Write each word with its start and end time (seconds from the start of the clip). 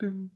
Bim. 0.00 0.30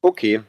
Okay. 0.00 0.42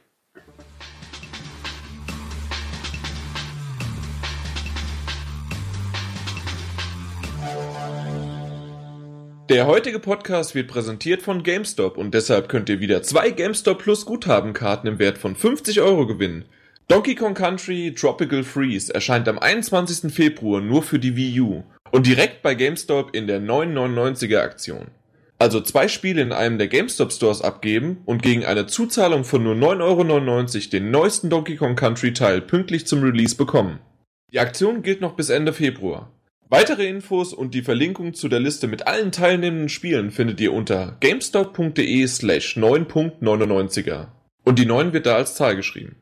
Der 9.50 9.66
heutige 9.66 9.98
Podcast 9.98 10.54
wird 10.54 10.68
präsentiert 10.68 11.24
von 11.24 11.42
GameStop 11.42 11.98
und 11.98 12.14
deshalb 12.14 12.48
könnt 12.48 12.70
ihr 12.70 12.80
wieder 12.80 13.02
zwei 13.02 13.32
GameStop 13.32 13.80
Plus 13.80 14.06
Guthabenkarten 14.06 14.88
im 14.88 15.00
Wert 15.00 15.18
von 15.18 15.36
50 15.36 15.82
Euro 15.82 16.06
gewinnen. 16.06 16.46
Donkey 16.88 17.16
Kong 17.16 17.34
Country 17.34 17.96
Tropical 17.96 18.44
Freeze 18.44 18.94
erscheint 18.94 19.28
am 19.28 19.40
21. 19.40 20.14
Februar 20.14 20.62
nur 20.62 20.84
für 20.84 21.00
die 21.00 21.16
Wii 21.16 21.42
U 21.42 21.64
und 21.92 22.06
direkt 22.06 22.42
bei 22.42 22.56
GameStop 22.56 23.16
in 23.16 23.28
der 23.28 23.42
999er 23.42 24.40
Aktion. 24.40 24.88
Also 25.38 25.62
zwei 25.62 25.88
Spiele 25.88 26.22
in 26.22 26.34
einem 26.34 26.58
der 26.58 26.68
GameStop 26.68 27.14
Stores 27.14 27.42
abgeben 27.42 28.02
und 28.06 28.22
gegen 28.22 28.44
eine 28.44 28.68
Zuzahlung 28.68 29.24
von 29.24 29.42
nur 29.42 29.56
9,99 29.56 29.82
Euro 29.82 30.70
den 30.72 30.92
neuesten 30.92 31.30
Donkey 31.30 31.56
Kong 31.56 31.76
Country 31.76 32.14
Teil 32.14 32.42
pünktlich 32.42 32.86
zum 32.86 33.02
Release 33.02 33.36
bekommen. 33.36 33.80
Die 34.34 34.40
Aktion 34.40 34.84
gilt 34.84 35.00
noch 35.00 35.16
bis 35.16 35.30
Ende 35.30 35.54
Februar. 35.54 36.12
Weitere 36.50 36.88
Infos 36.88 37.32
und 37.34 37.54
die 37.54 37.62
Verlinkung 37.62 38.14
zu 38.14 38.28
der 38.28 38.40
Liste 38.40 38.68
mit 38.68 38.88
allen 38.88 39.12
teilnehmenden 39.12 39.70
Spielen 39.70 40.12
findet 40.12 40.42
ihr 40.42 40.52
unter 40.52 40.98
gamestop.de 41.00 42.08
slash 42.08 42.58
9.99er. 42.58 44.08
Und 44.44 44.60
die 44.60 44.66
9 44.66 44.92
wird 44.92 45.06
da 45.06 45.16
als 45.16 45.36
Zahl 45.36 45.56
geschrieben. 45.56 45.96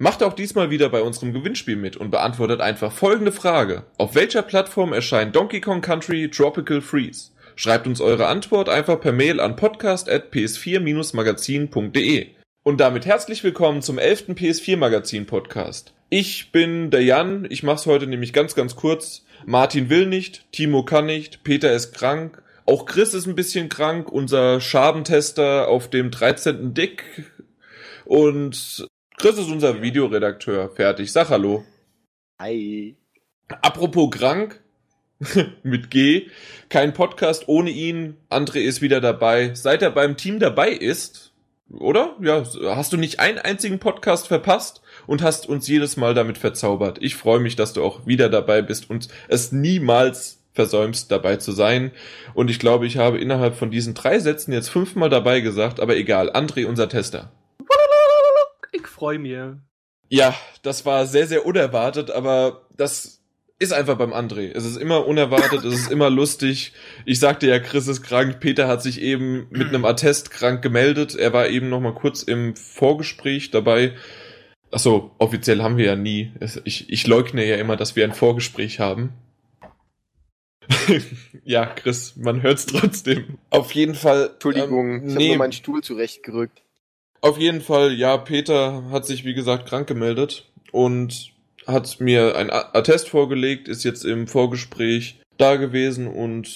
Macht 0.00 0.22
auch 0.22 0.32
diesmal 0.32 0.70
wieder 0.70 0.90
bei 0.90 1.02
unserem 1.02 1.32
Gewinnspiel 1.32 1.74
mit 1.74 1.96
und 1.96 2.12
beantwortet 2.12 2.60
einfach 2.60 2.92
folgende 2.92 3.32
Frage. 3.32 3.82
Auf 3.96 4.14
welcher 4.14 4.42
Plattform 4.42 4.92
erscheint 4.92 5.34
Donkey 5.34 5.60
Kong 5.60 5.80
Country 5.80 6.30
Tropical 6.30 6.80
Freeze? 6.80 7.32
Schreibt 7.56 7.88
uns 7.88 8.00
eure 8.00 8.28
Antwort 8.28 8.68
einfach 8.68 9.00
per 9.00 9.10
Mail 9.10 9.40
an 9.40 9.56
podcast.ps4-magazin.de. 9.56 12.28
Und 12.62 12.78
damit 12.78 13.06
herzlich 13.06 13.42
willkommen 13.42 13.82
zum 13.82 13.98
11. 13.98 14.28
PS4 14.28 14.76
Magazin 14.76 15.26
Podcast. 15.26 15.92
Ich 16.10 16.52
bin 16.52 16.92
der 16.92 17.02
Jan, 17.02 17.44
ich 17.50 17.64
mach's 17.64 17.86
heute 17.86 18.06
nämlich 18.06 18.32
ganz, 18.32 18.54
ganz 18.54 18.76
kurz. 18.76 19.24
Martin 19.46 19.90
will 19.90 20.06
nicht, 20.06 20.44
Timo 20.52 20.84
kann 20.84 21.06
nicht, 21.06 21.42
Peter 21.42 21.72
ist 21.72 21.92
krank, 21.92 22.40
auch 22.66 22.86
Chris 22.86 23.14
ist 23.14 23.26
ein 23.26 23.34
bisschen 23.34 23.68
krank, 23.68 24.12
unser 24.12 24.60
Schabentester 24.60 25.66
auf 25.66 25.90
dem 25.90 26.12
13. 26.12 26.72
Dick. 26.72 27.02
Und 28.04 28.86
Chris 29.18 29.36
ist 29.36 29.50
unser 29.50 29.82
Videoredakteur. 29.82 30.70
Fertig. 30.70 31.10
Sag 31.10 31.30
Hallo. 31.30 31.64
Hi. 32.40 32.96
Apropos 33.48 34.10
krank, 34.10 34.60
mit 35.64 35.90
G, 35.90 36.28
kein 36.68 36.92
Podcast 36.92 37.48
ohne 37.48 37.70
ihn. 37.70 38.16
André 38.30 38.58
ist 38.58 38.80
wieder 38.80 39.00
dabei. 39.00 39.54
Seit 39.54 39.82
er 39.82 39.90
beim 39.90 40.16
Team 40.16 40.38
dabei 40.38 40.70
ist, 40.70 41.32
oder? 41.68 42.14
Ja, 42.20 42.44
hast 42.76 42.92
du 42.92 42.96
nicht 42.96 43.18
einen 43.18 43.38
einzigen 43.38 43.80
Podcast 43.80 44.28
verpasst 44.28 44.82
und 45.08 45.20
hast 45.20 45.48
uns 45.48 45.66
jedes 45.66 45.96
Mal 45.96 46.14
damit 46.14 46.38
verzaubert. 46.38 46.98
Ich 47.00 47.16
freue 47.16 47.40
mich, 47.40 47.56
dass 47.56 47.72
du 47.72 47.82
auch 47.82 48.06
wieder 48.06 48.28
dabei 48.28 48.62
bist 48.62 48.88
und 48.88 49.08
es 49.26 49.50
niemals 49.50 50.44
versäumst, 50.52 51.10
dabei 51.10 51.38
zu 51.38 51.50
sein. 51.50 51.90
Und 52.34 52.50
ich 52.50 52.60
glaube, 52.60 52.86
ich 52.86 52.98
habe 52.98 53.18
innerhalb 53.18 53.56
von 53.56 53.72
diesen 53.72 53.94
drei 53.94 54.20
Sätzen 54.20 54.52
jetzt 54.52 54.68
fünfmal 54.68 55.10
dabei 55.10 55.40
gesagt, 55.40 55.80
aber 55.80 55.96
egal. 55.96 56.30
André, 56.30 56.66
unser 56.66 56.88
Tester. 56.88 57.32
Freue 58.98 59.18
mich. 59.18 59.36
Ja, 60.10 60.34
das 60.62 60.86
war 60.86 61.06
sehr, 61.06 61.26
sehr 61.26 61.46
unerwartet, 61.46 62.10
aber 62.10 62.66
das 62.76 63.18
ist 63.58 63.72
einfach 63.72 63.98
beim 63.98 64.12
André. 64.12 64.52
Es 64.54 64.64
ist 64.64 64.76
immer 64.76 65.06
unerwartet, 65.06 65.64
es 65.64 65.74
ist 65.74 65.90
immer 65.90 66.10
lustig. 66.10 66.72
Ich 67.04 67.18
sagte 67.18 67.48
ja, 67.48 67.58
Chris 67.58 67.88
ist 67.88 68.02
krank. 68.02 68.40
Peter 68.40 68.68
hat 68.68 68.82
sich 68.82 69.00
eben 69.00 69.48
mit 69.50 69.68
einem 69.68 69.84
Attest 69.84 70.30
krank 70.30 70.62
gemeldet. 70.62 71.16
Er 71.16 71.32
war 71.32 71.48
eben 71.48 71.68
noch 71.68 71.80
mal 71.80 71.94
kurz 71.94 72.22
im 72.22 72.54
Vorgespräch 72.54 73.50
dabei. 73.50 73.94
Achso, 74.70 75.10
offiziell 75.18 75.62
haben 75.62 75.76
wir 75.76 75.86
ja 75.86 75.96
nie. 75.96 76.32
Ich, 76.64 76.88
ich 76.88 77.06
leugne 77.06 77.44
ja 77.44 77.56
immer, 77.56 77.76
dass 77.76 77.96
wir 77.96 78.04
ein 78.04 78.14
Vorgespräch 78.14 78.80
haben. 78.80 79.12
ja, 81.44 81.66
Chris, 81.66 82.16
man 82.16 82.42
hört's 82.42 82.66
trotzdem. 82.66 83.38
Auf 83.50 83.72
jeden 83.72 83.94
Fall. 83.94 84.30
Entschuldigung, 84.34 84.90
ähm, 84.90 84.96
ich 84.96 85.14
habe 85.14 85.18
nee, 85.18 85.28
nur 85.28 85.38
meinen 85.38 85.52
Stuhl 85.52 85.82
zurechtgerückt. 85.82 86.62
Auf 87.20 87.38
jeden 87.38 87.60
Fall, 87.60 87.92
ja, 87.92 88.16
Peter 88.16 88.84
hat 88.90 89.06
sich, 89.06 89.24
wie 89.24 89.34
gesagt, 89.34 89.66
krank 89.66 89.86
gemeldet 89.86 90.44
und 90.72 91.32
hat 91.66 92.00
mir 92.00 92.36
ein 92.36 92.50
Attest 92.50 93.08
vorgelegt, 93.08 93.68
ist 93.68 93.84
jetzt 93.84 94.04
im 94.04 94.26
Vorgespräch 94.26 95.20
da 95.36 95.56
gewesen 95.56 96.06
und 96.06 96.48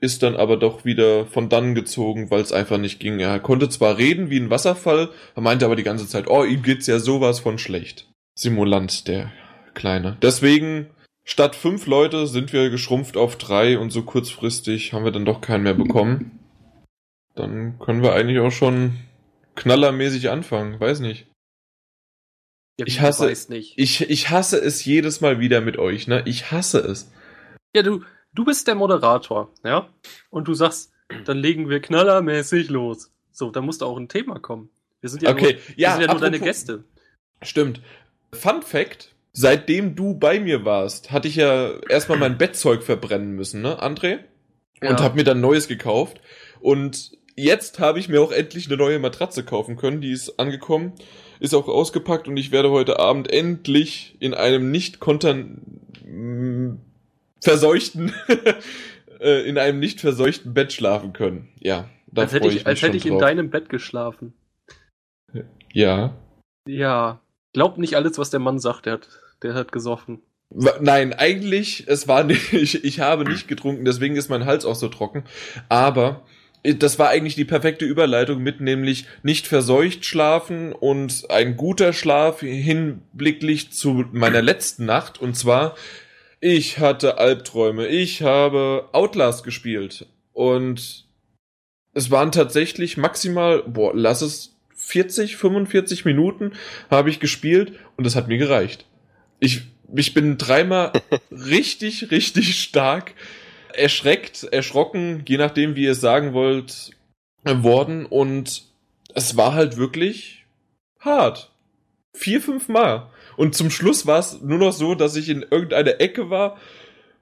ist 0.00 0.22
dann 0.22 0.36
aber 0.36 0.56
doch 0.56 0.84
wieder 0.84 1.26
von 1.26 1.48
dann 1.48 1.74
gezogen, 1.74 2.30
weil 2.30 2.40
es 2.40 2.52
einfach 2.52 2.78
nicht 2.78 3.00
ging. 3.00 3.18
Er 3.18 3.40
konnte 3.40 3.68
zwar 3.68 3.98
reden 3.98 4.30
wie 4.30 4.38
ein 4.38 4.50
Wasserfall, 4.50 5.10
er 5.34 5.42
meinte 5.42 5.64
aber 5.64 5.76
die 5.76 5.82
ganze 5.82 6.06
Zeit, 6.06 6.28
oh, 6.28 6.44
ihm 6.44 6.62
geht's 6.62 6.86
ja 6.86 6.98
sowas 6.98 7.40
von 7.40 7.58
schlecht. 7.58 8.08
Simulant, 8.34 9.08
der 9.08 9.32
Kleine. 9.74 10.16
Deswegen, 10.22 10.86
statt 11.24 11.56
fünf 11.56 11.86
Leute 11.86 12.26
sind 12.26 12.52
wir 12.52 12.70
geschrumpft 12.70 13.16
auf 13.16 13.36
drei 13.36 13.78
und 13.78 13.90
so 13.90 14.02
kurzfristig 14.02 14.92
haben 14.92 15.04
wir 15.04 15.12
dann 15.12 15.24
doch 15.24 15.40
keinen 15.40 15.64
mehr 15.64 15.74
bekommen. 15.74 16.38
Dann 17.34 17.78
können 17.78 18.02
wir 18.02 18.12
eigentlich 18.14 18.40
auch 18.40 18.50
schon 18.50 18.96
knallermäßig 19.58 20.30
anfangen, 20.30 20.78
weiß 20.80 21.00
nicht. 21.00 21.26
Ja, 22.78 22.86
Ich 22.86 22.96
du 22.98 23.02
hasse- 23.02 23.50
nicht. 23.50 23.74
Ich, 23.76 24.08
ich 24.08 24.30
hasse 24.30 24.58
es 24.60 24.84
jedes 24.84 25.20
Mal 25.20 25.40
wieder 25.40 25.60
mit 25.60 25.78
euch, 25.78 26.06
ne? 26.06 26.22
Ich 26.26 26.50
hasse 26.52 26.78
es. 26.78 27.10
Ja, 27.74 27.82
du, 27.82 28.04
du 28.32 28.44
bist 28.44 28.66
der 28.68 28.74
Moderator, 28.76 29.52
ja? 29.64 29.88
Und 30.30 30.46
du 30.48 30.54
sagst, 30.54 30.92
dann 31.24 31.38
legen 31.38 31.68
wir 31.68 31.80
knallermäßig 31.80 32.68
los. 32.68 33.10
So, 33.32 33.50
da 33.50 33.60
muss 33.60 33.78
da 33.78 33.86
auch 33.86 33.96
ein 33.98 34.08
Thema 34.08 34.38
kommen. 34.38 34.70
Wir 35.00 35.10
sind 35.10 35.22
ja 35.22 35.30
Okay, 35.30 35.54
nur, 35.54 35.68
wir 35.68 35.74
ja, 35.76 35.92
sind 35.92 36.02
ja 36.06 36.12
nur 36.12 36.20
deine 36.20 36.40
Gäste. 36.40 36.84
Stimmt. 37.42 37.80
Fun 38.32 38.62
Fact: 38.62 39.14
Seitdem 39.32 39.94
du 39.96 40.14
bei 40.14 40.38
mir 40.40 40.64
warst, 40.64 41.10
hatte 41.12 41.28
ich 41.28 41.36
ja 41.36 41.78
erstmal 41.88 42.18
mein 42.18 42.36
Bettzeug 42.38 42.82
verbrennen 42.82 43.32
müssen, 43.32 43.62
ne, 43.62 43.80
André? 43.82 44.18
Und 44.80 44.98
Ja. 44.98 45.02
hab 45.02 45.14
mir 45.16 45.24
dann 45.24 45.40
neues 45.40 45.66
gekauft. 45.68 46.20
Und 46.60 47.12
jetzt 47.38 47.78
habe 47.78 47.98
ich 47.98 48.08
mir 48.08 48.20
auch 48.20 48.32
endlich 48.32 48.66
eine 48.66 48.76
neue 48.76 48.98
Matratze 48.98 49.44
kaufen 49.44 49.76
können. 49.76 50.00
Die 50.00 50.12
ist 50.12 50.38
angekommen, 50.38 50.92
ist 51.40 51.54
auch 51.54 51.68
ausgepackt 51.68 52.28
und 52.28 52.36
ich 52.36 52.50
werde 52.50 52.70
heute 52.70 52.98
Abend 52.98 53.30
endlich 53.30 54.16
in 54.20 54.34
einem 54.34 54.70
nicht 54.70 55.00
kontern 55.00 55.62
verseuchten 57.40 58.12
äh, 59.20 59.48
in 59.48 59.58
einem 59.58 59.78
nicht 59.78 60.00
verseuchten 60.00 60.54
Bett 60.54 60.72
schlafen 60.72 61.12
können. 61.12 61.48
Ja, 61.60 61.88
da 62.06 62.22
als 62.22 62.32
hätte 62.32 62.48
ich, 62.48 62.56
ich, 62.56 62.66
als 62.66 62.82
hätte 62.82 62.96
ich 62.96 63.06
in 63.06 63.12
drauf. 63.12 63.22
deinem 63.22 63.50
Bett 63.50 63.68
geschlafen. 63.68 64.32
Ja. 65.72 66.16
Ja. 66.66 67.20
Glaub 67.52 67.78
nicht 67.78 67.94
alles, 67.94 68.18
was 68.18 68.30
der 68.30 68.40
Mann 68.40 68.58
sagt, 68.58 68.86
der 68.86 68.94
hat, 68.94 69.08
der 69.42 69.54
hat 69.54 69.72
gesoffen. 69.72 70.22
Nein, 70.50 71.12
eigentlich, 71.12 71.84
es 71.88 72.08
war 72.08 72.24
nicht, 72.24 72.52
ich, 72.52 72.84
ich 72.84 73.00
habe 73.00 73.24
nicht 73.24 73.48
getrunken, 73.48 73.84
deswegen 73.84 74.16
ist 74.16 74.28
mein 74.28 74.46
Hals 74.46 74.64
auch 74.64 74.74
so 74.74 74.88
trocken. 74.88 75.24
Aber 75.68 76.22
das 76.62 76.98
war 76.98 77.08
eigentlich 77.08 77.36
die 77.36 77.44
perfekte 77.44 77.84
Überleitung 77.84 78.42
mit 78.42 78.60
nämlich 78.60 79.06
nicht 79.22 79.46
verseucht 79.46 80.04
schlafen 80.04 80.72
und 80.72 81.30
ein 81.30 81.56
guter 81.56 81.92
Schlaf 81.92 82.40
hinblicklich 82.40 83.72
zu 83.72 84.04
meiner 84.12 84.42
letzten 84.42 84.84
Nacht. 84.84 85.20
Und 85.20 85.36
zwar, 85.36 85.76
ich 86.40 86.78
hatte 86.78 87.18
Albträume. 87.18 87.86
Ich 87.86 88.22
habe 88.22 88.88
Outlast 88.92 89.44
gespielt. 89.44 90.06
Und 90.32 91.06
es 91.94 92.10
waren 92.10 92.32
tatsächlich 92.32 92.96
maximal, 92.96 93.62
boah, 93.66 93.92
lass 93.94 94.22
es 94.22 94.56
40, 94.74 95.36
45 95.36 96.04
Minuten 96.04 96.52
habe 96.90 97.10
ich 97.10 97.20
gespielt 97.20 97.72
und 97.96 98.04
das 98.04 98.14
hat 98.16 98.28
mir 98.28 98.38
gereicht. 98.38 98.86
Ich, 99.40 99.62
ich 99.94 100.14
bin 100.14 100.38
dreimal 100.38 100.92
richtig, 101.30 102.10
richtig 102.10 102.60
stark 102.60 103.14
erschreckt, 103.74 104.44
erschrocken, 104.44 105.22
je 105.26 105.38
nachdem, 105.38 105.76
wie 105.76 105.84
ihr 105.84 105.92
es 105.92 106.00
sagen 106.00 106.32
wollt, 106.32 106.90
worden 107.44 108.06
und 108.06 108.64
es 109.14 109.36
war 109.36 109.54
halt 109.54 109.76
wirklich 109.76 110.44
hart. 111.00 111.50
Vier, 112.12 112.40
fünf 112.40 112.68
Mal. 112.68 113.10
Und 113.36 113.54
zum 113.54 113.70
Schluss 113.70 114.06
war 114.06 114.18
es 114.18 114.40
nur 114.40 114.58
noch 114.58 114.72
so, 114.72 114.94
dass 114.94 115.16
ich 115.16 115.28
in 115.28 115.42
irgendeiner 115.42 116.00
Ecke 116.00 116.30
war 116.30 116.58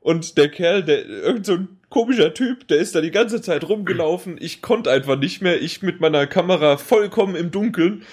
und 0.01 0.39
der 0.39 0.49
Kerl, 0.49 0.85
der, 0.85 1.05
irgend 1.05 1.47
so 1.47 1.55
ein 1.55 1.81
komischer 1.89 2.33
Typ, 2.33 2.69
der 2.69 2.79
ist 2.79 2.95
da 2.95 3.01
die 3.01 3.11
ganze 3.11 3.43
Zeit 3.43 3.69
rumgelaufen. 3.69 4.37
Ich 4.41 4.63
konnte 4.63 4.91
einfach 4.91 5.19
nicht 5.19 5.43
mehr. 5.43 5.61
Ich 5.61 5.83
mit 5.83 6.01
meiner 6.01 6.29
Kamera 6.29 6.77
vollkommen 6.77 7.35
im 7.35 7.51
Dunkeln. 7.51 8.05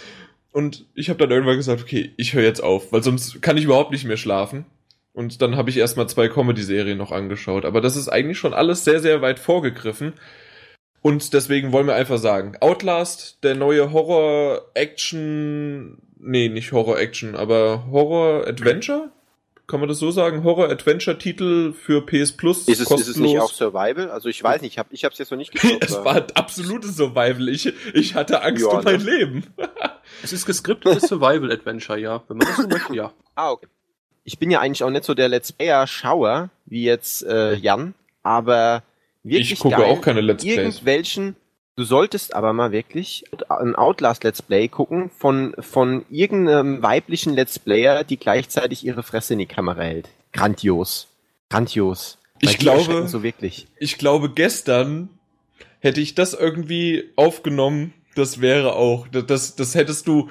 Und 0.52 0.88
ich 0.96 1.10
habe 1.10 1.20
dann 1.20 1.30
irgendwann 1.30 1.58
gesagt, 1.58 1.82
okay, 1.82 2.12
ich 2.18 2.34
höre 2.34 2.44
jetzt 2.44 2.64
auf, 2.64 2.92
weil 2.92 3.04
sonst 3.04 3.44
kann 3.44 3.58
ich 3.58 3.66
überhaupt 3.66 3.92
nicht 3.92 4.06
mehr 4.06 4.18
schlafen. 4.18 4.66
Und 5.14 5.42
dann 5.42 5.56
habe 5.56 5.70
ich 5.70 5.78
erstmal 5.78 6.10
zwei 6.10 6.28
Comedy-Serien 6.28 6.98
noch 6.98 7.12
angeschaut. 7.12 7.66
Aber 7.66 7.82
das 7.82 7.96
ist 7.96 8.10
eigentlich 8.10 8.40
schon 8.40 8.54
alles 8.54 8.84
sehr, 8.84 9.00
sehr 9.00 9.22
weit 9.22 9.40
vorgegriffen. 9.40 10.14
Und 11.02 11.34
deswegen 11.34 11.72
wollen 11.72 11.88
wir 11.88 11.96
einfach 11.96 12.18
sagen, 12.18 12.58
Outlast, 12.62 13.44
der 13.44 13.56
neue 13.56 13.92
Horror-Action, 13.92 15.98
nee, 16.18 16.50
nicht 16.50 16.72
Horror-Action, 16.72 17.36
aber 17.36 17.86
Horror-Adventure? 17.92 19.12
kann 19.68 19.80
man 19.80 19.88
das 19.88 20.00
so 20.00 20.12
sagen? 20.12 20.44
Horror-Adventure-Titel 20.44 21.74
für 21.74 22.06
PS 22.06 22.34
Plus. 22.34 22.68
Ist 22.68 22.82
es, 22.82 22.92
ist 22.92 23.08
es 23.08 23.18
nicht 23.18 23.40
auch 23.40 23.52
Survival? 23.52 24.12
Also 24.12 24.30
ich 24.30 24.44
weiß 24.44 24.62
nicht, 24.62 24.74
ich 24.74 24.78
habe 24.78 24.90
ich 24.92 25.06
hab's 25.06 25.18
jetzt 25.18 25.32
noch 25.32 25.38
nicht 25.38 25.54
geguckt. 25.54 25.86
es 25.86 26.04
war 26.04 26.28
absolutes 26.36 26.98
Survival. 26.98 27.48
Ich, 27.50 27.72
ich 27.94 28.14
hatte 28.14 28.44
Angst 28.44 28.62
Ja, 28.62 28.70
um 28.70 28.84
mein 28.84 28.98
ne? 28.98 29.04
Leben. 29.04 29.44
Es 30.22 30.32
ist 30.32 30.46
geskriptetes 30.46 31.04
Survival-Adventure, 31.04 31.98
ja. 31.98 32.22
Wenn 32.28 32.38
man 32.38 32.48
das 32.48 32.58
so 32.58 32.68
möchte, 32.68 32.94
ja. 32.94 33.14
Ah, 33.36 33.52
okay. 33.52 33.68
Ich 34.24 34.40
bin 34.40 34.52
ja 34.52 34.60
eigentlich 34.62 34.84
auch 34.84 34.90
nicht 34.90 35.04
so 35.04 35.14
der 35.14 35.28
Let's 35.28 35.52
Player-Schauer, 35.52 36.50
wie 36.66 36.84
jetzt 36.84 37.24
äh, 37.26 37.56
Jan, 37.56 37.94
aber 38.24 38.84
wirklich 39.24 39.54
ich 39.54 39.60
gucke 39.60 39.76
geil. 39.78 39.86
auch 39.92 40.02
keine 40.02 40.22
Let's 40.22 40.44
Plays. 40.44 40.58
irgendwelchen. 40.58 41.36
Du 41.76 41.84
solltest 41.84 42.36
aber 42.36 42.54
mal 42.54 42.72
wirklich 42.72 43.24
ein 43.50 43.76
Outlast 43.76 44.24
Let's 44.24 44.42
Play 44.44 44.68
gucken 44.68 45.10
von, 45.18 45.56
von 45.60 46.06
irgendeinem 46.12 46.84
weiblichen 46.84 47.34
Let's 47.34 47.58
Player, 47.60 48.04
die 48.04 48.18
gleichzeitig 48.18 48.86
ihre 48.86 49.02
Fresse 49.04 49.34
in 49.34 49.40
die 49.40 49.46
Kamera 49.48 49.82
hält. 49.82 50.10
Grandios. 50.34 51.08
Grandios. 51.50 52.20
Ich 52.40 52.50
Weil 52.50 52.56
glaube- 52.58 53.08
So 53.08 53.24
wirklich. 53.24 53.68
Ich 53.80 53.98
glaube, 53.98 54.30
gestern 54.30 55.10
hätte 55.80 56.00
ich 56.00 56.14
das 56.16 56.34
irgendwie 56.34 57.10
aufgenommen. 57.16 57.94
Das 58.16 58.40
wäre 58.40 58.76
auch, 58.76 59.08
das, 59.08 59.56
das 59.56 59.74
hättest 59.76 60.08
du 60.08 60.30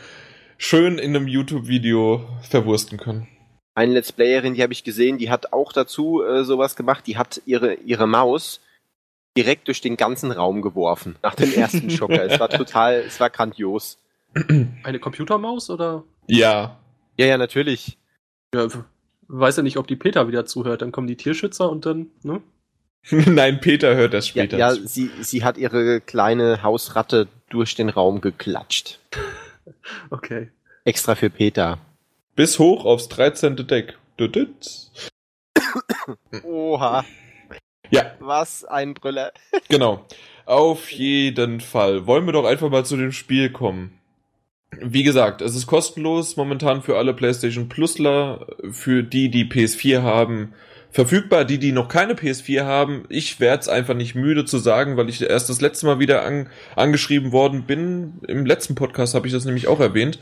schön 0.58 0.98
in 0.98 1.16
einem 1.16 1.26
YouTube-Video 1.26 2.24
verwursten 2.48 2.98
können. 2.98 3.26
Eine 3.74 3.94
Let's 3.94 4.12
Playerin, 4.12 4.54
die 4.54 4.62
habe 4.62 4.72
ich 4.72 4.84
gesehen, 4.84 5.18
die 5.18 5.30
hat 5.30 5.52
auch 5.52 5.72
dazu 5.72 6.22
äh, 6.22 6.44
sowas 6.44 6.76
gemacht. 6.76 7.06
Die 7.06 7.16
hat 7.16 7.40
ihre, 7.46 7.74
ihre 7.74 8.06
Maus 8.06 8.60
direkt 9.36 9.68
durch 9.68 9.80
den 9.80 9.96
ganzen 9.96 10.30
Raum 10.30 10.60
geworfen. 10.60 11.16
Nach 11.22 11.34
dem 11.34 11.52
ersten 11.54 11.88
Schocker. 11.90 12.22
es 12.24 12.38
war 12.38 12.50
total, 12.50 12.96
es 13.06 13.18
war 13.18 13.30
grandios. 13.30 13.98
Eine 14.82 14.98
Computermaus 14.98 15.70
oder? 15.70 16.04
Ja. 16.26 16.78
Ja, 17.18 17.26
ja, 17.26 17.38
natürlich. 17.38 17.98
Ja, 18.54 18.68
weiß 19.28 19.56
ja 19.58 19.62
nicht, 19.62 19.78
ob 19.78 19.86
die 19.86 19.96
Peter 19.96 20.28
wieder 20.28 20.44
zuhört. 20.44 20.82
Dann 20.82 20.92
kommen 20.92 21.06
die 21.06 21.16
Tierschützer 21.16 21.70
und 21.70 21.86
dann, 21.86 22.08
ne? 22.22 22.42
Nein, 23.10 23.60
Peter 23.60 23.94
hört 23.96 24.12
das 24.14 24.26
Ja, 24.34 24.44
später. 24.44 24.58
ja 24.58 24.70
zu. 24.74 24.86
sie, 24.86 25.10
sie 25.22 25.44
hat 25.44 25.56
ihre 25.58 26.00
kleine 26.00 26.62
Hausratte 26.62 27.26
durch 27.48 27.74
den 27.74 27.88
Raum 27.88 28.20
geklatscht. 28.20 28.98
Okay. 30.10 30.50
Extra 30.84 31.14
für 31.14 31.30
Peter. 31.30 31.78
Bis 32.34 32.58
hoch 32.58 32.86
aufs 32.86 33.08
13. 33.08 33.56
Deck. 33.66 33.98
Oha, 36.44 37.04
Ja, 37.90 38.12
was 38.20 38.64
ein 38.64 38.94
Brüller. 38.94 39.32
genau. 39.68 40.06
Auf 40.46 40.90
jeden 40.90 41.60
Fall. 41.60 42.06
Wollen 42.06 42.26
wir 42.26 42.32
doch 42.32 42.44
einfach 42.44 42.70
mal 42.70 42.84
zu 42.84 42.96
dem 42.96 43.12
Spiel 43.12 43.50
kommen. 43.50 43.98
Wie 44.80 45.02
gesagt, 45.02 45.42
es 45.42 45.54
ist 45.54 45.66
kostenlos 45.66 46.36
momentan 46.36 46.82
für 46.82 46.96
alle 46.96 47.12
PlayStation 47.12 47.68
Plusler, 47.68 48.46
für 48.70 49.02
die, 49.02 49.28
die 49.30 49.44
PS4 49.44 50.02
haben, 50.02 50.54
verfügbar. 50.92 51.44
Die, 51.44 51.58
die 51.58 51.72
noch 51.72 51.88
keine 51.88 52.14
PS4 52.14 52.64
haben, 52.64 53.04
ich 53.08 53.40
werde 53.40 53.62
es 53.62 53.68
einfach 53.68 53.94
nicht 53.94 54.14
müde 54.14 54.44
zu 54.44 54.58
sagen, 54.58 54.96
weil 54.96 55.08
ich 55.08 55.20
erst 55.22 55.48
das 55.48 55.60
letzte 55.60 55.86
Mal 55.86 55.98
wieder 55.98 56.24
an, 56.24 56.48
angeschrieben 56.76 57.32
worden 57.32 57.64
bin. 57.64 58.20
Im 58.28 58.46
letzten 58.46 58.74
Podcast 58.74 59.14
habe 59.14 59.26
ich 59.26 59.32
das 59.32 59.44
nämlich 59.44 59.66
auch 59.66 59.80
erwähnt. 59.80 60.20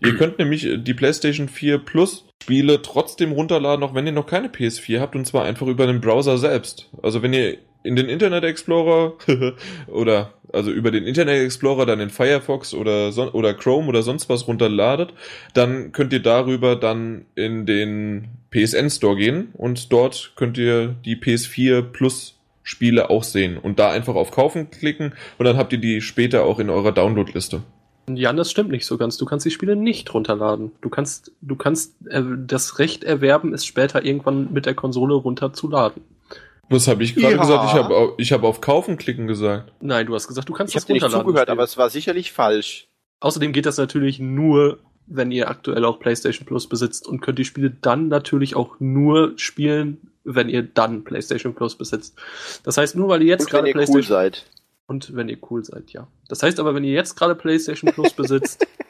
Ihr 0.00 0.16
könnt 0.16 0.38
nämlich 0.38 0.66
die 0.78 0.94
PlayStation 0.94 1.48
4 1.48 1.78
Plus 1.78 2.24
Spiele 2.42 2.82
trotzdem 2.82 3.30
runterladen, 3.30 3.84
auch 3.84 3.94
wenn 3.94 4.06
ihr 4.06 4.12
noch 4.12 4.26
keine 4.26 4.48
PS4 4.48 4.98
habt, 4.98 5.14
und 5.14 5.26
zwar 5.26 5.44
einfach 5.44 5.66
über 5.68 5.86
den 5.86 6.00
Browser 6.00 6.38
selbst. 6.38 6.90
Also 7.02 7.22
wenn 7.22 7.32
ihr 7.32 7.58
in 7.84 7.96
den 7.96 8.08
Internet 8.08 8.44
Explorer 8.44 9.14
oder 9.86 10.34
also 10.52 10.70
über 10.70 10.90
den 10.90 11.04
Internet 11.04 11.42
Explorer 11.44 11.86
dann 11.86 12.00
in 12.00 12.10
Firefox 12.10 12.74
oder 12.74 13.12
son 13.12 13.28
oder 13.28 13.54
Chrome 13.54 13.88
oder 13.88 14.02
sonst 14.02 14.28
was 14.28 14.46
runterladet, 14.46 15.12
dann 15.54 15.92
könnt 15.92 16.12
ihr 16.12 16.22
darüber 16.22 16.76
dann 16.76 17.26
in 17.34 17.66
den 17.66 18.28
PSN 18.50 18.90
Store 18.90 19.16
gehen 19.16 19.48
und 19.54 19.92
dort 19.92 20.32
könnt 20.36 20.58
ihr 20.58 20.94
die 21.04 21.16
PS4 21.16 21.82
Plus 21.82 22.38
Spiele 22.62 23.10
auch 23.10 23.24
sehen 23.24 23.56
und 23.56 23.78
da 23.78 23.90
einfach 23.90 24.14
auf 24.14 24.30
kaufen 24.30 24.70
klicken 24.70 25.14
und 25.38 25.46
dann 25.46 25.56
habt 25.56 25.72
ihr 25.72 25.80
die 25.80 26.00
später 26.00 26.44
auch 26.44 26.58
in 26.58 26.70
eurer 26.70 26.92
Downloadliste. 26.92 27.62
Jan, 28.08 28.36
das 28.36 28.50
stimmt 28.50 28.70
nicht 28.70 28.84
so 28.84 28.98
ganz. 28.98 29.16
Du 29.16 29.24
kannst 29.24 29.46
die 29.46 29.50
Spiele 29.50 29.76
nicht 29.76 30.12
runterladen. 30.12 30.72
Du 30.80 30.88
kannst, 30.88 31.32
du 31.40 31.54
kannst 31.54 31.94
äh, 32.08 32.22
das 32.46 32.78
Recht 32.80 33.04
erwerben, 33.04 33.54
es 33.54 33.64
später 33.64 34.04
irgendwann 34.04 34.52
mit 34.52 34.66
der 34.66 34.74
Konsole 34.74 35.14
runterzuladen. 35.14 36.02
Was 36.68 36.88
habe 36.88 37.02
ich 37.04 37.14
gerade 37.14 37.34
Ja. 37.34 37.40
gesagt? 37.40 37.64
Ich 37.66 37.72
habe 37.74 38.14
ich 38.18 38.32
habe 38.32 38.46
auf 38.46 38.60
kaufen 38.60 38.96
klicken 38.96 39.26
gesagt. 39.26 39.72
Nein, 39.80 40.06
du 40.06 40.14
hast 40.14 40.28
gesagt, 40.28 40.48
du 40.48 40.52
kannst 40.52 40.72
Ich 40.72 40.76
habe 40.76 40.82
das 40.82 40.86
dir 40.86 40.92
nicht 40.94 41.02
runterladen. 41.02 41.26
zugehört, 41.28 41.48
das 41.48 41.52
aber 41.52 41.64
es 41.64 41.76
war 41.76 41.90
sicherlich 41.90 42.32
falsch. 42.32 42.88
Außerdem 43.20 43.52
geht 43.52 43.66
das 43.66 43.76
natürlich 43.78 44.18
nur, 44.18 44.78
wenn 45.06 45.30
ihr 45.32 45.48
aktuell 45.50 45.84
auch 45.84 45.98
PlayStation 45.98 46.46
Plus 46.46 46.68
besitzt 46.68 47.06
und 47.06 47.20
könnt 47.20 47.38
die 47.38 47.44
Spiele 47.44 47.70
dann 47.70 48.08
natürlich 48.08 48.56
auch 48.56 48.76
nur 48.80 49.32
spielen, 49.36 49.98
wenn 50.24 50.48
ihr 50.48 50.62
dann 50.62 51.04
PlayStation 51.04 51.54
Plus 51.54 51.76
besitzt. 51.76 52.16
Das 52.64 52.78
heißt, 52.78 52.96
nur 52.96 53.08
weil 53.08 53.22
ihr 53.22 53.28
jetzt 53.28 53.50
gerade 53.50 53.68
ihr 53.68 53.74
cool 53.74 53.84
PlayStation 53.84 54.08
seid. 54.08 54.46
und 54.86 55.14
wenn 55.14 55.28
ihr 55.28 55.38
cool 55.50 55.64
seid, 55.64 55.90
ja. 55.92 56.06
Das 56.28 56.42
heißt 56.42 56.58
aber, 56.58 56.74
wenn 56.74 56.84
ihr 56.84 56.92
jetzt 56.92 57.16
gerade 57.16 57.34
PlayStation 57.34 57.92
Plus 57.92 58.12
besitzt 58.12 58.66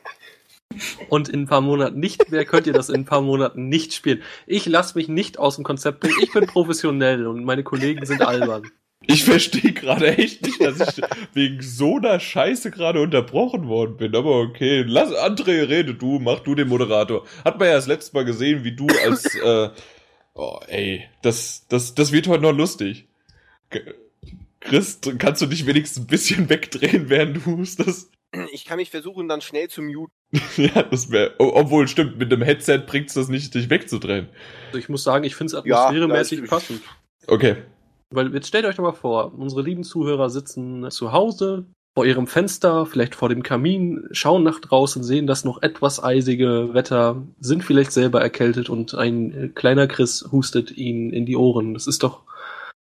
und 1.09 1.29
in 1.29 1.43
ein 1.43 1.47
paar 1.47 1.61
Monaten 1.61 1.99
nicht 2.01 2.31
mehr, 2.31 2.45
könnt 2.45 2.67
ihr 2.67 2.73
das 2.73 2.89
in 2.89 3.03
ein 3.03 3.05
paar 3.05 3.23
Monaten 3.23 3.69
nicht 3.69 3.95
spielen. 3.95 4.23
Ich 4.47 4.67
lasse 4.67 4.97
mich 4.97 5.09
nicht 5.09 5.39
aus 5.39 5.57
dem 5.57 5.65
Konzept 5.65 6.01
bringen. 6.01 6.19
Ich 6.23 6.33
bin 6.33 6.47
professionell 6.47 7.27
und 7.27 7.45
meine 7.45 7.63
Kollegen 7.63 8.05
sind 8.07 8.23
albern. 8.23 8.71
Ich 9.07 9.25
verstehe 9.25 9.73
gerade 9.73 10.17
echt 10.17 10.43
nicht, 10.47 10.61
dass 10.61 10.97
ich 10.97 11.05
wegen 11.35 11.61
so 11.61 11.97
einer 11.97 12.21
Scheiße 12.21 12.71
gerade 12.71 13.01
unterbrochen 13.01 13.67
worden 13.67 13.97
bin. 13.97 14.15
Aber 14.15 14.41
okay, 14.41 14.85
lass 14.87 15.13
André 15.13 15.69
rede 15.69 15.95
du, 15.95 16.19
mach 16.21 16.41
du 16.41 16.55
den 16.55 16.69
Moderator. 16.69 17.27
Hat 17.45 17.59
man 17.59 17.69
ja 17.69 17.75
das 17.75 17.87
letzte 17.87 18.15
Mal 18.15 18.25
gesehen, 18.25 18.65
wie 18.65 18.77
du 18.77 18.87
als 19.05 19.35
äh, 19.35 19.71
oh 20.35 20.61
ey, 20.69 21.05
das 21.23 21.67
das 21.69 21.95
das 21.95 22.13
wird 22.13 22.29
heute 22.29 22.43
noch 22.43 22.57
lustig. 22.57 23.09
Chris, 24.61 25.01
kannst 25.19 25.43
du 25.43 25.47
dich 25.47 25.67
wenigstens 25.67 26.05
ein 26.05 26.07
bisschen 26.07 26.49
wegdrehen, 26.49 27.09
während 27.09 27.37
du 27.37 27.45
hustest? 27.47 28.12
Ich 28.53 28.65
kann 28.65 28.79
mich 28.79 28.91
versuchen, 28.91 29.29
dann 29.29 29.41
schnell 29.41 29.69
zu 29.69 29.83
muten. 29.83 30.13
ja, 30.57 30.83
das 30.85 31.11
wäre 31.11 31.35
obwohl 31.39 31.87
stimmt, 31.89 32.19
mit 32.19 32.33
einem 32.33 32.43
Headset 32.43 32.79
bringt's 32.87 33.15
das 33.15 33.29
nicht 33.29 33.55
dich 33.55 33.69
wegzudrehen. 33.69 34.29
Also 34.69 34.79
ich 34.79 34.89
muss 34.89 35.05
sagen, 35.05 35.25
ich 35.25 35.35
finde 35.35 35.57
es 35.57 35.65
Ja, 35.67 35.85
atmosphäremäßig 35.87 36.41
das- 36.41 36.51
passend. 36.51 36.81
Okay. 37.27 37.57
Weil 38.11 38.33
jetzt 38.35 38.49
stellt 38.49 38.65
euch 38.67 38.77
doch 38.77 38.83
mal 38.83 38.93
vor, 38.93 39.33
unsere 39.39 39.63
lieben 39.63 39.85
Zuhörer 39.85 40.29
sitzen 40.31 40.91
zu 40.91 41.13
Hause 41.13 41.67
vor 41.95 42.07
ihrem 42.07 42.27
Fenster, 42.27 42.87
vielleicht 42.87 43.15
vor 43.15 43.29
dem 43.29 43.43
Kamin, 43.43 44.09
schauen 44.13 44.43
nach 44.43 44.61
draußen, 44.61 45.03
sehen 45.05 45.27
das 45.27 45.45
noch 45.45 45.61
etwas 45.63 46.03
eisige 46.03 46.73
Wetter, 46.73 47.23
sind 47.39 47.63
vielleicht 47.65 47.93
selber 47.93 48.23
erkältet 48.23 48.71
und 48.71 48.95
ein 48.95 49.33
äh, 49.35 49.49
kleiner 49.49 49.87
Chris 49.87 50.27
hustet 50.33 50.71
ihnen 50.71 51.13
in 51.13 51.27
die 51.27 51.37
Ohren. 51.37 51.75
Das 51.75 51.87
ist 51.87 52.03
doch, 52.03 52.23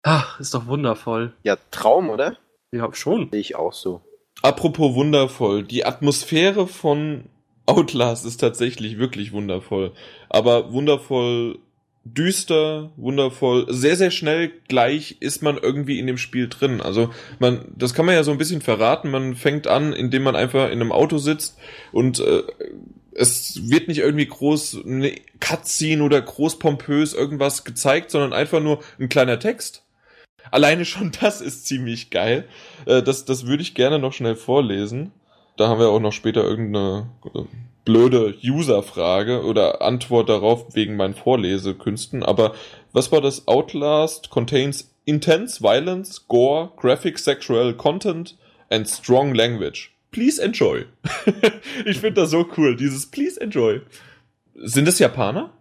ach, 0.03 0.41
ist 0.41 0.55
doch 0.55 0.67
wundervoll. 0.67 1.35
Ja, 1.43 1.57
Traum, 1.71 2.09
oder? 2.09 2.39
Ja, 2.75 2.91
schon. 2.95 3.29
Sehe 3.31 3.41
ich 3.41 3.57
auch 3.57 3.75
so. 3.75 4.01
Apropos 4.45 4.95
wundervoll, 4.95 5.63
die 5.63 5.87
Atmosphäre 5.87 6.67
von 6.67 7.31
Outlast 7.65 8.27
ist 8.27 8.37
tatsächlich 8.37 8.99
wirklich 8.99 9.33
wundervoll. 9.33 9.93
Aber 10.29 10.71
wundervoll 10.71 11.61
düster, 12.05 12.93
wundervoll, 12.97 13.65
sehr, 13.71 13.97
sehr 13.97 14.11
schnell 14.11 14.53
gleich 14.69 15.17
ist 15.21 15.43
man 15.43 15.57
irgendwie 15.57 15.99
in 15.99 16.07
dem 16.07 16.19
Spiel 16.19 16.51
drin. 16.51 16.83
Also 16.83 17.09
man, 17.39 17.73
das 17.75 17.95
kann 17.95 18.05
man 18.05 18.17
ja 18.17 18.23
so 18.23 18.33
ein 18.33 18.37
bisschen 18.37 18.61
verraten. 18.61 19.11
Man 19.11 19.35
fängt 19.35 19.67
an, 19.67 19.95
indem 19.95 20.25
man 20.25 20.37
einfach 20.37 20.67
in 20.67 20.73
einem 20.73 20.93
Auto 20.93 21.17
sitzt 21.17 21.57
und 21.91 22.21
äh, 22.21 22.43
es 23.13 23.71
wird 23.71 23.89
nicht 23.89 24.01
irgendwie 24.01 24.27
groß 24.27 24.85
eine 24.85 25.15
Cutscene 25.41 26.03
oder 26.03 26.21
groß 26.21 26.59
pompös 26.59 27.15
irgendwas 27.15 27.65
gezeigt, 27.65 28.11
sondern 28.11 28.35
einfach 28.35 28.61
nur 28.61 28.81
ein 29.01 29.09
kleiner 29.09 29.39
Text. 29.39 29.84
Alleine 30.51 30.85
schon 30.85 31.13
das 31.21 31.41
ist 31.41 31.67
ziemlich 31.67 32.11
geil. 32.11 32.47
Äh, 32.87 33.03
das, 33.03 33.25
das 33.25 33.47
würde 33.47 33.63
ich 33.63 33.75
gerne 33.75 33.99
noch 33.99 34.13
schnell 34.13 34.37
vorlesen. 34.37 35.13
Da 35.57 35.69
haben 35.69 35.81
wir 35.81 35.89
auch 35.89 36.01
noch 36.01 36.13
später 36.13 36.43
irgendeine 36.43 37.11
blöde 37.85 38.35
User-Frage 38.43 39.45
oder 39.45 39.83
Antwort 39.83 40.29
darauf 40.29 40.75
wegen 40.75 40.97
meinen 40.97 41.15
Vorlesekünsten. 41.15 42.23
Aber 42.23 42.55
was 42.93 43.13
war 43.13 43.21
das? 43.21 43.47
Outlast 43.47 44.31
contains 44.31 44.91
intense 45.05 45.61
violence, 45.61 46.27
gore, 46.27 46.73
graphic 46.77 47.19
sexual 47.19 47.75
content 47.75 48.37
and 48.71 48.89
strong 48.89 49.35
language. 49.35 49.91
Please 50.11 50.43
enjoy. 50.43 50.87
ich 51.85 51.99
finde 51.99 52.23
das 52.23 52.31
so 52.31 52.47
cool, 52.57 52.77
dieses 52.77 53.07
Please 53.07 53.41
enjoy. 53.41 53.81
Sind 54.55 54.87
das 54.87 54.99
Japaner? 54.99 55.53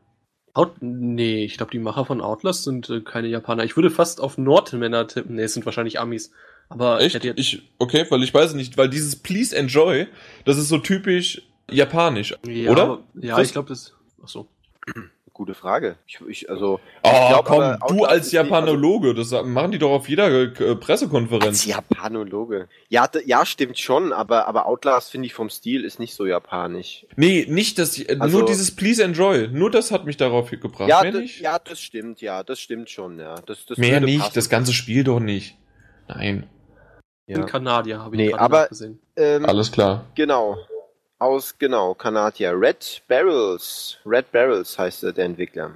Out 0.53 0.81
nee, 0.81 1.43
ich 1.45 1.57
glaube, 1.57 1.71
die 1.71 1.79
Macher 1.79 2.05
von 2.05 2.21
Outlast 2.21 2.63
sind 2.63 2.89
äh, 2.89 3.01
keine 3.01 3.27
Japaner. 3.27 3.63
Ich 3.63 3.75
würde 3.75 3.89
fast 3.89 4.21
auf 4.21 4.37
Nordmänner 4.37 5.07
tippen. 5.07 5.35
Nee, 5.35 5.43
es 5.43 5.53
sind 5.53 5.65
wahrscheinlich 5.65 5.99
Amis. 5.99 6.31
Aber 6.69 7.01
ich 7.01 7.15
Echt? 7.15 7.25
jetzt, 7.25 7.39
Ich, 7.39 7.63
okay, 7.79 8.05
weil 8.09 8.23
ich 8.23 8.33
weiß 8.33 8.53
nicht, 8.53 8.77
weil 8.77 8.89
dieses 8.89 9.15
Please 9.15 9.55
enjoy, 9.55 10.07
das 10.45 10.57
ist 10.57 10.69
so 10.69 10.77
typisch 10.77 11.41
japanisch, 11.71 12.35
ja, 12.45 12.71
oder? 12.71 12.83
aber- 12.83 13.03
Ja, 13.15 13.37
Was? 13.37 13.47
ich 13.47 13.53
glaube, 13.53 13.69
das. 13.69 13.93
Ach 14.23 14.27
so. 14.27 14.47
Gute 15.33 15.53
Frage. 15.55 15.95
Ich, 16.05 16.19
ich, 16.27 16.49
also, 16.49 16.79
Oh, 17.03 17.09
ich 17.11 17.27
glaub, 17.29 17.45
komm, 17.45 17.59
aber 17.61 17.77
du 17.87 18.05
als 18.05 18.25
nicht- 18.25 18.33
Japanologe, 18.33 19.13
das 19.15 19.31
machen 19.43 19.71
die 19.71 19.79
doch 19.79 19.89
auf 19.91 20.07
jeder 20.07 20.27
äh, 20.29 20.75
Pressekonferenz. 20.75 21.45
Als 21.45 21.65
Japanologe. 21.65 22.67
Ja, 22.89 23.07
d- 23.07 23.23
ja, 23.25 23.45
stimmt 23.45 23.77
schon, 23.79 24.13
aber, 24.13 24.47
aber 24.47 24.67
Outlast 24.67 25.11
finde 25.11 25.25
ich 25.25 25.33
vom 25.33 25.49
Stil 25.49 25.83
ist 25.83 25.99
nicht 25.99 26.13
so 26.13 26.25
japanisch. 26.25 27.05
Nee, 27.15 27.45
nicht 27.49 27.79
das, 27.79 27.97
äh, 27.99 28.17
Also- 28.19 28.37
nur 28.39 28.47
dieses 28.47 28.75
Please 28.75 29.03
Enjoy. 29.03 29.47
Nur 29.47 29.71
das 29.71 29.91
hat 29.91 30.05
mich 30.05 30.17
darauf 30.17 30.51
gebracht. 30.51 30.87
Ja, 30.89 31.01
Mehr 31.01 31.11
d- 31.11 31.19
nicht? 31.21 31.41
ja, 31.41 31.57
das 31.59 31.79
stimmt, 31.81 32.21
ja, 32.21 32.43
das 32.43 32.59
stimmt 32.59 32.89
schon, 32.89 33.19
ja. 33.19 33.35
Das, 33.45 33.65
das 33.65 33.77
Mehr 33.77 33.99
nicht, 34.01 34.19
passen. 34.21 34.33
das 34.35 34.49
ganze 34.49 34.73
Spiel 34.73 35.03
doch 35.03 35.19
nicht. 35.19 35.57
Nein, 36.07 36.47
In 37.25 37.37
ja. 37.39 37.43
Kanadier 37.45 37.99
habe 37.99 38.15
ich 38.15 38.21
Nee, 38.21 38.27
gerade 38.29 38.41
aber- 38.41 38.61
nachgesehen. 38.63 38.99
ähm, 39.15 39.45
alles 39.45 39.71
klar. 39.71 40.05
Genau. 40.15 40.57
Aus, 41.23 41.57
genau, 41.57 41.93
Kanadier. 41.93 42.51
Red 42.51 43.01
Barrels. 43.07 43.97
Red 44.05 44.33
Barrels 44.33 44.77
heißt 44.77 45.03
der 45.03 45.17
Entwickler. 45.19 45.71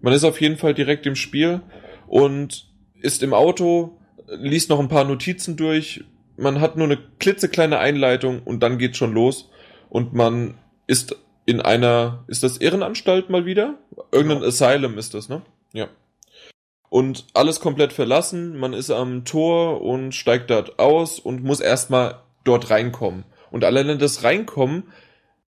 Man 0.00 0.12
ist 0.12 0.24
auf 0.24 0.40
jeden 0.40 0.56
Fall 0.56 0.74
direkt 0.74 1.06
im 1.06 1.14
Spiel 1.14 1.60
und 2.08 2.66
ist 3.00 3.22
im 3.22 3.32
Auto, 3.32 3.96
liest 4.26 4.70
noch 4.70 4.80
ein 4.80 4.88
paar 4.88 5.04
Notizen 5.04 5.56
durch. 5.56 6.02
Man 6.36 6.60
hat 6.60 6.76
nur 6.76 6.88
eine 6.88 6.98
klitzekleine 7.20 7.78
Einleitung 7.78 8.42
und 8.42 8.60
dann 8.60 8.76
geht's 8.76 8.98
schon 8.98 9.12
los. 9.12 9.48
Und 9.88 10.14
man 10.14 10.58
ist 10.88 11.14
in 11.46 11.60
einer, 11.60 12.24
ist 12.26 12.42
das 12.42 12.56
Irrenanstalt 12.56 13.30
mal 13.30 13.46
wieder? 13.46 13.78
Irgendein 14.10 14.42
Asylum 14.42 14.98
ist 14.98 15.14
das, 15.14 15.28
ne? 15.28 15.42
Ja. 15.72 15.86
Und 16.88 17.24
alles 17.34 17.60
komplett 17.60 17.92
verlassen. 17.92 18.58
Man 18.58 18.72
ist 18.72 18.90
am 18.90 19.24
Tor 19.24 19.80
und 19.80 20.16
steigt 20.16 20.50
dort 20.50 20.80
aus 20.80 21.20
und 21.20 21.44
muss 21.44 21.60
erstmal 21.60 22.20
dort 22.42 22.70
reinkommen. 22.70 23.24
Und 23.50 23.64
alleine 23.64 23.98
das 23.98 24.24
Reinkommen, 24.24 24.84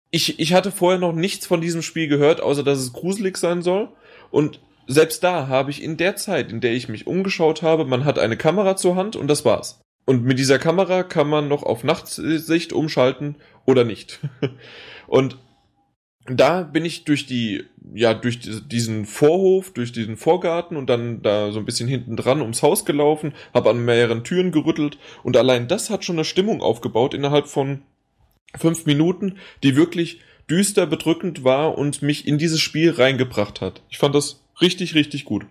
ich, 0.10 0.40
ich 0.40 0.54
hatte 0.54 0.72
vorher 0.72 1.00
noch 1.00 1.14
nichts 1.14 1.46
von 1.46 1.62
diesem 1.62 1.82
Spiel 1.82 2.08
gehört, 2.08 2.42
außer 2.42 2.64
dass 2.64 2.80
es 2.80 2.94
gruselig 2.94 3.38
sein 3.38 3.62
soll. 3.62 3.90
Und 4.32 4.60
selbst 4.88 5.24
da 5.24 5.48
habe 5.48 5.72
ich 5.72 5.84
in 5.84 5.98
der 5.98 6.16
Zeit, 6.16 6.52
in 6.52 6.62
der 6.62 6.74
ich 6.74 6.88
mich 6.88 7.08
umgeschaut 7.08 7.62
habe, 7.62 7.86
man 7.86 8.06
hat 8.06 8.20
eine 8.20 8.38
Kamera 8.38 8.78
zur 8.78 8.96
Hand 8.96 9.16
und 9.16 9.28
das 9.28 9.44
war's. 9.44 9.82
Und 10.06 10.24
mit 10.24 10.40
dieser 10.40 10.60
Kamera 10.60 11.04
kann 11.04 11.28
man 11.28 11.50
noch 11.50 11.64
auf 11.64 11.84
Nachtsicht 11.84 12.72
umschalten 12.72 13.36
oder 13.66 13.84
nicht. 13.84 14.20
und 15.08 15.38
da 16.30 16.64
bin 16.64 16.86
ich 16.86 17.06
durch 17.06 17.26
die, 17.26 17.64
ja, 17.94 18.14
durch 18.14 18.40
die- 18.40 18.62
diesen 18.62 19.06
Vorhof, 19.06 19.72
durch 19.72 19.92
diesen 19.92 20.18
Vorgarten 20.18 20.78
und 20.78 20.90
dann 20.90 21.22
da 21.22 21.52
so 21.52 21.60
ein 21.60 21.66
bisschen 21.66 21.88
hinten 21.88 22.16
dran 22.16 22.42
ums 22.42 22.62
Haus 22.64 22.86
gelaufen, 22.86 23.34
habe 23.54 23.70
an 23.70 23.84
mehreren 23.84 24.24
Türen 24.24 24.52
gerüttelt 24.52 24.98
und 25.24 25.38
allein 25.38 25.68
das 25.68 25.90
hat 25.90 26.04
schon 26.04 26.16
eine 26.18 26.26
Stimmung 26.26 26.62
aufgebaut 26.62 27.14
innerhalb 27.14 27.48
von 27.48 27.82
fünf 28.58 28.86
Minuten, 28.86 29.38
die 29.64 29.76
wirklich 29.76 30.22
düster, 30.50 30.86
bedrückend 30.86 31.44
war 31.44 31.78
und 31.78 32.02
mich 32.02 32.28
in 32.28 32.38
dieses 32.38 32.62
Spiel 32.62 32.92
reingebracht 32.92 33.62
hat. 33.62 33.82
Ich 33.90 33.98
fand 33.98 34.16
das 34.16 34.44
richtig, 34.62 34.96
richtig 34.96 35.26
gut. 35.26 35.46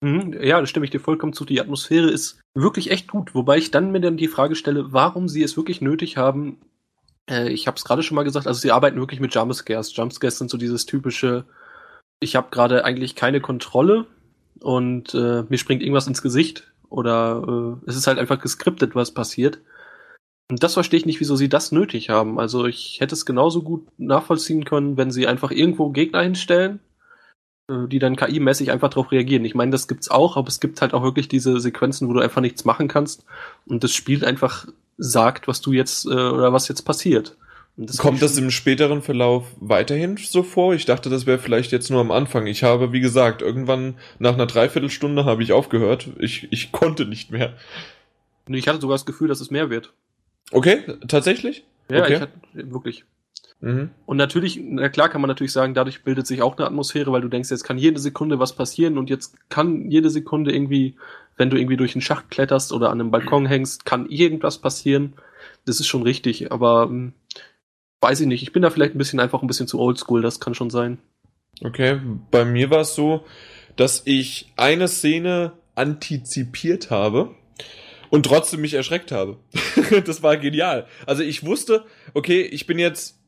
Mhm, 0.00 0.36
ja, 0.42 0.60
da 0.60 0.66
stimme 0.66 0.84
ich 0.84 0.90
dir 0.90 1.00
vollkommen 1.00 1.32
zu. 1.32 1.44
Die 1.44 1.60
Atmosphäre 1.60 2.10
ist 2.10 2.38
wirklich 2.54 2.90
echt 2.90 3.08
gut. 3.08 3.34
Wobei 3.34 3.58
ich 3.58 3.70
dann 3.70 3.92
mir 3.92 4.00
dann 4.00 4.16
die 4.16 4.28
Frage 4.28 4.54
stelle, 4.54 4.92
warum 4.92 5.28
sie 5.28 5.42
es 5.42 5.56
wirklich 5.56 5.80
nötig 5.80 6.16
haben. 6.16 6.58
Äh, 7.28 7.50
ich 7.50 7.66
habe 7.66 7.76
es 7.76 7.84
gerade 7.84 8.02
schon 8.02 8.14
mal 8.14 8.24
gesagt, 8.24 8.46
also 8.46 8.60
sie 8.60 8.72
arbeiten 8.72 8.98
wirklich 8.98 9.20
mit 9.20 9.34
Jumpscares. 9.34 9.94
Jumpscares 9.94 10.38
sind 10.38 10.50
so 10.50 10.58
dieses 10.58 10.86
typische, 10.86 11.44
ich 12.20 12.36
habe 12.36 12.48
gerade 12.50 12.84
eigentlich 12.84 13.14
keine 13.14 13.40
Kontrolle 13.40 14.06
und 14.60 15.14
äh, 15.14 15.44
mir 15.48 15.58
springt 15.58 15.82
irgendwas 15.82 16.06
ins 16.06 16.22
Gesicht 16.22 16.72
oder 16.88 17.78
äh, 17.84 17.88
es 17.88 17.96
ist 17.96 18.06
halt 18.06 18.18
einfach 18.18 18.40
geskriptet, 18.40 18.94
was 18.94 19.12
passiert. 19.12 19.58
Und 20.48 20.62
das 20.62 20.74
verstehe 20.74 21.00
ich 21.00 21.06
nicht, 21.06 21.20
wieso 21.20 21.34
sie 21.34 21.48
das 21.48 21.72
nötig 21.72 22.08
haben. 22.08 22.38
Also 22.38 22.66
ich 22.66 23.00
hätte 23.00 23.14
es 23.14 23.26
genauso 23.26 23.62
gut 23.62 23.86
nachvollziehen 23.98 24.64
können, 24.64 24.96
wenn 24.96 25.10
sie 25.10 25.26
einfach 25.26 25.50
irgendwo 25.50 25.90
Gegner 25.90 26.22
hinstellen 26.22 26.80
äh, 27.68 27.88
die 27.88 27.98
dann 27.98 28.16
KI-mäßig 28.16 28.70
einfach 28.70 28.90
darauf 28.90 29.10
reagieren. 29.10 29.44
Ich 29.44 29.54
meine, 29.56 29.72
das 29.72 29.88
gibt's 29.88 30.10
auch, 30.10 30.36
aber 30.36 30.48
es 30.48 30.60
gibt 30.60 30.80
halt 30.80 30.94
auch 30.94 31.02
wirklich 31.02 31.26
diese 31.28 31.58
Sequenzen, 31.58 32.08
wo 32.08 32.12
du 32.12 32.20
einfach 32.20 32.40
nichts 32.40 32.64
machen 32.64 32.86
kannst 32.88 33.24
und 33.66 33.82
das 33.82 33.92
Spiel 33.92 34.24
einfach 34.24 34.66
sagt, 34.98 35.48
was 35.48 35.60
du 35.60 35.72
jetzt 35.72 36.06
äh, 36.06 36.10
oder 36.10 36.52
was 36.52 36.68
jetzt 36.68 36.82
passiert. 36.82 37.36
Das 37.78 37.98
Kommt 37.98 38.22
das 38.22 38.38
im 38.38 38.50
späteren 38.50 39.02
Verlauf 39.02 39.44
weiterhin 39.60 40.16
so 40.16 40.42
vor? 40.42 40.72
Ich 40.74 40.86
dachte, 40.86 41.10
das 41.10 41.26
wäre 41.26 41.38
vielleicht 41.38 41.72
jetzt 41.72 41.90
nur 41.90 42.00
am 42.00 42.10
Anfang. 42.10 42.46
Ich 42.46 42.62
habe, 42.62 42.92
wie 42.92 43.00
gesagt, 43.00 43.42
irgendwann 43.42 43.96
nach 44.18 44.32
einer 44.32 44.46
Dreiviertelstunde 44.46 45.26
habe 45.26 45.42
ich 45.42 45.52
aufgehört. 45.52 46.08
Ich, 46.18 46.48
ich 46.50 46.72
konnte 46.72 47.04
nicht 47.04 47.30
mehr. 47.30 47.52
ich, 48.48 48.56
ich 48.56 48.68
hatte 48.68 48.80
sogar 48.80 48.94
das 48.94 49.04
Gefühl, 49.04 49.28
dass 49.28 49.40
es 49.40 49.50
mehr 49.50 49.68
wird. 49.68 49.92
Okay, 50.52 50.84
tatsächlich? 51.06 51.64
Ja, 51.90 52.02
Okay. 52.02 52.14
ich 52.14 52.20
hatte 52.20 52.32
wirklich. 52.54 53.04
Mhm. 53.60 53.90
Und 54.04 54.16
natürlich, 54.16 54.60
na 54.62 54.88
klar 54.88 55.08
kann 55.08 55.20
man 55.20 55.28
natürlich 55.28 55.52
sagen, 55.52 55.74
dadurch 55.74 56.04
bildet 56.04 56.26
sich 56.26 56.42
auch 56.42 56.56
eine 56.56 56.66
Atmosphäre, 56.66 57.12
weil 57.12 57.22
du 57.22 57.28
denkst, 57.28 57.50
jetzt 57.50 57.64
kann 57.64 57.78
jede 57.78 58.00
Sekunde 58.00 58.38
was 58.38 58.54
passieren 58.54 58.98
und 58.98 59.10
jetzt 59.10 59.36
kann 59.48 59.90
jede 59.90 60.10
Sekunde 60.10 60.52
irgendwie, 60.52 60.96
wenn 61.36 61.50
du 61.50 61.56
irgendwie 61.56 61.76
durch 61.76 61.94
einen 61.94 62.02
Schacht 62.02 62.30
kletterst 62.30 62.72
oder 62.72 62.90
an 62.90 63.00
einem 63.00 63.10
Balkon 63.10 63.46
hängst, 63.46 63.86
kann 63.86 64.06
irgendwas 64.06 64.58
passieren. 64.58 65.14
Das 65.64 65.80
ist 65.80 65.86
schon 65.86 66.02
richtig, 66.02 66.52
aber 66.52 66.84
hm, 66.84 67.12
weiß 68.00 68.20
ich 68.20 68.26
nicht. 68.26 68.42
Ich 68.42 68.52
bin 68.52 68.62
da 68.62 68.70
vielleicht 68.70 68.94
ein 68.94 68.98
bisschen 68.98 69.20
einfach 69.20 69.42
ein 69.42 69.48
bisschen 69.48 69.68
zu 69.68 69.80
oldschool, 69.80 70.22
das 70.22 70.40
kann 70.40 70.54
schon 70.54 70.70
sein. 70.70 70.98
Okay, 71.64 72.00
bei 72.30 72.44
mir 72.44 72.70
war 72.70 72.80
es 72.80 72.94
so, 72.94 73.24
dass 73.76 74.02
ich 74.04 74.52
eine 74.56 74.88
Szene 74.88 75.52
antizipiert 75.74 76.90
habe 76.90 77.34
und 78.10 78.26
trotzdem 78.26 78.60
mich 78.60 78.74
erschreckt 78.74 79.12
habe. 79.12 79.38
das 80.04 80.22
war 80.22 80.36
genial. 80.36 80.86
Also 81.06 81.22
ich 81.22 81.44
wusste, 81.44 81.84
okay, 82.14 82.42
ich 82.42 82.66
bin 82.66 82.78
jetzt, 82.78 83.18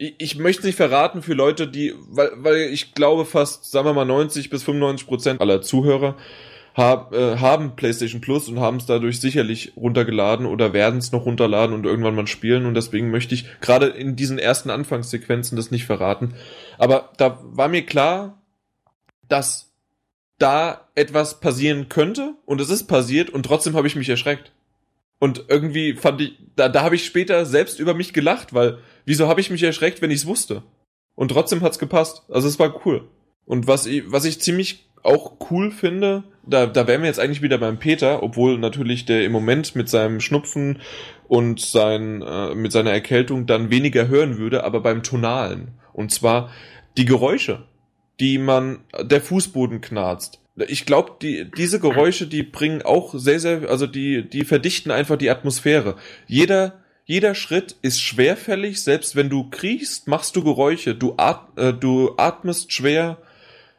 ich, 0.00 0.14
ich 0.18 0.38
möchte 0.38 0.66
nicht 0.66 0.76
verraten 0.76 1.22
für 1.22 1.34
Leute, 1.34 1.68
die, 1.68 1.94
weil, 2.08 2.30
weil 2.36 2.56
ich 2.72 2.94
glaube 2.94 3.26
fast, 3.26 3.70
sagen 3.70 3.86
wir 3.86 3.92
mal 3.92 4.06
90 4.06 4.48
bis 4.48 4.62
95 4.62 5.06
Prozent 5.06 5.40
aller 5.40 5.60
Zuhörer 5.60 6.16
hab, 6.74 7.12
äh, 7.12 7.36
haben 7.36 7.76
PlayStation 7.76 8.22
Plus 8.22 8.48
und 8.48 8.60
haben 8.60 8.78
es 8.78 8.86
dadurch 8.86 9.20
sicherlich 9.20 9.72
runtergeladen 9.76 10.46
oder 10.46 10.72
werden 10.72 10.98
es 10.98 11.12
noch 11.12 11.26
runterladen 11.26 11.74
und 11.74 11.84
irgendwann 11.84 12.14
mal 12.14 12.26
spielen 12.26 12.64
und 12.64 12.74
deswegen 12.74 13.10
möchte 13.10 13.34
ich 13.34 13.44
gerade 13.60 13.86
in 13.88 14.16
diesen 14.16 14.38
ersten 14.38 14.70
Anfangssequenzen 14.70 15.56
das 15.56 15.70
nicht 15.70 15.84
verraten. 15.84 16.34
Aber 16.78 17.10
da 17.18 17.38
war 17.42 17.68
mir 17.68 17.84
klar, 17.84 18.40
dass 19.28 19.70
da 20.38 20.88
etwas 20.94 21.40
passieren 21.40 21.90
könnte 21.90 22.34
und 22.46 22.60
es 22.60 22.70
ist 22.70 22.84
passiert 22.84 23.28
und 23.28 23.44
trotzdem 23.44 23.76
habe 23.76 23.86
ich 23.86 23.96
mich 23.96 24.08
erschreckt. 24.08 24.52
Und 25.18 25.44
irgendwie 25.48 25.92
fand 25.92 26.22
ich, 26.22 26.38
da, 26.56 26.70
da 26.70 26.82
habe 26.82 26.94
ich 26.94 27.04
später 27.04 27.44
selbst 27.44 27.78
über 27.78 27.92
mich 27.92 28.14
gelacht, 28.14 28.54
weil 28.54 28.78
wieso 29.04 29.28
habe 29.28 29.40
ich 29.40 29.50
mich 29.50 29.62
erschreckt, 29.62 30.02
wenn 30.02 30.10
ich 30.10 30.20
es 30.20 30.26
wusste? 30.26 30.62
Und 31.14 31.30
trotzdem 31.30 31.60
hat's 31.60 31.78
gepasst. 31.78 32.22
Also 32.28 32.48
es 32.48 32.58
war 32.58 32.84
cool. 32.86 33.08
Und 33.44 33.66
was 33.66 33.86
ich, 33.86 34.04
was 34.06 34.24
ich 34.24 34.40
ziemlich 34.40 34.90
auch 35.02 35.32
cool 35.50 35.70
finde, 35.70 36.24
da, 36.46 36.66
da 36.66 36.86
wären 36.86 37.02
wir 37.02 37.08
jetzt 37.08 37.20
eigentlich 37.20 37.42
wieder 37.42 37.58
beim 37.58 37.78
Peter, 37.78 38.22
obwohl 38.22 38.58
natürlich 38.58 39.06
der 39.06 39.24
im 39.24 39.32
Moment 39.32 39.74
mit 39.76 39.88
seinem 39.88 40.20
Schnupfen 40.20 40.80
und 41.28 41.60
sein, 41.60 42.22
äh, 42.22 42.54
mit 42.54 42.72
seiner 42.72 42.92
Erkältung 42.92 43.46
dann 43.46 43.70
weniger 43.70 44.08
hören 44.08 44.38
würde, 44.38 44.64
aber 44.64 44.80
beim 44.80 45.02
Tonalen. 45.02 45.72
Und 45.92 46.12
zwar 46.12 46.50
die 46.96 47.04
Geräusche, 47.04 47.64
die 48.18 48.38
man, 48.38 48.80
der 49.00 49.20
Fußboden 49.20 49.80
knarzt. 49.80 50.40
Ich 50.68 50.84
glaube, 50.84 51.12
die, 51.22 51.50
diese 51.56 51.80
Geräusche, 51.80 52.26
die 52.26 52.42
bringen 52.42 52.82
auch 52.82 53.14
sehr, 53.14 53.40
sehr, 53.40 53.70
also 53.70 53.86
die, 53.86 54.28
die 54.28 54.44
verdichten 54.44 54.90
einfach 54.90 55.16
die 55.16 55.30
Atmosphäre. 55.30 55.96
Jeder, 56.26 56.79
jeder 57.10 57.34
Schritt 57.34 57.74
ist 57.82 58.00
schwerfällig, 58.00 58.84
selbst 58.84 59.16
wenn 59.16 59.28
du 59.28 59.50
kriechst, 59.50 60.06
machst 60.06 60.36
du 60.36 60.44
Geräusche, 60.44 60.94
du, 60.94 61.14
at, 61.16 61.40
äh, 61.56 61.72
du 61.72 62.14
atmest 62.16 62.72
schwer, 62.72 63.18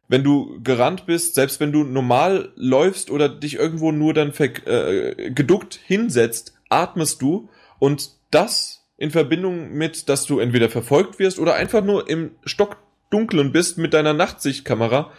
wenn 0.09 0.21
du 0.21 0.61
gerannt 0.61 1.05
bist, 1.05 1.35
selbst 1.35 1.61
wenn 1.61 1.71
du 1.71 1.85
normal 1.85 2.51
läufst 2.57 3.09
oder 3.09 3.29
dich 3.29 3.55
irgendwo 3.55 3.93
nur 3.93 4.13
dann 4.13 4.33
äh, 4.37 5.31
geduckt 5.31 5.79
hinsetzt, 5.85 6.55
atmest 6.67 7.21
du. 7.21 7.47
Und 7.79 8.11
das 8.31 8.83
in 8.97 9.11
Verbindung 9.11 9.71
mit, 9.71 10.09
dass 10.09 10.25
du 10.25 10.39
entweder 10.39 10.67
verfolgt 10.67 11.17
wirst 11.17 11.39
oder 11.39 11.55
einfach 11.55 11.85
nur 11.85 12.09
im 12.09 12.31
Stockdunklen 12.43 13.53
bist 13.53 13.77
mit 13.77 13.93
deiner 13.93 14.11
Nachtsichtkamera, 14.11 15.09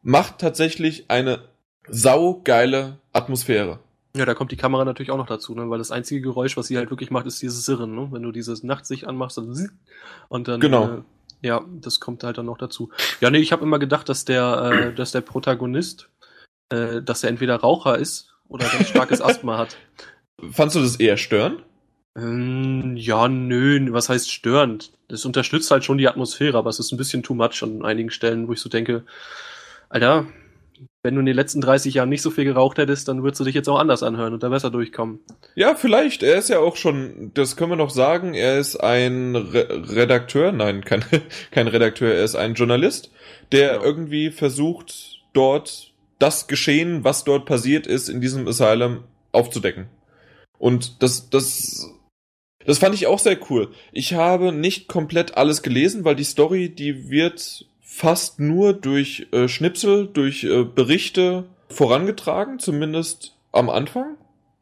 macht 0.00 0.38
tatsächlich 0.38 1.10
eine 1.10 1.40
saugeile 1.88 3.00
Atmosphäre. 3.12 3.80
Ja, 4.16 4.24
da 4.24 4.34
kommt 4.34 4.52
die 4.52 4.56
Kamera 4.56 4.84
natürlich 4.84 5.10
auch 5.10 5.16
noch 5.16 5.26
dazu, 5.26 5.54
ne? 5.54 5.68
weil 5.70 5.78
das 5.78 5.90
einzige 5.90 6.20
Geräusch, 6.20 6.56
was 6.56 6.68
sie 6.68 6.76
halt 6.76 6.90
wirklich 6.90 7.10
macht, 7.10 7.26
ist 7.26 7.42
dieses 7.42 7.64
Sirren. 7.64 7.94
Ne? 7.94 8.08
Wenn 8.12 8.22
du 8.22 8.30
dieses 8.30 8.62
Nachtsicht 8.62 9.06
anmachst, 9.06 9.38
dann 9.38 9.70
und 10.28 10.46
dann 10.48 10.60
Genau. 10.60 10.88
Äh, 10.88 11.02
ja, 11.42 11.64
das 11.80 12.00
kommt 12.00 12.22
halt 12.22 12.38
dann 12.38 12.46
noch 12.46 12.56
dazu. 12.56 12.90
Ja, 13.20 13.30
nee, 13.30 13.38
ich 13.38 13.52
habe 13.52 13.64
immer 13.64 13.78
gedacht, 13.78 14.08
dass 14.08 14.24
der, 14.24 14.72
äh, 14.72 14.94
dass 14.94 15.12
der 15.12 15.20
Protagonist, 15.20 16.08
äh, 16.70 17.02
dass 17.02 17.24
er 17.24 17.30
entweder 17.30 17.56
Raucher 17.56 17.98
ist 17.98 18.32
oder 18.48 18.66
ganz 18.68 18.88
starkes 18.88 19.20
Asthma 19.22 19.58
hat. 19.58 19.76
Fandst 20.52 20.76
du 20.76 20.80
das 20.80 20.96
eher 20.96 21.16
störend? 21.16 21.62
Ähm, 22.16 22.96
ja, 22.96 23.28
nö, 23.28 23.92
was 23.92 24.08
heißt 24.08 24.30
störend? 24.30 24.92
Das 25.08 25.24
unterstützt 25.24 25.70
halt 25.70 25.84
schon 25.84 25.98
die 25.98 26.08
Atmosphäre, 26.08 26.56
aber 26.56 26.70
es 26.70 26.78
ist 26.78 26.92
ein 26.92 26.96
bisschen 26.96 27.22
too 27.22 27.34
much 27.34 27.62
an 27.62 27.84
einigen 27.84 28.10
Stellen, 28.10 28.46
wo 28.46 28.52
ich 28.52 28.60
so 28.60 28.68
denke, 28.68 29.04
Alter, 29.88 30.26
wenn 31.02 31.14
du 31.14 31.20
in 31.20 31.26
den 31.26 31.36
letzten 31.36 31.60
30 31.60 31.94
Jahren 31.94 32.08
nicht 32.08 32.22
so 32.22 32.30
viel 32.30 32.44
geraucht 32.44 32.78
hättest, 32.78 33.08
dann 33.08 33.22
würdest 33.22 33.40
du 33.40 33.44
dich 33.44 33.54
jetzt 33.54 33.68
auch 33.68 33.78
anders 33.78 34.02
anhören 34.02 34.32
und 34.32 34.42
da 34.42 34.48
besser 34.48 34.70
durchkommen. 34.70 35.20
Ja, 35.54 35.74
vielleicht. 35.74 36.22
Er 36.22 36.36
ist 36.36 36.48
ja 36.48 36.58
auch 36.58 36.76
schon, 36.76 37.30
das 37.34 37.56
können 37.56 37.72
wir 37.72 37.76
noch 37.76 37.90
sagen, 37.90 38.34
er 38.34 38.58
ist 38.58 38.76
ein 38.76 39.36
Re 39.36 39.84
Redakteur, 39.94 40.52
nein, 40.52 40.84
kein, 40.84 41.04
kein 41.50 41.68
Redakteur, 41.68 42.14
er 42.14 42.24
ist 42.24 42.36
ein 42.36 42.54
Journalist, 42.54 43.10
der 43.52 43.74
Genau. 43.74 43.84
irgendwie 43.84 44.30
versucht, 44.30 45.22
dort 45.32 45.92
das 46.18 46.46
Geschehen, 46.46 47.04
was 47.04 47.24
dort 47.24 47.44
passiert 47.44 47.86
ist, 47.86 48.08
in 48.08 48.20
diesem 48.20 48.46
Asylum 48.48 49.04
aufzudecken. 49.32 49.88
Und 50.58 51.02
das, 51.02 51.28
das, 51.28 51.90
das 52.64 52.78
fand 52.78 52.94
ich 52.94 53.06
auch 53.06 53.18
sehr 53.18 53.38
cool. 53.50 53.70
Ich 53.92 54.14
habe 54.14 54.52
nicht 54.52 54.88
komplett 54.88 55.36
alles 55.36 55.62
gelesen, 55.62 56.04
weil 56.04 56.16
die 56.16 56.24
Story, 56.24 56.68
die 56.70 57.10
wird 57.10 57.66
fast 57.94 58.40
nur 58.40 58.72
durch 58.72 59.28
äh, 59.30 59.46
Schnipsel, 59.46 60.08
durch 60.08 60.42
äh, 60.42 60.64
Berichte 60.64 61.44
vorangetragen, 61.68 62.58
zumindest 62.58 63.36
am 63.52 63.70
Anfang. 63.70 64.16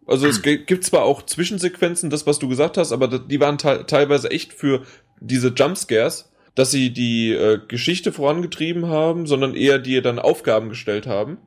Also 0.07 0.27
es 0.27 0.43
gibt 0.43 0.85
zwar 0.85 1.05
auch 1.05 1.23
Zwischensequenzen, 1.25 2.11
das 2.11 2.27
was 2.27 2.39
du 2.39 2.49
gesagt 2.49 2.77
hast, 2.77 2.93
aber 2.93 3.09
die 3.09 3.41
waren 3.41 3.57
te 3.57 3.87
teilweise 3.87 4.31
echt 4.31 4.53
für 4.53 4.83
diese 5.19 5.49
Jumpscares, 5.49 6.31
dass 6.55 6.71
sie 6.71 6.91
die 6.91 7.33
äh, 7.33 7.59
Geschichte 7.67 8.13
vorangetrieben 8.13 8.89
haben, 8.89 9.27
sondern 9.27 9.55
eher 9.55 9.79
dir 9.79 10.03
dann 10.03 10.19
Aufgaben 10.19 10.69
gestellt 10.69 11.07
haben. 11.07 11.39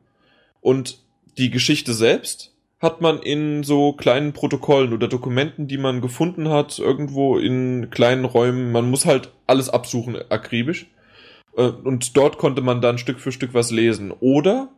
Und 0.61 1.03
die 1.37 1.51
Geschichte 1.51 1.93
selbst 1.93 2.55
hat 2.79 2.99
man 2.99 3.19
in 3.19 3.61
so 3.61 3.93
kleinen 3.93 4.33
Protokollen 4.33 4.91
oder 4.91 5.07
Dokumenten, 5.07 5.67
die 5.67 5.77
man 5.77 6.01
gefunden 6.01 6.49
hat, 6.49 6.79
irgendwo 6.79 7.37
in 7.37 7.91
kleinen 7.91 8.25
Räumen. 8.25 8.71
Man 8.71 8.89
muss 8.89 9.05
halt 9.05 9.29
alles 9.45 9.69
absuchen, 9.69 10.17
akribisch. 10.29 10.87
Äh, 11.57 11.63
Und 11.83 12.15
dort 12.17 12.37
konnte 12.37 12.61
man 12.61 12.81
dann 12.81 12.97
Stück 12.97 13.19
für 13.19 13.31
Stück 13.31 13.53
was 13.53 13.71
lesen. 13.71 14.11
Oder, 14.11 14.69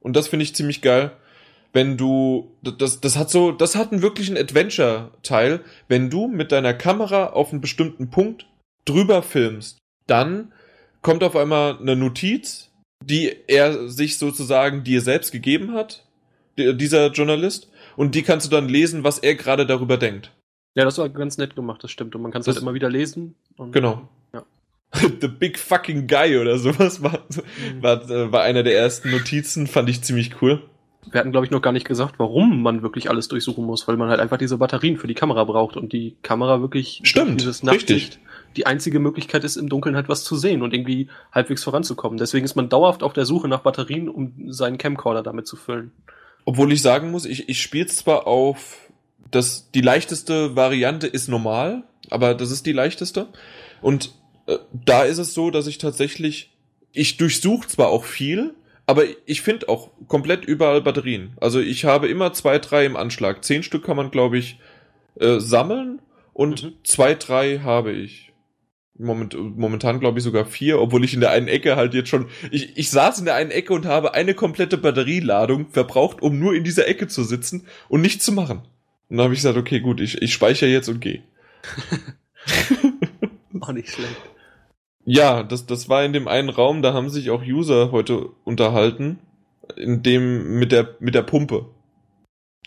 und 0.00 0.16
das 0.16 0.28
finde 0.28 0.44
ich 0.44 0.54
ziemlich 0.54 0.82
geil, 0.82 1.12
wenn 1.72 1.96
du, 1.96 2.52
das, 2.62 3.00
das 3.00 3.16
hat 3.18 3.28
so, 3.30 3.52
das 3.52 3.74
hat 3.76 3.92
einen 3.92 4.00
wirklichen 4.02 4.36
Adventure-Teil, 4.38 5.60
wenn 5.88 6.08
du 6.10 6.26
mit 6.28 6.50
deiner 6.52 6.72
Kamera 6.72 7.26
auf 7.28 7.52
einen 7.52 7.60
bestimmten 7.60 8.08
Punkt 8.10 8.46
drüber 8.86 9.22
filmst, 9.22 9.78
dann 10.06 10.52
kommt 11.02 11.22
auf 11.22 11.36
einmal 11.36 11.78
eine 11.78 11.96
Notiz, 11.96 12.70
die 13.04 13.34
er 13.46 13.88
sich 13.88 14.16
sozusagen 14.18 14.84
dir 14.84 15.00
selbst 15.02 15.32
gegeben 15.32 15.72
hat, 15.74 16.04
die- 16.56 16.74
dieser 16.76 17.10
Journalist, 17.10 17.70
und 17.96 18.14
die 18.14 18.22
kannst 18.22 18.46
du 18.46 18.50
dann 18.50 18.68
lesen, 18.68 19.04
was 19.04 19.18
er 19.18 19.34
gerade 19.34 19.66
darüber 19.66 19.96
denkt. 19.98 20.32
Ja, 20.76 20.84
das 20.84 20.98
war 20.98 21.08
ganz 21.08 21.36
nett 21.38 21.56
gemacht, 21.56 21.82
das 21.84 21.90
stimmt. 21.90 22.14
Und 22.14 22.22
man 22.22 22.32
kann 22.32 22.40
es 22.40 22.46
Das- 22.46 22.56
halt 22.56 22.62
immer 22.62 22.74
wieder 22.74 22.88
lesen. 22.90 23.34
Genau. 23.72 24.08
The 25.20 25.28
Big 25.28 25.58
Fucking 25.58 26.06
Guy 26.06 26.38
oder 26.38 26.58
sowas 26.58 27.02
war, 27.02 27.20
war, 27.80 28.10
äh, 28.10 28.32
war 28.32 28.42
einer 28.42 28.62
der 28.62 28.76
ersten 28.76 29.10
Notizen, 29.10 29.66
fand 29.66 29.88
ich 29.88 30.02
ziemlich 30.02 30.42
cool. 30.42 30.62
Wir 31.10 31.20
hatten, 31.20 31.30
glaube 31.30 31.46
ich, 31.46 31.52
noch 31.52 31.62
gar 31.62 31.72
nicht 31.72 31.86
gesagt, 31.86 32.14
warum 32.18 32.62
man 32.62 32.82
wirklich 32.82 33.08
alles 33.08 33.28
durchsuchen 33.28 33.64
muss, 33.64 33.86
weil 33.86 33.96
man 33.96 34.08
halt 34.08 34.18
einfach 34.18 34.38
diese 34.38 34.58
Batterien 34.58 34.96
für 34.96 35.06
die 35.06 35.14
Kamera 35.14 35.44
braucht 35.44 35.76
und 35.76 35.92
die 35.92 36.16
Kamera 36.22 36.60
wirklich 36.60 37.00
Stimmt, 37.04 37.40
dieses 37.40 37.62
richtig. 37.62 37.72
Nachtsicht 37.72 38.18
die 38.56 38.66
einzige 38.66 38.98
Möglichkeit 38.98 39.44
ist, 39.44 39.56
im 39.56 39.68
Dunkeln 39.68 39.96
halt 39.96 40.08
was 40.08 40.24
zu 40.24 40.36
sehen 40.36 40.62
und 40.62 40.72
irgendwie 40.72 41.08
halbwegs 41.30 41.62
voranzukommen. 41.64 42.18
Deswegen 42.18 42.44
ist 42.44 42.54
man 42.54 42.68
dauerhaft 42.68 43.02
auf 43.02 43.12
der 43.12 43.26
Suche 43.26 43.48
nach 43.48 43.60
Batterien, 43.60 44.08
um 44.08 44.50
seinen 44.50 44.78
Camcorder 44.78 45.22
damit 45.22 45.46
zu 45.46 45.56
füllen. 45.56 45.92
Obwohl 46.44 46.72
ich 46.72 46.80
sagen 46.80 47.10
muss, 47.10 47.26
ich, 47.26 47.48
ich 47.48 47.60
spiele 47.60 47.86
zwar 47.86 48.26
auf 48.26 48.78
das, 49.30 49.70
die 49.72 49.80
leichteste 49.80 50.56
Variante 50.56 51.06
ist 51.06 51.28
normal, 51.28 51.82
aber 52.10 52.34
das 52.34 52.50
ist 52.50 52.66
die 52.66 52.72
leichteste. 52.72 53.26
Und 53.82 54.14
da 54.72 55.02
ist 55.04 55.18
es 55.18 55.34
so, 55.34 55.50
dass 55.50 55.66
ich 55.66 55.78
tatsächlich, 55.78 56.52
ich 56.92 57.16
durchsuche 57.16 57.68
zwar 57.68 57.88
auch 57.88 58.04
viel, 58.04 58.54
aber 58.86 59.04
ich 59.26 59.42
finde 59.42 59.68
auch 59.68 59.90
komplett 60.06 60.44
überall 60.44 60.80
Batterien. 60.80 61.32
Also 61.40 61.60
ich 61.60 61.84
habe 61.84 62.08
immer 62.08 62.32
zwei, 62.32 62.58
drei 62.58 62.84
im 62.86 62.96
Anschlag. 62.96 63.44
Zehn 63.44 63.62
Stück 63.62 63.84
kann 63.84 63.96
man, 63.96 64.10
glaube 64.10 64.38
ich, 64.38 64.58
äh, 65.18 65.40
sammeln 65.40 66.00
und 66.32 66.62
Mhm. 66.62 66.72
zwei, 66.84 67.14
drei 67.14 67.58
habe 67.60 67.92
ich. 67.92 68.32
Moment, 68.98 69.36
momentan 69.58 70.00
glaube 70.00 70.18
ich 70.18 70.24
sogar 70.24 70.46
vier, 70.46 70.80
obwohl 70.80 71.04
ich 71.04 71.12
in 71.12 71.20
der 71.20 71.30
einen 71.30 71.48
Ecke 71.48 71.76
halt 71.76 71.92
jetzt 71.92 72.08
schon. 72.08 72.28
Ich, 72.50 72.78
ich 72.78 72.88
saß 72.90 73.18
in 73.18 73.26
der 73.26 73.34
einen 73.34 73.50
Ecke 73.50 73.74
und 73.74 73.84
habe 73.84 74.14
eine 74.14 74.32
komplette 74.32 74.78
Batterieladung 74.78 75.68
verbraucht, 75.68 76.22
um 76.22 76.38
nur 76.38 76.54
in 76.54 76.64
dieser 76.64 76.88
Ecke 76.88 77.06
zu 77.08 77.22
sitzen 77.24 77.66
und 77.90 78.00
nichts 78.00 78.24
zu 78.24 78.32
machen. 78.32 78.62
Und 79.08 79.18
dann 79.18 79.24
habe 79.24 79.34
ich 79.34 79.40
gesagt, 79.40 79.58
okay, 79.58 79.80
gut, 79.80 80.00
ich, 80.00 80.22
ich 80.22 80.32
speichere 80.32 80.70
jetzt 80.70 80.88
und 80.88 81.00
gehe. 81.00 81.22
Auch 83.60 83.72
nicht 83.72 83.90
schlecht. 83.90 84.16
Ja, 85.06 85.44
das, 85.44 85.66
das 85.66 85.88
war 85.88 86.04
in 86.04 86.12
dem 86.12 86.26
einen 86.26 86.48
Raum, 86.48 86.82
da 86.82 86.92
haben 86.92 87.10
sich 87.10 87.30
auch 87.30 87.42
User 87.42 87.92
heute 87.92 88.28
unterhalten, 88.44 89.20
in 89.76 90.02
dem 90.02 90.58
mit 90.58 90.72
der 90.72 90.96
mit 90.98 91.14
der 91.14 91.22
Pumpe. 91.22 91.66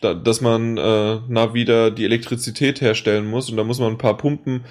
Da, 0.01 0.13
dass 0.13 0.39
man 0.39 0.77
äh, 0.77 1.19
na 1.27 1.53
wieder 1.53 1.92
die 1.92 2.05
Elektrizität 2.05 2.79
herstellen 2.79 3.27
muss 3.27 3.50
und 3.50 3.57
da 3.57 3.66
muss 3.66 3.79
man 3.79 3.92
ein 3.92 3.98
paar 3.98 4.16
Pumpen 4.16 4.64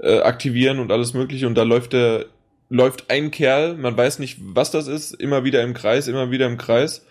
äh, 0.00 0.20
aktivieren 0.20 0.78
und 0.78 0.92
alles 0.92 1.12
mögliche 1.12 1.48
und 1.48 1.56
da 1.56 1.64
läuft 1.64 1.92
der 1.92 2.26
läuft 2.70 3.10
ein 3.10 3.32
Kerl, 3.32 3.76
man 3.76 3.96
weiß 3.96 4.20
nicht, 4.20 4.38
was 4.40 4.70
das 4.70 4.86
ist, 4.86 5.12
immer 5.12 5.42
wieder 5.42 5.62
im 5.62 5.74
Kreis, 5.74 6.06
immer 6.06 6.30
wieder 6.30 6.46
im 6.46 6.58
Kreis 6.58 7.04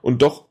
und 0.00 0.22
doch 0.22 0.46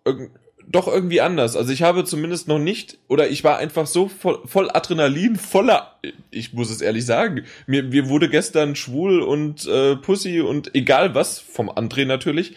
doch 0.68 0.88
irgendwie 0.88 1.22
anders. 1.22 1.56
Also 1.56 1.72
ich 1.72 1.84
habe 1.84 2.04
zumindest 2.04 2.48
noch 2.48 2.60
nicht 2.60 2.98
oder 3.08 3.30
ich 3.30 3.44
war 3.44 3.58
einfach 3.58 3.88
so 3.88 4.08
voll, 4.08 4.40
voll 4.46 4.70
Adrenalin, 4.72 5.36
voller 5.36 5.92
ich 6.32 6.54
muss 6.54 6.72
es 6.72 6.82
ehrlich 6.82 7.06
sagen, 7.06 7.44
mir, 7.68 7.84
mir 7.84 8.10
wurde 8.10 8.30
gestern 8.30 8.76
schwul 8.76 9.22
und 9.22 9.68
äh, 9.68 9.96
Pussy 9.96 10.42
und 10.42 10.74
egal 10.76 11.14
was, 11.14 11.40
vom 11.40 11.70
André 11.70 12.06
natürlich, 12.06 12.56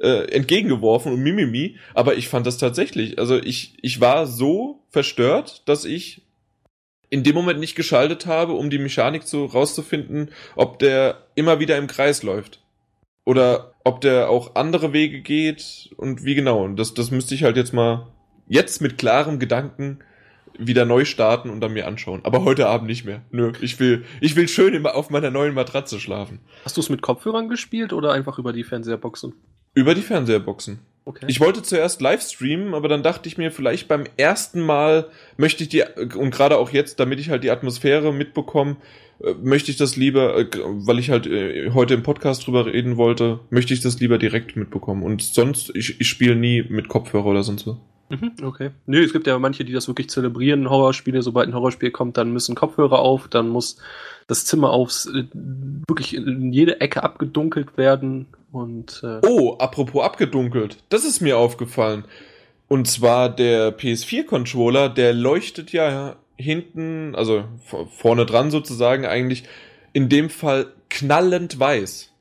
äh, 0.00 0.30
entgegengeworfen 0.30 1.12
und 1.12 1.22
Mimimi, 1.22 1.76
aber 1.94 2.16
ich 2.16 2.28
fand 2.28 2.46
das 2.46 2.58
tatsächlich, 2.58 3.18
also 3.18 3.36
ich, 3.36 3.74
ich 3.80 4.00
war 4.00 4.26
so 4.26 4.82
verstört, 4.90 5.62
dass 5.66 5.84
ich 5.84 6.22
in 7.10 7.22
dem 7.22 7.34
Moment 7.34 7.60
nicht 7.60 7.74
geschaltet 7.74 8.26
habe, 8.26 8.54
um 8.54 8.70
die 8.70 8.78
Mechanik 8.78 9.26
zu 9.26 9.44
rauszufinden, 9.44 10.30
ob 10.56 10.78
der 10.78 11.26
immer 11.34 11.60
wieder 11.60 11.76
im 11.76 11.86
Kreis 11.86 12.22
läuft. 12.22 12.60
Oder 13.24 13.74
ob 13.84 14.00
der 14.00 14.28
auch 14.28 14.54
andere 14.54 14.92
Wege 14.92 15.20
geht 15.20 15.90
und 15.96 16.24
wie 16.24 16.34
genau. 16.34 16.64
Und 16.64 16.76
das, 16.76 16.94
das 16.94 17.10
müsste 17.10 17.34
ich 17.34 17.44
halt 17.44 17.56
jetzt 17.56 17.72
mal 17.72 18.08
jetzt 18.48 18.82
mit 18.82 18.98
klarem 18.98 19.38
Gedanken 19.38 20.00
wieder 20.58 20.84
neu 20.84 21.04
starten 21.04 21.50
und 21.50 21.60
dann 21.60 21.72
mir 21.72 21.86
anschauen. 21.86 22.20
Aber 22.24 22.44
heute 22.44 22.68
Abend 22.68 22.86
nicht 22.86 23.04
mehr. 23.04 23.22
Nö, 23.30 23.52
ich 23.60 23.80
will, 23.80 24.04
ich 24.20 24.36
will 24.36 24.48
schön 24.48 24.74
immer 24.74 24.94
auf 24.94 25.10
meiner 25.10 25.30
neuen 25.30 25.54
Matratze 25.54 25.98
schlafen. 25.98 26.40
Hast 26.64 26.76
du 26.76 26.80
es 26.80 26.90
mit 26.90 27.02
Kopfhörern 27.02 27.48
gespielt 27.48 27.92
oder 27.92 28.12
einfach 28.12 28.38
über 28.38 28.52
die 28.52 28.64
Fernseherboxen? 28.64 29.34
Über 29.74 29.94
die 29.94 30.02
Fernseherboxen. 30.02 30.80
Okay. 31.06 31.26
Ich 31.28 31.38
wollte 31.38 31.62
zuerst 31.62 32.00
live 32.00 32.22
streamen, 32.22 32.72
aber 32.72 32.88
dann 32.88 33.02
dachte 33.02 33.28
ich 33.28 33.36
mir, 33.36 33.52
vielleicht 33.52 33.88
beim 33.88 34.04
ersten 34.16 34.62
Mal 34.62 35.08
möchte 35.36 35.62
ich 35.62 35.68
die, 35.68 35.84
und 36.16 36.30
gerade 36.30 36.56
auch 36.56 36.70
jetzt, 36.70 36.98
damit 36.98 37.20
ich 37.20 37.28
halt 37.28 37.44
die 37.44 37.50
Atmosphäre 37.50 38.12
mitbekomme, 38.12 38.76
äh, 39.22 39.34
möchte 39.42 39.70
ich 39.70 39.76
das 39.76 39.96
lieber, 39.96 40.38
äh, 40.38 40.46
weil 40.54 40.98
ich 40.98 41.10
halt 41.10 41.26
äh, 41.26 41.70
heute 41.72 41.92
im 41.92 42.02
Podcast 42.02 42.46
drüber 42.46 42.64
reden 42.64 42.96
wollte, 42.96 43.40
möchte 43.50 43.74
ich 43.74 43.80
das 43.80 44.00
lieber 44.00 44.16
direkt 44.16 44.56
mitbekommen. 44.56 45.02
Und 45.02 45.22
sonst, 45.22 45.70
ich, 45.74 46.00
ich 46.00 46.08
spiele 46.08 46.36
nie 46.36 46.62
mit 46.62 46.88
Kopfhörer 46.88 47.26
oder 47.26 47.42
sonst 47.42 47.64
so. 47.64 47.78
Mhm, 48.20 48.46
okay. 48.46 48.70
Nö, 48.86 49.02
es 49.02 49.12
gibt 49.12 49.26
ja 49.26 49.38
manche, 49.38 49.64
die 49.64 49.72
das 49.72 49.88
wirklich 49.88 50.10
zelebrieren, 50.10 50.70
Horrorspiele. 50.70 51.22
Sobald 51.22 51.48
ein 51.48 51.54
Horrorspiel 51.54 51.90
kommt, 51.90 52.16
dann 52.16 52.32
müssen 52.32 52.54
Kopfhörer 52.54 52.98
auf, 52.98 53.28
dann 53.28 53.48
muss 53.48 53.76
das 54.26 54.44
Zimmer 54.44 54.70
aufs, 54.70 55.06
äh, 55.06 55.24
wirklich 55.88 56.14
in 56.14 56.52
jede 56.52 56.80
Ecke 56.80 57.02
abgedunkelt 57.02 57.76
werden 57.76 58.26
und 58.52 59.02
äh, 59.02 59.20
Oh, 59.26 59.56
apropos 59.58 60.04
abgedunkelt, 60.04 60.78
das 60.88 61.04
ist 61.04 61.20
mir 61.20 61.38
aufgefallen. 61.38 62.04
Und 62.68 62.88
zwar 62.88 63.28
der 63.28 63.76
PS4-Controller, 63.76 64.88
der 64.88 65.12
leuchtet 65.12 65.72
ja 65.72 66.16
hinten, 66.36 67.14
also 67.14 67.44
vorne 67.90 68.26
dran 68.26 68.50
sozusagen 68.50 69.06
eigentlich, 69.06 69.44
in 69.92 70.08
dem 70.08 70.30
Fall 70.30 70.66
knallend 70.88 71.58
weiß. 71.58 72.12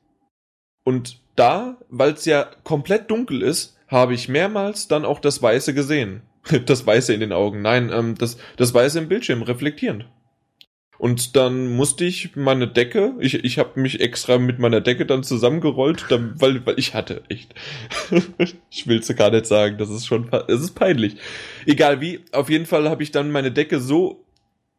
Und 0.83 1.19
da, 1.35 1.77
weil 1.89 2.11
es 2.13 2.25
ja 2.25 2.47
komplett 2.63 3.09
dunkel 3.09 3.41
ist, 3.41 3.77
habe 3.93 4.13
ich 4.13 4.27
mehrmals 4.27 4.89
dann 4.89 5.05
auch 5.05 5.19
das 5.19 5.41
Weiße 5.41 5.73
gesehen. 5.73 6.23
Das 6.65 6.85
Weiße 6.85 7.13
in 7.13 7.21
den 7.21 7.31
Augen. 7.31 7.61
Nein, 7.61 7.89
ähm, 7.93 8.15
das, 8.17 8.35
das 8.57 8.73
Weiße 8.73 8.99
im 8.99 9.07
Bildschirm, 9.07 9.43
reflektierend. 9.43 10.05
Und 10.97 11.37
dann 11.37 11.67
musste 11.67 12.03
ich 12.03 12.35
meine 12.35 12.67
Decke, 12.67 13.13
ich, 13.19 13.33
ich 13.43 13.57
habe 13.59 13.79
mich 13.79 14.01
extra 14.01 14.37
mit 14.37 14.59
meiner 14.59 14.81
Decke 14.81 15.05
dann 15.05 15.23
zusammengerollt, 15.23 16.05
dann, 16.09 16.33
weil, 16.39 16.65
weil 16.65 16.77
ich 16.77 16.93
hatte 16.93 17.23
echt. 17.29 17.53
ich 18.69 18.87
will's 18.87 19.13
gar 19.15 19.31
nicht 19.31 19.45
sagen, 19.45 19.77
das 19.77 19.89
ist 19.89 20.05
schon, 20.05 20.29
es 20.47 20.61
ist 20.61 20.75
peinlich. 20.75 21.15
Egal 21.65 22.01
wie, 22.01 22.19
auf 22.33 22.49
jeden 22.49 22.65
Fall 22.65 22.89
habe 22.89 23.03
ich 23.03 23.11
dann 23.11 23.31
meine 23.31 23.51
Decke 23.51 23.79
so 23.79 24.25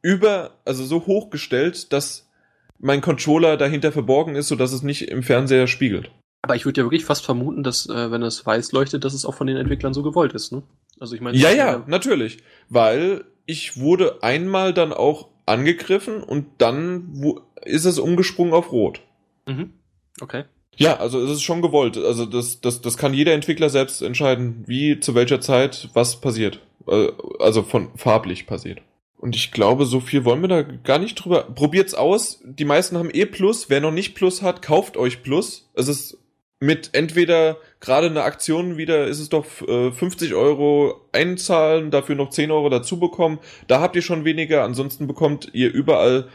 über, 0.03 0.59
also 0.66 0.85
so 0.85 1.07
hochgestellt, 1.07 1.92
dass 1.94 2.31
mein 2.79 3.00
Controller 3.00 3.57
dahinter 3.57 3.90
verborgen 3.90 4.35
ist, 4.37 4.48
sodass 4.48 4.72
es 4.72 4.83
nicht 4.83 5.09
im 5.09 5.22
Fernseher 5.22 5.66
spiegelt. 5.66 6.11
Aber 6.45 6.57
ich 6.57 6.67
würde 6.67 6.83
ja 6.83 6.85
wirklich 6.85 7.07
fast 7.07 7.25
vermuten, 7.25 7.63
dass 7.63 7.89
äh, 7.89 8.11
wenn 8.11 8.23
es 8.23 8.45
weiß 8.45 8.73
leuchtet, 8.73 9.03
dass 9.03 9.15
es 9.15 9.25
auch 9.25 9.33
von 9.33 9.47
den 9.47 9.57
Entwicklern 9.57 9.95
so 9.95 10.03
gewollt 10.03 10.35
ist, 10.35 10.53
ne? 10.53 10.63
Also 11.01 11.15
ich 11.15 11.23
meine, 11.23 11.39
Ja, 11.39 11.51
ja, 11.51 11.83
natürlich. 11.87 12.37
Weil 12.69 13.25
ich 13.47 13.79
wurde 13.79 14.23
einmal 14.23 14.75
dann 14.75 14.93
auch 14.93 15.29
angegriffen 15.47 16.23
und 16.23 16.45
dann 16.59 17.07
wo, 17.15 17.41
ist 17.63 17.87
es 17.87 17.99
umgesprungen 17.99 18.53
auf 18.53 18.73
Rot. 18.73 19.01
Mhm. 19.47 19.73
Okay. 20.21 20.45
Ja, 20.77 20.99
also 20.99 21.19
es 21.25 21.31
ist 21.31 21.43
schon 21.43 21.63
gewollt. 21.63 21.97
Also 21.97 22.27
das, 22.27 22.61
das, 22.61 22.83
das 22.83 22.99
kann 22.99 23.15
jeder 23.15 23.33
Entwickler 23.33 23.71
selbst 23.71 24.03
entscheiden, 24.03 24.65
wie, 24.67 25.01
zu 25.01 25.15
welcher 25.15 25.41
Zeit, 25.41 25.89
was 25.95 26.21
passiert. 26.21 26.61
Äh, 26.87 27.09
Also 27.41 27.63
von 27.63 27.89
farblich 27.97 28.47
passiert. 28.47 28.83
Und 29.17 29.35
ich 29.35 29.51
glaube, 29.51 29.87
so 29.87 30.01
viel 30.01 30.27
wollen 30.27 30.43
wir 30.43 30.49
da 30.49 30.61
gar 30.61 30.99
nicht 30.99 31.15
drüber. 31.15 31.45
Probiert's 31.45 31.95
aus. 31.95 32.43
Die 32.45 32.67
meisten 32.67 32.99
haben 32.99 33.09
eh 33.11 33.25
Plus. 33.25 33.71
Wer 33.71 33.81
noch 33.81 33.93
nicht 33.93 34.15
Plus 34.15 34.43
hat, 34.43 34.61
kauft 34.61 34.99
euch 34.99 35.23
Plus. 35.23 35.71
Es 35.73 35.89
ist 35.89 36.19
mit 36.64 36.90
entweder 36.92 37.59
gerade 37.81 38.07
eine 38.07 38.22
Aktion 38.22 38.79
wieder, 38.79 39.07
ist 39.07 39.20
es 39.20 39.29
doch 39.29 39.44
äh, 39.68 39.92
50 39.92 40.33
Euro 40.35 41.03
einzahlen, 41.12 41.90
dafür 41.90 42.14
noch 42.14 42.31
10 42.31 42.50
Euro 42.50 42.70
dazu 42.70 42.98
bekommen. 42.98 43.38
Da 43.66 43.81
habt 43.81 43.96
ihr 43.96 44.03
schon 44.03 44.24
weniger. 44.24 44.64
Ansonsten 44.64 45.07
bekommt 45.07 45.50
ihr 45.53 45.70
überall 45.70 46.29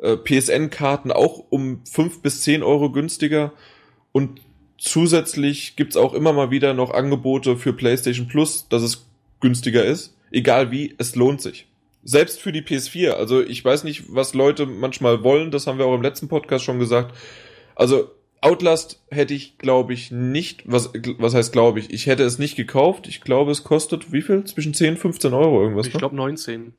äh, 0.00 0.16
PSN-Karten 0.16 1.12
auch 1.12 1.44
um 1.50 1.82
5 1.84 2.22
bis 2.22 2.40
10 2.40 2.62
Euro 2.62 2.92
günstiger. 2.92 3.52
Und 4.12 4.40
zusätzlich 4.78 5.76
gibt's 5.76 5.98
auch 5.98 6.14
immer 6.14 6.32
mal 6.32 6.50
wieder 6.50 6.72
noch 6.72 6.90
Angebote 6.90 7.58
für 7.58 7.74
PlayStation 7.74 8.26
Plus, 8.26 8.66
dass 8.70 8.82
es 8.82 9.06
günstiger 9.40 9.84
ist. 9.84 10.16
Egal 10.30 10.70
wie, 10.70 10.94
es 10.96 11.14
lohnt 11.14 11.42
sich. 11.42 11.66
Selbst 12.04 12.40
für 12.40 12.52
die 12.52 12.62
PS4. 12.62 13.10
Also 13.10 13.42
ich 13.42 13.62
weiß 13.62 13.84
nicht, 13.84 14.04
was 14.08 14.32
Leute 14.32 14.64
manchmal 14.64 15.22
wollen. 15.22 15.50
Das 15.50 15.66
haben 15.66 15.78
wir 15.78 15.84
auch 15.84 15.94
im 15.94 16.02
letzten 16.02 16.28
Podcast 16.28 16.64
schon 16.64 16.78
gesagt. 16.78 17.14
Also 17.74 18.10
Outlast 18.44 19.02
hätte 19.10 19.32
ich, 19.34 19.58
glaube 19.58 19.94
ich, 19.94 20.10
nicht, 20.10 20.62
was, 20.66 20.92
was 21.18 21.34
heißt 21.34 21.52
glaube 21.52 21.80
ich? 21.80 21.90
Ich 21.92 22.06
hätte 22.06 22.22
es 22.24 22.38
nicht 22.38 22.56
gekauft. 22.56 23.08
Ich 23.08 23.20
glaube, 23.22 23.50
es 23.52 23.64
kostet 23.64 24.12
wie 24.12 24.22
viel? 24.22 24.44
Zwischen 24.44 24.74
10, 24.74 24.96
15 24.96 25.32
Euro 25.32 25.62
irgendwas. 25.62 25.86
Ich 25.86 25.94
ne? 25.94 25.98
glaube 25.98 26.14
19. 26.16 26.74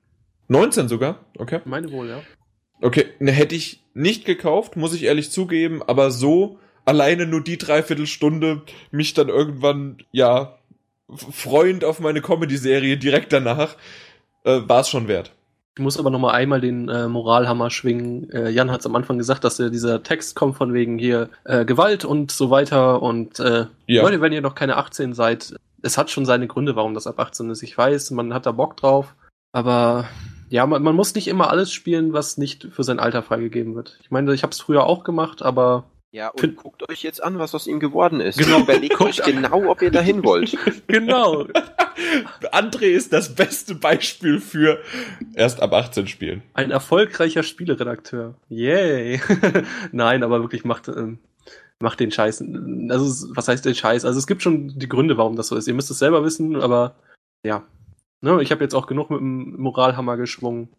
19 0.47 0.88
sogar? 0.88 1.25
Okay. 1.38 1.60
Meine 1.65 1.91
wohl, 1.91 2.08
ja. 2.08 2.21
Okay, 2.82 3.06
ne, 3.19 3.32
hätte 3.32 3.56
ich 3.56 3.84
nicht 3.93 4.25
gekauft, 4.25 4.75
muss 4.75 4.93
ich 4.93 5.04
ehrlich 5.04 5.32
zugeben, 5.32 5.82
aber 5.82 6.12
so 6.12 6.60
alleine 6.84 7.25
nur 7.25 7.41
die 7.41 7.58
Dreiviertelstunde 7.58 8.62
mich 8.91 9.13
dann 9.13 9.30
irgendwann, 9.30 9.97
ja, 10.12 10.60
f- 11.12 11.25
Freund 11.32 11.84
auf 11.84 11.99
meine 11.99 12.21
Comedy-Serie 12.21 12.97
direkt 12.97 13.34
danach, 13.34 13.75
äh, 14.43 14.60
war 14.67 14.82
es 14.82 14.89
schon 14.89 15.08
wert. 15.08 15.32
Ich 15.77 15.83
muss 15.83 15.99
aber 15.99 16.09
noch 16.09 16.19
mal 16.19 16.31
einmal 16.31 16.61
den 16.61 16.88
äh, 16.88 17.07
Moralhammer 17.09 17.69
schwingen. 17.69 18.29
Äh, 18.31 18.49
Jan 18.49 18.71
hat 18.71 18.79
es 18.79 18.85
am 18.85 18.95
Anfang 18.95 19.17
gesagt, 19.17 19.43
dass 19.43 19.59
äh, 19.59 19.69
dieser 19.69 20.03
Text 20.03 20.35
kommt 20.35 20.55
von 20.55 20.73
wegen 20.73 20.97
hier 20.97 21.29
äh, 21.43 21.65
Gewalt 21.65 22.05
und 22.05 22.31
so 22.31 22.49
weiter. 22.49 23.01
Und 23.01 23.39
äh, 23.41 23.65
Ja. 23.88 24.01
Leute, 24.03 24.21
wenn 24.21 24.31
ihr 24.31 24.41
noch 24.41 24.55
keine 24.55 24.77
18 24.77 25.13
seid, 25.13 25.53
es 25.81 25.97
hat 25.97 26.09
schon 26.09 26.25
seine 26.25 26.47
Gründe, 26.47 26.77
warum 26.77 26.93
das 26.93 27.07
ab 27.07 27.19
18 27.19 27.49
ist. 27.49 27.61
Ich 27.61 27.77
weiß, 27.77 28.11
man 28.11 28.33
hat 28.33 28.45
da 28.45 28.53
Bock 28.53 28.77
drauf. 28.77 29.15
Aber 29.51 30.05
ja, 30.49 30.65
man, 30.65 30.81
man 30.81 30.95
muss 30.95 31.13
nicht 31.13 31.27
immer 31.27 31.49
alles 31.49 31.73
spielen, 31.73 32.13
was 32.13 32.38
nicht 32.38 32.69
für 32.71 32.83
sein 32.85 32.99
Alter 32.99 33.21
freigegeben 33.21 33.75
wird. 33.75 33.97
Ich 34.01 34.11
meine, 34.11 34.33
ich 34.33 34.43
habe 34.43 34.51
es 34.51 34.61
früher 34.61 34.85
auch 34.85 35.03
gemacht, 35.03 35.41
aber 35.41 35.83
Ja, 36.11 36.29
und 36.29 36.39
Fin- 36.39 36.55
guckt 36.55 36.89
euch 36.89 37.03
jetzt 37.03 37.21
an, 37.21 37.38
was 37.38 37.53
aus 37.53 37.67
ihm 37.67 37.81
geworden 37.81 38.21
ist. 38.21 38.38
Genau. 38.39 38.59
Überlegt 38.61 39.01
euch 39.01 39.21
genau, 39.23 39.69
ob 39.69 39.81
ihr 39.81 39.91
dahin 39.91 40.23
wollt. 40.23 40.57
genau. 40.88 41.45
André 42.51 42.88
ist 42.88 43.13
das 43.13 43.36
beste 43.36 43.75
Beispiel 43.75 44.39
für 44.39 44.79
erst 45.34 45.62
ab 45.62 45.73
18 45.73 46.08
spielen. 46.08 46.43
Ein 46.53 46.71
erfolgreicher 46.71 47.43
Spieleredakteur. 47.43 48.36
Yay. 48.49 49.21
Nein, 49.91 50.23
aber 50.23 50.41
wirklich 50.41 50.65
macht, 50.65 50.88
ähm, 50.88 51.19
macht 51.79 51.99
den 51.99 52.12
Scheiß. 52.12 52.43
Also, 52.89 53.36
was 53.36 53.47
heißt 53.47 53.65
den 53.65 53.75
Scheiß? 53.75 54.05
Also, 54.05 54.19
es 54.19 54.27
gibt 54.27 54.41
schon 54.41 54.77
die 54.77 54.89
Gründe, 54.89 55.17
warum 55.17 55.36
das 55.36 55.47
so 55.47 55.55
ist. 55.55 55.67
Ihr 55.67 55.73
müsst 55.73 55.91
es 55.91 55.99
selber 55.99 56.23
wissen, 56.23 56.55
aber 56.58 56.95
ja. 57.43 57.63
Ne, 58.21 58.41
ich 58.41 58.51
habe 58.51 58.63
jetzt 58.63 58.73
auch 58.73 58.88
genug 58.88 59.10
mit 59.10 59.19
dem 59.19 59.55
Moralhammer 59.58 60.17
geschwungen. 60.17 60.69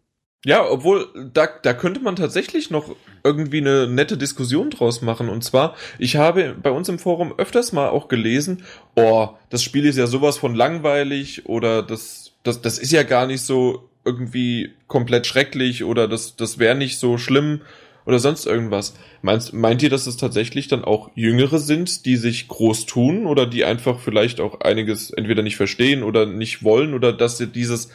Ja, 0.45 0.69
obwohl, 0.69 1.07
da, 1.33 1.47
da 1.61 1.73
könnte 1.73 1.99
man 1.99 2.15
tatsächlich 2.15 2.69
noch 2.69 2.95
irgendwie 3.23 3.57
eine 3.57 3.87
nette 3.87 4.17
Diskussion 4.17 4.69
draus 4.69 5.01
machen. 5.01 5.29
Und 5.29 5.43
zwar, 5.43 5.75
ich 5.97 6.15
habe 6.15 6.55
bei 6.61 6.71
uns 6.71 6.89
im 6.89 6.99
Forum 6.99 7.33
öfters 7.37 7.73
mal 7.73 7.89
auch 7.89 8.07
gelesen, 8.07 8.63
oh, 8.95 9.29
das 9.49 9.63
Spiel 9.63 9.85
ist 9.85 9.97
ja 9.97 10.07
sowas 10.07 10.37
von 10.37 10.55
langweilig 10.55 11.47
oder 11.47 11.81
das, 11.83 12.33
das, 12.43 12.61
das 12.61 12.77
ist 12.77 12.91
ja 12.91 13.03
gar 13.03 13.25
nicht 13.25 13.41
so 13.41 13.89
irgendwie 14.05 14.73
komplett 14.87 15.27
schrecklich 15.27 15.83
oder 15.83 16.07
das, 16.07 16.37
das 16.37 16.59
wäre 16.59 16.75
nicht 16.75 16.97
so 16.97 17.17
schlimm 17.17 17.61
oder 18.05 18.19
sonst 18.19 18.45
irgendwas. 18.45 18.93
Meinst, 19.21 19.53
meint 19.53 19.83
ihr, 19.83 19.89
dass 19.89 20.07
es 20.07 20.15
tatsächlich 20.15 20.69
dann 20.69 20.85
auch 20.85 21.11
Jüngere 21.15 21.59
sind, 21.59 22.05
die 22.05 22.15
sich 22.15 22.47
groß 22.47 22.85
tun 22.85 23.25
oder 23.25 23.45
die 23.45 23.65
einfach 23.65 23.99
vielleicht 23.99 24.39
auch 24.39 24.61
einiges 24.61 25.11
entweder 25.11 25.43
nicht 25.43 25.57
verstehen 25.57 26.03
oder 26.03 26.25
nicht 26.25 26.63
wollen 26.63 26.93
oder 26.93 27.11
dass 27.11 27.37
sie 27.37 27.47
dieses 27.47 27.89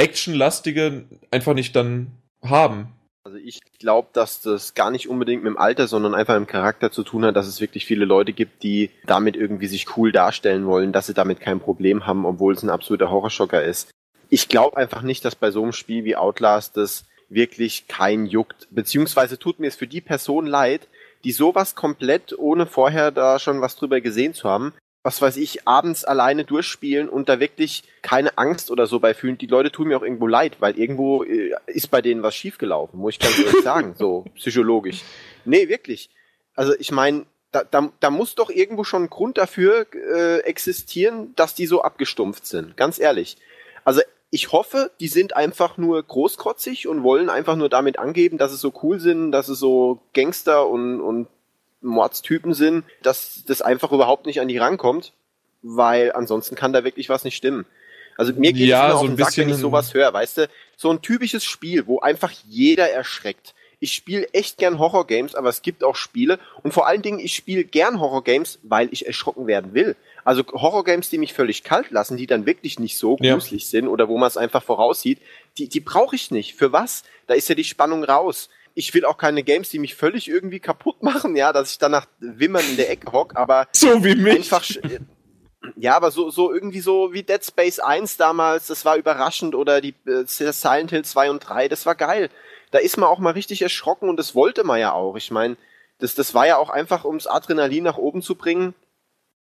Actionlastige 0.00 1.04
einfach 1.30 1.54
nicht 1.54 1.76
dann 1.76 2.08
haben. 2.42 2.88
Also 3.22 3.36
ich 3.36 3.60
glaube, 3.78 4.08
dass 4.14 4.40
das 4.40 4.74
gar 4.74 4.90
nicht 4.90 5.08
unbedingt 5.08 5.44
mit 5.44 5.52
dem 5.52 5.58
Alter, 5.58 5.86
sondern 5.86 6.14
einfach 6.14 6.36
im 6.36 6.46
Charakter 6.46 6.90
zu 6.90 7.02
tun 7.02 7.24
hat, 7.24 7.36
dass 7.36 7.46
es 7.46 7.60
wirklich 7.60 7.84
viele 7.84 8.06
Leute 8.06 8.32
gibt, 8.32 8.62
die 8.62 8.90
damit 9.06 9.36
irgendwie 9.36 9.66
sich 9.66 9.96
cool 9.96 10.10
darstellen 10.10 10.66
wollen, 10.66 10.92
dass 10.92 11.06
sie 11.06 11.14
damit 11.14 11.40
kein 11.40 11.60
Problem 11.60 12.06
haben, 12.06 12.24
obwohl 12.24 12.54
es 12.54 12.62
ein 12.62 12.70
absoluter 12.70 13.10
Horrorschocker 13.10 13.62
ist. 13.62 13.90
Ich 14.30 14.48
glaube 14.48 14.78
einfach 14.78 15.02
nicht, 15.02 15.24
dass 15.24 15.36
bei 15.36 15.50
so 15.50 15.62
einem 15.62 15.72
Spiel 15.72 16.04
wie 16.04 16.16
Outlast 16.16 16.76
das 16.76 17.04
wirklich 17.28 17.88
kein 17.88 18.24
juckt. 18.26 18.68
Beziehungsweise 18.70 19.38
tut 19.38 19.60
mir 19.60 19.68
es 19.68 19.76
für 19.76 19.86
die 19.86 20.00
Person 20.00 20.46
leid, 20.46 20.88
die 21.24 21.32
sowas 21.32 21.74
komplett, 21.74 22.36
ohne 22.38 22.66
vorher 22.66 23.10
da 23.10 23.38
schon 23.38 23.60
was 23.60 23.76
drüber 23.76 24.00
gesehen 24.00 24.32
zu 24.32 24.48
haben, 24.48 24.72
was 25.02 25.22
weiß 25.22 25.38
ich, 25.38 25.66
abends 25.66 26.04
alleine 26.04 26.44
durchspielen 26.44 27.08
und 27.08 27.28
da 27.28 27.40
wirklich 27.40 27.84
keine 28.02 28.36
Angst 28.36 28.70
oder 28.70 28.86
so 28.86 29.00
bei 29.00 29.14
fühlen. 29.14 29.38
Die 29.38 29.46
Leute 29.46 29.72
tun 29.72 29.88
mir 29.88 29.96
auch 29.96 30.02
irgendwo 30.02 30.26
leid, 30.26 30.56
weil 30.60 30.78
irgendwo 30.78 31.24
äh, 31.24 31.54
ist 31.66 31.90
bei 31.90 32.02
denen 32.02 32.22
was 32.22 32.34
schiefgelaufen, 32.34 33.00
muss 33.00 33.14
ich 33.14 33.18
ganz 33.20 33.38
ehrlich 33.38 33.60
sagen, 33.64 33.94
so 33.98 34.26
psychologisch. 34.34 35.02
Nee, 35.44 35.68
wirklich. 35.68 36.10
Also 36.54 36.74
ich 36.78 36.92
meine, 36.92 37.24
da, 37.52 37.64
da, 37.64 37.90
da 38.00 38.10
muss 38.10 38.34
doch 38.34 38.50
irgendwo 38.50 38.84
schon 38.84 39.04
ein 39.04 39.10
Grund 39.10 39.38
dafür 39.38 39.86
äh, 39.94 40.40
existieren, 40.40 41.34
dass 41.34 41.54
die 41.54 41.66
so 41.66 41.82
abgestumpft 41.82 42.46
sind, 42.46 42.76
ganz 42.76 42.98
ehrlich. 42.98 43.38
Also 43.84 44.02
ich 44.30 44.52
hoffe, 44.52 44.90
die 45.00 45.08
sind 45.08 45.34
einfach 45.34 45.76
nur 45.76 46.00
großkotzig 46.02 46.86
und 46.86 47.02
wollen 47.02 47.30
einfach 47.30 47.56
nur 47.56 47.68
damit 47.68 47.98
angeben, 47.98 48.38
dass 48.38 48.52
sie 48.52 48.58
so 48.58 48.72
cool 48.82 49.00
sind, 49.00 49.32
dass 49.32 49.46
sie 49.46 49.56
so 49.56 50.02
Gangster 50.12 50.68
und, 50.68 51.00
und 51.00 51.26
Mordstypen 51.82 52.54
sind, 52.54 52.84
dass 53.02 53.42
das 53.46 53.62
einfach 53.62 53.92
überhaupt 53.92 54.26
nicht 54.26 54.40
an 54.40 54.48
die 54.48 54.58
rankommt, 54.58 55.12
weil 55.62 56.12
ansonsten 56.12 56.54
kann 56.56 56.72
da 56.72 56.84
wirklich 56.84 57.08
was 57.08 57.24
nicht 57.24 57.36
stimmen. 57.36 57.66
Also 58.16 58.32
mir 58.34 58.52
geht 58.52 58.68
Ja, 58.68 58.88
es 58.88 58.88
nur 58.88 58.92
so 58.92 58.96
auf 58.98 59.10
ein 59.10 59.16
den 59.16 59.24
Sack, 59.24 59.36
wenn 59.38 59.48
ich 59.48 59.56
sowas 59.56 59.94
höre, 59.94 60.12
weißt 60.12 60.38
du? 60.38 60.48
So 60.76 60.90
ein 60.90 61.00
typisches 61.00 61.44
Spiel, 61.44 61.86
wo 61.86 62.00
einfach 62.00 62.32
jeder 62.46 62.90
erschreckt. 62.90 63.54
Ich 63.82 63.94
spiele 63.94 64.28
echt 64.34 64.58
gern 64.58 64.78
Horrorgames, 64.78 65.34
aber 65.34 65.48
es 65.48 65.62
gibt 65.62 65.82
auch 65.84 65.96
Spiele 65.96 66.38
und 66.62 66.74
vor 66.74 66.86
allen 66.86 67.00
Dingen, 67.00 67.18
ich 67.18 67.34
spiele 67.34 67.64
gern 67.64 67.98
Horrorgames, 67.98 68.58
weil 68.62 68.88
ich 68.90 69.06
erschrocken 69.06 69.46
werden 69.46 69.72
will. 69.72 69.96
Also 70.22 70.42
Horrorgames, 70.46 71.08
die 71.08 71.16
mich 71.16 71.32
völlig 71.32 71.64
kalt 71.64 71.90
lassen, 71.90 72.18
die 72.18 72.26
dann 72.26 72.44
wirklich 72.44 72.78
nicht 72.78 72.98
so 72.98 73.16
Ja. 73.22 73.32
gruselig 73.34 73.68
sind 73.68 73.88
oder 73.88 74.06
wo 74.08 74.18
man 74.18 74.26
es 74.26 74.36
einfach 74.36 74.62
voraussieht, 74.62 75.18
die, 75.56 75.68
die 75.68 75.80
brauche 75.80 76.14
ich 76.14 76.30
nicht. 76.30 76.56
Für 76.56 76.72
was? 76.72 77.04
Da 77.26 77.32
ist 77.32 77.48
ja 77.48 77.54
die 77.54 77.64
Spannung 77.64 78.04
raus. 78.04 78.50
Ich 78.74 78.94
will 78.94 79.04
auch 79.04 79.18
keine 79.18 79.42
Games, 79.42 79.68
die 79.70 79.78
mich 79.78 79.94
völlig 79.94 80.28
irgendwie 80.28 80.60
kaputt 80.60 81.02
machen, 81.02 81.36
ja, 81.36 81.52
dass 81.52 81.72
ich 81.72 81.78
danach 81.78 82.06
wimmern 82.18 82.64
in 82.70 82.76
der 82.76 82.90
Ecke 82.90 83.12
hock, 83.12 83.36
aber 83.36 83.66
So 83.72 84.04
wie 84.04 84.14
mich. 84.14 84.36
einfach 84.36 84.62
sch- 84.62 85.00
ja, 85.76 85.94
aber 85.94 86.10
so 86.10 86.30
so 86.30 86.52
irgendwie 86.52 86.80
so 86.80 87.12
wie 87.12 87.22
Dead 87.22 87.44
Space 87.44 87.78
1 87.80 88.16
damals, 88.16 88.68
das 88.68 88.84
war 88.86 88.96
überraschend 88.96 89.54
oder 89.54 89.80
die 89.82 89.94
äh, 90.06 90.24
Silent 90.26 90.90
Hill 90.90 91.04
2 91.04 91.30
und 91.30 91.40
3, 91.40 91.68
das 91.68 91.84
war 91.84 91.94
geil. 91.94 92.30
Da 92.70 92.78
ist 92.78 92.96
man 92.96 93.08
auch 93.10 93.18
mal 93.18 93.32
richtig 93.32 93.60
erschrocken 93.62 94.08
und 94.08 94.16
das 94.16 94.34
wollte 94.34 94.64
man 94.64 94.80
ja 94.80 94.92
auch. 94.92 95.16
Ich 95.16 95.30
meine, 95.30 95.56
das 95.98 96.14
das 96.14 96.32
war 96.34 96.46
ja 96.46 96.56
auch 96.56 96.70
einfach 96.70 97.04
ums 97.04 97.26
Adrenalin 97.26 97.84
nach 97.84 97.98
oben 97.98 98.22
zu 98.22 98.36
bringen. 98.36 98.74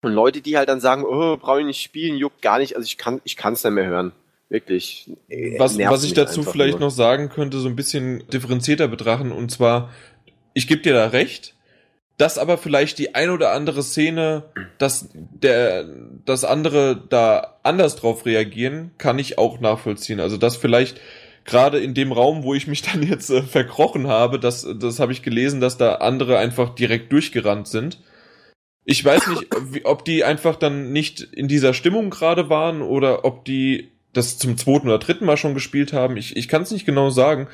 Und 0.02 0.12
Leute, 0.12 0.40
die 0.40 0.56
halt 0.58 0.68
dann 0.68 0.80
sagen, 0.80 1.04
oh, 1.04 1.36
brauche 1.36 1.60
ich 1.60 1.66
nicht 1.66 1.82
spielen, 1.82 2.16
juckt 2.16 2.42
gar 2.42 2.58
nicht, 2.58 2.74
also 2.74 2.84
ich 2.84 2.98
kann 2.98 3.20
ich 3.22 3.36
kann's 3.36 3.62
nicht 3.62 3.72
mehr 3.72 3.86
hören. 3.86 4.10
Wirklich. 4.52 5.10
Äh, 5.30 5.58
was, 5.58 5.78
was 5.78 6.04
ich 6.04 6.12
dazu 6.12 6.42
vielleicht 6.42 6.78
nur. 6.78 6.88
noch 6.88 6.94
sagen 6.94 7.30
könnte, 7.30 7.58
so 7.58 7.68
ein 7.68 7.74
bisschen 7.74 8.22
differenzierter 8.28 8.86
betrachten, 8.86 9.32
und 9.32 9.50
zwar, 9.50 9.90
ich 10.52 10.68
gebe 10.68 10.82
dir 10.82 10.92
da 10.92 11.06
recht, 11.06 11.54
dass 12.18 12.36
aber 12.36 12.58
vielleicht 12.58 12.98
die 12.98 13.14
ein 13.14 13.30
oder 13.30 13.52
andere 13.52 13.82
Szene, 13.82 14.42
dass 14.76 15.08
der, 15.14 15.86
dass 16.26 16.44
andere 16.44 17.02
da 17.08 17.56
anders 17.62 17.96
drauf 17.96 18.26
reagieren, 18.26 18.90
kann 18.98 19.18
ich 19.18 19.38
auch 19.38 19.58
nachvollziehen. 19.58 20.20
Also, 20.20 20.36
dass 20.36 20.58
vielleicht 20.58 21.00
gerade 21.46 21.80
in 21.80 21.94
dem 21.94 22.12
Raum, 22.12 22.42
wo 22.42 22.52
ich 22.52 22.66
mich 22.66 22.82
dann 22.92 23.02
jetzt 23.02 23.30
äh, 23.30 23.40
verkrochen 23.40 24.06
habe, 24.06 24.38
das, 24.38 24.68
das 24.78 25.00
habe 25.00 25.12
ich 25.12 25.22
gelesen, 25.22 25.62
dass 25.62 25.78
da 25.78 25.94
andere 25.94 26.36
einfach 26.36 26.74
direkt 26.74 27.10
durchgerannt 27.10 27.68
sind. 27.68 28.00
Ich 28.84 29.02
weiß 29.02 29.28
nicht, 29.28 29.46
ob 29.84 30.04
die 30.04 30.24
einfach 30.24 30.56
dann 30.56 30.92
nicht 30.92 31.22
in 31.22 31.48
dieser 31.48 31.72
Stimmung 31.72 32.10
gerade 32.10 32.50
waren 32.50 32.82
oder 32.82 33.24
ob 33.24 33.46
die 33.46 33.92
das 34.12 34.38
zum 34.38 34.56
zweiten 34.56 34.88
oder 34.88 34.98
dritten 34.98 35.24
Mal 35.24 35.36
schon 35.36 35.54
gespielt 35.54 35.92
haben. 35.92 36.16
Ich, 36.16 36.36
ich 36.36 36.48
kann 36.48 36.62
es 36.62 36.70
nicht 36.70 36.86
genau 36.86 37.10
sagen. 37.10 37.48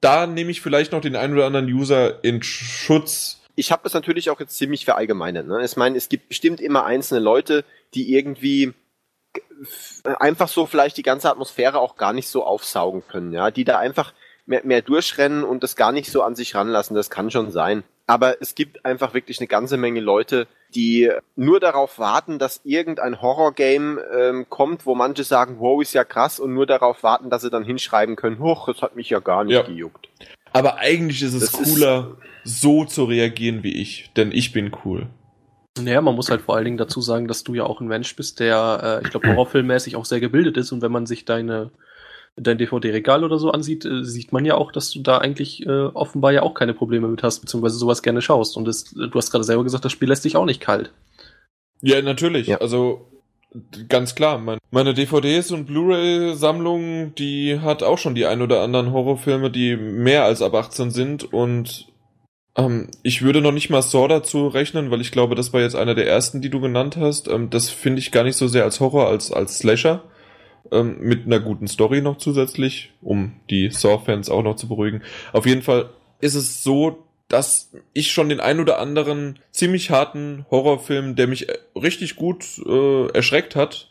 Da 0.00 0.26
nehme 0.26 0.50
ich 0.50 0.60
vielleicht 0.60 0.92
noch 0.92 1.00
den 1.00 1.16
einen 1.16 1.34
oder 1.34 1.46
anderen 1.46 1.66
User 1.66 2.22
in 2.22 2.42
Schutz. 2.42 3.40
ich 3.56 3.72
habe 3.72 3.82
das 3.84 3.94
natürlich 3.94 4.30
auch 4.30 4.40
jetzt 4.40 4.56
ziemlich 4.56 4.84
verallgemeinert. 4.84 5.46
Ne? 5.46 5.64
Ich 5.64 5.76
meine, 5.76 5.96
es 5.96 6.08
gibt 6.08 6.28
bestimmt 6.28 6.60
immer 6.60 6.84
einzelne 6.84 7.20
Leute, 7.20 7.64
die 7.94 8.12
irgendwie 8.12 8.74
einfach 10.04 10.48
so 10.48 10.66
vielleicht 10.66 10.96
die 10.96 11.02
ganze 11.02 11.30
Atmosphäre 11.30 11.78
auch 11.78 11.96
gar 11.96 12.12
nicht 12.12 12.28
so 12.28 12.44
aufsaugen 12.44 13.02
können, 13.06 13.32
ja, 13.32 13.50
die 13.50 13.64
da 13.64 13.78
einfach 13.78 14.12
mehr, 14.46 14.62
mehr 14.64 14.82
durchrennen 14.82 15.44
und 15.44 15.62
das 15.62 15.76
gar 15.76 15.92
nicht 15.92 16.10
so 16.10 16.22
an 16.22 16.34
sich 16.34 16.54
ranlassen. 16.54 16.94
Das 16.96 17.10
kann 17.10 17.30
schon 17.30 17.50
sein. 17.50 17.82
Aber 18.06 18.42
es 18.42 18.54
gibt 18.54 18.84
einfach 18.84 19.14
wirklich 19.14 19.38
eine 19.40 19.46
ganze 19.46 19.76
Menge 19.78 20.00
Leute, 20.00 20.46
die 20.74 21.10
nur 21.36 21.58
darauf 21.60 21.98
warten, 21.98 22.38
dass 22.38 22.60
irgendein 22.64 23.22
Horrorgame 23.22 24.02
ähm, 24.14 24.46
kommt, 24.50 24.84
wo 24.84 24.94
manche 24.94 25.24
sagen, 25.24 25.56
wow, 25.58 25.80
ist 25.80 25.94
ja 25.94 26.04
krass, 26.04 26.38
und 26.40 26.52
nur 26.52 26.66
darauf 26.66 27.02
warten, 27.02 27.30
dass 27.30 27.42
sie 27.42 27.50
dann 27.50 27.64
hinschreiben 27.64 28.16
können, 28.16 28.40
hoch, 28.40 28.66
das 28.66 28.82
hat 28.82 28.94
mich 28.96 29.08
ja 29.08 29.20
gar 29.20 29.44
nicht 29.44 29.54
Ja. 29.54 29.62
gejuckt. 29.62 30.08
Aber 30.52 30.76
eigentlich 30.76 31.22
ist 31.22 31.32
es 31.34 31.50
Das 31.50 31.60
ist- 31.60 31.72
cooler, 31.74 32.16
so 32.44 32.84
zu 32.84 33.04
reagieren 33.04 33.62
wie 33.62 33.80
ich, 33.80 34.10
denn 34.16 34.32
ich 34.32 34.52
bin 34.52 34.70
cool. 34.84 35.06
Naja, 35.80 36.00
man 36.02 36.14
muss 36.14 36.30
halt 36.30 36.42
vor 36.42 36.54
allen 36.56 36.66
Dingen 36.66 36.76
dazu 36.76 37.00
sagen, 37.00 37.26
dass 37.26 37.42
du 37.42 37.54
ja 37.54 37.64
auch 37.64 37.80
ein 37.80 37.88
Mensch 37.88 38.14
bist, 38.14 38.38
der, 38.38 39.00
äh, 39.02 39.04
ich 39.06 39.10
glaube, 39.10 39.28
horrorfilmmäßig 39.34 39.96
auch 39.96 40.04
sehr 40.04 40.20
gebildet 40.20 40.56
ist. 40.58 40.70
Und 40.72 40.82
wenn 40.82 40.92
man 40.92 41.06
sich 41.06 41.24
deine 41.24 41.70
dein 42.36 42.58
DVD-Regal 42.58 43.24
oder 43.24 43.38
so 43.38 43.50
ansieht, 43.50 43.84
äh, 43.84 44.04
sieht 44.04 44.32
man 44.32 44.44
ja 44.44 44.56
auch, 44.56 44.72
dass 44.72 44.90
du 44.90 45.00
da 45.00 45.18
eigentlich 45.18 45.64
äh, 45.66 45.86
offenbar 45.86 46.32
ja 46.32 46.42
auch 46.42 46.54
keine 46.54 46.74
Probleme 46.74 47.08
mit 47.08 47.22
hast, 47.22 47.40
beziehungsweise 47.40 47.78
sowas 47.78 48.02
gerne 48.02 48.22
schaust. 48.22 48.56
Und 48.56 48.66
das, 48.66 48.84
du 48.84 49.12
hast 49.14 49.30
gerade 49.30 49.44
selber 49.44 49.64
gesagt, 49.64 49.84
das 49.84 49.92
Spiel 49.92 50.08
lässt 50.08 50.24
dich 50.24 50.36
auch 50.36 50.44
nicht 50.44 50.60
kalt. 50.60 50.92
Ja, 51.80 52.00
natürlich. 52.02 52.46
Ja. 52.46 52.58
Also 52.58 53.06
ganz 53.88 54.14
klar. 54.14 54.38
Mein, 54.38 54.58
meine 54.70 54.94
DVDs 54.94 55.52
und 55.52 55.66
Blu-ray-Sammlung, 55.66 57.14
die 57.14 57.60
hat 57.60 57.82
auch 57.82 57.98
schon 57.98 58.14
die 58.14 58.26
ein 58.26 58.42
oder 58.42 58.62
anderen 58.62 58.92
Horrorfilme, 58.92 59.50
die 59.50 59.76
mehr 59.76 60.24
als 60.24 60.42
ab 60.42 60.54
18 60.54 60.90
sind. 60.90 61.32
Und 61.32 61.86
ähm, 62.56 62.88
ich 63.02 63.22
würde 63.22 63.40
noch 63.40 63.52
nicht 63.52 63.70
mal 63.70 63.82
Saw 63.82 64.08
dazu 64.08 64.48
rechnen, 64.48 64.90
weil 64.90 65.00
ich 65.00 65.12
glaube, 65.12 65.34
das 65.34 65.52
war 65.52 65.60
jetzt 65.60 65.76
einer 65.76 65.94
der 65.94 66.08
ersten, 66.08 66.40
die 66.40 66.50
du 66.50 66.60
genannt 66.60 66.96
hast. 66.96 67.28
Ähm, 67.28 67.50
das 67.50 67.70
finde 67.70 68.00
ich 68.00 68.10
gar 68.10 68.24
nicht 68.24 68.36
so 68.36 68.48
sehr 68.48 68.64
als 68.64 68.80
Horror, 68.80 69.08
als 69.08 69.32
als 69.32 69.58
Slasher. 69.58 70.02
Ähm, 70.72 70.96
mit 71.00 71.26
einer 71.26 71.40
guten 71.40 71.68
Story 71.68 72.00
noch 72.00 72.18
zusätzlich, 72.18 72.92
um 73.02 73.32
die 73.50 73.70
Saw-Fans 73.70 74.30
auch 74.30 74.42
noch 74.42 74.56
zu 74.56 74.68
beruhigen. 74.68 75.02
Auf 75.32 75.46
jeden 75.46 75.62
Fall 75.62 75.90
ist 76.20 76.34
es 76.34 76.62
so, 76.62 77.04
dass 77.28 77.70
ich 77.92 78.12
schon 78.12 78.28
den 78.28 78.40
ein 78.40 78.60
oder 78.60 78.78
anderen 78.78 79.38
ziemlich 79.50 79.90
harten 79.90 80.46
Horrorfilm, 80.50 81.16
der 81.16 81.26
mich 81.26 81.48
äh, 81.48 81.58
richtig 81.76 82.16
gut 82.16 82.44
äh, 82.66 83.08
erschreckt 83.08 83.56
hat, 83.56 83.90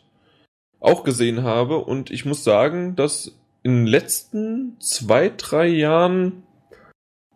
auch 0.80 1.04
gesehen 1.04 1.42
habe. 1.42 1.78
Und 1.78 2.10
ich 2.10 2.24
muss 2.24 2.44
sagen, 2.44 2.96
dass 2.96 3.36
in 3.62 3.72
den 3.72 3.86
letzten 3.86 4.76
zwei, 4.80 5.32
drei 5.36 5.66
Jahren 5.66 6.42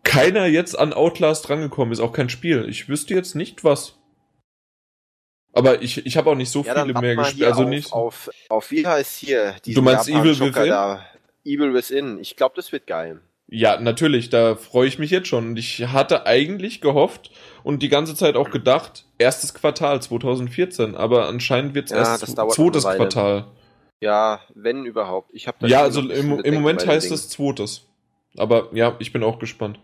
keiner 0.03 0.47
jetzt 0.47 0.77
an 0.77 0.93
Outlast 0.93 1.49
rangekommen 1.49 1.91
ist, 1.91 1.99
auch 1.99 2.13
kein 2.13 2.29
Spiel. 2.29 2.65
Ich 2.67 2.89
wüsste 2.89 3.13
jetzt 3.13 3.35
nicht 3.35 3.63
was. 3.63 3.98
Aber 5.53 5.81
ich, 5.81 6.05
ich 6.05 6.17
habe 6.17 6.29
auch 6.29 6.35
nicht 6.35 6.51
so 6.51 6.63
Ja, 6.63 6.81
viele 6.81 6.99
mehr 6.99 7.15
gespielt. 7.15 7.47
Also 7.47 7.63
auf, 7.63 7.69
nicht. 7.69 7.93
auf, 7.93 8.29
auf, 8.49 8.71
wie 8.71 8.85
heißt 8.85 9.17
hier? 9.17 9.55
Du 9.65 9.81
meinst 9.81 10.07
Evil 10.07 10.39
Within? 10.39 10.69
Da. 10.69 11.05
Evil 11.43 11.73
Within. 11.73 12.19
Ich 12.19 12.35
glaube, 12.35 12.53
das 12.55 12.71
wird 12.71 12.87
geil. 12.87 13.21
Ja, 13.51 13.79
natürlich, 13.79 14.29
da 14.29 14.55
freue 14.55 14.87
ich 14.87 14.99
mich 14.99 15.09
jetzt 15.09 15.27
schon. 15.27 15.47
Und 15.49 15.57
ich 15.59 15.87
hatte 15.87 16.27
eigentlich 16.27 16.81
gehofft 16.81 17.31
und 17.63 17.81
die 17.81 17.89
ganze 17.89 18.13
Zeit 18.13 18.35
auch 18.35 18.51
gedacht, 18.51 19.05
erstes 19.17 19.55
Quartal 19.55 20.01
2014, 20.01 20.95
aber 20.95 21.27
anscheinend 21.27 21.73
wird 21.73 21.85
es 21.85 21.91
Ja, 21.91 21.97
erst 21.97 22.27
zweites. 22.27 22.83
Quartal. 22.83 23.47
Ja, 24.01 24.41
wenn 24.53 24.85
überhaupt. 24.85 25.31
Ich 25.33 25.47
habe 25.47 25.67
Ja, 25.67 25.81
also 25.81 26.01
im, 26.01 26.39
im 26.39 26.53
Moment 26.53 26.85
heißt 26.85 27.11
es 27.11 27.29
zweites. 27.29 27.87
Aber 28.37 28.69
ja, 28.71 28.95
ich 28.99 29.11
bin 29.11 29.23
auch 29.23 29.39
gespannt. 29.39 29.79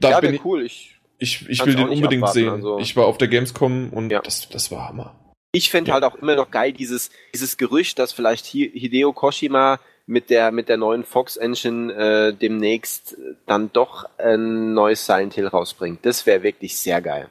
Da 0.00 0.10
ja, 0.12 0.20
bin 0.20 0.34
ich, 0.34 0.44
cool. 0.44 0.64
Ich, 0.64 0.98
ich, 1.20 1.48
ich 1.48 1.64
will 1.64 1.74
den 1.76 1.88
unbedingt 1.88 2.22
abwarten, 2.24 2.38
sehen. 2.40 2.48
also- 2.50 2.78
Ich 2.80 2.96
war 2.96 3.06
auf 3.06 3.18
der 3.18 3.28
Gamescom 3.28 3.90
und 3.90 4.10
Ja. 4.10 4.20
das, 4.20 4.48
das 4.48 4.70
war 4.70 4.88
Hammer. 4.88 5.14
ich 5.52 5.70
fände 5.70 5.88
Ja. 5.88 5.94
halt 5.94 6.04
auch 6.04 6.14
immer 6.16 6.36
noch 6.36 6.50
geil 6.50 6.72
dieses, 6.72 7.10
dieses 7.34 7.56
Gerücht, 7.56 7.98
dass 7.98 8.12
vielleicht 8.12 8.46
Hi- 8.46 8.70
Hideo 8.72 9.12
Koshima 9.12 9.80
mit 10.06 10.30
der, 10.30 10.50
mit 10.52 10.68
der 10.68 10.76
neuen 10.76 11.04
Fox 11.04 11.36
Engine 11.36 11.92
äh, 11.92 12.32
demnächst 12.32 13.16
dann 13.46 13.70
doch 13.72 14.08
ein 14.18 14.74
neues 14.74 15.06
Silent 15.06 15.34
Hill 15.34 15.46
rausbringt. 15.48 16.04
Das 16.06 16.24
wäre 16.26 16.42
wirklich 16.42 16.76
sehr 16.78 17.00
geil. 17.02 17.28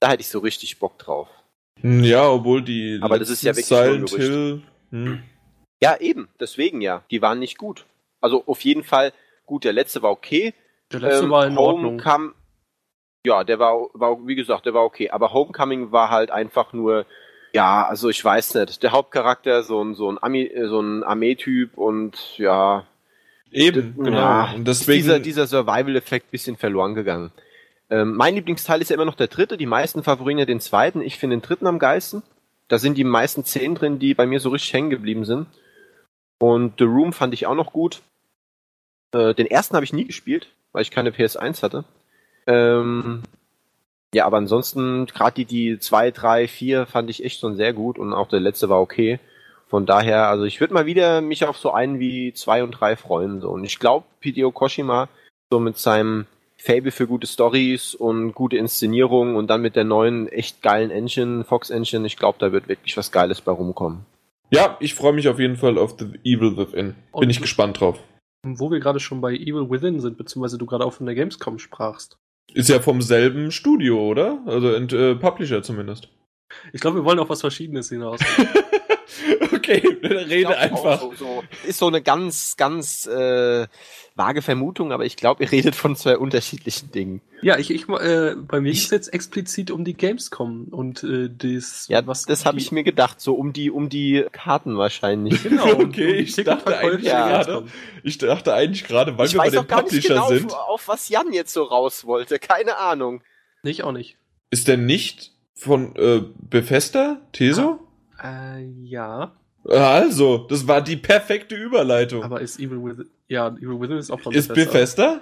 Da 0.00 0.10
hätte 0.10 0.20
ich 0.22 0.28
so 0.28 0.38
richtig 0.40 0.78
Bock 0.78 0.98
drauf. 0.98 1.28
Hm, 1.80 2.04
Ja, 2.04 2.28
obwohl 2.28 2.62
die 2.62 2.98
Aber 3.02 3.18
das 3.18 3.30
ist 3.30 3.42
ja 3.42 3.52
letzten 3.52 3.74
wirklich 3.74 4.10
Silent 4.10 4.10
Hill. 4.10 4.62
Hm. 4.90 5.22
Ja, 5.82 5.96
eben. 5.98 6.28
Deswegen 6.40 6.80
ja. 6.82 7.02
Die 7.10 7.20
waren 7.22 7.38
nicht 7.38 7.58
gut. 7.58 7.84
Also 8.20 8.44
auf 8.46 8.60
jeden 8.62 8.84
Fall 8.84 9.12
gut. 9.46 9.64
Der 9.64 9.72
letzte 9.72 10.02
war 10.02 10.10
okay. 10.10 10.54
Der 10.92 11.00
letzte 11.00 11.24
Ähm, 11.24 11.30
war 11.30 11.46
in 11.46 11.58
Ordnung. 11.58 11.92
Homecoming, 12.04 12.32
ja, 13.24 13.44
der 13.44 13.58
war, 13.58 13.88
war, 13.94 14.26
wie 14.26 14.34
gesagt, 14.34 14.66
der 14.66 14.74
war 14.74 14.84
okay. 14.84 15.10
Aber 15.10 15.32
Homecoming 15.32 15.92
war 15.92 16.10
halt 16.10 16.30
einfach 16.30 16.72
nur, 16.72 17.06
ja, 17.52 17.86
also 17.86 18.08
ich 18.08 18.24
weiß 18.24 18.54
nicht. 18.54 18.82
Der 18.82 18.92
Hauptcharakter, 18.92 19.62
so 19.62 19.82
ein, 19.82 19.94
so 19.94 20.10
ein 20.10 20.22
Ami, 20.22 20.42
äh, 20.42 20.68
so 20.68 20.80
ein 20.80 21.02
Armeetyp 21.02 21.76
und 21.76 22.38
ja, 22.38 22.86
Eben, 23.54 23.94
genau. 23.96 24.18
ja, 24.18 24.52
und 24.52 24.68
ist 24.68 24.80
deswegen. 24.80 25.02
dieser, 25.02 25.20
dieser 25.20 25.46
Survival-Effekt 25.46 26.32
bisschen 26.32 26.56
verloren 26.56 26.94
gegangen. 26.94 27.30
Ähm, 27.88 28.16
mein 28.16 28.34
Lieblingsteil 28.34 28.82
ist 28.82 28.90
ja 28.90 28.94
immer 28.94 29.04
noch 29.04 29.14
der 29.14 29.28
dritte. 29.28 29.56
Die 29.56 29.66
meisten 29.66 30.02
favorisieren 30.02 30.40
ja 30.40 30.44
den 30.44 30.60
zweiten. 30.60 31.00
Ich 31.00 31.18
finde 31.18 31.36
den 31.36 31.42
dritten 31.42 31.68
am 31.68 31.78
geilsten. 31.78 32.24
Da 32.66 32.78
sind 32.78 32.98
die 32.98 33.04
meisten 33.04 33.44
Szenen 33.44 33.76
drin, 33.76 33.98
die 34.00 34.14
bei 34.14 34.26
mir 34.26 34.40
so 34.40 34.48
richtig 34.48 34.72
hängen 34.72 34.90
geblieben 34.90 35.24
sind. 35.24 35.46
Und 36.38 36.74
The 36.78 36.84
Room 36.84 37.12
fand 37.12 37.32
ich 37.32 37.46
auch 37.46 37.54
noch 37.54 37.72
gut. 37.72 38.02
Äh, 39.12 39.34
den 39.34 39.46
ersten 39.46 39.76
habe 39.76 39.84
ich 39.84 39.92
nie 39.92 40.04
gespielt, 40.04 40.48
weil 40.72 40.82
ich 40.82 40.90
keine 40.90 41.10
PS1 41.10 41.62
hatte. 41.62 41.84
Ähm, 42.46 43.22
ja, 44.14 44.26
aber 44.26 44.36
ansonsten, 44.36 45.06
gerade 45.06 45.34
die, 45.34 45.44
die 45.44 45.78
zwei, 45.78 46.10
drei, 46.10 46.46
vier 46.46 46.86
fand 46.86 47.10
ich 47.10 47.24
echt 47.24 47.40
schon 47.40 47.56
sehr 47.56 47.72
gut 47.72 47.98
und 47.98 48.12
auch 48.12 48.28
der 48.28 48.40
letzte 48.40 48.68
war 48.68 48.80
okay. 48.80 49.18
Von 49.68 49.86
daher, 49.86 50.28
also 50.28 50.44
ich 50.44 50.60
würde 50.60 50.74
mal 50.74 50.86
wieder 50.86 51.20
mich 51.20 51.44
auf 51.44 51.56
so 51.56 51.72
einen 51.72 51.98
wie 51.98 52.32
zwei 52.32 52.62
und 52.62 52.70
drei 52.72 52.96
freuen. 52.96 53.40
So. 53.40 53.50
Und 53.50 53.64
ich 53.64 53.78
glaube, 53.78 54.06
Hideo 54.20 54.52
Koshima, 54.52 55.08
so 55.50 55.58
mit 55.58 55.78
seinem 55.78 56.26
Fable 56.58 56.92
für 56.92 57.06
gute 57.06 57.26
Stories 57.26 57.94
und 57.94 58.34
gute 58.34 58.56
Inszenierung 58.56 59.34
und 59.36 59.48
dann 59.48 59.62
mit 59.62 59.74
der 59.74 59.84
neuen 59.84 60.28
echt 60.28 60.62
geilen 60.62 60.90
Engine, 60.90 61.44
Fox 61.44 61.70
Engine, 61.70 62.06
ich 62.06 62.16
glaube, 62.16 62.38
da 62.38 62.52
wird 62.52 62.68
wirklich 62.68 62.96
was 62.96 63.10
Geiles 63.10 63.40
bei 63.40 63.52
rumkommen. 63.52 64.06
Ja, 64.50 64.76
ich 64.80 64.94
freue 64.94 65.12
mich 65.12 65.28
auf 65.28 65.40
jeden 65.40 65.56
Fall 65.56 65.76
auf 65.76 65.96
The 65.98 66.06
Evil 66.22 66.56
Within. 66.56 66.86
Bin 66.92 66.94
Und- 67.12 67.30
ich 67.30 67.40
gespannt 67.40 67.80
drauf. 67.80 67.98
Wo 68.46 68.70
wir 68.70 68.78
gerade 68.78 69.00
schon 69.00 69.20
bei 69.22 69.32
Evil 69.32 69.70
Within 69.70 70.00
sind, 70.00 70.18
beziehungsweise 70.18 70.58
du 70.58 70.66
gerade 70.66 70.84
auch 70.84 70.92
von 70.92 71.06
der 71.06 71.14
Gamescom 71.14 71.58
sprachst. 71.58 72.18
Ist 72.52 72.68
ja 72.68 72.80
vom 72.80 73.02
selben 73.02 73.50
Studio, 73.50 74.00
oder? 74.00 74.42
Also 74.46 74.74
äh, 74.74 75.14
Publisher 75.16 75.62
zumindest. 75.62 76.08
Ich 76.72 76.80
glaube, 76.80 76.98
wir 76.98 77.04
wollen 77.04 77.18
auf 77.18 77.28
was 77.28 77.40
Verschiedenes 77.40 77.88
hinaus. 77.88 78.20
okay, 79.64 79.82
rede 80.02 80.26
Ich 80.30 80.40
glaub 80.42 80.56
einfach. 80.56 81.00
So, 81.00 81.12
so, 81.14 81.44
ist 81.66 81.78
so 81.78 81.86
eine 81.86 82.02
ganz, 82.02 82.56
ganz 82.56 83.06
äh, 83.06 83.66
vage 84.14 84.42
Vermutung, 84.42 84.92
aber 84.92 85.04
ich 85.04 85.16
glaube, 85.16 85.42
ihr 85.44 85.50
redet 85.50 85.74
von 85.74 85.96
zwei 85.96 86.16
unterschiedlichen 86.18 86.92
Dingen. 86.92 87.20
ja, 87.42 87.58
ich, 87.58 87.70
ich, 87.70 87.88
äh, 87.88 88.34
bei 88.36 88.60
mir 88.60 88.70
Ich- 88.70 88.84
es 88.84 88.90
jetzt 88.90 89.12
explizit 89.12 89.70
um 89.70 89.84
die 89.84 89.94
Gamescom 89.94 90.64
und 90.70 91.02
äh, 91.02 91.28
das, 91.30 91.86
Ja, 91.88 92.06
was 92.06 92.24
das 92.24 92.46
habe 92.46 92.58
ich 92.58 92.70
mir 92.72 92.84
gedacht, 92.84 93.20
so 93.20 93.34
um 93.34 93.52
die, 93.52 93.70
um 93.70 93.88
die 93.88 94.24
Karten 94.32 94.76
wahrscheinlich. 94.78 95.42
Genau, 95.42 95.66
Okay, 95.80 96.16
ich 96.16 96.34
die 96.34 96.44
dachte 96.44 96.76
eigentlich 96.78 97.02
der 97.10 97.26
gerade-. 97.44 97.64
Ich 98.02 98.18
dachte 98.18 98.54
eigentlich 98.54 98.84
gerade, 98.84 99.16
weil 99.18 99.26
ich 99.26 99.32
wir 99.34 99.38
bei 99.38 99.46
weiß 99.46 99.52
dem 99.52 99.60
auch 99.62 99.66
gar 99.66 99.76
nicht 99.82 99.86
Publisher 99.90 100.14
genau, 100.14 100.28
sind, 100.28 100.52
auf, 100.52 100.68
auf 100.68 100.88
was 100.88 101.08
Jan 101.08 101.32
jetzt 101.32 101.52
so 101.52 101.62
raus 101.64 102.04
wollte. 102.04 102.38
Keine 102.38 102.76
Ahnung. 102.78 103.22
Ich 103.62 103.82
auch 103.82 103.92
nicht. 103.92 104.16
ist 104.50 104.68
der 104.68 104.76
nicht 104.76 105.32
von 105.54 105.96
äh, 105.96 106.22
Bethesda, 106.38 107.20
Teso? 107.32 107.80
Äh, 108.22 108.64
ja, 108.82 109.32
Also, 109.68 110.38
das 110.48 110.66
war 110.68 110.82
die 110.82 110.96
perfekte 110.96 111.54
Überleitung. 111.54 112.22
aber 112.22 112.40
ist 112.40 112.58
Evil 112.58 112.82
Within, 112.84 113.10
ja, 113.28 113.48
Evil 113.48 113.80
Within 113.80 113.96
ist 113.96 114.10
auch 114.10 114.20
von 114.20 114.34
ist 114.34 114.52
Bethesda? 114.52 115.20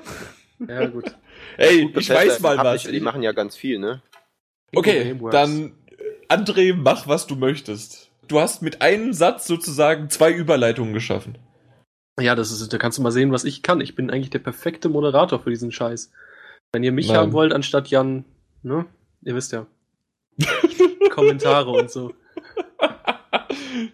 Ja, 0.67 0.87
gut. 0.87 1.05
Ey, 1.57 1.83
Gut, 1.83 1.91
ich 1.91 2.09
Bethesda 2.09 2.15
weiß 2.15 2.33
ist 2.35 2.41
mal 2.41 2.59
was. 2.59 2.83
Die 2.85 3.01
machen 3.01 3.23
ja 3.23 3.33
ganz 3.33 3.57
viel, 3.57 3.79
ne? 3.79 4.03
Okay, 4.75 5.15
dann 5.31 5.73
äh, 5.87 6.35
André, 6.35 6.75
mach 6.75 7.07
was 7.07 7.27
du 7.27 7.37
möchtest. 7.37 8.11
Du 8.29 8.41
hast 8.41 8.63
mit 8.63 8.81
einem 8.81 9.13
Satz 9.13 9.47
sozusagen 9.47 10.09
zwei 10.09 10.33
Überleitungen 10.33 10.95
geschaffen. 10.95 11.37
Ja, 12.21 12.35
das 12.35 12.51
ist, 12.53 12.73
da 12.73 12.79
kannst 12.79 12.99
du 12.99 13.03
mal 13.03 13.11
sehen, 13.11 13.33
was 13.33 13.45
ich 13.45 13.63
kann. 13.63 13.81
Ich 13.81 13.95
bin 13.95 14.11
eigentlich 14.11 14.31
der 14.31 14.39
perfekte 14.39 14.89
Moderator 14.89 15.41
für 15.41 15.51
diesen 15.51 15.73
Scheiß. 15.73 16.11
Wenn 16.73 16.85
ihr 16.85 16.93
mich 16.93 17.09
Nein. 17.09 17.17
haben 17.17 17.33
wollt, 17.33 17.53
anstatt 17.53 17.89
Jan, 17.89 18.25
ne? 18.63 18.87
Ihr 19.23 19.35
wisst 19.35 19.53
ja. 19.53 19.67
Kommentare 21.11 21.71
und 21.71 21.91
so. 21.91 22.15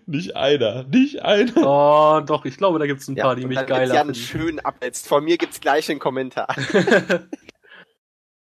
Nicht 0.07 0.37
einer, 0.37 0.85
nicht 0.85 1.23
einer. 1.23 1.53
Oh, 1.57 2.21
doch, 2.21 2.45
ich 2.45 2.57
glaube, 2.57 2.79
da 2.79 2.87
gibt's 2.87 3.09
ein 3.09 3.17
paar, 3.17 3.37
die 3.37 3.47
mich 3.47 3.59
Jan 3.59 3.89
finden. 4.07 4.15
schön 4.15 4.61
abletzt. 4.61 5.07
Von 5.09 5.25
mir 5.25 5.39
gibt's 5.39 5.61
gleich 5.61 5.91
einen 5.91 6.01
Kommentar. 6.01 6.55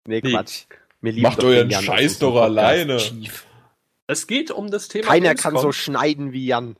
Nee, 0.04 0.20
Nee. 0.20 0.32
Quatsch. 0.32 0.64
Macht 1.00 1.38
doch 1.38 1.44
euren 1.48 1.70
Jan 1.70 1.84
Scheiß 1.84 2.18
doch 2.18 2.36
alleine. 2.40 2.98
Es 4.08 4.26
geht 4.26 4.50
um 4.50 4.68
das 4.70 4.88
Thema 4.88 5.06
Keiner 5.06 5.28
Gamescom. 5.30 5.52
kann 5.54 5.62
so 5.62 5.70
schneiden 5.72 6.32
wie 6.32 6.44
Jan. 6.46 6.76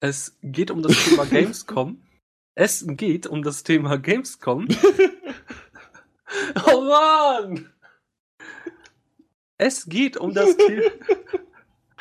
Es 0.00 0.36
geht 0.42 0.70
um 0.70 0.80
das 0.82 0.92
Thema 1.04 1.24
Gamescom. 1.30 2.00
Es 2.54 2.84
geht 2.86 3.26
um 3.26 3.42
das 3.42 3.64
Thema 3.64 3.98
Gamescom. 3.98 4.68
oh 6.72 6.80
Mann! 6.82 7.72
Es 9.58 9.86
geht 9.86 10.16
um 10.16 10.32
das 10.32 10.56
Thema. 10.56 10.90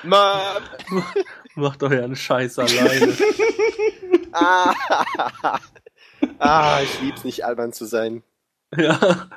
Ma 0.04 0.58
Macht 1.56 1.84
euren 1.84 2.16
Scheiß 2.16 2.60
alleine. 2.60 3.16
ah, 4.32 5.60
Ah, 6.40 6.82
ich 6.84 7.02
lieb's 7.02 7.24
nicht, 7.24 7.46
albern 7.46 7.74
zu 7.74 7.86
sein. 7.86 8.24
Ja. 8.76 9.30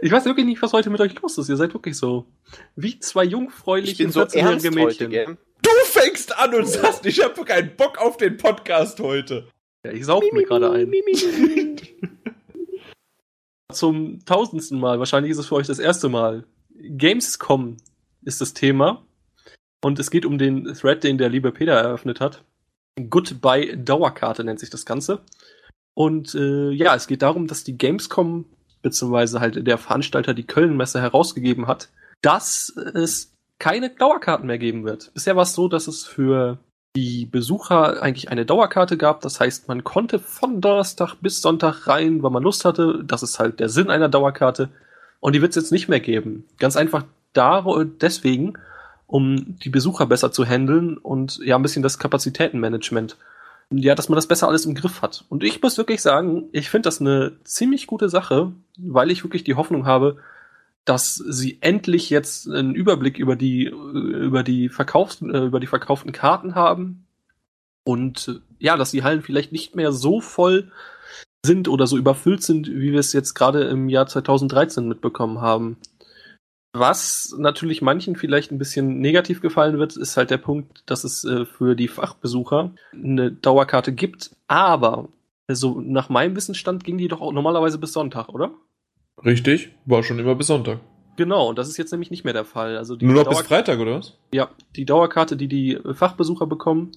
Ich 0.00 0.12
weiß 0.12 0.24
wirklich 0.26 0.46
nicht, 0.46 0.62
was 0.62 0.72
heute 0.72 0.90
mit 0.90 1.00
euch 1.00 1.20
los 1.20 1.38
ist. 1.38 1.48
Ihr 1.48 1.56
seid 1.56 1.72
wirklich 1.74 1.96
so 1.96 2.26
wie 2.76 2.98
zwei 3.00 3.24
Ich 3.24 3.32
jungfräuliche 3.32 4.10
so 4.10 4.20
14-jährige 4.20 4.66
ernst 4.66 4.78
heute, 4.78 5.08
gell? 5.08 5.38
Du 5.62 5.70
fängst 5.86 6.36
an 6.38 6.54
und 6.54 6.66
sagst, 6.68 7.04
ich 7.06 7.22
habe 7.22 7.44
keinen 7.44 7.74
Bock 7.76 7.98
auf 7.98 8.16
den 8.16 8.36
Podcast 8.36 9.00
heute. 9.00 9.48
Ja, 9.84 9.92
ich 9.92 10.04
saug 10.04 10.24
mir 10.32 10.44
gerade 10.44 10.70
ein. 10.70 10.92
Zum 13.72 14.24
tausendsten 14.24 14.78
Mal, 14.78 14.98
wahrscheinlich 14.98 15.32
ist 15.32 15.38
es 15.38 15.46
für 15.46 15.56
euch 15.56 15.66
das 15.66 15.78
erste 15.78 16.08
Mal. 16.08 16.44
Gamescom 16.78 17.78
ist 18.22 18.40
das 18.40 18.54
Thema. 18.54 19.05
Und 19.86 20.00
es 20.00 20.10
geht 20.10 20.26
um 20.26 20.36
den 20.36 20.74
Thread, 20.74 21.04
den 21.04 21.16
der 21.16 21.28
liebe 21.28 21.52
Peter 21.52 21.74
eröffnet 21.74 22.20
hat. 22.20 22.42
Goodbye 23.08 23.76
Dauerkarte 23.76 24.42
nennt 24.42 24.58
sich 24.58 24.68
das 24.68 24.84
Ganze. 24.84 25.20
Und 25.94 26.34
äh, 26.34 26.72
ja, 26.72 26.96
es 26.96 27.06
geht 27.06 27.22
darum, 27.22 27.46
dass 27.46 27.62
die 27.62 27.78
Gamescom, 27.78 28.46
beziehungsweise 28.82 29.38
halt 29.38 29.64
der 29.64 29.78
Veranstalter 29.78 30.34
die 30.34 30.42
Köln-Messe 30.42 31.00
herausgegeben 31.00 31.68
hat, 31.68 31.88
dass 32.20 32.76
es 32.94 33.32
keine 33.60 33.90
Dauerkarten 33.90 34.48
mehr 34.48 34.58
geben 34.58 34.84
wird. 34.84 35.12
Bisher 35.14 35.36
war 35.36 35.44
es 35.44 35.54
so, 35.54 35.68
dass 35.68 35.86
es 35.86 36.04
für 36.04 36.58
die 36.96 37.24
Besucher 37.24 38.02
eigentlich 38.02 38.28
eine 38.28 38.44
Dauerkarte 38.44 38.96
gab. 38.96 39.20
Das 39.20 39.38
heißt, 39.38 39.68
man 39.68 39.84
konnte 39.84 40.18
von 40.18 40.60
Donnerstag 40.60 41.14
bis 41.20 41.40
Sonntag 41.40 41.86
rein, 41.86 42.24
weil 42.24 42.32
man 42.32 42.42
Lust 42.42 42.64
hatte. 42.64 43.04
Das 43.04 43.22
ist 43.22 43.38
halt 43.38 43.60
der 43.60 43.68
Sinn 43.68 43.90
einer 43.90 44.08
Dauerkarte. 44.08 44.68
Und 45.20 45.36
die 45.36 45.42
wird 45.42 45.50
es 45.50 45.62
jetzt 45.62 45.70
nicht 45.70 45.86
mehr 45.86 46.00
geben. 46.00 46.44
Ganz 46.58 46.76
einfach 46.76 47.04
deswegen, 48.00 48.54
um 49.06 49.58
die 49.58 49.70
Besucher 49.70 50.06
besser 50.06 50.32
zu 50.32 50.44
handeln 50.44 50.98
und 50.98 51.38
ja 51.38 51.56
ein 51.56 51.62
bisschen 51.62 51.82
das 51.82 51.98
Kapazitätenmanagement. 51.98 53.16
Ja, 53.70 53.96
dass 53.96 54.08
man 54.08 54.16
das 54.16 54.28
besser 54.28 54.46
alles 54.46 54.64
im 54.64 54.74
Griff 54.74 55.02
hat. 55.02 55.24
Und 55.28 55.42
ich 55.42 55.60
muss 55.60 55.76
wirklich 55.76 56.00
sagen, 56.00 56.44
ich 56.52 56.70
finde 56.70 56.86
das 56.86 57.00
eine 57.00 57.32
ziemlich 57.42 57.88
gute 57.88 58.08
Sache, 58.08 58.52
weil 58.78 59.10
ich 59.10 59.24
wirklich 59.24 59.42
die 59.42 59.56
Hoffnung 59.56 59.86
habe, 59.86 60.18
dass 60.84 61.16
sie 61.16 61.58
endlich 61.60 62.10
jetzt 62.10 62.48
einen 62.48 62.76
Überblick 62.76 63.18
über 63.18 63.34
die 63.34 63.64
über 63.64 64.44
die 64.44 64.68
Verkaufs 64.68 65.20
äh, 65.20 65.46
über 65.46 65.58
die 65.58 65.66
verkauften 65.66 66.12
Karten 66.12 66.54
haben 66.54 67.06
und 67.82 68.40
ja, 68.58 68.76
dass 68.76 68.92
die 68.92 69.02
Hallen 69.02 69.22
vielleicht 69.22 69.52
nicht 69.52 69.74
mehr 69.74 69.92
so 69.92 70.20
voll 70.20 70.70
sind 71.44 71.68
oder 71.68 71.86
so 71.86 71.96
überfüllt 71.96 72.42
sind, 72.42 72.68
wie 72.68 72.92
wir 72.92 73.00
es 73.00 73.12
jetzt 73.12 73.34
gerade 73.34 73.64
im 73.64 73.88
Jahr 73.88 74.06
2013 74.06 74.86
mitbekommen 74.86 75.40
haben. 75.40 75.76
Was 76.78 77.34
natürlich 77.38 77.80
manchen 77.80 78.16
vielleicht 78.16 78.52
ein 78.52 78.58
bisschen 78.58 79.00
negativ 79.00 79.40
gefallen 79.40 79.78
wird, 79.78 79.96
ist 79.96 80.16
halt 80.16 80.30
der 80.30 80.38
Punkt, 80.38 80.82
dass 80.86 81.04
es 81.04 81.24
äh, 81.24 81.46
für 81.46 81.74
die 81.74 81.88
Fachbesucher 81.88 82.72
eine 82.92 83.32
Dauerkarte 83.32 83.92
gibt, 83.92 84.30
aber 84.46 85.08
also 85.48 85.80
nach 85.80 86.08
meinem 86.08 86.36
Wissensstand 86.36 86.84
ging 86.84 86.98
die 86.98 87.08
doch 87.08 87.20
auch 87.20 87.32
normalerweise 87.32 87.78
bis 87.78 87.92
Sonntag, 87.92 88.28
oder? 88.28 88.52
Richtig, 89.24 89.70
war 89.86 90.02
schon 90.02 90.18
immer 90.18 90.34
bis 90.34 90.48
Sonntag. 90.48 90.80
Genau, 91.16 91.48
und 91.48 91.58
das 91.58 91.68
ist 91.68 91.78
jetzt 91.78 91.92
nämlich 91.92 92.10
nicht 92.10 92.24
mehr 92.24 92.34
der 92.34 92.44
Fall. 92.44 92.76
Also 92.76 92.94
die 92.94 93.06
Nur 93.06 93.14
noch 93.14 93.28
bis 93.28 93.40
Freitag, 93.40 93.78
oder 93.78 93.98
was? 93.98 94.18
Ja, 94.32 94.50
die 94.74 94.84
Dauerkarte, 94.84 95.36
die 95.36 95.48
die 95.48 95.78
Fachbesucher 95.94 96.46
bekommen, 96.46 96.92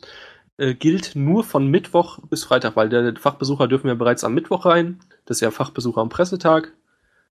äh, 0.57 0.73
gilt 0.73 1.15
nur 1.15 1.45
von 1.45 1.67
Mittwoch 1.67 2.19
bis 2.29 2.43
Freitag, 2.43 2.75
weil 2.75 2.89
der 2.89 3.15
Fachbesucher 3.15 3.69
dürfen 3.69 3.87
ja 3.87 3.93
bereits 3.93 4.25
am 4.25 4.33
Mittwoch 4.33 4.65
rein. 4.65 4.99
Das 5.25 5.37
ist 5.37 5.41
ja 5.41 5.51
Fachbesucher 5.51 6.01
am 6.01 6.09
Pressetag. 6.09 6.73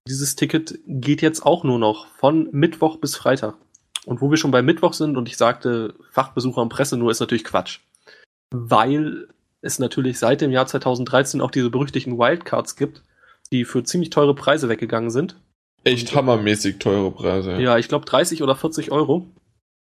Dieses 0.09 0.35
Ticket 0.35 0.79
geht 0.87 1.21
jetzt 1.21 1.45
auch 1.45 1.63
nur 1.63 1.77
noch 1.77 2.07
von 2.07 2.49
Mittwoch 2.51 2.97
bis 2.97 3.15
Freitag. 3.15 3.55
Und 4.05 4.21
wo 4.21 4.31
wir 4.31 4.37
schon 4.37 4.49
bei 4.49 4.63
Mittwoch 4.63 4.93
sind 4.93 5.17
und 5.17 5.29
ich 5.29 5.37
sagte 5.37 5.93
Fachbesucher 6.09 6.61
und 6.61 6.69
Presse 6.69 6.97
nur, 6.97 7.11
ist 7.11 7.19
natürlich 7.19 7.43
Quatsch. 7.43 7.81
Weil 8.49 9.27
es 9.61 9.77
natürlich 9.77 10.17
seit 10.17 10.41
dem 10.41 10.51
Jahr 10.51 10.65
2013 10.65 11.41
auch 11.41 11.51
diese 11.51 11.69
berüchtigten 11.69 12.17
Wildcards 12.17 12.75
gibt, 12.75 13.03
die 13.51 13.65
für 13.65 13.83
ziemlich 13.83 14.09
teure 14.09 14.33
Preise 14.33 14.67
weggegangen 14.67 15.11
sind. 15.11 15.39
Echt 15.83 16.15
hammermäßig 16.15 16.79
teure 16.79 17.11
Preise. 17.11 17.61
Ja, 17.61 17.77
ich 17.77 17.87
glaube 17.87 18.05
30 18.05 18.41
oder 18.41 18.55
40 18.55 18.91
Euro. 18.91 19.27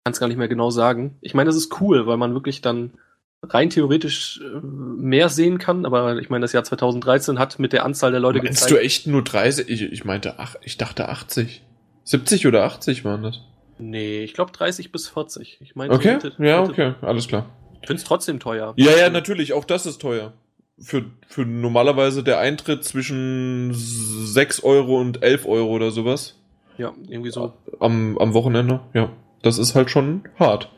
Kann 0.05 0.13
es 0.13 0.21
gar 0.21 0.27
nicht 0.27 0.37
mehr 0.37 0.49
genau 0.49 0.71
sagen. 0.71 1.17
Ich 1.21 1.35
meine, 1.35 1.49
das 1.49 1.57
ist 1.57 1.81
cool, 1.81 2.07
weil 2.09 2.17
man 2.17 2.35
wirklich 2.35 2.61
dann 2.61 2.95
rein 3.43 3.71
theoretisch 3.71 4.41
äh, 4.43 4.59
mehr 4.63 5.29
sehen 5.29 5.59
kann, 5.59 5.87
aber 5.87 6.19
ich 6.19 6.29
meine, 6.31 6.43
das 6.43 6.53
Jahr 6.53 6.65
2013 6.65 7.39
hat 7.39 7.59
mit 7.59 7.73
der 7.73 7.85
Anzahl 7.85 8.11
der 8.11 8.21
Leute 8.21 8.39
Meinst 8.39 8.63
gezeigt. 8.65 8.71
du 8.73 8.85
echt 8.85 9.07
nur 9.07 9.23
30? 9.23 9.69
Ich, 9.69 9.83
ich 9.83 10.05
meinte, 10.05 10.35
ach, 10.39 10.57
ich 10.63 10.77
dachte 10.77 11.09
80. 11.09 11.63
70 12.05 12.47
oder 12.47 12.65
80 12.65 13.05
waren 13.05 13.23
das. 13.23 13.41
Nee, 13.79 14.25
ich 14.25 14.35
glaube 14.35 14.51
30 14.53 14.91
bis 14.91 15.09
40. 15.09 15.59
Ich 15.61 15.77
meine, 15.77 15.93
Okay, 15.95 16.19
so 16.21 16.29
Mitte- 16.29 16.43
ja, 16.45 16.61
Mitte- 16.63 16.73
okay, 16.73 16.95
alles 17.03 17.29
klar. 17.29 17.47
Ich 17.81 17.87
finde 17.87 18.01
es 18.03 18.05
trotzdem 18.09 18.41
teuer. 18.41 18.75
Ja, 18.77 18.91
ja, 18.97 19.09
natürlich, 19.09 19.53
auch 19.53 19.65
das 19.65 19.87
ist 19.87 20.01
teuer. 20.01 20.33
Für, 20.81 21.05
für 21.29 21.43
normalerweise 21.45 22.23
der 22.25 22.39
Eintritt 22.39 22.85
zwischen 22.85 23.71
6 23.73 24.63
Euro 24.65 25.01
und 25.01 25.23
11 25.23 25.47
Euro 25.47 25.71
oder 25.71 25.91
sowas 25.91 26.37
Ja, 26.77 26.93
irgendwie 27.09 27.31
so. 27.31 27.53
am, 27.81 28.17
am 28.19 28.35
Wochenende. 28.35 28.81
Ja, 28.95 29.11
das 29.43 29.59
ist 29.59 29.75
halt 29.75 29.91
schon 29.91 30.23
hart. 30.39 30.71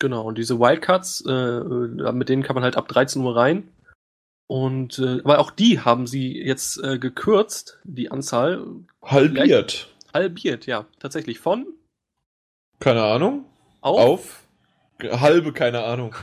Genau, 0.00 0.22
und 0.22 0.38
diese 0.38 0.58
Wildcards, 0.58 1.24
äh, 1.26 1.30
äh, 1.30 2.12
mit 2.12 2.30
denen 2.30 2.42
kann 2.42 2.54
man 2.54 2.64
halt 2.64 2.76
ab 2.76 2.88
13 2.88 3.22
Uhr 3.22 3.36
rein. 3.36 3.68
Und 4.48 4.98
äh, 4.98 5.20
aber 5.22 5.38
auch 5.38 5.52
die 5.52 5.78
haben 5.80 6.08
sie 6.08 6.36
jetzt 6.42 6.82
äh, 6.82 6.98
gekürzt, 6.98 7.78
die 7.84 8.10
Anzahl 8.10 8.66
Halbiert. 9.02 9.94
halbiert, 10.12 10.66
ja, 10.66 10.86
tatsächlich 10.98 11.38
von 11.38 11.66
Keine 12.80 13.04
Ahnung. 13.04 13.44
auf. 13.82 14.00
Auf. 14.00 14.46
Halbe, 15.02 15.52
keine 15.52 15.84
Ahnung. 15.84 16.14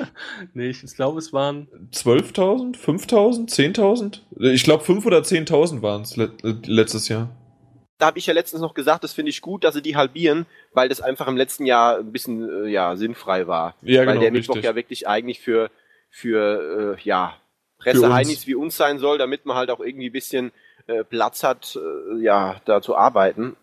nee, 0.54 0.68
ich 0.68 0.82
glaube, 0.94 1.18
es 1.18 1.32
waren 1.32 1.68
12.000? 1.92 2.76
5.000? 2.76 3.48
10.000? 3.48 4.20
Ich 4.52 4.64
glaube 4.64 4.82
5 4.84 5.06
oder 5.06 5.20
10.000 5.20 5.80
waren 5.80 6.02
es 6.02 6.16
le 6.16 6.32
letztes 6.42 7.08
Jahr. 7.08 7.30
Da 7.98 8.06
habe 8.06 8.18
ich 8.18 8.26
ja 8.26 8.34
letztens 8.34 8.60
noch 8.60 8.74
gesagt, 8.74 9.04
das 9.04 9.12
finde 9.12 9.30
ich 9.30 9.40
gut, 9.40 9.64
dass 9.64 9.74
sie 9.74 9.82
die 9.82 9.96
halbieren, 9.96 10.46
weil 10.72 10.88
das 10.88 11.00
einfach 11.00 11.28
im 11.28 11.36
letzten 11.36 11.64
Jahr 11.64 11.98
ein 11.98 12.12
bisschen 12.12 12.66
äh, 12.66 12.68
ja 12.68 12.96
sinnfrei 12.96 13.46
war. 13.46 13.74
Ja, 13.82 14.00
weil 14.00 14.06
genau, 14.06 14.20
der 14.20 14.32
Mittwoch 14.32 14.56
richtig. 14.56 14.68
ja 14.68 14.76
wirklich 14.76 15.08
eigentlich 15.08 15.40
für 15.40 15.70
für 16.10 16.96
äh, 16.98 17.02
ja 17.02 17.36
Presseheinis 17.78 18.46
wie 18.46 18.54
uns 18.54 18.76
sein 18.76 18.98
soll, 18.98 19.18
damit 19.18 19.46
man 19.46 19.56
halt 19.56 19.70
auch 19.70 19.80
irgendwie 19.80 20.08
ein 20.08 20.12
bisschen 20.12 20.52
äh, 20.86 21.04
Platz 21.04 21.42
hat, 21.42 21.76
äh, 21.76 22.22
ja, 22.22 22.60
da 22.64 22.80
zu 22.80 22.96
arbeiten. 22.96 23.56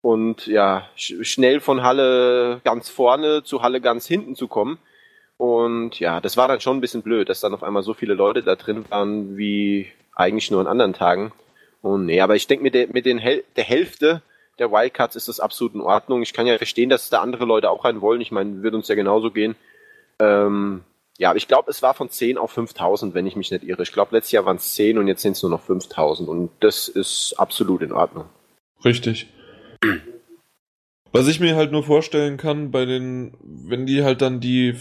Und 0.00 0.46
ja, 0.46 0.88
sch 0.96 1.14
schnell 1.22 1.60
von 1.60 1.82
Halle 1.82 2.60
ganz 2.64 2.88
vorne 2.88 3.42
zu 3.42 3.62
Halle 3.62 3.80
ganz 3.80 4.06
hinten 4.06 4.36
zu 4.36 4.48
kommen. 4.48 4.78
Und 5.36 6.00
ja, 6.00 6.20
das 6.20 6.36
war 6.36 6.48
dann 6.48 6.60
schon 6.60 6.76
ein 6.76 6.80
bisschen 6.80 7.02
blöd, 7.02 7.28
dass 7.28 7.40
dann 7.40 7.54
auf 7.54 7.62
einmal 7.62 7.82
so 7.82 7.94
viele 7.94 8.14
Leute 8.14 8.42
da 8.42 8.56
drin 8.56 8.84
waren, 8.88 9.36
wie 9.36 9.90
eigentlich 10.14 10.50
nur 10.50 10.60
an 10.60 10.66
anderen 10.66 10.92
Tagen. 10.92 11.32
Und 11.82 12.06
nee, 12.06 12.20
aber 12.20 12.36
ich 12.36 12.46
denke, 12.46 12.62
mit, 12.62 12.74
der, 12.74 12.88
mit 12.88 13.06
den 13.06 13.18
Hel 13.18 13.44
der 13.56 13.64
Hälfte 13.64 14.22
der 14.58 14.72
Wildcards 14.72 15.16
ist 15.16 15.28
das 15.28 15.40
absolut 15.40 15.74
in 15.74 15.80
Ordnung. 15.80 16.22
Ich 16.22 16.32
kann 16.32 16.46
ja 16.46 16.56
verstehen, 16.58 16.90
dass 16.90 17.10
da 17.10 17.20
andere 17.20 17.44
Leute 17.44 17.70
auch 17.70 17.84
rein 17.84 18.00
wollen. 18.00 18.20
Ich 18.20 18.32
meine, 18.32 18.62
wird 18.62 18.74
uns 18.74 18.88
ja 18.88 18.96
genauso 18.96 19.30
gehen. 19.30 19.54
Ähm, 20.18 20.82
ja, 21.18 21.30
aber 21.30 21.36
ich 21.36 21.48
glaube, 21.48 21.70
es 21.70 21.82
war 21.82 21.94
von 21.94 22.10
10 22.10 22.38
auf 22.38 22.52
5000, 22.52 23.14
wenn 23.14 23.26
ich 23.26 23.36
mich 23.36 23.50
nicht 23.50 23.64
irre. 23.64 23.82
Ich 23.82 23.92
glaube, 23.92 24.14
letztes 24.14 24.32
Jahr 24.32 24.44
waren 24.44 24.56
es 24.56 24.74
10 24.74 24.98
und 24.98 25.08
jetzt 25.08 25.22
sind 25.22 25.32
es 25.32 25.42
nur 25.42 25.50
noch 25.50 25.62
5000 25.62 26.28
und 26.28 26.50
das 26.60 26.88
ist 26.88 27.34
absolut 27.38 27.82
in 27.82 27.92
Ordnung. 27.92 28.26
Richtig. 28.84 29.26
Was 31.12 31.26
ich 31.26 31.40
mir 31.40 31.56
halt 31.56 31.72
nur 31.72 31.82
vorstellen 31.82 32.36
kann, 32.36 32.70
bei 32.70 32.84
den, 32.84 33.32
wenn 33.42 33.86
die 33.86 34.04
halt 34.04 34.20
dann 34.20 34.40
die 34.40 34.74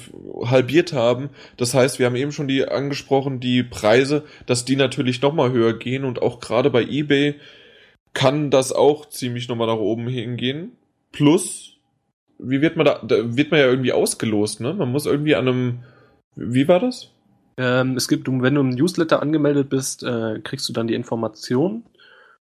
halbiert 0.44 0.92
haben, 0.92 1.30
das 1.56 1.74
heißt, 1.74 2.00
wir 2.00 2.06
haben 2.06 2.16
eben 2.16 2.34
schon 2.34 2.48
die 2.50 2.68
angesprochen, 2.68 3.40
die 3.40 3.64
Preise, 3.64 4.24
dass 4.46 4.66
die 4.66 4.76
natürlich 4.76 5.22
nochmal 5.22 5.52
höher 5.52 5.74
gehen 5.74 6.04
und 6.04 6.22
auch 6.22 6.40
gerade 6.40 6.70
bei 6.70 6.84
eBay 6.84 7.36
kann 8.14 8.52
das 8.52 8.74
auch 8.74 9.08
ziemlich 9.08 9.48
nochmal 9.48 9.68
nach 9.68 9.78
oben 9.78 10.08
hingehen. 10.08 10.74
Plus, 11.12 11.78
wie 12.40 12.62
wird 12.62 12.76
man 12.76 12.86
da, 12.86 13.02
da 13.08 13.38
wird 13.38 13.52
man 13.52 13.60
ja 13.60 13.68
irgendwie 13.68 13.94
ausgelost, 13.94 14.60
ne? 14.60 14.74
Man 14.74 14.92
muss 14.92 15.06
irgendwie 15.06 15.36
an 15.36 15.48
einem, 15.48 15.80
wie 16.36 16.68
war 16.68 16.80
das? 16.80 17.12
Ähm, 17.58 17.96
es 17.96 18.08
gibt, 18.08 18.28
wenn 18.28 18.56
du 18.56 18.62
im 18.62 18.70
Newsletter 18.70 19.22
angemeldet 19.22 19.70
bist, 19.70 20.04
äh, 20.04 20.40
kriegst 20.44 20.68
du 20.70 20.74
dann 20.74 20.88
die 20.88 20.94
Information. 20.94 21.84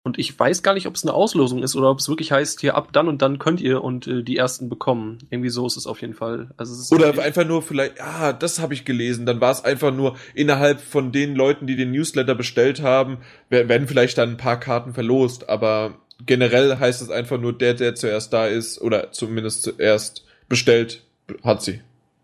Und 0.06 0.20
ich 0.20 0.38
weiß 0.38 0.62
gar 0.62 0.72
nicht, 0.74 0.86
ob 0.86 0.94
es 0.94 1.02
eine 1.02 1.12
Auslosung 1.14 1.64
ist 1.64 1.74
oder 1.74 1.90
ob 1.90 1.98
es 1.98 2.08
wirklich 2.08 2.30
heißt, 2.30 2.60
hier 2.60 2.76
ab 2.76 2.90
dann 2.92 3.08
und 3.08 3.22
dann 3.22 3.40
könnt 3.40 3.60
ihr 3.60 3.82
und 3.82 4.06
äh, 4.06 4.22
die 4.22 4.36
ersten 4.36 4.68
bekommen. 4.68 5.18
Irgendwie 5.30 5.48
so 5.48 5.66
ist 5.66 5.76
es 5.76 5.88
auf 5.88 6.00
jeden 6.00 6.14
Fall. 6.14 6.50
Also 6.56 6.94
Oder 6.94 7.08
einfach 7.20 7.44
nur 7.44 7.60
vielleicht, 7.60 8.00
ah, 8.00 8.32
das 8.32 8.60
habe 8.60 8.72
ich 8.72 8.84
gelesen, 8.84 9.26
dann 9.26 9.40
war 9.40 9.50
es 9.50 9.64
einfach 9.64 9.92
nur 9.92 10.14
innerhalb 10.32 10.80
von 10.80 11.10
den 11.10 11.34
Leuten, 11.34 11.66
die 11.66 11.74
den 11.74 11.90
Newsletter 11.90 12.36
bestellt 12.36 12.82
haben, 12.82 13.18
wer- 13.50 13.68
werden 13.68 13.88
vielleicht 13.88 14.16
dann 14.16 14.30
ein 14.30 14.36
paar 14.36 14.60
Karten 14.60 14.94
verlost, 14.94 15.48
aber 15.48 15.94
generell 16.24 16.78
heißt 16.78 17.02
es 17.02 17.10
einfach 17.10 17.40
nur, 17.40 17.52
der, 17.52 17.74
der 17.74 17.96
zuerst 17.96 18.32
da 18.32 18.46
ist 18.46 18.80
oder 18.80 19.10
zumindest 19.10 19.64
zuerst 19.64 20.24
bestellt, 20.48 21.02
hat 21.42 21.62
sie. 21.62 21.80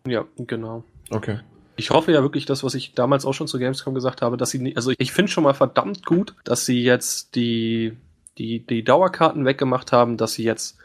ja, 0.06 0.24
genau. 0.36 0.84
Okay. 1.10 1.40
Ich 1.76 1.90
hoffe 1.90 2.12
ja 2.12 2.22
wirklich 2.22 2.44
das, 2.46 2.62
was 2.64 2.74
ich 2.74 2.94
damals 2.94 3.24
auch 3.24 3.32
schon 3.32 3.48
zu 3.48 3.58
Gamescom 3.58 3.94
gesagt 3.94 4.22
habe, 4.22 4.36
dass 4.36 4.50
sie, 4.50 4.58
nie- 4.58 4.76
also 4.76 4.92
ich 4.98 5.12
finde 5.12 5.32
schon 5.32 5.44
mal 5.44 5.54
verdammt 5.54 6.04
gut, 6.04 6.34
dass 6.44 6.66
sie 6.66 6.82
jetzt 6.82 7.34
die, 7.34 7.96
die, 8.38 8.60
die 8.66 8.84
Dauerkarten 8.84 9.44
weggemacht 9.44 9.92
haben, 9.92 10.16
dass 10.16 10.34
sie 10.34 10.44
jetzt 10.44 10.78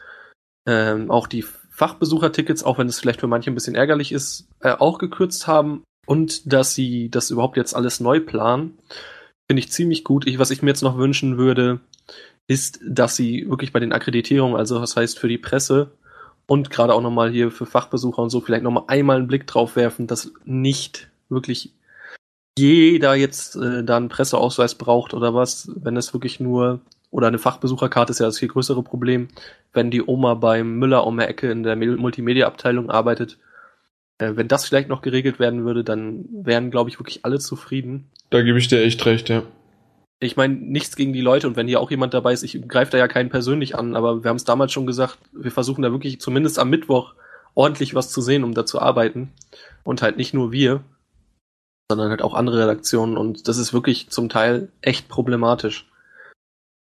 ähm, 0.66 1.10
auch 1.10 1.26
die 1.26 1.42
Fachbesuchertickets, 1.42 2.64
auch 2.64 2.78
wenn 2.78 2.88
es 2.88 2.98
vielleicht 2.98 3.20
für 3.20 3.26
manche 3.28 3.50
ein 3.50 3.54
bisschen 3.54 3.74
ärgerlich 3.74 4.12
ist, 4.12 4.48
äh, 4.60 4.72
auch 4.72 4.98
gekürzt 4.98 5.46
haben. 5.46 5.82
Und 6.06 6.52
dass 6.52 6.74
sie 6.74 7.10
das 7.10 7.30
überhaupt 7.30 7.56
jetzt 7.58 7.74
alles 7.76 8.00
neu 8.00 8.18
planen, 8.20 8.78
finde 9.46 9.60
ich 9.60 9.70
ziemlich 9.70 10.04
gut. 10.04 10.26
Ich, 10.26 10.38
was 10.38 10.50
ich 10.50 10.62
mir 10.62 10.70
jetzt 10.70 10.82
noch 10.82 10.96
wünschen 10.96 11.36
würde, 11.36 11.80
ist, 12.46 12.80
dass 12.82 13.14
sie 13.14 13.48
wirklich 13.48 13.72
bei 13.72 13.80
den 13.80 13.92
Akkreditierungen, 13.92 14.56
also 14.56 14.78
das 14.80 14.96
heißt 14.96 15.18
für 15.18 15.28
die 15.28 15.36
Presse 15.38 15.90
und 16.48 16.70
gerade 16.70 16.94
auch 16.94 17.02
nochmal 17.02 17.30
hier 17.30 17.50
für 17.50 17.66
Fachbesucher 17.66 18.22
und 18.22 18.30
so, 18.30 18.40
vielleicht 18.40 18.62
nochmal 18.62 18.84
einmal 18.86 19.18
einen 19.18 19.28
Blick 19.28 19.46
drauf 19.46 19.76
werfen, 19.76 20.06
dass 20.06 20.32
nicht 20.44 21.08
wirklich 21.28 21.74
jeder 22.58 23.14
jetzt 23.14 23.54
äh, 23.54 23.84
da 23.84 23.98
einen 23.98 24.08
Presseausweis 24.08 24.74
braucht 24.74 25.12
oder 25.12 25.34
was, 25.34 25.70
wenn 25.76 25.96
es 25.96 26.14
wirklich 26.14 26.40
nur, 26.40 26.80
oder 27.10 27.28
eine 27.28 27.38
Fachbesucherkarte 27.38 28.12
ist 28.12 28.18
ja 28.18 28.26
das 28.26 28.38
viel 28.38 28.48
größere 28.48 28.82
Problem, 28.82 29.28
wenn 29.74 29.90
die 29.90 30.02
Oma 30.02 30.34
beim 30.34 30.78
Müller 30.78 31.06
um 31.06 31.18
der 31.18 31.28
Ecke 31.28 31.50
in 31.50 31.62
der 31.62 31.76
Multimedia-Abteilung 31.76 32.90
arbeitet. 32.90 33.36
Äh, 34.16 34.32
wenn 34.34 34.48
das 34.48 34.66
vielleicht 34.66 34.88
noch 34.88 35.02
geregelt 35.02 35.38
werden 35.38 35.66
würde, 35.66 35.84
dann 35.84 36.24
wären, 36.32 36.70
glaube 36.70 36.88
ich, 36.88 36.98
wirklich 36.98 37.26
alle 37.26 37.38
zufrieden. 37.38 38.06
Da 38.30 38.40
gebe 38.40 38.58
ich 38.58 38.68
dir 38.68 38.82
echt 38.82 39.04
recht, 39.04 39.28
ja. 39.28 39.42
Ich 40.20 40.36
meine, 40.36 40.54
nichts 40.54 40.96
gegen 40.96 41.12
die 41.12 41.20
Leute 41.20 41.46
und 41.46 41.56
wenn 41.56 41.68
hier 41.68 41.80
auch 41.80 41.90
jemand 41.90 42.12
dabei 42.12 42.32
ist, 42.32 42.42
ich 42.42 42.66
greife 42.66 42.92
da 42.92 42.98
ja 42.98 43.06
keinen 43.06 43.30
persönlich 43.30 43.76
an, 43.76 43.94
aber 43.94 44.24
wir 44.24 44.28
haben 44.28 44.36
es 44.36 44.44
damals 44.44 44.72
schon 44.72 44.86
gesagt, 44.86 45.18
wir 45.32 45.52
versuchen 45.52 45.82
da 45.82 45.92
wirklich 45.92 46.20
zumindest 46.20 46.58
am 46.58 46.70
Mittwoch 46.70 47.14
ordentlich 47.54 47.94
was 47.94 48.10
zu 48.10 48.20
sehen, 48.20 48.44
um 48.44 48.54
da 48.54 48.66
zu 48.66 48.80
arbeiten. 48.80 49.32
Und 49.84 50.02
halt 50.02 50.16
nicht 50.16 50.34
nur 50.34 50.52
wir 50.52 50.82
sondern 51.90 52.10
halt 52.10 52.22
auch 52.22 52.34
andere 52.34 52.60
Redaktionen 52.62 53.16
und 53.16 53.48
das 53.48 53.56
ist 53.56 53.72
wirklich 53.72 54.10
zum 54.10 54.28
Teil 54.28 54.70
echt 54.82 55.08
problematisch. 55.08 55.90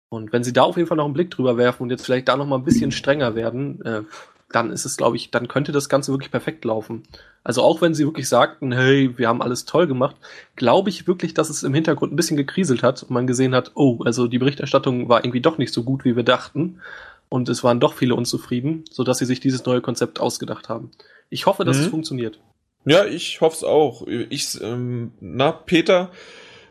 Und 0.09 0.33
wenn 0.33 0.43
sie 0.43 0.53
da 0.53 0.63
auf 0.63 0.77
jeden 0.77 0.87
Fall 0.87 0.97
noch 0.97 1.05
einen 1.05 1.13
Blick 1.13 1.29
drüber 1.29 1.57
werfen 1.57 1.83
und 1.83 1.89
jetzt 1.91 2.05
vielleicht 2.05 2.27
da 2.27 2.37
noch 2.37 2.47
mal 2.47 2.57
ein 2.57 2.63
bisschen 2.63 2.91
strenger 2.91 3.35
werden, 3.35 3.81
äh, 3.83 4.01
dann 4.49 4.71
ist 4.71 4.85
es, 4.85 4.97
glaube 4.97 5.17
ich, 5.17 5.31
dann 5.31 5.47
könnte 5.47 5.71
das 5.71 5.89
Ganze 5.89 6.11
wirklich 6.11 6.31
perfekt 6.31 6.65
laufen. 6.65 7.03
Also 7.43 7.61
auch 7.61 7.81
wenn 7.81 7.93
sie 7.93 8.05
wirklich 8.05 8.29
sagten, 8.29 8.71
hey, 8.71 9.17
wir 9.17 9.27
haben 9.27 9.41
alles 9.41 9.65
toll 9.65 9.87
gemacht, 9.87 10.15
glaube 10.55 10.89
ich 10.89 11.07
wirklich, 11.07 11.33
dass 11.33 11.49
es 11.49 11.63
im 11.63 11.73
Hintergrund 11.73 12.13
ein 12.13 12.15
bisschen 12.15 12.37
gekriselt 12.37 12.83
hat 12.83 13.03
und 13.03 13.11
man 13.11 13.27
gesehen 13.27 13.55
hat, 13.55 13.71
oh, 13.75 13.99
also 14.03 14.27
die 14.27 14.39
Berichterstattung 14.39 15.09
war 15.09 15.23
irgendwie 15.23 15.41
doch 15.41 15.57
nicht 15.57 15.73
so 15.73 15.83
gut, 15.83 16.05
wie 16.05 16.15
wir 16.15 16.23
dachten. 16.23 16.79
Und 17.27 17.49
es 17.49 17.63
waren 17.63 17.79
doch 17.79 17.93
viele 17.93 18.15
unzufrieden, 18.15 18.85
sodass 18.89 19.17
sie 19.17 19.25
sich 19.25 19.39
dieses 19.39 19.65
neue 19.65 19.81
Konzept 19.81 20.19
ausgedacht 20.19 20.69
haben. 20.69 20.91
Ich 21.29 21.47
hoffe, 21.47 21.65
dass 21.65 21.77
mhm. 21.77 21.83
es 21.83 21.89
funktioniert. 21.89 22.39
Ja, 22.85 23.05
ich 23.05 23.41
hoffe 23.41 23.57
es 23.57 23.63
auch. 23.63 24.05
Ich, 24.07 24.61
ähm, 24.61 25.11
na, 25.19 25.51
Peter, 25.51 26.11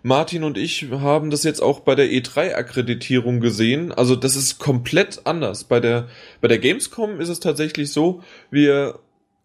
Martin 0.07 0.45
und 0.45 0.59
ich 0.59 0.91
haben 0.91 1.31
das 1.31 1.45
jetzt 1.45 1.63
auch 1.63 1.81
bei 1.81 1.95
der 1.95 2.11
E3-Akkreditierung 2.11 3.41
gesehen. 3.41 3.91
Also 3.91 4.17
das 4.17 4.37
ist 4.37 4.59
komplett 4.59 5.23
anders. 5.25 5.65
Bei 5.65 5.81
der, 5.81 6.09
bei 6.43 6.49
der 6.49 6.59
Gamescom 6.59 7.23
ist 7.23 7.31
es 7.31 7.41
tatsächlich 7.41 7.91
so, 7.91 8.23
wir, 8.51 8.99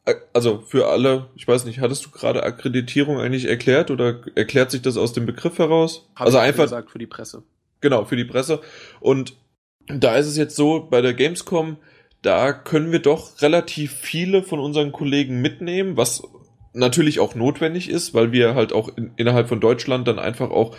äh, 0.04 0.16
also 0.34 0.62
für 0.68 0.90
alle, 0.90 1.28
ich 1.38 1.48
weiß 1.48 1.64
nicht, 1.64 1.80
hattest 1.80 2.06
du 2.06 2.10
gerade 2.10 2.44
Akkreditierung 2.44 3.22
eigentlich 3.22 3.46
erklärt 3.46 3.90
oder 3.90 4.20
erklärt 4.36 4.70
sich 4.70 4.82
das 4.82 4.98
aus 4.98 5.14
dem 5.14 5.26
Begriff 5.26 5.60
heraus? 5.60 6.10
Hab 6.14 6.26
also 6.26 6.40
einfach 6.40 6.64
gesagt 6.66 6.92
für 6.92 7.00
die 7.00 7.08
Presse. 7.08 7.44
Genau, 7.80 8.04
für 8.04 8.18
die 8.18 8.26
Presse. 8.26 8.60
Und 9.00 9.38
da 9.88 10.18
ist 10.18 10.28
es 10.28 10.36
jetzt 10.36 10.58
so, 10.58 10.86
bei 10.90 11.00
der 11.00 11.14
Gamescom, 11.14 11.78
da 12.22 12.52
können 12.52 12.92
wir 12.92 13.00
doch 13.00 13.42
relativ 13.42 13.94
viele 13.94 14.44
von 14.44 14.60
unseren 14.60 14.92
Kollegen 14.92 15.42
mitnehmen, 15.42 15.96
was 15.96 16.22
natürlich 16.74 17.20
auch 17.20 17.36
notwendig 17.36 17.90
ist, 17.90 18.14
weil 18.14 18.32
wir 18.32 18.56
halt 18.56 18.74
auch 18.74 18.90
in, 18.96 19.12
innerhalb 19.18 19.50
von 19.50 19.60
Deutschland 19.60 20.08
dann 20.08 20.20
einfach 20.20 20.52
auch 20.52 20.76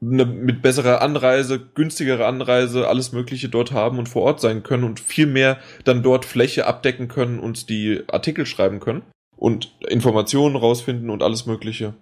eine, 0.00 0.26
mit 0.26 0.62
besserer 0.62 1.00
Anreise, 1.00 1.60
günstigerer 1.74 2.26
Anreise, 2.26 2.88
alles 2.88 3.12
Mögliche 3.12 3.48
dort 3.48 3.72
haben 3.72 3.98
und 3.98 4.08
vor 4.08 4.22
Ort 4.22 4.40
sein 4.40 4.62
können 4.62 4.84
und 4.84 5.00
viel 5.00 5.26
mehr 5.26 5.58
dann 5.84 6.02
dort 6.02 6.24
Fläche 6.24 6.66
abdecken 6.66 7.08
können 7.08 7.38
und 7.38 7.70
die 7.70 8.02
Artikel 8.08 8.46
schreiben 8.46 8.80
können 8.80 9.02
und 9.36 9.74
Informationen 9.88 10.56
rausfinden 10.56 11.10
und 11.10 11.22
alles 11.22 11.46
Mögliche. 11.46 11.94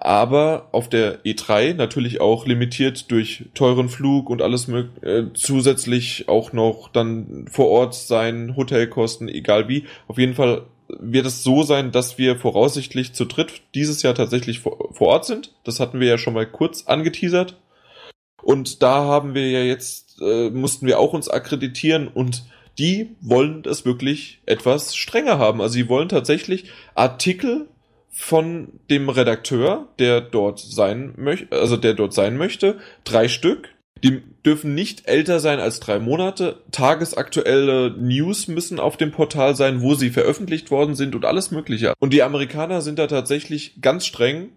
Aber 0.00 0.68
auf 0.70 0.88
der 0.88 1.24
E3 1.24 1.74
natürlich 1.74 2.20
auch 2.20 2.46
limitiert 2.46 3.10
durch 3.10 3.46
teuren 3.54 3.88
Flug 3.88 4.30
und 4.30 4.42
alles 4.42 4.68
äh, 4.68 5.24
zusätzlich 5.34 6.28
auch 6.28 6.52
noch 6.52 6.88
dann 6.92 7.46
vor 7.50 7.68
Ort 7.68 7.94
sein, 7.94 8.54
Hotelkosten, 8.54 9.28
egal 9.28 9.68
wie. 9.68 9.86
Auf 10.06 10.18
jeden 10.18 10.34
Fall 10.34 10.66
wird 10.88 11.26
es 11.26 11.42
so 11.42 11.62
sein, 11.62 11.92
dass 11.92 12.18
wir 12.18 12.36
voraussichtlich 12.36 13.12
zu 13.12 13.24
dritt 13.24 13.62
dieses 13.74 14.02
Jahr 14.02 14.14
tatsächlich 14.14 14.60
vor, 14.60 15.00
Ort 15.00 15.26
sind. 15.26 15.54
Das 15.64 15.80
hatten 15.80 16.00
wir 16.00 16.08
ja 16.08 16.18
schon 16.18 16.34
mal 16.34 16.46
kurz 16.46 16.86
angeteasert. 16.86 17.56
Und 18.42 18.82
da 18.82 19.04
haben 19.04 19.34
wir 19.34 19.50
ja 19.50 19.60
jetzt, 19.60 20.20
äh, 20.20 20.50
mussten 20.50 20.86
wir 20.86 20.98
auch 20.98 21.12
uns 21.12 21.28
akkreditieren 21.28 22.08
und 22.08 22.44
die 22.78 23.16
wollen 23.20 23.64
es 23.66 23.84
wirklich 23.84 24.40
etwas 24.46 24.94
strenger 24.96 25.38
haben. 25.38 25.60
Also 25.60 25.74
sie 25.74 25.88
wollen 25.88 26.08
tatsächlich 26.08 26.70
Artikel 26.94 27.68
von 28.10 28.80
dem 28.88 29.08
Redakteur, 29.08 29.88
der 29.98 30.20
dort 30.20 30.58
sein 30.58 31.14
möchte, 31.16 31.56
also 31.56 31.76
der 31.76 31.94
dort 31.94 32.14
sein 32.14 32.36
möchte, 32.36 32.78
drei 33.04 33.28
Stück, 33.28 33.68
die 34.04 34.22
dürfen 34.44 34.74
nicht 34.74 35.08
älter 35.08 35.40
sein 35.40 35.60
als 35.60 35.80
drei 35.80 35.98
Monate. 35.98 36.62
Tagesaktuelle 36.70 37.94
News 37.98 38.48
müssen 38.48 38.80
auf 38.80 38.96
dem 38.96 39.10
Portal 39.10 39.56
sein, 39.56 39.82
wo 39.82 39.94
sie 39.94 40.10
veröffentlicht 40.10 40.70
worden 40.70 40.94
sind 40.94 41.14
und 41.14 41.24
alles 41.24 41.50
Mögliche. 41.50 41.94
Und 41.98 42.12
die 42.12 42.22
Amerikaner 42.22 42.80
sind 42.80 42.98
da 42.98 43.06
tatsächlich 43.06 43.80
ganz 43.80 44.06
streng. 44.06 44.50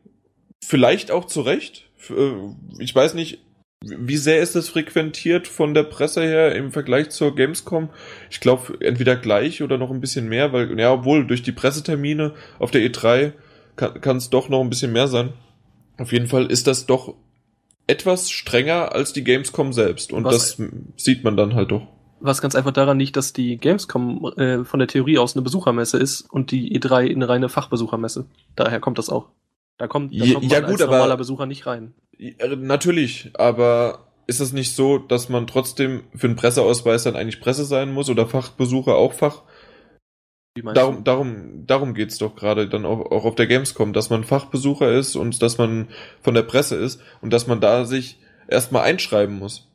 Vielleicht 0.63 1.11
auch 1.11 1.25
zu 1.25 1.41
Recht. 1.41 1.89
Äh, 2.09 2.31
ich 2.79 2.93
weiß 2.93 3.15
nicht, 3.15 3.39
wie 3.83 4.17
sehr 4.17 4.41
ist 4.41 4.55
das 4.55 4.69
frequentiert 4.69 5.47
von 5.47 5.73
der 5.73 5.83
Presse 5.83 6.21
her 6.21 6.55
im 6.55 6.71
Vergleich 6.71 7.09
zur 7.09 7.35
Gamescom? 7.35 7.89
Ich 8.29 8.39
glaube, 8.39 8.77
entweder 8.79 9.15
gleich 9.15 9.63
oder 9.63 9.79
noch 9.79 9.89
ein 9.89 10.01
bisschen 10.01 10.29
mehr, 10.29 10.53
weil, 10.53 10.79
ja, 10.79 10.93
obwohl 10.93 11.25
durch 11.25 11.41
die 11.41 11.51
Pressetermine 11.51 12.35
auf 12.59 12.69
der 12.69 12.81
E3 12.81 13.33
kann 13.75 14.17
es 14.17 14.29
doch 14.29 14.49
noch 14.49 14.61
ein 14.61 14.69
bisschen 14.69 14.93
mehr 14.93 15.07
sein. 15.07 15.33
Auf 15.97 16.11
jeden 16.11 16.27
Fall 16.27 16.45
ist 16.45 16.67
das 16.67 16.85
doch 16.85 17.15
etwas 17.87 18.29
strenger 18.29 18.93
als 18.93 19.13
die 19.13 19.23
Gamescom 19.23 19.73
selbst. 19.73 20.13
Und 20.13 20.23
was, 20.23 20.57
das 20.57 20.69
sieht 20.97 21.23
man 21.23 21.37
dann 21.37 21.55
halt 21.55 21.71
doch. 21.71 21.87
Was 22.19 22.41
ganz 22.41 22.55
einfach 22.55 22.71
daran 22.71 22.99
liegt, 22.99 23.17
dass 23.17 23.33
die 23.33 23.57
Gamescom 23.57 24.33
äh, 24.37 24.63
von 24.63 24.79
der 24.79 24.87
Theorie 24.87 25.17
aus 25.17 25.35
eine 25.35 25.41
Besuchermesse 25.41 25.97
ist 25.97 26.21
und 26.21 26.51
die 26.51 26.79
E3 26.79 27.09
eine 27.09 27.27
reine 27.27 27.49
Fachbesuchermesse. 27.49 28.25
Daher 28.55 28.79
kommt 28.79 28.97
das 28.97 29.09
auch. 29.09 29.29
Da 29.77 29.87
kommt, 29.87 30.13
da 30.13 30.33
kommt 30.33 30.51
ja, 30.51 30.61
man 30.61 30.69
gut, 30.69 30.81
als 30.81 30.91
normaler 30.91 31.17
Besucher 31.17 31.47
nicht 31.47 31.65
rein. 31.65 31.95
Äh, 32.19 32.55
natürlich, 32.55 33.31
aber 33.33 34.11
ist 34.27 34.39
es 34.39 34.53
nicht 34.53 34.75
so, 34.75 34.99
dass 34.99 35.29
man 35.29 35.47
trotzdem 35.47 36.03
für 36.15 36.27
einen 36.27 36.35
Presseausweis 36.35 37.03
dann 37.03 37.15
eigentlich 37.15 37.41
Presse 37.41 37.65
sein 37.65 37.91
muss 37.91 38.09
oder 38.09 38.27
Fachbesucher 38.27 38.95
auch 38.95 39.13
Fach? 39.13 39.41
Darum, 40.55 41.05
darum, 41.05 41.65
darum 41.65 41.93
geht's 41.93 42.17
doch 42.17 42.35
gerade 42.35 42.67
dann 42.67 42.85
auch, 42.85 43.09
auch 43.11 43.23
auf 43.23 43.35
der 43.35 43.47
Gamescom, 43.47 43.93
dass 43.93 44.09
man 44.09 44.25
Fachbesucher 44.25 44.91
ist 44.91 45.15
und 45.15 45.41
dass 45.41 45.57
man 45.57 45.87
von 46.21 46.33
der 46.33 46.41
Presse 46.41 46.75
ist 46.75 47.01
und 47.21 47.31
dass 47.31 47.47
man 47.47 47.61
da 47.61 47.85
sich 47.85 48.19
erstmal 48.49 48.83
einschreiben 48.83 49.39
muss. 49.39 49.69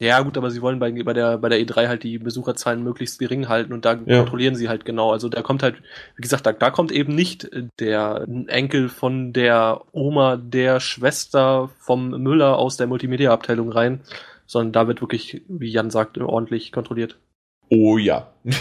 Ja, 0.00 0.20
gut, 0.20 0.36
aber 0.36 0.50
sie 0.50 0.62
wollen 0.62 0.78
bei, 0.78 0.92
bei, 1.02 1.12
der, 1.12 1.38
bei 1.38 1.48
der 1.48 1.58
E3 1.58 1.88
halt 1.88 2.02
die 2.04 2.18
Besucherzahlen 2.18 2.84
möglichst 2.84 3.18
gering 3.18 3.48
halten 3.48 3.72
und 3.72 3.84
da 3.84 3.98
ja. 4.04 4.18
kontrollieren 4.18 4.54
sie 4.54 4.68
halt 4.68 4.84
genau. 4.84 5.10
Also 5.10 5.28
da 5.28 5.42
kommt 5.42 5.62
halt, 5.62 5.76
wie 6.14 6.22
gesagt, 6.22 6.46
da, 6.46 6.52
da 6.52 6.70
kommt 6.70 6.92
eben 6.92 7.14
nicht 7.14 7.50
der 7.80 8.26
Enkel 8.46 8.90
von 8.90 9.32
der 9.32 9.80
Oma 9.92 10.36
der 10.36 10.78
Schwester 10.78 11.70
vom 11.78 12.10
Müller 12.10 12.58
aus 12.58 12.76
der 12.76 12.86
Multimedia-Abteilung 12.86 13.72
rein, 13.72 14.02
sondern 14.46 14.72
da 14.72 14.86
wird 14.86 15.00
wirklich, 15.00 15.42
wie 15.48 15.70
Jan 15.70 15.90
sagt, 15.90 16.16
ordentlich 16.18 16.70
kontrolliert. 16.70 17.16
Oh 17.70 17.98
ja. 17.98 18.32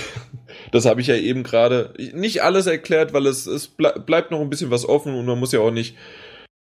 Das 0.71 0.85
habe 0.85 0.99
ich 0.99 1.07
ja 1.07 1.15
eben 1.15 1.43
gerade 1.43 1.93
nicht 2.13 2.41
alles 2.41 2.67
erklärt, 2.67 3.13
weil 3.13 3.25
es, 3.25 3.47
es 3.47 3.67
bleibt 3.67 4.31
noch 4.31 4.41
ein 4.41 4.49
bisschen 4.49 4.71
was 4.71 4.87
offen 4.87 5.13
und 5.13 5.25
man 5.25 5.39
muss 5.39 5.53
ja 5.53 5.59
auch 5.59 5.71
nicht 5.71 5.95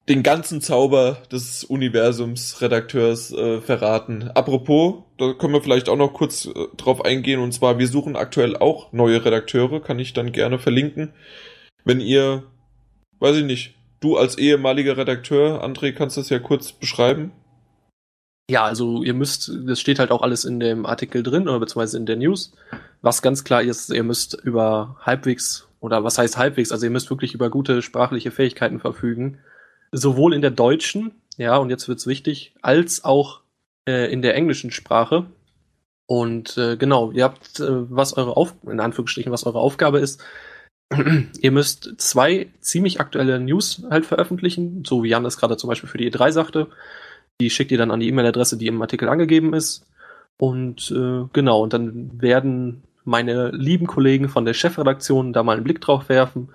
den 0.07 0.23
ganzen 0.23 0.61
Zauber 0.61 1.17
des 1.31 1.63
Universums 1.63 2.61
Redakteurs 2.61 3.31
äh, 3.31 3.59
verraten. 3.61 4.29
Apropos, 4.33 5.03
da 5.17 5.33
können 5.33 5.53
wir 5.53 5.61
vielleicht 5.61 5.89
auch 5.89 5.97
noch 5.97 6.13
kurz 6.13 6.45
äh, 6.45 6.51
drauf 6.77 7.03
eingehen 7.03 7.39
und 7.39 7.53
zwar 7.53 7.79
wir 7.79 7.87
suchen 7.87 8.15
aktuell 8.15 8.55
auch 8.55 8.91
neue 8.93 9.23
Redakteure, 9.23 9.81
kann 9.81 9.99
ich 9.99 10.13
dann 10.13 10.31
gerne 10.31 10.59
verlinken. 10.59 11.13
Wenn 11.83 11.99
ihr, 11.99 12.43
weiß 13.19 13.37
ich 13.37 13.45
nicht, 13.45 13.75
du 13.99 14.17
als 14.17 14.37
ehemaliger 14.37 14.97
Redakteur, 14.97 15.63
André, 15.63 15.91
kannst 15.91 16.17
das 16.17 16.29
ja 16.29 16.39
kurz 16.39 16.71
beschreiben? 16.71 17.31
Ja, 18.51 18.65
also 18.65 19.01
ihr 19.01 19.13
müsst, 19.13 19.49
das 19.65 19.79
steht 19.79 19.97
halt 19.97 20.11
auch 20.11 20.21
alles 20.21 20.43
in 20.43 20.59
dem 20.59 20.85
Artikel 20.85 21.23
drin 21.23 21.47
oder 21.47 21.57
beziehungsweise 21.57 21.95
in 21.95 22.05
der 22.05 22.17
News. 22.17 22.51
Was 23.01 23.21
ganz 23.21 23.45
klar 23.45 23.61
ist, 23.61 23.89
ihr 23.91 24.03
müsst 24.03 24.33
über 24.43 24.97
halbwegs 24.99 25.69
oder 25.79 26.03
was 26.03 26.17
heißt 26.17 26.35
halbwegs, 26.35 26.73
also 26.73 26.85
ihr 26.85 26.89
müsst 26.89 27.09
wirklich 27.09 27.33
über 27.33 27.49
gute 27.49 27.81
sprachliche 27.81 28.29
Fähigkeiten 28.29 28.81
verfügen. 28.81 29.37
Sowohl 29.93 30.33
in 30.33 30.41
der 30.41 30.51
deutschen, 30.51 31.13
ja, 31.37 31.55
und 31.55 31.69
jetzt 31.69 31.87
wird's 31.87 32.07
wichtig, 32.07 32.53
als 32.61 33.05
auch 33.05 33.39
äh, 33.87 34.11
in 34.11 34.21
der 34.21 34.35
englischen 34.35 34.71
Sprache. 34.71 35.27
Und 36.05 36.57
äh, 36.57 36.75
genau, 36.75 37.11
ihr 37.11 37.23
habt, 37.23 37.61
äh, 37.61 37.89
was 37.89 38.17
eure 38.17 38.35
Auf 38.35 38.53
in 38.69 38.81
Anführungsstrichen, 38.81 39.31
was 39.31 39.45
eure 39.45 39.59
Aufgabe 39.59 39.99
ist, 39.99 40.21
ihr 41.39 41.51
müsst 41.51 42.01
zwei 42.01 42.51
ziemlich 42.59 42.99
aktuelle 42.99 43.39
News 43.39 43.83
halt 43.89 44.05
veröffentlichen, 44.05 44.83
so 44.85 45.03
wie 45.03 45.09
Jan 45.09 45.23
das 45.23 45.37
gerade 45.37 45.55
zum 45.55 45.69
Beispiel 45.69 45.87
für 45.87 45.97
die 45.97 46.11
E3 46.11 46.33
sagte. 46.33 46.67
Die 47.41 47.49
schickt 47.49 47.71
ihr 47.71 47.79
dann 47.79 47.89
an 47.89 47.99
die 47.99 48.07
E-Mail-Adresse, 48.07 48.55
die 48.55 48.67
im 48.67 48.81
Artikel 48.81 49.09
angegeben 49.09 49.55
ist. 49.55 49.87
Und 50.37 50.91
äh, 50.91 51.25
genau, 51.33 51.63
und 51.63 51.73
dann 51.73 52.21
werden 52.21 52.83
meine 53.03 53.49
lieben 53.49 53.87
Kollegen 53.87 54.29
von 54.29 54.45
der 54.45 54.53
Chefredaktion 54.53 55.33
da 55.33 55.41
mal 55.41 55.55
einen 55.55 55.63
Blick 55.63 55.81
drauf 55.81 56.07
werfen 56.07 56.49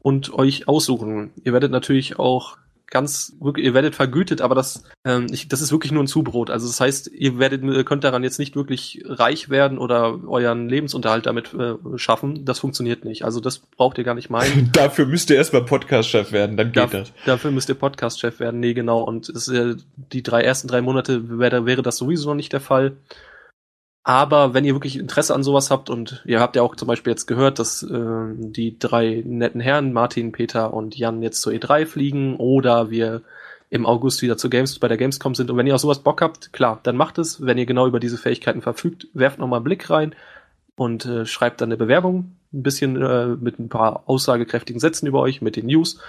und 0.00 0.32
euch 0.32 0.66
aussuchen. 0.66 1.30
Ihr 1.44 1.52
werdet 1.52 1.70
natürlich 1.70 2.18
auch 2.18 2.56
ganz 2.90 3.36
wirklich, 3.40 3.64
ihr 3.64 3.74
werdet 3.74 3.94
vergütet, 3.94 4.40
aber 4.40 4.54
das, 4.54 4.82
ähm, 5.04 5.26
ich, 5.30 5.48
das 5.48 5.60
ist 5.60 5.72
wirklich 5.72 5.92
nur 5.92 6.02
ein 6.02 6.08
Zubrot. 6.08 6.50
Also 6.50 6.66
das 6.66 6.80
heißt, 6.80 7.08
ihr 7.08 7.38
werdet, 7.38 7.62
ihr 7.62 7.84
könnt 7.84 8.04
daran 8.04 8.22
jetzt 8.22 8.38
nicht 8.38 8.56
wirklich 8.56 9.02
reich 9.06 9.48
werden 9.48 9.78
oder 9.78 10.18
euren 10.26 10.68
Lebensunterhalt 10.68 11.26
damit 11.26 11.54
äh, 11.54 11.76
schaffen. 11.96 12.44
Das 12.44 12.58
funktioniert 12.58 13.04
nicht. 13.04 13.24
Also 13.24 13.40
das 13.40 13.58
braucht 13.58 13.98
ihr 13.98 14.04
gar 14.04 14.14
nicht 14.14 14.30
meinen. 14.30 14.70
dafür 14.72 15.06
müsst 15.06 15.30
ihr 15.30 15.36
erstmal 15.36 15.64
Podcast-Chef 15.64 16.32
werden, 16.32 16.56
dann 16.56 16.68
geht 16.68 16.76
Darf, 16.76 16.90
das. 16.90 17.12
Dafür 17.24 17.50
müsst 17.52 17.68
ihr 17.68 17.76
Podcast-Chef 17.76 18.40
werden. 18.40 18.60
Nee, 18.60 18.74
genau. 18.74 19.02
Und 19.02 19.28
es, 19.28 19.48
äh, 19.48 19.76
die 20.12 20.22
drei 20.22 20.42
ersten 20.42 20.68
drei 20.68 20.82
Monate 20.82 21.38
wäre, 21.38 21.66
wäre 21.66 21.82
das 21.82 21.96
sowieso 21.96 22.28
noch 22.30 22.36
nicht 22.36 22.52
der 22.52 22.60
Fall. 22.60 22.96
Aber 24.02 24.54
wenn 24.54 24.64
ihr 24.64 24.74
wirklich 24.74 24.98
Interesse 24.98 25.34
an 25.34 25.42
sowas 25.42 25.70
habt 25.70 25.90
und 25.90 26.22
ihr 26.24 26.40
habt 26.40 26.56
ja 26.56 26.62
auch 26.62 26.74
zum 26.74 26.88
Beispiel 26.88 27.10
jetzt 27.12 27.26
gehört, 27.26 27.58
dass 27.58 27.82
äh, 27.82 28.26
die 28.34 28.78
drei 28.78 29.22
netten 29.26 29.60
Herren, 29.60 29.92
Martin, 29.92 30.32
Peter 30.32 30.72
und 30.72 30.96
Jan, 30.96 31.22
jetzt 31.22 31.42
zur 31.42 31.52
E3 31.52 31.84
fliegen 31.84 32.36
oder 32.36 32.90
wir 32.90 33.22
im 33.68 33.86
August 33.86 34.22
wieder 34.22 34.36
zu 34.36 34.50
Games, 34.50 34.78
bei 34.78 34.88
der 34.88 34.96
Gamescom 34.96 35.34
sind. 35.34 35.50
Und 35.50 35.56
wenn 35.56 35.66
ihr 35.66 35.74
auf 35.74 35.80
sowas 35.80 36.00
Bock 36.00 36.22
habt, 36.22 36.52
klar, 36.52 36.80
dann 36.82 36.96
macht 36.96 37.18
es. 37.18 37.44
Wenn 37.44 37.58
ihr 37.58 37.66
genau 37.66 37.86
über 37.86 38.00
diese 38.00 38.18
Fähigkeiten 38.18 38.62
verfügt, 38.62 39.06
werft 39.14 39.38
nochmal 39.38 39.58
einen 39.58 39.64
Blick 39.64 39.88
rein 39.90 40.14
und 40.76 41.04
äh, 41.04 41.26
schreibt 41.26 41.60
dann 41.60 41.68
eine 41.68 41.76
Bewerbung, 41.76 42.36
ein 42.52 42.62
bisschen 42.62 43.00
äh, 43.00 43.26
mit 43.26 43.58
ein 43.58 43.68
paar 43.68 44.04
aussagekräftigen 44.06 44.80
Sätzen 44.80 45.06
über 45.06 45.20
euch, 45.20 45.40
mit 45.40 45.56
den 45.56 45.66
News. 45.66 46.00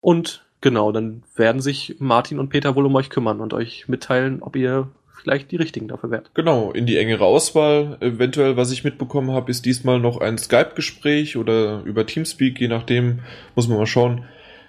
Und 0.00 0.44
genau, 0.60 0.92
dann 0.92 1.24
werden 1.36 1.60
sich 1.60 1.96
Martin 1.98 2.38
und 2.38 2.48
Peter 2.48 2.74
wohl 2.74 2.86
um 2.86 2.94
euch 2.94 3.10
kümmern 3.10 3.40
und 3.40 3.52
euch 3.52 3.86
mitteilen, 3.86 4.40
ob 4.40 4.56
ihr 4.56 4.88
vielleicht 5.24 5.50
die 5.50 5.56
richtigen 5.56 5.88
dafür 5.88 6.10
wärt. 6.10 6.30
Genau, 6.34 6.70
in 6.70 6.86
die 6.86 6.98
engere 6.98 7.24
Auswahl. 7.24 7.96
Eventuell, 8.00 8.56
was 8.56 8.70
ich 8.70 8.84
mitbekommen 8.84 9.32
habe, 9.32 9.50
ist 9.50 9.64
diesmal 9.66 9.98
noch 9.98 10.18
ein 10.18 10.38
Skype-Gespräch 10.38 11.36
oder 11.36 11.82
über 11.84 12.06
Teamspeak, 12.06 12.60
je 12.60 12.68
nachdem, 12.68 13.20
muss 13.56 13.66
man 13.66 13.78
mal 13.78 13.86
schauen, 13.86 14.24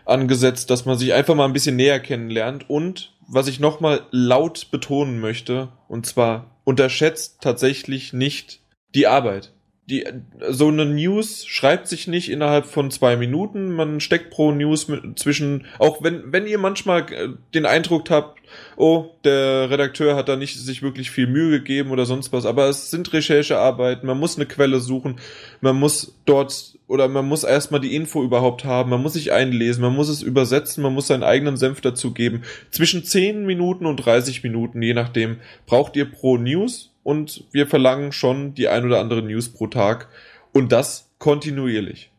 angesetzt, 0.05 0.69
dass 0.69 0.85
man 0.85 0.97
sich 0.97 1.13
einfach 1.13 1.35
mal 1.35 1.45
ein 1.45 1.53
bisschen 1.53 1.75
näher 1.75 1.99
kennenlernt. 1.99 2.69
Und 2.69 3.13
was 3.27 3.47
ich 3.47 3.59
nochmal 3.59 4.01
laut 4.11 4.71
betonen 4.71 5.19
möchte, 5.19 5.69
und 5.87 6.05
zwar 6.05 6.57
unterschätzt 6.63 7.41
tatsächlich 7.41 8.13
nicht 8.13 8.61
die 8.95 9.07
Arbeit 9.07 9.51
die, 9.87 10.03
so 10.49 10.67
eine 10.67 10.85
News 10.85 11.45
schreibt 11.45 11.87
sich 11.87 12.07
nicht 12.07 12.29
innerhalb 12.29 12.65
von 12.65 12.89
zwei 12.89 13.15
Minuten. 13.15 13.71
Man 13.71 13.99
steckt 13.99 14.31
pro 14.31 14.51
News 14.51 14.87
mit, 14.87 15.19
zwischen, 15.19 15.65
auch 15.77 16.03
wenn, 16.03 16.31
wenn 16.31 16.47
ihr 16.47 16.57
manchmal 16.57 17.01
äh, 17.13 17.29
den 17.53 17.65
Eindruck 17.65 18.09
habt, 18.09 18.41
oh, 18.77 19.11
der 19.23 19.69
Redakteur 19.69 20.15
hat 20.15 20.29
da 20.29 20.35
nicht 20.35 20.57
sich 20.57 20.81
wirklich 20.81 21.11
viel 21.11 21.27
Mühe 21.27 21.59
gegeben 21.59 21.91
oder 21.91 22.05
sonst 22.05 22.33
was, 22.33 22.45
aber 22.45 22.67
es 22.67 22.91
sind 22.91 23.11
Recherchearbeiten, 23.13 24.07
man 24.07 24.19
muss 24.19 24.35
eine 24.35 24.45
Quelle 24.45 24.79
suchen, 24.79 25.15
man 25.61 25.77
muss 25.77 26.15
dort 26.25 26.77
oder 26.87 27.07
man 27.07 27.27
muss 27.27 27.43
erstmal 27.43 27.79
die 27.79 27.95
Info 27.95 28.23
überhaupt 28.23 28.65
haben, 28.65 28.89
man 28.89 29.01
muss 29.01 29.13
sich 29.13 29.31
einlesen, 29.31 29.81
man 29.81 29.95
muss 29.95 30.09
es 30.09 30.21
übersetzen, 30.21 30.83
man 30.83 30.93
muss 30.93 31.07
seinen 31.07 31.23
eigenen 31.23 31.57
Senf 31.57 31.81
dazugeben. 31.81 32.43
Zwischen 32.71 33.03
10 33.03 33.45
Minuten 33.45 33.85
und 33.85 33.97
30 33.97 34.43
Minuten, 34.43 34.81
je 34.81 34.93
nachdem, 34.93 35.37
braucht 35.65 35.95
ihr 35.95 36.05
pro 36.05 36.37
News 36.37 36.91
und 37.03 37.45
wir 37.51 37.67
verlangen 37.67 38.11
schon 38.11 38.53
die 38.53 38.67
ein 38.67 38.85
oder 38.85 38.99
andere 38.99 39.21
News 39.21 39.49
pro 39.49 39.67
Tag 39.67 40.09
und 40.53 40.71
das 40.71 41.09
kontinuierlich. 41.17 42.11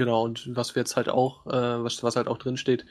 Genau, 0.00 0.24
und 0.24 0.56
was 0.56 0.74
wir 0.74 0.80
jetzt 0.80 0.96
halt 0.96 1.10
auch, 1.10 1.44
äh, 1.46 1.84
was, 1.84 2.02
was 2.02 2.16
halt 2.16 2.26
auch 2.26 2.38
drin 2.38 2.56
steht, 2.56 2.86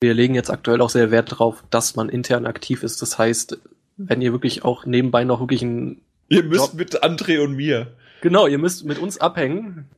wir 0.00 0.14
legen 0.14 0.34
jetzt 0.34 0.50
aktuell 0.50 0.80
auch 0.80 0.90
sehr 0.90 1.12
Wert 1.12 1.30
darauf, 1.30 1.62
dass 1.70 1.94
man 1.94 2.08
intern 2.08 2.44
aktiv 2.44 2.82
ist. 2.82 3.00
Das 3.02 3.20
heißt, 3.20 3.60
wenn 3.98 4.20
ihr 4.20 4.32
wirklich 4.32 4.64
auch 4.64 4.84
nebenbei 4.84 5.22
noch 5.22 5.38
wirklich 5.38 5.62
ein 5.62 6.00
Ihr 6.28 6.42
müsst 6.42 6.72
Job 6.72 6.74
mit 6.74 7.04
André 7.04 7.40
und 7.40 7.54
mir. 7.54 7.86
Genau, 8.20 8.48
ihr 8.48 8.58
müsst 8.58 8.84
mit 8.84 8.98
uns 8.98 9.20
abhängen. 9.20 9.88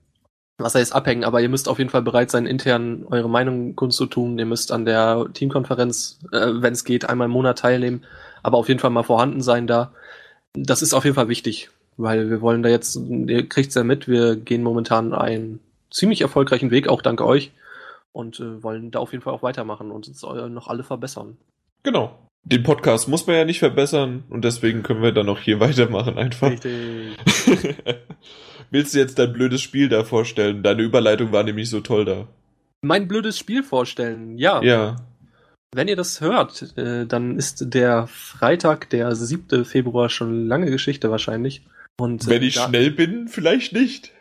Was 0.58 0.74
heißt 0.74 0.94
abhängen, 0.94 1.24
aber 1.24 1.40
ihr 1.40 1.48
müsst 1.48 1.70
auf 1.70 1.78
jeden 1.78 1.88
Fall 1.88 2.02
bereit 2.02 2.30
sein, 2.30 2.44
intern 2.44 3.06
eure 3.08 3.30
Meinung 3.30 3.74
kundzutun. 3.74 4.38
Ihr 4.38 4.44
müsst 4.44 4.72
an 4.72 4.84
der 4.84 5.28
Teamkonferenz, 5.32 6.18
äh, 6.32 6.50
wenn 6.52 6.74
es 6.74 6.84
geht, 6.84 7.08
einmal 7.08 7.28
im 7.28 7.32
Monat 7.32 7.60
teilnehmen, 7.60 8.04
aber 8.42 8.58
auf 8.58 8.68
jeden 8.68 8.78
Fall 8.78 8.90
mal 8.90 9.04
vorhanden 9.04 9.40
sein 9.40 9.66
da 9.66 9.90
das 10.54 10.82
ist 10.82 10.94
auf 10.94 11.04
jeden 11.04 11.14
Fall 11.14 11.28
wichtig, 11.28 11.70
weil 11.96 12.30
wir 12.30 12.40
wollen 12.40 12.62
da 12.62 12.68
jetzt, 12.68 12.96
ihr 12.96 13.48
kriegt's 13.48 13.74
ja 13.74 13.84
mit, 13.84 14.08
wir 14.08 14.36
gehen 14.36 14.62
momentan 14.62 15.12
einen 15.14 15.60
ziemlich 15.92 16.20
erfolgreichen 16.20 16.70
Weg, 16.70 16.88
auch 16.88 17.02
dank 17.02 17.20
euch, 17.20 17.52
und 18.12 18.40
äh, 18.40 18.62
wollen 18.62 18.90
da 18.90 18.98
auf 18.98 19.12
jeden 19.12 19.22
Fall 19.22 19.32
auch 19.32 19.42
weitermachen 19.42 19.90
und 19.90 20.08
uns 20.08 20.22
noch 20.22 20.68
alle 20.68 20.84
verbessern. 20.84 21.36
Genau. 21.82 22.18
Den 22.44 22.64
Podcast 22.64 23.08
muss 23.08 23.26
man 23.26 23.36
ja 23.36 23.44
nicht 23.44 23.60
verbessern 23.60 24.24
und 24.28 24.44
deswegen 24.44 24.82
können 24.82 25.02
wir 25.02 25.12
dann 25.12 25.28
auch 25.28 25.38
hier 25.38 25.60
weitermachen 25.60 26.18
einfach. 26.18 26.50
Richtig. 26.50 27.16
Willst 28.70 28.94
du 28.94 28.98
jetzt 28.98 29.18
dein 29.18 29.32
blödes 29.32 29.60
Spiel 29.60 29.88
da 29.88 30.02
vorstellen? 30.02 30.62
Deine 30.62 30.82
Überleitung 30.82 31.30
war 31.30 31.44
nämlich 31.44 31.68
so 31.68 31.80
toll 31.80 32.04
da. 32.04 32.26
Mein 32.80 33.06
blödes 33.06 33.38
Spiel 33.38 33.62
vorstellen, 33.62 34.38
ja. 34.38 34.62
Ja. 34.62 34.96
Wenn 35.74 35.88
ihr 35.88 35.96
das 35.96 36.20
hört, 36.20 36.76
äh, 36.76 37.06
dann 37.06 37.36
ist 37.36 37.74
der 37.74 38.06
Freitag, 38.06 38.90
der 38.90 39.14
7. 39.14 39.64
Februar, 39.64 40.08
schon 40.08 40.46
lange 40.46 40.70
Geschichte 40.70 41.10
wahrscheinlich. 41.10 41.62
Und, 42.00 42.26
äh, 42.26 42.30
Wenn 42.30 42.42
ich 42.42 42.54
schnell 42.54 42.90
bin, 42.90 43.28
vielleicht 43.28 43.72
nicht. 43.72 44.12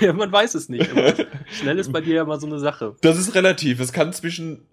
Ja, 0.00 0.12
man 0.12 0.30
weiß 0.30 0.54
es 0.54 0.68
nicht. 0.68 0.90
Aber 0.90 1.14
schnell 1.50 1.78
ist 1.78 1.92
bei 1.92 2.00
dir 2.00 2.14
ja 2.14 2.24
mal 2.24 2.40
so 2.40 2.46
eine 2.46 2.58
Sache. 2.58 2.96
Das 3.00 3.18
ist 3.18 3.34
relativ. 3.34 3.80
Es 3.80 3.92
kann 3.92 4.12
zwischen 4.12 4.66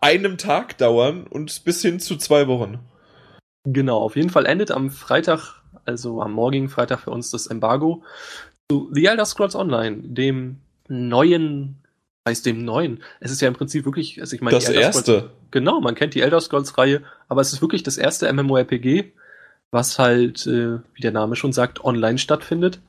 einem 0.00 0.38
Tag 0.38 0.78
dauern 0.78 1.26
und 1.26 1.64
bis 1.64 1.82
hin 1.82 2.00
zu 2.00 2.16
zwei 2.16 2.46
Wochen. 2.46 2.78
Genau, 3.64 3.98
auf 3.98 4.16
jeden 4.16 4.30
Fall 4.30 4.46
endet 4.46 4.70
am 4.70 4.90
Freitag, 4.90 5.62
also 5.84 6.20
am 6.20 6.32
morgigen 6.32 6.68
Freitag 6.68 7.00
für 7.00 7.10
uns 7.10 7.30
das 7.30 7.46
Embargo 7.46 8.02
zu 8.70 8.90
The 8.92 9.06
Elder 9.06 9.24
Scrolls 9.24 9.54
Online, 9.54 9.96
dem 10.02 10.58
neuen 10.88 11.84
heißt 12.26 12.46
dem 12.46 12.64
neuen. 12.64 13.02
Es 13.20 13.30
ist 13.30 13.40
ja 13.40 13.48
im 13.48 13.54
Prinzip 13.54 13.84
wirklich, 13.84 14.20
also 14.20 14.34
ich 14.34 14.42
meine, 14.42 14.56
das 14.56 14.68
erste. 14.68 15.30
genau, 15.50 15.80
man 15.80 15.94
kennt 15.94 16.14
die 16.14 16.22
Elder 16.22 16.40
Scrolls 16.40 16.78
Reihe, 16.78 17.02
aber 17.28 17.40
es 17.40 17.52
ist 17.52 17.60
wirklich 17.60 17.82
das 17.82 17.98
erste 17.98 18.32
MMORPG, 18.32 19.12
was 19.70 19.98
halt, 19.98 20.46
äh, 20.46 20.78
wie 20.94 21.02
der 21.02 21.12
Name 21.12 21.36
schon 21.36 21.52
sagt, 21.52 21.84
online 21.84 22.18
stattfindet. 22.18 22.80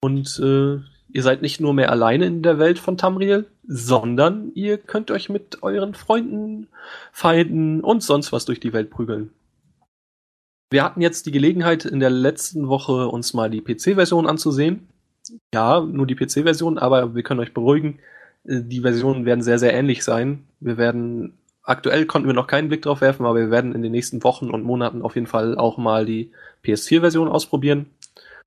Und 0.00 0.38
äh, 0.42 0.78
ihr 1.08 1.22
seid 1.22 1.42
nicht 1.42 1.60
nur 1.60 1.74
mehr 1.74 1.90
alleine 1.90 2.26
in 2.26 2.42
der 2.42 2.58
Welt 2.58 2.78
von 2.78 2.96
Tamriel, 2.96 3.46
sondern 3.66 4.52
ihr 4.54 4.78
könnt 4.78 5.10
euch 5.10 5.28
mit 5.28 5.62
euren 5.62 5.94
Freunden, 5.94 6.68
Feinden 7.12 7.80
und 7.80 8.02
sonst 8.02 8.32
was 8.32 8.44
durch 8.44 8.60
die 8.60 8.72
Welt 8.72 8.90
prügeln. 8.90 9.30
Wir 10.70 10.84
hatten 10.84 11.00
jetzt 11.00 11.26
die 11.26 11.32
Gelegenheit, 11.32 11.84
in 11.84 12.00
der 12.00 12.10
letzten 12.10 12.68
Woche 12.68 13.08
uns 13.08 13.34
mal 13.34 13.50
die 13.50 13.62
PC-Version 13.62 14.26
anzusehen. 14.26 14.88
Ja, 15.54 15.80
nur 15.80 16.06
die 16.06 16.16
PC-Version, 16.16 16.78
aber 16.78 17.14
wir 17.14 17.22
können 17.22 17.40
euch 17.40 17.54
beruhigen, 17.54 17.98
die 18.48 18.80
Versionen 18.80 19.24
werden 19.24 19.42
sehr, 19.42 19.58
sehr 19.58 19.74
ähnlich 19.74 20.04
sein. 20.04 20.44
Wir 20.60 20.76
werden, 20.76 21.38
aktuell 21.62 22.06
konnten 22.06 22.28
wir 22.28 22.34
noch 22.34 22.46
keinen 22.46 22.68
Blick 22.68 22.82
drauf 22.82 23.00
werfen, 23.00 23.26
aber 23.26 23.38
wir 23.38 23.50
werden 23.50 23.74
in 23.74 23.82
den 23.82 23.92
nächsten 23.92 24.22
Wochen 24.22 24.50
und 24.50 24.62
Monaten 24.62 25.02
auf 25.02 25.16
jeden 25.16 25.26
Fall 25.26 25.56
auch 25.56 25.78
mal 25.78 26.06
die 26.06 26.30
PS4-Version 26.64 27.28
ausprobieren 27.28 27.86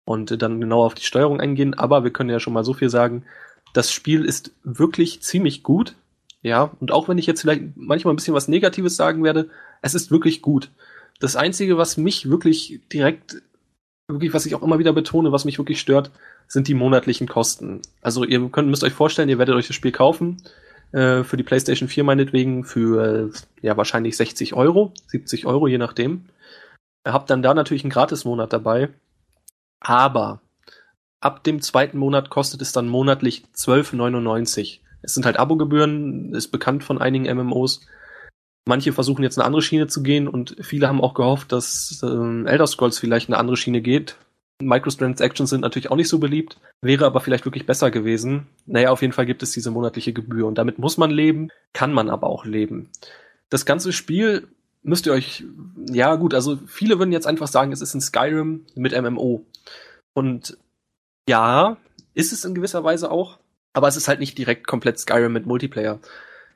und 0.10 0.41
dann 0.41 0.60
genauer 0.60 0.88
auf 0.88 0.95
die 0.95 1.03
Steuerung 1.03 1.39
eingehen. 1.39 1.76
Aber 1.76 2.03
wir 2.03 2.12
können 2.12 2.32
ja 2.32 2.39
schon 2.39 2.53
mal 2.53 2.64
so 2.64 2.74
viel 2.74 2.89
sagen, 2.89 3.26
das 3.74 3.91
Spiel 3.91 4.26
ist 4.26 4.51
wirklich 4.64 5.22
ziemlich 5.22 5.62
gut. 5.62 5.93
Ja, 6.41 6.72
und 6.80 6.91
auch 6.91 7.07
wenn 7.07 7.20
ich 7.20 7.28
jetzt 7.28 7.41
vielleicht 7.41 7.62
manchmal 7.76 8.14
ein 8.14 8.16
bisschen 8.16 8.34
was 8.34 8.47
Negatives 8.47 8.95
sagen 8.95 9.24
werde, 9.24 9.49
es 9.84 9.93
ist 9.93 10.10
wirklich 10.10 10.41
gut. 10.41 10.72
Das 11.20 11.36
Einzige, 11.36 11.78
was 11.78 11.97
mich 11.97 12.28
wirklich 12.28 12.80
direkt, 12.91 13.43
wirklich, 14.07 14.34
was 14.34 14.47
ich 14.47 14.55
auch 14.55 14.64
immer 14.64 14.80
wieder 14.80 14.93
betone, 14.93 15.32
was 15.32 15.45
mich 15.45 15.60
wirklich 15.60 15.80
stört, 15.80 16.10
sind 16.47 16.68
die 16.68 16.74
monatlichen 16.74 17.28
Kosten. 17.28 17.84
Also 18.01 18.24
ihr 18.24 18.49
könnt, 18.49 18.68
müsst 18.68 18.84
euch 18.84 18.93
vorstellen, 18.93 19.30
ihr 19.30 19.38
werdet 19.38 19.53
euch 19.53 19.68
das 19.68 19.76
Spiel 19.76 19.91
kaufen, 19.91 20.38
äh, 20.91 21.24
für 21.24 21.38
die 21.38 21.43
PlayStation 21.43 21.88
4 21.88 22.03
meinetwegen 22.03 22.64
für 22.64 23.30
äh, 23.30 23.30
ja 23.62 23.78
wahrscheinlich 23.78 24.18
60 24.18 24.55
Euro, 24.55 24.91
70 25.05 25.45
Euro, 25.45 25.68
je 25.68 25.78
nachdem. 25.78 26.26
Ihr 27.05 27.14
habt 27.14 27.30
dann 27.30 27.43
da 27.43 27.53
natürlich 27.53 27.84
einen 27.84 27.91
Gratis-Monat 27.91 28.51
dabei. 28.51 28.89
Aber 29.80 30.41
ab 31.21 31.43
dem 31.43 31.61
zweiten 31.61 31.97
Monat 31.97 32.30
kostet 32.30 32.61
es 32.61 32.71
dann 32.71 32.88
monatlich 32.88 33.43
12,99. 33.55 34.80
Es 35.01 35.13
sind 35.13 35.25
halt 35.25 35.38
Abogebühren, 35.38 36.34
ist 36.34 36.49
bekannt 36.49 36.84
von 36.84 36.99
einigen 36.99 37.34
MMOs. 37.34 37.86
Manche 38.67 38.93
versuchen 38.93 39.23
jetzt 39.23 39.38
eine 39.38 39.45
andere 39.45 39.61
Schiene 39.61 39.88
zu 39.88 40.03
gehen 40.03 40.27
und 40.27 40.55
viele 40.61 40.88
haben 40.88 41.01
auch 41.01 41.13
gehofft, 41.13 41.51
dass 41.51 42.01
äh, 42.03 42.07
Elder 42.45 42.67
Scrolls 42.67 42.99
vielleicht 42.99 43.30
eine 43.30 43.38
andere 43.38 43.57
Schiene 43.57 43.82
geht, 43.82 44.17
Microtransactions 44.61 45.49
sind 45.49 45.61
natürlich 45.61 45.89
auch 45.89 45.95
nicht 45.95 46.09
so 46.09 46.19
beliebt, 46.19 46.57
wäre 46.82 47.05
aber 47.05 47.21
vielleicht 47.21 47.45
wirklich 47.45 47.65
besser 47.65 47.91
gewesen. 47.91 48.47
Naja, 48.65 48.91
auf 48.91 49.01
jeden 49.01 49.13
Fall 49.13 49.25
gibt 49.25 49.41
es 49.41 49.51
diese 49.51 49.71
monatliche 49.71 50.13
Gebühr 50.13 50.47
und 50.47 50.57
damit 50.57 50.80
muss 50.80 50.97
man 50.97 51.11
leben, 51.11 51.49
kann 51.73 51.93
man 51.93 52.09
aber 52.09 52.27
auch 52.27 52.45
leben. 52.45 52.89
Das 53.49 53.65
ganze 53.65 53.93
Spiel 53.93 54.47
müsst 54.84 55.05
ihr 55.05 55.13
euch, 55.13 55.45
ja 55.89 56.15
gut, 56.15 56.34
also 56.34 56.59
viele 56.67 56.99
würden 56.99 57.13
jetzt 57.13 57.27
einfach 57.27 57.47
sagen, 57.47 57.71
es 57.71 57.82
ist 57.82 57.93
ein 57.93 58.01
Skyrim 58.01 58.65
mit 58.75 58.99
MMO. 58.99 59.45
Und 60.20 60.57
ja, 61.30 61.78
ist 62.13 62.34
es 62.34 62.43
in 62.43 62.53
gewisser 62.53 62.84
Weise 62.84 63.09
auch, 63.09 63.39
aber 63.72 63.88
es 63.88 63.95
ist 63.95 64.09
halt 64.09 64.20
nicht 64.20 64.38
direkt 64.38 64.67
komplett 64.67 64.99
Skyrim 64.99 65.32
mit 65.32 65.45
Multiplayer. 65.45 66.01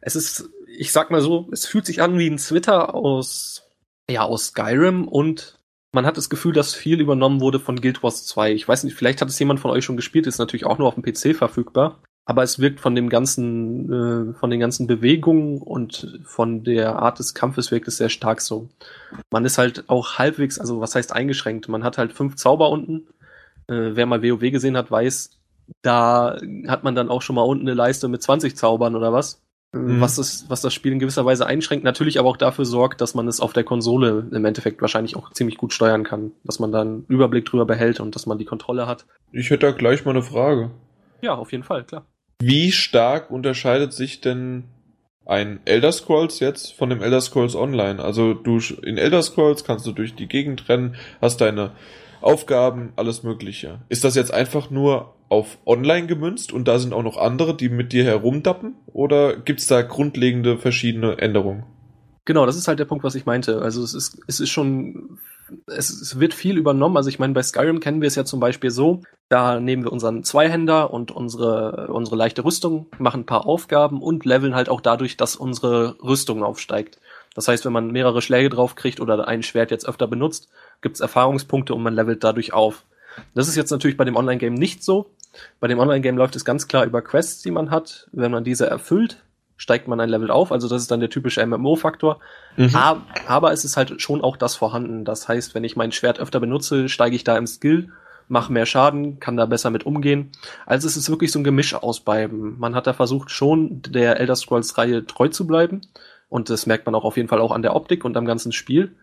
Es 0.02 0.18
ist, 0.18 0.50
ich 0.68 0.92
sag 0.92 1.12
mal 1.12 1.22
so, 1.22 1.48
es 1.54 1.66
fühlt 1.66 1.86
sich 1.86 2.02
an 2.02 2.18
wie 2.20 2.30
ein 2.30 2.36
Twitter 2.36 2.94
aus, 2.94 3.70
ja, 4.12 4.24
aus 4.24 4.48
Skyrim 4.48 5.08
und 5.08 5.60
man 5.94 6.06
hat 6.06 6.18
das 6.18 6.30
Gefühl, 6.30 6.52
dass 6.52 6.76
viel 6.76 7.00
übernommen 7.00 7.40
wurde 7.40 7.62
von 7.62 7.80
Guild 7.80 8.04
Wars 8.04 8.26
2. 8.26 8.52
Ich 8.52 8.68
weiß 8.68 8.84
nicht, 8.84 8.98
vielleicht 8.98 9.22
hat 9.22 9.30
es 9.30 9.40
jemand 9.40 9.62
von 9.62 9.72
euch 9.72 9.86
schon 9.86 9.96
gespielt, 9.96 10.28
ist 10.28 10.40
natürlich 10.40 10.66
auch 10.66 10.78
nur 10.78 10.90
auf 10.90 10.96
dem 10.96 11.04
PC 11.04 11.34
verfügbar. 11.34 12.02
aber 12.26 12.44
es 12.44 12.60
wirkt 12.60 12.80
von 12.80 12.96
dem 12.96 13.10
ganzen, 13.10 13.92
äh, 13.92 14.34
von 14.34 14.50
den 14.50 14.60
ganzen 14.60 14.88
Bewegungen 14.88 15.62
und 15.62 16.20
von 16.24 16.64
der 16.64 16.98
Art 16.98 17.20
des 17.20 17.34
Kampfes 17.34 17.72
wirkt 17.72 17.88
es 17.88 17.98
sehr 17.98 18.10
stark 18.10 18.42
so. 18.42 18.70
Man 19.30 19.44
ist 19.46 19.58
halt 19.58 19.90
auch 19.90 20.18
halbwegs, 20.18 20.58
also 20.58 20.80
was 20.80 20.96
heißt 20.96 21.14
eingeschränkt? 21.14 21.68
Man 21.68 21.84
hat 21.84 21.98
halt 21.98 22.14
fünf 22.14 22.36
Zauber 22.36 22.70
unten. 22.70 23.08
Äh, 23.68 23.96
wer 23.96 24.06
mal 24.06 24.24
WoW 24.24 24.52
gesehen 24.52 24.78
hat, 24.78 24.92
weiß, 24.92 25.40
da 25.82 26.38
hat 26.68 26.84
man 26.84 26.96
dann 26.96 27.10
auch 27.10 27.22
schon 27.22 27.36
mal 27.36 27.44
unten 27.44 27.68
eine 27.68 27.76
Leiste 27.76 28.08
mit 28.08 28.22
20 28.22 28.56
Zaubern 28.56 28.96
oder 28.96 29.14
was. 29.14 29.42
Mhm. 29.74 30.02
Was, 30.02 30.18
das, 30.18 30.46
was 30.50 30.62
das 30.62 30.74
Spiel 30.74 30.92
in 30.92 31.00
gewisser 31.00 31.26
Weise 31.26 31.48
einschränkt, 31.48 31.84
natürlich 31.84 32.20
aber 32.20 32.30
auch 32.30 32.38
dafür 32.38 32.66
sorgt, 32.66 33.02
dass 33.02 33.16
man 33.16 33.28
es 33.28 33.40
auf 33.40 33.54
der 33.54 33.64
Konsole 33.64 34.28
im 34.32 34.46
Endeffekt 34.46 34.82
wahrscheinlich 34.82 35.16
auch 35.16 35.32
ziemlich 35.32 35.58
gut 35.58 35.74
steuern 35.74 36.04
kann. 36.04 36.32
Dass 36.44 36.60
man 36.60 36.72
da 36.72 36.82
einen 36.82 37.06
Überblick 37.08 37.46
drüber 37.46 37.66
behält 37.66 38.00
und 38.00 38.16
dass 38.16 38.28
man 38.28 38.38
die 38.38 38.46
Kontrolle 38.46 38.86
hat. 38.86 39.06
Ich 39.32 39.50
hätte 39.50 39.66
da 39.66 39.72
gleich 39.72 40.06
mal 40.06 40.12
eine 40.12 40.22
Frage. 40.22 40.70
Ja, 41.22 41.34
auf 41.34 41.52
jeden 41.52 41.64
Fall, 41.64 41.86
klar. 41.86 42.06
Wie 42.40 42.72
stark 42.72 43.32
unterscheidet 43.32 43.94
sich 43.94 44.22
denn 44.22 44.66
ein 45.26 45.62
Elder 45.66 45.92
Scrolls 45.92 46.40
jetzt 46.40 46.74
von 46.74 46.90
dem 46.90 47.02
Elder 47.02 47.22
Scrolls 47.22 47.56
Online? 47.56 48.04
Also 48.04 48.34
du 48.34 48.60
in 48.84 48.98
Elder 48.98 49.24
Scrolls 49.24 49.64
kannst 49.64 49.88
du 49.88 49.92
durch 49.92 50.14
die 50.14 50.28
Gegend 50.28 50.70
rennen, 50.70 50.96
hast 51.20 51.42
deine 51.42 51.72
Aufgaben, 52.24 52.94
alles 52.96 53.24
Mögliche. 53.24 53.82
Ist 53.90 54.04
das 54.04 54.16
jetzt 54.16 54.34
einfach 54.34 54.70
nur 54.70 55.14
auf 55.30 55.58
Online 55.66 56.08
gemünzt 56.08 56.54
und 56.54 56.68
da 56.68 56.80
sind 56.80 56.94
auch 56.94 57.04
noch 57.04 57.18
andere, 57.18 57.56
die 57.56 57.70
mit 57.70 57.92
dir 57.92 58.04
herumdappen? 58.04 58.76
Oder 58.88 59.36
gibt's 59.38 59.68
da 59.68 59.82
grundlegende 59.82 60.58
verschiedene 60.58 61.18
Änderungen? 61.18 61.66
Genau, 62.26 62.46
das 62.46 62.56
ist 62.56 62.68
halt 62.68 62.80
der 62.80 62.86
Punkt, 62.86 63.04
was 63.04 63.16
ich 63.16 63.26
meinte. 63.26 63.62
Also 63.62 63.84
es 63.84 63.94
ist, 63.94 64.20
es 64.28 64.40
ist 64.40 64.50
schon, 64.50 65.20
es, 65.68 65.90
es 65.90 66.20
wird 66.20 66.34
viel 66.34 66.58
übernommen. 66.58 66.96
Also 66.96 67.10
ich 67.10 67.20
meine, 67.20 67.34
bei 67.34 67.44
Skyrim 67.44 67.82
kennen 67.82 68.02
wir 68.02 68.08
es 68.08 68.16
ja 68.16 68.24
zum 68.24 68.40
Beispiel 68.40 68.72
so, 68.72 69.02
da 69.28 69.60
nehmen 69.60 69.84
wir 69.84 69.92
unseren 69.92 70.24
Zweihänder 70.24 70.94
und 70.94 71.12
unsere, 71.12 71.88
unsere 71.92 72.16
leichte 72.16 72.46
Rüstung, 72.46 72.88
machen 72.98 73.22
ein 73.22 73.26
paar 73.26 73.46
Aufgaben 73.46 74.02
und 74.02 74.26
leveln 74.26 74.56
halt 74.56 74.70
auch 74.70 74.80
dadurch, 74.80 75.18
dass 75.18 75.36
unsere 75.36 75.98
Rüstung 76.02 76.44
aufsteigt. 76.44 77.00
Das 77.36 77.48
heißt, 77.48 77.66
wenn 77.66 77.74
man 77.74 77.92
mehrere 77.92 78.22
Schläge 78.22 78.50
drauf 78.50 78.76
kriegt 78.76 79.00
oder 79.00 79.28
ein 79.28 79.44
Schwert 79.44 79.72
jetzt 79.72 79.88
öfter 79.88 80.08
benutzt, 80.08 80.50
gibt's 80.82 81.00
Erfahrungspunkte 81.00 81.74
und 81.74 81.84
man 81.84 81.96
levelt 81.96 82.24
dadurch 82.24 82.54
auf. 82.54 82.84
Das 83.36 83.48
ist 83.48 83.56
jetzt 83.56 83.72
natürlich 83.72 83.98
bei 83.98 84.06
dem 84.06 84.16
Online-Game 84.16 84.54
nicht 84.54 84.84
so. 84.84 85.12
Bei 85.60 85.68
dem 85.68 85.80
Online-Game 85.80 86.18
läuft 86.18 86.36
es 86.36 86.46
ganz 86.46 86.68
klar 86.68 86.86
über 86.86 87.02
Quests, 87.02 87.42
die 87.42 87.52
man 87.52 87.72
hat. 87.72 88.08
Wenn 88.12 88.32
man 88.32 88.44
diese 88.44 88.68
erfüllt, 88.68 89.24
steigt 89.58 89.88
man 89.88 90.00
ein 90.00 90.10
Level 90.10 90.32
auf. 90.32 90.52
Also 90.52 90.68
das 90.68 90.82
ist 90.82 90.92
dann 90.92 91.00
der 91.00 91.10
typische 91.10 91.46
MMO-Faktor. 91.46 92.20
Mhm. 92.58 92.76
Aber, 92.76 93.02
aber 93.28 93.52
es 93.52 93.66
ist 93.66 93.78
halt 93.78 94.02
schon 94.02 94.22
auch 94.22 94.38
das 94.38 94.56
vorhanden. 94.56 95.06
Das 95.06 95.28
heißt, 95.28 95.56
wenn 95.56 95.64
ich 95.64 95.76
mein 95.76 95.92
Schwert 95.92 96.20
öfter 96.20 96.40
benutze, 96.40 96.90
steige 96.90 97.16
ich 97.16 97.24
da 97.24 97.38
im 97.38 97.48
Skill, 97.48 97.90
mache 98.28 98.52
mehr 98.52 98.66
Schaden, 98.66 99.20
kann 99.20 99.38
da 99.38 99.46
besser 99.46 99.70
mit 99.70 99.86
umgehen. 99.86 100.32
Also 100.66 100.88
es 100.88 100.98
ist 100.98 101.10
wirklich 101.10 101.32
so 101.32 101.40
ein 101.40 101.44
Gemisch 101.44 101.74
aus 101.76 102.00
beiden. 102.00 102.60
Man 102.60 102.76
hat 102.76 102.88
da 102.88 102.94
versucht, 102.94 103.32
schon 103.32 103.82
der 103.82 104.20
Elder 104.20 104.36
Scrolls-Reihe 104.36 105.06
treu 105.06 105.28
zu 105.30 105.48
bleiben. 105.48 105.82
Und 106.34 106.50
das 106.50 106.66
merkt 106.66 106.88
man 106.88 106.96
auch 106.96 107.04
auf 107.04 107.16
jeden 107.16 107.30
Fall 107.30 107.40
auch 107.40 107.52
an 107.52 107.62
der 107.62 107.76
Optik 107.76 108.04
und 108.04 108.18
am 108.18 108.26
ganzen 108.26 108.52
Spiel. 108.52 108.96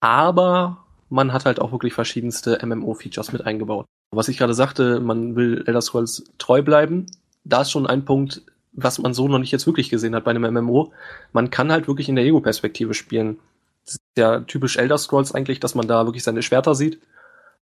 Aber 0.00 0.84
man 1.08 1.32
hat 1.32 1.46
halt 1.46 1.58
auch 1.58 1.72
wirklich 1.72 1.94
verschiedenste 1.94 2.58
MMO-Features 2.62 3.32
mit 3.32 3.46
eingebaut. 3.46 3.86
Was 4.10 4.28
ich 4.28 4.36
gerade 4.36 4.52
sagte, 4.52 5.00
man 5.00 5.36
will 5.36 5.64
Elder 5.66 5.80
Scrolls 5.80 6.24
treu 6.36 6.60
bleiben. 6.60 7.06
Da 7.44 7.62
ist 7.62 7.70
schon 7.70 7.86
ein 7.86 8.04
Punkt, 8.04 8.42
was 8.72 8.98
man 8.98 9.14
so 9.14 9.26
noch 9.26 9.38
nicht 9.38 9.52
jetzt 9.52 9.66
wirklich 9.66 9.88
gesehen 9.88 10.14
hat 10.14 10.24
bei 10.24 10.32
einem 10.32 10.52
MMO. 10.52 10.92
Man 11.32 11.48
kann 11.48 11.72
halt 11.72 11.88
wirklich 11.88 12.10
in 12.10 12.16
der 12.16 12.26
Ego-Perspektive 12.26 12.92
spielen. 12.92 13.38
Das 13.86 13.94
ist 13.94 14.00
ja 14.18 14.40
typisch 14.40 14.76
Elder 14.76 14.98
Scrolls 14.98 15.32
eigentlich, 15.32 15.60
dass 15.60 15.74
man 15.74 15.88
da 15.88 16.04
wirklich 16.04 16.24
seine 16.24 16.42
Schwerter 16.42 16.74
sieht. 16.74 17.00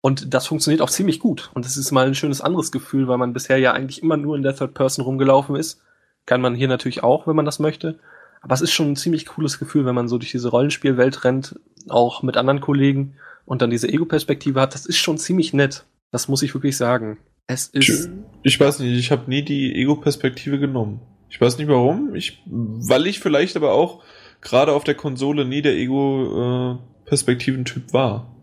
Und 0.01 0.36
das 0.36 0.45
funktioniert 0.45 0.84
auch 0.84 0.89
ziemlich 0.91 1.20
gut. 1.20 1.49
Und 1.55 1.66
das 1.66 1.78
ist 1.78 1.91
mal 1.91 2.05
ein 2.05 2.14
schönes 2.14 2.41
anderes 2.41 2.72
Gefühl, 2.72 3.07
weil 3.07 3.18
man 3.18 3.34
bisher 3.34 3.57
ja 3.57 3.74
eigentlich 3.74 4.03
immer 4.03 4.18
nur 4.18 4.36
in 4.36 4.43
der 4.43 4.55
Third 4.55 4.76
Person 4.76 5.03
rumgelaufen 5.03 5.55
ist. 5.55 5.82
Kann 6.28 6.41
man 6.41 6.53
hier 6.53 6.68
natürlich 6.68 7.01
auch, 7.01 7.26
wenn 7.26 7.36
man 7.36 7.45
das 7.45 7.57
möchte. 7.57 7.97
Aber 8.42 8.54
es 8.54 8.62
ist 8.62 8.72
schon 8.72 8.92
ein 8.92 8.96
ziemlich 8.96 9.26
cooles 9.26 9.60
Gefühl, 9.60 9.86
wenn 9.86 9.96
man 9.96 10.08
so 10.08 10.18
durch 10.18 10.32
diese 10.32 10.50
Rollenspielwelt 10.50 11.24
rennt, 11.24 11.60
auch 11.88 12.24
mit 12.24 12.38
anderen 12.38 12.62
Kollegen 12.62 13.16
und 13.46 13.62
dann 13.62 13.70
diese 13.70 13.90
Ego-Perspektive 13.90 14.62
hat. 14.62 14.74
Das 14.74 14.86
ist 14.86 14.98
schon 14.98 15.18
ziemlich 15.18 15.54
nett. 15.54 15.86
Das 16.12 16.28
muss 16.28 16.44
ich 16.44 16.54
wirklich 16.54 16.78
sagen. 16.78 17.18
Es 17.48 17.68
ist. 17.68 18.10
Ich 18.44 18.60
weiß 18.60 18.80
nicht, 18.80 18.98
ich 18.98 19.12
habe 19.12 19.30
nie 19.30 19.44
die 19.44 19.74
Ego-Perspektive 19.76 20.60
genommen. 20.60 21.02
Ich 21.30 21.42
weiß 21.42 21.58
nicht 21.58 21.68
warum. 21.68 22.16
Ich, 22.16 22.44
weil 22.46 23.08
ich 23.08 23.20
vielleicht 23.20 23.56
aber 23.56 23.72
auch 23.72 24.04
gerade 24.42 24.74
auf 24.74 24.84
der 24.84 24.96
Konsole 24.96 25.46
nie 25.46 25.62
der 25.62 25.76
Ego-Perspektiven-Typ 25.76 27.94
war. 27.94 28.36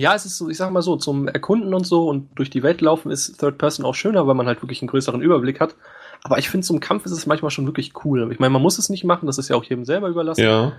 Ja, 0.00 0.14
es 0.14 0.24
ist 0.26 0.38
so, 0.38 0.48
ich 0.48 0.56
sag 0.56 0.70
mal 0.70 0.80
so, 0.80 0.94
zum 0.96 1.26
Erkunden 1.26 1.74
und 1.74 1.84
so 1.84 2.08
und 2.08 2.28
durch 2.36 2.50
die 2.50 2.62
Welt 2.62 2.80
laufen 2.80 3.10
ist 3.10 3.40
Third 3.40 3.58
Person 3.58 3.84
auch 3.84 3.96
schöner, 3.96 4.28
weil 4.28 4.36
man 4.36 4.46
halt 4.46 4.62
wirklich 4.62 4.80
einen 4.80 4.88
größeren 4.88 5.20
Überblick 5.20 5.58
hat. 5.58 5.74
Aber 6.22 6.38
ich 6.38 6.50
finde, 6.50 6.66
zum 6.66 6.80
Kampf 6.80 7.06
ist 7.06 7.12
es 7.12 7.26
manchmal 7.26 7.50
schon 7.50 7.66
wirklich 7.66 7.92
cool. 8.04 8.30
Ich 8.32 8.38
meine, 8.38 8.50
man 8.50 8.62
muss 8.62 8.78
es 8.78 8.88
nicht 8.88 9.04
machen, 9.04 9.26
das 9.26 9.38
ist 9.38 9.48
ja 9.48 9.56
auch 9.56 9.64
jedem 9.64 9.84
selber 9.84 10.08
überlassen. 10.08 10.42
Ja. 10.42 10.72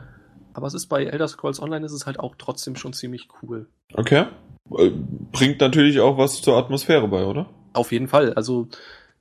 Aber 0.53 0.67
es 0.67 0.73
ist 0.73 0.87
bei 0.87 1.05
Elder 1.05 1.27
Scrolls 1.27 1.61
Online 1.61 1.85
ist 1.85 1.93
es 1.93 2.05
halt 2.05 2.19
auch 2.19 2.35
trotzdem 2.37 2.75
schon 2.75 2.93
ziemlich 2.93 3.29
cool. 3.41 3.67
Okay. 3.93 4.25
Äh, 4.77 4.91
bringt 5.31 5.61
natürlich 5.61 5.99
auch 5.99 6.17
was 6.17 6.41
zur 6.41 6.57
Atmosphäre 6.57 7.07
bei, 7.07 7.25
oder? 7.25 7.47
Auf 7.73 7.91
jeden 7.91 8.07
Fall. 8.07 8.33
Also 8.33 8.67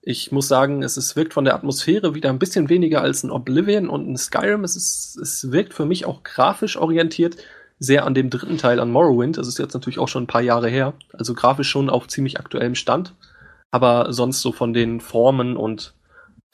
ich 0.03 0.33
muss 0.33 0.49
sagen, 0.49 0.83
es 0.83 0.97
ist, 0.97 1.17
wirkt 1.17 1.35
von 1.35 1.45
der 1.45 1.55
Atmosphäre 1.55 2.15
wieder 2.15 2.31
ein 2.31 2.39
bisschen 2.39 2.69
weniger 2.69 3.03
als 3.03 3.23
ein 3.23 3.31
Oblivion 3.31 3.89
und 3.89 4.09
ein 4.09 4.17
Skyrim. 4.17 4.65
Es, 4.65 4.75
ist, 4.75 5.19
es 5.19 5.53
wirkt 5.53 5.75
für 5.75 5.85
mich 5.85 6.07
auch 6.07 6.23
grafisch 6.23 6.77
orientiert 6.77 7.37
sehr 7.79 8.05
an 8.05 8.15
dem 8.15 8.31
dritten 8.31 8.59
Teil 8.59 8.81
an 8.81 8.91
Morrowind. 8.91 9.39
Das 9.39 9.47
ist 9.47 9.59
jetzt 9.59 9.75
natürlich 9.75 9.99
auch 9.99 10.09
schon 10.09 10.25
ein 10.25 10.29
paar 10.29 10.41
Jahre 10.41 10.69
her. 10.69 10.95
Also 11.13 11.35
grafisch 11.35 11.69
schon 11.69 11.91
auf 11.91 12.09
ziemlich 12.09 12.41
aktuellem 12.41 12.75
Stand. 12.75 13.15
Aber 13.71 14.13
sonst 14.13 14.41
so 14.41 14.51
von 14.51 14.73
den 14.73 15.01
Formen 15.01 15.57
und 15.57 15.95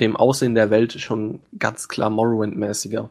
dem 0.00 0.16
Aussehen 0.16 0.54
der 0.54 0.70
Welt 0.70 1.00
schon 1.00 1.40
ganz 1.58 1.88
klar 1.88 2.10
Morrowind-mäßiger. 2.10 3.08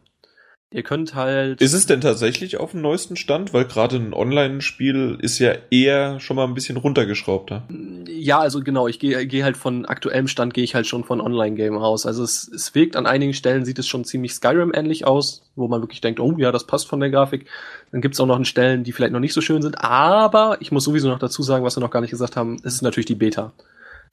Ihr 0.74 0.82
könnt 0.82 1.14
halt. 1.14 1.62
Ist 1.62 1.74
es 1.74 1.86
denn 1.86 2.02
tatsächlich 2.02 2.58
auf 2.58 2.72
dem 2.72 2.82
neuesten 2.82 3.16
Stand? 3.16 3.54
Weil 3.54 3.66
gerade 3.66 3.98
ein 3.98 4.12
Online-Spiel 4.12 5.20
ist 5.22 5.38
ja 5.38 5.54
eher 5.70 6.20
schon 6.20 6.36
mal 6.36 6.46
ein 6.46 6.56
bisschen 6.56 6.78
runtergeschraubter. 6.78 7.62
Ja, 8.08 8.40
also 8.40 8.62
genau, 8.62 8.88
ich 8.88 8.98
gehe 8.98 9.28
geh 9.28 9.44
halt 9.44 9.56
von 9.56 9.86
aktuellem 9.86 10.28
Stand, 10.28 10.56
gehe 10.56 10.64
ich 10.64 10.74
halt 10.74 10.88
schon 10.88 11.04
von 11.04 11.22
Online-Game 11.22 11.78
aus. 11.78 12.08
Also 12.08 12.24
es, 12.24 12.48
es 12.48 12.74
wirkt 12.74 12.96
an 12.96 13.06
einigen 13.06 13.36
Stellen, 13.36 13.66
sieht 13.66 13.78
es 13.78 13.88
schon 13.88 14.04
ziemlich 14.04 14.34
Skyrim-ähnlich 14.34 15.06
aus, 15.06 15.44
wo 15.56 15.68
man 15.68 15.82
wirklich 15.82 16.02
denkt, 16.02 16.20
oh 16.20 16.34
ja, 16.40 16.52
das 16.52 16.66
passt 16.66 16.88
von 16.88 17.00
der 17.00 17.12
Grafik. 17.12 17.46
Dann 17.92 18.02
gibt's 18.02 18.20
auch 18.20 18.26
noch 18.26 18.36
an 18.36 18.46
Stellen, 18.46 18.84
die 18.84 18.94
vielleicht 18.94 19.14
noch 19.14 19.20
nicht 19.20 19.34
so 19.34 19.42
schön 19.42 19.62
sind. 19.62 19.84
Aber 19.84 20.58
ich 20.60 20.72
muss 20.72 20.86
sowieso 20.86 21.08
noch 21.08 21.20
dazu 21.20 21.44
sagen, 21.44 21.64
was 21.64 21.78
wir 21.78 21.82
noch 21.82 21.92
gar 21.92 22.02
nicht 22.02 22.10
gesagt 22.10 22.36
haben, 22.36 22.56
es 22.64 22.74
ist 22.74 22.82
natürlich 22.82 23.06
die 23.06 23.14
Beta. 23.14 23.54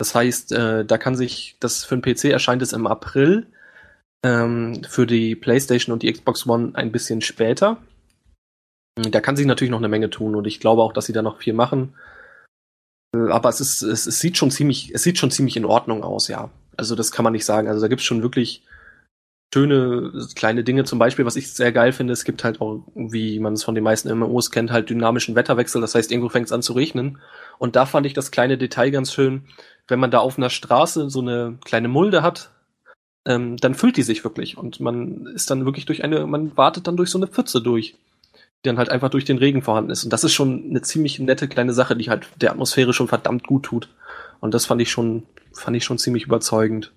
Das 0.01 0.15
heißt, 0.15 0.53
äh, 0.53 0.83
da 0.87 0.97
kann 0.97 1.15
sich, 1.15 1.57
das 1.61 1.85
für 1.85 1.95
den 1.95 2.01
PC 2.01 2.31
erscheint 2.31 2.63
es 2.63 2.73
im 2.73 2.87
April 2.87 3.47
ähm, 4.25 4.83
für 4.89 5.07
die 5.07 5.37
PlayStation 5.37 5.93
und 5.93 6.03
die 6.03 6.11
Xbox 6.11 6.47
One 6.47 6.71
ein 6.73 6.91
bisschen 6.91 7.21
später. 7.21 7.77
Da 8.95 9.21
kann 9.21 9.37
sich 9.37 9.45
natürlich 9.45 9.71
noch 9.71 9.77
eine 9.77 9.91
Menge 9.91 10.09
tun 10.09 10.37
und 10.37 10.47
ich 10.47 10.59
glaube 10.59 10.81
auch, 10.81 10.95
dass 10.95 11.05
sie 11.05 11.13
da 11.13 11.21
noch 11.21 11.37
viel 11.37 11.53
machen. 11.53 11.93
Äh, 13.15 13.29
aber 13.29 13.51
es 13.51 13.61
ist, 13.61 13.83
es, 13.83 14.07
es 14.07 14.21
sieht 14.21 14.39
schon 14.39 14.51
ziemlich, 14.51 14.91
es 14.95 15.03
sieht 15.03 15.19
schon 15.19 15.31
ziemlich 15.31 15.59
in 15.59 15.67
Ordnung 15.67 16.03
aus, 16.03 16.29
ja. 16.29 16.49
Also 16.79 16.95
das 16.95 17.13
kann 17.13 17.25
man 17.25 17.35
nicht 17.35 17.45
sagen. 17.45 17.69
Also 17.69 17.83
da 17.83 17.89
gibt's 17.89 18.05
schon 18.07 18.23
wirklich 18.23 18.63
schöne 19.53 20.13
kleine 20.35 20.65
Dinge. 20.65 20.85
Zum 20.85 20.99
Beispiel, 20.99 21.27
was 21.27 21.37
ich 21.37 21.53
sehr 21.53 21.73
geil 21.73 21.93
finde, 21.93 22.13
es 22.13 22.25
gibt 22.25 22.45
halt 22.45 22.61
auch, 22.61 22.85
wie 22.95 23.41
man 23.41 23.55
es 23.55 23.65
von 23.65 23.75
den 23.75 23.85
meisten 23.85 24.09
MMOs 24.17 24.51
kennt, 24.51 24.71
halt 24.71 24.91
dynamischen 24.91 25.35
Wetterwechsel. 25.35 25.81
Das 25.81 25.95
heißt, 25.95 26.11
irgendwo 26.11 26.29
fängt 26.29 26.47
es 26.47 26.53
an 26.53 26.63
zu 26.63 26.73
regnen. 26.73 27.19
Und 27.59 27.77
da 27.77 27.87
fand 27.87 28.07
ich 28.07 28.15
das 28.15 28.31
kleine 28.31 28.59
Detail 28.59 28.91
ganz 28.91 29.13
schön, 29.13 29.45
wenn 29.89 30.01
man 30.01 30.11
da 30.11 30.19
auf 30.19 30.39
einer 30.39 30.51
Straße 30.51 31.11
so 31.11 31.21
eine 31.21 31.59
kleine 31.65 31.89
Mulde 31.89 32.23
hat, 32.23 32.51
ähm, 33.27 33.57
dann 33.57 33.75
füllt 33.75 33.97
die 33.97 34.03
sich 34.03 34.25
wirklich 34.25 34.57
und 34.57 34.81
man 34.81 35.27
ist 35.27 35.51
dann 35.51 35.65
wirklich 35.67 35.85
durch 35.85 36.05
eine, 36.05 36.27
man 36.27 36.57
wartet 36.57 36.87
dann 36.87 36.97
durch 36.97 37.11
so 37.11 37.19
eine 37.19 37.27
Pfütze 37.27 37.61
durch, 37.61 37.97
die 38.65 38.69
dann 38.69 38.79
halt 38.79 38.89
einfach 38.89 39.11
durch 39.11 39.25
den 39.25 39.39
Regen 39.39 39.63
vorhanden 39.63 39.91
ist. 39.91 40.05
Und 40.05 40.13
das 40.13 40.25
ist 40.25 40.33
schon 40.33 40.71
eine 40.71 40.83
ziemlich 40.83 41.19
nette 41.19 41.49
kleine 41.49 41.75
Sache, 41.75 41.97
die 41.97 42.09
halt 42.09 42.29
der 42.41 42.53
Atmosphäre 42.53 42.93
schon 42.93 43.09
verdammt 43.09 43.47
gut 43.47 43.65
tut. 43.65 43.89
Und 44.41 44.55
das 44.55 44.65
fand 44.65 44.81
ich 44.81 44.91
schon, 44.91 45.25
fand 45.53 45.77
ich 45.77 45.85
schon 45.85 45.99
ziemlich 45.99 46.25
überzeugend. 46.25 46.93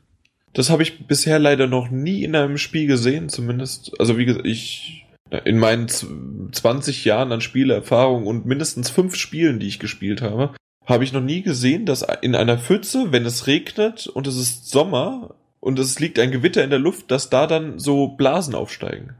Das 0.53 0.69
habe 0.69 0.83
ich 0.83 1.07
bisher 1.07 1.39
leider 1.39 1.67
noch 1.67 1.89
nie 1.89 2.23
in 2.23 2.35
einem 2.35 2.57
Spiel 2.57 2.87
gesehen, 2.87 3.29
zumindest. 3.29 3.99
Also 3.99 4.17
wie 4.17 4.25
gesagt, 4.25 4.45
ich 4.45 5.05
in 5.45 5.57
meinen 5.57 5.87
20 5.89 7.05
Jahren 7.05 7.31
an 7.31 7.41
Spielerfahrung 7.41 8.27
und 8.27 8.45
mindestens 8.45 8.91
fünf 8.91 9.15
Spielen, 9.15 9.59
die 9.59 9.67
ich 9.67 9.79
gespielt 9.79 10.21
habe, 10.21 10.53
habe 10.85 11.03
ich 11.03 11.11
noch 11.11 11.21
nie 11.21 11.41
gesehen, 11.41 11.87
dass 11.87 12.05
in 12.21 12.35
einer 12.35 12.59
Pfütze, 12.59 13.11
wenn 13.11 13.25
es 13.25 13.47
regnet 13.47 14.05
und 14.05 14.27
es 14.27 14.37
ist 14.37 14.69
Sommer, 14.69 15.35
und 15.63 15.79
es 15.79 15.97
liegt 15.97 16.19
ein 16.19 16.31
Gewitter 16.31 16.61
in 16.61 16.71
der 16.71 16.79
Luft, 16.79 17.09
dass 17.09 17.29
da 17.29 17.47
dann 17.47 17.79
so 17.79 18.09
Blasen 18.09 18.53
aufsteigen. 18.53 19.15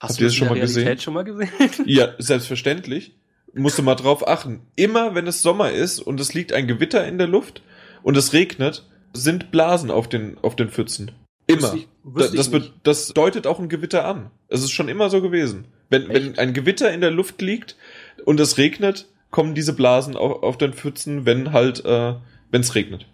Hast 0.00 0.10
Habt 0.10 0.20
ihr 0.20 0.26
das 0.26 0.34
schon 0.34 0.48
mal, 0.48 0.58
gesehen? 0.58 0.98
schon 0.98 1.14
mal 1.14 1.22
gesehen? 1.22 1.48
Ja, 1.84 2.08
selbstverständlich. 2.18 3.14
Musst 3.54 3.78
du 3.78 3.84
mal 3.84 3.94
drauf 3.94 4.26
achten. 4.26 4.66
Immer 4.74 5.14
wenn 5.14 5.28
es 5.28 5.42
Sommer 5.42 5.70
ist 5.70 6.00
und 6.00 6.18
es 6.18 6.34
liegt 6.34 6.52
ein 6.52 6.66
Gewitter 6.66 7.06
in 7.06 7.18
der 7.18 7.28
Luft 7.28 7.62
und 8.02 8.16
es 8.16 8.32
regnet, 8.32 8.84
sind 9.16 9.50
Blasen 9.50 9.90
auf 9.90 10.08
den, 10.08 10.38
auf 10.42 10.56
den 10.56 10.68
Pfützen. 10.68 11.12
Immer. 11.46 11.74
Ich, 11.74 11.88
das, 12.14 12.32
das, 12.32 12.50
das, 12.82 13.08
deutet 13.08 13.46
auch 13.46 13.58
ein 13.58 13.68
Gewitter 13.68 14.04
an. 14.04 14.30
Es 14.48 14.62
ist 14.62 14.72
schon 14.72 14.88
immer 14.88 15.10
so 15.10 15.22
gewesen. 15.22 15.66
Wenn, 15.88 16.08
wenn 16.08 16.38
ein 16.38 16.54
Gewitter 16.54 16.92
in 16.92 17.00
der 17.00 17.12
Luft 17.12 17.40
liegt 17.40 17.76
und 18.24 18.40
es 18.40 18.58
regnet, 18.58 19.06
kommen 19.30 19.54
diese 19.54 19.72
Blasen 19.72 20.16
auf, 20.16 20.42
auf 20.42 20.58
den 20.58 20.72
Pfützen, 20.72 21.24
wenn 21.24 21.52
halt, 21.52 21.84
äh, 21.84 22.14
wenn 22.50 22.60
es 22.60 22.74
regnet. 22.74 23.06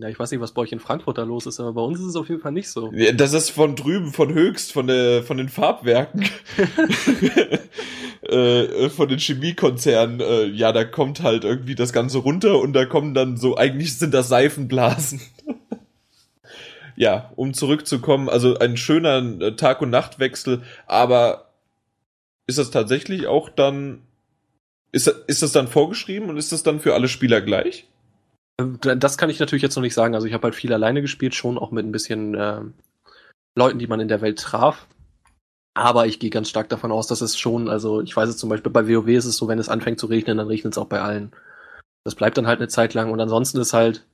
Ja, 0.00 0.08
ich 0.08 0.18
weiß 0.18 0.32
nicht, 0.32 0.40
was 0.40 0.52
bei 0.52 0.62
euch 0.62 0.72
in 0.72 0.80
Frankfurt 0.80 1.18
da 1.18 1.22
los 1.22 1.46
ist, 1.46 1.60
aber 1.60 1.72
bei 1.72 1.80
uns 1.80 2.00
ist 2.00 2.06
es 2.06 2.16
auf 2.16 2.28
jeden 2.28 2.40
Fall 2.40 2.50
nicht 2.50 2.68
so. 2.68 2.92
Ja, 2.92 3.12
das 3.12 3.32
ist 3.32 3.50
von 3.50 3.76
drüben, 3.76 4.12
von 4.12 4.34
höchst, 4.34 4.72
von 4.72 4.88
der, 4.88 5.22
von 5.22 5.36
den 5.36 5.48
Farbwerken. 5.48 6.28
äh, 8.22 8.88
von 8.88 9.08
den 9.08 9.20
Chemiekonzernen, 9.20 10.20
äh, 10.20 10.46
ja, 10.46 10.72
da 10.72 10.84
kommt 10.84 11.22
halt 11.22 11.44
irgendwie 11.44 11.76
das 11.76 11.92
Ganze 11.92 12.18
runter 12.18 12.58
und 12.58 12.72
da 12.72 12.86
kommen 12.86 13.14
dann 13.14 13.36
so, 13.36 13.56
eigentlich 13.56 13.96
sind 13.96 14.12
das 14.12 14.28
Seifenblasen. 14.28 15.20
ja, 16.96 17.32
um 17.36 17.54
zurückzukommen, 17.54 18.28
also 18.28 18.58
ein 18.58 18.76
schöner 18.76 19.40
äh, 19.40 19.56
Tag- 19.56 19.82
und 19.82 19.90
Nachtwechsel, 19.90 20.62
aber 20.86 21.50
ist 22.46 22.58
das 22.58 22.70
tatsächlich 22.70 23.26
auch 23.26 23.48
dann, 23.48 24.02
ist, 24.92 25.08
ist 25.08 25.42
das 25.42 25.52
dann 25.52 25.68
vorgeschrieben 25.68 26.28
und 26.28 26.36
ist 26.36 26.52
das 26.52 26.62
dann 26.62 26.80
für 26.80 26.94
alle 26.94 27.08
Spieler 27.08 27.40
gleich? 27.40 27.88
Äh, 28.58 28.96
das 28.96 29.18
kann 29.18 29.30
ich 29.30 29.40
natürlich 29.40 29.62
jetzt 29.62 29.76
noch 29.76 29.82
nicht 29.82 29.94
sagen. 29.94 30.14
Also 30.14 30.26
ich 30.26 30.34
habe 30.34 30.44
halt 30.44 30.54
viel 30.54 30.72
alleine 30.72 31.02
gespielt, 31.02 31.34
schon 31.34 31.58
auch 31.58 31.70
mit 31.70 31.84
ein 31.84 31.92
bisschen 31.92 32.34
äh, 32.34 32.60
Leuten, 33.56 33.78
die 33.78 33.86
man 33.86 34.00
in 34.00 34.08
der 34.08 34.20
Welt 34.20 34.38
traf. 34.38 34.86
Aber 35.74 36.06
ich 36.06 36.20
gehe 36.20 36.30
ganz 36.30 36.48
stark 36.48 36.68
davon 36.68 36.92
aus, 36.92 37.08
dass 37.08 37.20
es 37.20 37.36
schon, 37.36 37.68
also 37.68 38.00
ich 38.00 38.16
weiß 38.16 38.28
es 38.28 38.36
zum 38.36 38.48
Beispiel 38.48 38.70
bei 38.70 38.86
WoW 38.88 39.08
ist 39.08 39.24
es 39.24 39.36
so, 39.36 39.48
wenn 39.48 39.58
es 39.58 39.68
anfängt 39.68 39.98
zu 39.98 40.06
regnen, 40.06 40.36
dann 40.36 40.46
regnet 40.46 40.74
es 40.74 40.78
auch 40.78 40.86
bei 40.86 41.00
allen. 41.00 41.32
Das 42.04 42.14
bleibt 42.14 42.38
dann 42.38 42.46
halt 42.46 42.60
eine 42.60 42.68
Zeit 42.68 42.94
lang 42.94 43.10
und 43.10 43.20
ansonsten 43.20 43.58
ist 43.58 43.72
halt 43.72 44.06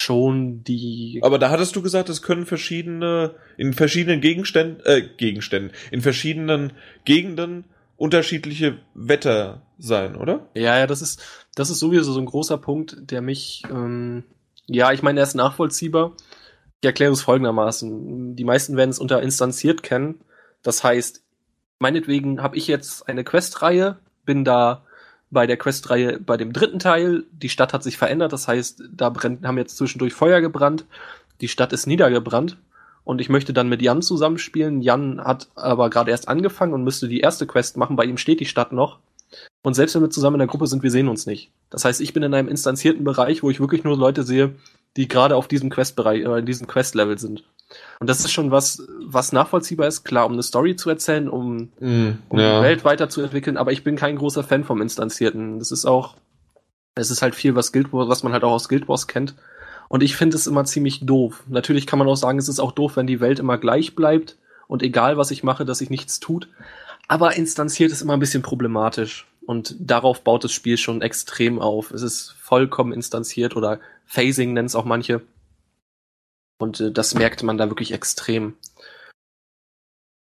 schon 0.00 0.64
die. 0.64 1.20
Aber 1.22 1.38
da 1.38 1.50
hattest 1.50 1.74
du 1.76 1.82
gesagt, 1.82 2.08
es 2.08 2.22
können 2.22 2.46
verschiedene, 2.46 3.34
in 3.56 3.72
verschiedenen 3.72 4.20
Gegenständen, 4.20 4.84
äh, 4.84 5.02
Gegenständen, 5.16 5.72
in 5.90 6.02
verschiedenen 6.02 6.72
Gegenden 7.04 7.64
unterschiedliche 7.96 8.78
Wetter 8.94 9.62
sein, 9.78 10.16
oder? 10.16 10.48
Ja, 10.54 10.78
ja, 10.78 10.86
das 10.86 11.00
ist, 11.00 11.22
das 11.54 11.70
ist 11.70 11.78
sowieso 11.78 12.12
so 12.12 12.20
ein 12.20 12.26
großer 12.26 12.58
Punkt, 12.58 12.96
der 13.10 13.22
mich, 13.22 13.62
ähm, 13.70 14.24
ja, 14.66 14.92
ich 14.92 15.02
meine, 15.02 15.20
er 15.20 15.24
ist 15.24 15.34
nachvollziehbar. 15.34 16.12
Ich 16.80 16.86
erkläre 16.86 17.12
es 17.12 17.22
folgendermaßen. 17.22 18.36
Die 18.36 18.44
meisten 18.44 18.76
werden 18.76 18.90
es 18.90 18.98
unter 18.98 19.22
instanziert 19.22 19.82
kennen. 19.82 20.20
Das 20.62 20.82
heißt, 20.82 21.22
meinetwegen 21.78 22.42
habe 22.42 22.56
ich 22.56 22.66
jetzt 22.66 23.08
eine 23.08 23.24
Questreihe, 23.24 23.98
bin 24.24 24.44
da 24.44 24.83
bei 25.34 25.46
der 25.46 25.58
Questreihe 25.58 26.18
bei 26.18 26.38
dem 26.38 26.54
dritten 26.54 26.78
Teil. 26.78 27.24
Die 27.30 27.50
Stadt 27.50 27.74
hat 27.74 27.82
sich 27.82 27.98
verändert, 27.98 28.32
das 28.32 28.48
heißt, 28.48 28.84
da 28.90 29.10
brennt, 29.10 29.44
haben 29.44 29.58
jetzt 29.58 29.76
zwischendurch 29.76 30.14
Feuer 30.14 30.40
gebrannt. 30.40 30.86
Die 31.42 31.48
Stadt 31.48 31.74
ist 31.74 31.86
niedergebrannt 31.86 32.56
und 33.04 33.20
ich 33.20 33.28
möchte 33.28 33.52
dann 33.52 33.68
mit 33.68 33.82
Jan 33.82 34.00
zusammenspielen. 34.00 34.80
Jan 34.80 35.22
hat 35.22 35.48
aber 35.54 35.90
gerade 35.90 36.10
erst 36.10 36.28
angefangen 36.28 36.72
und 36.72 36.84
müsste 36.84 37.08
die 37.08 37.20
erste 37.20 37.46
Quest 37.46 37.76
machen. 37.76 37.96
Bei 37.96 38.04
ihm 38.04 38.16
steht 38.16 38.40
die 38.40 38.46
Stadt 38.46 38.72
noch. 38.72 38.98
Und 39.62 39.74
selbst 39.74 39.94
wenn 39.94 40.02
wir 40.02 40.10
zusammen 40.10 40.36
in 40.36 40.40
der 40.40 40.48
Gruppe 40.48 40.66
sind, 40.66 40.82
wir 40.82 40.90
sehen 40.90 41.08
uns 41.08 41.26
nicht. 41.26 41.50
Das 41.70 41.84
heißt, 41.84 42.00
ich 42.00 42.12
bin 42.12 42.22
in 42.22 42.32
einem 42.32 42.48
instanzierten 42.48 43.04
Bereich, 43.04 43.42
wo 43.42 43.50
ich 43.50 43.60
wirklich 43.60 43.84
nur 43.84 43.96
Leute 43.96 44.22
sehe, 44.22 44.54
die 44.96 45.08
gerade 45.08 45.36
auf 45.36 45.48
diesem 45.48 45.70
Questbereich, 45.70 46.24
äh, 46.24 46.38
in 46.38 46.46
diesem 46.46 46.66
Quest-Level 46.66 47.18
sind. 47.18 47.44
Und 48.00 48.08
das 48.08 48.20
ist 48.20 48.32
schon 48.32 48.50
was, 48.50 48.86
was 49.00 49.32
nachvollziehbar 49.32 49.86
ist, 49.86 50.04
klar, 50.04 50.26
um 50.26 50.32
eine 50.32 50.42
Story 50.42 50.76
zu 50.76 50.90
erzählen, 50.90 51.28
um, 51.28 51.70
mm, 51.78 52.18
um 52.28 52.38
ja. 52.38 52.58
die 52.58 52.64
Welt 52.64 52.84
weiterzuentwickeln, 52.84 53.56
aber 53.56 53.72
ich 53.72 53.84
bin 53.84 53.96
kein 53.96 54.16
großer 54.16 54.44
Fan 54.44 54.64
vom 54.64 54.82
Instanzierten. 54.82 55.58
Das 55.58 55.72
ist 55.72 55.84
auch, 55.84 56.16
es 56.94 57.10
ist 57.10 57.22
halt 57.22 57.34
viel, 57.34 57.54
was 57.54 57.72
Guild 57.72 57.92
Wars, 57.92 58.08
was 58.08 58.22
man 58.22 58.32
halt 58.32 58.44
auch 58.44 58.52
aus 58.52 58.68
Guild 58.68 58.88
Wars 58.88 59.06
kennt. 59.06 59.34
Und 59.88 60.02
ich 60.02 60.16
finde 60.16 60.36
es 60.36 60.46
immer 60.46 60.64
ziemlich 60.64 61.04
doof. 61.04 61.44
Natürlich 61.46 61.86
kann 61.86 61.98
man 61.98 62.08
auch 62.08 62.16
sagen, 62.16 62.38
es 62.38 62.48
ist 62.48 62.60
auch 62.60 62.72
doof, 62.72 62.96
wenn 62.96 63.06
die 63.06 63.20
Welt 63.20 63.38
immer 63.38 63.58
gleich 63.58 63.94
bleibt 63.94 64.36
und 64.66 64.82
egal 64.82 65.16
was 65.16 65.30
ich 65.30 65.44
mache, 65.44 65.64
dass 65.64 65.78
sich 65.78 65.90
nichts 65.90 66.20
tut. 66.20 66.48
Aber 67.06 67.36
instanziert 67.36 67.92
ist 67.92 68.02
immer 68.02 68.14
ein 68.14 68.20
bisschen 68.20 68.42
problematisch. 68.42 69.26
Und 69.46 69.76
darauf 69.78 70.22
baut 70.22 70.44
das 70.44 70.52
Spiel 70.52 70.78
schon 70.78 71.02
extrem 71.02 71.60
auf. 71.60 71.90
Es 71.90 72.02
ist 72.02 72.34
vollkommen 72.40 72.92
instanziert 72.92 73.56
oder 73.56 73.78
Phasing 74.06 74.54
nennen 74.54 74.66
es 74.66 74.74
auch 74.74 74.86
manche. 74.86 75.20
Und 76.64 76.80
äh, 76.80 76.90
das 76.90 77.14
merkt 77.14 77.42
man 77.42 77.58
da 77.58 77.68
wirklich 77.68 77.92
extrem. 77.92 78.54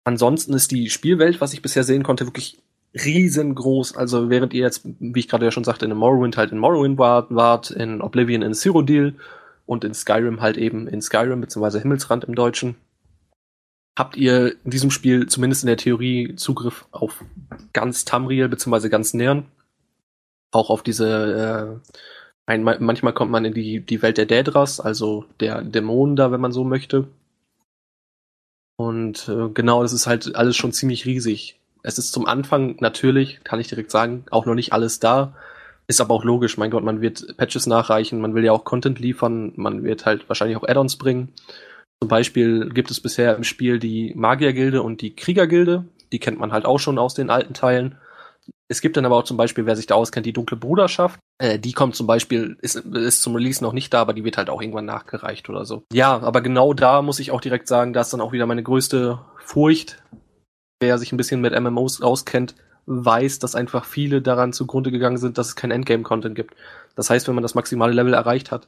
Ansonsten 0.05 0.53
ist 0.53 0.71
die 0.71 0.91
Spielwelt, 0.91 1.41
was 1.41 1.55
ich 1.55 1.63
bisher 1.63 1.83
sehen 1.83 2.03
konnte, 2.03 2.27
wirklich 2.27 2.59
riesengroß. 2.95 3.97
Also 3.97 4.31
während 4.31 4.53
ihr 4.53 4.61
jetzt, 4.61 4.83
wie 4.85 5.19
ich 5.19 5.29
gerade 5.29 5.47
ja 5.47 5.51
schon 5.51 5.65
sagte, 5.65 5.87
in 5.87 5.95
Morrowind 5.97 6.37
halt 6.37 6.53
in 6.53 6.59
Morrowind 6.59 6.99
wart, 6.99 7.35
wart 7.35 7.71
in 7.71 8.03
Oblivion 8.03 8.43
in 8.43 8.55
Cyrodiil 8.55 9.17
und 9.65 9.83
in 9.83 9.95
Skyrim 9.95 10.43
halt 10.43 10.59
eben 10.59 10.87
in 10.87 11.03
Skyrim 11.03 11.41
beziehungsweise 11.41 11.81
Himmelsrand 11.81 12.25
im 12.25 12.35
Deutschen, 12.35 12.77
habt 13.99 14.17
ihr 14.17 14.55
in 14.63 14.71
diesem 14.71 14.91
Spiel 14.91 15.27
zumindest 15.27 15.65
in 15.65 15.69
der 15.69 15.79
Theorie 15.79 16.37
Zugriff 16.37 16.87
auf 16.93 17.25
ganz 17.73 18.05
Tamriel 18.05 18.49
beziehungsweise 18.49 18.91
ganz 18.91 19.15
Nern. 19.15 19.47
Auch 20.53 20.71
auf 20.71 20.83
diese, 20.83 21.81
äh, 21.83 21.91
ein, 22.47 22.63
manchmal 22.63 23.13
kommt 23.13 23.33
man 23.33 23.45
in 23.45 23.55
die, 23.55 23.81
die 23.81 24.03
Welt 24.03 24.19
der 24.19 24.27
Daedras, 24.27 24.81
also 24.81 25.25
der 25.41 25.63
Dämonen 25.63 26.15
da, 26.15 26.31
wenn 26.31 26.41
man 26.41 26.53
so 26.53 26.65
möchte. 26.65 27.09
Und 28.77 29.29
äh, 29.29 29.49
genau, 29.53 29.83
das 29.83 29.93
ist 29.93 30.07
halt 30.07 30.37
alles 30.37 30.57
schon 30.57 30.73
ziemlich 30.73 31.07
riesig. 31.07 31.59
Es 31.83 31.99
ist 31.99 32.13
zum 32.13 32.27
Anfang 32.27 32.77
natürlich, 32.81 33.43
kann 33.43 33.61
ich 33.61 33.69
direkt 33.69 33.91
sagen, 33.91 34.25
auch 34.31 34.47
noch 34.47 34.55
nicht 34.55 34.73
alles 34.73 35.01
da. 35.01 35.35
Ist 35.89 36.01
aber 36.01 36.15
auch 36.15 36.25
logisch, 36.25 36.57
mein 36.59 36.71
Gott, 36.71 36.83
man 36.83 37.01
wird 37.01 37.37
Patches 37.37 37.67
nachreichen, 37.67 38.21
man 38.21 38.35
will 38.35 38.45
ja 38.45 38.53
auch 38.53 38.65
Content 38.65 38.99
liefern, 38.99 39.53
man 39.57 39.85
wird 39.85 40.05
halt 40.05 40.29
wahrscheinlich 40.29 40.57
auch 40.57 40.67
Add-ons 40.69 40.97
bringen. 40.97 41.33
Zum 42.01 42.09
Beispiel 42.09 42.69
gibt 42.71 42.91
es 42.91 43.01
bisher 43.01 43.37
im 43.37 43.45
Spiel 43.45 43.79
die 43.79 44.13
Magiergilde 44.15 44.83
und 44.83 45.01
die 45.01 45.15
Kriegergilde. 45.15 45.85
Die 46.13 46.19
kennt 46.19 46.39
man 46.39 46.53
halt 46.53 46.65
auch 46.65 46.79
schon 46.79 46.99
aus 46.99 47.15
den 47.15 47.31
alten 47.31 47.55
Teilen. 47.55 47.97
Es 48.69 48.81
gibt 48.81 48.97
dann 48.97 49.05
aber 49.05 49.17
auch 49.17 49.25
zum 49.25 49.37
Beispiel, 49.37 49.67
wer 49.67 49.77
sich 49.77 49.87
da 49.87 49.95
auskennt, 49.95 50.27
die 50.27 50.33
dunkle 50.33 50.57
Bruderschaft. 50.57 51.21
Äh, 51.39 51.59
die 51.59 51.73
kommt 51.73 51.95
zum 51.95 52.07
Beispiel, 52.07 52.57
ist, 52.61 52.77
ist 52.77 53.23
zum 53.23 53.37
Release 53.37 53.63
noch 53.63 53.73
nicht 53.73 53.95
da, 53.95 54.01
aber 54.01 54.13
die 54.13 54.25
wird 54.25 54.39
halt 54.39 54.51
auch 54.51 54.61
irgendwann 54.61 54.87
nachgereicht 54.87 55.49
oder 55.49 55.65
so. 55.65 55.85
Ja, 55.93 56.21
aber 56.21 56.41
genau 56.41 56.75
da 56.75 57.03
muss 57.03 57.21
ich 57.21 57.31
auch 57.31 57.41
direkt 57.41 57.69
sagen, 57.69 57.93
da 57.93 58.01
ist 58.01 58.13
dann 58.13 58.21
auch 58.21 58.33
wieder 58.33 58.47
meine 58.47 58.63
größte 58.63 59.21
Furcht. 59.39 60.03
Wer 60.81 60.99
sich 60.99 61.13
ein 61.13 61.17
bisschen 61.17 61.41
mit 61.41 61.59
MMOs 61.59 62.03
auskennt, 62.03 62.55
weiß, 62.87 63.39
dass 63.39 63.55
einfach 63.55 63.85
viele 63.85 64.21
daran 64.21 64.53
zugrunde 64.53 64.91
gegangen 64.91 65.17
sind, 65.17 65.39
dass 65.39 65.49
es 65.49 65.57
kein 65.57 65.71
Endgame-Content 65.71 66.35
gibt. 66.35 66.55
Das 66.97 67.09
heißt, 67.09 67.29
wenn 67.29 67.35
man 67.35 67.43
das 67.43 67.55
maximale 67.55 67.93
Level 67.93 68.15
erreicht 68.15 68.51
hat, 68.51 68.67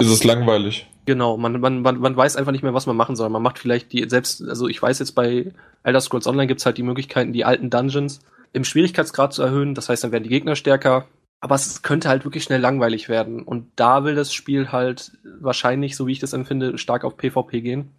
ist 0.00 0.10
es 0.10 0.24
langweilig. 0.24 0.86
Genau, 1.06 1.36
man, 1.36 1.60
man, 1.60 1.80
man, 1.80 1.98
man 1.98 2.16
weiß 2.16 2.36
einfach 2.36 2.52
nicht 2.52 2.62
mehr, 2.62 2.74
was 2.74 2.86
man 2.86 2.96
machen 2.96 3.16
soll. 3.16 3.28
Man 3.30 3.42
macht 3.42 3.58
vielleicht 3.58 3.92
die, 3.92 4.06
selbst, 4.08 4.46
also 4.46 4.68
ich 4.68 4.82
weiß 4.82 4.98
jetzt 4.98 5.12
bei 5.12 5.52
Elder 5.84 6.00
Scrolls 6.00 6.26
Online 6.26 6.48
gibt's 6.48 6.66
halt 6.66 6.76
die 6.76 6.82
Möglichkeiten, 6.82 7.32
die 7.32 7.44
alten 7.44 7.70
Dungeons 7.70 8.20
im 8.56 8.64
Schwierigkeitsgrad 8.64 9.34
zu 9.34 9.42
erhöhen. 9.42 9.74
Das 9.74 9.88
heißt, 9.88 10.02
dann 10.02 10.12
werden 10.12 10.24
die 10.24 10.30
Gegner 10.30 10.56
stärker. 10.56 11.06
Aber 11.40 11.54
es 11.54 11.82
könnte 11.82 12.08
halt 12.08 12.24
wirklich 12.24 12.42
schnell 12.42 12.60
langweilig 12.60 13.08
werden. 13.08 13.42
Und 13.42 13.70
da 13.76 14.04
will 14.04 14.14
das 14.14 14.32
Spiel 14.32 14.72
halt 14.72 15.12
wahrscheinlich, 15.38 15.94
so 15.94 16.06
wie 16.06 16.12
ich 16.12 16.18
das 16.18 16.32
empfinde, 16.32 16.78
stark 16.78 17.04
auf 17.04 17.18
PvP 17.18 17.60
gehen. 17.60 17.90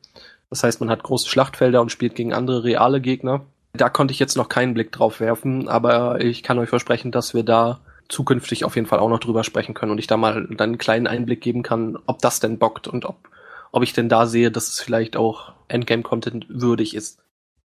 Das 0.50 0.64
heißt, 0.64 0.80
man 0.80 0.90
hat 0.90 1.04
große 1.04 1.30
Schlachtfelder 1.30 1.80
und 1.82 1.92
spielt 1.92 2.16
gegen 2.16 2.34
andere 2.34 2.64
reale 2.64 3.00
Gegner. 3.00 3.46
Da 3.74 3.90
konnte 3.90 4.12
ich 4.12 4.20
jetzt 4.20 4.36
noch 4.36 4.50
keinen 4.50 4.74
Blick 4.74 4.92
drauf 4.92 5.20
werfen, 5.20 5.68
aber 5.68 6.20
ich 6.22 6.42
kann 6.42 6.58
euch 6.58 6.70
versprechen, 6.70 7.12
dass 7.12 7.36
wir 7.36 7.44
da 7.44 7.82
zukünftig 8.10 8.66
auf 8.66 8.76
jeden 8.76 8.88
Fall 8.88 9.00
auch 9.00 9.10
noch 9.10 9.20
drüber 9.20 9.44
sprechen 9.44 9.76
können 9.76 9.92
und 9.92 10.00
ich 10.00 10.08
da 10.08 10.18
mal 10.18 10.48
dann 10.50 10.70
einen 10.70 10.78
kleinen 10.78 11.06
Einblick 11.06 11.42
geben 11.42 11.62
kann, 11.62 12.00
ob 12.08 12.20
das 12.20 12.40
denn 12.40 12.58
bockt 12.58 12.88
und 12.88 13.06
ob, 13.06 13.30
ob 13.72 13.84
ich 13.84 13.94
denn 13.94 14.10
da 14.10 14.26
sehe, 14.26 14.50
dass 14.50 14.70
es 14.70 14.80
vielleicht 14.80 15.18
auch 15.18 15.54
Endgame-Content 15.68 16.48
würdig 16.50 16.96
ist. 16.96 17.20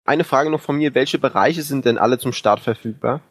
Eine 0.10 0.24
Frage 0.24 0.50
noch 0.50 0.60
von 0.60 0.78
mir, 0.78 0.96
welche 0.96 1.20
Bereiche 1.20 1.62
sind 1.62 1.86
denn 1.86 2.00
alle 2.00 2.18
zum 2.18 2.34
Start 2.34 2.62
verfügbar? 2.62 3.22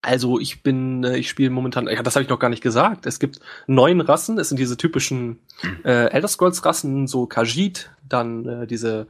Also 0.00 0.40
ich 0.40 0.64
bin, 0.64 1.04
äh, 1.04 1.16
ich 1.16 1.28
spiele 1.28 1.50
momentan, 1.50 1.86
ja, 1.86 2.02
das 2.02 2.16
habe 2.16 2.24
ich 2.24 2.28
noch 2.28 2.40
gar 2.40 2.50
nicht 2.50 2.60
gesagt. 2.60 3.06
Es 3.06 3.20
gibt 3.20 3.38
neun 3.68 4.00
Rassen, 4.00 4.36
es 4.36 4.48
sind 4.48 4.58
diese 4.58 4.76
typischen 4.76 5.38
äh, 5.84 6.10
Elder 6.10 6.26
Scrolls 6.26 6.64
Rassen, 6.64 7.06
so 7.06 7.26
Khajiit, 7.26 7.92
dann 8.08 8.48
äh, 8.48 8.66
diese 8.66 9.06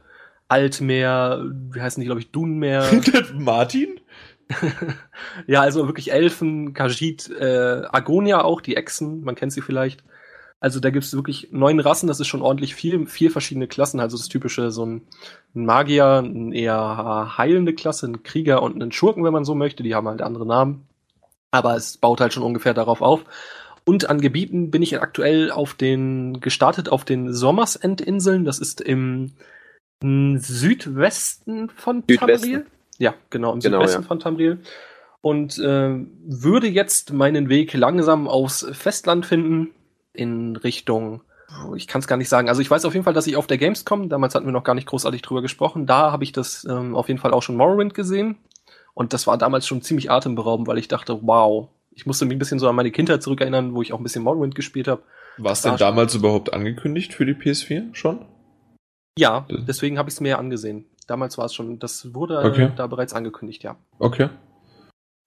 Altmeer, 0.49 1.43
wie 1.71 1.81
heißen 1.81 1.99
die, 1.99 2.05
glaube 2.05 2.21
ich, 2.21 2.29
Dunmeer. 2.29 2.87
Martin? 3.33 3.99
ja, 5.47 5.61
also 5.61 5.87
wirklich 5.87 6.11
Elfen, 6.11 6.75
Khajiit, 6.75 7.27
äh, 7.31 7.87
Agonia 7.91 8.43
auch, 8.43 8.61
die 8.61 8.75
Echsen, 8.75 9.23
man 9.23 9.33
kennt 9.33 9.51
sie 9.51 9.61
vielleicht. 9.61 10.03
Also 10.63 10.79
da 10.79 10.91
gibt's 10.91 11.13
wirklich 11.13 11.49
neun 11.51 11.81
Rassen, 11.81 12.07
das 12.07 12.21
ist 12.21 12.27
schon 12.27 12.41
ordentlich 12.41 12.73
viel, 12.73 13.05
vier 13.05 13.31
verschiedene 13.31 13.67
Klassen. 13.67 13.99
Also 13.99 14.15
das 14.15 14.29
typische, 14.29 14.71
so 14.71 14.85
ein, 14.85 15.01
Magier, 15.53 16.19
ein 16.19 16.53
eher 16.53 17.33
heilende 17.37 17.73
Klasse, 17.73 18.07
ein 18.07 18.23
Krieger 18.23 18.61
und 18.61 18.81
einen 18.81 18.93
Schurken, 18.93 19.25
wenn 19.25 19.33
man 19.33 19.43
so 19.43 19.55
möchte. 19.55 19.83
Die 19.83 19.93
haben 19.93 20.07
halt 20.07 20.21
andere 20.21 20.45
Namen. 20.45 20.87
Aber 21.51 21.75
es 21.75 21.97
baut 21.97 22.21
halt 22.21 22.31
schon 22.31 22.43
ungefähr 22.43 22.73
darauf 22.73 23.01
auf. 23.01 23.25
Und 23.83 24.09
an 24.09 24.21
Gebieten 24.21 24.71
bin 24.71 24.81
ich 24.81 25.01
aktuell 25.01 25.51
auf 25.51 25.73
den, 25.73 26.39
gestartet 26.39 26.87
auf 26.87 27.03
den 27.03 27.33
Sommersentinseln. 27.33 28.45
Das 28.45 28.59
ist 28.59 28.79
im 28.79 29.33
Südwesten 30.01 31.71
von 31.71 32.05
Südwesten. 32.09 32.51
Tamriel. 32.51 32.65
Ja, 32.99 33.15
genau, 33.31 33.51
im 33.51 33.59
Genau, 33.59 33.79
Südwesten 33.79 34.03
ja. 34.03 34.07
von 34.07 34.19
Tamriel. 34.21 34.59
Und 35.19 35.59
äh, 35.59 36.05
würde 36.25 36.67
jetzt 36.67 37.11
meinen 37.11 37.49
Weg 37.49 37.73
langsam 37.73 38.29
aufs 38.29 38.65
Festland 38.71 39.25
finden, 39.25 39.71
in 40.13 40.55
Richtung, 40.55 41.21
ich 41.75 41.87
kann 41.87 41.99
es 41.99 42.07
gar 42.07 42.17
nicht 42.17 42.29
sagen. 42.29 42.49
Also 42.49 42.61
ich 42.61 42.71
weiß 42.71 42.85
auf 42.85 42.93
jeden 42.93 43.03
Fall, 43.03 43.13
dass 43.13 43.27
ich 43.27 43.35
auf 43.35 43.47
der 43.47 43.57
Gamescom, 43.57 44.09
damals 44.09 44.33
hatten 44.35 44.45
wir 44.45 44.51
noch 44.51 44.63
gar 44.63 44.75
nicht 44.75 44.87
großartig 44.87 45.21
drüber 45.21 45.41
gesprochen, 45.41 45.85
da 45.85 46.11
habe 46.11 46.23
ich 46.23 46.31
das 46.31 46.65
ähm, 46.65 46.95
auf 46.95 47.07
jeden 47.09 47.19
Fall 47.19 47.31
auch 47.33 47.43
schon 47.43 47.55
Morrowind 47.57 47.93
gesehen. 47.93 48.37
Und 48.95 49.13
das 49.13 49.25
war 49.27 49.37
damals 49.37 49.65
schon 49.67 49.81
ziemlich 49.81 50.11
atemberaubend, 50.11 50.67
weil 50.67 50.77
ich 50.77 50.87
dachte, 50.87 51.19
wow, 51.23 51.69
ich 51.91 52.05
musste 52.05 52.25
mich 52.25 52.35
ein 52.35 52.39
bisschen 52.39 52.59
so 52.59 52.67
an 52.69 52.75
meine 52.75 52.91
Kindheit 52.91 53.21
zurückerinnern, 53.23 53.73
wo 53.75 53.81
ich 53.81 53.91
auch 53.93 53.99
ein 53.99 54.03
bisschen 54.03 54.23
Morrowind 54.23 54.55
gespielt 54.55 54.87
habe. 54.87 55.01
War 55.37 55.51
es 55.53 55.61
denn 55.63 55.77
damals 55.77 56.13
überhaupt 56.13 56.53
angekündigt 56.53 57.13
für 57.13 57.25
die 57.25 57.33
PS4 57.33 57.93
schon? 57.95 58.25
Ja, 59.17 59.45
deswegen 59.49 59.97
habe 59.97 60.09
ich 60.09 60.15
es 60.15 60.21
mir 60.21 60.37
angesehen. 60.39 60.85
Damals 61.07 61.37
war 61.37 61.45
es 61.45 61.53
schon, 61.53 61.79
das 61.79 62.13
wurde 62.13 62.39
Okay. 62.39 62.71
da 62.75 62.87
bereits 62.87 63.13
angekündigt, 63.13 63.63
ja. 63.63 63.75
Okay. 63.99 64.29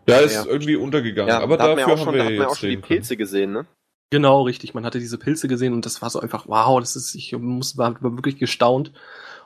Ja, 0.08 0.18
ist 0.18 0.34
Ja. 0.34 0.44
irgendwie 0.50 0.76
untergegangen. 0.76 1.28
Ja, 1.28 1.40
aber 1.40 1.56
da 1.56 1.64
hat 1.64 1.70
man 1.70 1.78
dafür 1.78 1.88
ja 1.88 1.94
auch 1.94 1.98
schon, 1.98 2.06
haben 2.08 2.18
da 2.18 2.24
wir 2.24 2.30
man 2.30 2.34
jetzt 2.40 2.50
auch 2.52 2.56
schon 2.56 2.70
die. 2.70 2.76
Pilze 2.76 3.16
gesehen, 3.16 3.52
ne? 3.52 3.66
Genau, 4.10 4.42
richtig. 4.42 4.74
Man 4.74 4.84
hatte 4.84 4.98
diese 4.98 5.18
Pilze 5.18 5.48
gesehen 5.48 5.72
und 5.72 5.84
das 5.84 6.00
war 6.00 6.10
so 6.10 6.20
einfach, 6.20 6.46
wow, 6.46 6.78
das 6.78 6.94
ist, 6.96 7.14
ich 7.14 7.32
muss, 7.36 7.76
war 7.76 8.00
war 8.02 8.16
wirklich 8.16 8.38
gestaunt. 8.38 8.92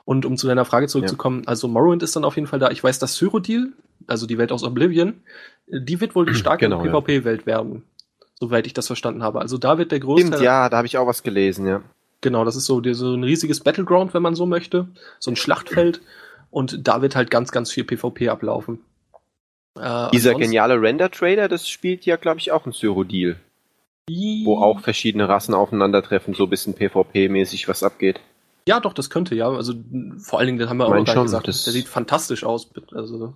Und 0.05 0.25
um 0.25 0.37
zu 0.37 0.47
deiner 0.47 0.65
Frage 0.65 0.87
zurückzukommen, 0.87 1.43
also 1.45 1.67
Morrowind 1.67 2.03
ist 2.03 2.15
dann 2.15 2.25
auf 2.25 2.35
jeden 2.35 2.47
Fall 2.47 2.59
da. 2.59 2.71
Ich 2.71 2.83
weiß, 2.83 2.99
dass 2.99 3.15
Cyrodiil, 3.15 3.73
also 4.07 4.25
die 4.25 4.37
Welt 4.37 4.51
aus 4.51 4.63
Oblivion, 4.63 5.21
die 5.67 6.01
wird 6.01 6.15
wohl 6.15 6.25
die 6.25 6.35
starke 6.35 6.65
Genau, 6.65 6.83
ja. 6.83 6.91
PvP-Welt 6.91 7.45
werden. 7.45 7.83
Soweit 8.39 8.65
ich 8.65 8.73
das 8.73 8.87
verstanden 8.87 9.21
habe. 9.23 9.39
Also 9.39 9.57
da 9.57 9.77
wird 9.77 9.91
der 9.91 9.99
Großteil. 9.99 10.27
Stimmt, 10.27 10.43
ja, 10.43 10.69
da 10.69 10.77
habe 10.77 10.87
ich 10.87 10.97
auch 10.97 11.05
was 11.05 11.21
gelesen, 11.21 11.67
ja. 11.67 11.83
Genau, 12.21 12.45
das 12.45 12.55
ist 12.55 12.65
so, 12.65 12.81
so 12.93 13.13
ein 13.15 13.23
riesiges 13.23 13.61
Battleground, 13.61 14.13
wenn 14.13 14.21
man 14.21 14.35
so 14.35 14.45
möchte. 14.45 14.87
So 15.19 15.31
ein 15.31 15.35
Schlachtfeld. 15.35 16.01
Und 16.49 16.87
da 16.87 17.01
wird 17.01 17.15
halt 17.15 17.31
ganz, 17.31 17.51
ganz 17.51 17.71
viel 17.71 17.83
PvP 17.83 18.29
ablaufen. 18.29 18.79
Äh, 19.79 20.09
Dieser 20.11 20.35
geniale 20.35 20.81
Render-Trader, 20.81 21.47
das 21.47 21.67
spielt 21.69 22.05
ja, 22.05 22.17
glaube 22.17 22.39
ich, 22.39 22.51
auch 22.51 22.65
ein 22.65 22.73
Cyrodiil, 22.73 23.37
wo 24.45 24.57
auch 24.59 24.79
verschiedene 24.79 25.27
Rassen 25.29 25.53
aufeinandertreffen, 25.53 26.33
so 26.33 26.43
ein 26.45 26.49
bisschen 26.49 26.73
PvP-mäßig 26.75 27.67
was 27.67 27.83
abgeht. 27.83 28.19
Ja, 28.67 28.79
doch, 28.79 28.93
das 28.93 29.09
könnte, 29.09 29.33
ja. 29.35 29.49
Also 29.49 29.73
vor 30.19 30.39
allen 30.39 30.47
Dingen, 30.47 30.59
das 30.59 30.69
haben 30.69 30.77
wir 30.77 30.85
auch 30.85 30.93
noch 30.95 31.05
gar 31.05 31.13
schon, 31.15 31.23
gesagt. 31.23 31.47
das- 31.47 31.63
der 31.63 31.73
sieht 31.73 31.87
fantastisch 31.87 32.43
aus. 32.43 32.69
Also, 32.93 33.33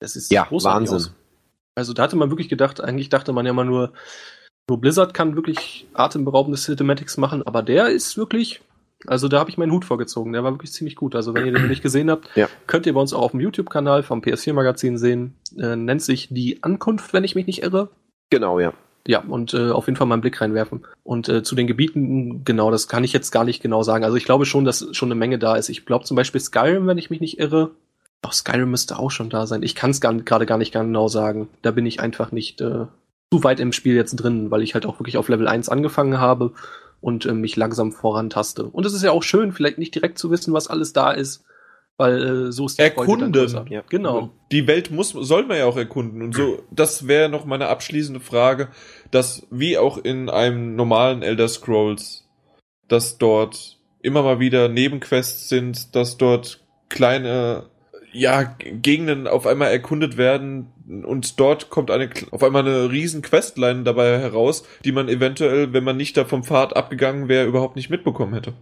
das 0.00 0.16
ist 0.16 0.30
Ja, 0.32 0.44
großartig 0.44 0.90
Wahnsinn. 0.90 1.10
Aus. 1.10 1.14
Also 1.76 1.92
da 1.92 2.02
hatte 2.02 2.16
man 2.16 2.30
wirklich 2.30 2.48
gedacht, 2.48 2.80
eigentlich 2.80 3.08
dachte 3.08 3.32
man 3.32 3.46
ja 3.46 3.52
mal 3.52 3.64
nur, 3.64 3.92
nur 4.68 4.80
Blizzard 4.80 5.14
kann 5.14 5.36
wirklich 5.36 5.86
atemberaubende 5.94 6.58
Cinematics 6.58 7.16
machen, 7.16 7.46
aber 7.46 7.62
der 7.62 7.88
ist 7.88 8.16
wirklich, 8.16 8.60
also 9.06 9.28
da 9.28 9.38
habe 9.38 9.48
ich 9.50 9.58
meinen 9.58 9.70
Hut 9.70 9.84
vorgezogen. 9.84 10.32
Der 10.32 10.42
war 10.42 10.52
wirklich 10.52 10.72
ziemlich 10.72 10.96
gut. 10.96 11.14
Also 11.14 11.34
wenn 11.34 11.46
ihr 11.46 11.52
den 11.52 11.62
noch 11.62 11.68
nicht 11.68 11.82
gesehen 11.82 12.10
habt, 12.10 12.28
Ja. 12.34 12.48
könnt 12.66 12.84
ihr 12.86 12.94
bei 12.94 13.00
uns 13.00 13.12
auch 13.12 13.22
auf 13.22 13.30
dem 13.30 13.38
YouTube-Kanal 13.40 14.02
vom 14.02 14.20
PS4-Magazin 14.22 14.98
sehen. 14.98 15.34
Äh, 15.56 15.76
nennt 15.76 16.02
sich 16.02 16.28
Die 16.32 16.62
Ankunft, 16.64 17.12
wenn 17.12 17.22
ich 17.22 17.36
mich 17.36 17.46
nicht 17.46 17.62
irre. 17.62 17.90
Genau, 18.30 18.58
ja. 18.58 18.72
Ja, 19.08 19.20
und 19.20 19.54
äh, 19.54 19.70
auf 19.70 19.86
jeden 19.86 19.96
Fall 19.96 20.06
mal 20.06 20.16
einen 20.16 20.20
Blick 20.20 20.38
reinwerfen. 20.38 20.84
Und 21.02 21.30
äh, 21.30 21.42
zu 21.42 21.54
den 21.54 21.66
Gebieten, 21.66 22.44
genau, 22.44 22.70
das 22.70 22.88
kann 22.88 23.04
ich 23.04 23.14
jetzt 23.14 23.30
gar 23.30 23.42
nicht 23.42 23.62
genau 23.62 23.82
sagen. 23.82 24.04
Also 24.04 24.18
ich 24.18 24.26
glaube 24.26 24.44
schon, 24.44 24.66
dass 24.66 24.86
schon 24.92 25.08
eine 25.08 25.18
Menge 25.18 25.38
da 25.38 25.56
ist. 25.56 25.70
Ich 25.70 25.86
glaube 25.86 26.04
zum 26.04 26.14
Beispiel 26.14 26.42
Skyrim, 26.42 26.86
wenn 26.86 26.98
ich 26.98 27.08
mich 27.08 27.22
nicht 27.22 27.38
irre. 27.38 27.70
Auch 28.20 28.34
Skyrim 28.34 28.70
müsste 28.70 28.98
auch 28.98 29.10
schon 29.10 29.30
da 29.30 29.46
sein. 29.46 29.62
Ich 29.62 29.74
kann 29.74 29.92
es 29.92 30.02
gerade 30.02 30.44
gar 30.44 30.58
nicht 30.58 30.72
genau 30.74 31.08
sagen. 31.08 31.48
Da 31.62 31.70
bin 31.70 31.86
ich 31.86 32.00
einfach 32.00 32.32
nicht 32.32 32.60
äh, 32.60 32.84
zu 33.32 33.44
weit 33.44 33.60
im 33.60 33.72
Spiel 33.72 33.94
jetzt 33.94 34.16
drin, 34.16 34.50
weil 34.50 34.60
ich 34.60 34.74
halt 34.74 34.84
auch 34.84 35.00
wirklich 35.00 35.16
auf 35.16 35.30
Level 35.30 35.48
1 35.48 35.70
angefangen 35.70 36.20
habe 36.20 36.52
und 37.00 37.24
äh, 37.24 37.32
mich 37.32 37.56
langsam 37.56 37.92
vorantaste. 37.92 38.64
Und 38.64 38.84
es 38.84 38.92
ist 38.92 39.04
ja 39.04 39.12
auch 39.12 39.22
schön, 39.22 39.52
vielleicht 39.52 39.78
nicht 39.78 39.94
direkt 39.94 40.18
zu 40.18 40.30
wissen, 40.30 40.52
was 40.52 40.68
alles 40.68 40.92
da 40.92 41.12
ist, 41.12 41.44
weil 41.98 42.46
äh, 42.46 42.52
so 42.52 42.66
ist 42.66 42.78
die 42.78 42.90
Freude 42.90 43.30
dann 43.30 43.34
Erkunden. 43.34 43.72
Ja. 43.72 43.82
Genau. 43.88 44.30
Die 44.52 44.66
Welt 44.66 44.90
muss, 44.90 45.10
soll 45.10 45.44
man 45.44 45.58
ja 45.58 45.66
auch 45.66 45.76
erkunden. 45.76 46.22
Und 46.22 46.34
so, 46.34 46.62
das 46.70 47.08
wäre 47.08 47.28
noch 47.28 47.44
meine 47.44 47.66
abschließende 47.66 48.20
Frage, 48.20 48.68
dass 49.10 49.46
wie 49.50 49.76
auch 49.76 49.98
in 49.98 50.30
einem 50.30 50.76
normalen 50.76 51.22
Elder 51.22 51.48
Scrolls, 51.48 52.26
dass 52.86 53.18
dort 53.18 53.78
immer 54.00 54.22
mal 54.22 54.38
wieder 54.38 54.68
Nebenquests 54.68 55.48
sind, 55.48 55.96
dass 55.96 56.16
dort 56.16 56.64
kleine, 56.88 57.66
ja, 58.12 58.44
Gegenden 58.44 59.26
auf 59.26 59.46
einmal 59.46 59.72
erkundet 59.72 60.16
werden 60.16 60.68
und 61.04 61.40
dort 61.40 61.68
kommt 61.68 61.90
eine, 61.90 62.08
auf 62.30 62.44
einmal 62.44 62.66
eine 62.66 62.92
riesen 62.92 63.22
Questline 63.22 63.82
dabei 63.82 64.20
heraus, 64.20 64.62
die 64.84 64.92
man 64.92 65.08
eventuell, 65.08 65.72
wenn 65.72 65.84
man 65.84 65.96
nicht 65.96 66.16
da 66.16 66.24
vom 66.24 66.44
Pfad 66.44 66.76
abgegangen 66.76 67.28
wäre, 67.28 67.46
überhaupt 67.46 67.74
nicht 67.74 67.90
mitbekommen 67.90 68.34
hätte. 68.34 68.54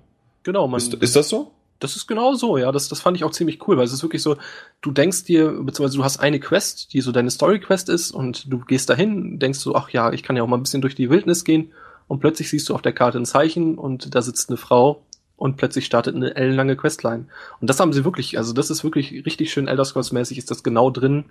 Genau, 0.43 0.67
man, 0.67 0.79
Ist, 0.79 0.95
ist 0.95 1.17
das 1.17 1.29
so? 1.29 1.53
Das 1.79 1.97
ist 1.97 2.07
genau 2.07 2.35
so, 2.35 2.57
ja. 2.59 2.73
Das, 2.73 2.89
das 2.89 3.01
fand 3.01 3.17
ich 3.17 3.25
auch 3.25 3.31
ziemlich 3.31 3.67
cool, 3.67 3.77
weil 3.77 3.85
es 3.85 3.93
ist 3.93 4.03
wirklich 4.03 4.23
so, 4.23 4.37
du 4.81 4.91
denkst 4.91 5.25
dir, 5.25 5.51
beziehungsweise 5.51 5.99
du 5.99 6.05
hast 6.05 6.19
eine 6.19 6.41
Quest, 6.41 6.93
die 6.93 7.01
so 7.01 7.13
deine 7.13 7.31
Story-Quest 7.31 7.89
ist 7.89 8.11
und 8.11 8.51
du 8.53 8.59
gehst 8.61 8.89
dahin, 8.89 9.39
denkst 9.39 9.63
du, 9.65 9.75
ach 9.75 9.91
ja, 9.91 10.13
ich 10.13 10.23
kann 10.23 10.37
ja 10.37 10.43
auch 10.43 10.49
mal 10.49 10.57
ein 10.57 10.63
bisschen 10.63 10.83
durch 10.83 10.95
die 10.95 11.11
Wildnis 11.11 11.45
gehen 11.45 11.73
und 12.09 12.21
plötzlich 12.21 12.51
siehst 12.51 12.69
du 12.69 12.75
auf 12.75 12.83
der 12.83 12.93
Karte 12.93 13.19
ein 13.19 13.27
Zeichen 13.27 13.77
und 13.79 14.15
da 14.15 14.23
sitzt 14.23 14.49
eine 14.49 14.57
Frau 14.57 15.03
und 15.37 15.57
plötzlich 15.57 15.85
startet 15.85 16.17
eine 16.17 16.35
ellenlange 16.35 16.77
Questline. 16.77 17.27
Und 17.61 17.69
das 17.69 17.79
haben 17.79 17.93
sie 17.93 18.05
wirklich, 18.05 18.39
also 18.39 18.53
das 18.53 18.71
ist 18.71 18.85
wirklich 18.85 19.13
richtig 19.27 19.53
schön 19.53 19.69
Elder 19.69 19.85
Scrolls-mäßig, 19.85 20.39
ist 20.39 20.51
das 20.51 20.63
genau 20.63 20.91
drin. 20.91 21.27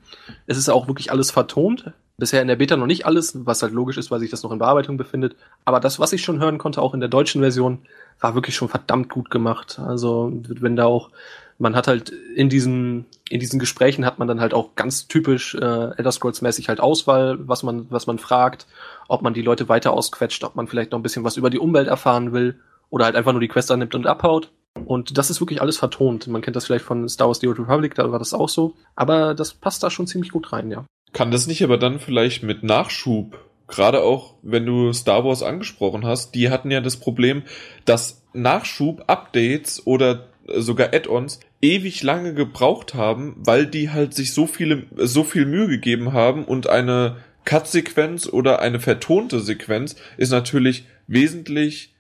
Es 0.45 0.57
ist 0.57 0.69
auch 0.69 0.87
wirklich 0.87 1.11
alles 1.11 1.31
vertont. 1.31 1.91
Bisher 2.17 2.41
in 2.41 2.47
der 2.47 2.55
Beta 2.55 2.77
noch 2.77 2.85
nicht 2.85 3.05
alles, 3.05 3.45
was 3.45 3.63
halt 3.63 3.73
logisch 3.73 3.97
ist, 3.97 4.11
weil 4.11 4.19
sich 4.19 4.29
das 4.29 4.43
noch 4.43 4.51
in 4.51 4.59
Bearbeitung 4.59 4.97
befindet. 4.97 5.35
Aber 5.65 5.79
das, 5.79 5.99
was 5.99 6.13
ich 6.13 6.23
schon 6.23 6.39
hören 6.39 6.59
konnte, 6.59 6.81
auch 6.81 6.93
in 6.93 6.99
der 6.99 7.09
deutschen 7.09 7.41
Version, 7.41 7.79
war 8.19 8.35
wirklich 8.35 8.55
schon 8.55 8.69
verdammt 8.69 9.09
gut 9.09 9.29
gemacht. 9.31 9.79
Also, 9.79 10.31
wenn 10.47 10.75
da 10.75 10.85
auch, 10.85 11.09
man 11.57 11.75
hat 11.75 11.87
halt 11.87 12.09
in 12.35 12.47
diesen, 12.47 13.05
in 13.29 13.39
diesen 13.39 13.59
Gesprächen 13.59 14.05
hat 14.05 14.19
man 14.19 14.27
dann 14.27 14.39
halt 14.39 14.53
auch 14.53 14.75
ganz 14.75 15.07
typisch 15.07 15.55
äh, 15.55 15.57
Elder 15.97 16.11
Scrolls-mäßig 16.11 16.69
halt 16.69 16.79
Auswahl, 16.79 17.37
was 17.47 17.63
man, 17.63 17.87
was 17.89 18.07
man 18.07 18.19
fragt, 18.19 18.67
ob 19.07 19.21
man 19.21 19.33
die 19.33 19.41
Leute 19.41 19.67
weiter 19.67 19.91
ausquetscht, 19.91 20.43
ob 20.43 20.55
man 20.55 20.67
vielleicht 20.67 20.91
noch 20.91 20.99
ein 20.99 21.03
bisschen 21.03 21.23
was 21.23 21.37
über 21.37 21.49
die 21.49 21.59
Umwelt 21.59 21.87
erfahren 21.87 22.31
will 22.31 22.59
oder 22.89 23.05
halt 23.05 23.15
einfach 23.15 23.31
nur 23.31 23.41
die 23.41 23.47
Quest 23.47 23.71
annimmt 23.71 23.95
und 23.95 24.07
abhaut. 24.07 24.51
Und 24.85 25.17
das 25.17 25.29
ist 25.29 25.39
wirklich 25.39 25.61
alles 25.61 25.77
vertont. 25.77 26.27
Man 26.27 26.41
kennt 26.41 26.55
das 26.55 26.65
vielleicht 26.65 26.85
von 26.85 27.07
Star 27.07 27.27
Wars 27.27 27.39
The 27.39 27.47
Old 27.47 27.59
Republic, 27.59 27.95
da 27.95 28.11
war 28.11 28.19
das 28.19 28.33
auch 28.33 28.49
so. 28.49 28.73
Aber 28.95 29.33
das 29.33 29.53
passt 29.53 29.83
da 29.83 29.89
schon 29.89 30.07
ziemlich 30.07 30.31
gut 30.31 30.51
rein, 30.51 30.69
ja. 30.69 30.85
Kann 31.13 31.31
das 31.31 31.47
nicht 31.47 31.63
aber 31.63 31.77
dann 31.77 31.99
vielleicht 31.99 32.43
mit 32.43 32.63
Nachschub, 32.63 33.39
gerade 33.67 34.03
auch 34.03 34.35
wenn 34.41 34.65
du 34.65 34.91
Star 34.91 35.23
Wars 35.23 35.43
angesprochen 35.43 36.05
hast, 36.05 36.35
die 36.35 36.49
hatten 36.49 36.71
ja 36.71 36.81
das 36.81 36.97
Problem, 36.97 37.43
dass 37.85 38.21
Nachschub, 38.33 39.05
Updates 39.07 39.87
oder 39.87 40.27
sogar 40.47 40.93
Add-ons 40.93 41.39
ewig 41.61 42.03
lange 42.03 42.33
gebraucht 42.33 42.93
haben, 42.93 43.35
weil 43.37 43.65
die 43.65 43.89
halt 43.89 44.13
sich 44.13 44.33
so 44.33 44.45
viele, 44.45 44.83
so 44.97 45.23
viel 45.23 45.45
Mühe 45.45 45.67
gegeben 45.67 46.13
haben 46.13 46.45
und 46.45 46.69
eine 46.69 47.17
Cut-Sequenz 47.45 48.27
oder 48.27 48.59
eine 48.59 48.79
vertonte 48.79 49.39
Sequenz 49.39 49.95
ist 50.17 50.31
natürlich 50.31 50.85
wesentlich 51.07 51.94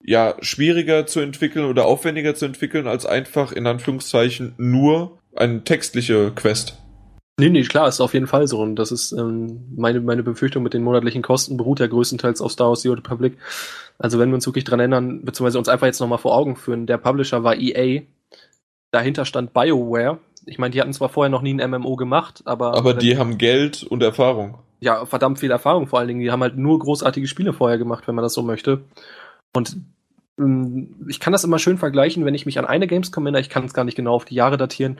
ja, 0.00 0.36
schwieriger 0.40 1.06
zu 1.06 1.20
entwickeln 1.20 1.64
oder 1.66 1.86
aufwendiger 1.86 2.34
zu 2.34 2.46
entwickeln 2.46 2.86
als 2.86 3.06
einfach 3.06 3.52
in 3.52 3.66
Anführungszeichen 3.66 4.54
nur 4.58 5.18
eine 5.34 5.64
textliche 5.64 6.32
Quest. 6.34 6.78
Nee, 7.40 7.50
nee, 7.50 7.62
klar, 7.62 7.86
ist 7.86 8.00
auf 8.00 8.14
jeden 8.14 8.26
Fall 8.26 8.48
so. 8.48 8.60
Und 8.60 8.76
das 8.76 8.90
ist 8.90 9.12
ähm, 9.12 9.64
meine, 9.76 10.00
meine 10.00 10.24
Befürchtung 10.24 10.64
mit 10.64 10.74
den 10.74 10.82
monatlichen 10.82 11.22
Kosten 11.22 11.56
beruht 11.56 11.78
ja 11.78 11.86
größtenteils 11.86 12.40
auf 12.40 12.50
Star 12.50 12.68
Wars 12.68 12.82
The 12.82 12.88
Old 12.88 12.98
Republic. 12.98 13.38
Also 13.98 14.18
wenn 14.18 14.30
wir 14.30 14.34
uns 14.34 14.46
wirklich 14.46 14.64
dran 14.64 14.80
erinnern, 14.80 15.24
beziehungsweise 15.24 15.58
uns 15.58 15.68
einfach 15.68 15.86
jetzt 15.86 16.00
nochmal 16.00 16.18
vor 16.18 16.34
Augen 16.34 16.56
führen, 16.56 16.86
der 16.86 16.98
Publisher 16.98 17.44
war 17.44 17.56
EA, 17.56 18.02
dahinter 18.90 19.24
stand 19.24 19.52
BioWare. 19.52 20.18
Ich 20.46 20.58
meine, 20.58 20.72
die 20.72 20.80
hatten 20.80 20.92
zwar 20.92 21.10
vorher 21.10 21.30
noch 21.30 21.42
nie 21.42 21.54
ein 21.54 21.70
MMO 21.70 21.94
gemacht, 21.94 22.42
aber, 22.44 22.74
Aber 22.74 22.94
die 22.94 23.18
haben 23.18 23.38
Geld 23.38 23.84
und 23.84 24.02
Erfahrung. 24.02 24.58
ja 24.80 25.06
verdammt 25.06 25.38
viel 25.38 25.50
Erfahrung 25.50 25.86
vor 25.86 26.00
allen 26.00 26.08
Dingen. 26.08 26.20
Die 26.20 26.30
haben 26.32 26.42
halt 26.42 26.56
nur 26.56 26.78
großartige 26.78 27.28
Spiele 27.28 27.52
vorher 27.52 27.78
gemacht, 27.78 28.08
wenn 28.08 28.14
man 28.16 28.22
das 28.24 28.34
so 28.34 28.42
möchte. 28.42 28.80
Und 29.54 29.76
ähm, 30.38 31.06
ich 31.08 31.20
kann 31.20 31.32
das 31.32 31.44
immer 31.44 31.58
schön 31.58 31.78
vergleichen, 31.78 32.24
wenn 32.24 32.34
ich 32.34 32.46
mich 32.46 32.58
an 32.58 32.66
eine 32.66 32.86
Gamescom 32.86 33.26
erinnere, 33.26 33.42
ich 33.42 33.50
kann 33.50 33.64
es 33.64 33.74
gar 33.74 33.84
nicht 33.84 33.96
genau 33.96 34.14
auf 34.14 34.24
die 34.24 34.34
Jahre 34.34 34.56
datieren. 34.56 34.98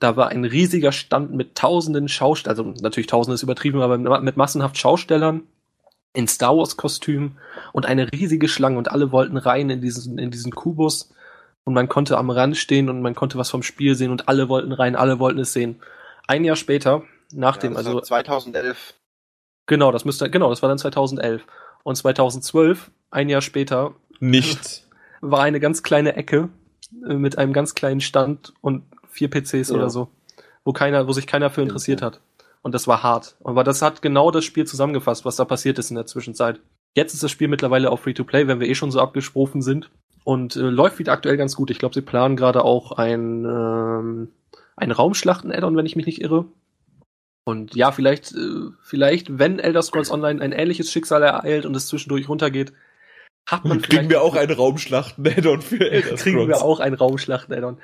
Da 0.00 0.16
war 0.16 0.28
ein 0.28 0.44
riesiger 0.44 0.92
Stand 0.92 1.32
mit 1.32 1.54
tausenden 1.54 2.08
Schaustellern, 2.08 2.58
also 2.58 2.82
natürlich 2.82 3.06
tausende 3.06 3.34
ist 3.34 3.42
übertrieben, 3.42 3.80
aber 3.80 3.96
mit, 3.98 4.36
massenhaft 4.36 4.76
Schaustellern 4.76 5.44
in 6.12 6.28
Star 6.28 6.56
Wars 6.56 6.76
Kostümen 6.76 7.38
und 7.72 7.86
eine 7.86 8.10
riesige 8.12 8.48
Schlange 8.48 8.78
und 8.78 8.90
alle 8.90 9.12
wollten 9.12 9.36
rein 9.36 9.70
in 9.70 9.80
diesen, 9.80 10.18
in 10.18 10.30
diesen 10.30 10.52
Kubus 10.52 11.10
und 11.64 11.74
man 11.74 11.88
konnte 11.88 12.18
am 12.18 12.30
Rand 12.30 12.56
stehen 12.56 12.88
und 12.88 13.02
man 13.02 13.14
konnte 13.14 13.38
was 13.38 13.50
vom 13.50 13.62
Spiel 13.62 13.94
sehen 13.94 14.10
und 14.10 14.28
alle 14.28 14.48
wollten 14.48 14.72
rein, 14.72 14.96
alle 14.96 15.18
wollten 15.18 15.40
es 15.40 15.52
sehen. 15.52 15.80
Ein 16.26 16.44
Jahr 16.44 16.56
später, 16.56 17.02
nach 17.32 17.56
dem, 17.56 17.72
das 17.72 17.86
also 17.86 17.94
war 17.96 18.02
2011. 18.02 18.94
Genau, 19.66 19.92
das 19.92 20.04
müsste, 20.04 20.30
genau, 20.30 20.50
das 20.50 20.62
war 20.62 20.68
dann 20.68 20.78
2011. 20.78 21.44
Und 21.82 21.96
2012, 21.96 22.90
ein 23.14 23.28
Jahr 23.28 23.40
später, 23.40 23.94
Nichts. 24.20 24.86
war 25.20 25.42
eine 25.42 25.60
ganz 25.60 25.82
kleine 25.82 26.16
Ecke 26.16 26.48
äh, 27.08 27.14
mit 27.14 27.38
einem 27.38 27.52
ganz 27.52 27.74
kleinen 27.74 28.00
Stand 28.00 28.52
und 28.60 28.82
vier 29.08 29.28
PCs 29.30 29.70
Ja. 29.70 29.76
oder 29.76 29.90
so, 29.90 30.08
wo 30.64 30.72
keiner, 30.72 31.06
wo 31.08 31.12
sich 31.12 31.26
keiner 31.26 31.50
für 31.50 31.62
interessiert 31.62 32.02
hat. 32.02 32.20
Und 32.62 32.74
das 32.74 32.86
war 32.88 33.02
hart. 33.02 33.36
Aber 33.44 33.62
das 33.64 33.82
hat 33.82 34.00
genau 34.02 34.30
das 34.30 34.44
Spiel 34.44 34.66
zusammengefasst, 34.66 35.24
was 35.24 35.36
da 35.36 35.44
passiert 35.44 35.78
ist 35.78 35.90
in 35.90 35.96
der 35.96 36.06
Zwischenzeit. 36.06 36.60
Jetzt 36.96 37.12
ist 37.12 37.22
das 37.22 37.30
Spiel 37.30 37.48
mittlerweile 37.48 37.90
auf 37.90 38.00
Free-to-Play, 38.00 38.46
wenn 38.46 38.60
wir 38.60 38.68
eh 38.68 38.74
schon 38.74 38.90
so 38.90 39.00
abgesprochen 39.00 39.60
sind. 39.62 39.90
Und 40.24 40.56
äh, 40.56 40.60
läuft 40.60 40.98
wieder 40.98 41.12
aktuell 41.12 41.36
ganz 41.36 41.54
gut. 41.56 41.70
Ich 41.70 41.78
glaube, 41.78 41.94
sie 41.94 42.00
planen 42.00 42.36
gerade 42.36 42.64
auch 42.64 42.92
ein, 42.92 43.44
ähm, 43.44 44.28
ein 44.76 44.90
Raumschlachten-Add-on, 44.92 45.76
wenn 45.76 45.84
ich 45.86 45.96
mich 45.96 46.06
nicht 46.06 46.22
irre. 46.22 46.46
Und 47.44 47.74
ja, 47.76 47.92
vielleicht, 47.92 48.32
äh, 48.32 48.70
vielleicht, 48.82 49.38
wenn 49.38 49.58
Elder 49.58 49.82
Scrolls 49.82 50.10
Online 50.10 50.40
ein 50.40 50.52
ähnliches 50.52 50.90
Schicksal 50.90 51.22
ereilt 51.22 51.66
und 51.66 51.76
es 51.76 51.88
zwischendurch 51.88 52.28
runtergeht, 52.30 52.72
hat 53.46 53.64
man 53.64 53.78
Kriegen 53.82 53.90
vielleicht- 53.92 54.10
wir 54.10 54.22
auch 54.22 54.34
einen 54.36 54.52
Raumschlachten-Add-on 54.56 55.62
für 55.62 55.90
Elder 55.90 56.14
kriegen 56.16 56.36
wir 56.38 56.44
Scrolls. 56.56 56.62
auch 56.62 56.80
ein 56.80 56.94
Raumschlachten-Add-on. 56.94 57.78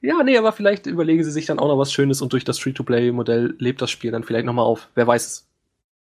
Ja, 0.00 0.22
nee, 0.22 0.36
aber 0.36 0.52
vielleicht 0.52 0.86
überlegen 0.86 1.24
sie 1.24 1.30
sich 1.30 1.46
dann 1.46 1.58
auch 1.58 1.68
noch 1.68 1.78
was 1.78 1.92
Schönes 1.92 2.20
und 2.20 2.32
durch 2.32 2.44
das 2.44 2.58
Free-to-Play-Modell 2.58 3.54
lebt 3.58 3.80
das 3.80 3.90
Spiel 3.90 4.10
dann 4.10 4.24
vielleicht 4.24 4.44
nochmal 4.44 4.66
auf. 4.66 4.88
Wer 4.94 5.06
weiß 5.06 5.26
es. 5.26 5.46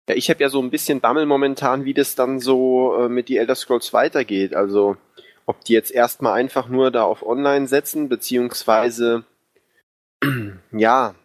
Ja, 0.10 0.16
ich 0.16 0.30
habe 0.30 0.42
ja 0.42 0.50
so 0.50 0.62
ein 0.62 0.70
bisschen 0.70 1.02
Bammel 1.02 1.26
momentan, 1.26 1.84
wie 1.84 1.94
das 1.94 2.16
dann 2.16 2.40
so 2.40 2.96
äh, 2.98 3.10
mit 3.10 3.28
die 3.28 3.38
Elder 3.38 3.56
Scrolls 3.56 3.92
weitergeht. 3.94 4.54
Also 4.56 4.98
ob 5.48 5.64
die 5.64 5.74
jetzt 5.74 5.92
erstmal 5.92 6.34
einfach 6.34 6.68
nur 6.70 6.92
da 6.92 7.04
auf 7.04 7.26
Online 7.26 7.68
setzen, 7.68 8.08
beziehungsweise 8.10 9.24
ja, 10.72 11.16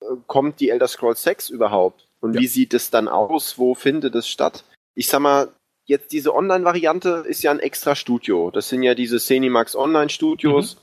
äh, 0.00 0.04
kommt 0.26 0.60
die 0.60 0.70
Elder 0.70 0.88
Scrolls 0.88 1.22
6 1.22 1.50
überhaupt? 1.50 2.08
Und 2.20 2.34
Ja. 2.34 2.40
wie 2.40 2.46
sieht 2.46 2.74
es 2.74 2.90
dann 2.90 3.08
aus? 3.08 3.58
Wo 3.58 3.74
findet 3.74 4.14
es 4.14 4.28
statt? 4.28 4.64
Ich 4.94 5.08
sag 5.08 5.20
mal, 5.20 5.48
jetzt 5.86 6.12
diese 6.12 6.34
Online-Variante 6.34 7.24
ist 7.26 7.42
ja 7.42 7.50
ein 7.50 7.60
extra 7.60 7.94
Studio. 7.94 8.50
Das 8.50 8.68
sind 8.68 8.82
ja 8.82 8.94
diese 8.94 9.18
Cinemax 9.18 9.74
Online-Studios. 9.76 10.76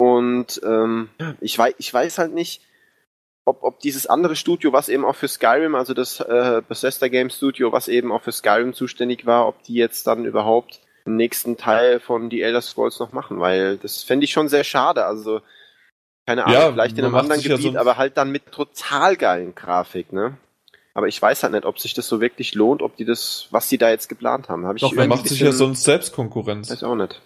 Und 0.00 0.60
ähm, 0.64 1.08
ich, 1.40 1.58
weiß, 1.58 1.74
ich 1.78 1.92
weiß 1.92 2.18
halt 2.18 2.32
nicht, 2.34 2.62
ob, 3.44 3.62
ob 3.62 3.80
dieses 3.80 4.06
andere 4.06 4.36
Studio, 4.36 4.72
was 4.72 4.88
eben 4.88 5.04
auch 5.04 5.16
für 5.16 5.26
Skyrim, 5.28 5.74
also 5.74 5.94
das 5.94 6.20
äh, 6.20 6.62
Bethesda 6.68 7.08
Game 7.08 7.30
Studio, 7.30 7.72
was 7.72 7.88
eben 7.88 8.12
auch 8.12 8.22
für 8.22 8.30
Skyrim 8.32 8.74
zuständig 8.74 9.26
war, 9.26 9.48
ob 9.48 9.62
die 9.64 9.74
jetzt 9.74 10.06
dann 10.06 10.24
überhaupt 10.24 10.80
den 11.06 11.16
nächsten 11.16 11.56
Teil 11.56 11.98
von 12.00 12.30
The 12.30 12.42
Elder 12.42 12.60
Scrolls 12.60 13.00
noch 13.00 13.12
machen, 13.12 13.40
weil 13.40 13.78
das 13.78 14.02
fände 14.02 14.24
ich 14.24 14.32
schon 14.32 14.48
sehr 14.48 14.64
schade. 14.64 15.06
Also, 15.06 15.40
keine 16.26 16.44
Ahnung, 16.44 16.60
Ja, 16.60 16.72
vielleicht 16.72 16.98
in 16.98 17.04
einem 17.06 17.14
anderen 17.14 17.40
sich 17.40 17.48
ja 17.50 17.56
Gebiet, 17.56 17.72
so- 17.72 17.78
aber 17.78 17.96
halt 17.96 18.16
dann 18.18 18.30
mit 18.30 18.52
total 18.52 19.16
geilen 19.16 19.54
Grafik, 19.54 20.12
ne? 20.12 20.36
Aber 20.94 21.06
ich 21.08 21.20
weiß 21.20 21.42
halt 21.42 21.52
nicht, 21.52 21.64
ob 21.64 21.78
sich 21.78 21.94
das 21.94 22.08
so 22.08 22.20
wirklich 22.20 22.54
lohnt, 22.54 22.82
ob 22.82 22.96
die 22.96 23.04
das, 23.04 23.46
was 23.50 23.68
die 23.68 23.78
da 23.78 23.90
jetzt 23.90 24.08
geplant 24.08 24.48
haben. 24.48 24.66
Hab 24.66 24.76
ich 24.76 24.82
Doch, 24.82 24.92
Man 24.92 25.08
macht 25.08 25.28
sich 25.28 25.40
ja 25.40 25.52
sonst 25.52 25.84
selbst 25.84 26.12
Konkurrenz. 26.12 26.70
Weiß 26.70 26.82
auch 26.82 26.96
nicht. 26.96 27.20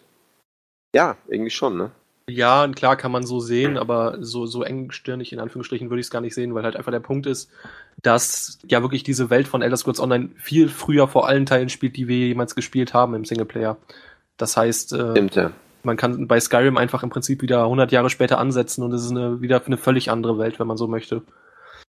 Ja, 0.94 1.16
irgendwie 1.26 1.50
schon, 1.50 1.76
ne? 1.76 1.90
Ja, 2.28 2.62
und 2.62 2.76
klar 2.76 2.96
kann 2.96 3.10
man 3.10 3.26
so 3.26 3.40
sehen, 3.40 3.76
aber 3.76 4.18
so, 4.20 4.46
so 4.46 4.62
engstirnig 4.62 5.32
in 5.32 5.40
Anführungsstrichen 5.40 5.90
würde 5.90 6.00
ich 6.00 6.06
es 6.06 6.10
gar 6.10 6.20
nicht 6.20 6.34
sehen, 6.34 6.54
weil 6.54 6.62
halt 6.62 6.76
einfach 6.76 6.92
der 6.92 7.00
Punkt 7.00 7.26
ist, 7.26 7.50
dass 8.00 8.58
ja 8.66 8.82
wirklich 8.82 9.02
diese 9.02 9.28
Welt 9.28 9.48
von 9.48 9.60
Elder 9.60 9.76
Scrolls 9.76 10.00
Online 10.00 10.30
viel 10.36 10.68
früher 10.68 11.08
vor 11.08 11.26
allen 11.26 11.46
Teilen 11.46 11.68
spielt, 11.68 11.96
die 11.96 12.08
wir 12.08 12.28
jemals 12.28 12.54
gespielt 12.54 12.94
haben 12.94 13.14
im 13.14 13.24
Singleplayer. 13.24 13.76
Das 14.36 14.56
heißt, 14.56 14.92
äh, 14.92 15.10
Stimmt, 15.10 15.34
ja. 15.34 15.50
man 15.82 15.96
kann 15.96 16.28
bei 16.28 16.38
Skyrim 16.38 16.76
einfach 16.76 17.02
im 17.02 17.10
Prinzip 17.10 17.42
wieder 17.42 17.64
100 17.64 17.90
Jahre 17.90 18.08
später 18.08 18.38
ansetzen 18.38 18.82
und 18.82 18.92
es 18.92 19.04
ist 19.04 19.10
eine, 19.10 19.40
wieder 19.40 19.60
eine 19.64 19.76
völlig 19.76 20.10
andere 20.10 20.38
Welt, 20.38 20.60
wenn 20.60 20.66
man 20.68 20.76
so 20.76 20.86
möchte. 20.86 21.22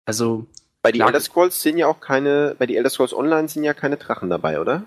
Also, 0.06 0.46
Bei 0.88 0.92
die. 0.92 1.02
Elder 1.02 1.20
Scrolls 1.20 1.62
sind 1.62 1.78
ja 1.78 1.88
auch 1.88 2.00
keine, 2.00 2.56
bei 2.58 2.66
die 2.66 2.76
Elder 2.78 2.90
Scrolls 2.90 3.14
Online 3.14 3.48
sind 3.48 3.64
ja 3.64 3.74
keine 3.74 3.98
Drachen 3.98 4.30
dabei, 4.30 4.60
oder? 4.60 4.84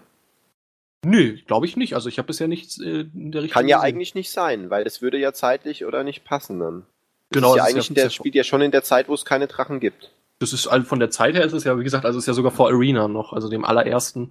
nö, 1.05 1.39
glaube 1.47 1.65
ich 1.67 1.77
nicht. 1.77 1.95
Also 1.95 2.09
ich 2.09 2.19
habe 2.19 2.27
bisher 2.27 2.47
nichts 2.49 2.79
äh, 2.79 3.07
in 3.15 3.33
der 3.33 3.43
Richtung 3.43 3.55
Kann 3.55 3.69
ja 3.69 3.79
gesehen. 3.79 3.89
eigentlich 3.89 4.15
nicht 4.15 4.31
sein, 4.31 4.69
weil 4.71 4.85
das 4.85 5.01
würde 5.01 5.19
ja 5.19 5.33
zeitlich 5.33 5.85
oder 5.87 6.05
nicht 6.05 6.25
passen 6.25 6.59
dann. 6.61 6.87
Genau, 7.31 7.57
das 7.57 7.69
ist 7.69 7.73
ja 7.73 7.77
das 7.79 7.85
ist 7.85 7.89
eigentlich, 7.89 7.89
ja- 7.89 7.95
der 7.95 8.05
ist 8.07 8.13
ja- 8.13 8.17
spielt 8.17 8.35
ja 8.35 8.45
schon 8.45 8.61
in 8.61 8.71
der 8.71 8.83
Zeit, 8.83 9.09
wo 9.09 9.15
es 9.15 9.25
keine 9.25 9.47
Drachen 9.47 9.81
gibt. 9.81 10.11
Das 10.41 10.53
ist 10.53 10.69
von 10.85 10.99
der 11.01 11.11
Zeit 11.11 11.35
her 11.35 11.45
ist 11.45 11.53
es 11.53 11.65
ja, 11.65 11.79
wie 11.79 11.85
gesagt, 11.85 12.05
also 12.05 12.19
es 12.19 12.25
ist 12.25 12.29
ja 12.29 12.35
sogar 12.35 12.53
vor 12.53 12.69
Arena 12.69 13.09
noch, 13.09 13.33
also 13.33 13.49
dem 13.49 13.65
allerersten. 13.65 14.31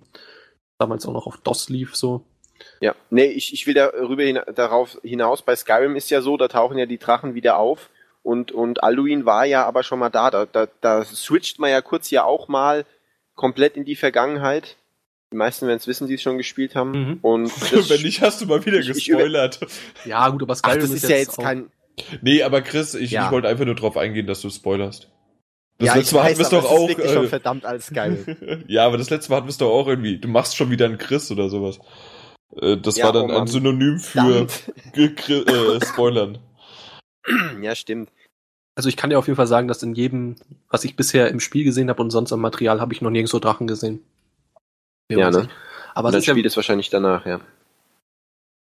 Damals 0.79 1.05
auch 1.05 1.13
noch 1.13 1.27
auf 1.27 1.37
DOS 1.37 1.69
lief 1.69 1.95
so. 1.95 2.23
Ja, 2.81 2.95
nee, 3.09 3.25
ich, 3.25 3.53
ich 3.53 3.65
will 3.67 3.73
darüber 3.73 4.23
hina 4.23 4.41
darauf 4.45 4.97
hinaus, 5.03 5.41
bei 5.41 5.55
Skyrim 5.55 5.95
ist 5.95 6.09
ja 6.09 6.21
so, 6.21 6.37
da 6.37 6.47
tauchen 6.47 6.77
ja 6.77 6.85
die 6.85 6.97
Drachen 6.97 7.33
wieder 7.35 7.57
auf 7.57 7.89
und, 8.29 8.51
und 8.51 8.83
Alduin 8.83 9.25
war 9.25 9.45
ja 9.45 9.65
aber 9.65 9.81
schon 9.83 9.99
mal 9.99 10.09
da. 10.09 10.29
Da, 10.29 10.45
da, 10.45 10.67
da 10.81 11.03
switcht 11.03 11.59
man 11.59 11.69
ja 11.71 11.81
kurz 11.81 12.09
ja 12.11 12.23
auch 12.23 12.47
mal 12.47 12.85
komplett 13.35 13.75
in 13.75 13.85
die 13.85 13.95
Vergangenheit. 13.95 14.77
Die 15.31 15.37
meisten 15.37 15.67
werden 15.67 15.77
es 15.77 15.87
wissen, 15.87 16.07
die 16.07 16.15
es 16.15 16.21
schon 16.21 16.37
gespielt 16.37 16.75
haben. 16.75 16.91
Mhm. 16.91 17.19
Und 17.21 17.51
Wenn 17.89 18.01
nicht, 18.03 18.21
hast 18.21 18.41
du 18.41 18.45
mal 18.45 18.65
wieder 18.65 18.79
Ich- 18.79 18.89
ich 18.89 19.05
gespoilert. 19.05 19.59
Ja, 20.05 20.29
gut, 20.29 20.43
aber 20.43 20.53
ach, 20.53 20.57
Skyrim 20.57 20.81
das 20.81 20.91
ist 20.91 21.09
ja 21.09 21.17
jetzt 21.17 21.39
auch- 21.39 21.43
kein. 21.43 21.71
Nee, 22.21 22.43
aber 22.43 22.61
Chris, 22.61 22.93
ich, 22.95 23.11
Ja. 23.11 23.25
ich 23.25 23.31
wollte 23.31 23.47
einfach 23.47 23.65
nur 23.65 23.75
drauf 23.75 23.97
eingehen, 23.97 24.25
dass 24.27 24.41
du 24.41 24.49
spoilerst. 24.49 25.09
Das 25.79 25.87
ja, 25.87 25.95
letzte 25.95 26.15
Mal 26.15 26.23
hatten 26.25 26.37
wir 26.37 26.43
es 26.43 26.49
doch 26.49 26.63
ist 26.63 26.69
auch. 26.69 26.87
wirklich 26.87 27.11
schon 27.11 27.25
Äh, 27.25 27.29
verdammt 27.29 27.65
als 27.65 27.87
Skyrim. 27.87 28.63
ja, 28.67 28.85
aber 28.85 28.97
das 28.97 29.09
letzte 29.09 29.31
Mal 29.31 29.37
hatten 29.37 29.47
wir 29.47 29.51
es 29.51 29.57
doch 29.57 29.69
auch 29.71 29.87
irgendwie. 29.87 30.17
Du 30.17 30.27
machst 30.27 30.55
schon 30.55 30.69
wieder 30.71 30.85
einen 30.85 30.97
Chris 30.97 31.31
oder 31.31 31.49
sowas. 31.49 31.79
Äh, 32.61 32.77
das 32.77 32.97
Ja, 32.97 33.05
war 33.05 33.13
dann 33.13 33.31
oh 33.31 33.37
ein 33.39 33.47
Synonym 33.47 33.99
für 33.99 34.47
äh, 34.95 35.85
Spoilern. 35.85 36.37
ja, 37.61 37.75
stimmt. 37.75 38.09
Also 38.79 38.87
ich 38.87 38.95
kann 38.95 39.09
dir 39.09 39.19
auf 39.19 39.27
jeden 39.27 39.35
Fall 39.35 39.45
sagen, 39.45 39.67
dass 39.67 39.83
in 39.83 39.93
jedem, 39.93 40.37
was 40.69 40.85
ich 40.85 40.95
bisher 40.95 41.27
im 41.31 41.41
Spiel 41.41 41.65
gesehen 41.65 41.89
habe 41.89 42.01
und 42.01 42.11
sonst 42.11 42.31
am 42.31 42.39
Material, 42.39 42.79
habe 42.79 42.93
ich 42.93 43.01
noch 43.01 43.09
nirgends 43.09 43.31
so 43.31 43.39
Drachen 43.39 43.67
gesehen. 43.67 44.01
Wer 45.09 45.17
Ja, 45.17 45.31
ne? 45.31 45.39
nicht. 45.39 45.49
Aber 45.93 46.11
das 46.11 46.21
ist 46.21 46.27
ja, 46.27 46.33
Spiel 46.33 46.45
ist 46.45 46.55
wahrscheinlich 46.55 46.89
danach, 46.89 47.25
ja. 47.25 47.41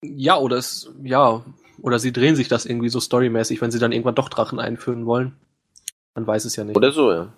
ja, 0.03 0.37
oder 0.37 0.57
es, 0.57 0.91
ja, 1.01 1.45
oder 1.81 1.99
sie 1.99 2.11
drehen 2.11 2.35
sich 2.35 2.49
das 2.49 2.65
irgendwie 2.65 2.89
so 2.89 2.99
storymäßig, 2.99 3.61
wenn 3.61 3.71
sie 3.71 3.79
dann 3.79 3.93
irgendwann 3.93 4.15
doch 4.15 4.27
Drachen 4.27 4.59
einführen 4.59 5.05
wollen. 5.05 5.37
Man 6.15 6.27
weiß 6.27 6.43
es 6.43 6.57
ja 6.57 6.65
nicht. 6.65 6.75
Oder 6.75 6.91
so, 6.91 7.13
ja. 7.13 7.31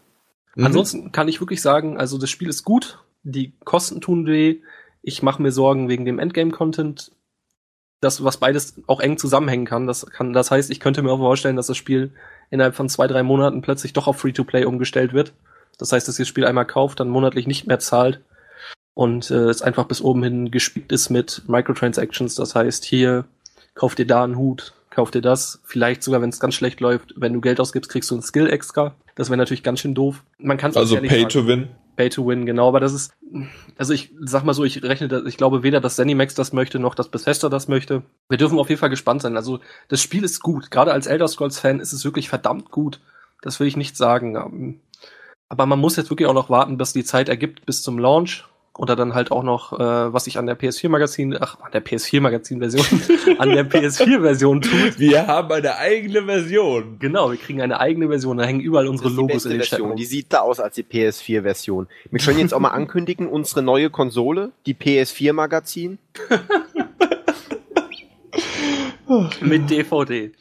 Mhm. 0.56 0.66
Ansonsten 0.66 1.12
kann 1.12 1.28
ich 1.28 1.40
wirklich 1.40 1.62
sagen, 1.62 2.00
also 2.00 2.18
das 2.18 2.32
Spiel 2.32 2.50
ist 2.50 2.64
gut, 2.64 2.98
die 3.22 3.54
Kosten 3.64 4.02
tun 4.02 4.26
weh, 4.26 4.62
ich 5.04 5.22
mache 5.22 5.40
mir 5.40 5.52
Sorgen 5.52 5.88
wegen 5.88 6.06
dem 6.06 6.18
Endgame-Content, 6.18 7.12
das, 8.00 8.24
was 8.24 8.38
beides 8.38 8.82
auch 8.88 9.02
eng 9.02 9.20
zusammenhängen 9.20 9.68
kann. 9.68 9.86
Das 9.86 10.04
kann, 10.08 10.34
das 10.34 10.50
heißt, 10.50 10.72
ich 10.72 10.80
könnte 10.80 11.04
mir 11.04 11.12
auch 11.12 11.20
vorstellen, 11.20 11.58
dass 11.58 11.68
das 11.68 11.78
Spiel 11.78 12.12
innerhalb 12.52 12.76
von 12.76 12.90
zwei, 12.90 13.08
drei 13.08 13.24
Monaten 13.24 13.62
plötzlich 13.62 13.94
doch 13.94 14.08
auf 14.08 14.20
Free-to-Play 14.20 14.66
umgestellt 14.66 15.14
wird. 15.14 15.34
Das 15.80 15.92
heißt, 15.92 16.08
dass 16.08 16.20
ihr 16.20 16.24
das 16.24 16.30
Spiel 16.30 16.46
einmal 16.46 16.68
kauft, 16.68 17.00
dann 17.00 17.10
monatlich 17.10 17.48
nicht 17.48 17.66
mehr 17.66 17.80
zahlt 17.80 18.22
und 18.94 19.32
äh, 19.32 19.50
es 19.50 19.64
einfach 19.64 19.86
bis 19.86 20.02
oben 20.02 20.22
hin 20.22 20.52
gespielt 20.52 20.92
ist 20.92 21.10
mit 21.10 21.44
Microtransactions. 21.48 22.36
Das 22.36 22.54
heißt, 22.54 22.84
hier 22.86 23.26
kauft 23.74 23.98
ihr 24.00 24.06
da 24.06 24.24
einen 24.24 24.38
Hut, 24.38 24.74
kauft 24.90 25.16
ihr 25.16 25.22
das. 25.22 25.62
Vielleicht 25.64 26.04
sogar, 26.04 26.22
wenn 26.22 26.30
es 26.30 26.40
ganz 26.40 26.54
schlecht 26.54 26.82
läuft, 26.82 27.14
wenn 27.16 27.34
du 27.34 27.42
Geld 27.42 27.60
ausgibst, 27.60 27.90
kriegst 27.90 28.12
du 28.12 28.16
einen 28.16 28.22
Skill 28.22 28.50
extra. 28.50 28.96
Das 29.16 29.30
wäre 29.30 29.38
natürlich 29.38 29.64
ganz 29.64 29.80
schön 29.80 29.96
doof. 29.96 30.24
Man 30.38 30.58
kann 30.58 30.76
Also 30.76 30.98
Pay 30.98 31.26
to 31.26 31.48
Win. 31.48 31.70
Pay 31.96 32.10
to 32.10 32.26
Win, 32.26 32.46
genau, 32.46 32.68
aber 32.68 32.80
das 32.80 32.94
ist, 32.94 33.14
also 33.78 33.94
ich 33.94 34.14
sag 34.22 34.44
mal 34.44 34.54
so, 34.54 34.64
ich 34.64 34.82
rechne, 34.84 35.24
ich 35.28 35.38
glaube 35.38 35.64
weder, 35.64 35.82
dass 35.82 35.96
Zenimax 35.98 36.36
das 36.36 36.54
möchte, 36.54 36.80
noch 36.80 36.96
dass 36.96 37.10
Bethesda 37.10 37.50
das 37.50 37.68
möchte. 37.68 38.04
Wir 38.30 38.38
dürfen 38.38 38.60
auf 38.60 38.70
jeden 38.70 38.80
Fall 38.80 38.90
gespannt 38.90 39.22
sein. 39.22 39.36
Also 39.36 39.60
das 39.88 40.02
Spiel 40.02 40.24
ist 40.24 40.42
gut. 40.42 40.72
Gerade 40.72 40.94
als 40.94 41.08
Elder 41.08 41.28
Scrolls 41.28 41.60
Fan 41.60 41.80
ist 41.80 41.94
es 41.94 42.06
wirklich 42.06 42.30
verdammt 42.30 42.72
gut. 42.72 43.02
Das 43.42 43.60
will 43.60 43.68
ich 43.68 43.78
nicht 43.78 43.98
sagen. 43.98 44.36
Ähm, 44.36 44.80
Aber 45.50 45.66
man 45.66 45.80
muss 45.80 45.96
jetzt 45.98 46.10
wirklich 46.10 46.28
auch 46.28 46.34
noch 46.34 46.50
warten, 46.50 46.78
bis 46.78 46.94
die 46.94 47.04
Zeit 47.04 47.30
ergibt 47.30 47.66
bis 47.66 47.84
zum 47.84 48.00
Launch. 48.00 48.46
Oder 48.78 48.96
dann 48.96 49.14
halt 49.14 49.32
auch 49.32 49.44
noch, 49.44 49.74
äh, 49.74 50.14
was 50.14 50.24
sich 50.24 50.38
an 50.38 50.46
der 50.46 50.58
PS4-Magazin, 50.58 51.38
ach, 51.40 51.60
an 51.60 51.72
der 51.74 51.84
PS4-Magazin-Version, 51.84 52.86
an 53.38 53.50
der 53.50 53.70
PS4-Version 53.70 54.62
tut. 54.62 54.98
Wir 54.98 55.28
haben 55.28 55.52
eine 55.52 55.78
eigene 55.78 56.24
Version. 56.24 56.98
Genau, 57.00 57.32
wir 57.32 57.38
kriegen 57.38 57.62
eine 57.62 57.82
eigene 57.82 58.08
Version. 58.08 58.38
Da 58.38 58.46
hängen 58.46 58.62
überall 58.62 58.88
unsere 58.88 59.10
Logos 59.10 59.46
in 59.46 59.52
den 59.52 59.64
Version. 59.64 59.96
Die 59.98 60.06
sieht 60.06 60.32
da 60.32 60.40
aus 60.40 60.62
als 60.62 60.76
die 60.76 60.84
PS4-Version. 60.84 61.88
Wir 62.10 62.20
können 62.20 62.40
jetzt 62.40 62.54
auch 62.54 62.60
mal 62.60 62.70
ankündigen, 62.70 63.28
unsere 63.28 63.62
neue 63.62 63.90
Konsole, 63.90 64.52
die 64.66 64.74
PS4-Magazin. 64.74 65.98
Mit 69.42 69.70
DVD. 69.70 70.32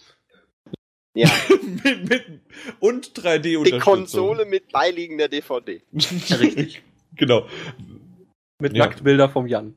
Ja, 1.15 1.29
mit, 1.85 2.09
mit, 2.09 2.25
und 2.79 3.09
3D-Unterstützung. 3.09 3.65
die 3.65 3.79
Konsole 3.81 4.45
mit 4.45 4.71
beiliegender 4.71 5.29
DVD. 5.29 5.83
Richtig. 5.93 6.83
genau. 7.17 7.47
Mit 8.61 8.77
Ja. 8.77 8.85
Nacktbilder 8.87 9.29
vom 9.29 9.47
Jan. 9.47 9.75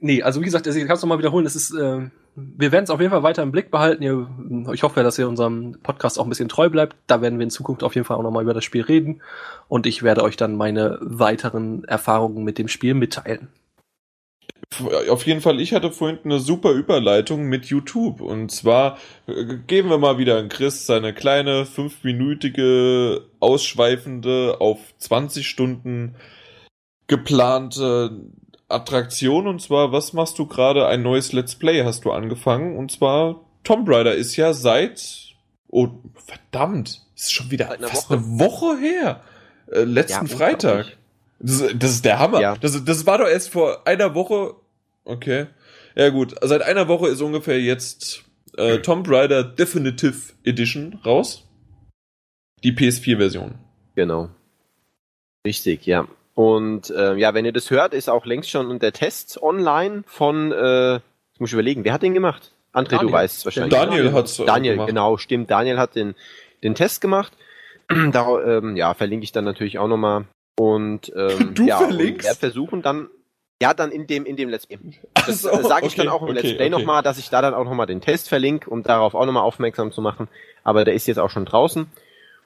Nee, 0.00 0.22
also 0.22 0.40
wie 0.40 0.44
gesagt, 0.44 0.66
also 0.66 0.78
ich 0.78 0.86
kann 0.86 0.96
es 0.96 1.02
nochmal 1.02 1.18
wiederholen, 1.18 1.44
es 1.46 1.56
ist, 1.56 1.72
äh, 1.72 2.08
wir 2.36 2.72
werden 2.72 2.84
es 2.84 2.90
auf 2.90 3.00
jeden 3.00 3.10
Fall 3.10 3.24
weiter 3.24 3.42
im 3.42 3.50
Blick 3.50 3.70
behalten. 3.70 4.02
Ihr, 4.02 4.28
ich 4.72 4.84
hoffe, 4.84 5.02
dass 5.02 5.18
ihr 5.18 5.28
unserem 5.28 5.78
Podcast 5.82 6.18
auch 6.20 6.24
ein 6.24 6.28
bisschen 6.28 6.48
treu 6.48 6.68
bleibt. 6.68 6.96
Da 7.08 7.20
werden 7.20 7.38
wir 7.38 7.44
in 7.44 7.50
Zukunft 7.50 7.82
auf 7.82 7.96
jeden 7.96 8.04
Fall 8.04 8.16
auch 8.16 8.22
nochmal 8.22 8.44
über 8.44 8.54
das 8.54 8.64
Spiel 8.64 8.82
reden. 8.82 9.22
Und 9.66 9.86
ich 9.86 10.04
werde 10.04 10.22
euch 10.22 10.36
dann 10.36 10.56
meine 10.56 10.98
weiteren 11.00 11.84
Erfahrungen 11.84 12.44
mit 12.44 12.58
dem 12.58 12.68
Spiel 12.68 12.94
mitteilen. 12.94 13.48
Auf 15.10 15.26
jeden 15.26 15.40
Fall, 15.40 15.60
ich 15.60 15.72
hatte 15.72 15.90
vorhin 15.90 16.18
eine 16.24 16.38
super 16.38 16.72
Überleitung 16.72 17.44
mit 17.44 17.66
YouTube. 17.66 18.20
Und 18.20 18.52
zwar 18.52 18.98
äh, 19.26 19.56
geben 19.66 19.88
wir 19.88 19.98
mal 19.98 20.18
wieder 20.18 20.38
an 20.38 20.48
Chris 20.48 20.86
seine 20.86 21.12
kleine, 21.14 21.66
fünfminütige, 21.66 23.22
ausschweifende, 23.40 24.60
auf 24.60 24.78
20 24.98 25.48
Stunden 25.48 26.14
geplante 27.08 28.20
Attraktion. 28.68 29.46
Und 29.48 29.60
zwar, 29.60 29.90
was 29.92 30.12
machst 30.12 30.38
du 30.38 30.46
gerade? 30.46 30.86
Ein 30.86 31.02
neues 31.02 31.32
Let's 31.32 31.56
Play 31.56 31.82
hast 31.84 32.04
du 32.04 32.12
angefangen. 32.12 32.76
Und 32.76 32.92
zwar, 32.92 33.40
Tomb 33.64 33.88
Raider 33.88 34.14
ist 34.14 34.36
ja 34.36 34.52
seit, 34.52 35.34
oh, 35.68 35.88
verdammt, 36.14 37.02
ist 37.16 37.32
schon 37.32 37.50
wieder 37.50 37.70
einer 37.72 37.88
fast 37.88 38.08
Woche. 38.10 38.14
eine 38.18 38.38
Woche 38.38 38.78
her. 38.78 39.20
Äh, 39.72 39.82
letzten 39.84 40.26
Ja, 40.26 40.36
Freitag. 40.36 40.96
Das, 41.40 41.60
ist- 41.60 41.74
das 41.82 41.90
ist 41.90 42.04
der 42.04 42.18
Hammer. 42.18 42.40
Ja. 42.40 42.56
Das, 42.56 42.84
das 42.84 43.06
war 43.06 43.18
doch 43.18 43.26
erst 43.28 43.50
vor 43.50 43.86
einer 43.86 44.14
Woche. 44.14 44.54
Okay. 45.04 45.46
Ja 45.94 46.10
gut, 46.10 46.34
seit 46.42 46.62
einer 46.62 46.86
Woche 46.86 47.08
ist 47.08 47.20
ungefähr 47.20 47.60
jetzt 47.60 48.22
äh, 48.56 48.78
Tomb 48.78 49.08
Raider 49.08 49.42
Definitive 49.42 50.32
Edition 50.44 51.00
raus. 51.04 51.44
Die 52.62 52.72
PS4-Version. 52.72 53.54
Genau. 53.94 54.28
Richtig, 55.46 55.86
ja. 55.86 56.06
Und 56.38 56.90
äh, 56.90 57.16
ja, 57.16 57.34
wenn 57.34 57.44
ihr 57.44 57.52
das 57.52 57.68
hört, 57.68 57.92
ist 57.92 58.08
auch 58.08 58.24
längst 58.24 58.48
schon 58.48 58.78
der 58.78 58.92
Test 58.92 59.42
online 59.42 60.04
von, 60.06 60.52
äh, 60.52 60.92
jetzt 60.92 61.40
muss 61.40 61.50
ich 61.50 61.52
überlegen, 61.52 61.84
wer 61.84 61.92
hat 61.92 62.04
den 62.04 62.14
gemacht? 62.14 62.52
André, 62.72 62.90
Daniel. 62.90 63.06
du 63.08 63.12
weißt 63.12 63.38
es 63.38 63.44
wahrscheinlich. 63.44 63.74
Daniel 63.74 64.12
hat's 64.12 64.38
äh, 64.38 64.44
Daniel, 64.44 64.74
gemacht. 64.74 64.86
genau, 64.86 65.16
stimmt. 65.16 65.50
Daniel 65.50 65.78
hat 65.78 65.96
den, 65.96 66.14
den 66.62 66.76
Test 66.76 67.00
gemacht. 67.00 67.32
da, 68.12 68.40
ähm, 68.40 68.76
ja, 68.76 68.94
verlinke 68.94 69.24
ich 69.24 69.32
dann 69.32 69.46
natürlich 69.46 69.80
auch 69.80 69.88
nochmal 69.88 70.26
Und 70.56 71.12
ähm, 71.16 71.50
Du 71.56 71.66
ja, 71.66 71.78
verlinkst? 71.78 72.18
und 72.20 72.24
werde 72.24 72.38
versuchen 72.38 72.82
dann 72.82 73.08
ja 73.60 73.74
dann 73.74 73.90
in 73.90 74.06
dem 74.06 74.24
in 74.24 74.36
dem 74.36 74.48
Let's 74.48 74.68
Play. 74.68 74.78
Das 75.14 75.42
so, 75.42 75.50
äh, 75.50 75.64
sage 75.64 75.88
ich 75.88 75.94
okay, 75.94 76.04
dann 76.04 76.08
auch 76.08 76.22
im 76.22 76.28
okay, 76.28 76.34
Let's 76.34 76.56
Play 76.56 76.66
okay. 76.66 76.70
nochmal, 76.70 77.02
dass 77.02 77.18
ich 77.18 77.30
da 77.30 77.42
dann 77.42 77.54
auch 77.54 77.64
nochmal 77.64 77.86
den 77.86 78.00
Test 78.00 78.28
verlinke, 78.28 78.70
um 78.70 78.84
darauf 78.84 79.16
auch 79.16 79.26
nochmal 79.26 79.42
aufmerksam 79.42 79.90
zu 79.90 80.00
machen. 80.02 80.28
Aber 80.62 80.84
der 80.84 80.94
ist 80.94 81.08
jetzt 81.08 81.18
auch 81.18 81.30
schon 81.30 81.46
draußen. 81.46 81.88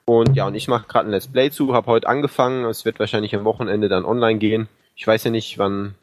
Und 0.05 0.35
ja, 0.35 0.47
und 0.47 0.55
ich 0.55 0.67
mache 0.67 0.87
gerade 0.87 1.07
ein 1.07 1.11
Let's 1.11 1.27
Play 1.27 1.49
zu, 1.49 1.73
habe 1.73 1.87
heute 1.87 2.07
angefangen. 2.07 2.65
Es 2.65 2.85
wird 2.85 2.99
wahrscheinlich 2.99 3.35
am 3.35 3.45
Wochenende 3.45 3.87
dann 3.89 4.05
online 4.05 4.39
gehen. 4.39 4.67
Ich 4.95 5.07
weiß 5.07 5.23
ja 5.23 5.31
nicht, 5.31 5.57
wann 5.57 5.95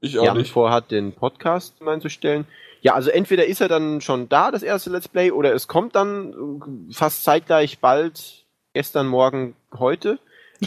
Ich 0.00 0.18
auch 0.18 0.24
Jan 0.24 0.38
nicht. 0.38 0.50
vorhat, 0.52 0.90
den 0.90 1.12
Podcast 1.12 1.74
einzustellen. 1.86 2.46
Ja, 2.80 2.94
also 2.94 3.10
entweder 3.10 3.46
ist 3.46 3.60
er 3.60 3.68
dann 3.68 4.00
schon 4.00 4.28
da, 4.28 4.50
das 4.50 4.62
erste 4.62 4.90
Let's 4.90 5.08
Play, 5.08 5.30
oder 5.30 5.52
es 5.54 5.68
kommt 5.68 5.96
dann 5.96 6.60
äh, 6.90 6.94
fast 6.94 7.24
zeitgleich 7.24 7.78
bald, 7.78 8.44
gestern, 8.74 9.06
morgen, 9.06 9.56
heute. 9.78 10.18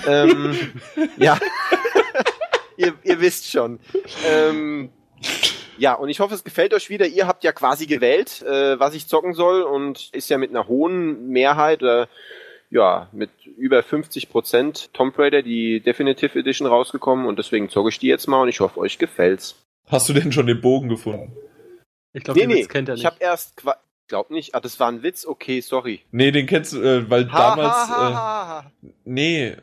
Ähm, 0.06 0.56
ja, 1.18 1.40
ihr, 2.78 2.94
ihr 3.04 3.22
wisst 3.22 3.50
schon. 3.50 3.80
Ähm, 4.28 4.90
ja, 5.78 5.94
und 5.94 6.10
ich 6.10 6.20
hoffe, 6.20 6.36
es 6.36 6.44
gefällt 6.44 6.74
euch 6.74 6.90
wieder. 6.90 7.08
Ihr 7.08 7.26
habt 7.26 7.44
ja 7.44 7.52
quasi 7.54 7.86
gewählt, 7.86 8.42
äh, 8.42 8.80
was 8.80 8.94
ich 8.94 9.08
zocken 9.08 9.34
soll 9.34 9.62
und 9.62 10.10
ist 10.12 10.30
ja 10.30 10.38
mit 10.38 10.50
einer 10.50 10.68
hohen 10.68 11.30
Mehrheit, 11.30 11.82
äh, 11.82 12.06
ja, 12.70 13.10
mit 13.12 13.30
über 13.58 13.82
50 13.84 14.30
Prozent 14.30 14.94
Tomb 14.94 15.18
Raider, 15.18 15.42
die 15.42 15.80
Definitive 15.80 16.38
Edition 16.38 16.68
rausgekommen 16.68 17.26
und 17.26 17.40
deswegen 17.40 17.70
zocke 17.70 17.90
ich 17.90 18.00
die 18.00 18.08
jetzt 18.08 18.28
mal 18.28 18.42
und 18.42 18.50
ich 18.50 18.60
hoffe, 18.60 18.80
euch 18.80 18.98
gefällt's. 18.98 19.56
Hast 19.88 20.08
du 20.10 20.14
denn 20.14 20.32
schon 20.32 20.46
den 20.48 20.62
Bogen 20.62 20.88
gefunden? 20.90 21.32
Ich 22.14 22.24
glaube, 22.24 22.40
Nee, 22.40 22.46
den 22.46 22.54
nee, 22.56 22.62
Witz 22.62 22.70
kennt 22.70 22.90
er 22.90 22.96
ich 22.96 23.00
nicht. 23.04 23.06
habe 23.12 23.18
erst, 23.20 23.58
qua- 23.58 23.78
glaub 24.08 24.30
nicht, 24.32 24.54
ah, 24.56 24.60
das 24.60 24.80
war 24.80 24.88
ein 24.92 25.02
Witz, 25.04 25.26
okay, 25.26 25.62
sorry. 25.62 26.02
Nee, 26.12 26.32
den 26.32 26.46
kennst 26.46 26.74
du, 26.74 26.82
äh, 26.82 27.10
weil 27.10 27.32
Ha, 27.32 27.38
damals. 27.56 27.74
ha, 27.74 28.48
ha, 28.48 28.72
Äh, 28.84 28.88
nee. 29.06 29.56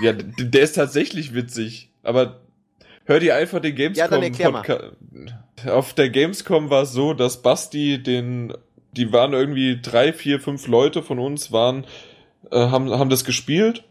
Ja, 0.00 0.12
der 0.12 0.62
ist 0.62 0.74
tatsächlich 0.74 1.34
witzig. 1.34 1.90
Aber 2.04 2.40
hör 3.04 3.18
dir 3.18 3.34
einfach 3.34 3.58
den 3.60 3.72
Ja, 3.76 3.88
Gamescom 3.88 4.10
dann 4.10 4.22
erklär 4.22 4.50
mal. 4.50 4.62
Podca- 4.62 5.68
Auf 5.70 5.94
der 5.94 6.10
Gamescom 6.10 6.70
war 6.70 6.82
es 6.82 6.92
so, 6.92 7.14
dass 7.14 7.42
Basti 7.42 8.00
den, 8.02 8.52
die 8.92 9.12
waren 9.12 9.32
irgendwie 9.32 9.80
drei, 9.80 10.12
vier, 10.12 10.40
fünf 10.40 10.66
Leute 10.66 11.02
von 11.02 11.18
uns 11.18 11.52
waren, 11.52 11.84
äh, 12.50 12.56
haben, 12.56 12.90
haben 12.90 13.10
das 13.10 13.24
gespielt. 13.24 13.84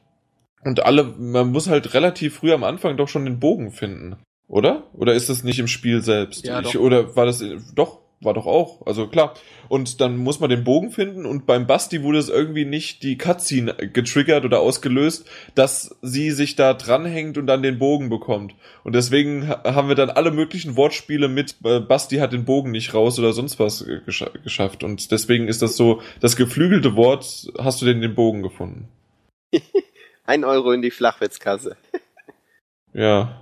Und 0.64 0.86
alle, 0.86 1.04
man 1.04 1.52
muss 1.52 1.68
halt 1.68 1.94
relativ 1.94 2.36
früh 2.36 2.54
am 2.54 2.64
Anfang 2.64 2.98
doch 2.98 3.08
schon 3.08 3.26
den 3.26 3.40
Bogen 3.40 3.72
finden. 3.72 4.18
Oder? 4.48 4.84
Oder 4.94 5.14
ist 5.14 5.30
das 5.30 5.44
nicht 5.44 5.60
im 5.60 5.68
Spiel 5.68 6.02
selbst? 6.02 6.46
Ja, 6.46 6.60
ich, 6.60 6.78
oder 6.78 7.16
war 7.16 7.26
das, 7.26 7.44
doch, 7.74 8.01
war 8.22 8.34
doch 8.34 8.46
auch. 8.46 8.86
Also 8.86 9.08
klar. 9.08 9.34
Und 9.68 10.00
dann 10.02 10.18
muss 10.18 10.40
man 10.40 10.50
den 10.50 10.64
Bogen 10.64 10.92
finden 10.92 11.26
und 11.26 11.46
beim 11.46 11.66
Basti 11.68 12.04
wurde 12.04 12.20
es 12.20 12.30
irgendwie 12.30 12.66
nicht 12.66 13.04
die 13.04 13.18
Cutscene 13.18 13.74
getriggert 13.92 14.46
oder 14.46 14.60
ausgelöst, 14.60 15.28
dass 15.56 15.96
sie 16.02 16.32
sich 16.32 16.56
da 16.56 16.74
dranhängt 16.74 17.38
und 17.38 17.48
dann 17.48 17.64
den 17.64 17.80
Bogen 17.80 18.10
bekommt. 18.10 18.54
Und 18.84 18.94
deswegen 18.94 19.48
ha- 19.48 19.64
haben 19.74 19.88
wir 19.88 19.96
dann 19.96 20.10
alle 20.10 20.32
möglichen 20.32 20.76
Wortspiele 20.76 21.28
mit 21.28 21.56
äh, 21.64 21.80
Basti 21.80 22.18
hat 22.18 22.34
den 22.34 22.46
Bogen 22.46 22.72
nicht 22.72 22.94
raus 22.94 23.18
oder 23.18 23.34
sonst 23.34 23.60
was 23.60 23.82
äh, 23.82 24.02
gescha 24.06 24.30
geschafft. 24.44 24.84
Und 24.84 25.12
deswegen 25.12 25.48
ist 25.48 25.62
das 25.62 25.76
so, 25.76 26.02
das 26.20 26.36
geflügelte 26.36 26.96
Wort, 26.96 27.52
hast 27.58 27.82
du 27.82 27.86
denn 27.86 28.02
den 28.02 28.16
Bogen 28.16 28.44
gefunden? 28.44 28.88
Ein 30.26 30.44
Euro 30.44 30.72
in 30.72 30.82
die 30.82 30.92
Flachwitzkasse. 30.92 31.76
Ja. 32.94 33.42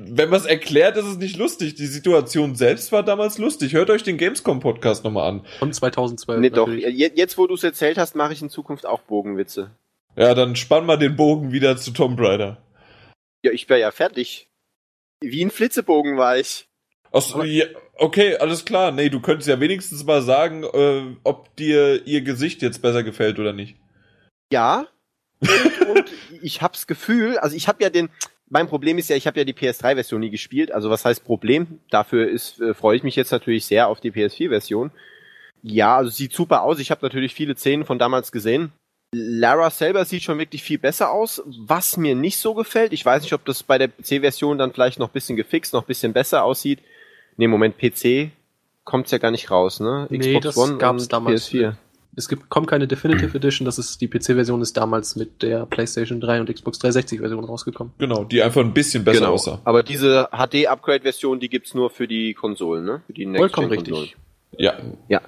Wenn 0.00 0.30
man 0.30 0.38
es 0.38 0.46
erklärt, 0.46 0.96
ist 0.96 1.06
es 1.06 1.16
nicht 1.16 1.36
lustig. 1.36 1.74
Die 1.74 1.86
Situation 1.86 2.54
selbst 2.54 2.92
war 2.92 3.02
damals 3.02 3.36
lustig. 3.38 3.72
Hört 3.72 3.90
euch 3.90 4.04
den 4.04 4.16
Gamescom-Podcast 4.16 5.02
nochmal 5.02 5.28
an. 5.28 5.44
Von 5.58 5.72
2012. 5.72 6.40
Nee, 6.40 6.50
doch, 6.50 6.68
natürlich. 6.68 7.16
jetzt 7.16 7.36
wo 7.36 7.48
du 7.48 7.54
es 7.54 7.64
erzählt 7.64 7.98
hast, 7.98 8.14
mache 8.14 8.32
ich 8.32 8.40
in 8.40 8.48
Zukunft 8.48 8.86
auch 8.86 9.02
Bogenwitze. 9.02 9.72
Ja, 10.14 10.34
dann 10.34 10.54
spann 10.54 10.86
mal 10.86 10.98
den 10.98 11.16
Bogen 11.16 11.50
wieder 11.50 11.76
zu 11.76 11.90
Tomb 11.90 12.18
Raider. 12.20 12.62
Ja, 13.42 13.50
ich 13.50 13.68
wäre 13.68 13.80
ja 13.80 13.90
fertig. 13.90 14.48
Wie 15.20 15.44
ein 15.44 15.50
Flitzebogen 15.50 16.16
war 16.16 16.38
ich. 16.38 16.68
Ach 17.10 17.22
so, 17.22 17.42
ja, 17.42 17.66
okay, 17.94 18.36
alles 18.36 18.64
klar. 18.64 18.92
Nee, 18.92 19.08
du 19.08 19.20
könntest 19.20 19.48
ja 19.48 19.58
wenigstens 19.58 20.04
mal 20.04 20.22
sagen, 20.22 20.62
äh, 20.62 21.16
ob 21.24 21.56
dir 21.56 22.06
ihr 22.06 22.22
Gesicht 22.22 22.62
jetzt 22.62 22.82
besser 22.82 23.02
gefällt 23.02 23.40
oder 23.40 23.52
nicht. 23.52 23.76
Ja. 24.52 24.86
Und, 25.40 25.88
und 25.88 26.10
ich 26.42 26.62
hab's 26.62 26.86
Gefühl, 26.86 27.38
also 27.38 27.56
ich 27.56 27.66
habe 27.66 27.82
ja 27.82 27.90
den, 27.90 28.10
mein 28.50 28.68
Problem 28.68 28.98
ist 28.98 29.10
ja, 29.10 29.16
ich 29.16 29.26
habe 29.26 29.38
ja 29.38 29.44
die 29.44 29.52
PS3-Version 29.52 30.20
nie 30.20 30.30
gespielt. 30.30 30.72
Also 30.72 30.90
was 30.90 31.04
heißt 31.04 31.24
Problem? 31.24 31.80
Dafür 31.90 32.28
ist, 32.28 32.60
äh, 32.60 32.74
freue 32.74 32.96
ich 32.96 33.02
mich 33.02 33.16
jetzt 33.16 33.32
natürlich 33.32 33.66
sehr 33.66 33.88
auf 33.88 34.00
die 34.00 34.10
PS4-Version. 34.10 34.90
Ja, 35.62 35.96
also 35.96 36.10
sieht 36.10 36.32
super 36.32 36.62
aus. 36.62 36.78
Ich 36.78 36.90
habe 36.90 37.04
natürlich 37.04 37.34
viele 37.34 37.56
Szenen 37.56 37.84
von 37.84 37.98
damals 37.98 38.32
gesehen. 38.32 38.72
Lara 39.12 39.70
selber 39.70 40.04
sieht 40.04 40.22
schon 40.22 40.38
wirklich 40.38 40.62
viel 40.62 40.78
besser 40.78 41.10
aus. 41.10 41.42
Was 41.46 41.96
mir 41.96 42.14
nicht 42.14 42.38
so 42.38 42.54
gefällt, 42.54 42.92
ich 42.92 43.04
weiß 43.04 43.22
nicht, 43.22 43.32
ob 43.32 43.44
das 43.44 43.62
bei 43.62 43.78
der 43.78 43.88
PC-Version 43.88 44.58
dann 44.58 44.72
vielleicht 44.72 44.98
noch 44.98 45.08
ein 45.08 45.12
bisschen 45.12 45.36
gefixt, 45.36 45.72
noch 45.72 45.84
ein 45.84 45.86
bisschen 45.86 46.12
besser 46.12 46.44
aussieht. 46.44 46.80
Nee, 47.36 47.48
Moment, 47.48 47.78
PC 47.78 48.30
kommt's 48.84 49.10
ja 49.10 49.18
gar 49.18 49.30
nicht 49.30 49.50
raus, 49.50 49.80
ne? 49.80 50.06
Nee, 50.10 50.40
das 50.40 50.56
gab's 50.78 51.02
und 51.02 51.12
damals. 51.12 51.50
PS4. 51.50 51.74
Es 52.18 52.28
gibt, 52.28 52.48
kommt 52.48 52.66
keine 52.66 52.88
Definitive 52.88 53.36
Edition, 53.36 53.64
das 53.64 53.78
ist 53.78 54.00
die 54.00 54.08
PC-Version 54.08 54.60
ist 54.60 54.76
damals 54.76 55.16
mit 55.16 55.42
der 55.42 55.66
PlayStation 55.66 56.20
3 56.20 56.40
und 56.40 56.52
Xbox 56.52 56.80
360-Version 56.80 57.44
rausgekommen. 57.44 57.92
Genau, 57.98 58.24
die 58.24 58.42
einfach 58.42 58.60
ein 58.60 58.74
bisschen 58.74 59.04
besser 59.04 59.20
genau. 59.20 59.32
aussah. 59.34 59.60
Aber 59.64 59.82
diese 59.82 60.28
HD-Upgrade-Version, 60.32 61.38
die 61.38 61.48
gibt's 61.48 61.74
nur 61.74 61.90
für 61.90 62.08
die 62.08 62.34
Konsolen, 62.34 62.84
ne? 62.84 63.02
Für 63.06 63.12
die 63.12 63.24
Vollkommen 63.24 63.70
Next-Gen-Konsolen. 63.70 64.14
richtig. 64.52 64.98
Ja. 65.08 65.20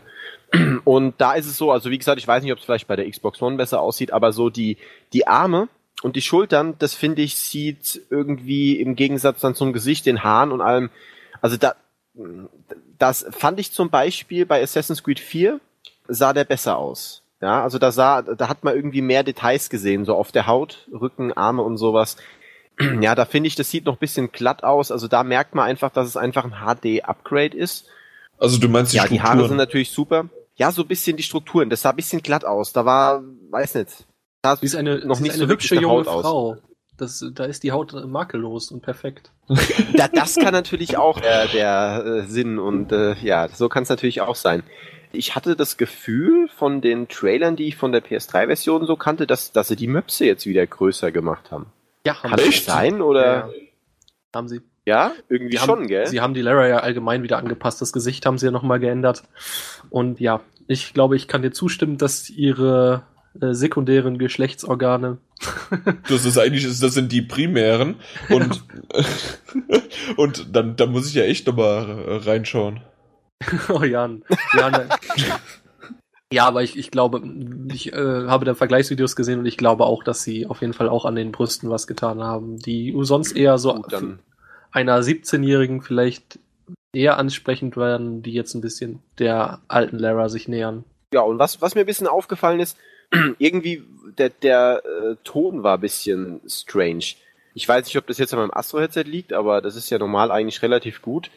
Und 0.85 1.15
da 1.19 1.35
ist 1.35 1.47
es 1.47 1.57
so, 1.57 1.71
also 1.71 1.91
wie 1.91 1.99
gesagt, 1.99 2.19
ich 2.19 2.27
weiß 2.27 2.43
nicht, 2.43 2.53
ob 2.53 2.59
es 2.59 2.65
vielleicht 2.65 2.89
bei 2.89 2.97
der 2.97 3.09
Xbox 3.09 3.41
One 3.41 3.57
besser 3.57 3.81
aussieht, 3.81 4.13
aber 4.13 4.33
so 4.33 4.51
die, 4.51 4.79
die 5.13 5.27
Arme 5.29 5.69
und 6.03 6.17
die 6.17 6.23
Schultern, 6.23 6.75
das 6.79 6.95
finde 6.95 7.23
ich, 7.23 7.37
sieht 7.37 8.01
irgendwie 8.11 8.81
im 8.81 8.97
Gegensatz 8.97 9.41
dann 9.41 9.55
zum 9.55 9.73
Gesicht, 9.73 10.07
den 10.07 10.25
Haaren 10.25 10.51
und 10.51 10.61
allem, 10.61 10.91
also 11.41 11.57
da, 11.57 11.77
das 12.99 13.27
fand 13.31 13.61
ich 13.61 13.71
zum 13.71 13.91
Beispiel 13.91 14.45
bei 14.45 14.61
Assassin's 14.61 15.05
Creed 15.05 15.21
4, 15.21 15.61
sah 16.11 16.33
der 16.33 16.45
besser 16.45 16.77
aus. 16.77 17.23
Ja, 17.41 17.63
also 17.63 17.79
da 17.79 17.91
sah, 17.91 18.21
da 18.23 18.49
hat 18.49 18.65
man 18.65 18.75
irgendwie 18.77 19.01
mehr 19.01 19.23
Details 19.23 19.71
gesehen, 19.71 20.05
so 20.05 20.15
auf 20.15 20.31
der 20.31 20.47
Haut, 20.47 20.89
Rücken, 20.93 21.33
Arme 21.33 21.63
und 21.63 21.77
sowas. 21.79 22.17
Ja, 23.03 23.15
da 23.15 23.27
finde 23.27 23.47
ich, 23.49 23.57
das 23.57 23.71
sieht 23.71 23.85
noch 23.85 23.97
ein 23.97 23.99
bisschen 23.99 24.33
glatt 24.33 24.65
aus. 24.65 24.91
Also 24.91 25.07
da 25.07 25.23
merkt 25.23 25.55
man 25.55 25.67
einfach, 25.67 25.91
dass 25.91 26.07
es 26.07 26.17
einfach 26.17 26.45
ein 26.45 26.55
HD-Upgrade 26.65 27.55
ist. 27.55 27.85
Also 28.39 28.57
du 28.59 28.71
meinst 28.71 28.95
die 28.95 28.97
Ja, 28.97 29.03
die 29.03 29.17
Strukturen. 29.17 29.39
Haare 29.39 29.49
sind 29.49 29.57
natürlich 29.59 29.91
super. 29.91 30.31
Ja, 30.57 30.73
so 30.73 30.81
ein 30.81 30.89
bisschen 30.89 31.19
die 31.19 31.23
Strukturen. 31.23 31.69
Das 31.69 31.83
sah 31.83 31.91
ein 31.91 31.97
bisschen 31.97 32.23
glatt 32.23 32.47
aus. 32.47 32.73
Da 32.73 32.87
war, 32.87 33.23
weiß 33.51 33.75
nicht. 33.75 34.07
Da 34.41 34.57
Sie 34.57 34.65
ist 34.65 34.77
eine, 34.77 35.05
noch 35.05 35.17
sie 35.17 35.25
nicht 35.25 35.33
ist 35.35 35.41
eine 35.41 35.47
so 35.49 35.53
hübsche 35.53 35.75
junge 35.75 35.89
Haut 35.89 36.09
aus. 36.09 36.23
Frau. 36.23 36.57
Das, 36.97 37.23
da 37.35 37.45
ist 37.45 37.63
die 37.65 37.73
Haut 37.73 37.93
makellos 38.07 38.71
und 38.71 38.81
perfekt. 38.83 39.31
Da, 39.95 40.09
das 40.09 40.37
kann 40.37 40.53
natürlich 40.53 40.97
auch 40.97 41.19
äh, 41.21 41.49
der 41.53 42.05
äh, 42.07 42.23
Sinn 42.29 42.59
und 42.59 42.93
äh, 42.93 43.15
ja, 43.17 43.49
so 43.49 43.69
kann 43.69 43.83
es 43.83 43.89
natürlich 43.91 44.23
auch 44.23 44.37
sein. 44.37 44.63
Ich 45.13 45.35
hatte 45.35 45.57
das 45.57 45.77
Gefühl 45.77 46.49
von 46.49 46.81
den 46.81 47.09
Trailern, 47.09 47.57
die 47.57 47.69
ich 47.69 47.77
von 47.77 47.93
der 47.93 48.05
PS3-Version 48.05 48.87
so 48.87 48.97
kannte, 48.97 49.27
dass, 49.27 49.53
dass 49.53 49.69
sie 49.69 49.77
die 49.77 49.89
Möpse 49.89 50.25
jetzt 50.25 50.47
wieder 50.47 50.67
größer 50.67 51.11
gemacht 51.11 51.51
haben. 51.51 51.67
Ja, 52.07 52.23
haben 52.23 52.31
Kann 52.31 52.39
sie. 52.39 52.51
das 52.51 52.65
sein 52.65 53.03
oder? 53.03 53.25
Ja. 53.25 53.51
Haben 54.35 54.49
sie. 54.49 54.61
Ja, 54.87 55.13
irgendwie 55.29 55.53
Die 55.53 55.59
schon, 55.59 55.81
haben, 55.81 55.87
gell? 55.89 56.07
Sie 56.07 56.21
haben 56.21 56.35
die 56.35 56.41
Lara 56.41 56.67
ja 56.67 56.79
allgemein 56.79 57.23
wieder 57.23 57.39
angepasst. 57.39 57.81
Das 57.83 57.93
Gesicht 57.93 58.25
haben 58.25 58.39
sie 58.39 58.47
ja 58.47 58.53
nochmal 58.53 58.81
geändert. 58.81 59.25
Und 59.91 60.21
ja, 60.21 60.41
ich 60.69 60.95
glaube, 60.95 61.17
ich 61.17 61.29
kann 61.29 61.43
dir 61.43 61.53
zustimmen, 61.53 61.99
dass 61.99 62.31
ihre 62.31 63.03
äh, 63.41 63.53
sekundären 63.53 64.19
Geschlechtsorgane. 64.19 65.19
Das 66.09 66.25
ist 66.25 66.37
eigentlich, 66.37 66.65
das 66.65 66.81
sind 66.95 67.13
die 67.13 67.23
primären. 67.23 67.97
Und, 68.29 68.65
und 70.17 70.55
dann, 70.55 70.77
dann 70.77 70.93
muss 70.93 71.09
ich 71.09 71.15
ja 71.15 71.23
echt 71.23 71.47
nochmal 71.47 71.87
reinschauen. 72.25 72.81
oh 73.69 73.83
Jan. 73.83 74.23
Jan 74.55 74.89
ja, 76.33 76.47
aber 76.47 76.63
ich, 76.63 76.79
ich 76.79 76.93
glaube, 76.93 77.23
ich 77.73 77.93
äh, 77.93 78.27
habe 78.29 78.45
da 78.45 78.55
Vergleichsvideos 78.55 79.17
gesehen 79.17 79.41
und 79.41 79.47
ich 79.47 79.57
glaube 79.57 79.85
auch, 79.85 80.05
dass 80.05 80.23
sie 80.23 80.47
auf 80.47 80.61
jeden 80.61 80.75
Fall 80.75 80.89
auch 80.89 81.05
an 81.05 81.17
den 81.17 81.33
Brüsten 81.33 81.71
was 81.71 81.89
getan 81.89 82.23
haben, 82.23 82.59
die 82.59 82.97
sonst 83.01 83.33
eher 83.33 83.59
so 83.59 83.75
Gut, 83.75 83.93
dann, 83.93 84.21
einer 84.71 85.01
17-Jährigen 85.01 85.83
vielleicht 85.83 86.39
eher 86.93 87.19
ansprechend 87.19 87.77
werden, 87.77 88.23
die 88.23 88.33
jetzt 88.33 88.55
ein 88.55 88.61
bisschen 88.61 89.03
der 89.19 89.61
alten 89.67 89.99
Lara 89.99 90.29
sich 90.29 90.47
nähern. 90.47 90.85
ja, 91.13 91.23
und 91.23 91.41
was, 91.41 91.61
was 91.61 91.75
mir 91.75 91.81
ein 91.81 91.87
bisschen 91.87 92.07
aufgefallen 92.07 92.61
ist, 92.61 92.79
irgendwie 93.39 93.83
der, 94.17 94.31
der 94.31 94.83
äh, 94.85 95.17
Ton 95.25 95.65
war 95.65 95.79
ein 95.79 95.81
bisschen 95.81 96.41
strange. 96.47 97.05
Ich 97.55 97.69
weiß 97.69 97.87
nicht, 97.87 97.97
ob 97.97 98.07
das 98.07 98.19
jetzt 98.19 98.33
an 98.33 98.39
meinem 98.39 98.53
Astro-Headset 98.53 99.03
liegt, 99.03 99.33
aber 99.33 99.61
das 99.61 99.75
ist 99.75 99.91
ja 99.91 99.99
normal 99.99 100.31
eigentlich 100.31 100.63
relativ 100.63 101.03
gut. 101.03 101.31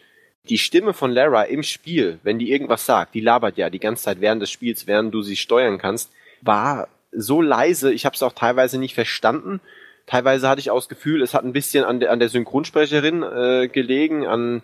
Die 0.50 0.58
Stimme 0.58 0.94
von 0.94 1.12
Lara 1.12 1.44
im 1.44 1.64
Spiel, 1.64 2.20
wenn 2.24 2.38
die 2.38 2.52
irgendwas 2.52 2.86
sagt, 2.86 3.16
die 3.16 3.22
labert 3.22 3.58
ja 3.58 3.70
die 3.70 3.80
ganze 3.80 4.04
Zeit 4.04 4.20
während 4.20 4.42
des 4.42 4.52
Spiels, 4.52 4.88
während 4.88 5.14
du 5.14 5.22
sie 5.22 5.38
steuern 5.38 5.78
kannst, 5.78 6.12
war 6.42 6.90
so 7.14 7.42
leise, 7.42 7.94
ich 7.94 8.06
habe 8.06 8.16
es 8.16 8.24
auch 8.24 8.34
teilweise 8.34 8.78
nicht 8.78 8.94
verstanden. 8.94 9.62
Teilweise 10.06 10.50
hatte 10.50 10.60
ich 10.60 10.70
auch 10.70 10.80
das 10.80 10.90
Gefühl, 10.90 11.22
es 11.22 11.34
hat 11.34 11.46
ein 11.46 11.54
bisschen 11.54 11.86
an 11.86 12.02
der, 12.02 12.12
an 12.12 12.20
der 12.20 12.28
Synchronsprecherin 12.28 13.24
äh, 13.24 13.68
gelegen, 13.70 14.28
an 14.28 14.64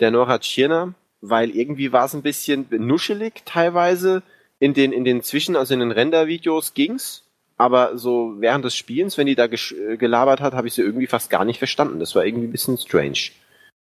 der 0.00 0.10
Nora 0.10 0.40
Tschirner, 0.40 0.94
weil 1.20 1.50
irgendwie 1.50 1.92
war 1.92 2.06
es 2.06 2.14
ein 2.14 2.22
bisschen 2.22 2.66
nuschelig 2.70 3.42
teilweise. 3.44 4.22
In 4.58 4.74
den, 4.74 4.92
in 4.92 5.04
den 5.04 5.22
Zwischen, 5.22 5.56
also 5.56 5.72
in 5.72 5.80
den 5.80 5.92
Render-Videos 5.92 6.74
ging's, 6.74 7.22
aber 7.56 7.96
so 7.96 8.34
während 8.38 8.64
des 8.64 8.74
Spielens, 8.74 9.16
wenn 9.16 9.26
die 9.26 9.34
da 9.34 9.44
äh, 9.44 9.96
gelabert 9.96 10.40
hat, 10.40 10.54
habe 10.54 10.66
ich 10.66 10.74
sie 10.74 10.82
irgendwie 10.82 11.06
fast 11.06 11.30
gar 11.30 11.44
nicht 11.44 11.58
verstanden. 11.58 12.00
Das 12.00 12.14
war 12.14 12.26
irgendwie 12.26 12.48
ein 12.48 12.52
bisschen 12.52 12.76
strange. 12.76 13.30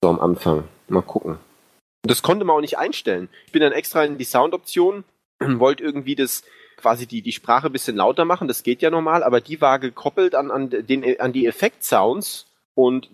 So 0.03 0.09
am 0.09 0.19
Anfang. 0.19 0.65
Mal 0.89 1.01
gucken. 1.01 1.31
Und 1.31 2.11
das 2.11 2.21
konnte 2.21 2.43
man 2.43 2.57
auch 2.57 2.59
nicht 2.59 2.77
einstellen. 2.77 3.29
Ich 3.45 3.53
bin 3.53 3.61
dann 3.61 3.71
extra 3.71 4.03
in 4.03 4.17
die 4.17 4.25
Soundoption, 4.25 5.05
wollte 5.39 5.81
irgendwie 5.81 6.15
das 6.15 6.43
quasi 6.75 7.07
die, 7.07 7.21
die 7.21 7.31
Sprache 7.31 7.67
ein 7.67 7.71
bisschen 7.71 7.95
lauter 7.95 8.25
machen, 8.25 8.49
das 8.49 8.63
geht 8.63 8.81
ja 8.81 8.89
normal, 8.89 9.23
aber 9.23 9.39
die 9.39 9.61
war 9.61 9.79
gekoppelt 9.79 10.35
an, 10.35 10.51
an, 10.51 10.69
den, 10.69 11.21
an 11.21 11.31
die 11.31 11.45
Effekt-Sounds 11.45 12.47
und 12.75 13.07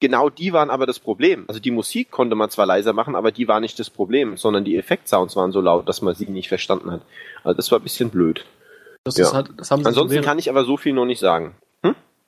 genau 0.00 0.30
die 0.30 0.54
waren 0.54 0.70
aber 0.70 0.86
das 0.86 0.98
Problem. 0.98 1.44
Also 1.46 1.60
die 1.60 1.72
Musik 1.72 2.10
konnte 2.10 2.36
man 2.36 2.48
zwar 2.48 2.64
leiser 2.64 2.94
machen, 2.94 3.16
aber 3.16 3.32
die 3.32 3.46
war 3.46 3.60
nicht 3.60 3.78
das 3.78 3.90
Problem, 3.90 4.38
sondern 4.38 4.64
die 4.64 4.78
Effekt-Sounds 4.78 5.36
waren 5.36 5.52
so 5.52 5.60
laut, 5.60 5.86
dass 5.90 6.00
man 6.00 6.14
sie 6.14 6.24
nicht 6.24 6.48
verstanden 6.48 6.90
hat. 6.90 7.02
Also 7.44 7.54
das 7.54 7.70
war 7.70 7.80
ein 7.80 7.82
bisschen 7.82 8.08
blöd. 8.08 8.46
Das 9.04 9.18
ja. 9.18 9.30
halt, 9.30 9.50
Ansonsten 9.58 10.22
kann 10.22 10.38
ich 10.38 10.48
aber 10.48 10.64
so 10.64 10.78
viel 10.78 10.94
noch 10.94 11.04
nicht 11.04 11.20
sagen. 11.20 11.54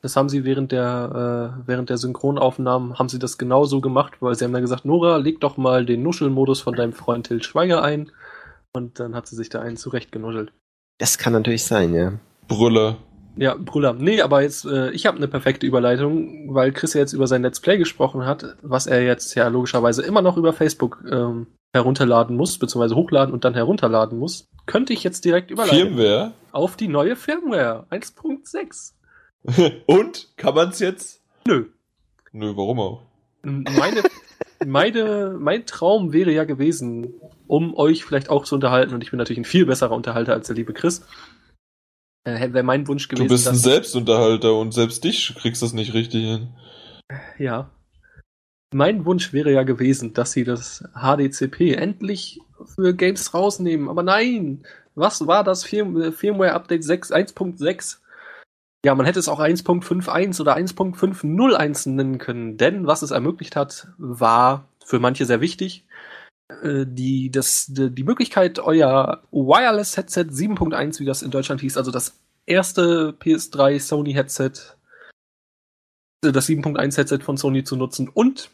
Das 0.03 0.17
haben 0.17 0.29
sie 0.29 0.45
während 0.45 0.73
der, 0.73 1.55
äh, 1.63 1.63
während 1.67 1.89
der 1.89 1.97
Synchronaufnahmen 1.97 2.99
haben 2.99 3.09
sie 3.09 3.21
das 3.21 3.39
genauso 3.39 3.81
gemacht, 3.81 4.15
weil 4.21 4.35
sie 4.35 4.45
haben 4.45 4.53
dann 4.53 4.63
gesagt, 4.63 4.85
Nora, 4.85 5.17
leg 5.17 5.41
doch 5.41 5.57
mal 5.57 5.87
den 5.87 6.03
Nuschelmodus 6.03 6.61
von 6.61 6.75
deinem 6.75 6.93
Freund 6.93 7.29
Till 7.29 7.43
Schweiger 7.43 7.83
ein. 7.83 8.11
Und 8.73 8.99
dann 8.99 9.15
hat 9.15 9.29
sie 9.29 9.37
sich 9.37 9.49
da 9.49 9.61
einen 9.61 9.77
zurechtgenuschelt. 9.77 10.53
Das 10.99 11.19
kann 11.19 11.33
natürlich 11.33 11.65
sein, 11.65 11.95
ja. 11.95 12.15
Brüller. 12.49 12.97
Ja, 13.37 13.55
Brüller. 13.55 13.93
Nee, 13.93 14.21
aber 14.21 14.43
jetzt, 14.43 14.65
äh, 14.65 14.91
ich 14.91 15.07
habe 15.07 15.19
eine 15.19 15.29
perfekte 15.29 15.67
Überleitung, 15.67 16.53
weil 16.53 16.73
Chris 16.73 16.95
ja 16.95 17.01
jetzt 17.01 17.13
über 17.13 17.29
sein 17.29 17.43
Let's 17.43 17.61
Play 17.61 17.79
gesprochen 17.79 18.27
hat, 18.27 18.57
was 18.61 18.87
er 18.87 19.03
jetzt 19.03 19.35
ja 19.37 19.49
logischerweise 19.49 20.03
immer 20.03 20.21
noch 20.21 20.37
über 20.37 20.53
Facebook 20.53 21.03
ähm, 21.11 21.47
herunterladen 21.73 22.37
muss, 22.37 22.59
beziehungsweise 22.59 22.97
hochladen 22.97 23.33
und 23.33 23.45
dann 23.45 23.55
herunterladen 23.55 24.19
muss, 24.19 24.49
könnte 24.67 24.93
ich 24.93 25.05
jetzt 25.05 25.25
direkt 25.25 25.51
überleiten. 25.51 25.95
Firmware? 25.95 26.33
Auf 26.51 26.77
die 26.77 26.89
neue 26.89 27.17
Firmware 27.17 27.87
1.6. 27.91 28.93
und? 29.87 30.29
Kann 30.37 30.55
man's 30.55 30.79
jetzt? 30.79 31.23
Nö. 31.47 31.67
Nö, 32.33 32.57
warum 32.57 32.81
auch? 32.81 33.03
Meine, 33.43 34.03
meine, 34.65 35.37
mein 35.39 35.67
Traum 35.67 36.13
wäre 36.13 36.33
ja 36.33 36.45
gewesen, 36.45 37.15
um 37.47 37.75
euch 37.75 38.05
vielleicht 38.05 38.31
auch 38.31 38.45
zu 38.45 38.55
unterhalten, 38.55 38.95
und 38.95 39.03
ich 39.03 39.11
bin 39.11 39.19
natürlich 39.19 39.41
ein 39.41 39.45
viel 39.45 39.67
besserer 39.67 39.95
Unterhalter 39.95 40.33
als 40.33 40.47
der 40.47 40.57
liebe 40.57 40.73
Chris, 40.73 41.05
äh, 42.25 42.53
wäre 42.53 42.63
mein 42.63 42.87
Wunsch 42.87 43.09
gewesen. 43.09 43.27
Du 43.27 43.35
bist 43.35 43.49
ein 43.49 43.57
Selbstunterhalter 43.57 44.55
und 44.55 44.73
selbst 44.73 45.03
dich 45.03 45.35
kriegst 45.37 45.63
das 45.63 45.73
nicht 45.73 45.93
richtig 45.93 46.25
hin. 46.25 46.49
Ja. 47.39 47.71
Mein 48.73 49.05
Wunsch 49.05 49.33
wäre 49.33 49.53
ja 49.53 49.65
gewesen, 49.65 50.15
dass 50.15 50.33
sie 50.33 50.45
das 50.45 50.85
HDCP 50.95 51.75
endlich 51.75 52.41
für 52.75 52.95
Games 52.95 53.35
rausnehmen. 53.35 53.89
Aber 53.89 54.03
nein! 54.03 54.65
Was 54.95 55.27
war 55.27 55.43
das 55.43 55.65
Firm 55.65 56.13
Firmware 56.13 56.53
Update 56.53 56.83
1.6? 56.83 58.02
Ja, 58.85 58.95
man 58.95 59.07
hätte 59.07 59.21
es 59.21 59.29
auch 59.29 59.39
1.51 59.39 60.41
oder 60.41 60.57
1.501 60.57 61.89
nennen 61.91 62.19
können, 62.19 62.57
denn 62.57 62.87
was 62.87 63.03
es 63.03 63.13
ermöglicht 63.13 63.55
hat, 63.55 63.89
war 63.97 64.69
für 64.85 64.99
manche 64.99 65.25
sehr 65.25 65.41
wichtig, 65.41 65.85
äh, 66.63 66.85
die, 66.87 67.31
das, 67.31 67.67
die, 67.69 68.05
Möglichkeit, 68.05 68.59
euer 68.59 69.23
Wireless 69.31 69.97
Headset 69.97 70.25
7.1, 70.25 70.99
wie 71.01 71.05
das 71.05 71.23
in 71.23 71.31
Deutschland 71.31 71.61
hieß, 71.61 71.77
also 71.77 71.91
das 71.91 72.19
erste 72.45 73.15
PS3 73.21 73.79
Sony 73.79 74.15
Headset, 74.15 74.53
äh, 76.25 76.33
das 76.33 76.49
7.1 76.49 76.97
Headset 76.97 77.19
von 77.19 77.37
Sony 77.37 77.63
zu 77.63 77.77
nutzen 77.77 78.09
und 78.09 78.51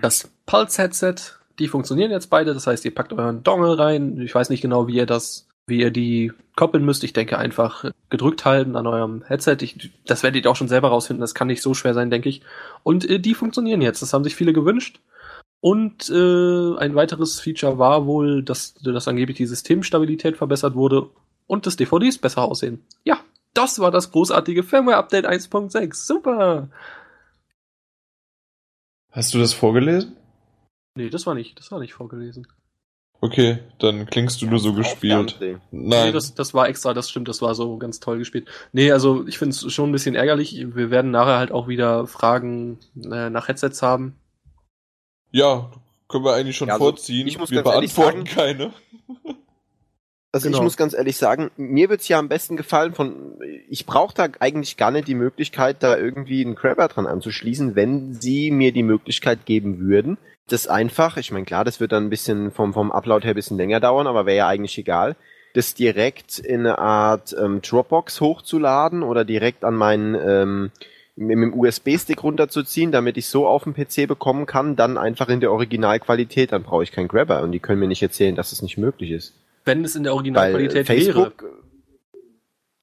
das 0.00 0.30
Pulse 0.46 0.82
Headset, 0.82 1.14
die 1.58 1.68
funktionieren 1.68 2.10
jetzt 2.10 2.30
beide, 2.30 2.54
das 2.54 2.66
heißt, 2.66 2.84
ihr 2.84 2.94
packt 2.94 3.12
euren 3.12 3.42
Dongle 3.42 3.78
rein, 3.78 4.20
ich 4.20 4.34
weiß 4.34 4.48
nicht 4.48 4.60
genau, 4.60 4.86
wie 4.86 4.96
ihr 4.96 5.06
das, 5.06 5.48
wie 5.66 5.80
ihr 5.80 5.90
die 5.90 6.32
koppeln 6.56 6.84
müsst, 6.84 7.04
ich 7.04 7.12
denke 7.12 7.38
einfach 7.38 7.90
gedrückt 8.10 8.44
halten 8.44 8.76
an 8.76 8.86
eurem 8.86 9.22
Headset, 9.22 9.58
ich, 9.60 9.90
das 10.06 10.22
werdet 10.22 10.44
ihr 10.44 10.50
auch 10.50 10.56
schon 10.56 10.68
selber 10.68 10.88
rausfinden, 10.88 11.20
das 11.20 11.34
kann 11.34 11.48
nicht 11.48 11.62
so 11.62 11.74
schwer 11.74 11.94
sein, 11.94 12.10
denke 12.10 12.28
ich, 12.28 12.42
und 12.82 13.08
äh, 13.08 13.18
die 13.18 13.34
funktionieren 13.34 13.80
jetzt, 13.80 14.02
das 14.02 14.12
haben 14.12 14.24
sich 14.24 14.36
viele 14.36 14.52
gewünscht 14.52 15.00
und 15.60 16.10
äh, 16.10 16.76
ein 16.76 16.94
weiteres 16.94 17.40
Feature 17.40 17.78
war 17.78 18.06
wohl, 18.06 18.42
dass, 18.42 18.74
dass 18.74 19.08
angeblich 19.08 19.38
die 19.38 19.46
Systemstabilität 19.46 20.36
verbessert 20.36 20.74
wurde 20.74 21.08
und 21.46 21.66
das 21.66 21.76
DVDs 21.76 22.18
besser 22.18 22.42
aussehen. 22.42 22.84
Ja, 23.04 23.20
das 23.54 23.78
war 23.78 23.90
das 23.90 24.12
großartige 24.12 24.62
Firmware-Update 24.62 25.26
1.6. 25.26 25.94
Super! 25.94 26.68
Hast 29.10 29.32
du 29.32 29.38
das 29.38 29.54
vorgelesen? 29.54 30.16
Nee, 30.96 31.08
das 31.08 31.24
war 31.24 31.34
nicht, 31.34 31.58
das 31.58 31.70
war 31.72 31.78
nicht 31.78 31.94
vorgelesen. 31.94 32.46
Okay, 33.24 33.56
dann 33.78 34.04
klingst 34.04 34.42
du 34.42 34.46
nur 34.46 34.58
so 34.58 34.74
gespielt. 34.74 35.38
Nein. 35.40 35.60
Nee, 35.70 36.12
das, 36.12 36.34
das 36.34 36.52
war 36.52 36.68
extra, 36.68 36.92
das 36.92 37.08
stimmt, 37.08 37.26
das 37.26 37.40
war 37.40 37.54
so 37.54 37.78
ganz 37.78 37.98
toll 37.98 38.18
gespielt. 38.18 38.48
Nee, 38.72 38.92
also 38.92 39.26
ich 39.26 39.38
finde 39.38 39.56
es 39.56 39.72
schon 39.72 39.88
ein 39.88 39.92
bisschen 39.92 40.14
ärgerlich. 40.14 40.66
Wir 40.74 40.90
werden 40.90 41.10
nachher 41.10 41.38
halt 41.38 41.50
auch 41.50 41.66
wieder 41.66 42.06
Fragen 42.06 42.80
äh, 43.02 43.30
nach 43.30 43.48
Headsets 43.48 43.80
haben. 43.80 44.14
Ja, 45.30 45.70
können 46.06 46.26
wir 46.26 46.34
eigentlich 46.34 46.58
schon 46.58 46.68
ja, 46.68 46.74
also 46.74 46.84
vorziehen. 46.84 47.26
Ich 47.26 47.38
muss 47.38 47.50
wir 47.50 47.62
beantworten 47.62 47.94
sagen, 47.94 48.24
keine. 48.24 48.74
Also 50.32 50.48
genau. 50.48 50.58
ich 50.58 50.64
muss 50.64 50.76
ganz 50.76 50.92
ehrlich 50.92 51.16
sagen, 51.16 51.50
mir 51.56 51.88
wird's 51.88 52.08
ja 52.08 52.18
am 52.18 52.28
besten 52.28 52.58
gefallen 52.58 52.92
von, 52.92 53.38
ich 53.70 53.86
brauche 53.86 54.14
da 54.14 54.28
eigentlich 54.40 54.76
gar 54.76 54.90
nicht 54.90 55.08
die 55.08 55.14
Möglichkeit, 55.14 55.82
da 55.82 55.96
irgendwie 55.96 56.44
einen 56.44 56.56
Crabber 56.56 56.88
dran 56.88 57.06
anzuschließen, 57.06 57.74
wenn 57.74 58.12
sie 58.12 58.50
mir 58.50 58.72
die 58.72 58.82
Möglichkeit 58.82 59.46
geben 59.46 59.78
würden. 59.78 60.18
Das 60.48 60.66
einfach, 60.66 61.16
ich 61.16 61.32
meine 61.32 61.46
klar, 61.46 61.64
das 61.64 61.80
wird 61.80 61.92
dann 61.92 62.04
ein 62.04 62.10
bisschen 62.10 62.50
vom, 62.50 62.74
vom 62.74 62.92
Upload 62.92 63.24
her 63.24 63.32
ein 63.32 63.36
bisschen 63.36 63.56
länger 63.56 63.80
dauern, 63.80 64.06
aber 64.06 64.26
wäre 64.26 64.36
ja 64.36 64.48
eigentlich 64.48 64.76
egal, 64.76 65.16
das 65.54 65.74
direkt 65.74 66.38
in 66.38 66.60
eine 66.60 66.78
Art 66.78 67.34
ähm, 67.38 67.62
Dropbox 67.62 68.20
hochzuladen 68.20 69.02
oder 69.02 69.24
direkt 69.24 69.64
an 69.64 69.74
meinen 69.74 70.14
ähm, 70.14 70.70
mit 71.16 71.30
dem 71.30 71.58
USB-Stick 71.58 72.22
runterzuziehen, 72.22 72.90
damit 72.90 73.16
ich 73.16 73.28
so 73.28 73.46
auf 73.46 73.62
dem 73.62 73.74
PC 73.74 74.08
bekommen 74.08 74.46
kann, 74.46 74.74
dann 74.74 74.98
einfach 74.98 75.28
in 75.28 75.40
der 75.40 75.52
Originalqualität, 75.52 76.52
dann 76.52 76.64
brauche 76.64 76.82
ich 76.82 76.90
keinen 76.90 77.08
Grabber 77.08 77.42
und 77.42 77.52
die 77.52 77.60
können 77.60 77.78
mir 77.78 77.86
nicht 77.86 78.02
erzählen, 78.02 78.34
dass 78.34 78.52
es 78.52 78.62
nicht 78.62 78.78
möglich 78.78 79.12
ist. 79.12 79.34
Wenn 79.64 79.84
es 79.84 79.94
in 79.94 80.02
der 80.02 80.12
Originalqualität 80.12 80.86
Facebook, 80.86 81.42
wäre. 81.42 81.52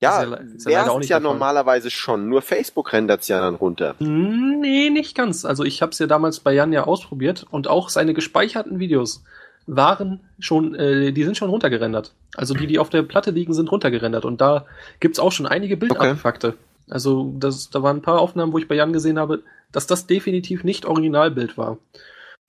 Ja, 0.01 0.29
wäre 0.29 0.99
es 0.99 1.09
ja 1.09 1.19
normalerweise 1.19 1.91
schon, 1.91 2.27
nur 2.27 2.41
Facebook 2.41 2.91
rendert 2.91 3.21
es 3.21 3.27
ja 3.27 3.39
dann 3.39 3.53
runter. 3.53 3.95
Nee, 3.99 4.89
nicht 4.89 5.15
ganz. 5.15 5.45
Also 5.45 5.63
ich 5.63 5.83
habe 5.83 5.91
es 5.91 5.99
ja 5.99 6.07
damals 6.07 6.39
bei 6.39 6.53
Jan 6.53 6.73
ja 6.73 6.85
ausprobiert 6.85 7.45
und 7.51 7.67
auch 7.67 7.89
seine 7.89 8.15
gespeicherten 8.15 8.79
Videos 8.79 9.23
waren 9.67 10.21
schon, 10.39 10.73
äh, 10.73 11.11
die 11.11 11.23
sind 11.23 11.37
schon 11.37 11.49
runtergerendert. 11.49 12.13
Also 12.35 12.55
die, 12.55 12.65
die 12.65 12.79
auf 12.79 12.89
der 12.89 13.03
Platte 13.03 13.29
liegen, 13.29 13.53
sind 13.53 13.71
runtergerendert 13.71 14.25
und 14.25 14.41
da 14.41 14.65
gibt's 14.99 15.19
auch 15.19 15.31
schon 15.31 15.45
einige 15.45 15.77
Bildartefakte. 15.77 16.47
Okay. 16.47 16.57
Also 16.89 17.33
das, 17.37 17.69
da 17.69 17.83
waren 17.83 17.97
ein 17.97 18.01
paar 18.01 18.19
Aufnahmen, 18.19 18.53
wo 18.53 18.57
ich 18.57 18.67
bei 18.67 18.75
Jan 18.75 18.93
gesehen 18.93 19.19
habe, 19.19 19.43
dass 19.71 19.85
das 19.85 20.07
definitiv 20.07 20.63
nicht 20.63 20.85
Originalbild 20.85 21.57
war. 21.57 21.77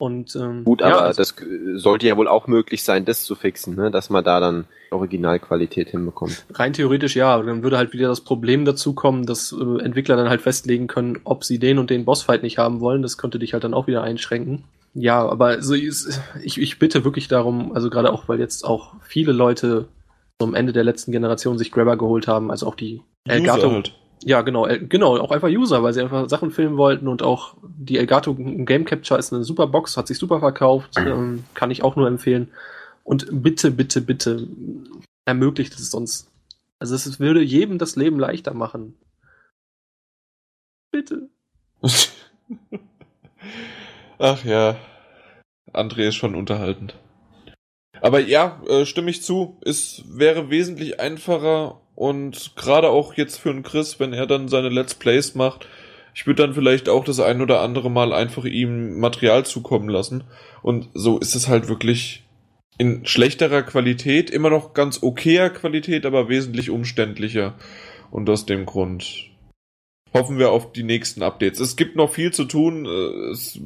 Und, 0.03 0.35
ähm, 0.35 0.65
Gut, 0.65 0.83
aber 0.83 0.97
ja, 0.97 1.01
also, 1.03 1.23
das 1.23 1.37
sollte 1.75 2.09
ja 2.09 2.17
wohl 2.17 2.27
auch 2.27 2.49
möglich 2.49 2.83
sein, 2.83 3.05
das 3.05 3.23
zu 3.23 3.37
fixen, 3.37 3.77
ne? 3.77 3.93
dass 3.93 4.11
man 4.11 4.25
da 4.25 4.41
dann 4.41 4.65
Originalqualität 4.91 5.91
hinbekommt. 5.91 6.45
Rein 6.55 6.73
theoretisch 6.73 7.15
ja, 7.15 7.41
dann 7.41 7.63
würde 7.63 7.77
halt 7.77 7.93
wieder 7.93 8.09
das 8.09 8.21
Problem 8.21 8.65
dazu 8.65 8.95
kommen, 8.95 9.27
dass 9.27 9.53
äh, 9.53 9.81
Entwickler 9.81 10.17
dann 10.17 10.29
halt 10.29 10.41
festlegen 10.41 10.89
können, 10.89 11.21
ob 11.23 11.45
sie 11.45 11.61
den 11.61 11.79
und 11.79 11.89
den 11.89 12.05
Bossfight 12.05 12.43
nicht 12.43 12.59
haben 12.59 12.81
wollen. 12.81 13.03
Das 13.03 13.17
könnte 13.17 13.39
dich 13.39 13.53
halt 13.53 13.63
dann 13.63 13.75
auch 13.75 13.87
wieder 13.87 14.03
einschränken. 14.03 14.65
Ja, 14.93 15.25
aber 15.25 15.63
so 15.63 15.75
ist, 15.75 16.21
ich, 16.43 16.61
ich 16.61 16.81
bitte 16.81 17.05
wirklich 17.05 17.29
darum, 17.29 17.71
also 17.73 17.89
gerade 17.89 18.13
auch, 18.13 18.27
weil 18.27 18.41
jetzt 18.41 18.65
auch 18.65 18.95
viele 19.03 19.31
Leute 19.31 19.87
zum 20.41 20.57
Ende 20.57 20.73
der 20.73 20.83
letzten 20.83 21.13
Generation 21.13 21.59
sich 21.59 21.71
Grabber 21.71 21.97
geholt 21.97 22.27
haben, 22.27 22.51
also 22.51 22.67
auch 22.67 22.75
die 22.75 23.03
Elgato, 23.25 23.71
halt. 23.71 23.95
Ja, 24.25 24.43
genau, 24.43 24.69
genau, 24.89 25.19
auch 25.19 25.33
einfach 25.33 25.49
User, 25.49 25.83
weil 25.83 25.93
sie 25.93 26.01
einfach 26.01 26.29
Sachen 26.29 26.53
filmen 26.53 26.77
wollten 26.77 27.09
und 27.09 27.23
auch 27.23 27.57
die 27.63 27.99
Elgato 27.99 28.35
Game 28.35 28.85
Capture 28.85 29.19
ist 29.19 29.33
eine 29.33 29.43
super 29.43 29.67
Box, 29.67 29.97
hat 29.97 30.07
sich 30.07 30.19
super 30.19 30.39
verkauft, 30.41 30.91
ähm, 30.97 31.45
kann 31.55 31.71
ich 31.71 31.83
auch 31.83 31.97
nur 31.97 32.07
empfehlen. 32.07 32.51
Und 33.05 33.27
bitte, 33.31 33.73
bitte, 33.73 34.01
bitte 34.01 34.47
ermöglicht 35.25 35.75
es 35.75 35.93
uns. 35.93 36.31
Also 36.79 36.95
es 36.95 37.19
würde 37.21 37.43
jedem 37.43 37.79
das 37.79 37.97
Leben 37.97 38.19
leichter 38.19 38.55
machen. 38.55 38.95
Bitte. 40.93 41.29
Ach 44.19 44.45
ja, 44.45 44.77
André 45.73 46.09
ist 46.09 46.17
schon 46.17 46.35
unterhaltend. 46.35 46.95
Aber 48.01 48.21
ja, 48.21 48.61
äh, 48.69 48.85
stimme 48.85 49.11
ich 49.11 49.23
zu. 49.23 49.59
Es 49.63 50.03
wäre 50.07 50.51
wesentlich 50.51 51.01
einfacher 51.01 51.82
und 51.95 52.53
gerade 52.57 52.89
auch 52.89 53.15
jetzt 53.15 53.39
für 53.39 53.51
einen 53.51 53.63
Chris, 53.63 54.01
wenn 54.01 54.13
er 54.13 54.27
dann 54.27 54.49
seine 54.49 54.69
Let's 54.69 54.95
Plays 54.95 55.35
macht, 55.35 55.67
ich 56.15 56.27
würde 56.27 56.43
dann 56.43 56.55
vielleicht 56.55 56.89
auch 56.89 57.05
das 57.05 57.21
ein 57.21 57.41
oder 57.41 57.61
andere 57.61 57.91
Mal 57.91 58.13
einfach 58.13 58.45
ihm 58.45 58.99
Material 58.99 59.47
zukommen 59.47 59.89
lassen. 59.89 60.25
Und 60.63 60.89
so 60.95 61.19
ist 61.19 61.35
es 61.35 61.49
halt 61.49 61.69
wirklich 61.69 62.25
in 62.79 63.07
schlechterer 63.07 63.63
Qualität, 63.63 64.31
immer 64.31 64.51
noch 64.51 64.75
ganz 64.75 65.03
okayer 65.03 65.51
Qualität, 65.51 66.05
aber 66.05 66.29
wesentlich 66.29 66.71
umständlicher. 66.71 67.55
Und 68.11 68.29
aus 68.29 68.45
dem 68.45 68.67
Grund 68.67 69.32
hoffen 70.15 70.39
wir 70.39 70.51
auf 70.51 70.73
die 70.73 70.83
nächsten 70.83 71.23
Updates. 71.23 71.61
Es 71.61 71.77
gibt 71.77 71.97
noch 71.97 72.13
viel 72.13 72.33
zu 72.33 72.45
tun. 72.45 72.87
äh, 72.87 73.31
Es, 73.31 73.59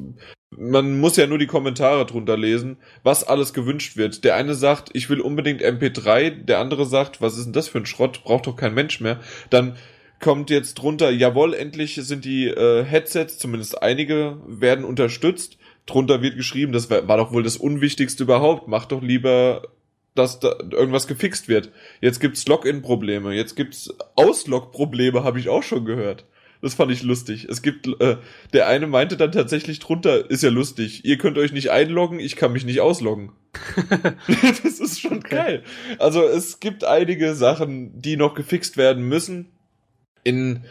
man 0.49 0.99
muss 0.99 1.17
ja 1.17 1.27
nur 1.27 1.37
die 1.37 1.47
Kommentare 1.47 2.05
drunter 2.05 2.37
lesen, 2.37 2.77
was 3.03 3.25
alles 3.25 3.53
gewünscht 3.53 3.97
wird. 3.97 4.23
Der 4.23 4.35
eine 4.35 4.55
sagt, 4.55 4.89
ich 4.93 5.09
will 5.09 5.19
unbedingt 5.19 5.61
MP3, 5.61 6.29
der 6.29 6.59
andere 6.59 6.85
sagt, 6.85 7.21
was 7.21 7.37
ist 7.37 7.45
denn 7.45 7.53
das 7.53 7.67
für 7.67 7.79
ein 7.79 7.85
Schrott, 7.85 8.23
braucht 8.23 8.47
doch 8.47 8.55
kein 8.55 8.73
Mensch 8.73 9.01
mehr. 9.01 9.19
Dann 9.49 9.75
kommt 10.19 10.49
jetzt 10.49 10.75
drunter, 10.75 11.11
jawohl, 11.11 11.53
endlich 11.53 11.95
sind 11.95 12.25
die 12.25 12.47
äh, 12.47 12.83
Headsets, 12.83 13.37
zumindest 13.37 13.81
einige, 13.81 14.37
werden 14.47 14.85
unterstützt. 14.85 15.57
Drunter 15.85 16.21
wird 16.21 16.35
geschrieben, 16.37 16.71
das 16.71 16.89
war, 16.89 17.07
war 17.07 17.17
doch 17.17 17.31
wohl 17.31 17.43
das 17.43 17.57
Unwichtigste 17.57 18.23
überhaupt. 18.23 18.67
Mach 18.67 18.85
doch 18.85 19.01
lieber, 19.01 19.63
dass 20.15 20.39
da 20.39 20.55
irgendwas 20.71 21.07
gefixt 21.07 21.47
wird. 21.49 21.71
Jetzt 22.01 22.19
gibt's 22.19 22.47
Login-Probleme, 22.47 23.33
jetzt 23.33 23.55
gibt's 23.55 23.93
Auslog-Probleme, 24.15 25.23
habe 25.23 25.39
ich 25.39 25.49
auch 25.49 25.63
schon 25.63 25.85
gehört. 25.85 26.25
Das 26.61 26.73
fand 26.73 26.91
ich 26.91 27.03
lustig. 27.03 27.45
Es 27.49 27.61
gibt, 27.61 27.87
äh, 28.01 28.17
der 28.53 28.67
eine 28.67 28.87
meinte 28.87 29.17
dann 29.17 29.31
tatsächlich 29.31 29.79
drunter, 29.79 30.29
ist 30.29 30.43
ja 30.43 30.49
lustig, 30.49 31.05
ihr 31.05 31.17
könnt 31.17 31.37
euch 31.37 31.51
nicht 31.51 31.71
einloggen, 31.71 32.19
ich 32.19 32.35
kann 32.35 32.51
mich 32.51 32.65
nicht 32.65 32.81
ausloggen. 32.81 33.31
das 34.27 34.79
ist 34.79 34.99
schon 34.99 35.17
Okay. 35.17 35.35
geil. 35.35 35.63
Also 35.99 36.23
es 36.23 36.59
gibt 36.59 36.83
einige 36.83 37.35
Sachen, 37.35 38.01
die 38.01 38.17
noch 38.17 38.33
gefixt 38.33 38.77
werden 38.77 39.07
müssen. 39.07 39.51
In, 40.23 40.63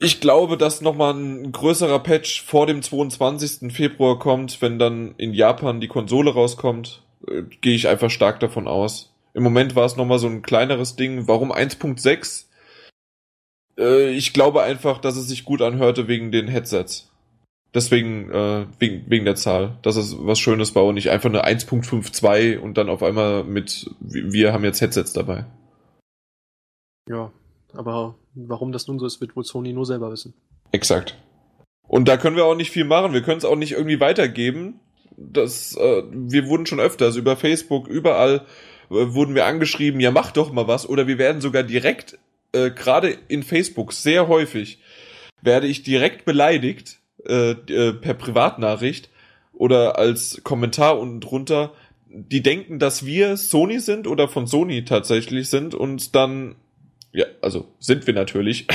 ich 0.00 0.20
glaube, 0.20 0.56
dass 0.56 0.80
nochmal 0.80 1.14
ein 1.14 1.52
größerer 1.52 1.98
Patch 2.00 2.42
vor 2.44 2.66
dem 2.66 2.82
22. 2.82 3.72
Februar 3.72 4.18
kommt, 4.18 4.62
wenn 4.62 4.78
dann 4.78 5.14
in 5.18 5.34
Japan 5.34 5.80
die 5.80 5.88
Konsole 5.88 6.32
rauskommt, 6.32 7.02
äh, 7.26 7.42
gehe 7.60 7.74
ich 7.74 7.88
einfach 7.88 8.10
stark 8.10 8.40
davon 8.40 8.68
aus. 8.68 9.12
Im 9.34 9.42
Moment 9.42 9.76
war 9.76 9.84
es 9.84 9.96
nochmal 9.96 10.18
so 10.18 10.26
ein 10.26 10.42
kleineres 10.42 10.96
Ding. 10.96 11.28
Warum 11.28 11.52
1.6? 11.52 12.47
Äh, 13.78 14.10
ich 14.10 14.32
glaube 14.32 14.62
einfach, 14.62 14.98
dass 14.98 15.16
es 15.16 15.28
sich 15.28 15.44
gut 15.44 15.62
anhörte 15.62 16.08
wegen 16.08 16.32
den 16.32 16.48
Headsets. 16.48 17.10
Deswegen, 17.74 18.30
äh, 18.30 18.66
wegen, 18.78 19.10
wegen 19.10 19.24
der 19.24 19.36
Zahl, 19.36 19.78
dass 19.82 19.96
es 19.96 20.16
was 20.18 20.38
Schönes 20.38 20.74
war 20.74 20.84
und 20.84 20.94
nicht 20.94 21.10
einfach 21.10 21.28
eine 21.28 21.44
1.52 21.44 22.58
und 22.58 22.78
dann 22.78 22.88
auf 22.88 23.02
einmal 23.02 23.44
mit, 23.44 23.90
wir 24.00 24.52
haben 24.52 24.64
jetzt 24.64 24.80
Headsets 24.80 25.12
dabei. 25.12 25.44
Ja, 27.08 27.30
aber 27.74 28.14
warum 28.34 28.72
das 28.72 28.86
nun 28.88 28.98
so 28.98 29.06
ist, 29.06 29.20
wird 29.20 29.36
wohl 29.36 29.44
Sony 29.44 29.72
nur 29.72 29.86
selber 29.86 30.10
wissen. 30.10 30.34
Exakt. 30.72 31.16
Und 31.86 32.08
da 32.08 32.16
können 32.16 32.36
wir 32.36 32.44
auch 32.44 32.54
nicht 32.54 32.70
viel 32.70 32.84
machen. 32.84 33.12
Wir 33.12 33.22
können 33.22 33.38
es 33.38 33.44
auch 33.44 33.56
nicht 33.56 33.72
irgendwie 33.72 34.00
weitergeben. 34.00 34.80
Das, 35.16 35.76
äh, 35.76 36.02
wir 36.10 36.46
wurden 36.46 36.66
schon 36.66 36.80
öfters 36.80 37.16
über 37.16 37.36
Facebook, 37.36 37.88
überall 37.88 38.46
äh, 38.90 39.14
wurden 39.14 39.34
wir 39.34 39.46
angeschrieben, 39.46 40.00
ja 40.00 40.10
mach 40.10 40.30
doch 40.32 40.52
mal 40.52 40.68
was. 40.68 40.88
Oder 40.88 41.06
wir 41.06 41.18
werden 41.18 41.40
sogar 41.40 41.62
direkt, 41.62 42.18
äh, 42.52 42.70
gerade 42.70 43.16
in 43.28 43.42
Facebook 43.42 43.92
sehr 43.92 44.28
häufig, 44.28 44.78
werde 45.42 45.66
ich 45.66 45.82
direkt 45.82 46.24
beleidigt 46.24 46.98
äh, 47.26 47.50
äh, 47.50 47.92
per 47.92 48.14
Privatnachricht 48.14 49.10
oder 49.52 49.98
als 49.98 50.40
Kommentar 50.44 50.98
unten 50.98 51.20
drunter. 51.20 51.72
Die 52.08 52.42
denken, 52.42 52.78
dass 52.78 53.04
wir 53.04 53.36
Sony 53.36 53.80
sind 53.80 54.06
oder 54.06 54.28
von 54.28 54.46
Sony 54.46 54.84
tatsächlich 54.84 55.50
sind 55.50 55.74
und 55.74 56.14
dann, 56.14 56.56
ja, 57.12 57.26
also 57.42 57.66
sind 57.78 58.06
wir 58.06 58.14
natürlich. 58.14 58.66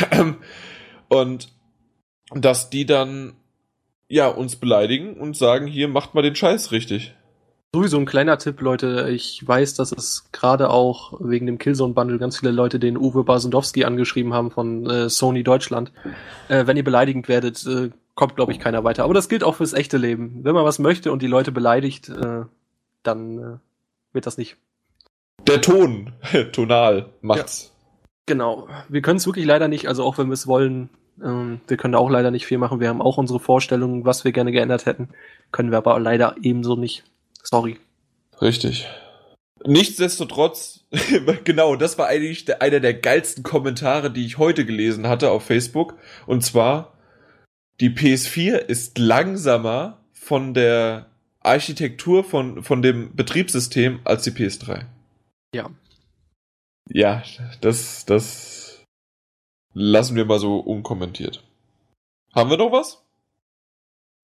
und 1.09 1.49
dass 2.31 2.69
die 2.69 2.85
dann 2.85 3.33
ja 4.07 4.27
uns 4.27 4.55
beleidigen 4.57 5.15
und 5.15 5.35
sagen, 5.35 5.65
hier 5.65 5.87
macht 5.87 6.13
mal 6.13 6.21
den 6.21 6.35
Scheiß 6.35 6.71
richtig. 6.71 7.15
Sowieso 7.75 7.97
ein 7.97 8.05
kleiner 8.05 8.37
Tipp, 8.37 8.61
Leute. 8.61 9.09
Ich 9.09 9.47
weiß, 9.47 9.73
dass 9.73 9.91
es 9.91 10.25
gerade 10.31 10.69
auch 10.69 11.13
wegen 11.19 11.47
dem 11.47 11.57
Killzone-Bundle 11.57 12.19
ganz 12.19 12.37
viele 12.37 12.51
Leute 12.51 12.77
den 12.77 12.97
Uwe 12.97 13.23
Basendowski 13.23 13.83
angeschrieben 13.83 14.31
haben 14.31 14.51
von 14.51 14.87
äh, 14.87 15.09
Sony 15.09 15.43
Deutschland. 15.43 15.91
Äh, 16.49 16.67
wenn 16.67 16.77
ihr 16.77 16.83
beleidigend 16.83 17.27
werdet, 17.27 17.65
äh, 17.65 17.89
kommt, 18.13 18.35
glaube 18.35 18.51
ich, 18.51 18.59
keiner 18.59 18.83
weiter. 18.83 19.03
Aber 19.03 19.15
das 19.15 19.27
gilt 19.27 19.43
auch 19.43 19.55
fürs 19.55 19.73
echte 19.73 19.97
Leben. 19.97 20.41
Wenn 20.43 20.53
man 20.53 20.65
was 20.65 20.77
möchte 20.77 21.11
und 21.11 21.23
die 21.23 21.27
Leute 21.27 21.51
beleidigt, 21.51 22.09
äh, 22.09 22.43
dann 23.01 23.37
äh, 23.39 23.57
wird 24.13 24.27
das 24.27 24.37
nicht. 24.37 24.57
Der 25.47 25.59
Ton, 25.59 26.13
tonal, 26.51 27.09
macht's. 27.21 27.73
Genau. 28.27 28.67
Wir 28.87 29.01
können 29.01 29.17
es 29.17 29.25
wirklich 29.25 29.45
leider 29.45 29.67
nicht, 29.67 29.87
also 29.87 30.03
auch 30.03 30.19
wenn 30.19 30.27
wir 30.27 30.33
es 30.33 30.45
wollen, 30.45 30.91
ähm, 31.23 31.59
wir 31.67 31.77
können 31.77 31.93
da 31.93 31.97
auch 31.97 32.11
leider 32.11 32.29
nicht 32.29 32.45
viel 32.45 32.59
machen. 32.59 32.79
Wir 32.79 32.89
haben 32.89 33.01
auch 33.01 33.17
unsere 33.17 33.39
Vorstellungen, 33.39 34.05
was 34.05 34.25
wir 34.25 34.31
gerne 34.31 34.51
geändert 34.51 34.85
hätten. 34.85 35.09
Können 35.51 35.71
wir 35.71 35.79
aber 35.79 35.99
leider 35.99 36.35
ebenso 36.43 36.75
nicht. 36.75 37.03
Sorry. 37.43 37.77
Richtig. 38.41 38.87
Nichtsdestotrotz, 39.65 40.85
genau, 41.43 41.75
das 41.75 41.97
war 41.97 42.07
eigentlich 42.07 42.45
der, 42.45 42.61
einer 42.61 42.79
der 42.79 42.93
geilsten 42.93 43.43
Kommentare, 43.43 44.11
die 44.11 44.25
ich 44.25 44.37
heute 44.37 44.65
gelesen 44.65 45.07
hatte 45.07 45.31
auf 45.31 45.45
Facebook. 45.45 45.97
Und 46.25 46.43
zwar, 46.43 46.93
die 47.79 47.89
PS4 47.89 48.55
ist 48.55 48.97
langsamer 48.97 49.99
von 50.11 50.53
der 50.53 51.07
Architektur 51.39 52.23
von, 52.23 52.63
von 52.63 52.81
dem 52.81 53.15
Betriebssystem 53.15 53.99
als 54.03 54.23
die 54.23 54.31
PS3. 54.31 54.85
Ja. 55.53 55.69
Ja, 56.89 57.23
das, 57.61 58.05
das 58.05 58.83
lassen 59.73 60.15
wir 60.15 60.25
mal 60.25 60.39
so 60.39 60.57
unkommentiert. 60.59 61.43
Haben 62.33 62.49
wir 62.49 62.57
noch 62.57 62.71
was? 62.71 63.03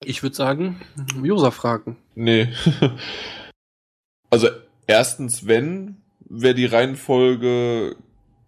Ich 0.04 0.24
würde 0.24 0.36
sagen, 0.36 0.82
User 1.18 1.52
fragen. 1.52 1.98
Nee. 2.20 2.50
also 4.30 4.50
erstens, 4.88 5.48
wenn, 5.48 6.02
wäre 6.20 6.54
die 6.54 6.66
Reihenfolge 6.66 7.96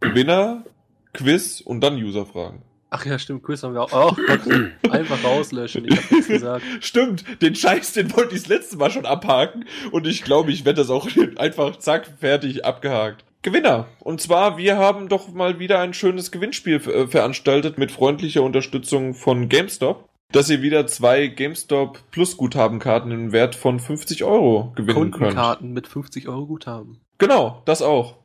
Gewinner, 0.01 0.65
Quiz 1.13 1.61
und 1.61 1.79
dann 1.79 1.95
User-Fragen. 1.95 2.63
Ach 2.89 3.05
ja, 3.05 3.17
stimmt, 3.17 3.43
Quiz 3.43 3.63
haben 3.63 3.73
wir 3.73 3.83
auch. 3.83 3.93
Oh 3.93 4.21
Gott, 4.27 4.41
einfach 4.91 5.23
rauslöschen. 5.23 5.85
Ich 5.85 5.95
hab 5.95 6.11
nichts 6.11 6.27
gesagt. 6.27 6.65
Stimmt, 6.81 7.41
den 7.41 7.55
Scheiß, 7.55 7.93
den 7.93 8.13
wollte 8.13 8.35
ich 8.35 8.41
das 8.41 8.49
letzte 8.49 8.75
Mal 8.75 8.91
schon 8.91 9.05
abhaken 9.05 9.63
und 9.93 10.05
ich 10.05 10.25
glaube, 10.25 10.51
ich 10.51 10.65
werde 10.65 10.81
das 10.81 10.89
auch 10.89 11.07
einfach 11.37 11.77
zack, 11.77 12.11
fertig, 12.19 12.65
abgehakt. 12.65 13.23
Gewinner. 13.41 13.87
Und 13.99 14.19
zwar, 14.19 14.57
wir 14.57 14.77
haben 14.77 15.07
doch 15.07 15.29
mal 15.31 15.59
wieder 15.59 15.79
ein 15.79 15.93
schönes 15.93 16.31
Gewinnspiel 16.31 16.75
äh, 16.75 17.07
veranstaltet 17.07 17.77
mit 17.77 17.93
freundlicher 17.93 18.43
Unterstützung 18.43 19.13
von 19.13 19.47
GameStop, 19.47 20.09
dass 20.31 20.49
ihr 20.49 20.61
wieder 20.61 20.87
zwei 20.87 21.27
GameStop 21.27 21.99
Plus 22.11 22.37
Guthabenkarten 22.37 23.11
im 23.11 23.31
Wert 23.31 23.55
von 23.55 23.79
50 23.79 24.23
Euro 24.23 24.71
gewinnen 24.75 25.11
könnt. 25.11 25.13
Kundenkarten 25.13 25.73
mit 25.73 25.87
50 25.87 26.27
Euro 26.27 26.45
Guthaben. 26.45 27.01
Genau, 27.17 27.61
das 27.65 27.81
auch. 27.81 28.15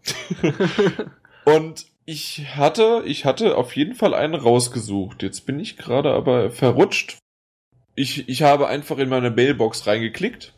Und 1.44 1.86
ich 2.04 2.46
hatte, 2.56 3.02
ich 3.04 3.24
hatte 3.24 3.56
auf 3.56 3.74
jeden 3.74 3.94
Fall 3.94 4.14
einen 4.14 4.34
rausgesucht. 4.34 5.22
Jetzt 5.22 5.46
bin 5.46 5.58
ich 5.58 5.76
gerade 5.76 6.12
aber 6.12 6.50
verrutscht. 6.50 7.18
Ich, 7.94 8.28
ich 8.28 8.42
habe 8.42 8.68
einfach 8.68 8.98
in 8.98 9.08
meine 9.08 9.30
Mailbox 9.30 9.86
reingeklickt 9.86 10.52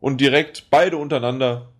und 0.00 0.20
direkt 0.20 0.66
beide 0.70 0.96
untereinander 0.96 1.72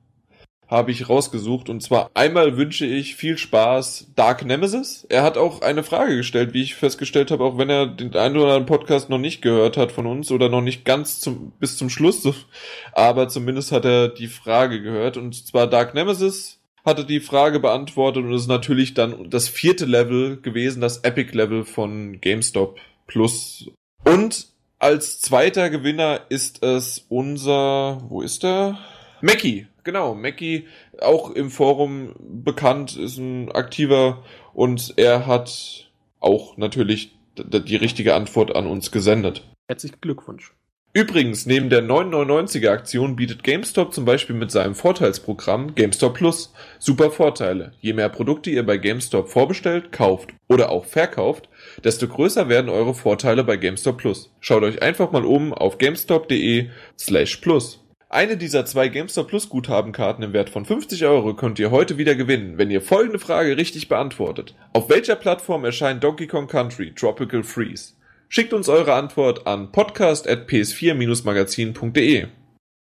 habe 0.68 0.90
ich 0.90 1.08
rausgesucht. 1.08 1.68
Und 1.68 1.82
zwar 1.82 2.10
einmal 2.14 2.56
wünsche 2.56 2.86
ich 2.86 3.16
viel 3.16 3.38
Spaß 3.38 4.12
Dark 4.16 4.44
Nemesis. 4.44 5.06
Er 5.08 5.22
hat 5.22 5.36
auch 5.36 5.62
eine 5.62 5.82
Frage 5.82 6.16
gestellt, 6.16 6.54
wie 6.54 6.62
ich 6.62 6.74
festgestellt 6.74 7.30
habe, 7.30 7.44
auch 7.44 7.58
wenn 7.58 7.70
er 7.70 7.86
den 7.86 8.14
einen 8.14 8.36
oder 8.36 8.54
anderen 8.54 8.66
Podcast 8.66 9.10
noch 9.10 9.18
nicht 9.18 9.42
gehört 9.42 9.76
hat 9.76 9.92
von 9.92 10.06
uns 10.06 10.30
oder 10.30 10.48
noch 10.48 10.62
nicht 10.62 10.84
ganz 10.84 11.20
zum, 11.20 11.52
bis 11.60 11.76
zum 11.76 11.90
Schluss. 11.90 12.26
Aber 12.92 13.28
zumindest 13.28 13.72
hat 13.72 13.84
er 13.84 14.08
die 14.08 14.28
Frage 14.28 14.82
gehört. 14.82 15.16
Und 15.16 15.34
zwar 15.46 15.66
Dark 15.66 15.94
Nemesis 15.94 16.60
hatte 16.84 17.04
die 17.04 17.20
Frage 17.20 17.60
beantwortet 17.60 18.24
und 18.24 18.34
ist 18.34 18.46
natürlich 18.46 18.94
dann 18.94 19.30
das 19.30 19.48
vierte 19.48 19.86
Level 19.86 20.40
gewesen, 20.40 20.80
das 20.80 20.98
Epic 20.98 21.34
Level 21.34 21.64
von 21.64 22.20
GameStop 22.20 22.78
Plus. 23.06 23.70
Und 24.04 24.48
als 24.78 25.20
zweiter 25.20 25.70
Gewinner 25.70 26.20
ist 26.28 26.62
es 26.62 27.06
unser, 27.08 28.02
wo 28.08 28.20
ist 28.20 28.44
er? 28.44 28.78
Mackie, 29.22 29.66
genau, 29.84 30.14
Mackie, 30.14 30.66
auch 31.00 31.30
im 31.30 31.50
Forum 31.50 32.14
bekannt, 32.18 32.96
ist 32.96 33.18
ein 33.18 33.52
aktiver 33.52 34.24
und 34.52 34.94
er 34.96 35.26
hat 35.26 35.90
auch 36.20 36.56
natürlich 36.56 37.14
die 37.36 37.76
richtige 37.76 38.14
Antwort 38.14 38.54
an 38.54 38.66
uns 38.66 38.90
gesendet. 38.90 39.46
Herzlichen 39.68 40.00
Glückwunsch. 40.00 40.52
Übrigens, 40.96 41.44
neben 41.44 41.70
der 41.70 41.82
999er 41.82 42.70
Aktion 42.70 43.16
bietet 43.16 43.42
GameStop 43.42 43.92
zum 43.92 44.04
Beispiel 44.04 44.36
mit 44.36 44.52
seinem 44.52 44.76
Vorteilsprogramm 44.76 45.74
GameStop 45.74 46.14
Plus 46.14 46.52
super 46.78 47.10
Vorteile. 47.10 47.72
Je 47.80 47.94
mehr 47.94 48.08
Produkte 48.08 48.50
ihr 48.50 48.64
bei 48.64 48.76
GameStop 48.76 49.28
vorbestellt, 49.28 49.90
kauft 49.90 50.30
oder 50.46 50.70
auch 50.70 50.84
verkauft, 50.84 51.48
desto 51.82 52.06
größer 52.06 52.48
werden 52.48 52.70
eure 52.70 52.94
Vorteile 52.94 53.42
bei 53.42 53.56
GameStop 53.56 53.98
Plus. 53.98 54.30
Schaut 54.38 54.62
euch 54.62 54.82
einfach 54.82 55.10
mal 55.10 55.24
um 55.24 55.52
auf 55.52 55.78
gamestop.de 55.78 56.68
slash 56.96 57.38
plus. 57.38 57.83
Eine 58.08 58.36
dieser 58.36 58.64
zwei 58.66 58.88
GameStop 58.88 59.28
Plus 59.28 59.48
Guthabenkarten 59.48 60.22
im 60.22 60.32
Wert 60.32 60.50
von 60.50 60.64
50 60.64 61.04
Euro 61.04 61.34
könnt 61.34 61.58
ihr 61.58 61.70
heute 61.70 61.98
wieder 61.98 62.14
gewinnen, 62.14 62.58
wenn 62.58 62.70
ihr 62.70 62.80
folgende 62.80 63.18
Frage 63.18 63.56
richtig 63.56 63.88
beantwortet. 63.88 64.54
Auf 64.72 64.88
welcher 64.88 65.16
Plattform 65.16 65.64
erscheint 65.64 66.04
Donkey 66.04 66.26
Kong 66.26 66.46
Country 66.46 66.92
Tropical 66.94 67.42
Freeze? 67.42 67.94
Schickt 68.28 68.52
uns 68.52 68.68
eure 68.68 68.94
Antwort 68.94 69.46
an 69.46 69.72
podcast.ps4-magazin.de. 69.72 72.26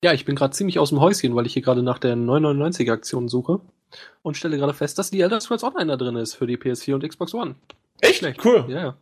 Ja, 0.02 0.14
ich 0.14 0.24
bin 0.24 0.36
gerade 0.36 0.54
ziemlich 0.54 0.78
aus 0.78 0.88
dem 0.88 1.00
Häuschen, 1.00 1.36
weil 1.36 1.46
ich 1.46 1.52
hier 1.52 1.62
gerade 1.62 1.82
nach 1.82 1.98
der 1.98 2.16
999er 2.16 2.92
Aktion 2.92 3.28
suche 3.28 3.60
und 4.22 4.36
stelle 4.36 4.56
gerade 4.56 4.74
fest, 4.74 4.98
dass 4.98 5.10
die 5.10 5.20
Elder 5.20 5.40
Scrolls 5.40 5.62
Online 5.62 5.92
da 5.92 5.96
drin 5.96 6.16
ist 6.16 6.34
für 6.34 6.46
die 6.46 6.56
PS4 6.56 6.94
und 6.94 7.06
Xbox 7.06 7.34
One. 7.34 7.56
Echt? 8.00 8.16
Schlecht. 8.16 8.44
Cool. 8.44 8.64
Ja. 8.68 8.96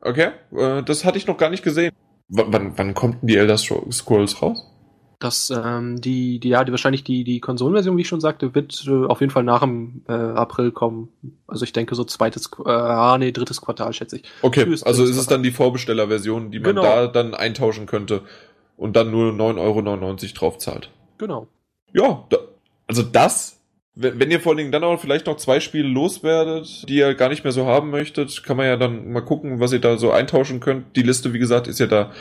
Okay, 0.00 0.30
äh, 0.52 0.82
das 0.82 1.04
hatte 1.04 1.18
ich 1.18 1.26
noch 1.26 1.38
gar 1.38 1.50
nicht 1.50 1.62
gesehen. 1.62 1.92
W 2.28 2.42
wann, 2.46 2.76
wann 2.76 2.94
kommt 2.94 3.22
denn 3.22 3.28
die 3.28 3.36
Elder 3.36 3.56
Scrolls 3.56 4.42
raus? 4.42 4.64
Das, 5.18 5.50
ähm, 5.50 6.00
die, 6.00 6.38
die, 6.40 6.50
ja, 6.50 6.62
die, 6.64 6.72
wahrscheinlich 6.72 7.02
die, 7.02 7.24
die 7.24 7.40
Konsolenversion, 7.40 7.96
wie 7.96 8.02
ich 8.02 8.08
schon 8.08 8.20
sagte, 8.20 8.54
wird 8.54 8.84
äh, 8.86 9.06
auf 9.06 9.20
jeden 9.20 9.32
Fall 9.32 9.44
nach 9.44 9.60
dem 9.60 10.02
äh, 10.08 10.12
April 10.12 10.72
kommen. 10.72 11.08
Also 11.46 11.64
ich 11.64 11.72
denke 11.72 11.94
so 11.94 12.04
zweites, 12.04 12.50
äh, 12.64 12.68
ah, 12.70 13.16
nee, 13.18 13.32
drittes 13.32 13.62
Quartal, 13.62 13.92
schätze 13.94 14.16
ich. 14.16 14.24
Okay, 14.42 14.64
Tschüss, 14.64 14.82
also 14.82 15.04
ist 15.04 15.16
es 15.16 15.26
dann 15.26 15.42
die 15.42 15.52
Vorbestellerversion, 15.52 16.50
die 16.50 16.60
man 16.60 16.70
Genau. 16.70 16.82
da 16.82 17.06
dann 17.06 17.34
eintauschen 17.34 17.86
könnte 17.86 18.22
und 18.76 18.94
dann 18.94 19.10
nur 19.10 19.32
9,99 19.32 19.58
Euro 19.58 20.34
drauf 20.34 20.58
zahlt. 20.58 20.90
Genau. 21.18 21.46
Ja, 21.94 22.24
da, 22.28 22.36
also 22.86 23.02
das, 23.02 23.58
wenn, 23.94 24.20
wenn 24.20 24.30
ihr 24.30 24.40
vor 24.40 24.52
allen 24.52 24.58
Dingen 24.58 24.72
dann 24.72 24.84
auch 24.84 25.00
vielleicht 25.00 25.26
noch 25.26 25.38
zwei 25.38 25.60
Spiele 25.60 25.88
loswerdet, 25.88 26.86
die 26.88 26.96
ihr 26.96 27.14
gar 27.14 27.30
nicht 27.30 27.42
mehr 27.42 27.52
so 27.52 27.64
haben 27.64 27.90
möchtet, 27.90 28.42
kann 28.42 28.58
man 28.58 28.66
ja 28.66 28.76
dann 28.76 29.10
mal 29.12 29.22
gucken, 29.22 29.60
was 29.60 29.72
ihr 29.72 29.80
da 29.80 29.96
so 29.96 30.10
eintauschen 30.10 30.60
könnt. 30.60 30.94
Die 30.94 31.02
Liste, 31.02 31.32
wie 31.32 31.38
gesagt, 31.38 31.68
ist 31.68 31.80
ja 31.80 31.86
da 31.86 32.12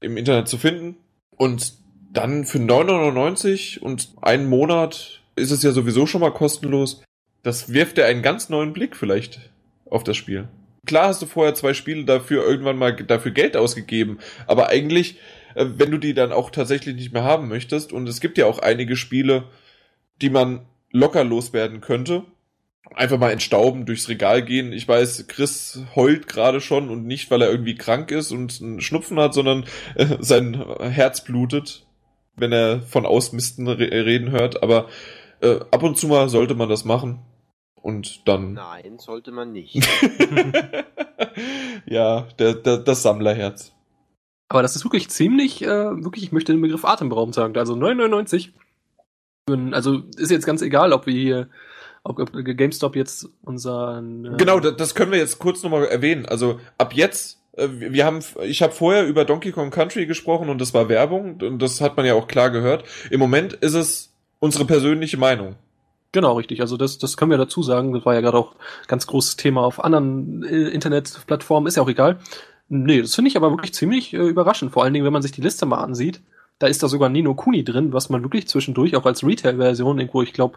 im 0.00 0.16
Internet 0.16 0.46
zu 0.46 0.58
finden. 0.58 0.96
Und 1.36 1.74
dann 2.12 2.44
für 2.44 2.58
9,99 2.58 3.80
und 3.80 4.10
einen 4.22 4.48
Monat 4.48 5.22
ist 5.34 5.50
es 5.50 5.62
ja 5.62 5.72
sowieso 5.72 6.06
schon 6.06 6.20
mal 6.20 6.32
kostenlos. 6.32 7.02
Das 7.42 7.72
wirft 7.72 7.98
ja 7.98 8.06
einen 8.06 8.22
ganz 8.22 8.48
neuen 8.48 8.72
Blick 8.72 8.96
vielleicht 8.96 9.50
auf 9.88 10.02
das 10.02 10.16
Spiel. 10.16 10.48
Klar 10.86 11.08
hast 11.08 11.20
du 11.20 11.26
vorher 11.26 11.54
zwei 11.54 11.74
Spiele 11.74 12.04
dafür 12.04 12.44
irgendwann 12.44 12.78
mal 12.78 12.94
dafür 12.94 13.32
Geld 13.32 13.56
ausgegeben, 13.56 14.18
aber 14.46 14.68
eigentlich, 14.68 15.18
äh, 15.54 15.66
wenn 15.76 15.90
du 15.90 15.98
die 15.98 16.14
dann 16.14 16.32
auch 16.32 16.50
tatsächlich 16.50 16.94
nicht 16.94 17.12
mehr 17.12 17.24
haben 17.24 17.48
möchtest, 17.48 17.92
und 17.92 18.08
es 18.08 18.20
gibt 18.20 18.38
ja 18.38 18.46
auch 18.46 18.60
einige 18.60 18.96
Spiele, 18.96 19.44
die 20.22 20.30
man 20.30 20.60
locker 20.92 21.24
loswerden 21.24 21.80
könnte, 21.80 22.24
einfach 22.94 23.18
mal 23.18 23.32
entstauben, 23.32 23.84
durchs 23.84 24.08
Regal 24.08 24.42
gehen. 24.42 24.72
Ich 24.72 24.86
weiß, 24.86 25.26
Chris 25.26 25.80
heult 25.94 26.28
gerade 26.28 26.60
schon 26.60 26.88
und 26.88 27.06
nicht, 27.06 27.30
weil 27.30 27.42
er 27.42 27.50
irgendwie 27.50 27.74
krank 27.74 28.10
ist 28.10 28.30
und 28.30 28.60
einen 28.62 28.80
Schnupfen 28.80 29.18
hat, 29.18 29.34
sondern 29.34 29.64
äh, 29.96 30.06
sein 30.20 30.64
Herz 30.80 31.24
blutet, 31.24 31.85
wenn 32.36 32.52
er 32.52 32.80
von 32.82 33.06
Ausmisten 33.06 33.66
re 33.68 33.90
reden 33.90 34.30
hört. 34.30 34.62
Aber 34.62 34.88
äh, 35.40 35.60
ab 35.70 35.82
und 35.82 35.96
zu 35.98 36.08
mal 36.08 36.28
sollte 36.28 36.54
man 36.54 36.68
das 36.68 36.84
machen. 36.84 37.20
Und 37.80 38.26
dann. 38.28 38.54
Nein, 38.54 38.98
sollte 38.98 39.30
man 39.30 39.52
nicht. 39.52 39.76
ja, 41.86 42.22
der, 42.38 42.54
der, 42.54 42.78
das 42.78 43.02
Sammlerherz. 43.02 43.72
Aber 44.48 44.62
das 44.62 44.76
ist 44.76 44.84
wirklich 44.84 45.08
ziemlich, 45.08 45.62
äh, 45.62 45.68
wirklich, 45.68 46.24
ich 46.24 46.32
möchte 46.32 46.52
den 46.52 46.60
Begriff 46.62 46.84
atemberaubend 46.84 47.34
sagen. 47.34 47.56
Also 47.56 47.74
9,99. 47.74 48.50
für 49.48 49.54
ein- 49.56 49.74
Also 49.74 50.02
ist 50.16 50.30
jetzt 50.30 50.46
ganz 50.46 50.62
egal, 50.62 50.92
ob 50.92 51.06
wir 51.06 51.14
hier, 51.14 51.48
ob, 52.04 52.18
ob 52.20 52.32
GameStop 52.32 52.96
jetzt 52.96 53.28
unseren. 53.42 54.24
Äh, 54.24 54.36
Genau, 54.36 54.60
das, 54.60 54.76
das 54.76 54.94
können 54.94 55.12
wir 55.12 55.18
jetzt 55.18 55.38
kurz 55.38 55.62
nochmal 55.62 55.84
erwähnen. 55.86 56.26
Also 56.26 56.60
ab 56.78 56.92
jetzt, 56.94 57.40
wir 57.56 57.92
wir 57.92 58.04
haben, 58.04 58.20
ich 58.42 58.62
habe 58.62 58.72
vorher 58.72 59.06
über 59.06 59.24
Donkey 59.24 59.52
Kong 59.52 59.70
Country 59.70 60.06
gesprochen 60.06 60.48
und 60.48 60.60
das 60.60 60.74
war 60.74 60.88
Werbung 60.88 61.40
und 61.40 61.60
das 61.60 61.80
hat 61.80 61.96
man 61.96 62.06
ja 62.06 62.14
auch 62.14 62.28
klar 62.28 62.50
gehört. 62.50 62.84
Im 63.10 63.20
Moment 63.20 63.54
ist 63.54 63.74
es 63.74 64.12
unsere 64.38 64.64
persönliche 64.64 65.16
Meinung. 65.16 65.56
Genau, 66.12 66.34
richtig. 66.34 66.60
Also 66.60 66.76
das, 66.76 66.98
das 66.98 67.16
können 67.16 67.30
wir 67.30 67.38
dazu 67.38 67.62
sagen. 67.62 67.92
Das 67.92 68.06
war 68.06 68.14
ja 68.14 68.20
gerade 68.20 68.38
auch 68.38 68.54
ganz 68.86 69.06
großes 69.06 69.36
Thema 69.36 69.62
auf 69.62 69.82
anderen 69.84 70.44
äh, 70.44 70.68
Internetplattformen. 70.68 71.66
Ist 71.66 71.76
ja 71.76 71.82
auch 71.82 71.88
egal. 71.88 72.18
Nee, 72.68 73.02
das 73.02 73.14
finde 73.14 73.28
ich 73.28 73.36
aber 73.36 73.50
wirklich 73.50 73.74
ziemlich 73.74 74.14
äh, 74.14 74.18
überraschend. 74.18 74.72
Vor 74.72 74.82
allen 74.82 74.94
Dingen, 74.94 75.04
wenn 75.04 75.12
man 75.12 75.22
sich 75.22 75.32
die 75.32 75.42
Liste 75.42 75.66
mal 75.66 75.82
ansieht. 75.82 76.20
Da 76.58 76.68
ist 76.68 76.82
da 76.82 76.88
sogar 76.88 77.10
Nino 77.10 77.34
Kuni 77.34 77.64
drin, 77.64 77.92
was 77.92 78.08
man 78.08 78.22
wirklich 78.22 78.48
zwischendurch 78.48 78.96
auch 78.96 79.04
als 79.04 79.22
Retail-Version 79.22 79.98
irgendwo, 79.98 80.22
ich 80.22 80.32
glaube, 80.32 80.56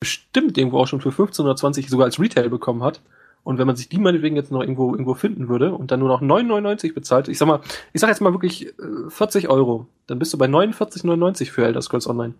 bestimmt 0.00 0.58
irgendwo 0.58 0.78
auch 0.78 0.88
schon 0.88 1.00
für 1.00 1.12
15 1.12 1.44
oder 1.44 1.54
20 1.54 1.88
sogar 1.88 2.06
als 2.06 2.18
Retail 2.18 2.48
bekommen 2.48 2.82
hat. 2.82 3.00
Und 3.44 3.58
wenn 3.58 3.66
man 3.66 3.76
sich 3.76 3.88
die 3.88 3.98
meinetwegen 3.98 4.36
jetzt 4.36 4.52
noch 4.52 4.60
irgendwo, 4.60 4.92
irgendwo 4.92 5.14
finden 5.14 5.48
würde 5.48 5.72
und 5.72 5.90
dann 5.90 6.00
nur 6.00 6.08
noch 6.08 6.20
9,99 6.20 6.94
bezahlt, 6.94 7.28
ich 7.28 7.38
sag 7.38 7.46
mal, 7.46 7.60
ich 7.92 8.00
sag 8.00 8.08
jetzt 8.08 8.20
mal 8.20 8.32
wirklich 8.32 8.66
äh, 8.66 9.08
40 9.08 9.48
Euro, 9.48 9.86
dann 10.06 10.18
bist 10.18 10.32
du 10.32 10.38
bei 10.38 10.46
49,99 10.46 11.50
für 11.50 11.64
Elder 11.64 11.82
Scrolls 11.82 12.08
Online. 12.08 12.34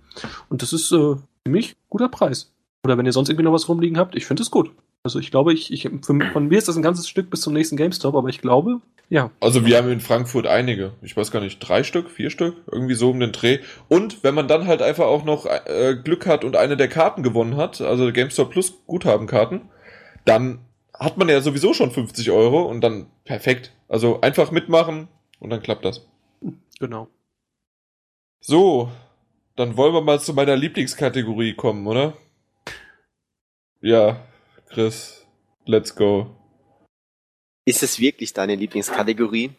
Und 0.48 0.62
das 0.62 0.72
ist 0.72 0.92
äh, 0.92 1.16
ziemlich 1.44 1.76
guter 1.88 2.08
Preis. 2.08 2.52
Oder 2.84 2.98
wenn 2.98 3.06
ihr 3.06 3.12
sonst 3.12 3.28
irgendwie 3.28 3.44
noch 3.44 3.52
was 3.52 3.68
rumliegen 3.68 3.98
habt, 3.98 4.14
ich 4.16 4.26
finde 4.26 4.42
es 4.42 4.50
gut. 4.50 4.70
Also 5.02 5.18
ich 5.18 5.30
glaube, 5.30 5.52
ich, 5.52 5.72
ich 5.72 5.88
für, 6.04 6.20
von 6.32 6.48
mir 6.48 6.58
ist 6.58 6.68
das 6.68 6.76
ein 6.76 6.82
ganzes 6.82 7.08
Stück 7.08 7.30
bis 7.30 7.40
zum 7.40 7.54
nächsten 7.54 7.76
GameStop, 7.76 8.14
aber 8.14 8.28
ich 8.28 8.40
glaube, 8.40 8.80
ja. 9.08 9.30
Also 9.40 9.64
wir 9.64 9.78
haben 9.78 9.90
in 9.90 10.00
Frankfurt 10.00 10.46
einige. 10.46 10.92
Ich 11.00 11.16
weiß 11.16 11.30
gar 11.30 11.40
nicht, 11.40 11.58
drei 11.60 11.82
Stück, 11.82 12.10
vier 12.10 12.30
Stück, 12.30 12.56
irgendwie 12.70 12.94
so 12.94 13.10
um 13.10 13.20
den 13.20 13.32
Dreh. 13.32 13.60
Und 13.88 14.22
wenn 14.22 14.34
man 14.34 14.48
dann 14.48 14.66
halt 14.66 14.82
einfach 14.82 15.06
auch 15.06 15.24
noch 15.24 15.46
äh, 15.46 15.96
Glück 16.02 16.26
hat 16.26 16.44
und 16.44 16.56
eine 16.56 16.76
der 16.76 16.88
Karten 16.88 17.22
gewonnen 17.22 17.56
hat, 17.56 17.80
also 17.80 18.12
GameStop 18.12 18.50
Plus 18.50 18.74
Guthabenkarten, 18.86 19.62
dann 20.24 20.58
hat 20.98 21.16
man 21.16 21.28
ja 21.28 21.40
sowieso 21.40 21.74
schon 21.74 21.90
50 21.90 22.30
Euro 22.30 22.62
und 22.62 22.80
dann 22.80 23.10
perfekt. 23.24 23.72
Also 23.88 24.20
einfach 24.20 24.50
mitmachen 24.50 25.08
und 25.38 25.50
dann 25.50 25.62
klappt 25.62 25.84
das. 25.84 26.06
Genau. 26.80 27.08
So, 28.40 28.90
dann 29.56 29.76
wollen 29.76 29.94
wir 29.94 30.00
mal 30.00 30.20
zu 30.20 30.34
meiner 30.34 30.56
Lieblingskategorie 30.56 31.54
kommen, 31.54 31.86
oder? 31.86 32.16
Ja, 33.80 34.26
Chris, 34.68 35.26
let's 35.64 35.94
go. 35.94 36.34
Ist 37.64 37.82
es 37.82 37.98
wirklich 37.98 38.32
deine 38.32 38.54
Lieblingskategorie? 38.54 39.50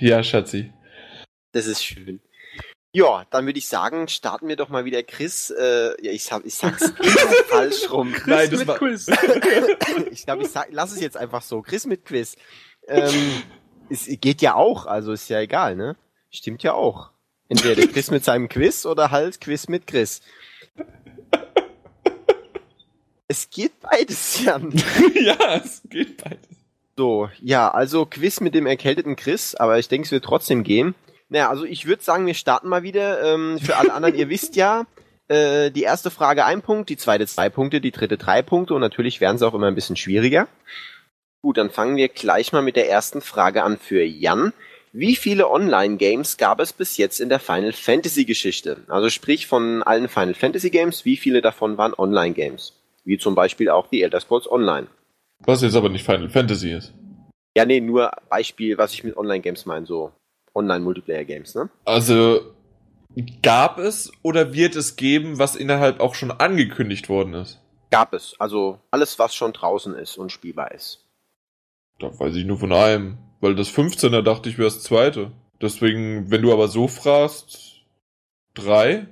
Ja, 0.00 0.22
Schatzi. 0.22 0.72
Das 1.52 1.66
ist 1.66 1.84
schön. 1.84 2.20
Ja, 2.96 3.26
dann 3.28 3.44
würde 3.44 3.58
ich 3.58 3.68
sagen, 3.68 4.08
starten 4.08 4.48
wir 4.48 4.56
doch 4.56 4.70
mal 4.70 4.86
wieder 4.86 5.02
Chris. 5.02 5.50
Äh, 5.50 6.02
ja, 6.02 6.12
ich, 6.12 6.32
hab, 6.32 6.46
ich 6.46 6.54
sag's 6.54 6.80
immer 6.98 7.44
falsch 7.46 7.90
rum. 7.92 8.14
Nein, 8.24 8.48
das 8.50 8.60
mit 8.60 8.68
war- 8.68 8.78
Quiz. 8.78 9.06
ich 10.10 10.24
glaube, 10.24 10.44
ich 10.44 10.48
sag, 10.48 10.68
lass 10.70 10.92
es 10.92 11.00
jetzt 11.02 11.18
einfach 11.18 11.42
so. 11.42 11.60
Chris 11.60 11.84
mit 11.84 12.06
Quiz. 12.06 12.36
Ähm, 12.88 13.42
es 13.90 14.06
geht 14.22 14.40
ja 14.40 14.54
auch, 14.54 14.86
also 14.86 15.12
ist 15.12 15.28
ja 15.28 15.40
egal, 15.40 15.76
ne? 15.76 15.96
Stimmt 16.30 16.62
ja 16.62 16.72
auch. 16.72 17.10
Entweder 17.50 17.74
der 17.74 17.88
Chris 17.88 18.10
mit 18.10 18.24
seinem 18.24 18.48
Quiz 18.48 18.86
oder 18.86 19.10
halt 19.10 19.42
Quiz 19.42 19.68
mit 19.68 19.86
Chris. 19.86 20.22
Es 23.28 23.50
geht 23.50 23.78
beides, 23.80 24.42
Jan. 24.42 24.72
ja, 25.14 25.56
es 25.56 25.82
geht 25.90 26.24
beides. 26.24 26.48
So, 26.96 27.28
ja, 27.42 27.70
also 27.70 28.06
Quiz 28.06 28.40
mit 28.40 28.54
dem 28.54 28.64
erkälteten 28.64 29.16
Chris, 29.16 29.54
aber 29.54 29.78
ich 29.78 29.88
denke, 29.88 30.06
es 30.06 30.12
wird 30.12 30.24
trotzdem 30.24 30.62
gehen. 30.62 30.94
Naja, 31.28 31.48
also 31.48 31.64
ich 31.64 31.86
würde 31.86 32.02
sagen, 32.02 32.26
wir 32.26 32.34
starten 32.34 32.68
mal 32.68 32.82
wieder. 32.82 33.22
Ähm, 33.22 33.58
für 33.58 33.76
alle 33.76 33.92
anderen, 33.92 34.14
ihr 34.14 34.28
wisst 34.28 34.56
ja, 34.56 34.86
äh, 35.28 35.70
die 35.70 35.82
erste 35.82 36.10
Frage 36.10 36.44
ein 36.44 36.62
Punkt, 36.62 36.88
die 36.88 36.96
zweite 36.96 37.26
zwei 37.26 37.48
Punkte, 37.48 37.80
die 37.80 37.90
dritte 37.90 38.16
drei 38.16 38.42
Punkte 38.42 38.74
und 38.74 38.80
natürlich 38.80 39.20
werden 39.20 39.38
sie 39.38 39.46
auch 39.46 39.54
immer 39.54 39.66
ein 39.66 39.74
bisschen 39.74 39.96
schwieriger. 39.96 40.48
Gut, 41.42 41.58
dann 41.58 41.70
fangen 41.70 41.96
wir 41.96 42.08
gleich 42.08 42.52
mal 42.52 42.62
mit 42.62 42.76
der 42.76 42.90
ersten 42.90 43.20
Frage 43.20 43.62
an 43.62 43.78
für 43.78 44.02
Jan. 44.02 44.52
Wie 44.92 45.14
viele 45.14 45.50
Online-Games 45.50 46.38
gab 46.38 46.58
es 46.58 46.72
bis 46.72 46.96
jetzt 46.96 47.20
in 47.20 47.28
der 47.28 47.38
Final 47.38 47.72
Fantasy-Geschichte? 47.72 48.78
Also 48.88 49.10
sprich 49.10 49.46
von 49.46 49.82
allen 49.82 50.08
Final 50.08 50.34
Fantasy-Games, 50.34 51.04
wie 51.04 51.16
viele 51.16 51.42
davon 51.42 51.76
waren 51.76 51.92
Online-Games? 51.92 52.72
Wie 53.04 53.18
zum 53.18 53.34
Beispiel 53.34 53.68
auch 53.68 53.88
die 53.88 54.02
Elder 54.02 54.20
Scrolls 54.20 54.50
Online. 54.50 54.86
Was 55.40 55.60
jetzt 55.62 55.76
aber 55.76 55.90
nicht 55.90 56.04
Final 56.04 56.30
Fantasy 56.30 56.72
ist. 56.72 56.94
Ja, 57.56 57.64
nee, 57.64 57.80
nur 57.80 58.10
Beispiel, 58.30 58.78
was 58.78 58.94
ich 58.94 59.04
mit 59.04 59.16
Online-Games 59.16 59.66
meine, 59.66 59.86
so 59.86 60.12
Online-Multiplayer-Games, 60.56 61.54
ne? 61.54 61.68
Also 61.84 62.40
gab 63.42 63.78
es 63.78 64.12
oder 64.22 64.52
wird 64.52 64.76
es 64.76 64.96
geben, 64.96 65.38
was 65.38 65.56
innerhalb 65.56 66.00
auch 66.00 66.14
schon 66.14 66.30
angekündigt 66.30 67.08
worden 67.08 67.34
ist? 67.34 67.60
Gab 67.90 68.12
es. 68.12 68.34
Also 68.38 68.78
alles, 68.90 69.18
was 69.18 69.34
schon 69.34 69.52
draußen 69.52 69.94
ist 69.94 70.18
und 70.18 70.32
spielbar 70.32 70.72
ist. 70.72 71.04
Da 71.98 72.18
weiß 72.18 72.34
ich 72.36 72.44
nur 72.44 72.58
von 72.58 72.72
einem, 72.72 73.18
weil 73.40 73.54
das 73.54 73.68
15er 73.68 74.22
dachte 74.22 74.48
ich 74.48 74.58
wäre 74.58 74.68
das 74.68 74.82
zweite. 74.82 75.32
Deswegen, 75.60 76.30
wenn 76.30 76.42
du 76.42 76.52
aber 76.52 76.68
so 76.68 76.88
fragst, 76.88 77.82
drei? 78.54 79.06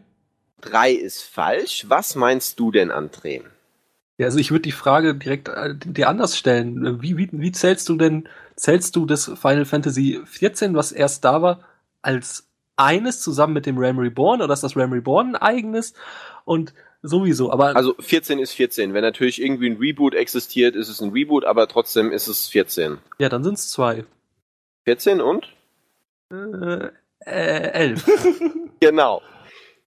Drei 0.60 0.92
ist 0.92 1.22
falsch. 1.22 1.86
Was 1.88 2.14
meinst 2.14 2.58
du 2.60 2.70
denn, 2.70 2.90
André? 2.90 3.42
Ja, 4.18 4.26
also 4.26 4.38
ich 4.38 4.50
würde 4.50 4.62
die 4.62 4.72
Frage 4.72 5.14
direkt 5.14 5.48
äh, 5.48 5.74
dir 5.74 6.08
anders 6.08 6.36
stellen. 6.36 7.02
Wie, 7.02 7.16
wie, 7.16 7.28
wie 7.32 7.52
zählst 7.52 7.88
du 7.88 7.96
denn, 7.96 8.28
zählst 8.56 8.96
du 8.96 9.06
das 9.06 9.24
Final 9.24 9.64
Fantasy 9.64 10.20
14, 10.24 10.74
was 10.74 10.92
erst 10.92 11.24
da 11.24 11.42
war, 11.42 11.60
als 12.02 12.48
eines 12.76 13.20
zusammen 13.20 13.54
mit 13.54 13.66
dem 13.66 13.78
Ram 13.78 13.98
Reborn 13.98 14.42
oder 14.42 14.52
ist 14.52 14.62
das 14.62 14.76
Ram 14.76 14.92
Reborn 14.92 15.34
ein 15.34 15.36
eigenes? 15.36 15.94
Und 16.44 16.74
sowieso, 17.02 17.52
aber 17.52 17.76
Also 17.76 17.94
14 17.98 18.38
ist 18.38 18.52
14. 18.52 18.94
Wenn 18.94 19.02
natürlich 19.02 19.40
irgendwie 19.40 19.70
ein 19.70 19.76
Reboot 19.76 20.14
existiert, 20.14 20.74
ist 20.74 20.88
es 20.88 21.00
ein 21.00 21.10
Reboot, 21.10 21.44
aber 21.44 21.68
trotzdem 21.68 22.12
ist 22.12 22.26
es 22.26 22.48
14. 22.48 22.98
ja, 23.18 23.28
dann 23.28 23.44
sind 23.44 23.54
es 23.54 23.70
zwei. 23.70 24.04
14 24.84 25.20
und? 25.20 25.48
Äh, 26.30 26.88
äh, 27.20 27.70
elf. 27.72 28.06
Genau. 28.80 29.22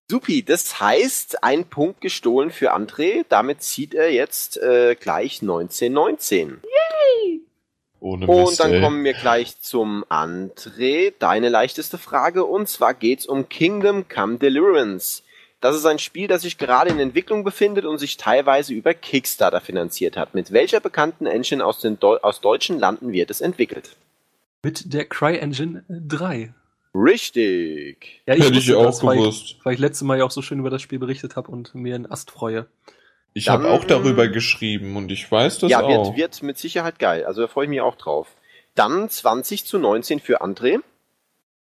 Supi, 0.10 0.41
das 0.41 0.80
heißt, 0.80 1.44
ein 1.44 1.65
Punkt 1.65 2.02
gestohlen 2.02 2.49
für 2.49 2.73
André. 2.73 3.26
Damit 3.30 3.61
zieht 3.61 3.94
er 3.94 4.11
jetzt 4.11 4.57
äh, 4.57 4.95
gleich 4.99 5.44
1919. 5.44 6.61
Ohne 7.99 8.28
Und 8.28 8.60
dann 8.60 8.74
ey. 8.74 8.82
kommen 8.82 9.03
wir 9.03 9.14
gleich 9.14 9.60
zum 9.60 10.06
André. 10.06 11.14
Deine 11.19 11.49
leichteste 11.49 11.98
Frage. 11.98 12.45
Und 12.45 12.69
zwar 12.69 12.94
geht's 12.94 13.26
um 13.26 13.49
Kingdom 13.49 14.07
Come 14.07 14.38
Deliverance. 14.38 15.24
Das 15.60 15.76
ist 15.76 15.86
ein 15.86 15.98
Spiel, 15.98 16.28
das 16.28 16.44
sich 16.44 16.60
gerade 16.60 16.91
in 16.91 16.99
Entwicklung 16.99 17.44
befindet 17.44 17.86
und 17.86 17.98
sich 17.98 18.18
teilweise 18.18 18.74
über 18.74 18.94
Kickstarter 18.94 19.60
finanziert 19.60 20.15
hat. 20.15 20.36
Mit 20.36 20.52
welcher 20.52 20.80
bekannten 20.80 21.26
Engine 21.26 21.65
aus, 21.65 21.80
den 21.80 21.99
Deu 21.99 22.18
aus 22.22 22.41
deutschen 22.41 22.80
Landen 22.80 23.11
wird 23.11 23.32
es 23.32 23.41
entwickelt? 23.41 23.95
Mit 24.61 24.94
der 24.94 25.06
CryEngine 25.06 25.84
3. 25.90 26.53
Richtig. 26.94 28.22
Ja, 28.28 28.36
Hätte 28.36 28.57
ich 28.57 28.74
auch 28.74 28.86
das, 28.86 29.03
weil 29.03 29.18
gewusst. 29.18 29.44
Ich, 29.45 29.60
weil 29.65 29.74
ich 29.74 29.80
letztes 29.80 30.03
Mal 30.03 30.19
ja 30.19 30.26
auch 30.26 30.32
so 30.32 30.41
schön 30.41 30.60
über 30.60 30.69
das 30.69 30.82
Spiel 30.82 30.99
berichtet 30.99 31.36
habe 31.36 31.52
und 31.52 31.74
mir 31.74 31.95
einen 31.95 32.10
Ast 32.10 32.32
freue. 32.32 32.68
Ich 33.38 33.49
habe 33.49 33.69
auch 33.69 33.85
darüber 33.85 34.27
geschrieben 34.27 34.95
und 34.95 35.11
ich 35.11 35.31
weiß 35.31 35.59
das 35.59 35.69
ja, 35.69 35.81
auch. 35.81 36.07
wird, 36.07 36.18
wird 36.18 36.43
mit 36.43 36.57
Sicherheit 36.57 36.97
geil. 36.97 37.23
Also 37.23 37.41
da 37.41 37.47
freue 37.47 37.65
ich 37.65 37.69
mich 37.69 37.81
auch 37.81 37.95
drauf. 37.95 38.35
Dann 38.73 39.09
20 39.09 39.64
zu 39.64 39.77
19 39.77 40.19
für 40.19 40.41
André. 40.41 40.80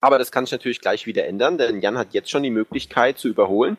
Aber 0.00 0.18
das 0.18 0.30
kann 0.30 0.44
sich 0.44 0.52
natürlich 0.52 0.80
gleich 0.80 1.06
wieder 1.06 1.26
ändern, 1.26 1.58
denn 1.58 1.80
Jan 1.80 1.98
hat 1.98 2.14
jetzt 2.14 2.30
schon 2.30 2.44
die 2.44 2.50
Möglichkeit 2.50 3.18
zu 3.18 3.26
überholen. 3.26 3.78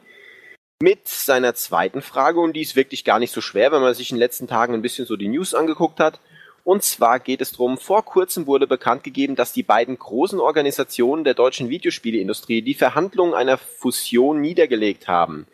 Mit 0.81 1.07
seiner 1.07 1.55
zweiten 1.55 2.01
Frage, 2.01 2.41
und 2.41 2.53
die 2.57 2.61
ist 2.61 2.75
wirklich 2.75 3.05
gar 3.05 3.19
nicht 3.19 3.31
so 3.31 3.39
schwer, 3.39 3.71
wenn 3.71 3.81
man 3.81 3.93
sich 3.93 4.11
in 4.11 4.17
den 4.17 4.21
letzten 4.21 4.47
Tagen 4.47 4.73
ein 4.73 4.81
bisschen 4.81 5.05
so 5.05 5.15
die 5.15 5.29
News 5.29 5.53
angeguckt 5.53 6.01
hat. 6.01 6.19
Und 6.65 6.83
zwar 6.83 7.21
geht 7.21 7.39
es 7.39 7.53
darum, 7.53 7.77
vor 7.77 8.03
kurzem 8.03 8.47
wurde 8.47 8.67
bekannt 8.67 9.05
gegeben, 9.05 9.37
dass 9.37 9.53
die 9.53 9.63
beiden 9.63 9.97
großen 9.97 10.41
Organisationen 10.41 11.23
der 11.23 11.35
deutschen 11.35 11.69
Videospieleindustrie 11.69 12.61
die 12.61 12.73
Verhandlungen 12.73 13.33
einer 13.33 13.57
Fusion 13.57 14.41
niedergelegt 14.41 15.07
haben. 15.07 15.47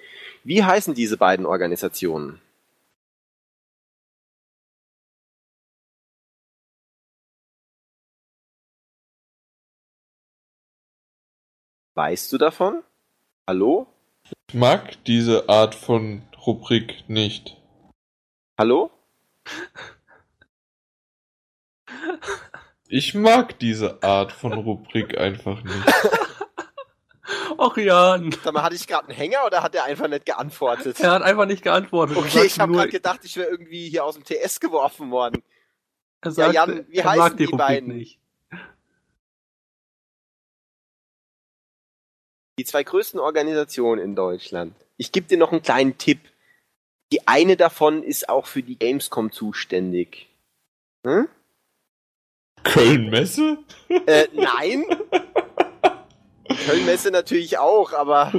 Wie 0.46 0.62
heißen 0.62 0.94
diese 0.94 1.16
beiden 1.16 1.46
Organisationen? 1.46 2.42
Weißt 11.96 12.34
du 12.34 12.38
davon? 12.38 12.84
Hallo? 13.48 13.88
Ich 14.50 14.56
mag 14.56 15.02
diese 15.06 15.48
Art 15.48 15.76
von 15.76 16.24
Rubrik 16.46 17.08
nicht. 17.08 17.56
Hallo? 18.58 18.92
Ich 22.90 23.14
mag 23.14 23.58
diese 23.60 24.04
Art 24.04 24.34
von 24.34 24.54
Rubrik 24.54 25.18
einfach 25.18 25.64
nicht. 25.64 25.86
Och 27.58 27.78
Jan, 27.78 28.36
Sag 28.44 28.54
mal, 28.54 28.64
hatte 28.64 28.76
ich 28.76 28.86
gerade 28.86 29.08
einen 29.08 29.16
Hänger 29.18 29.46
oder 29.46 29.64
hat 29.64 29.74
er 29.76 29.86
einfach 29.86 30.08
nicht 30.10 30.26
geantwortet? 30.26 31.00
er 31.00 31.12
hat 31.12 31.22
einfach 31.22 31.46
nicht 31.46 31.64
geantwortet. 31.64 32.18
Okay, 32.18 32.46
ich 32.46 32.60
habe 32.60 32.72
nur- 32.74 32.82
gerade 32.82 32.92
gedacht, 32.92 33.22
ich 33.24 33.38
wäre 33.38 33.50
irgendwie 33.50 33.88
hier 33.90 34.04
aus 34.04 34.16
dem 34.16 34.24
TS 34.26 34.60
geworfen 34.60 35.10
worden. 35.12 35.42
er 36.22 36.32
sagt, 36.32 36.54
Jan, 36.54 36.86
wie 36.90 36.98
er 36.98 37.06
heißen 37.06 37.20
mag 37.20 37.38
die 37.38 37.46
die 37.46 37.52
beiden? 37.56 37.96
nicht. 37.98 38.20
Die 42.60 42.66
zwei 42.66 42.84
größten 42.84 43.20
Organisationen 43.20 44.02
in 44.04 44.16
Deutschland. 44.16 44.76
Ich 44.98 45.12
gebe 45.12 45.28
dir 45.28 45.38
noch 45.38 45.52
einen 45.52 45.64
kleinen 45.64 45.98
Tipp. 45.98 46.20
Die 47.12 47.28
eine 47.28 47.58
davon 47.58 48.04
ist 48.04 48.30
auch 48.30 48.46
für 48.48 48.62
die 48.64 48.78
Gamescom 48.78 49.32
zuständig. 49.32 50.28
Hm? 51.06 51.28
Köln-Messe? 52.64 53.58
Äh, 53.90 54.28
nein. 54.34 54.84
Kölnmesse 56.58 57.12
natürlich 57.12 57.58
auch, 57.58 57.94
aber 57.94 58.32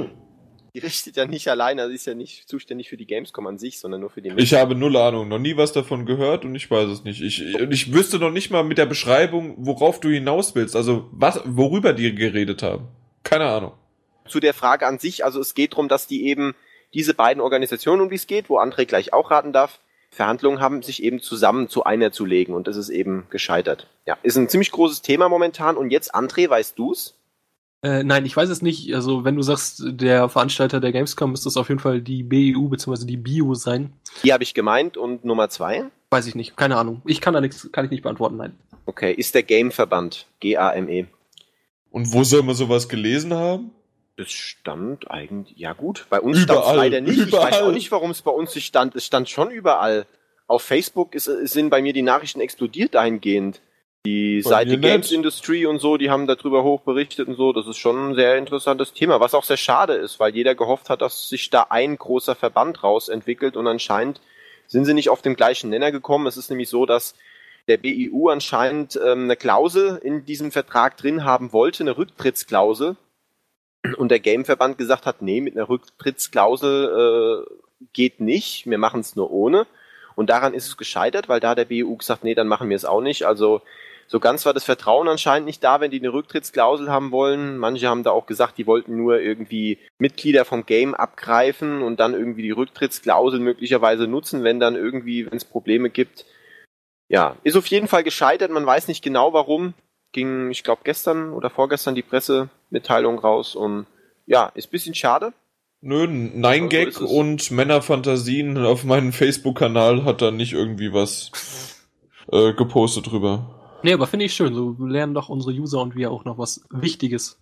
die 0.73 0.79
richtet 0.79 1.15
ja 1.15 1.25
nicht 1.25 1.47
alleine, 1.47 1.83
also 1.83 1.93
ist 1.93 2.05
ja 2.05 2.15
nicht 2.15 2.49
zuständig 2.49 2.89
für 2.89 2.97
die 2.97 3.05
Gamescom 3.05 3.47
an 3.47 3.57
sich, 3.57 3.79
sondern 3.79 4.01
nur 4.01 4.09
für 4.09 4.21
die 4.21 4.29
Messe. 4.29 4.41
Ich 4.41 4.53
habe 4.53 4.75
null 4.75 4.97
Ahnung, 4.97 5.27
noch 5.27 5.39
nie 5.39 5.55
was 5.55 5.71
davon 5.71 6.05
gehört 6.05 6.43
und 6.43 6.53
ich 6.53 6.69
weiß 6.69 6.89
es 6.89 7.03
nicht. 7.03 7.21
Ich, 7.21 7.41
ich 7.41 7.93
wüsste 7.93 8.19
noch 8.19 8.31
nicht 8.31 8.51
mal 8.51 8.63
mit 8.63 8.77
der 8.77 8.85
Beschreibung, 8.85 9.55
worauf 9.57 9.99
du 9.99 10.09
hinaus 10.09 10.53
willst. 10.55 10.75
Also 10.75 11.07
was, 11.11 11.41
worüber 11.45 11.93
die 11.93 12.13
geredet 12.13 12.61
haben. 12.61 12.89
Keine 13.23 13.45
Ahnung. 13.45 13.71
zu 14.27 14.39
der 14.39 14.53
Frage 14.53 14.85
an 14.85 14.99
sich, 14.99 15.23
also 15.23 15.39
es 15.39 15.53
geht 15.53 15.73
darum, 15.73 15.87
dass 15.87 16.07
die 16.07 16.25
eben 16.25 16.55
diese 16.93 17.13
beiden 17.13 17.41
Organisationen, 17.41 18.01
um 18.01 18.09
die 18.09 18.15
es 18.15 18.27
geht, 18.27 18.49
wo 18.49 18.59
André 18.59 18.85
gleich 18.85 19.13
auch 19.13 19.31
raten 19.31 19.53
darf, 19.53 19.79
Verhandlungen 20.09 20.61
haben, 20.61 20.81
sich 20.81 21.03
eben 21.03 21.19
zusammen 21.21 21.67
zu 21.67 21.83
einer 21.83 22.11
zu 22.11 22.25
legen 22.25 22.53
und 22.53 22.67
das 22.67 22.77
ist 22.77 22.89
eben 22.89 23.27
gescheitert. 23.29 23.87
Ja, 24.05 24.17
ist 24.23 24.37
ein 24.37 24.49
ziemlich 24.49 24.71
großes 24.71 25.01
Thema 25.01 25.27
momentan 25.29 25.77
und 25.77 25.89
jetzt, 25.89 26.15
André, 26.15 26.49
weißt 26.49 26.77
du's? 26.79 27.15
Äh, 27.83 28.03
nein, 28.03 28.25
ich 28.25 28.35
weiß 28.35 28.49
es 28.49 28.61
nicht. 28.61 28.93
Also, 28.95 29.23
wenn 29.23 29.35
du 29.35 29.41
sagst, 29.41 29.83
der 29.85 30.27
Veranstalter 30.29 30.79
der 30.79 30.91
Gamescom 30.91 31.31
müsste 31.31 31.49
es 31.49 31.57
auf 31.57 31.69
jeden 31.69 31.81
Fall 31.81 32.01
die 32.01 32.23
BEU 32.23 32.67
bzw. 32.69 33.05
die 33.05 33.17
BIO 33.17 33.53
sein. 33.53 33.93
Die 34.23 34.33
habe 34.33 34.43
ich 34.43 34.53
gemeint 34.53 34.97
und 34.97 35.23
Nummer 35.23 35.49
zwei? 35.49 35.85
Weiß 36.09 36.27
ich 36.27 36.35
nicht, 36.35 36.55
keine 36.57 36.77
Ahnung. 36.77 37.01
Ich 37.05 37.21
kann 37.21 37.33
da 37.33 37.41
nichts, 37.41 37.69
kann 37.71 37.85
ich 37.85 37.91
nicht 37.91 38.03
beantworten, 38.03 38.37
nein. 38.37 38.57
Okay, 38.85 39.11
ist 39.13 39.35
der 39.35 39.43
Gameverband, 39.43 40.27
G-A-M-E. 40.39 41.05
Und 41.91 42.11
wo 42.13 42.23
soll 42.23 42.43
man 42.43 42.55
sowas 42.55 42.89
gelesen 42.89 43.33
haben? 43.33 43.71
Das 44.17 44.31
stand 44.31 45.11
eigentlich, 45.11 45.57
ja 45.57 45.73
gut, 45.73 46.05
bei 46.09 46.21
uns 46.21 46.39
stand 46.39 46.59
es 46.59 46.65
Überall, 46.65 46.77
leider 46.77 47.01
nicht. 47.01 47.17
Ich 47.19 47.31
weiß 47.31 47.47
überall. 47.49 47.63
auch 47.63 47.71
nicht, 47.71 47.91
warum 47.91 48.11
es 48.11 48.21
bei 48.21 48.31
uns 48.31 48.55
nicht 48.55 48.65
stand. 48.65 48.95
Es 48.95 49.05
stand 49.05 49.29
schon 49.29 49.51
überall. 49.51 50.05
Auf 50.47 50.61
Facebook 50.61 51.15
ist, 51.15 51.25
sind 51.25 51.69
bei 51.69 51.81
mir 51.81 51.91
die 51.91 52.01
Nachrichten 52.01 52.39
explodiert 52.39 52.95
dahingehend. 52.95 53.61
Die 54.05 54.41
Bei 54.43 54.49
Seite. 54.49 54.77
Games 54.77 55.11
Industry 55.11 55.65
und 55.65 55.79
so, 55.79 55.97
die 55.97 56.09
haben 56.09 56.27
darüber 56.27 56.63
hoch 56.63 56.81
berichtet 56.81 57.27
und 57.27 57.35
so. 57.35 57.53
Das 57.53 57.67
ist 57.67 57.77
schon 57.77 58.11
ein 58.11 58.15
sehr 58.15 58.37
interessantes 58.37 58.93
Thema, 58.93 59.19
was 59.19 59.33
auch 59.33 59.43
sehr 59.43 59.57
schade 59.57 59.93
ist, 59.93 60.19
weil 60.19 60.35
jeder 60.35 60.55
gehofft 60.55 60.89
hat, 60.89 61.01
dass 61.01 61.29
sich 61.29 61.49
da 61.49 61.67
ein 61.69 61.97
großer 61.97 62.35
Verband 62.35 62.83
raus 62.83 63.09
entwickelt 63.09 63.57
und 63.57 63.67
anscheinend 63.67 64.21
sind 64.67 64.85
sie 64.85 64.93
nicht 64.93 65.09
auf 65.09 65.21
den 65.21 65.35
gleichen 65.35 65.69
Nenner 65.69 65.91
gekommen. 65.91 66.27
Es 66.27 66.37
ist 66.37 66.49
nämlich 66.49 66.69
so, 66.69 66.85
dass 66.85 67.15
der 67.67 67.77
BIU 67.77 68.29
anscheinend 68.29 68.99
ähm, 69.03 69.23
eine 69.23 69.35
Klausel 69.35 69.99
in 70.03 70.25
diesem 70.25 70.51
Vertrag 70.51 70.97
drin 70.97 71.23
haben 71.23 71.51
wollte, 71.51 71.83
eine 71.83 71.97
Rücktrittsklausel, 71.97 72.95
und 73.97 74.09
der 74.09 74.19
Gameverband 74.19 74.77
gesagt 74.77 75.05
hat, 75.05 75.21
nee, 75.21 75.41
mit 75.41 75.55
einer 75.55 75.69
Rücktrittsklausel 75.69 77.45
äh, 77.45 77.85
geht 77.93 78.19
nicht, 78.19 78.65
wir 78.65 78.77
machen 78.77 79.01
es 79.01 79.15
nur 79.15 79.31
ohne. 79.31 79.67
Und 80.15 80.29
daran 80.29 80.53
ist 80.53 80.67
es 80.67 80.77
gescheitert, 80.77 81.27
weil 81.27 81.39
da 81.39 81.55
der 81.55 81.65
BU 81.65 81.97
gesagt, 81.97 82.23
nee, 82.23 82.35
dann 82.35 82.47
machen 82.47 82.69
wir 82.69 82.75
es 82.75 82.85
auch 82.85 83.01
nicht. 83.01 83.23
Also 83.23 83.61
so 84.07 84.19
ganz 84.19 84.45
war 84.45 84.53
das 84.53 84.63
Vertrauen 84.63 85.07
anscheinend 85.07 85.47
nicht 85.47 85.63
da, 85.63 85.81
wenn 85.81 85.91
die 85.91 85.99
eine 85.99 86.13
Rücktrittsklausel 86.13 86.89
haben 86.89 87.11
wollen. 87.11 87.57
Manche 87.57 87.87
haben 87.87 88.03
da 88.03 88.11
auch 88.11 88.27
gesagt, 88.27 88.57
die 88.57 88.67
wollten 88.67 88.95
nur 88.95 89.19
irgendwie 89.19 89.79
Mitglieder 89.97 90.45
vom 90.45 90.65
Game 90.65 90.93
abgreifen 90.93 91.81
und 91.81 91.99
dann 91.99 92.13
irgendwie 92.13 92.43
die 92.43 92.51
Rücktrittsklausel 92.51 93.39
möglicherweise 93.39 94.07
nutzen, 94.07 94.43
wenn 94.43 94.59
dann 94.59 94.75
irgendwie, 94.75 95.25
wenn 95.25 95.37
es 95.37 95.45
Probleme 95.45 95.89
gibt. 95.89 96.25
Ja, 97.07 97.35
ist 97.43 97.57
auf 97.57 97.67
jeden 97.67 97.87
Fall 97.87 98.03
gescheitert. 98.03 98.51
Man 98.51 98.65
weiß 98.65 98.87
nicht 98.87 99.03
genau 99.03 99.33
warum. 99.33 99.73
Ging, 100.11 100.51
ich 100.51 100.63
glaube, 100.63 100.81
gestern 100.83 101.33
oder 101.33 101.49
vorgestern 101.49 101.95
die 101.95 102.01
Pressemitteilung 102.01 103.19
raus 103.19 103.55
und 103.55 103.85
ja, 104.27 104.51
ist 104.55 104.71
bisschen 104.71 104.95
schade. 104.95 105.33
Nö, 105.81 106.07
Nein 106.07 106.69
Gag 106.69 106.89
es. 106.89 106.97
und 106.97 107.51
Männerfantasien 107.51 108.57
auf 108.57 108.85
meinem 108.85 109.13
Facebook-Kanal 109.13 110.03
hat 110.03 110.21
da 110.21 110.31
nicht 110.31 110.53
irgendwie 110.53 110.93
was 110.93 111.75
äh, 112.31 112.53
gepostet 112.53 113.11
drüber. 113.11 113.54
Nee, 113.85 113.93
aber 113.93 114.07
finde 114.07 114.25
ich 114.25 114.33
schön. 114.33 114.53
So 114.55 114.75
lernen 114.79 115.13
doch 115.13 115.29
unsere 115.29 115.53
User 115.53 115.79
und 115.81 115.95
wir 115.95 116.11
auch 116.11 116.25
noch 116.25 116.37
was 116.37 116.65
Wichtiges. 116.71 117.39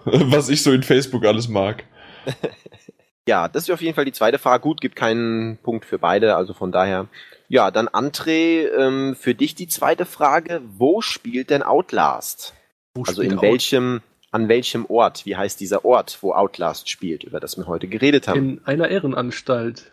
Was 0.04 0.48
ich 0.48 0.62
so 0.62 0.72
in 0.72 0.84
Facebook 0.84 1.24
alles 1.26 1.48
mag. 1.48 1.84
Ja, 3.28 3.46
das 3.46 3.64
ist 3.64 3.70
auf 3.70 3.82
jeden 3.82 3.94
Fall 3.94 4.06
die 4.06 4.12
zweite 4.12 4.38
Frage. 4.38 4.62
Gut, 4.62 4.80
gibt 4.80 4.96
keinen 4.96 5.58
Punkt 5.58 5.84
für 5.84 5.98
beide, 5.98 6.34
also 6.36 6.54
von 6.54 6.72
daher. 6.72 7.08
Ja, 7.48 7.70
dann 7.70 7.86
André, 7.86 8.68
ähm, 8.74 9.14
für 9.16 9.34
dich 9.34 9.54
die 9.54 9.68
zweite 9.68 10.06
Frage. 10.06 10.62
Wo 10.78 11.02
spielt 11.02 11.50
denn 11.50 11.62
Outlast? 11.62 12.54
Wo 12.94 13.02
Also 13.02 13.20
spielt 13.20 13.32
in 13.32 13.38
Out- 13.38 13.42
welchem, 13.42 14.00
an 14.30 14.48
welchem 14.48 14.86
Ort? 14.86 15.26
Wie 15.26 15.36
heißt 15.36 15.60
dieser 15.60 15.84
Ort, 15.84 16.16
wo 16.22 16.32
Outlast 16.32 16.88
spielt, 16.88 17.22
über 17.22 17.38
das 17.38 17.58
wir 17.58 17.66
heute 17.66 17.86
geredet 17.86 18.28
haben? 18.28 18.38
In 18.38 18.64
einer 18.64 18.88
Ehrenanstalt. 18.88 19.92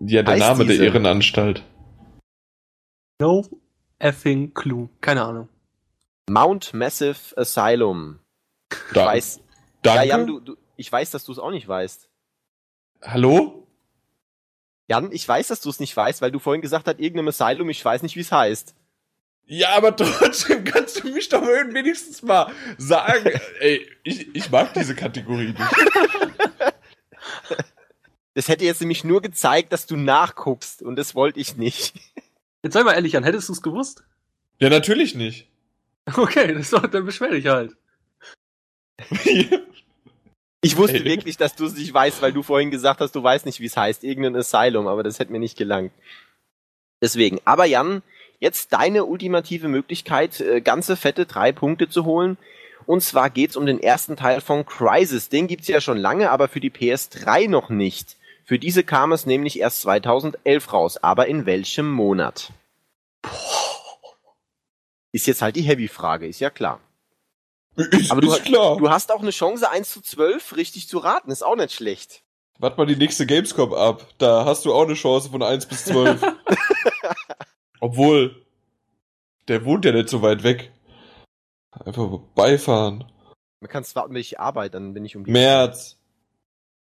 Ja, 0.00 0.22
der 0.22 0.34
Heißt 0.34 0.40
Name 0.42 0.64
diese- 0.66 0.76
der 0.82 0.88
Ehrenanstalt. 0.88 1.62
No 3.18 3.46
effing 4.04 4.52
clue. 4.52 4.88
Keine 5.00 5.24
Ahnung. 5.24 5.48
Mount 6.28 6.74
Massive 6.74 7.36
Asylum. 7.36 8.20
Ich 8.70 8.78
Da, 8.92 9.06
weiß, 9.06 9.40
danke. 9.82 9.98
ja, 10.00 10.04
Jan, 10.04 10.26
du, 10.26 10.40
du, 10.40 10.56
ich 10.76 10.90
weiß, 10.90 11.10
dass 11.10 11.24
du 11.24 11.32
es 11.32 11.38
auch 11.38 11.50
nicht 11.50 11.66
weißt. 11.66 12.08
Hallo? 13.02 13.66
Jan, 14.88 15.10
ich 15.12 15.26
weiß, 15.26 15.48
dass 15.48 15.60
du 15.60 15.70
es 15.70 15.80
nicht 15.80 15.96
weißt, 15.96 16.20
weil 16.20 16.30
du 16.30 16.38
vorhin 16.38 16.60
gesagt 16.62 16.86
hast, 16.86 16.98
irgendeinem 17.00 17.28
Asylum, 17.28 17.70
ich 17.70 17.82
weiß 17.84 18.02
nicht, 18.02 18.16
wie 18.16 18.20
es 18.20 18.32
heißt. 18.32 18.74
Ja, 19.46 19.70
aber 19.76 19.94
trotzdem 19.96 20.64
kannst 20.64 21.02
du 21.02 21.08
mich 21.08 21.28
doch 21.28 21.42
wenigstens 21.42 22.22
mal 22.22 22.50
sagen. 22.78 23.30
Ey, 23.60 23.86
ich, 24.02 24.34
ich 24.34 24.50
mag 24.50 24.72
diese 24.74 24.94
Kategorie 24.94 25.48
nicht. 25.48 26.74
Das 28.34 28.48
hätte 28.48 28.64
jetzt 28.64 28.80
nämlich 28.80 29.04
nur 29.04 29.22
gezeigt, 29.22 29.72
dass 29.72 29.86
du 29.86 29.96
nachguckst 29.96 30.82
und 30.82 30.96
das 30.96 31.14
wollte 31.14 31.38
ich 31.40 31.56
nicht. 31.56 31.94
Jetzt 32.64 32.72
sei 32.72 32.82
mal 32.82 32.94
ehrlich, 32.94 33.12
Jan, 33.12 33.24
hättest 33.24 33.50
du 33.50 33.52
es 33.52 33.62
gewusst? 33.62 34.02
Ja, 34.58 34.70
natürlich 34.70 35.14
nicht. 35.14 35.48
Okay, 36.16 36.52
das 36.52 36.68
doch, 36.68 36.86
dann 36.86 37.06
beschwer 37.06 37.30
dich 37.30 37.46
halt. 37.46 37.76
Ich 40.60 40.78
wusste 40.78 40.96
Ey. 40.96 41.04
wirklich, 41.04 41.36
dass 41.36 41.54
du 41.54 41.66
es 41.66 41.74
nicht 41.74 41.92
weißt, 41.92 42.22
weil 42.22 42.32
du 42.32 42.42
vorhin 42.42 42.70
gesagt 42.70 43.00
hast, 43.00 43.14
du 43.14 43.22
weißt 43.22 43.44
nicht, 43.44 43.60
wie 43.60 43.66
es 43.66 43.76
heißt. 43.76 44.02
Irgendein 44.02 44.34
Asylum, 44.34 44.86
aber 44.86 45.02
das 45.02 45.18
hätte 45.18 45.30
mir 45.30 45.38
nicht 45.38 45.58
gelangt. 45.58 45.92
Deswegen. 47.02 47.38
Aber 47.44 47.66
Jan, 47.66 48.02
jetzt 48.40 48.72
deine 48.72 49.04
ultimative 49.04 49.68
Möglichkeit, 49.68 50.40
äh, 50.40 50.62
ganze 50.62 50.96
fette 50.96 51.26
drei 51.26 51.52
Punkte 51.52 51.90
zu 51.90 52.06
holen. 52.06 52.38
Und 52.86 53.02
zwar 53.02 53.28
geht's 53.28 53.56
um 53.56 53.66
den 53.66 53.78
ersten 53.78 54.16
Teil 54.16 54.40
von 54.40 54.64
Crisis. 54.64 55.28
Den 55.28 55.48
gibt's 55.48 55.68
ja 55.68 55.82
schon 55.82 55.98
lange, 55.98 56.30
aber 56.30 56.48
für 56.48 56.60
die 56.60 56.70
PS3 56.70 57.46
noch 57.46 57.68
nicht. 57.68 58.16
Für 58.44 58.58
diese 58.58 58.84
kam 58.84 59.12
es 59.12 59.24
nämlich 59.24 59.58
erst 59.58 59.80
2011 59.82 60.72
raus. 60.72 60.96
Aber 60.98 61.26
in 61.26 61.46
welchem 61.46 61.90
Monat? 61.90 62.52
Ist 65.12 65.26
jetzt 65.26 65.42
halt 65.42 65.56
die 65.56 65.62
Heavy-Frage, 65.62 66.26
ist 66.26 66.40
ja 66.40 66.50
klar. 66.50 66.80
Ist, 67.76 68.10
Aber 68.10 68.20
du, 68.20 68.32
ist 68.32 68.44
klar. 68.44 68.76
du 68.76 68.90
hast 68.90 69.10
auch 69.10 69.22
eine 69.22 69.30
Chance, 69.30 69.68
1 69.68 69.90
zu 69.90 70.00
12 70.00 70.56
richtig 70.56 70.88
zu 70.88 70.98
raten. 70.98 71.30
Ist 71.30 71.42
auch 71.42 71.56
nicht 71.56 71.72
schlecht. 71.72 72.22
Warte 72.58 72.76
mal 72.76 72.86
die 72.86 72.96
nächste 72.96 73.26
Gamescom 73.26 73.74
ab. 73.74 74.06
Da 74.18 74.44
hast 74.44 74.64
du 74.64 74.72
auch 74.72 74.84
eine 74.84 74.94
Chance 74.94 75.30
von 75.30 75.42
1 75.42 75.66
bis 75.66 75.86
12. 75.86 76.22
Obwohl, 77.80 78.44
der 79.48 79.64
wohnt 79.64 79.84
ja 79.84 79.92
nicht 79.92 80.08
so 80.08 80.22
weit 80.22 80.42
weg. 80.42 80.72
Einfach 81.72 82.08
vorbeifahren. 82.08 83.10
Man 83.60 83.70
kann 83.70 83.84
warten, 83.94 84.14
wenn 84.14 84.20
ich 84.20 84.38
arbeite, 84.38 84.72
dann 84.72 84.94
bin 84.94 85.04
ich 85.04 85.16
um 85.16 85.24
die 85.24 85.32
März, 85.32 85.96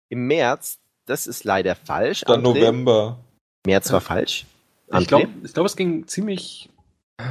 Im 0.10 0.28
März, 0.28 0.81
das 1.12 1.28
ist 1.28 1.44
leider 1.44 1.76
falsch. 1.76 2.22
dann 2.26 2.40
André. 2.42 2.44
November. 2.56 3.20
März 3.68 3.92
war 3.92 4.02
falsch. 4.02 4.46
Ich 4.88 4.94
André? 4.96 5.08
glaube, 5.08 5.28
ich 5.44 5.54
glaub, 5.54 5.66
es 5.66 5.76
ging 5.76 6.08
ziemlich, 6.08 6.70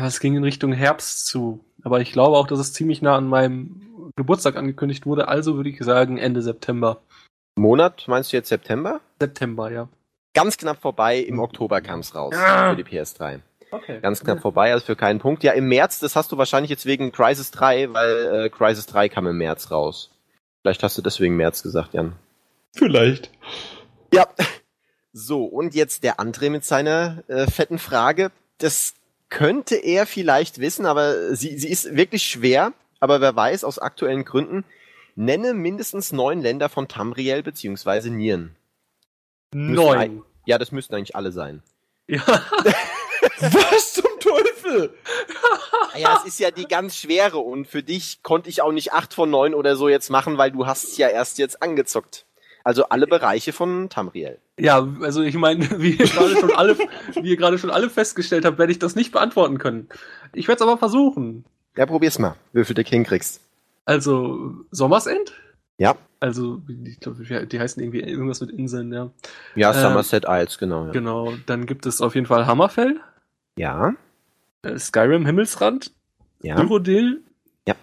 es 0.05 0.21
ging 0.21 0.37
in 0.37 0.45
Richtung 0.45 0.73
Herbst 0.73 1.27
zu. 1.27 1.61
Aber 1.83 2.01
ich 2.01 2.13
glaube 2.13 2.37
auch, 2.37 2.47
dass 2.47 2.59
es 2.59 2.73
ziemlich 2.73 3.03
nah 3.03 3.17
an 3.17 3.27
meinem 3.27 4.13
Geburtstag 4.17 4.57
angekündigt 4.57 5.07
wurde. 5.07 5.29
Also 5.29 5.57
würde 5.57 5.71
ich 5.71 5.79
sagen 5.81 6.19
Ende 6.19 6.43
September. 6.43 7.01
Monat, 7.59 8.05
meinst 8.07 8.33
du 8.33 8.37
jetzt 8.37 8.49
September? 8.49 9.01
September, 9.21 9.71
ja. 9.73 9.89
Ganz 10.35 10.57
knapp 10.57 10.81
vorbei, 10.81 11.19
im 11.19 11.41
Oktober 11.41 11.81
kam's 11.81 12.15
raus 12.15 12.35
Ah. 12.37 12.71
für 12.71 12.77
die 12.77 12.85
PS3. 12.85 13.41
Okay. 13.73 14.01
Ganz 14.01 14.21
knapp 14.23 14.41
vorbei, 14.41 14.73
also 14.73 14.85
für 14.87 14.97
keinen 14.97 15.19
Punkt. 15.21 15.43
Ja, 15.43 15.53
im 15.53 15.69
März, 15.69 15.99
das 16.01 16.17
hast 16.17 16.33
du 16.33 16.39
wahrscheinlich 16.39 16.71
jetzt 16.71 16.87
wegen 16.87 17.13
Crisis 17.13 17.51
3, 17.51 17.93
weil 17.93 18.45
äh, 18.47 18.49
Crisis 18.51 18.87
3 18.87 19.09
kam 19.09 19.27
im 19.27 19.39
März 19.39 19.71
raus. 19.71 20.11
Vielleicht 20.63 20.83
hast 20.83 20.99
du 20.99 21.03
deswegen 21.03 21.37
März 21.37 21.63
gesagt, 21.63 21.95
Jan. 21.95 22.13
Vielleicht. 22.75 23.31
Ja. 24.13 24.27
So, 25.13 25.45
und 25.45 25.75
jetzt 25.75 26.05
der 26.05 26.19
André 26.21 26.51
mit 26.51 26.65
seiner 26.65 27.25
äh, 27.29 27.47
fetten 27.47 27.79
Frage. 27.79 28.31
Das 28.59 28.95
könnte 29.29 29.77
er 29.77 30.07
vielleicht 30.07 30.59
wissen, 30.59 30.87
aber 30.87 31.35
sie, 31.35 31.59
sie 31.59 31.69
ist 31.69 31.97
wirklich 31.97 32.25
schwer. 32.25 32.73
Aber 33.01 33.21
wer 33.21 33.35
weiß, 33.35 33.65
aus 33.65 33.79
aktuellen 33.79 34.25
Gründen, 34.25 34.65
nenne 35.17 35.55
mindestens 35.55 36.13
neun 36.13 36.41
Länder 36.41 36.69
von 36.69 36.87
Tamriel 36.87 37.43
beziehungsweise 37.43 38.11
Nieren. 38.11 38.57
Neun. 39.53 40.23
Ja, 40.47 40.59
das 40.59 40.71
müssten 40.71 40.95
eigentlich 40.95 41.17
alle 41.17 41.33
sein. 41.33 41.63
Ja. 42.07 42.23
Was 43.41 43.95
zum 43.95 44.11
Teufel? 44.21 44.95
Ja, 45.99 46.19
es 46.21 46.29
ist 46.29 46.39
ja 46.39 46.53
die 46.53 46.67
ganz 46.67 46.97
schwere 46.97 47.39
und 47.39 47.67
für 47.67 47.83
dich 47.83 48.23
konnte 48.23 48.49
ich 48.49 48.63
auch 48.63 48.71
nicht 48.71 48.93
acht 48.93 49.13
von 49.13 49.29
neun 49.29 49.55
oder 49.55 49.75
so 49.75 49.89
jetzt 49.89 50.09
machen, 50.09 50.39
weil 50.39 50.53
du 50.53 50.65
hast 50.67 50.85
es 50.85 50.97
ja 50.97 51.09
erst 51.09 51.39
jetzt 51.39 51.63
angezockt. 51.63 52.27
Also 52.65 52.85
alle 52.85 53.07
Bereiche 53.07 53.53
von 53.53 53.89
Tamriel. 53.89 54.39
Ja, 54.59 54.87
also 55.01 55.23
ich 55.23 55.35
meine, 55.37 55.65
wie 55.81 55.93
ihr 55.93 56.07
gerade 56.07 56.37
schon 56.37 56.53
alle, 56.53 56.77
wie 56.79 57.31
ihr 57.31 57.37
gerade 57.37 57.59
schon 57.59 57.71
alle 57.71 57.89
festgestellt 57.91 58.45
habt, 58.45 58.59
werde 58.59 58.73
ich 58.73 58.79
das 58.79 58.95
nicht 58.97 59.13
beantworten 59.13 59.59
können. 59.59 59.89
Ich 60.33 60.49
werde 60.49 60.63
es 60.63 60.69
aber 60.69 60.79
versuchen. 60.79 61.45
Ja, 61.77 61.87
probier's 61.87 62.19
mal. 62.19 62.37
Wie 62.53 62.65
viel 62.65 62.75
du 62.75 62.83
hinkriegst. 62.83 63.41
Also 63.85 64.55
Sommersend? 64.71 65.33
Ja. 65.79 65.97
Also 66.21 66.61
ich 66.85 67.01
glaube, 67.01 67.47
die 67.47 67.59
heißen 67.59 67.83
irgendwie 67.83 68.01
irgendwas 68.01 68.43
mit 68.43 68.51
Inseln, 68.51 68.93
ja. 68.93 69.11
Ja, 69.55 69.73
Ähm, 69.73 69.81
Somerset 69.81 70.27
Isles, 70.29 70.59
genau. 70.59 70.87
Ja. 70.87 70.93
Genau. 70.93 71.33
Dann 71.47 71.65
gibt 71.65 71.87
es 71.87 72.03
auf 72.03 72.15
jeden 72.15 72.27
Fall 72.27 72.47
Hammerfell, 72.47 73.01
ja. 73.57 73.95
äh, 74.63 74.79
Skyrim 74.79 75.25
Himmelsrand, 75.25 75.93
ja. 76.43 76.57
Cyrodiil, 76.57 77.23
Ja. 77.67 77.75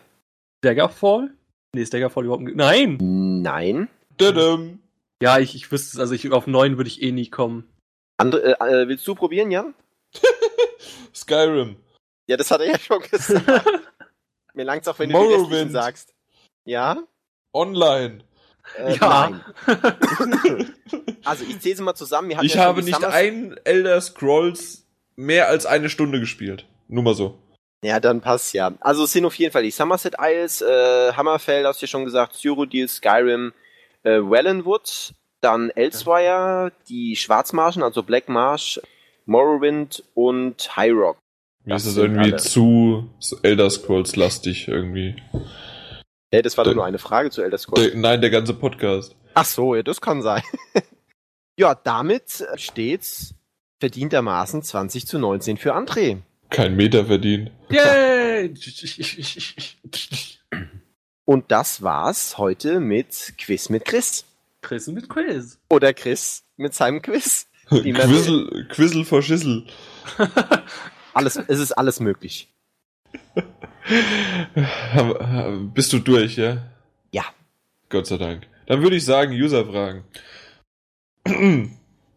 Daggerfall. 0.61 1.31
Nee, 1.73 1.81
ist 1.81 1.93
Daggerfall 1.93 2.25
überhaupt 2.25 2.43
nicht. 2.43 2.55
Nein! 2.55 2.97
Nein. 3.41 3.87
Dadam. 4.17 4.79
Ja, 5.21 5.39
ich, 5.39 5.55
ich 5.55 5.71
wüsste 5.71 5.97
es, 5.97 5.99
also 5.99 6.13
ich, 6.13 6.31
auf 6.31 6.47
neun 6.47 6.77
würde 6.77 6.89
ich 6.89 7.01
eh 7.01 7.11
nie 7.11 7.29
kommen. 7.29 7.67
Andre, 8.17 8.59
äh, 8.59 8.81
äh, 8.83 8.87
willst 8.87 9.07
du 9.07 9.15
probieren, 9.15 9.51
Jan? 9.51 9.73
Skyrim. 11.13 11.77
Ja, 12.27 12.37
das 12.37 12.51
hat 12.51 12.61
er 12.61 12.67
ja 12.67 12.79
schon 12.79 13.01
gesagt. 13.01 13.45
Mir 14.53 14.63
langt's 14.65 14.87
auch, 14.87 14.97
wenn 14.99 15.09
du 15.09 15.15
die 15.17 15.19
Morrowind. 15.23 15.43
restlichen 15.51 15.71
sagst. 15.71 16.13
Ja? 16.65 16.97
Online. 17.53 18.19
Äh, 18.77 18.95
Ja. 18.95 19.39
Also 21.23 21.43
ich 21.43 21.59
zähle 21.59 21.75
sie 21.75 21.83
mal 21.83 21.95
zusammen. 21.95 22.31
Ich 22.41 22.53
ja 22.53 22.63
habe 22.65 22.81
nicht 22.81 22.95
Summers- 22.95 23.13
ein 23.13 23.55
Elder 23.65 23.99
Scrolls 23.99 24.85
mehr 25.17 25.47
als 25.49 25.65
eine 25.65 25.89
Stunde 25.89 26.19
gespielt. 26.21 26.65
Nur 26.87 27.03
mal 27.03 27.15
so. 27.15 27.37
Ja, 27.83 27.99
dann 27.99 28.21
passt 28.21 28.53
ja. 28.53 28.73
Also 28.79 29.03
es 29.03 29.11
sind 29.11 29.25
auf 29.25 29.35
jeden 29.35 29.51
Fall 29.51 29.63
die 29.63 29.71
Somerset 29.71 30.15
Isles, 30.19 30.61
äh, 30.61 31.11
Hammerfell, 31.13 31.65
hast 31.65 31.81
du 31.81 31.85
ja 31.85 31.89
schon 31.89 32.05
gesagt, 32.05 32.35
Cyrodiil, 32.35 32.87
Skyrim, 32.87 33.51
äh, 34.03 34.19
Wellenwood, 34.19 35.13
dann 35.41 35.69
Elswire, 35.71 36.71
die 36.89 37.15
Schwarzmarschen, 37.15 37.83
also 37.83 38.03
Black 38.03 38.29
Marsh, 38.29 38.79
Morrowind 39.25 40.03
und 40.13 40.75
High 40.75 40.93
Rock. 40.93 41.17
Mir 41.63 41.73
Das 41.73 41.85
ist 41.85 41.91
es 41.91 41.97
irgendwie 41.97 42.33
alle. 42.33 42.37
zu 42.37 43.09
Elder 43.43 43.69
Scrolls 43.69 44.15
lastig 44.15 44.67
irgendwie. 44.67 45.15
Hey, 46.31 46.41
das 46.41 46.57
war 46.57 46.65
doch 46.65 46.73
nur 46.73 46.85
eine 46.85 46.99
Frage 46.99 47.29
zu 47.29 47.41
Elder 47.41 47.57
Scrolls. 47.57 47.91
Der, 47.91 47.99
nein, 47.99 48.21
der 48.21 48.29
ganze 48.29 48.53
Podcast. 48.53 49.15
Ach 49.33 49.45
so, 49.45 49.75
ja, 49.75 49.83
das 49.83 50.01
kann 50.01 50.21
sein. 50.21 50.43
ja, 51.59 51.75
damit 51.75 52.45
steht's 52.55 53.35
verdientermaßen 53.79 54.63
20 54.63 55.05
zu 55.05 55.19
19 55.19 55.57
für 55.57 55.75
André. 55.75 56.21
Kein 56.49 56.75
Meter 56.75 57.05
verdient. 57.05 57.51
Yay! 57.69 58.53
Und 61.27 61.51
das 61.51 61.81
war's 61.81 62.37
heute 62.37 62.79
mit 62.79 63.33
Quiz 63.37 63.67
mit 63.67 63.83
Chris. 63.83 64.23
Chris 64.61 64.87
mit 64.87 65.09
Quiz. 65.09 65.59
Oder 65.69 65.93
Chris 65.93 66.43
mit 66.55 66.73
seinem 66.73 67.01
Quiz. 67.01 67.47
Quissel, 67.67 68.65
Quissel 68.69 69.03
vor 69.03 69.21
Schissel. 69.21 69.65
Alles, 71.13 71.35
es 71.35 71.59
ist 71.59 71.73
alles 71.73 71.99
möglich. 71.99 72.47
Bist 75.73 75.91
du 75.91 75.99
durch, 75.99 76.37
ja? 76.37 76.63
Ja. 77.11 77.25
Gott 77.89 78.07
sei 78.07 78.17
Dank. 78.17 78.47
Dann 78.67 78.81
würde 78.81 78.95
ich 78.95 79.03
sagen, 79.03 79.33
User-Fragen. 79.33 80.03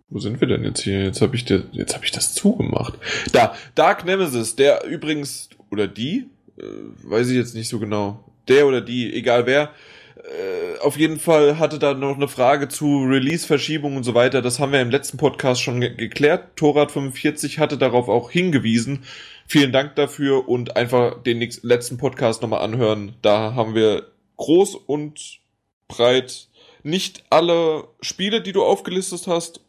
Wo 0.08 0.18
sind 0.20 0.40
wir 0.40 0.46
denn 0.46 0.62
jetzt 0.64 0.82
hier? 0.82 1.02
Jetzt 1.02 1.20
habe 1.20 1.34
ich, 1.34 1.44
der- 1.46 1.64
jetzt 1.72 1.94
hab 1.96 2.04
ich 2.04 2.12
das 2.12 2.34
zugemacht. 2.34 2.94
Da, 3.32 3.56
Dark 3.74 4.04
Nemesis, 4.04 4.54
der 4.54 4.84
übrigens, 4.84 5.48
oder 5.70 5.88
die, 5.88 6.28
äh, 6.58 6.62
weiß 7.02 7.28
ich 7.30 7.36
jetzt 7.36 7.54
nicht 7.54 7.68
so 7.68 7.80
genau. 7.80 8.22
Der 8.48 8.66
oder 8.66 8.80
die, 8.80 9.12
egal 9.14 9.46
wer. 9.46 9.70
Äh, 10.16 10.78
auf 10.80 10.98
jeden 10.98 11.18
Fall 11.18 11.58
hatte 11.58 11.78
da 11.78 11.94
noch 11.94 12.16
eine 12.16 12.28
Frage 12.28 12.68
zu 12.68 13.04
Release-Verschiebung 13.04 13.96
und 13.96 14.04
so 14.04 14.14
weiter. 14.14 14.42
Das 14.42 14.58
haben 14.58 14.72
wir 14.72 14.80
im 14.80 14.90
letzten 14.90 15.16
Podcast 15.16 15.62
schon 15.62 15.80
ge 15.80 15.94
geklärt. 15.94 16.58
Torrad45 16.58 17.58
hatte 17.58 17.78
darauf 17.78 18.08
auch 18.08 18.30
hingewiesen. 18.30 19.04
Vielen 19.46 19.72
Dank 19.72 19.96
dafür 19.96 20.48
und 20.48 20.76
einfach 20.76 21.22
den 21.22 21.38
nächsten, 21.38 21.66
letzten 21.66 21.98
Podcast 21.98 22.42
nochmal 22.42 22.62
anhören. 22.62 23.16
Da 23.22 23.54
haben 23.54 23.74
wir 23.74 24.06
groß 24.36 24.74
und 24.74 25.40
breit 25.88 26.48
nicht 26.82 27.24
alle 27.30 27.88
Spiele, 28.00 28.42
die 28.42 28.52
du 28.52 28.62
aufgelistet 28.62 29.26
hast, 29.26 29.60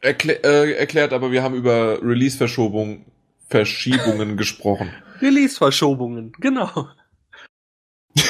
erklä 0.00 0.34
äh, 0.44 0.72
erklärt, 0.72 1.12
aber 1.12 1.32
wir 1.32 1.42
haben 1.42 1.54
über 1.54 2.02
Release-Verschobung, 2.02 3.06
Verschiebungen 3.48 4.36
gesprochen. 4.36 4.92
Release-Verschobungen, 5.20 6.32
genau. 6.38 6.88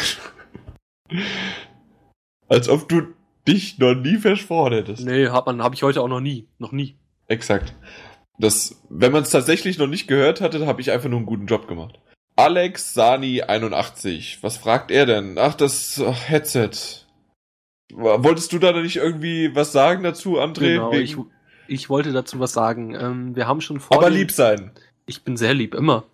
Als 2.49 2.69
ob 2.69 2.89
du 2.89 3.15
dich 3.47 3.79
noch 3.79 3.95
nie 3.95 4.17
versprochen 4.17 4.75
hättest. 4.75 5.05
Nee, 5.05 5.29
hat 5.29 5.47
man, 5.47 5.63
habe 5.63 5.75
ich 5.75 5.83
heute 5.83 6.01
auch 6.01 6.09
noch 6.09 6.21
nie. 6.21 6.49
Noch 6.59 6.73
nie. 6.73 6.97
Exakt. 7.29 7.75
Das, 8.39 8.83
wenn 8.89 9.13
man 9.13 9.23
es 9.23 9.31
tatsächlich 9.31 9.79
noch 9.79 9.87
nicht 9.87 10.07
gehört 10.07 10.41
hatte, 10.41 10.67
habe 10.67 10.81
ich 10.81 10.91
einfach 10.91 11.09
nur 11.09 11.19
einen 11.19 11.27
guten 11.27 11.47
Job 11.47 11.69
gemacht. 11.69 11.99
Alex 12.37 12.95
Sani 12.95 13.43
81. 13.43 14.39
Was 14.43 14.57
fragt 14.57 14.91
er 14.91 15.07
denn? 15.07 15.39
Ach, 15.39 15.55
das 15.55 16.03
ach, 16.05 16.29
Headset. 16.29 16.71
Wolltest 17.95 18.53
du 18.53 18.59
da 18.59 18.73
nicht 18.73 18.97
irgendwie 18.97 19.55
was 19.55 19.73
sagen 19.73 20.03
dazu, 20.03 20.41
André? 20.41 20.75
Genau, 20.75 20.93
Wegen- 20.93 21.05
ich, 21.05 21.17
ich 21.69 21.91
wollte 21.91 22.13
dazu 22.13 22.41
was 22.41 22.53
sagen. 22.53 22.95
Ähm, 22.95 23.37
wir 23.37 23.47
haben 23.47 23.61
schon 23.61 23.81
vor 23.81 23.99
aber 23.99 24.09
lieb 24.09 24.31
sein. 24.31 24.73
Ich 25.05 25.25
bin 25.25 25.37
sehr 25.37 25.53
lieb, 25.53 25.75
immer. 25.75 26.05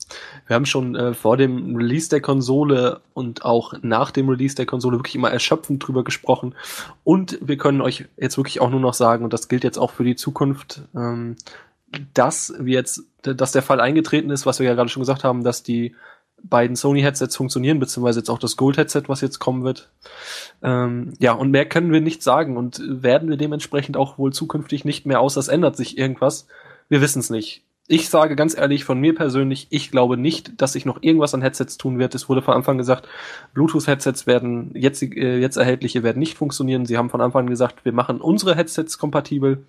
Wir 0.46 0.56
haben 0.56 0.64
schon 0.64 0.96
äh, 0.96 1.12
vor 1.12 1.36
dem 1.36 1.76
Release 1.76 2.08
der 2.08 2.22
Konsole 2.22 3.00
und 3.12 3.44
auch 3.44 3.74
nach 3.82 4.10
dem 4.10 4.28
Release 4.28 4.54
der 4.54 4.64
Konsole 4.66 4.98
wirklich 4.98 5.14
immer 5.14 5.30
erschöpfend 5.30 5.86
drüber 5.86 6.04
gesprochen. 6.04 6.54
Und 7.04 7.38
wir 7.42 7.58
können 7.58 7.82
euch 7.82 8.06
jetzt 8.16 8.38
wirklich 8.38 8.60
auch 8.60 8.70
nur 8.70 8.80
noch 8.80 8.94
sagen, 8.94 9.24
und 9.24 9.32
das 9.32 9.48
gilt 9.48 9.62
jetzt 9.62 9.78
auch 9.78 9.90
für 9.90 10.04
die 10.04 10.16
Zukunft, 10.16 10.82
ähm, 10.94 11.36
dass 12.14 12.54
wir 12.58 12.74
jetzt, 12.74 13.02
dass 13.22 13.52
der 13.52 13.62
Fall 13.62 13.80
eingetreten 13.80 14.30
ist, 14.30 14.46
was 14.46 14.58
wir 14.58 14.66
ja 14.66 14.74
gerade 14.74 14.88
schon 14.88 15.02
gesagt 15.02 15.24
haben, 15.24 15.44
dass 15.44 15.62
die 15.62 15.94
beiden 16.42 16.76
Sony-Headsets 16.76 17.36
funktionieren, 17.36 17.80
beziehungsweise 17.80 18.20
jetzt 18.20 18.30
auch 18.30 18.38
das 18.38 18.56
Gold-Headset, 18.56 19.04
was 19.08 19.20
jetzt 19.20 19.38
kommen 19.38 19.64
wird. 19.64 19.90
Ähm, 20.62 21.12
ja, 21.18 21.32
und 21.32 21.50
mehr 21.50 21.66
können 21.66 21.92
wir 21.92 22.00
nicht 22.00 22.22
sagen 22.22 22.56
und 22.56 22.80
werden 22.86 23.28
wir 23.28 23.36
dementsprechend 23.36 23.96
auch 23.96 24.18
wohl 24.18 24.32
zukünftig 24.32 24.84
nicht 24.84 25.04
mehr, 25.04 25.20
außer 25.20 25.40
es 25.40 25.48
ändert 25.48 25.76
sich 25.76 25.98
irgendwas. 25.98 26.46
Wir 26.88 27.00
wissen 27.00 27.20
es 27.20 27.30
nicht. 27.30 27.64
Ich 27.90 28.10
sage 28.10 28.36
ganz 28.36 28.54
ehrlich 28.54 28.84
von 28.84 29.00
mir 29.00 29.14
persönlich, 29.14 29.66
ich 29.70 29.90
glaube 29.90 30.18
nicht, 30.18 30.60
dass 30.60 30.74
sich 30.74 30.84
noch 30.84 31.02
irgendwas 31.02 31.32
an 31.32 31.40
Headsets 31.40 31.78
tun 31.78 31.98
wird. 31.98 32.14
Es 32.14 32.28
wurde 32.28 32.42
von 32.42 32.52
Anfang 32.52 32.76
gesagt, 32.76 33.08
Bluetooth-Headsets 33.54 34.26
werden 34.26 34.72
jetzt, 34.74 35.02
äh, 35.02 35.38
jetzt 35.38 35.56
erhältliche 35.56 36.02
werden 36.02 36.18
nicht 36.18 36.36
funktionieren. 36.36 36.84
Sie 36.84 36.98
haben 36.98 37.08
von 37.08 37.22
Anfang 37.22 37.46
gesagt, 37.46 37.86
wir 37.86 37.92
machen 37.92 38.20
unsere 38.20 38.54
Headsets 38.54 38.98
kompatibel. 38.98 39.64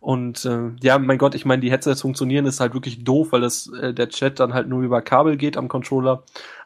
Und 0.00 0.44
äh, 0.44 0.72
ja, 0.82 0.98
mein 0.98 1.18
Gott, 1.18 1.36
ich 1.36 1.44
meine, 1.44 1.62
die 1.62 1.70
Headsets 1.70 2.00
funktionieren 2.02 2.46
ist 2.46 2.58
halt 2.58 2.74
wirklich 2.74 3.04
doof, 3.04 3.28
weil 3.30 3.42
das 3.42 3.72
äh, 3.80 3.94
der 3.94 4.08
Chat 4.08 4.40
dann 4.40 4.52
halt 4.52 4.68
nur 4.68 4.82
über 4.82 5.00
Kabel 5.00 5.36
geht 5.36 5.56
am 5.56 5.68
Controller. 5.68 6.24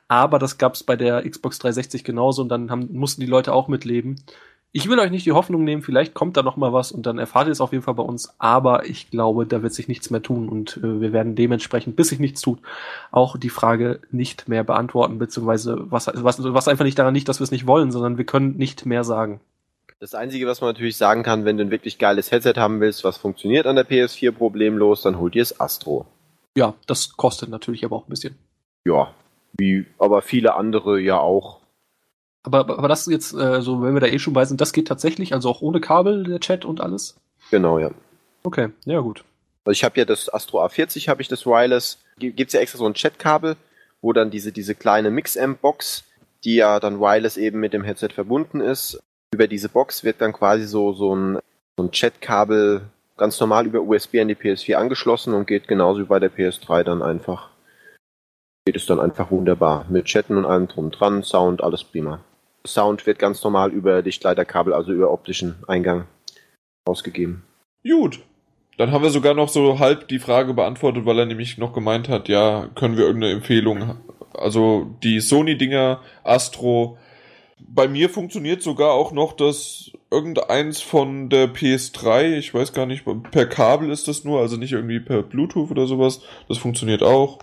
Aber 0.09 0.39
das 0.39 0.57
gab's 0.57 0.83
bei 0.83 0.97
der 0.97 1.29
Xbox 1.29 1.59
360 1.59 2.05
genauso 2.05 2.41
und 2.41 2.49
dann 2.49 2.71
haben, 2.71 2.89
mussten 2.93 3.21
die 3.21 3.27
Leute 3.27 3.53
auch 3.53 3.69
mitleben. 3.69 4.17
Ich 4.73 4.89
will 4.89 5.01
euch 5.01 5.11
nicht 5.11 5.27
die 5.27 5.33
Hoffnung 5.33 5.65
nehmen, 5.65 5.83
vielleicht 5.83 6.15
kommt 6.15 6.37
da 6.37 6.43
noch 6.43 6.57
mal 6.57 6.73
was 6.73 6.93
und 6.93 7.05
dann 7.05 7.19
erfahrt 7.19 7.49
ihr 7.49 7.53
es 7.53 7.61
auf 7.61 7.73
jeden 7.73 7.83
Fall 7.83 7.95
bei 7.95 8.05
uns. 8.05 8.35
Aber 8.39 8.87
ich 8.87 9.11
glaube, 9.11 9.45
da 9.45 9.63
wird 9.63 9.75
sich 9.75 9.89
nichts 9.89 10.11
mehr 10.11 10.23
tun 10.23 10.49
und 10.49 10.77
äh, 10.77 11.01
wir 11.01 11.13
werden 11.13 11.35
dementsprechend, 11.35 11.97
bis 11.97 12.09
sich 12.09 12.21
nichts 12.21 12.41
tut, 12.41 12.61
auch 13.11 13.37
die 13.37 13.51
Frage 13.51 13.99
nicht 14.13 14.49
mehr 14.49 14.63
beantworten, 14.63 15.19
beziehungsweise 15.19 15.91
was, 15.91 16.09
was, 16.15 16.43
was 16.43 16.69
einfach 16.69 16.85
nicht 16.85 16.99
daran 16.99 17.15
liegt, 17.15 17.29
dass 17.29 17.41
wir 17.41 17.45
es 17.45 17.51
nicht 17.51 17.67
wollen, 17.67 17.91
sondern 17.91 18.17
wir 18.17 18.25
können 18.25 18.57
nicht 18.57 18.87
mehr 18.87 19.03
sagen. 19.03 19.41
Das 19.99 20.15
Einzige, 20.15 20.47
was 20.47 20.61
man 20.61 20.71
natürlich 20.71 20.97
sagen 20.97 21.25
kann, 21.25 21.45
wenn 21.45 21.59
du 21.59 21.65
ein 21.65 21.71
wirklich 21.71 21.99
geiles 21.99 22.31
Headset 22.31 22.55
haben 22.57 22.81
willst, 22.81 23.05
was 23.05 23.19
funktioniert 23.19 23.67
an 23.67 23.77
der 23.77 23.87
PS4 23.87 24.31
problemlos, 24.33 25.03
dann 25.03 25.19
holt 25.19 25.35
dir 25.35 25.43
es 25.43 25.61
Astro. 25.61 26.07
Ja, 26.57 26.75
das 26.87 27.17
kostet 27.17 27.51
natürlich 27.51 27.85
aber 27.85 27.97
auch 27.97 28.07
ein 28.07 28.11
bisschen. 28.11 28.37
Ja, 28.85 29.13
wie 29.53 29.87
aber 29.99 30.23
viele 30.23 30.55
andere 30.55 31.01
ja 31.01 31.19
auch. 31.19 31.60
Aber, 32.43 32.61
aber 32.61 32.89
das 32.89 33.07
jetzt, 33.07 33.35
äh, 33.35 33.61
so 33.61 33.83
wenn 33.83 33.95
wir 33.95 34.01
da 34.01 34.07
eh 34.07 34.19
schon 34.19 34.33
bei 34.33 34.45
sind, 34.45 34.61
das 34.61 34.73
geht 34.73 34.89
tatsächlich, 34.89 35.35
also 35.35 35.51
auch 35.51 35.61
ohne 35.61 35.81
Kabel, 35.81 36.25
der 36.25 36.41
Chat 36.41 36.65
und 36.65 36.81
alles? 36.81 37.17
Genau, 37.51 37.79
ja. 37.79 37.91
Okay, 38.43 38.71
ja 38.87 39.01
gut. 39.01 39.25
Also 39.65 39.73
ich 39.73 39.85
habe 39.85 39.99
ja 39.99 40.05
das 40.07 40.33
Astro 40.33 40.65
A40, 40.65 41.09
habe 41.09 41.21
ich 41.21 41.29
das 41.29 41.45
Wireless. 41.45 41.99
Gibt's 42.19 42.55
ja 42.55 42.61
extra 42.61 42.79
so 42.79 42.87
ein 42.87 42.95
Chatkabel, 42.95 43.57
wo 44.01 44.13
dann 44.13 44.31
diese, 44.31 44.53
diese 44.53 44.75
kleine 44.75 45.11
Mix-Amp-Box, 45.11 46.05
die 46.45 46.57
ja 46.57 46.81
dann 46.81 47.01
wireless 47.01 47.37
eben 47.37 47.61
mit 47.61 47.75
dem 47.75 47.85
Headset 47.85 48.09
verbunden 48.15 48.61
ist, 48.61 48.99
über 49.33 49.47
diese 49.47 49.69
Box 49.69 50.03
wird 50.03 50.21
dann 50.21 50.33
quasi 50.33 50.67
so, 50.67 50.93
so 50.93 51.15
ein, 51.15 51.39
so 51.77 51.85
ein 51.85 51.91
Chatkabel 51.93 52.83
ganz 53.17 53.39
normal 53.39 53.67
über 53.67 53.83
USB 53.83 54.19
an 54.19 54.29
die 54.29 54.35
PS4 54.35 54.77
angeschlossen 54.77 55.35
und 55.35 55.47
geht 55.47 55.69
genauso 55.69 56.01
wie 56.01 56.07
bei 56.07 56.19
der 56.19 56.33
PS3 56.33 56.83
dann 56.83 57.03
einfach. 57.03 57.51
Geht 58.65 58.77
es 58.77 58.87
dann 58.87 58.99
einfach 58.99 59.31
wunderbar. 59.31 59.85
Mit 59.91 60.07
Chatten 60.07 60.37
und 60.39 60.47
allem 60.47 60.69
drum 60.69 60.91
dran, 60.91 61.23
Sound, 61.23 61.63
alles 61.63 61.85
prima. 61.85 62.21
Sound 62.67 63.07
wird 63.07 63.19
ganz 63.19 63.43
normal 63.43 63.73
über 63.73 64.03
Lichtleiterkabel, 64.03 64.73
also 64.73 64.93
über 64.93 65.11
optischen 65.11 65.57
Eingang 65.67 66.07
ausgegeben. 66.85 67.43
Gut. 67.83 68.21
Dann 68.77 68.93
haben 68.93 69.03
wir 69.03 69.11
sogar 69.11 69.35
noch 69.35 69.49
so 69.49 69.79
halb 69.79 70.09
die 70.09 70.19
Frage 70.19 70.55
beantwortet, 70.55 71.05
weil 71.05 71.19
er 71.19 71.27
nämlich 71.27 71.59
noch 71.59 71.73
gemeint 71.73 72.09
hat, 72.09 72.29
ja, 72.29 72.69
können 72.75 72.97
wir 72.97 73.05
irgendeine 73.05 73.35
Empfehlung, 73.35 73.97
also 74.33 74.95
die 75.03 75.21
Sony-Dinger, 75.21 76.01
Astro, 76.25 76.97
bei 77.59 77.89
mir 77.89 78.09
funktioniert 78.09 78.63
sogar 78.63 78.93
auch 78.93 79.13
noch 79.13 79.35
das 79.35 79.93
irgendeins 80.11 80.81
von 80.81 81.29
der 81.29 81.53
PS3, 81.53 82.37
ich 82.37 82.55
weiß 82.55 82.73
gar 82.73 82.87
nicht, 82.87 83.05
per 83.31 83.47
Kabel 83.47 83.91
ist 83.91 84.09
das 84.09 84.25
nur, 84.25 84.41
also 84.41 84.57
nicht 84.57 84.73
irgendwie 84.73 85.01
per 85.01 85.23
Bluetooth 85.23 85.71
oder 85.71 85.87
sowas. 85.87 86.23
Das 86.49 86.59
funktioniert 86.59 87.03
auch. 87.03 87.39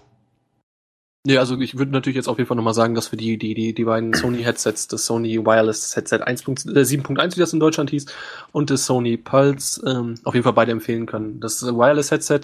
Ja, 1.30 1.42
also 1.42 1.60
ich 1.60 1.78
würde 1.78 1.92
natürlich 1.92 2.16
jetzt 2.16 2.30
auf 2.30 2.38
jeden 2.38 2.48
Fall 2.48 2.56
nochmal 2.56 2.74
sagen, 2.74 2.96
dass 2.96 3.12
wir 3.12 3.18
die, 3.18 3.38
die, 3.38 3.54
die, 3.54 3.74
die 3.74 3.84
beiden 3.84 4.14
Sony-Headsets, 4.14 4.88
das 4.88 5.06
Sony 5.06 5.46
Wireless 5.46 5.94
Headset 5.94 6.20
7.1, 6.20 7.36
wie 7.36 7.40
das 7.42 7.52
in 7.52 7.60
Deutschland 7.60 7.90
hieß, 7.90 8.06
und 8.54 8.70
das 8.70 8.86
Sony 8.86 9.18
Pulse 9.18 9.82
ähm, 9.86 10.16
auf 10.24 10.36
jeden 10.36 10.46
Fall 10.46 10.54
beide 10.54 10.72
empfehlen 10.72 11.06
können. 11.06 11.42
Das 11.42 11.62
Wireless 11.64 12.12
Headset 12.12 12.42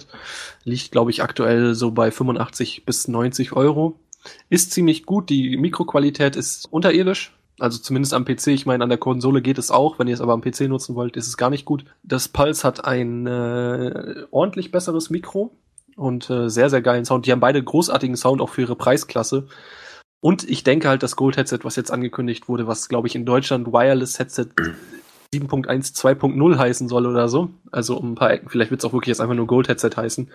liegt, 0.64 0.92
glaube 0.92 1.10
ich, 1.10 1.22
aktuell 1.22 1.74
so 1.74 1.92
bei 1.92 2.10
85 2.10 2.84
bis 2.84 3.08
90 3.08 3.54
Euro. 3.54 3.98
Ist 4.50 4.72
ziemlich 4.72 5.06
gut, 5.06 5.30
die 5.30 5.56
Mikroqualität 5.56 6.36
ist 6.36 6.70
unterirdisch, 6.70 7.32
also 7.58 7.78
zumindest 7.78 8.12
am 8.12 8.26
PC, 8.26 8.48
ich 8.48 8.66
meine, 8.66 8.84
an 8.84 8.90
der 8.90 8.98
Konsole 8.98 9.40
geht 9.40 9.56
es 9.56 9.70
auch. 9.70 9.98
Wenn 9.98 10.08
ihr 10.08 10.14
es 10.14 10.20
aber 10.20 10.34
am 10.34 10.42
PC 10.42 10.62
nutzen 10.62 10.94
wollt, 10.94 11.16
ist 11.16 11.28
es 11.28 11.38
gar 11.38 11.48
nicht 11.48 11.64
gut. 11.64 11.86
Das 12.02 12.28
Pulse 12.28 12.64
hat 12.64 12.84
ein 12.84 13.26
äh, 13.26 14.24
ordentlich 14.30 14.72
besseres 14.72 15.08
Mikro 15.08 15.56
und 15.96 16.28
äh, 16.30 16.48
sehr, 16.48 16.70
sehr 16.70 16.82
geilen 16.82 17.04
Sound. 17.04 17.26
Die 17.26 17.32
haben 17.32 17.40
beide 17.40 17.62
großartigen 17.62 18.16
Sound 18.16 18.40
auch 18.40 18.50
für 18.50 18.62
ihre 18.62 18.76
Preisklasse. 18.76 19.46
Und 20.20 20.48
ich 20.48 20.64
denke 20.64 20.88
halt, 20.88 21.02
das 21.02 21.16
Gold-Headset, 21.16 21.60
was 21.64 21.76
jetzt 21.76 21.90
angekündigt 21.90 22.48
wurde, 22.48 22.66
was, 22.66 22.88
glaube 22.88 23.08
ich, 23.08 23.14
in 23.14 23.26
Deutschland 23.26 23.66
Wireless 23.68 24.18
Headset 24.18 24.46
7.1 25.34 25.94
2.0 25.94 26.58
heißen 26.58 26.88
soll 26.88 27.06
oder 27.06 27.28
so. 27.28 27.50
Also 27.70 27.96
um 27.96 28.12
ein 28.12 28.14
paar 28.14 28.30
Ecken, 28.30 28.48
vielleicht 28.48 28.70
wird 28.70 28.80
es 28.80 28.84
auch 28.84 28.92
wirklich 28.92 29.08
jetzt 29.08 29.20
einfach 29.20 29.34
nur 29.34 29.46
Gold-Headset 29.46 29.90
heißen. 29.96 30.30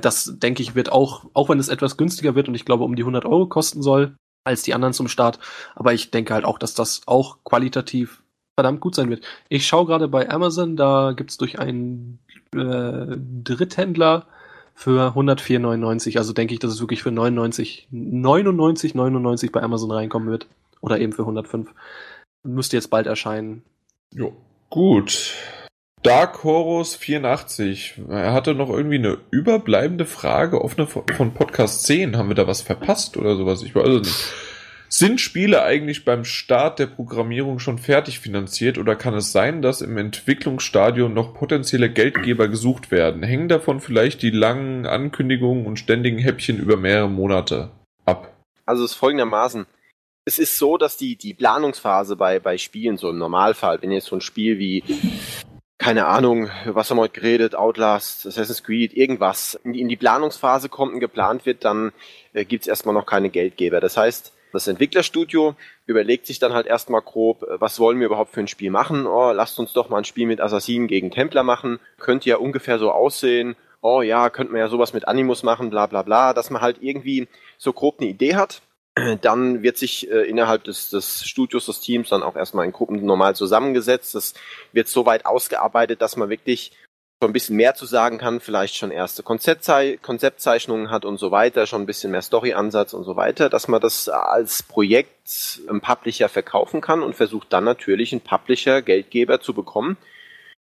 Das, 0.00 0.32
denke 0.38 0.62
ich, 0.62 0.74
wird 0.74 0.90
auch, 0.90 1.26
auch 1.34 1.48
wenn 1.48 1.58
es 1.58 1.68
etwas 1.68 1.96
günstiger 1.96 2.34
wird 2.34 2.48
und 2.48 2.54
ich 2.54 2.64
glaube 2.64 2.84
um 2.84 2.96
die 2.96 3.02
100 3.02 3.24
Euro 3.26 3.46
kosten 3.46 3.82
soll, 3.82 4.16
als 4.44 4.62
die 4.62 4.74
anderen 4.74 4.94
zum 4.94 5.08
Start. 5.08 5.38
Aber 5.74 5.92
ich 5.92 6.10
denke 6.10 6.34
halt 6.34 6.44
auch, 6.44 6.58
dass 6.58 6.74
das 6.74 7.02
auch 7.06 7.38
qualitativ 7.44 8.22
verdammt 8.58 8.80
gut 8.80 8.94
sein 8.94 9.10
wird. 9.10 9.24
Ich 9.48 9.66
schaue 9.66 9.86
gerade 9.86 10.08
bei 10.08 10.30
Amazon, 10.30 10.76
da 10.76 11.12
gibt's 11.12 11.36
durch 11.36 11.58
einen 11.58 12.20
äh, 12.54 13.16
Dritthändler 13.42 14.26
für 14.74 15.14
104,99. 15.16 16.18
Also 16.18 16.32
denke 16.32 16.54
ich, 16.54 16.60
dass 16.60 16.72
es 16.72 16.80
wirklich 16.80 17.02
für 17.02 17.12
99, 17.12 17.88
99, 17.90 18.94
99 18.94 19.52
bei 19.52 19.62
Amazon 19.62 19.90
reinkommen 19.90 20.28
wird. 20.28 20.46
Oder 20.80 20.98
eben 20.98 21.12
für 21.12 21.22
105. 21.22 21.70
Müsste 22.42 22.76
jetzt 22.76 22.90
bald 22.90 23.06
erscheinen. 23.06 23.62
Jo. 24.12 24.36
Gut. 24.68 25.32
Dark 26.02 26.44
Horus 26.44 26.94
84. 26.96 28.02
Er 28.10 28.34
hatte 28.34 28.54
noch 28.54 28.68
irgendwie 28.68 28.98
eine 28.98 29.16
überbleibende 29.30 30.04
Frage 30.04 30.60
offene 30.60 30.86
von 30.86 31.32
Podcast 31.32 31.84
10. 31.84 32.18
Haben 32.18 32.28
wir 32.28 32.34
da 32.34 32.46
was 32.46 32.60
verpasst 32.60 33.16
oder 33.16 33.36
sowas? 33.36 33.62
Ich 33.62 33.74
weiß 33.74 33.88
es 33.88 34.02
nicht. 34.02 34.32
Sind 34.96 35.20
Spiele 35.20 35.64
eigentlich 35.64 36.04
beim 36.04 36.24
Start 36.24 36.78
der 36.78 36.86
Programmierung 36.86 37.58
schon 37.58 37.78
fertig 37.78 38.20
finanziert 38.20 38.78
oder 38.78 38.94
kann 38.94 39.14
es 39.14 39.32
sein, 39.32 39.60
dass 39.60 39.80
im 39.80 39.96
Entwicklungsstadium 39.96 41.12
noch 41.12 41.34
potenzielle 41.34 41.90
Geldgeber 41.90 42.46
gesucht 42.46 42.92
werden? 42.92 43.24
Hängen 43.24 43.48
davon 43.48 43.80
vielleicht 43.80 44.22
die 44.22 44.30
langen 44.30 44.86
Ankündigungen 44.86 45.66
und 45.66 45.80
ständigen 45.80 46.18
Häppchen 46.18 46.58
über 46.58 46.76
mehrere 46.76 47.10
Monate 47.10 47.72
ab? 48.04 48.36
Also 48.66 48.84
es 48.84 48.92
ist 48.92 48.96
folgendermaßen. 48.96 49.66
Es 50.26 50.38
ist 50.38 50.58
so, 50.58 50.76
dass 50.76 50.96
die, 50.96 51.16
die 51.16 51.34
Planungsphase 51.34 52.14
bei, 52.14 52.38
bei 52.38 52.56
Spielen 52.56 52.96
so 52.96 53.10
im 53.10 53.18
Normalfall, 53.18 53.82
wenn 53.82 53.90
jetzt 53.90 54.06
so 54.06 54.14
ein 54.14 54.20
Spiel 54.20 54.60
wie 54.60 54.84
keine 55.76 56.06
Ahnung, 56.06 56.50
was 56.66 56.88
haben 56.88 56.98
wir 56.98 57.02
heute 57.02 57.20
geredet, 57.20 57.56
Outlast, 57.56 58.28
Assassin's 58.28 58.62
Creed, 58.62 58.96
irgendwas 58.96 59.58
in 59.64 59.72
die, 59.72 59.80
in 59.80 59.88
die 59.88 59.96
Planungsphase 59.96 60.68
kommt 60.68 60.94
und 60.94 61.00
geplant 61.00 61.46
wird, 61.46 61.64
dann 61.64 61.90
äh, 62.32 62.44
gibt's 62.44 62.68
erstmal 62.68 62.94
noch 62.94 63.06
keine 63.06 63.28
Geldgeber. 63.28 63.80
Das 63.80 63.96
heißt, 63.96 64.32
das 64.54 64.68
Entwicklerstudio 64.68 65.54
überlegt 65.86 66.26
sich 66.26 66.38
dann 66.38 66.52
halt 66.52 66.66
erstmal 66.66 67.02
grob, 67.02 67.42
äh, 67.42 67.60
was 67.60 67.78
wollen 67.78 68.00
wir 68.00 68.06
überhaupt 68.06 68.32
für 68.32 68.40
ein 68.40 68.48
Spiel 68.48 68.70
machen? 68.70 69.06
Oh, 69.06 69.32
lasst 69.32 69.58
uns 69.58 69.72
doch 69.72 69.88
mal 69.88 69.98
ein 69.98 70.04
Spiel 70.04 70.26
mit 70.26 70.40
Assassinen 70.40 70.86
gegen 70.86 71.10
Templer 71.10 71.42
machen. 71.42 71.78
Könnte 71.98 72.28
ja 72.30 72.36
ungefähr 72.36 72.78
so 72.78 72.90
aussehen. 72.90 73.56
Oh 73.82 74.00
ja, 74.00 74.30
könnte 74.30 74.52
man 74.52 74.60
ja 74.60 74.68
sowas 74.68 74.94
mit 74.94 75.06
Animus 75.06 75.42
machen, 75.42 75.68
bla 75.68 75.86
bla 75.86 76.02
bla, 76.02 76.32
dass 76.32 76.48
man 76.48 76.62
halt 76.62 76.78
irgendwie 76.80 77.28
so 77.58 77.72
grob 77.72 78.00
eine 78.00 78.08
Idee 78.08 78.34
hat. 78.34 78.62
Dann 79.20 79.62
wird 79.62 79.76
sich 79.76 80.10
äh, 80.10 80.22
innerhalb 80.22 80.64
des, 80.64 80.88
des 80.90 81.26
Studios, 81.26 81.66
des 81.66 81.80
Teams 81.80 82.08
dann 82.08 82.22
auch 82.22 82.36
erstmal 82.36 82.64
in 82.64 82.72
Gruppen 82.72 83.04
normal 83.04 83.34
zusammengesetzt. 83.34 84.14
Das 84.14 84.34
wird 84.72 84.86
so 84.88 85.04
weit 85.04 85.26
ausgearbeitet, 85.26 86.00
dass 86.00 86.16
man 86.16 86.30
wirklich 86.30 86.72
so 87.24 87.28
ein 87.28 87.32
bisschen 87.32 87.56
mehr 87.56 87.74
zu 87.74 87.86
sagen 87.86 88.18
kann, 88.18 88.38
vielleicht 88.38 88.76
schon 88.76 88.90
erste 88.90 89.22
Konzeptzei 89.22 89.98
Konzeptzeichnungen 90.02 90.90
hat 90.90 91.06
und 91.06 91.16
so 91.16 91.30
weiter, 91.30 91.66
schon 91.66 91.80
ein 91.80 91.86
bisschen 91.86 92.10
mehr 92.10 92.20
Storyansatz 92.20 92.92
und 92.92 93.04
so 93.04 93.16
weiter, 93.16 93.48
dass 93.48 93.66
man 93.66 93.80
das 93.80 94.10
als 94.10 94.62
Projekt 94.62 95.62
im 95.66 95.80
Publisher 95.80 96.28
verkaufen 96.28 96.82
kann 96.82 97.02
und 97.02 97.16
versucht 97.16 97.50
dann 97.50 97.64
natürlich 97.64 98.12
einen 98.12 98.20
Publisher, 98.20 98.82
Geldgeber 98.82 99.40
zu 99.40 99.54
bekommen, 99.54 99.96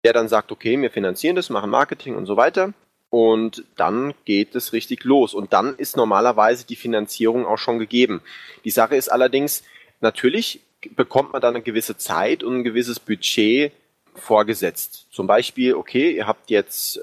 der 0.05 0.13
dann 0.13 0.29
sagt, 0.29 0.49
okay, 0.53 0.79
wir 0.81 0.91
finanzieren 0.91 1.35
das, 1.35 1.49
machen 1.49 1.69
Marketing 1.69 2.15
und 2.15 2.25
so 2.25 2.37
weiter. 2.37 2.71
Und 3.09 3.65
dann 3.75 4.13
geht 4.23 4.55
es 4.55 4.71
richtig 4.71 5.03
los. 5.03 5.33
Und 5.33 5.51
dann 5.51 5.75
ist 5.75 5.97
normalerweise 5.97 6.65
die 6.65 6.77
Finanzierung 6.77 7.45
auch 7.45 7.57
schon 7.57 7.79
gegeben. 7.79 8.21
Die 8.63 8.71
Sache 8.71 8.95
ist 8.95 9.09
allerdings, 9.09 9.63
natürlich 9.99 10.61
bekommt 10.95 11.33
man 11.33 11.41
dann 11.41 11.55
eine 11.55 11.63
gewisse 11.63 11.97
Zeit 11.97 12.45
und 12.45 12.59
ein 12.59 12.63
gewisses 12.63 13.01
Budget 13.01 13.73
vorgesetzt. 14.19 15.07
Zum 15.11 15.27
Beispiel, 15.27 15.75
okay, 15.75 16.11
ihr 16.11 16.27
habt 16.27 16.49
jetzt, 16.49 16.99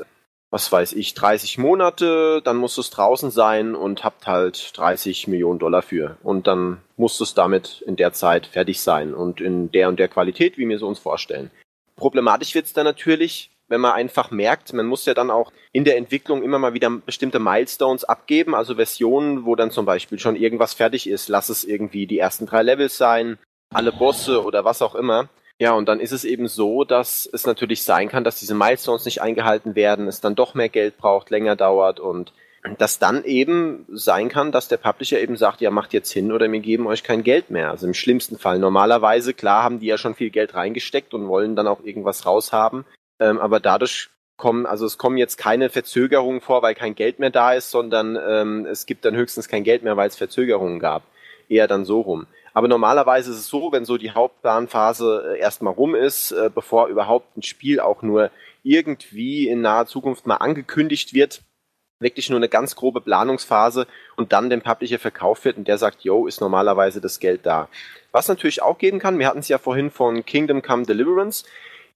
was 0.51 0.71
weiß 0.71 0.93
ich, 0.95 1.15
30 1.15 1.59
Monate, 1.59 2.43
dann 2.43 2.57
muss 2.57 2.79
es 2.79 2.91
draußen 2.91 3.31
sein 3.31 3.75
und 3.75 4.05
habt 4.05 4.27
halt 4.27 4.77
30 4.77 5.29
Millionen 5.29 5.59
Dollar 5.59 5.83
für. 5.83 6.17
Und 6.23 6.47
dann 6.47 6.79
muss 6.97 7.21
es 7.21 7.35
damit 7.35 7.83
in 7.87 7.97
der 7.97 8.13
Zeit 8.13 8.47
fertig 8.47 8.81
sein 8.81 9.15
und 9.15 9.41
in 9.41 9.71
der 9.71 9.89
und 9.89 9.99
der 9.99 10.09
Qualität, 10.09 10.59
wie 10.59 10.69
wir 10.69 10.77
es 10.77 10.83
uns 10.83 10.99
vorstellen. 10.99 11.51
Problematisch 11.97 12.55
wird 12.55 12.67
es 12.67 12.73
dann 12.73 12.85
natürlich, 12.85 13.51
wenn 13.69 13.81
man 13.81 13.93
einfach 13.93 14.31
merkt, 14.31 14.73
man 14.73 14.87
muss 14.87 15.07
ja 15.07 15.15
dann 15.15 15.31
auch 15.31 15.53
in 15.73 15.85
der 15.85 15.97
Entwicklung 15.97 16.43
immer 16.43 16.59
mal 16.59 16.75
wieder 16.75 16.91
bestimmte 16.91 17.39
Milestones 17.39 18.05
abgeben, 18.05 18.55
also 18.55 18.75
Versionen, 18.75 19.47
wo 19.47 19.57
dann 19.57 19.71
zum 19.71 19.87
Beispiel 19.87 20.19
schon 20.19 20.37
irgendwas 20.37 20.75
fertig 20.75 21.09
ist. 21.09 21.29
Lass 21.29 21.49
es 21.49 21.65
irgendwie 21.65 22.07
die 22.07 22.19
ersten 22.19 22.47
drei 22.47 22.63
Levels 22.63 22.99
sein, 22.99 23.39
alle 23.73 23.93
Bosse 23.93 24.45
oder 24.45 24.65
was 24.65 24.83
auch 24.83 24.95
immer 24.95 25.29
Ja, 25.63 25.75
und 25.75 25.89
dann 25.89 26.01
ist 26.01 26.11
es 26.11 26.25
eben 26.25 26.49
so, 26.49 26.83
dass 26.83 27.25
es 27.33 27.47
natürlich 27.47 27.85
sein 27.85 28.09
kann, 28.09 28.25
dass 28.25 28.41
diese 28.41 28.53
Milestones 28.53 29.05
nicht 29.05 29.23
eingehalten 29.23 29.77
werden, 29.77 30.09
es 30.09 30.21
dann 30.21 30.35
doch 30.35 30.55
mehr 30.55 30.69
Geld 30.69 30.99
braucht, 30.99 31.31
länger 31.31 31.55
dauert 31.55 32.01
und 32.01 32.33
dass 32.79 32.99
dann 32.99 33.23
eben 33.23 33.87
sein 33.89 34.29
kann, 34.29 34.51
dass 34.51 34.67
der 34.67 34.79
Publisher 34.79 35.21
eben 35.21 35.37
sagt, 35.37 35.61
ja, 35.61 35.71
macht 35.71 35.93
jetzt 35.93 36.11
hin 36.11 36.33
oder 36.33 36.51
wir 36.51 36.59
geben 36.59 36.89
euch 36.89 37.05
kein 37.05 37.23
Geld 37.23 37.51
mehr. 37.51 37.71
Also 37.71 37.87
im 37.87 37.95
schlimmsten 37.95 38.39
Fall. 38.39 38.59
Normalerweise, 38.59 39.35
klar, 39.35 39.63
haben 39.63 39.79
die 39.79 39.87
ja 39.87 39.99
schon 39.99 40.17
viel 40.17 40.31
Geld 40.31 40.57
reingesteckt 40.57 41.15
und 41.15 41.29
wollen 41.29 41.55
dann 41.55 41.69
auch 41.69 41.85
irgendwas 41.85 42.27
raushaben. 42.27 42.85
Ähm, 43.21 43.39
aber 43.39 43.61
dadurch 43.61 44.11
kommen, 44.37 44.67
also 44.67 44.85
es 44.85 44.99
kommen 44.99 45.17
jetzt 45.17 45.37
keine 45.37 45.71
Verzögerungen 45.71 46.41
vor, 46.41 46.63
weil 46.63 46.75
kein 46.75 46.97
Geld 46.97 47.21
mehr 47.21 47.31
da 47.31 47.53
ist, 47.53 47.71
sondern 47.71 48.19
ähm, 48.29 48.67
es 48.67 48.85
gibt 48.85 49.05
dann 49.05 49.15
höchstens 49.15 49.47
kein 49.47 49.63
Geld 49.63 49.85
mehr, 49.85 49.97
weil 49.97 50.09
es 50.09 50.17
Verzögerungen 50.17 50.81
gab. 50.81 51.05
Eher 51.49 51.69
dann 51.69 51.85
so 51.85 52.01
rum. 52.01 52.27
Aber 52.55 52.69
normalerweise 52.69 53.31
ist 53.31 53.39
es 53.39 53.49
so, 53.49 53.73
wenn 53.73 53.85
so 53.85 53.97
die 53.97 54.11
Hauptplanphase 54.11 55.35
äh, 55.35 55.39
erstmal 55.39 55.73
rum 55.73 55.95
ist, 55.95 56.33
äh, 56.33 56.51
bevor 56.55 56.89
überhaupt 56.89 57.37
ein 57.37 57.43
Spiel 57.43 57.81
auch 57.81 58.03
nur 58.03 58.31
irgendwie 58.63 59.49
in 59.49 59.61
naher 59.61 59.87
Zukunft 59.87 60.27
mal 60.27 60.37
angekündigt 60.37 61.15
wird, 61.15 61.43
wirklich 61.99 62.29
nur 62.29 62.39
eine 62.39 62.49
ganz 62.49 62.77
grobe 62.77 63.01
Planungsphase 63.01 63.87
und 64.17 64.33
dann 64.33 64.51
dem 64.51 64.61
Publisher 64.61 64.99
verkauft 64.99 65.45
wird 65.45 65.57
und 65.57 65.69
der 65.69 65.79
sagt, 65.79 66.03
yo, 66.03 66.27
ist 66.27 66.41
normalerweise 66.41 67.01
das 67.01 67.21
Geld 67.21 67.47
da. 67.47 67.69
Was 68.11 68.29
natürlich 68.29 68.61
auch 68.61 68.79
geben 68.79 68.99
kann, 68.99 69.19
wir 69.19 69.29
hatten 69.29 69.39
es 69.39 69.49
ja 69.49 69.59
vorhin 69.59 69.91
von 69.91 70.25
Kingdom 70.27 70.63
Come 70.63 70.85
Deliverance, 70.85 71.45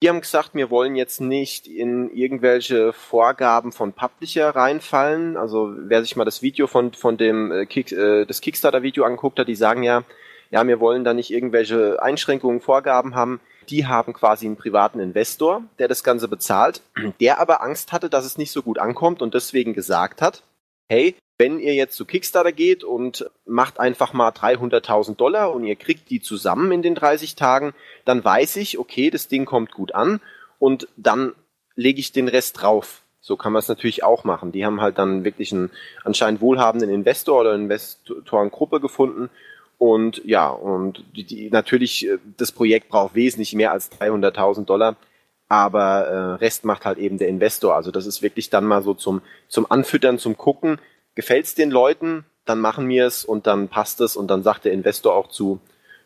die 0.01 0.09
haben 0.09 0.21
gesagt, 0.21 0.51
wir 0.53 0.69
wollen 0.69 0.95
jetzt 0.95 1.21
nicht 1.21 1.67
in 1.67 2.11
irgendwelche 2.11 2.93
Vorgaben 2.93 3.71
von 3.71 3.93
Publisher 3.93 4.49
reinfallen. 4.49 5.37
Also 5.37 5.73
wer 5.75 6.03
sich 6.03 6.15
mal 6.15 6.25
das 6.25 6.43
Video 6.43 6.67
von, 6.67 6.93
von 6.93 7.17
dem 7.17 7.51
äh, 7.51 7.65
Kick, 7.65 7.91
äh, 7.91 8.25
das 8.25 8.41
Kickstarter-Video 8.41 9.05
angeguckt 9.05 9.39
hat, 9.39 9.47
die 9.47 9.55
sagen 9.55 9.81
ja, 9.81 10.03
ja, 10.49 10.65
wir 10.65 10.79
wollen 10.79 11.03
da 11.03 11.13
nicht 11.13 11.31
irgendwelche 11.31 12.01
Einschränkungen, 12.01 12.61
Vorgaben 12.61 13.15
haben. 13.15 13.39
Die 13.69 13.85
haben 13.85 14.13
quasi 14.13 14.45
einen 14.45 14.55
privaten 14.55 14.99
Investor, 14.99 15.63
der 15.77 15.87
das 15.87 16.03
Ganze 16.03 16.27
bezahlt, 16.27 16.81
der 17.19 17.39
aber 17.39 17.61
Angst 17.61 17.91
hatte, 17.91 18.09
dass 18.09 18.25
es 18.25 18.37
nicht 18.37 18.51
so 18.51 18.61
gut 18.61 18.79
ankommt 18.79 19.21
und 19.21 19.33
deswegen 19.33 19.73
gesagt 19.73 20.21
hat, 20.21 20.43
hey, 20.89 21.15
wenn 21.37 21.59
ihr 21.59 21.75
jetzt 21.75 21.95
zu 21.95 22.05
Kickstarter 22.05 22.51
geht 22.51 22.83
und 22.83 23.29
macht 23.45 23.79
einfach 23.79 24.13
mal 24.13 24.29
300.000 24.29 25.15
Dollar 25.15 25.53
und 25.53 25.65
ihr 25.65 25.75
kriegt 25.75 26.09
die 26.09 26.21
zusammen 26.21 26.71
in 26.71 26.81
den 26.81 26.95
30 26.95 27.35
Tagen, 27.35 27.73
dann 28.05 28.23
weiß 28.23 28.55
ich, 28.55 28.79
okay, 28.79 29.09
das 29.09 29.27
Ding 29.27 29.45
kommt 29.45 29.71
gut 29.71 29.93
an 29.93 30.19
und 30.59 30.87
dann 30.97 31.33
lege 31.75 31.99
ich 31.99 32.11
den 32.11 32.27
Rest 32.27 32.61
drauf. 32.61 33.03
So 33.21 33.35
kann 33.35 33.51
man 33.51 33.59
es 33.59 33.67
natürlich 33.67 34.03
auch 34.03 34.23
machen. 34.23 34.51
Die 34.51 34.65
haben 34.65 34.81
halt 34.81 34.97
dann 34.97 35.25
wirklich 35.25 35.51
einen 35.51 35.69
anscheinend 36.03 36.41
wohlhabenden 36.41 36.89
Investor 36.89 37.41
oder 37.41 37.53
Investorengruppe 37.53 38.79
gefunden 38.79 39.29
und 39.77 40.21
ja, 40.25 40.49
und 40.49 41.03
die, 41.15 41.23
die, 41.23 41.49
natürlich, 41.49 42.07
äh, 42.07 42.17
das 42.37 42.51
Projekt 42.51 42.89
braucht 42.89 43.15
wesentlich 43.15 43.53
mehr 43.53 43.71
als 43.71 43.91
300.000 43.91 44.65
Dollar, 44.65 44.95
aber 45.49 46.07
äh, 46.07 46.33
Rest 46.35 46.65
macht 46.65 46.85
halt 46.85 46.97
eben 46.97 47.17
der 47.17 47.27
Investor. 47.27 47.75
Also 47.75 47.91
das 47.91 48.05
ist 48.05 48.21
wirklich 48.21 48.49
dann 48.49 48.65
mal 48.65 48.81
so 48.81 48.93
zum, 48.93 49.21
zum 49.47 49.69
Anfüttern, 49.69 50.17
zum 50.17 50.37
Gucken. 50.37 50.79
Gefällt's 51.15 51.55
den 51.55 51.71
Leuten, 51.71 52.25
dann 52.45 52.59
machen 52.59 52.89
wir 52.89 53.05
es 53.05 53.23
und 53.23 53.47
dann 53.47 53.67
passt 53.67 54.01
es 54.01 54.15
und 54.15 54.27
dann 54.29 54.43
sagt 54.43 54.65
der 54.65 54.73
Investor 54.73 55.15
auch 55.15 55.29
zu. 55.29 55.59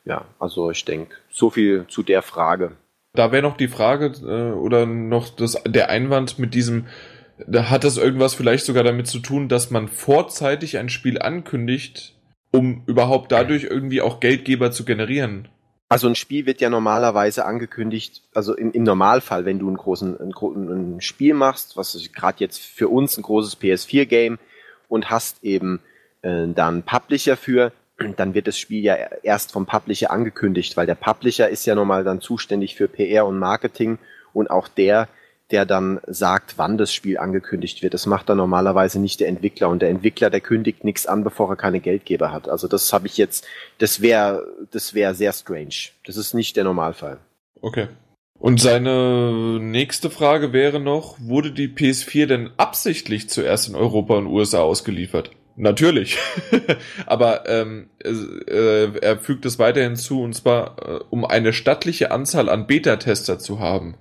Ja, 0.04 0.26
also 0.40 0.72
ich 0.72 0.84
denke, 0.84 1.16
so 1.30 1.50
viel 1.50 1.86
zu 1.88 2.04
der 2.04 2.22
Frage. 2.22 2.74
Da 3.14 3.32
wäre 3.32 3.44
noch 3.44 3.58
die 3.58 3.68
Frage 3.68 4.14
äh, 4.26 4.54
oder 4.54 4.86
noch 4.86 5.30
das, 5.30 5.62
der 5.66 5.90
Einwand 5.90 6.40
mit 6.40 6.54
diesem, 6.54 6.88
da 7.48 7.70
hat 7.70 7.84
das 7.84 7.98
irgendwas 7.98 8.34
vielleicht 8.34 8.66
sogar 8.66 8.84
damit 8.84 9.08
zu 9.08 9.20
tun, 9.20 9.48
dass 9.48 9.70
man 9.70 9.88
vorzeitig 9.88 10.78
ein 10.78 10.90
Spiel 10.90 11.22
ankündigt, 11.22 12.16
um 12.52 12.84
überhaupt 12.86 13.32
dadurch 13.32 13.64
irgendwie 13.64 14.02
auch 14.02 14.20
Geldgeber 14.20 14.72
zu 14.72 14.86
generieren. 14.86 15.48
Also 15.90 16.08
ein 16.08 16.16
Spiel 16.16 16.46
wird 16.46 16.62
ja 16.62 16.70
normalerweise 16.70 17.46
angekündigt, 17.46 18.24
also 18.34 18.56
im, 18.56 18.72
im 18.72 18.84
Normalfall, 18.84 19.44
wenn 19.44 19.60
du 19.60 19.68
einen 19.68 19.78
großen, 19.78 20.18
ein, 20.20 20.32
ein 20.96 21.02
Spiel 21.02 21.34
machst, 21.34 21.76
was 21.76 21.98
gerade 22.14 22.40
jetzt 22.40 22.60
für 22.60 22.88
uns 22.88 23.18
ein 23.18 23.24
großes 23.24 23.60
PS4-Game 23.60 24.40
und 24.88 25.10
hast 25.10 25.44
eben 25.44 25.82
äh, 26.22 26.48
dann 26.48 26.84
Publisher 26.84 27.36
für, 27.36 27.74
dann 28.18 28.34
wird 28.34 28.48
das 28.48 28.58
Spiel 28.58 28.82
ja 28.84 28.96
erst 28.96 29.52
vom 29.52 29.66
Publisher 29.66 30.12
angekündigt, 30.12 30.78
weil 30.78 30.86
der 30.86 30.96
Publisher 30.96 31.50
ist 31.50 31.66
ja 31.66 31.76
normal 31.76 32.04
dann 32.04 32.22
zuständig 32.22 32.76
für 32.76 32.88
PR 32.88 33.26
und 33.26 33.38
Marketing 33.38 33.98
und 34.34 34.50
auch 34.50 34.68
der 34.68 35.10
der 35.52 35.66
dann 35.66 36.00
sagt, 36.08 36.58
wann 36.58 36.78
das 36.78 36.94
Spiel 36.94 37.18
angekündigt 37.18 37.82
wird. 37.84 37.94
Das 37.94 38.06
macht 38.06 38.30
dann 38.30 38.38
normalerweise 38.38 39.00
nicht 39.00 39.20
der 39.20 39.28
Entwickler 39.28 39.70
und 39.70 39.82
der 39.82 39.90
Entwickler, 39.90 40.30
der 40.30 40.42
kündigt 40.42 40.84
nichts 40.84 41.06
an, 41.06 41.24
bevor 41.24 41.50
er 41.50 41.56
keine 41.56 41.80
Geldgeber 41.80 42.32
hat. 42.32 42.50
Also 42.50 42.68
das 42.68 42.92
habe 42.94 43.08
ich 43.08 43.18
jetzt, 43.18 43.46
das 43.78 44.02
wäre, 44.02 44.46
das 44.72 44.94
wäre 44.94 45.16
sehr 45.16 45.34
strange. 45.34 45.90
Das 46.06 46.18
ist 46.18 46.34
nicht 46.34 46.56
der 46.56 46.64
Normalfall. 46.64 47.20
Okay. 47.62 47.88
Und 48.42 48.60
seine 48.60 49.60
nächste 49.62 50.10
Frage 50.10 50.52
wäre 50.52 50.80
noch, 50.80 51.18
wurde 51.20 51.52
die 51.52 51.68
PS4 51.68 52.26
denn 52.26 52.50
absichtlich 52.58 53.30
zuerst 53.30 53.70
in 53.70 53.76
Europa 53.76 54.16
und 54.16 54.26
USA 54.26 54.62
ausgeliefert? 54.62 55.30
Natürlich. 55.56 56.18
Aber 57.06 57.48
ähm, 57.48 57.90
äh, 58.04 58.98
er 59.00 59.20
fügt 59.20 59.46
es 59.46 59.60
weiterhin 59.60 59.96
zu, 59.96 60.24
und 60.24 60.34
zwar 60.34 60.76
äh, 60.80 61.00
um 61.12 61.24
eine 61.24 61.54
stattliche 61.54 62.10
Anzahl 62.10 62.50
an 62.50 62.66
Beta-Tester 62.66 63.38
zu 63.38 63.60
haben. 63.60 63.96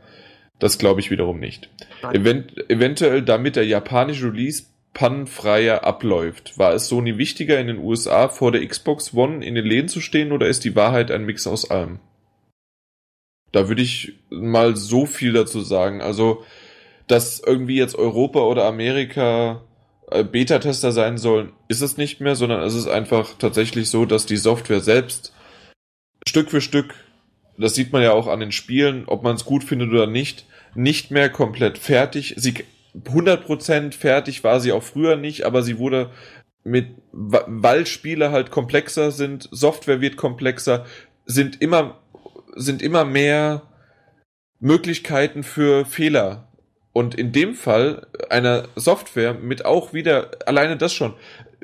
Das 0.61 0.79
glaube 0.79 1.01
ich 1.01 1.11
wiederum 1.11 1.41
nicht. 1.41 1.69
Event 2.13 2.71
eventuell 2.71 3.23
damit 3.23 3.57
der 3.57 3.67
japanische 3.67 4.27
Release 4.27 4.65
pannenfreier 4.93 5.85
abläuft. 5.85 6.59
War 6.59 6.75
es 6.75 6.89
Sony 6.89 7.17
wichtiger 7.19 7.59
in 7.59 7.67
den 7.67 7.79
USA 7.79 8.29
vor 8.29 8.53
der 8.53 8.67
Xbox 8.67 9.15
One 9.15 9.45
in 9.45 9.55
den 9.55 9.65
Läden 9.65 9.89
zu 9.89 10.01
stehen 10.01 10.33
oder 10.33 10.47
ist 10.47 10.65
die 10.65 10.77
Wahrheit 10.77 11.11
ein 11.11 11.25
Mix 11.25 11.47
aus 11.47 11.71
allem? 11.71 11.99
Da 13.53 13.69
würde 13.69 13.83
ich 13.83 14.15
mal 14.31 14.77
so 14.77 15.07
viel 15.07 15.33
dazu 15.33 15.61
sagen. 15.61 16.01
Also, 16.03 16.45
dass 17.07 17.41
irgendwie 17.41 17.77
jetzt 17.77 17.97
Europa 17.97 18.41
oder 18.41 18.65
Amerika 18.65 19.63
äh, 20.11 20.25
Beta-Tester 20.25 20.93
sein 20.93 21.19
sollen, 21.19 21.53
ist 21.69 21.81
es 21.81 21.97
nicht 21.97 22.21
mehr, 22.21 22.37
sondern 22.37 22.63
es 22.63 22.75
ist 22.75 22.89
einfach 22.89 23.35
tatsächlich 23.39 23.89
so, 23.91 24.05
dass 24.05 24.27
die 24.27 24.37
Software 24.37 24.81
selbst 24.81 25.33
Stück 26.29 26.51
für 26.51 26.61
Stück, 26.61 26.95
das 27.57 27.75
sieht 27.75 27.93
man 27.93 28.03
ja 28.03 28.13
auch 28.13 28.27
an 28.27 28.41
den 28.41 28.53
Spielen, 28.53 29.05
ob 29.07 29.23
man 29.23 29.37
es 29.37 29.45
gut 29.45 29.65
findet 29.65 29.91
oder 29.91 30.07
nicht, 30.07 30.47
nicht 30.75 31.11
mehr 31.11 31.29
komplett 31.29 31.79
fertig. 31.79 32.35
Sie 32.37 32.55
100% 32.95 33.93
fertig 33.93 34.45
war 34.45 34.61
sie 34.61 34.73
auch 34.73 34.83
früher 34.83 35.17
nicht, 35.17 35.45
aber 35.45 35.63
sie 35.63 35.79
wurde 35.79 36.11
mit, 36.65 36.89
weil 37.13 37.87
Spiele 37.87 38.33
halt 38.33 38.51
komplexer 38.51 39.11
sind, 39.11 39.49
Software 39.51 40.01
wird 40.01 40.17
komplexer, 40.17 40.85
sind 41.25 41.61
immer, 41.63 42.01
sind 42.55 42.83
immer 42.83 43.05
mehr 43.05 43.63
Möglichkeiten 44.59 45.43
für 45.43 45.85
Fehler. 45.85 46.49
Und 46.93 47.15
in 47.15 47.33
dem 47.33 47.55
Fall 47.55 48.09
einer 48.31 48.69
Software 48.75 49.35
mit 49.35 49.65
auch 49.65 49.93
wieder, 49.93 50.33
alleine 50.47 50.77
das 50.77 50.93
schon, 50.93 51.15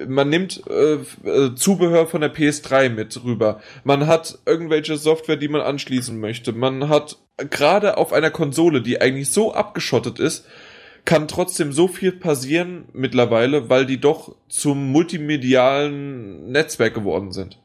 man 0.07 0.29
nimmt 0.29 0.63
äh, 0.69 0.99
äh 1.29 1.55
Zubehör 1.55 2.07
von 2.07 2.21
der 2.21 2.35
PS3 2.35 2.91
mit 2.91 3.23
rüber. 3.25 3.61
Man 3.85 4.07
hat 4.07 4.39
irgendwelche 4.47 4.97
Software, 4.97 5.37
die 5.37 5.49
man 5.49 5.61
anschließen 5.61 6.19
möchte. 6.19 6.53
Man 6.53 6.89
hat 6.89 7.19
gerade 7.37 7.97
auf 7.97 8.13
einer 8.13 8.31
Konsole, 8.31 8.83
die 8.83 9.01
eigentlich 9.01 9.31
so 9.31 9.55
abgeschottet 9.55 10.19
ist, 10.19 10.47
kann 11.05 11.29
trotzdem 11.29 11.73
so 11.73 11.89
viel 11.89 12.13
passieren 12.13 12.87
mittlerweile, 12.93 13.71
weil 13.71 13.87
die 13.87 14.01
doch 14.01 14.35
zum 14.49 14.91
multimedialen 14.91 16.51
Netzwerk 16.51 16.95
geworden 16.95 17.33
sind. 17.33 17.59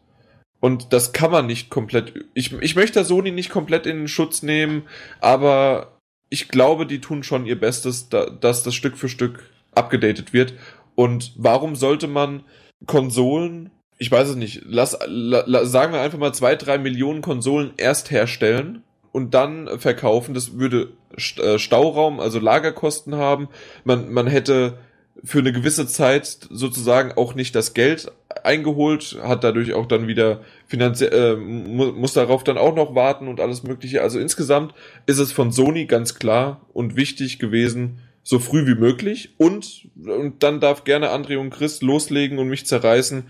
Und 0.59 0.93
das 0.93 1.11
kann 1.11 1.31
man 1.31 1.47
nicht 1.47 1.71
komplett. 1.71 2.13
Ich, 2.35 2.53
ich 2.53 2.75
möchte 2.75 3.03
Sony 3.03 3.31
nicht 3.31 3.49
komplett 3.49 3.87
in 3.87 3.97
den 3.97 4.07
Schutz 4.07 4.43
nehmen, 4.43 4.83
aber 5.19 5.97
ich 6.29 6.49
glaube, 6.49 6.85
die 6.85 7.01
tun 7.01 7.23
schon 7.23 7.47
ihr 7.47 7.59
Bestes, 7.59 8.09
da, 8.09 8.29
dass 8.29 8.61
das 8.61 8.75
Stück 8.75 8.95
für 8.95 9.09
Stück 9.09 9.43
abgedatet 9.73 10.33
wird. 10.33 10.53
Und 10.95 11.33
warum 11.37 11.75
sollte 11.75 12.07
man 12.07 12.43
Konsolen, 12.85 13.69
ich 13.97 14.11
weiß 14.11 14.29
es 14.29 14.35
nicht, 14.35 14.61
lass, 14.65 14.97
la, 15.07 15.65
sagen 15.65 15.93
wir 15.93 16.01
einfach 16.01 16.17
mal 16.17 16.33
zwei, 16.33 16.55
drei 16.55 16.77
Millionen 16.77 17.21
Konsolen 17.21 17.73
erst 17.77 18.11
herstellen 18.11 18.83
und 19.11 19.33
dann 19.33 19.79
verkaufen. 19.79 20.33
Das 20.33 20.57
würde 20.57 20.93
äh, 21.37 21.59
Stauraum, 21.59 22.19
also 22.19 22.39
Lagerkosten 22.39 23.15
haben. 23.15 23.49
Man, 23.83 24.11
man 24.11 24.27
hätte 24.27 24.77
für 25.23 25.39
eine 25.39 25.51
gewisse 25.51 25.87
Zeit 25.87 26.25
sozusagen 26.49 27.11
auch 27.13 27.35
nicht 27.35 27.53
das 27.53 27.73
Geld 27.73 28.11
eingeholt, 28.43 29.19
hat 29.21 29.43
dadurch 29.43 29.73
auch 29.73 29.85
dann 29.85 30.07
wieder 30.07 30.41
finanziell, 30.67 31.13
äh, 31.13 31.35
mu 31.35 31.91
muss 31.91 32.13
darauf 32.13 32.43
dann 32.43 32.57
auch 32.57 32.75
noch 32.75 32.95
warten 32.95 33.27
und 33.27 33.39
alles 33.39 33.63
mögliche. 33.63 34.01
Also 34.01 34.19
insgesamt 34.19 34.73
ist 35.05 35.19
es 35.19 35.31
von 35.31 35.51
Sony 35.51 35.85
ganz 35.85 36.15
klar 36.15 36.61
und 36.73 36.95
wichtig 36.95 37.39
gewesen, 37.39 37.99
so 38.23 38.39
früh 38.39 38.65
wie 38.67 38.79
möglich 38.79 39.33
und, 39.37 39.89
und 40.05 40.43
dann 40.43 40.59
darf 40.59 40.83
gerne 40.83 41.09
André 41.09 41.37
und 41.37 41.49
Chris 41.49 41.81
loslegen 41.81 42.39
und 42.39 42.47
mich 42.47 42.65
zerreißen. 42.65 43.23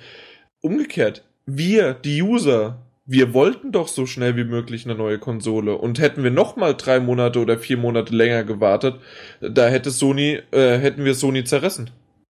Umgekehrt, 0.61 1.23
wir, 1.45 1.93
die 1.93 2.21
User, 2.21 2.79
wir 3.05 3.33
wollten 3.33 3.71
doch 3.71 3.87
so 3.87 4.05
schnell 4.05 4.35
wie 4.37 4.43
möglich 4.43 4.85
eine 4.85 4.95
neue 4.95 5.19
Konsole 5.19 5.77
und 5.77 5.99
hätten 5.99 6.23
wir 6.23 6.31
noch 6.31 6.55
mal 6.55 6.75
drei 6.75 6.99
Monate 6.99 7.39
oder 7.39 7.57
vier 7.57 7.77
Monate 7.77 8.15
länger 8.15 8.43
gewartet, 8.43 8.95
da 9.41 9.67
hätte 9.67 9.91
Sony, 9.91 10.39
äh, 10.51 10.77
hätten 10.77 11.03
wir 11.03 11.15
Sony 11.15 11.43
zerrissen. 11.43 11.89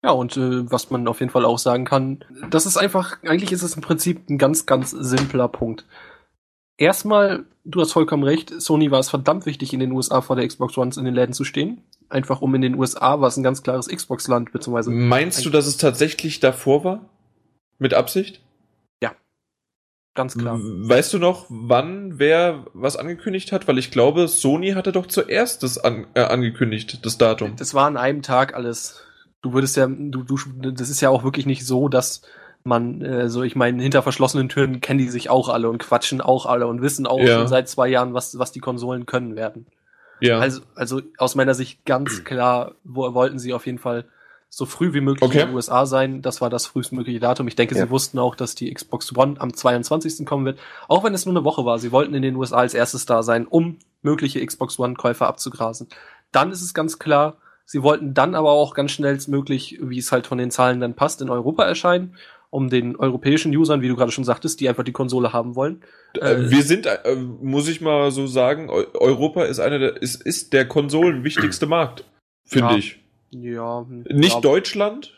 Ja, 0.05 0.11
und 0.11 0.37
äh, 0.37 0.71
was 0.71 0.91
man 0.91 1.07
auf 1.07 1.21
jeden 1.21 1.31
Fall 1.31 1.45
auch 1.45 1.59
sagen 1.59 1.85
kann, 1.85 2.25
das 2.51 2.67
ist 2.67 2.77
einfach, 2.77 3.23
eigentlich 3.23 3.53
ist 3.53 3.63
es 3.63 3.77
im 3.77 3.83
Prinzip 3.83 4.29
ein 4.29 4.39
ganz, 4.39 4.67
ganz 4.67 4.91
simpler 4.91 5.49
Punkt. 5.49 5.85
erstmal, 6.77 7.45
du 7.65 7.81
hast 7.81 7.93
vollkommen 7.93 8.25
recht, 8.25 8.51
Sony 8.61 8.91
war 8.91 8.99
es 8.99 9.11
verdammt 9.11 9.47
wichtig, 9.47 9.73
in 9.73 9.81
den 9.81 9.93
USA 9.93 10.21
vor 10.21 10.37
der 10.37 10.47
Xbox 10.47 10.77
One 10.77 10.91
in 10.97 11.05
den 11.05 11.15
Läden 11.15 11.35
zu 11.35 11.45
stehen. 11.45 11.83
Einfach 12.13 12.43
um 12.43 12.55
in 12.55 12.61
den 12.63 12.75
USA 12.75 13.21
war 13.21 13.29
es 13.29 13.37
ein 13.37 13.43
ganz 13.43 13.63
klares 13.63 13.89
Xbox-Land, 13.89 14.53
beziehungsweise. 14.53 14.91
Meinst 14.91 15.45
du, 15.45 15.51
dass 15.51 15.67
es 15.67 15.77
tatsächlich 15.79 16.41
davor 16.41 16.85
war? 16.85 17.09
Mit 17.79 17.95
Absicht? 17.95 18.41
Ganz 20.15 20.37
klar. 20.37 20.59
Weißt 20.61 21.15
du 21.15 21.19
noch, 21.19 21.47
wann 21.49 22.19
wer 22.19 22.67
was 22.75 22.97
angekündigt 22.97 23.51
hat? 23.51 23.67
Weil 23.67 23.79
ich 23.79 23.91
glaube, 23.91 24.29
Sony 24.29 24.73
hatte 24.73 24.93
doch 24.93 25.07
zuerst 25.07 25.63
das 25.63 25.79
an, 25.79 26.07
äh, 26.13 26.21
angekündigt, 26.21 27.05
das 27.05 27.17
Datum. 27.17 27.55
Das 27.57 27.73
war 27.73 27.87
an 27.87 27.97
einem 27.97 28.21
Tag 28.21 28.55
alles. 28.55 29.03
Du 29.41 29.55
würdest 29.55 29.77
ja, 29.77 29.87
du, 29.87 30.23
du, 30.23 30.37
das 30.71 30.91
ist 30.91 31.01
ja 31.01 31.09
auch 31.09 31.25
wirklich 31.25 31.47
nicht 31.47 31.67
so, 31.67 31.89
dass 31.89 32.21
man, 32.63 33.01
äh, 33.01 33.31
so 33.31 33.43
ich 33.43 33.57
meine, 33.57 33.83
hinter 33.83 34.03
verschlossenen 34.03 34.51
Türen 34.51 34.83
kennen 34.83 34.99
die 34.99 35.09
sich 35.09 35.31
auch 35.31 35.49
alle 35.49 35.71
und 35.71 35.79
quatschen 35.79 36.21
auch 36.21 36.45
alle 36.45 36.67
und 36.67 36.83
wissen 36.83 37.07
auch 37.07 37.19
Ja. 37.19 37.39
schon 37.39 37.49
seit 37.49 37.69
zwei 37.69 37.89
Jahren, 37.89 38.13
was, 38.13 38.39
was 38.39 38.53
die 38.53 38.61
Konsolen 38.61 39.07
können 39.07 39.35
werden. 39.35 39.67
Ja. 40.23 40.39
Also, 40.39 40.63
also 40.75 41.03
aus 41.19 41.35
meiner 41.35 41.55
Sicht 41.55 41.85
ganz 41.85 42.25
klar, 42.25 42.73
wo, 42.85 43.13
wollten 43.15 43.39
sie 43.39 43.53
auf 43.55 43.67
jeden 43.67 43.79
Fall 43.79 44.05
so 44.49 44.67
früh 44.67 44.93
wie 44.93 45.01
möglich 45.01 45.23
Okay. 45.23 45.41
in 45.41 45.47
den 45.49 45.55
USA 45.55 45.87
sein. 45.87 46.21
Das 46.21 46.41
war 46.43 46.51
das 46.51 46.67
frühestmögliche 46.67 47.21
Datum. 47.21 47.49
Ich 47.49 47.57
denke, 47.57 47.75
Ja. 47.75 47.85
sie 47.85 47.91
wussten 47.91 48.19
auch, 48.19 48.35
dass 48.35 48.55
die 48.55 48.73
Xbox 48.73 49.17
One 49.17 49.41
am 49.41 49.55
22. 49.55 50.27
kommen 50.27 50.45
wird. 50.45 50.59
Auch 50.89 51.05
wenn 51.05 51.15
es 51.15 51.25
nur 51.25 51.35
eine 51.35 51.45
Woche 51.45 51.65
war. 51.65 51.79
Sie 51.79 51.91
wollten 51.91 52.13
in 52.15 52.23
den 52.23 52.37
USA 52.37 52.59
als 52.59 52.75
erstes 52.75 53.07
da 53.07 53.23
sein, 53.23 53.47
um 53.47 53.79
mögliche 54.03 54.45
Xbox 54.45 54.79
One-Käufer 54.79 55.27
abzugrasen. 55.27 55.89
Dann 56.33 56.51
ist 56.53 56.61
es 56.61 56.75
ganz 56.75 56.99
klar, 56.99 57.37
sie 57.65 57.83
wollten 57.83 58.13
dann 58.13 58.35
aber 58.35 58.51
auch 58.51 58.75
ganz 58.75 58.91
schnellstmöglich, 58.91 59.79
wie 59.81 59.99
es 59.99 60.13
halt 60.13 60.27
von 60.27 60.37
den 60.39 60.51
Zahlen 60.51 60.81
dann 60.81 60.95
passt, 60.95 61.23
in 61.23 61.31
Europa 61.31 61.65
erscheinen, 61.65 62.17
um 62.53 62.69
den 62.69 62.97
europäischen 62.97 63.57
Usern, 63.57 63.81
wie 63.81 63.89
du 63.89 63.97
gerade 63.97 64.13
schon 64.13 64.25
sagtest, 64.25 64.61
die 64.61 64.69
einfach 64.69 64.85
die 64.85 64.93
Konsole 64.93 65.33
haben 65.33 65.57
wollen. 65.57 65.81
Äh, 66.21 66.37
wir 66.51 66.63
sind, 66.63 66.85
äh, 66.85 67.17
muss 67.17 67.67
ich 67.67 67.81
mal 67.81 68.11
so 68.11 68.27
sagen, 68.27 68.69
Eu 68.69 68.85
Europa 68.93 69.45
ist 69.45 69.59
einer 69.59 69.79
der, 69.79 70.03
ist, 70.03 70.23
ist 70.23 70.53
der 70.53 70.69
Konsolen 70.69 71.25
wichtigste 71.25 71.67
Markt, 71.77 72.05
finde 72.45 72.73
Ja. 72.73 72.77
ich. 72.77 73.01
Ja. 73.31 73.87
Nicht 73.89 74.35
ja, 74.35 74.41
Deutschland. 74.43 75.15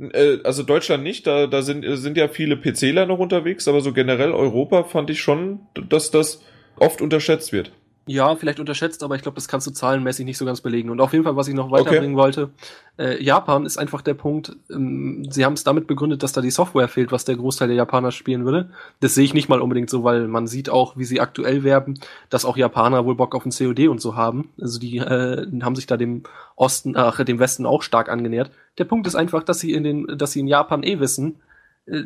Äh, 0.00 0.38
Also 0.42 0.64
Deutschland 0.64 1.04
nicht, 1.04 1.28
da, 1.28 1.46
da 1.46 1.62
sind, 1.62 1.84
sind 1.98 2.16
ja 2.16 2.26
viele 2.26 2.56
PCler 2.56 3.06
noch 3.06 3.20
unterwegs, 3.20 3.68
aber 3.68 3.80
so 3.80 3.92
generell 3.92 4.32
Europa 4.32 4.82
fand 4.82 5.10
ich 5.10 5.20
schon, 5.20 5.60
dass 5.88 6.10
das 6.10 6.42
oft 6.76 7.00
unterschätzt 7.00 7.52
wird. 7.52 7.70
Ja, 8.10 8.34
vielleicht 8.34 8.58
unterschätzt, 8.58 9.04
aber 9.04 9.14
ich 9.14 9.22
glaube, 9.22 9.36
das 9.36 9.46
kannst 9.46 9.68
du 9.68 9.70
zahlenmäßig 9.70 10.24
nicht 10.24 10.36
so 10.36 10.44
ganz 10.44 10.60
belegen. 10.60 10.90
Und 10.90 11.00
auf 11.00 11.12
jeden 11.12 11.22
Fall, 11.22 11.36
was 11.36 11.46
ich 11.46 11.54
noch 11.54 11.70
weiterbringen 11.70 12.16
wollte, 12.16 12.50
äh, 12.98 13.22
Japan 13.22 13.64
ist 13.64 13.76
einfach 13.76 14.02
der 14.02 14.14
Punkt, 14.14 14.56
ähm, 14.68 15.24
sie 15.30 15.44
haben 15.44 15.52
es 15.52 15.62
damit 15.62 15.86
begründet, 15.86 16.24
dass 16.24 16.32
da 16.32 16.40
die 16.40 16.50
Software 16.50 16.88
fehlt, 16.88 17.12
was 17.12 17.24
der 17.24 17.36
Großteil 17.36 17.68
der 17.68 17.76
Japaner 17.76 18.10
spielen 18.10 18.44
würde. 18.44 18.70
Das 18.98 19.14
sehe 19.14 19.22
ich 19.22 19.32
nicht 19.32 19.48
mal 19.48 19.60
unbedingt 19.60 19.90
so, 19.90 20.02
weil 20.02 20.26
man 20.26 20.48
sieht 20.48 20.70
auch, 20.70 20.96
wie 20.96 21.04
sie 21.04 21.20
aktuell 21.20 21.62
werben, 21.62 22.00
dass 22.30 22.44
auch 22.44 22.56
Japaner 22.56 23.04
wohl 23.04 23.14
Bock 23.14 23.36
auf 23.36 23.46
ein 23.46 23.52
COD 23.52 23.86
und 23.86 24.00
so 24.00 24.16
haben. 24.16 24.50
Also 24.60 24.80
die 24.80 24.96
äh, 24.96 25.46
haben 25.62 25.76
sich 25.76 25.86
da 25.86 25.96
dem 25.96 26.24
Osten, 26.56 26.96
ach, 26.96 27.22
dem 27.22 27.38
Westen 27.38 27.64
auch 27.64 27.82
stark 27.82 28.08
angenähert. 28.08 28.50
Der 28.78 28.86
Punkt 28.86 29.06
ist 29.06 29.14
einfach, 29.14 29.44
dass 29.44 29.60
sie 29.60 29.72
in 29.72 29.84
den, 29.84 30.18
dass 30.18 30.32
sie 30.32 30.40
in 30.40 30.48
Japan 30.48 30.82
eh 30.82 30.98
wissen, 30.98 31.36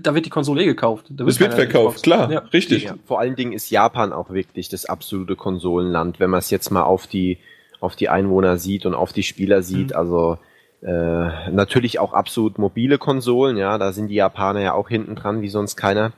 da 0.00 0.14
wird 0.14 0.26
die 0.26 0.30
Konsole 0.30 0.62
eh 0.62 0.66
gekauft. 0.66 1.06
Da 1.10 1.24
Es 1.26 1.40
wird 1.40 1.54
verkauft, 1.54 1.96
Xbox. 1.96 2.02
klar, 2.02 2.30
Ja. 2.32 2.38
richtig. 2.52 2.84
Ja, 2.84 2.94
vor 3.04 3.20
allen 3.20 3.36
Dingen 3.36 3.52
ist 3.52 3.70
Japan 3.70 4.12
auch 4.12 4.30
wirklich 4.30 4.68
das 4.68 4.86
absolute 4.86 5.36
Konsolenland, 5.36 6.20
wenn 6.20 6.30
man 6.30 6.38
es 6.38 6.50
jetzt 6.50 6.70
mal 6.70 6.82
auf 6.82 7.06
die, 7.06 7.38
auf 7.80 7.96
die 7.96 8.08
Einwohner 8.08 8.56
sieht 8.58 8.86
und 8.86 8.94
auf 8.94 9.12
die 9.12 9.22
Spieler 9.22 9.62
sieht. 9.62 9.90
Mhm. 9.90 9.96
Also 9.96 10.38
äh, 10.82 11.50
natürlich 11.50 11.98
auch 11.98 12.12
absolut 12.12 12.58
mobile 12.58 12.98
Konsolen, 12.98 13.56
ja, 13.56 13.78
da 13.78 13.92
sind 13.92 14.08
die 14.08 14.14
Japaner 14.16 14.60
ja 14.60 14.74
auch 14.74 14.88
hinten 14.88 15.14
dran, 15.16 15.42
wie 15.42 15.48
sonst 15.48 15.76
keiner. 15.76 16.12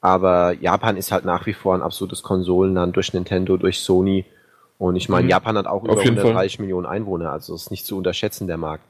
Aber 0.00 0.52
Japan 0.60 0.96
ist 0.96 1.10
halt 1.12 1.24
nach 1.24 1.46
wie 1.46 1.52
vor 1.54 1.74
ein 1.74 1.82
absolutes 1.82 2.22
Konsolenland 2.22 2.94
durch 2.96 3.12
Nintendo, 3.12 3.56
durch 3.56 3.80
Sony. 3.80 4.24
Und 4.78 4.96
ich 4.96 5.08
meine, 5.08 5.24
Mhm. 5.24 5.30
Japan 5.30 5.56
hat 5.58 5.66
auch 5.66 5.82
Auf 5.82 5.92
über 5.92 6.02
jeden 6.04 6.16
Fall. 6.16 6.26
130 6.26 6.58
Millionen 6.60 6.86
Einwohner, 6.86 7.32
also 7.32 7.54
ist 7.54 7.70
nicht 7.70 7.86
zu 7.86 7.96
unterschätzen, 7.96 8.46
der 8.46 8.56
Markt. 8.58 8.84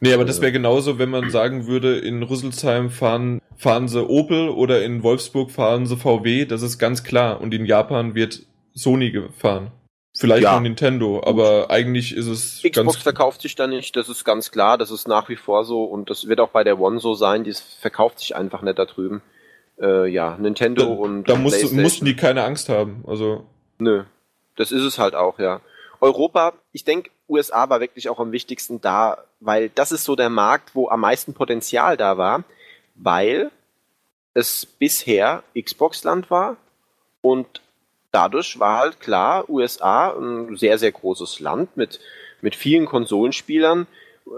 Nee, 0.00 0.14
aber 0.14 0.24
das 0.24 0.40
wäre 0.40 0.52
genauso, 0.52 0.98
wenn 0.98 1.10
man 1.10 1.30
sagen 1.30 1.66
würde, 1.66 1.98
in 1.98 2.22
Rüsselsheim 2.22 2.90
fahren, 2.90 3.40
fahren 3.56 3.86
sie 3.86 4.02
Opel 4.02 4.48
oder 4.48 4.82
in 4.82 5.02
Wolfsburg 5.02 5.50
fahren 5.50 5.86
sie 5.86 5.96
VW, 5.96 6.46
das 6.46 6.62
ist 6.62 6.78
ganz 6.78 7.04
klar. 7.04 7.40
Und 7.40 7.52
in 7.52 7.66
Japan 7.66 8.14
wird 8.14 8.40
Sony 8.74 9.10
gefahren. 9.10 9.72
Vielleicht 10.16 10.42
Ja. 10.42 10.54
noch 10.54 10.62
Nintendo, 10.62 11.22
aber 11.24 11.70
eigentlich 11.70 12.16
ist 12.16 12.26
es 12.26 12.62
Xbox 12.68 12.96
verkauft 12.96 13.42
sich 13.42 13.54
da 13.54 13.66
nicht, 13.66 13.94
das 13.94 14.08
ist 14.08 14.24
ganz 14.24 14.50
klar, 14.50 14.76
das 14.76 14.90
ist 14.90 15.06
nach 15.06 15.28
wie 15.28 15.36
vor 15.36 15.64
so 15.64 15.84
und 15.84 16.10
das 16.10 16.26
wird 16.26 16.40
auch 16.40 16.48
bei 16.48 16.64
der 16.64 16.80
One 16.80 16.98
so 16.98 17.14
sein, 17.14 17.44
die 17.44 17.54
verkauft 17.80 18.18
sich 18.18 18.34
einfach 18.34 18.62
nicht 18.62 18.78
da 18.78 18.86
drüben. 18.86 19.22
Äh, 19.80 20.08
ja, 20.08 20.36
Nintendo 20.36 20.82
Da, 20.82 20.88
und 20.88 21.28
da 21.28 21.36
musst, 21.36 21.72
mussten 21.72 22.04
die 22.06 22.16
keine 22.16 22.42
Angst 22.42 22.68
haben. 22.68 23.04
Also 23.06 23.44
Nö, 23.78 24.02
das 24.56 24.72
ist 24.72 24.82
es 24.82 24.98
halt 24.98 25.14
auch, 25.14 25.38
ja. 25.38 25.60
Europa, 26.00 26.54
ich 26.72 26.84
denke, 26.84 27.10
USA 27.28 27.70
war 27.70 27.80
wirklich 27.80 28.08
auch 28.08 28.18
am 28.18 28.32
wichtigsten 28.32 28.80
da, 28.80 29.18
weil 29.40 29.70
das 29.70 29.92
ist 29.92 30.04
so 30.04 30.16
der 30.16 30.30
Markt, 30.30 30.74
wo 30.74 30.88
am 30.88 31.00
meisten 31.00 31.34
Potenzial 31.34 31.96
da 31.96 32.18
war, 32.18 32.44
weil 32.94 33.50
es 34.34 34.66
bisher 34.66 35.42
Xbox-Land 35.58 36.30
war 36.30 36.56
und 37.22 37.60
dadurch 38.12 38.58
war 38.58 38.78
halt 38.78 39.00
klar, 39.00 39.48
USA 39.48 40.10
ein 40.10 40.56
sehr, 40.56 40.78
sehr 40.78 40.92
großes 40.92 41.40
Land 41.40 41.76
mit, 41.76 42.00
mit 42.40 42.54
vielen 42.54 42.86
Konsolenspielern, 42.86 43.86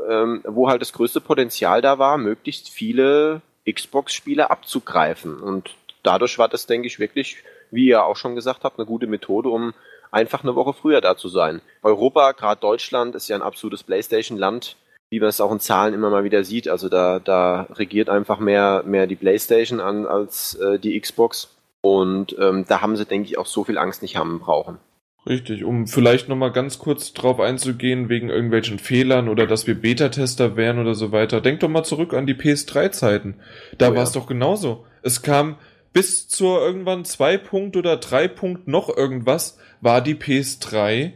ähm, 0.08 0.42
wo 0.46 0.68
halt 0.68 0.80
das 0.80 0.92
größte 0.92 1.20
Potenzial 1.20 1.82
da 1.82 1.98
war, 1.98 2.18
möglichst 2.18 2.68
viele 2.70 3.42
Xbox-Spieler 3.70 4.50
abzugreifen. 4.50 5.40
Und 5.40 5.74
dadurch 6.02 6.38
war 6.38 6.48
das, 6.48 6.66
denke 6.66 6.86
ich, 6.86 6.98
wirklich, 6.98 7.36
wie 7.70 7.86
ihr 7.86 8.04
auch 8.04 8.16
schon 8.16 8.34
gesagt 8.34 8.64
habt, 8.64 8.78
eine 8.78 8.86
gute 8.86 9.06
Methode, 9.06 9.48
um 9.48 9.74
einfach 10.10 10.42
eine 10.42 10.54
Woche 10.54 10.74
früher 10.74 11.00
da 11.00 11.16
zu 11.16 11.28
sein. 11.28 11.62
Europa, 11.82 12.32
gerade 12.32 12.60
Deutschland, 12.60 13.14
ist 13.14 13.28
ja 13.28 13.36
ein 13.36 13.42
absolutes 13.42 13.82
PlayStation-Land, 13.82 14.76
wie 15.12 15.20
man 15.20 15.28
es 15.28 15.43
auch 15.43 15.52
in 15.52 15.60
Zahlen 15.60 15.93
immer 15.93 16.09
mal 16.09 16.24
wieder 16.24 16.43
sieht. 16.43 16.68
Also 16.68 16.89
da, 16.89 17.18
da 17.18 17.66
regiert 17.74 18.09
einfach 18.09 18.39
mehr, 18.40 18.82
mehr 18.86 19.06
die 19.06 19.14
PlayStation 19.14 19.78
an 19.78 20.06
als 20.06 20.55
äh, 20.55 20.78
die 20.78 20.98
Xbox. 20.98 21.55
Und 21.82 22.34
ähm, 22.40 22.64
da 22.66 22.80
haben 22.80 22.97
sie, 22.97 23.05
denke 23.05 23.28
ich, 23.28 23.36
auch 23.36 23.44
so 23.44 23.62
viel 23.62 23.76
Angst 23.76 24.01
nicht 24.01 24.16
haben 24.16 24.40
brauchen. 24.40 24.78
Richtig, 25.26 25.64
um 25.64 25.86
vielleicht 25.86 26.30
nochmal 26.30 26.51
ganz 26.51 26.78
kurz 26.78 27.12
drauf 27.12 27.40
einzugehen, 27.40 28.09
wegen 28.09 28.30
irgendwelchen 28.30 28.78
Fehlern 28.78 29.28
oder 29.28 29.47
dass 29.47 29.66
wir 29.66 29.74
Beta-Tester 29.74 30.56
wären 30.56 30.78
oder 30.78 30.94
so 30.94 31.12
weiter. 31.12 31.43
Denk 31.43 31.60
doch 31.60 31.68
mal 31.68 31.84
zurück 31.84 32.14
an 32.14 32.24
die 32.24 32.34
PS3-Zeiten. 32.34 33.34
Da 33.76 33.90
Oh 33.90 33.94
war 33.94 34.05
es 34.05 34.14
ja. 34.14 34.20
doch 34.20 34.26
genauso. 34.26 34.86
Es 35.02 35.20
kam 35.20 35.56
bis 35.93 36.26
zur 36.26 36.62
irgendwann 36.62 37.05
2 37.05 37.36
Punkt 37.36 37.76
oder 37.76 37.98
3 37.98 38.28
Punkt 38.28 38.66
noch 38.66 38.89
irgendwas, 38.89 39.59
war 39.82 40.01
die 40.01 40.14
PS3 40.14 41.12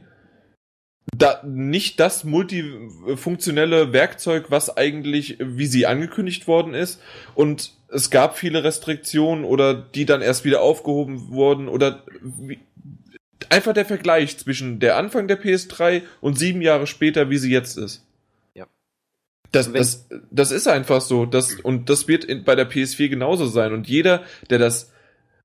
da 1.14 1.42
nicht 1.44 2.00
das 2.00 2.24
multifunktionelle 2.24 3.92
Werkzeug, 3.92 4.46
was 4.50 4.76
eigentlich, 4.76 5.36
wie 5.38 5.66
sie 5.66 5.86
angekündigt 5.86 6.46
worden 6.46 6.74
ist. 6.74 7.00
Und 7.34 7.72
es 7.88 8.10
gab 8.10 8.36
viele 8.36 8.64
Restriktionen 8.64 9.44
oder 9.44 9.74
die 9.74 10.04
dann 10.04 10.22
erst 10.22 10.44
wieder 10.44 10.60
aufgehoben 10.60 11.28
wurden 11.28 11.68
oder 11.68 12.02
wie, 12.22 12.58
einfach 13.48 13.72
der 13.72 13.86
Vergleich 13.86 14.38
zwischen 14.38 14.80
der 14.80 14.96
Anfang 14.96 15.28
der 15.28 15.40
PS3 15.40 16.02
und 16.20 16.38
sieben 16.38 16.62
Jahre 16.62 16.86
später, 16.86 17.30
wie 17.30 17.38
sie 17.38 17.50
jetzt 17.50 17.78
ist. 17.78 18.04
Ja. 18.54 18.66
Das, 19.52 19.72
das, 19.72 20.08
das 20.30 20.50
ist 20.50 20.66
einfach 20.66 21.00
so. 21.00 21.26
Das, 21.26 21.54
und 21.54 21.88
das 21.88 22.08
wird 22.08 22.24
in, 22.24 22.44
bei 22.44 22.54
der 22.54 22.68
PS4 22.68 23.08
genauso 23.08 23.46
sein. 23.46 23.72
Und 23.72 23.88
jeder, 23.88 24.24
der 24.50 24.58
das 24.58 24.92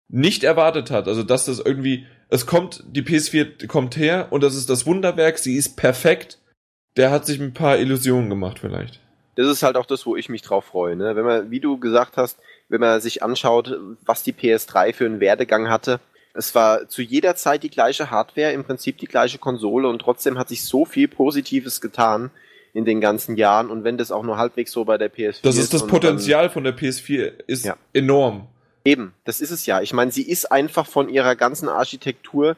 nicht 0.09 0.43
erwartet 0.43 0.91
hat, 0.91 1.07
also 1.07 1.23
dass 1.23 1.45
das 1.45 1.59
irgendwie, 1.59 2.05
es 2.31 2.45
kommt, 2.45 2.83
die 2.87 3.03
PS4 3.03 3.67
kommt 3.67 3.97
her 3.97 4.27
und 4.31 4.41
das 4.41 4.55
ist 4.55 4.69
das 4.69 4.85
Wunderwerk, 4.87 5.37
sie 5.37 5.57
ist 5.57 5.75
perfekt, 5.75 6.39
der 6.97 7.11
hat 7.11 7.25
sich 7.25 7.39
ein 7.39 7.53
paar 7.53 7.77
Illusionen 7.77 8.29
gemacht 8.29 8.59
vielleicht. 8.59 8.99
Das 9.35 9.47
ist 9.47 9.63
halt 9.63 9.75
auch 9.75 9.85
das, 9.85 10.05
wo 10.05 10.15
ich 10.15 10.29
mich 10.29 10.41
drauf 10.41 10.65
freue. 10.65 10.95
Ne? 10.95 11.15
Wenn 11.15 11.25
man, 11.25 11.51
wie 11.51 11.59
du 11.59 11.77
gesagt 11.77 12.17
hast, 12.17 12.37
wenn 12.69 12.81
man 12.81 12.99
sich 13.01 13.21
anschaut, 13.21 13.77
was 14.05 14.23
die 14.23 14.33
PS3 14.33 14.93
für 14.93 15.05
einen 15.05 15.19
Werdegang 15.19 15.69
hatte, 15.69 15.99
es 16.33 16.55
war 16.55 16.87
zu 16.87 17.01
jeder 17.01 17.35
Zeit 17.35 17.63
die 17.63 17.69
gleiche 17.69 18.11
Hardware, 18.11 18.53
im 18.53 18.63
Prinzip 18.63 18.97
die 18.97 19.07
gleiche 19.07 19.37
Konsole 19.37 19.89
und 19.89 19.99
trotzdem 19.99 20.37
hat 20.37 20.47
sich 20.47 20.63
so 20.63 20.85
viel 20.85 21.09
Positives 21.09 21.81
getan 21.81 22.31
in 22.73 22.85
den 22.85 23.01
ganzen 23.01 23.35
Jahren 23.35 23.69
und 23.69 23.83
wenn 23.83 23.97
das 23.97 24.11
auch 24.11 24.23
nur 24.23 24.37
halbwegs 24.37 24.71
so 24.71 24.85
bei 24.85 24.97
der 24.97 25.11
PS4 25.11 25.41
Das 25.43 25.57
ist 25.57 25.73
das 25.73 25.85
Potenzial 25.85 26.49
von 26.49 26.63
der 26.63 26.77
PS4 26.77 27.33
ist 27.47 27.65
Ja. 27.65 27.75
enorm. 27.91 28.47
Eben, 28.83 29.13
das 29.25 29.41
ist 29.41 29.51
es 29.51 29.65
ja. 29.65 29.81
Ich 29.81 29.93
meine, 29.93 30.11
sie 30.11 30.23
ist 30.23 30.51
einfach 30.51 30.87
von 30.87 31.09
ihrer 31.09 31.35
ganzen 31.35 31.69
Architektur 31.69 32.55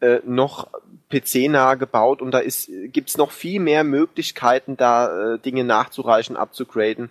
äh, 0.00 0.20
noch 0.24 0.68
PC-nah 1.10 1.74
gebaut 1.74 2.22
und 2.22 2.30
da 2.30 2.38
ist 2.38 2.70
gibt's 2.84 3.16
noch 3.16 3.32
viel 3.32 3.60
mehr 3.60 3.84
Möglichkeiten, 3.84 4.76
da 4.76 5.34
äh, 5.34 5.38
Dinge 5.38 5.64
nachzureichen, 5.64 6.36
abzugraden, 6.36 7.10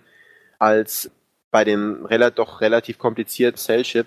als 0.58 1.10
bei 1.50 1.64
dem 1.64 2.04
rela 2.06 2.30
doch 2.30 2.60
relativ 2.60 2.98
komplizierten 2.98 3.58
Cell-Chip. 3.58 4.06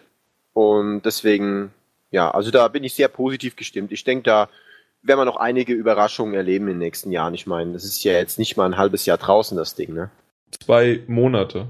Und 0.53 1.03
deswegen, 1.03 1.73
ja, 2.11 2.29
also 2.31 2.51
da 2.51 2.67
bin 2.67 2.83
ich 2.83 2.93
sehr 2.93 3.07
positiv 3.07 3.55
gestimmt. 3.55 3.91
Ich 3.91 4.03
denke, 4.03 4.23
da 4.23 4.49
werden 5.01 5.19
wir 5.19 5.25
noch 5.25 5.37
einige 5.37 5.73
Überraschungen 5.73 6.33
erleben 6.33 6.67
in 6.67 6.73
den 6.73 6.79
nächsten 6.79 7.11
Jahren. 7.11 7.33
Ich 7.33 7.47
meine, 7.47 7.73
das 7.73 7.83
ist 7.83 8.03
ja 8.03 8.13
jetzt 8.13 8.37
nicht 8.37 8.57
mal 8.57 8.65
ein 8.65 8.77
halbes 8.77 9.05
Jahr 9.05 9.17
draußen, 9.17 9.57
das 9.57 9.75
Ding, 9.75 9.93
ne? 9.93 10.11
Zwei 10.63 11.01
Monate. 11.07 11.67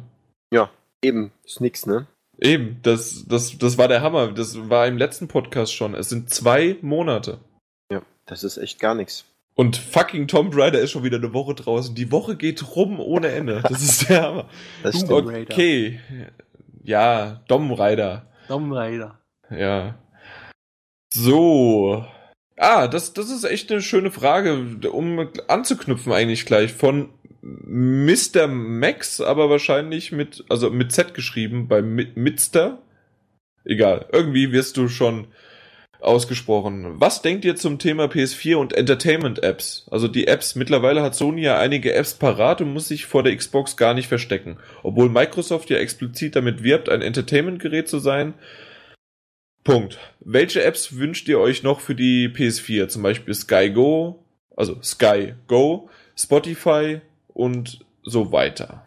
Ja, 0.51 0.69
eben, 1.01 1.31
ist 1.45 1.61
nix, 1.61 1.85
ne? 1.85 2.07
Eben, 2.41 2.79
das, 2.81 3.25
das, 3.27 3.57
das 3.59 3.77
war 3.77 3.87
der 3.87 4.01
Hammer. 4.01 4.31
Das 4.31 4.69
war 4.69 4.87
im 4.87 4.97
letzten 4.97 5.27
Podcast 5.27 5.73
schon. 5.75 5.93
Es 5.93 6.09
sind 6.09 6.31
zwei 6.31 6.77
Monate. 6.81 7.39
Ja, 7.91 8.01
das 8.25 8.43
ist 8.43 8.57
echt 8.57 8.79
gar 8.79 8.95
nichts. 8.95 9.25
Und 9.53 9.77
fucking 9.77 10.27
Tomb 10.27 10.55
Raider 10.55 10.79
ist 10.79 10.91
schon 10.91 11.03
wieder 11.03 11.17
eine 11.17 11.33
Woche 11.33 11.53
draußen. 11.53 11.93
Die 11.93 12.11
Woche 12.11 12.35
geht 12.35 12.75
rum 12.75 12.99
ohne 12.99 13.27
Ende. 13.27 13.61
Das 13.69 13.83
ist 13.83 14.09
der 14.09 14.23
Hammer. 14.23 14.49
Das 14.83 15.05
Tomb 15.05 15.05
stimmt. 15.05 15.27
Raider. 15.27 15.53
Okay. 15.53 15.99
Ja, 16.83 17.41
Dom 17.47 17.71
Raider. 17.71 18.25
Tomb 18.47 18.73
Raider. 18.73 19.19
Ja. 19.51 19.99
So. 21.13 22.05
Ah, 22.57 22.87
das, 22.87 23.13
das 23.13 23.29
ist 23.29 23.43
echt 23.43 23.71
eine 23.71 23.81
schöne 23.81 24.09
Frage, 24.09 24.79
um 24.91 25.29
anzuknüpfen 25.47 26.11
eigentlich 26.11 26.45
gleich 26.45 26.73
von 26.73 27.09
Mr. 27.41 28.47
Max, 28.47 29.19
aber 29.19 29.49
wahrscheinlich 29.49 30.11
mit, 30.11 30.43
also 30.49 30.69
mit 30.69 30.91
Z 30.91 31.13
geschrieben, 31.13 31.67
bei 31.67 31.79
Mi- 31.81 32.11
Mitster. 32.15 32.81
Egal, 33.65 34.07
irgendwie 34.11 34.51
wirst 34.51 34.77
du 34.77 34.87
schon 34.87 35.27
ausgesprochen. 35.99 36.99
Was 36.99 37.21
denkt 37.21 37.45
ihr 37.45 37.55
zum 37.55 37.77
Thema 37.77 38.05
PS4 38.05 38.55
und 38.55 38.73
Entertainment-Apps? 38.73 39.87
Also 39.91 40.07
die 40.07 40.27
Apps, 40.27 40.55
mittlerweile 40.55 41.03
hat 41.03 41.15
Sony 41.15 41.43
ja 41.43 41.59
einige 41.59 41.93
Apps 41.93 42.15
parat 42.15 42.61
und 42.61 42.73
muss 42.73 42.87
sich 42.87 43.05
vor 43.05 43.21
der 43.23 43.35
Xbox 43.35 43.77
gar 43.77 43.93
nicht 43.93 44.07
verstecken. 44.07 44.57
Obwohl 44.81 45.09
Microsoft 45.09 45.69
ja 45.69 45.77
explizit 45.77 46.35
damit 46.35 46.63
wirbt, 46.63 46.89
ein 46.89 47.01
Entertainment-Gerät 47.03 47.87
zu 47.87 47.99
sein. 47.99 48.33
Punkt. 49.63 49.99
Welche 50.19 50.63
Apps 50.63 50.97
wünscht 50.97 51.27
ihr 51.29 51.39
euch 51.39 51.61
noch 51.61 51.81
für 51.81 51.93
die 51.93 52.29
PS4? 52.29 52.87
Zum 52.87 53.03
Beispiel 53.03 53.35
Sky 53.35 53.69
Go, 53.69 54.25
also 54.57 54.81
Sky 54.81 55.35
Go, 55.47 55.89
Spotify 56.17 57.01
und 57.41 57.83
so 58.03 58.31
weiter. 58.31 58.83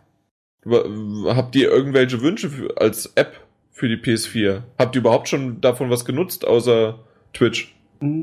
Habt 0.66 1.56
ihr 1.56 1.70
irgendwelche 1.70 2.22
Wünsche 2.22 2.48
für, 2.48 2.80
als 2.80 3.12
App 3.16 3.40
für 3.70 3.88
die 3.88 3.96
PS4? 3.96 4.62
Habt 4.78 4.94
ihr 4.96 5.00
überhaupt 5.00 5.28
schon 5.28 5.60
davon 5.60 5.90
was 5.90 6.04
genutzt, 6.04 6.46
außer 6.46 6.98
Twitch? 7.34 7.74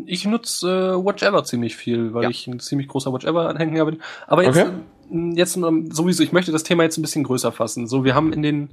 Ich 0.06 0.26
nutze 0.26 0.68
äh, 1.00 1.06
Watch 1.06 1.22
Ever 1.24 1.44
ziemlich 1.44 1.76
viel, 1.76 2.14
weil 2.14 2.24
Ja. 2.24 2.30
ich 2.30 2.48
ein 2.48 2.60
ziemlich 2.60 2.88
großer 2.88 3.14
Watch 3.14 3.26
Ever-Anhänger 3.26 3.86
bin. 3.86 4.02
Aber 4.28 4.44
jetzt, 4.44 4.58
Okay. 4.58 4.70
ähm, 5.12 5.36
jetzt 5.36 5.56
ähm, 5.56 5.92
sowieso, 5.92 6.24
ich 6.24 6.32
möchte 6.32 6.52
das 6.52 6.64
Thema 6.64 6.84
jetzt 6.84 6.98
ein 6.98 7.02
bisschen 7.04 7.24
größer 7.24 7.52
fassen. 7.52 7.88
So, 7.88 8.04
wir 8.04 8.16
haben 8.16 8.34
in 8.34 8.42
den 8.42 8.70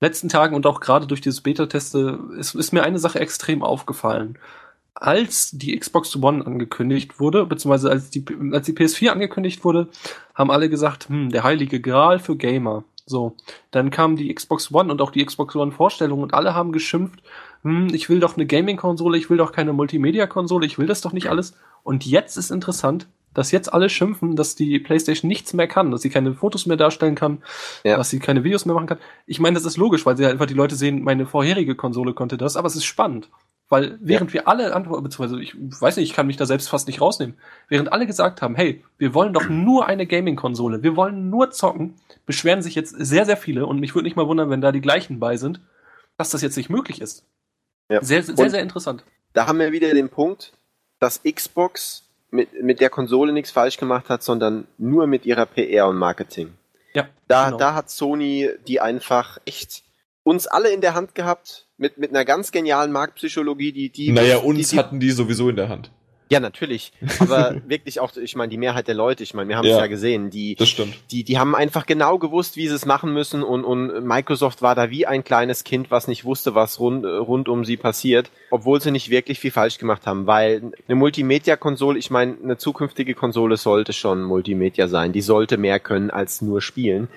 letzten 0.00 0.28
Tagen 0.28 0.54
und 0.56 0.66
auch 0.66 0.80
gerade 0.80 1.06
durch 1.06 1.20
dieses 1.20 1.40
Beta-Teste 1.40 2.18
ist, 2.38 2.54
ist 2.54 2.72
mir 2.72 2.82
eine 2.82 2.98
Sache 2.98 3.20
extrem 3.20 3.62
aufgefallen. 3.62 4.38
Als 4.94 5.50
die 5.52 5.76
Xbox 5.78 6.14
One 6.16 6.46
angekündigt 6.46 7.18
wurde, 7.18 7.46
beziehungsweise 7.46 7.90
als 7.90 8.10
die, 8.10 8.24
als 8.52 8.66
die 8.66 8.72
PS4 8.72 9.08
angekündigt 9.08 9.64
wurde, 9.64 9.88
haben 10.34 10.50
alle 10.52 10.70
gesagt, 10.70 11.08
hm, 11.08 11.30
der 11.30 11.42
heilige 11.42 11.80
Gral 11.80 12.20
für 12.20 12.36
Gamer. 12.36 12.84
So, 13.06 13.34
dann 13.70 13.90
kam 13.90 14.16
die 14.16 14.32
Xbox 14.32 14.72
One 14.72 14.90
und 14.90 15.02
auch 15.02 15.10
die 15.10 15.24
Xbox 15.24 15.56
One 15.56 15.72
Vorstellung 15.72 16.22
und 16.22 16.32
alle 16.32 16.54
haben 16.54 16.72
geschimpft, 16.72 17.20
hm, 17.62 17.88
ich 17.92 18.08
will 18.08 18.20
doch 18.20 18.36
eine 18.36 18.46
Gaming-Konsole, 18.46 19.18
ich 19.18 19.28
will 19.28 19.36
doch 19.36 19.52
keine 19.52 19.72
Multimedia-Konsole, 19.72 20.64
ich 20.64 20.78
will 20.78 20.86
das 20.86 21.00
doch 21.00 21.12
nicht 21.12 21.28
alles. 21.28 21.54
Und 21.82 22.06
jetzt 22.06 22.36
ist 22.38 22.50
interessant, 22.50 23.08
dass 23.34 23.50
jetzt 23.50 23.72
alle 23.74 23.90
schimpfen, 23.90 24.36
dass 24.36 24.54
die 24.54 24.78
PlayStation 24.78 25.28
nichts 25.28 25.52
mehr 25.54 25.66
kann, 25.66 25.90
dass 25.90 26.02
sie 26.02 26.08
keine 26.08 26.34
Fotos 26.34 26.66
mehr 26.66 26.76
darstellen 26.76 27.16
kann, 27.16 27.42
Ja. 27.82 27.96
dass 27.96 28.10
sie 28.10 28.20
keine 28.20 28.44
Videos 28.44 28.64
mehr 28.64 28.74
machen 28.74 28.86
kann. 28.86 28.98
Ich 29.26 29.40
meine, 29.40 29.54
das 29.54 29.64
ist 29.64 29.76
logisch, 29.76 30.06
weil 30.06 30.16
sie 30.16 30.24
halt 30.24 30.34
einfach 30.34 30.46
die 30.46 30.54
Leute 30.54 30.76
sehen, 30.76 31.02
meine 31.02 31.26
vorherige 31.26 31.74
Konsole 31.74 32.14
konnte 32.14 32.38
das, 32.38 32.56
aber 32.56 32.68
es 32.68 32.76
ist 32.76 32.84
spannend. 32.84 33.28
Weil 33.74 33.98
während 34.00 34.32
wir 34.32 34.46
alle 34.46 34.72
antworten, 34.72 35.02
beziehungsweise 35.02 35.42
ich 35.42 35.56
weiß 35.58 35.96
nicht, 35.96 36.08
ich 36.08 36.14
kann 36.14 36.28
mich 36.28 36.36
da 36.36 36.46
selbst 36.46 36.68
fast 36.68 36.86
nicht 36.86 37.00
rausnehmen, 37.00 37.36
während 37.68 37.92
alle 37.92 38.06
gesagt 38.06 38.40
haben, 38.40 38.54
hey, 38.54 38.84
wir 38.98 39.14
wollen 39.14 39.32
doch 39.32 39.48
nur 39.48 39.86
eine 39.86 40.06
Gaming-Konsole, 40.06 40.84
wir 40.84 40.94
wollen 40.94 41.28
nur 41.28 41.50
zocken, 41.50 41.96
beschweren 42.24 42.62
sich 42.62 42.76
jetzt 42.76 42.94
sehr, 42.96 43.26
sehr 43.26 43.36
viele 43.36 43.66
und 43.66 43.80
mich 43.80 43.96
würde 43.96 44.04
nicht 44.04 44.14
mal 44.14 44.28
wundern, 44.28 44.48
wenn 44.48 44.60
da 44.60 44.70
die 44.70 44.80
gleichen 44.80 45.18
bei 45.18 45.36
sind, 45.36 45.58
dass 46.16 46.30
das 46.30 46.40
jetzt 46.40 46.56
nicht 46.56 46.70
möglich 46.70 47.00
ist. 47.00 47.24
Ja. 47.88 48.00
Sehr, 48.00 48.22
sehr, 48.22 48.48
sehr 48.48 48.62
interessant. 48.62 49.02
Da 49.32 49.48
haben 49.48 49.58
wir 49.58 49.72
wieder 49.72 49.92
den 49.92 50.08
Punkt, 50.08 50.52
dass 51.00 51.22
Xbox 51.24 52.04
mit, 52.30 52.62
mit 52.62 52.78
der 52.78 52.90
Konsole 52.90 53.32
nichts 53.32 53.50
falsch 53.50 53.76
gemacht 53.76 54.08
hat, 54.08 54.22
sondern 54.22 54.68
nur 54.78 55.08
mit 55.08 55.26
ihrer 55.26 55.46
PR 55.46 55.88
und 55.88 55.96
Marketing. 55.96 56.52
Ja, 56.94 57.08
Da, 57.26 57.46
genau. 57.46 57.58
da 57.58 57.74
hat 57.74 57.90
Sony 57.90 58.50
die 58.68 58.80
einfach 58.80 59.38
echt 59.46 59.82
uns 60.24 60.46
alle 60.48 60.70
in 60.70 60.80
der 60.80 60.94
Hand 60.94 61.14
gehabt, 61.14 61.66
mit, 61.76 61.98
mit 61.98 62.10
einer 62.10 62.24
ganz 62.24 62.50
genialen 62.50 62.90
Marktpsychologie, 62.92 63.72
die, 63.72 63.90
die, 63.90 64.10
naja, 64.10 64.38
die, 64.40 64.46
uns 64.46 64.70
die, 64.70 64.78
hatten 64.78 64.98
die 65.00 65.10
sowieso 65.10 65.48
in 65.48 65.56
der 65.56 65.68
Hand. 65.68 65.90
Ja, 66.30 66.40
natürlich. 66.40 66.92
Aber 67.18 67.56
wirklich 67.68 68.00
auch, 68.00 68.16
ich 68.16 68.34
meine, 68.34 68.48
die 68.48 68.56
Mehrheit 68.56 68.88
der 68.88 68.94
Leute, 68.94 69.22
ich 69.22 69.34
meine, 69.34 69.50
wir 69.50 69.56
haben 69.58 69.66
es 69.66 69.72
Ja. 69.72 69.80
ja 69.80 69.86
gesehen, 69.86 70.30
die, 70.30 70.54
Das 70.54 70.70
stimmt. 70.70 70.94
die, 71.10 71.22
die 71.22 71.38
haben 71.38 71.54
einfach 71.54 71.84
genau 71.84 72.18
gewusst, 72.18 72.56
wie 72.56 72.66
sie 72.66 72.74
es 72.74 72.86
machen 72.86 73.12
müssen 73.12 73.42
und, 73.42 73.62
und 73.64 74.04
Microsoft 74.06 74.62
war 74.62 74.74
da 74.74 74.88
wie 74.88 75.06
ein 75.06 75.22
kleines 75.22 75.64
Kind, 75.64 75.90
was 75.90 76.08
nicht 76.08 76.24
wusste, 76.24 76.54
was 76.54 76.80
rund, 76.80 77.04
rund 77.04 77.48
um 77.50 77.66
sie 77.66 77.76
passiert, 77.76 78.30
obwohl 78.50 78.80
sie 78.80 78.90
nicht 78.90 79.10
wirklich 79.10 79.38
viel 79.38 79.50
falsch 79.50 79.76
gemacht 79.76 80.06
haben, 80.06 80.26
weil 80.26 80.72
eine 80.88 80.94
Multimedia-Konsole, 80.96 81.98
ich 81.98 82.10
meine, 82.10 82.36
eine 82.42 82.56
zukünftige 82.56 83.14
Konsole 83.14 83.58
sollte 83.58 83.92
schon 83.92 84.22
Multimedia 84.22 84.88
sein, 84.88 85.12
die 85.12 85.20
sollte 85.22 85.58
mehr 85.58 85.78
können 85.78 86.10
als 86.10 86.40
nur 86.40 86.62
spielen, 86.62 87.08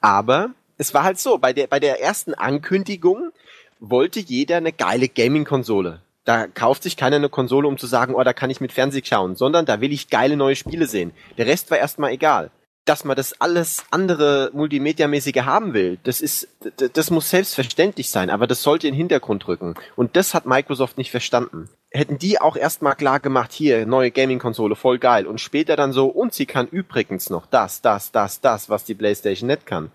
aber 0.00 0.50
es 0.78 0.94
war 0.94 1.02
halt 1.02 1.18
so, 1.18 1.38
bei 1.38 1.52
der, 1.52 1.66
bei 1.66 1.80
der 1.80 2.00
ersten 2.00 2.34
Ankündigung 2.34 3.32
wollte 3.80 4.20
jeder 4.20 4.56
eine 4.56 4.72
geile 4.72 5.08
Gaming-Konsole. 5.08 6.00
Da 6.24 6.46
kauft 6.46 6.82
sich 6.82 6.96
keiner 6.96 7.16
eine 7.16 7.28
Konsole, 7.28 7.68
um 7.68 7.78
zu 7.78 7.86
sagen, 7.86 8.14
oh, 8.14 8.22
da 8.22 8.32
kann 8.32 8.50
ich 8.50 8.60
mit 8.60 8.72
Fernseh 8.72 9.02
schauen, 9.04 9.34
sondern 9.34 9.66
da 9.66 9.80
will 9.80 9.92
ich 9.92 10.08
geile 10.08 10.36
neue 10.36 10.56
Spiele 10.56 10.86
sehen. 10.86 11.12
Der 11.36 11.46
Rest 11.46 11.70
war 11.70 11.78
erstmal 11.78 12.12
egal. 12.12 12.50
Dass 12.84 13.04
man 13.04 13.16
das 13.16 13.38
alles 13.38 13.84
andere 13.90 14.50
Multimedia-mäßige 14.54 15.42
haben 15.44 15.74
will, 15.74 15.98
das 16.04 16.22
ist, 16.22 16.48
das 16.94 17.10
muss 17.10 17.28
selbstverständlich 17.28 18.08
sein, 18.10 18.30
aber 18.30 18.46
das 18.46 18.62
sollte 18.62 18.88
in 18.88 18.94
den 18.94 18.98
Hintergrund 18.98 19.46
rücken. 19.46 19.74
Und 19.94 20.16
das 20.16 20.32
hat 20.32 20.46
Microsoft 20.46 20.96
nicht 20.96 21.10
verstanden. 21.10 21.68
Hätten 21.90 22.18
die 22.18 22.40
auch 22.40 22.56
erstmal 22.56 22.94
klar 22.94 23.20
gemacht, 23.20 23.52
hier, 23.52 23.84
neue 23.84 24.10
Gaming-Konsole, 24.10 24.74
voll 24.74 24.98
geil. 24.98 25.26
Und 25.26 25.40
später 25.40 25.76
dann 25.76 25.92
so, 25.92 26.06
und 26.06 26.32
sie 26.32 26.46
kann 26.46 26.66
übrigens 26.66 27.28
noch 27.28 27.44
das, 27.46 27.82
das, 27.82 28.10
das, 28.10 28.40
das, 28.40 28.70
was 28.70 28.84
die 28.84 28.94
PlayStation 28.94 29.48
nicht 29.48 29.66
kann. 29.66 29.90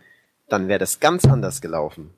Dann 0.49 0.67
wäre 0.67 0.79
das 0.79 0.99
ganz 0.99 1.25
anders 1.25 1.61
gelaufen. 1.61 2.13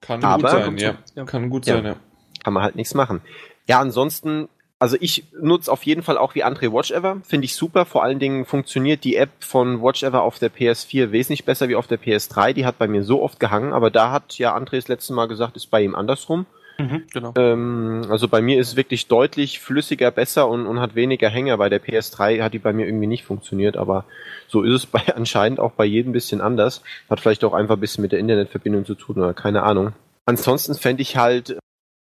Kann 0.00 0.24
Aber- 0.24 0.42
gut 0.42 0.50
sein, 0.50 0.78
ja. 0.78 0.94
ja. 1.14 1.24
Kann 1.24 1.50
gut 1.50 1.66
Ja. 1.66 1.74
sein, 1.76 1.84
ja. 1.86 1.96
kann 2.42 2.52
man 2.54 2.62
halt 2.64 2.74
nichts 2.74 2.94
machen. 2.94 3.20
Ja, 3.68 3.78
ansonsten, 3.80 4.48
also 4.80 4.96
ich 5.00 5.24
nutze 5.40 5.70
auf 5.70 5.84
jeden 5.84 6.02
Fall 6.02 6.18
auch 6.18 6.34
wie 6.34 6.44
André 6.44 6.72
Watch 6.72 6.90
Ever, 6.90 7.20
finde 7.22 7.44
ich 7.44 7.54
super. 7.54 7.84
Vor 7.84 8.02
allen 8.02 8.18
Dingen 8.18 8.44
funktioniert 8.46 9.04
die 9.04 9.14
App 9.14 9.30
von 9.38 9.80
Watch 9.80 10.02
Ever 10.02 10.22
auf 10.22 10.40
der 10.40 10.50
PS4 10.52 11.12
wesentlich 11.12 11.44
besser 11.44 11.68
wie 11.68 11.76
auf 11.76 11.86
der 11.86 12.00
PS3. 12.00 12.52
Die 12.52 12.66
hat 12.66 12.78
bei 12.78 12.88
mir 12.88 13.04
so 13.04 13.22
oft 13.22 13.38
gehangen, 13.38 13.72
aber 13.72 13.90
da 13.90 14.10
hat 14.10 14.36
ja 14.38 14.56
André 14.56 14.76
das 14.76 14.88
letzte 14.88 15.12
Mal 15.12 15.28
gesagt, 15.28 15.54
ist 15.56 15.66
bei 15.70 15.82
ihm 15.82 15.94
andersrum. 15.94 16.46
Mhm, 16.82 17.04
genau. 17.12 17.32
Ähm, 17.36 18.06
also 18.08 18.26
bei 18.26 18.42
mir 18.42 18.58
ist 18.58 18.68
es 18.68 18.76
wirklich 18.76 19.06
deutlich 19.06 19.60
flüssiger, 19.60 20.10
besser 20.10 20.48
und, 20.48 20.66
und 20.66 20.80
hat 20.80 20.94
weniger 20.94 21.28
Hänger. 21.28 21.56
Bei 21.58 21.68
der 21.68 21.82
PS3 21.82 22.42
hat 22.42 22.54
die 22.54 22.58
bei 22.58 22.72
mir 22.72 22.86
irgendwie 22.86 23.06
nicht 23.06 23.24
funktioniert, 23.24 23.76
aber 23.76 24.04
so 24.48 24.62
ist 24.62 24.74
es 24.74 24.86
bei 24.86 25.14
anscheinend 25.14 25.60
auch 25.60 25.72
bei 25.72 25.84
jedem 25.84 26.10
ein 26.10 26.12
bisschen 26.12 26.40
anders. 26.40 26.82
Hat 27.08 27.20
vielleicht 27.20 27.44
auch 27.44 27.54
einfach 27.54 27.76
ein 27.76 27.80
bisschen 27.80 28.02
mit 28.02 28.12
der 28.12 28.18
Internetverbindung 28.18 28.84
zu 28.84 28.94
tun 28.94 29.18
oder 29.18 29.34
keine 29.34 29.62
Ahnung. 29.62 29.92
Ansonsten 30.26 30.74
fände 30.74 31.02
ich 31.02 31.16
halt 31.16 31.58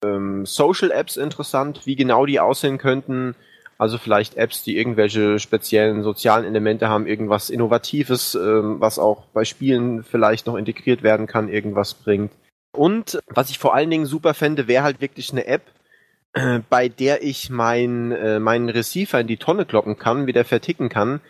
ähm, 0.05 0.47
Social 0.47 0.91
Apps 0.91 1.17
interessant, 1.17 1.83
wie 1.85 1.97
genau 1.97 2.27
die 2.27 2.41
aussehen 2.41 2.79
könnten. 2.79 3.35
Also 3.79 3.99
vielleicht 3.99 4.37
Apps, 4.37 4.63
die 4.63 4.79
irgendwelche 4.79 5.39
speziellen 5.39 6.03
sozialen 6.03 6.47
Elemente 6.47 6.89
haben, 6.89 7.07
irgendwas 7.07 7.51
Innovatives, 7.51 8.35
ähm, 8.35 8.81
was 8.81 8.99
auch 8.99 9.27
bei 9.35 9.45
Spielen 9.45 10.03
vielleicht 10.03 10.47
noch 10.47 10.57
integriert 10.57 11.03
werden 11.03 11.27
kann, 11.27 11.49
irgendwas 11.49 11.95
bringt. 11.95 12.33
Und 12.77 13.19
was 13.29 13.51
ich 13.51 13.59
vor 13.59 13.75
allen 13.75 13.91
Dingen 13.91 14.07
super 14.07 14.35
fände, 14.35 14.69
wäre 14.69 14.85
halt 14.85 15.01
wirklich 15.01 15.33
eine 15.33 15.47
App, 15.47 15.63
äh, 16.33 16.61
bei 16.69 16.89
der 16.89 17.23
ich 17.23 17.51
mein, 17.51 18.13
äh, 18.13 18.39
meinen 18.39 18.69
Receiver 18.69 19.21
in 19.21 19.27
die 19.27 19.39
Tonne 19.39 19.65
kloppen 19.65 19.99
kann, 19.99 20.27
wieder 20.27 20.45
verticken 20.45 20.89
kann 20.89 21.21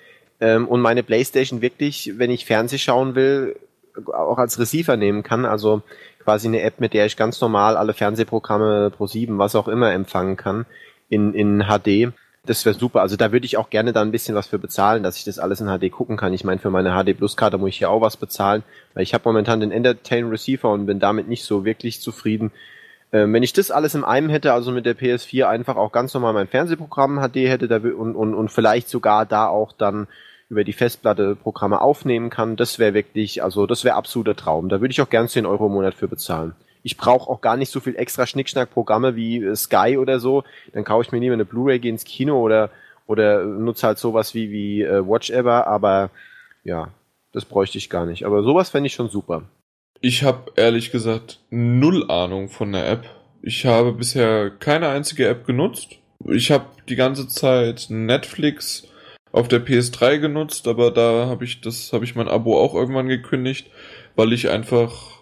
ähm, 0.40 0.68
und 0.68 0.80
meine 0.80 1.02
Playstation 1.02 1.62
wirklich, 1.62 2.14
wenn 2.16 2.30
ich 2.30 2.44
Fernseh 2.46 2.78
schauen 2.78 3.14
will, 3.14 3.56
auch 4.12 4.38
als 4.38 4.58
Receiver 4.58 4.96
nehmen 4.96 5.22
kann. 5.22 5.44
Also 5.44 5.82
quasi 6.22 6.48
eine 6.48 6.62
App, 6.62 6.80
mit 6.80 6.92
der 6.92 7.06
ich 7.06 7.16
ganz 7.16 7.40
normal 7.40 7.76
alle 7.76 7.94
Fernsehprogramme 7.94 8.90
pro 8.90 9.06
7, 9.06 9.38
was 9.38 9.54
auch 9.54 9.68
immer 9.68 9.92
empfangen 9.92 10.36
kann 10.36 10.66
in, 11.08 11.34
in 11.34 11.64
HD. 11.68 12.12
Das 12.46 12.64
wäre 12.64 12.76
super. 12.76 13.00
Also 13.00 13.16
da 13.16 13.32
würde 13.32 13.44
ich 13.44 13.56
auch 13.56 13.70
gerne 13.70 13.92
da 13.92 14.02
ein 14.02 14.12
bisschen 14.12 14.36
was 14.36 14.46
für 14.46 14.58
bezahlen, 14.58 15.02
dass 15.02 15.16
ich 15.16 15.24
das 15.24 15.40
alles 15.40 15.60
in 15.60 15.66
HD 15.66 15.90
gucken 15.90 16.16
kann. 16.16 16.32
Ich 16.32 16.44
meine, 16.44 16.60
für 16.60 16.70
meine 16.70 16.90
HD 16.90 17.16
Plus 17.16 17.36
Karte 17.36 17.58
muss 17.58 17.70
ich 17.70 17.80
ja 17.80 17.88
auch 17.88 18.00
was 18.00 18.16
bezahlen, 18.16 18.62
weil 18.94 19.02
ich 19.02 19.14
habe 19.14 19.22
momentan 19.24 19.60
den 19.60 19.72
Entertain 19.72 20.28
Receiver 20.28 20.70
und 20.70 20.86
bin 20.86 21.00
damit 21.00 21.28
nicht 21.28 21.44
so 21.44 21.64
wirklich 21.64 22.00
zufrieden. 22.00 22.52
Ähm, 23.12 23.32
wenn 23.32 23.42
ich 23.42 23.52
das 23.52 23.70
alles 23.70 23.94
in 23.94 24.04
einem 24.04 24.28
hätte, 24.30 24.52
also 24.52 24.70
mit 24.70 24.86
der 24.86 24.96
PS4 24.96 25.46
einfach 25.46 25.76
auch 25.76 25.90
ganz 25.90 26.14
normal 26.14 26.32
mein 26.32 26.48
Fernsehprogramm 26.48 27.20
HD 27.20 27.48
hätte 27.48 27.68
da, 27.68 27.76
und, 27.78 28.14
und, 28.14 28.34
und 28.34 28.50
vielleicht 28.50 28.88
sogar 28.88 29.26
da 29.26 29.48
auch 29.48 29.72
dann 29.72 30.06
über 30.48 30.62
die 30.62 30.72
Festplatte 30.72 31.34
Programme 31.34 31.80
aufnehmen 31.80 32.30
kann, 32.30 32.56
das 32.56 32.78
wäre 32.78 32.94
wirklich, 32.94 33.42
also 33.42 33.66
das 33.66 33.84
wäre 33.84 33.96
absoluter 33.96 34.36
Traum. 34.36 34.68
Da 34.68 34.80
würde 34.80 34.92
ich 34.92 35.00
auch 35.00 35.10
gern 35.10 35.28
10 35.28 35.46
Euro 35.46 35.66
im 35.66 35.72
Monat 35.72 35.94
für 35.94 36.06
bezahlen. 36.08 36.54
Ich 36.86 36.96
brauche 36.96 37.28
auch 37.28 37.40
gar 37.40 37.56
nicht 37.56 37.72
so 37.72 37.80
viel 37.80 37.96
extra 37.96 38.28
Schnickschnack-Programme 38.28 39.16
wie 39.16 39.42
äh, 39.42 39.56
Sky 39.56 39.98
oder 39.98 40.20
so. 40.20 40.44
Dann 40.72 40.84
kaufe 40.84 41.02
ich 41.04 41.10
mir 41.10 41.18
lieber 41.18 41.34
eine 41.34 41.44
Blu-ray, 41.44 41.80
gehe 41.80 41.90
ins 41.90 42.04
Kino 42.04 42.40
oder 42.40 42.70
oder 43.08 43.44
nutze 43.44 43.88
halt 43.88 43.98
sowas 43.98 44.34
wie 44.34 44.52
wie 44.52 44.82
äh, 44.82 45.04
Watch 45.04 45.30
Ever, 45.30 45.66
aber 45.66 46.10
ja, 46.62 46.90
das 47.32 47.44
bräuchte 47.44 47.76
ich 47.78 47.90
gar 47.90 48.06
nicht. 48.06 48.24
Aber 48.24 48.44
sowas 48.44 48.70
fände 48.70 48.86
ich 48.86 48.94
schon 48.94 49.08
super. 49.08 49.42
Ich 50.00 50.22
habe 50.22 50.52
ehrlich 50.54 50.92
gesagt 50.92 51.40
null 51.50 52.08
Ahnung 52.08 52.48
von 52.48 52.70
der 52.70 52.88
App. 52.88 53.04
Ich 53.42 53.66
habe 53.66 53.92
bisher 53.92 54.50
keine 54.50 54.86
einzige 54.86 55.26
App 55.26 55.44
genutzt. 55.44 55.98
Ich 56.24 56.52
habe 56.52 56.66
die 56.88 56.94
ganze 56.94 57.26
Zeit 57.26 57.86
Netflix 57.88 58.86
auf 59.32 59.48
der 59.48 59.66
PS3 59.66 60.18
genutzt, 60.18 60.68
aber 60.68 60.92
da 60.92 61.26
habe 61.26 61.44
ich 61.44 61.60
das 61.62 61.92
habe 61.92 62.04
ich 62.04 62.14
mein 62.14 62.28
Abo 62.28 62.56
auch 62.60 62.74
irgendwann 62.74 63.08
gekündigt, 63.08 63.70
weil 64.14 64.32
ich 64.32 64.50
einfach 64.50 65.15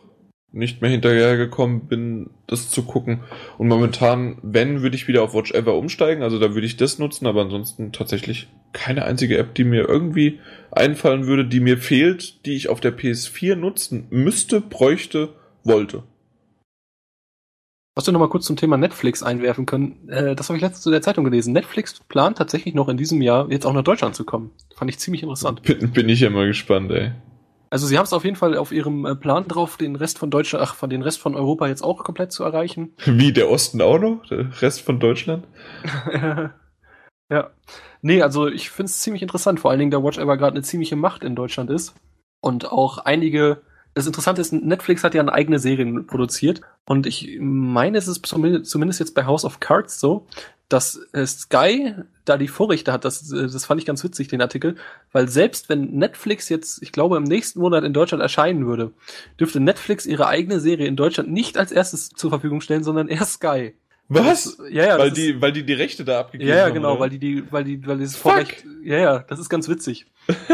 nicht 0.54 0.80
mehr 0.80 0.90
hinterhergekommen 0.90 1.80
bin, 1.86 2.30
das 2.46 2.70
zu 2.70 2.84
gucken. 2.84 3.20
Und 3.58 3.68
momentan, 3.68 4.38
wenn, 4.42 4.82
würde 4.82 4.96
ich 4.96 5.08
wieder 5.08 5.22
auf 5.22 5.34
Watch 5.34 5.52
Ever 5.52 5.74
umsteigen. 5.74 6.22
Also 6.22 6.38
da 6.38 6.54
würde 6.54 6.66
ich 6.66 6.76
das 6.76 6.98
nutzen, 6.98 7.26
aber 7.26 7.42
ansonsten 7.42 7.92
tatsächlich 7.92 8.48
keine 8.72 9.04
einzige 9.04 9.36
App, 9.38 9.54
die 9.54 9.64
mir 9.64 9.88
irgendwie 9.88 10.40
einfallen 10.70 11.26
würde, 11.26 11.44
die 11.44 11.60
mir 11.60 11.78
fehlt, 11.78 12.46
die 12.46 12.54
ich 12.54 12.68
auf 12.68 12.80
der 12.80 12.96
PS4 12.96 13.56
nutzen 13.56 14.06
müsste, 14.10 14.60
bräuchte, 14.60 15.30
wollte. 15.64 16.02
Was 17.96 18.06
wir 18.06 18.12
nochmal 18.12 18.28
kurz 18.28 18.46
zum 18.46 18.56
Thema 18.56 18.76
Netflix 18.76 19.22
einwerfen 19.22 19.66
können, 19.66 20.08
äh, 20.08 20.34
das 20.34 20.48
habe 20.48 20.56
ich 20.56 20.62
letztens 20.62 20.82
zu 20.82 20.90
der 20.90 21.02
Zeitung 21.02 21.24
gelesen. 21.24 21.52
Netflix 21.52 22.00
plant 22.08 22.38
tatsächlich 22.38 22.74
noch 22.74 22.88
in 22.88 22.96
diesem 22.96 23.22
Jahr 23.22 23.48
jetzt 23.50 23.66
auch 23.66 23.72
nach 23.72 23.84
Deutschland 23.84 24.16
zu 24.16 24.24
kommen. 24.24 24.50
Fand 24.74 24.90
ich 24.90 24.98
ziemlich 24.98 25.22
interessant. 25.22 25.62
Bin, 25.62 25.92
bin 25.92 26.08
ich 26.08 26.22
immer 26.22 26.44
gespannt, 26.46 26.90
ey. 26.90 27.12
Also 27.74 27.88
sie 27.88 27.98
haben 27.98 28.04
es 28.04 28.12
auf 28.12 28.22
jeden 28.22 28.36
Fall 28.36 28.56
auf 28.56 28.70
ihrem 28.70 29.04
äh, 29.04 29.16
Plan 29.16 29.48
drauf, 29.48 29.76
den 29.76 29.96
Rest 29.96 30.20
von 30.20 30.30
Deutschland, 30.30 30.64
ach, 30.64 30.76
von 30.76 30.90
den 30.90 31.02
Rest 31.02 31.18
von 31.18 31.34
Europa 31.34 31.66
jetzt 31.66 31.82
auch 31.82 32.04
komplett 32.04 32.30
zu 32.30 32.44
erreichen. 32.44 32.94
Wie, 33.04 33.32
der 33.32 33.50
Osten 33.50 33.82
auch 33.82 33.98
noch? 33.98 34.24
Der 34.30 34.46
Rest 34.62 34.82
von 34.82 35.00
Deutschland? 35.00 35.44
ja. 37.32 37.50
Nee, 38.00 38.22
also 38.22 38.46
ich 38.46 38.70
finde 38.70 38.90
es 38.90 39.00
ziemlich 39.00 39.22
interessant, 39.22 39.58
vor 39.58 39.72
allen 39.72 39.80
Dingen, 39.80 39.90
da 39.90 40.04
Watch 40.04 40.18
Ever 40.18 40.36
gerade 40.36 40.52
eine 40.54 40.62
ziemliche 40.62 40.94
Macht 40.94 41.24
in 41.24 41.34
Deutschland 41.34 41.68
ist. 41.68 41.96
Und 42.40 42.70
auch 42.70 42.98
einige 42.98 43.62
das 43.94 44.06
Interessante 44.06 44.40
ist, 44.40 44.52
Netflix 44.52 45.02
hat 45.02 45.14
ja 45.14 45.22
eine 45.22 45.32
eigene 45.32 45.58
Serien 45.58 46.06
produziert 46.06 46.60
und 46.84 47.06
ich 47.06 47.38
meine, 47.40 47.96
es 47.96 48.08
ist 48.08 48.26
zumindest 48.26 49.00
jetzt 49.00 49.14
bei 49.14 49.24
House 49.24 49.44
of 49.44 49.60
Cards 49.60 50.00
so, 50.00 50.26
dass 50.68 51.00
äh, 51.12 51.26
Sky 51.26 51.94
da 52.24 52.38
die 52.38 52.48
Vorrechte 52.48 52.92
hat. 52.92 53.04
Das, 53.04 53.30
äh, 53.32 53.42
das 53.42 53.66
fand 53.66 53.80
ich 53.80 53.86
ganz 53.86 54.02
witzig, 54.02 54.28
den 54.28 54.40
Artikel, 54.40 54.76
weil 55.12 55.28
selbst 55.28 55.68
wenn 55.68 55.92
Netflix 55.92 56.48
jetzt, 56.48 56.82
ich 56.82 56.92
glaube, 56.92 57.16
im 57.16 57.24
nächsten 57.24 57.60
Monat 57.60 57.84
in 57.84 57.92
Deutschland 57.92 58.22
erscheinen 58.22 58.66
würde, 58.66 58.92
dürfte 59.38 59.60
Netflix 59.60 60.06
ihre 60.06 60.26
eigene 60.26 60.60
Serie 60.60 60.86
in 60.86 60.96
Deutschland 60.96 61.30
nicht 61.30 61.58
als 61.58 61.72
erstes 61.72 62.10
zur 62.10 62.30
Verfügung 62.30 62.60
stellen, 62.60 62.84
sondern 62.84 63.08
erst 63.08 63.34
Sky. 63.34 63.74
Was? 64.08 64.56
Das, 64.56 64.58
ja, 64.70 64.86
ja, 64.86 64.98
weil 64.98 65.10
die, 65.10 65.40
weil 65.40 65.52
die 65.52 65.64
die 65.64 65.72
Rechte 65.72 66.04
da 66.04 66.20
abgegeben 66.20 66.50
haben. 66.50 66.58
Ja, 66.58 66.68
ja, 66.68 66.72
genau, 66.72 66.92
oder? 66.92 67.00
weil 67.00 67.10
die 67.10 67.18
die, 67.18 67.44
weil 67.50 67.64
die, 67.64 67.86
weil 67.86 67.98
dieses 67.98 68.16
Fuck. 68.16 68.32
Vorrecht. 68.32 68.64
Ja, 68.82 68.98
ja, 68.98 69.18
das 69.20 69.38
ist 69.38 69.48
ganz 69.48 69.68
witzig. 69.68 70.06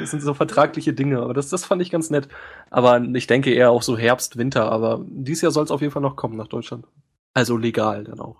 Das 0.00 0.10
sind 0.10 0.22
so 0.22 0.34
vertragliche 0.34 0.94
Dinge, 0.94 1.20
aber 1.20 1.34
das, 1.34 1.50
das 1.50 1.64
fand 1.66 1.82
ich 1.82 1.90
ganz 1.90 2.08
nett. 2.10 2.28
Aber 2.70 3.02
ich 3.14 3.26
denke 3.26 3.52
eher 3.52 3.70
auch 3.70 3.82
so 3.82 3.98
Herbst, 3.98 4.38
Winter, 4.38 4.72
aber 4.72 5.04
dieses 5.06 5.42
Jahr 5.42 5.52
soll 5.52 5.64
es 5.64 5.70
auf 5.70 5.82
jeden 5.82 5.92
Fall 5.92 6.02
noch 6.02 6.16
kommen 6.16 6.36
nach 6.36 6.48
Deutschland. 6.48 6.86
Also 7.34 7.56
legal 7.56 8.04
dann 8.04 8.18
auch. 8.18 8.36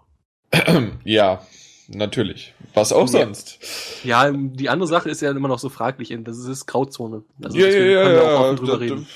ja, 1.05 1.43
natürlich. 1.89 2.55
Was 2.75 2.93
auch 2.93 3.11
Ja. 3.13 3.25
sonst. 3.25 3.59
Ja, 4.05 4.31
die 4.33 4.69
andere 4.69 4.89
Sache 4.89 5.11
ist 5.11 5.21
ja 5.23 5.31
immer 5.31 5.49
noch 5.49 5.59
so 5.59 5.69
fraglich, 5.69 6.17
das 6.25 6.39
ist 6.39 6.67
Grauzone. 6.67 7.23
Also 7.43 7.59
ja, 7.59 7.67
ja, 7.67 7.73
ja, 7.73 8.03
können 8.03 8.15
wir 8.17 8.23
ja. 8.23 8.35
auch 8.37 8.41
offen 8.41 8.57
drüber 8.57 8.73
da- 8.73 8.79
reden. 8.79 9.07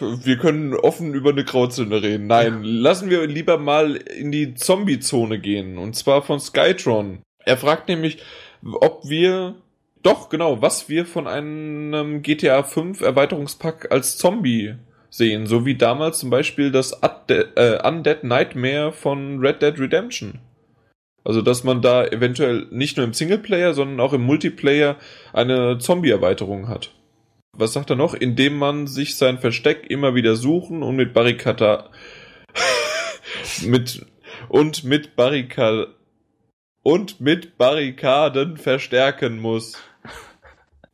Wir 0.00 0.38
können 0.38 0.74
offen 0.74 1.12
über 1.12 1.30
eine 1.30 1.44
Grauzone 1.44 2.02
reden. 2.02 2.26
Nein, 2.28 2.62
lassen 2.62 3.10
wir 3.10 3.26
lieber 3.26 3.58
mal 3.58 3.96
in 3.96 4.32
die 4.32 4.54
Zombie-Zone 4.54 5.38
gehen. 5.38 5.76
Und 5.76 5.96
zwar 5.96 6.22
von 6.22 6.40
Skytron. 6.40 7.18
Er 7.44 7.58
fragt 7.58 7.88
nämlich, 7.88 8.18
ob 8.62 9.02
wir, 9.08 9.56
doch, 10.02 10.30
genau, 10.30 10.62
was 10.62 10.88
wir 10.88 11.04
von 11.04 11.26
einem 11.26 12.22
GTA 12.22 12.62
5 12.62 13.02
Erweiterungspack 13.02 13.90
als 13.92 14.16
Zombie 14.16 14.76
sehen. 15.10 15.46
So 15.46 15.66
wie 15.66 15.74
damals 15.74 16.20
zum 16.20 16.30
Beispiel 16.30 16.70
das 16.70 16.98
äh, 17.28 17.86
Undead 17.86 18.24
Nightmare 18.24 18.92
von 18.92 19.40
Red 19.40 19.60
Dead 19.60 19.78
Redemption. 19.78 20.38
Also, 21.24 21.42
dass 21.42 21.64
man 21.64 21.82
da 21.82 22.06
eventuell 22.06 22.66
nicht 22.70 22.96
nur 22.96 23.04
im 23.04 23.12
Singleplayer, 23.12 23.74
sondern 23.74 24.00
auch 24.00 24.12
im 24.12 24.22
Multiplayer 24.22 24.96
eine 25.32 25.78
Zombie-Erweiterung 25.78 26.68
hat. 26.68 26.92
Was 27.52 27.72
sagt 27.72 27.90
er 27.90 27.96
noch? 27.96 28.14
Indem 28.14 28.56
man 28.56 28.86
sich 28.86 29.16
sein 29.16 29.38
Versteck 29.38 29.90
immer 29.90 30.14
wieder 30.14 30.36
suchen 30.36 30.82
und 30.82 30.96
mit 30.96 31.12
Barrikata 31.12 31.90
mit 33.62 34.06
und 34.48 34.84
mit 34.84 35.16
Barrikad 35.16 35.88
und 36.82 37.20
mit 37.20 37.58
Barrikaden 37.58 38.56
verstärken 38.56 39.38
muss. 39.38 39.76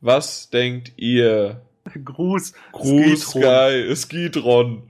Was 0.01 0.49
denkt 0.49 0.93
ihr? 0.97 1.61
Gruß. 2.03 2.53
Gruß 2.73 3.21
Skitron. 3.21 3.41
Sky, 3.41 3.95
Skitron. 3.95 4.86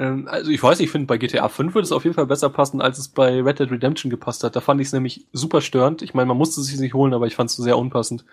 Ähm, 0.00 0.26
also 0.28 0.50
ich 0.50 0.62
weiß, 0.62 0.80
ich 0.80 0.90
finde, 0.90 1.06
bei 1.06 1.18
GTA 1.18 1.48
5 1.48 1.74
würde 1.74 1.84
es 1.84 1.92
auf 1.92 2.04
jeden 2.04 2.14
Fall 2.14 2.26
besser 2.26 2.48
passen, 2.48 2.80
als 2.80 2.98
es 2.98 3.08
bei 3.08 3.42
Red 3.42 3.58
Dead 3.60 3.70
Redemption 3.70 4.08
gepasst 4.08 4.42
hat. 4.42 4.56
Da 4.56 4.60
fand 4.60 4.80
ich 4.80 4.86
es 4.86 4.92
nämlich 4.94 5.26
super 5.32 5.60
störend. 5.60 6.00
Ich 6.00 6.14
meine, 6.14 6.26
man 6.28 6.38
musste 6.38 6.60
es 6.62 6.68
sich 6.68 6.80
nicht 6.80 6.94
holen, 6.94 7.12
aber 7.12 7.26
ich 7.26 7.34
fand 7.36 7.50
es 7.50 7.56
sehr 7.56 7.76
unpassend, 7.76 8.24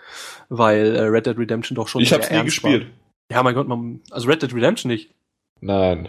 weil 0.47 0.95
äh, 0.95 1.01
Red 1.01 1.25
Dead 1.25 1.37
Redemption 1.37 1.75
doch 1.75 1.89
schon 1.89 2.01
Ich 2.01 2.13
hab's 2.13 2.29
nie 2.29 2.37
ernst 2.37 2.63
war. 2.63 2.71
gespielt. 2.71 2.93
Ja, 3.29 3.43
mein 3.43 3.53
Gott, 3.55 3.67
man, 3.67 3.99
also 4.11 4.29
Red 4.29 4.41
Dead 4.41 4.53
Redemption 4.55 4.89
nicht. 4.89 5.13
Nein, 5.59 6.07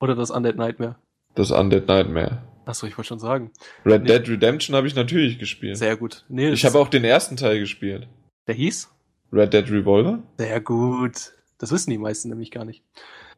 Oder 0.00 0.14
das 0.16 0.30
Undead 0.32 0.56
Nightmare. 0.56 0.96
das 1.36 1.50
Undead 1.52 1.86
Nightmare. 1.86 2.42
Achso, 2.64 2.86
ich 2.86 2.96
wollte 2.98 3.08
schon 3.08 3.18
sagen. 3.20 3.50
Red 3.86 4.02
Nee. 4.02 4.08
Dead 4.18 4.28
Redemption 4.28 4.74
habe 4.76 4.86
ich 4.88 4.94
natürlich 4.96 5.38
gespielt. 5.38 5.76
Sehr 5.76 5.96
gut. 5.96 6.24
Nee, 6.28 6.50
ich 6.50 6.64
habe 6.64 6.78
auch 6.78 6.88
den 6.88 7.04
ersten 7.04 7.36
Teil 7.36 7.58
gespielt. 7.60 8.08
Der 8.48 8.54
hieß? 8.54 8.88
Red 9.32 9.52
Dead 9.52 9.70
Revolver? 9.70 10.22
Sehr 10.38 10.60
gut. 10.60 11.32
Das 11.58 11.70
wissen 11.70 11.90
die 11.90 11.98
meisten 11.98 12.28
nämlich 12.28 12.50
gar 12.50 12.64
nicht. 12.64 12.82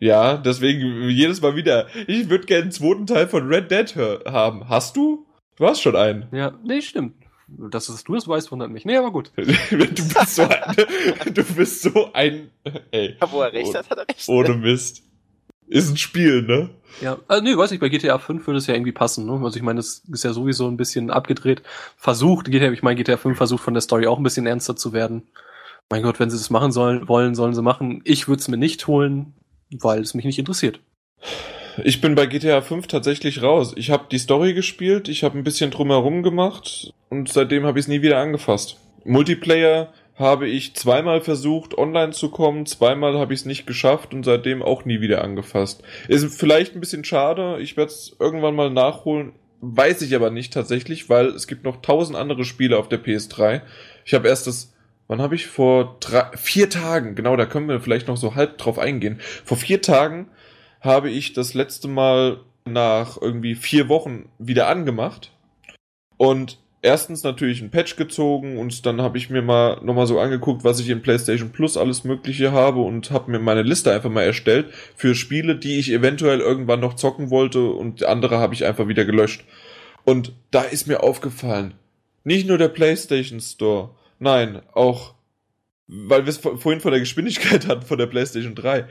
Ja, 0.01 0.37
deswegen 0.37 1.09
jedes 1.09 1.41
Mal 1.41 1.57
wieder. 1.57 1.87
Ich 2.07 2.29
würde 2.29 2.47
gerne 2.47 2.63
einen 2.65 2.73
zweiten 2.73 3.07
Teil 3.07 3.29
von 3.29 3.47
Red 3.47 3.71
Dead 3.71 3.95
haben. 4.27 4.69
Hast 4.69 4.97
du? 4.97 5.27
Du 5.57 5.67
hast 5.67 5.81
schon 5.81 5.97
einen. 5.97 6.27
Ja, 6.33 6.53
nee, 6.65 6.81
stimmt. 6.81 7.15
Dass 7.47 7.89
es 7.89 8.05
du 8.05 8.15
das 8.15 8.27
weißt, 8.27 8.51
wundert 8.51 8.71
mich. 8.71 8.85
Nee, 8.85 8.97
aber 8.97 9.13
gut. 9.13 9.31
du 9.37 9.47
bist 9.77 10.35
so 10.35 10.43
ein. 10.43 10.77
Du 11.33 11.45
bist 11.45 11.83
so 11.83 12.13
ein. 12.13 12.51
Ey. 12.91 13.17
Ja, 13.21 13.31
wo 13.31 13.43
er 13.43 13.53
recht 13.53 13.75
hat, 13.75 13.89
hat 13.91 13.99
er 13.99 14.09
recht. 14.09 14.29
Ohne 14.29 14.55
Mist. 14.55 15.03
Ist 15.67 15.91
ein 15.91 15.97
Spiel, 15.97 16.43
ne? 16.43 16.71
Ja, 17.01 17.19
also 17.27 17.43
nee, 17.43 17.57
weiß 17.57 17.73
ich, 17.73 17.81
bei 17.81 17.89
GTA 17.89 18.19
5 18.19 18.47
würde 18.47 18.59
es 18.59 18.67
ja 18.67 18.75
irgendwie 18.75 18.93
passen, 18.93 19.27
ne? 19.27 19.41
Also 19.43 19.57
ich 19.57 19.63
meine, 19.63 19.79
das 19.79 20.03
ist 20.13 20.25
ja 20.25 20.33
sowieso 20.33 20.69
ein 20.69 20.77
bisschen 20.77 21.11
abgedreht. 21.11 21.63
Versucht, 21.97 22.51
GTA, 22.51 22.71
ich 22.71 22.83
meine, 22.83 22.97
GTA 22.97 23.17
5 23.17 23.37
versucht 23.37 23.63
von 23.63 23.75
der 23.75 23.81
Story 23.81 24.07
auch 24.07 24.19
ein 24.19 24.23
bisschen 24.23 24.47
ernster 24.47 24.77
zu 24.77 24.93
werden. 24.93 25.23
Mein 25.91 26.03
Gott, 26.03 26.21
wenn 26.21 26.31
sie 26.31 26.37
das 26.37 26.51
machen 26.51 26.73
sollen, 26.73 27.09
wollen, 27.09 27.35
sollen 27.35 27.55
sie 27.55 27.63
machen. 27.63 28.03
Ich 28.05 28.29
würde 28.29 28.41
es 28.41 28.49
mir 28.49 28.57
nicht 28.57 28.87
holen, 28.87 29.35
weil 29.71 30.01
es 30.01 30.15
mich 30.15 30.25
nicht 30.25 30.39
interessiert. 30.39 30.81
Ich 31.83 32.01
bin 32.01 32.15
bei 32.15 32.27
GTA 32.27 32.61
5 32.61 32.87
tatsächlich 32.87 33.43
raus. 33.43 33.73
Ich 33.77 33.91
habe 33.91 34.05
die 34.11 34.19
Story 34.19 34.55
gespielt, 34.55 35.09
ich 35.09 35.25
habe 35.25 35.37
ein 35.37 35.45
bisschen 35.45 35.71
drumherum 35.71 36.23
gemacht 36.23 36.93
und 37.11 37.29
seitdem 37.29 37.65
habe 37.65 37.79
ich 37.79 37.85
es 37.85 37.89
nie 37.89 38.03
wieder 38.03 38.19
angefasst. 38.19 38.77
Multiplayer 39.05 39.93
habe 40.17 40.49
ich 40.49 40.75
zweimal 40.75 41.21
versucht, 41.21 41.77
online 41.77 42.13
zu 42.13 42.31
kommen, 42.31 42.67
zweimal 42.67 43.19
habe 43.19 43.35
ich 43.35 43.41
es 43.41 43.47
nicht 43.47 43.67
geschafft 43.67 44.15
und 44.15 44.25
seitdem 44.25 44.63
auch 44.63 44.85
nie 44.85 45.01
wieder 45.01 45.25
angefasst. 45.25 45.83
Ist 46.07 46.39
vielleicht 46.39 46.75
ein 46.75 46.81
bisschen 46.81 47.05
schade, 47.05 47.59
ich 47.61 47.77
werde 47.77 47.91
es 47.91 48.15
irgendwann 48.21 48.55
mal 48.55 48.71
nachholen, 48.71 49.33
weiß 49.61 50.03
ich 50.03 50.15
aber 50.15 50.31
nicht 50.31 50.53
tatsächlich, 50.53 51.09
weil 51.09 51.27
es 51.27 51.47
gibt 51.47 51.65
noch 51.65 51.83
tausend 51.83 52.17
andere 52.17 52.45
Spiele 52.45 52.79
auf 52.79 52.89
der 52.89 53.03
PS3. 53.03 53.63
Ich 54.05 54.15
habe 54.15 54.29
erst 54.29 54.47
das, 54.47 54.74
wann 55.09 55.21
habe 55.21 55.35
ich 55.35 55.47
vor 55.47 55.97
drei, 56.01 56.37
vier 56.37 56.71
Tagen, 56.71 57.15
genau, 57.15 57.37
da 57.37 57.47
können 57.47 57.69
wir 57.69 57.81
vielleicht 57.81 58.09
noch 58.09 58.17
so 58.17 58.35
halb 58.35 58.59
drauf 58.59 58.79
eingehen. 58.79 59.21
Vor 59.45 59.57
vier 59.57 59.83
Tagen 59.83 60.29
habe 60.81 61.11
ich 61.11 61.33
das 61.33 61.55
letzte 61.55 61.89
Mal 61.89 62.41
nach 62.67 63.21
irgendwie 63.21 63.55
vier 63.55 63.89
Wochen 63.89 64.29
wieder 64.39 64.69
angemacht 64.69 65.33
und 66.17 66.59
erstens 66.85 67.23
natürlich 67.23 67.63
ein 67.63 67.71
Patch 67.71 67.97
gezogen 67.97 68.59
und 68.59 68.85
dann 68.85 69.01
habe 69.01 69.17
ich 69.17 69.31
mir 69.31 69.43
mal 69.43 69.81
nochmal 69.83 70.07
so 70.07 70.21
angeguckt, 70.21 70.65
was 70.65 70.81
ich 70.81 70.91
in 70.91 71.03
PlayStation 71.03 71.51
Plus 71.51 71.77
alles 71.77 72.05
Mögliche 72.05 72.53
habe 72.53 72.81
und 72.81 73.11
habe 73.11 73.31
mir 73.31 73.39
meine 73.39 73.63
Liste 73.63 73.93
einfach 73.93 74.11
mal 74.11 74.23
erstellt 74.23 74.73
für 74.95 75.15
Spiele, 75.15 75.57
die 75.57 75.79
ich 75.79 75.91
eventuell 75.91 76.41
irgendwann 76.41 76.81
noch 76.81 76.95
zocken 76.95 77.31
wollte 77.31 77.71
und 77.71 78.05
andere 78.05 78.39
habe 78.39 78.55
ich 78.55 78.67
einfach 78.67 78.87
wieder 78.87 79.05
gelöscht. 79.05 79.45
Und 80.05 80.33
da 80.51 80.63
ist 80.63 80.87
mir 80.87 81.03
aufgefallen, 81.03 81.75
nicht 82.23 82.47
nur 82.47 82.59
der 82.59 82.69
PlayStation 82.69 83.41
Store, 83.41 83.91
nein, 84.19 84.63
auch, 84.73 85.15
weil 85.87 86.25
wir 86.25 86.31
es 86.31 86.39
vor- 86.39 86.59
vorhin 86.59 86.81
von 86.81 86.91
der 86.93 87.01
Geschwindigkeit 87.01 87.67
hatten 87.69 87.87
von 87.87 87.99
der 87.99 88.07
PlayStation 88.07 88.55
3, 88.55 88.87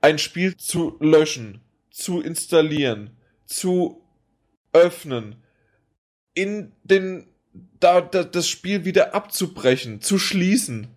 ein 0.00 0.18
Spiel 0.18 0.56
zu 0.56 0.96
löschen, 1.00 1.60
zu 1.90 2.20
installieren, 2.20 3.10
zu 3.46 4.02
öffnen, 4.72 5.36
in 6.34 6.72
den 6.82 7.26
da, 7.80 8.00
da 8.00 8.24
das 8.24 8.48
Spiel 8.48 8.84
wieder 8.84 9.14
abzubrechen, 9.14 10.00
zu 10.00 10.18
schließen. 10.18 10.88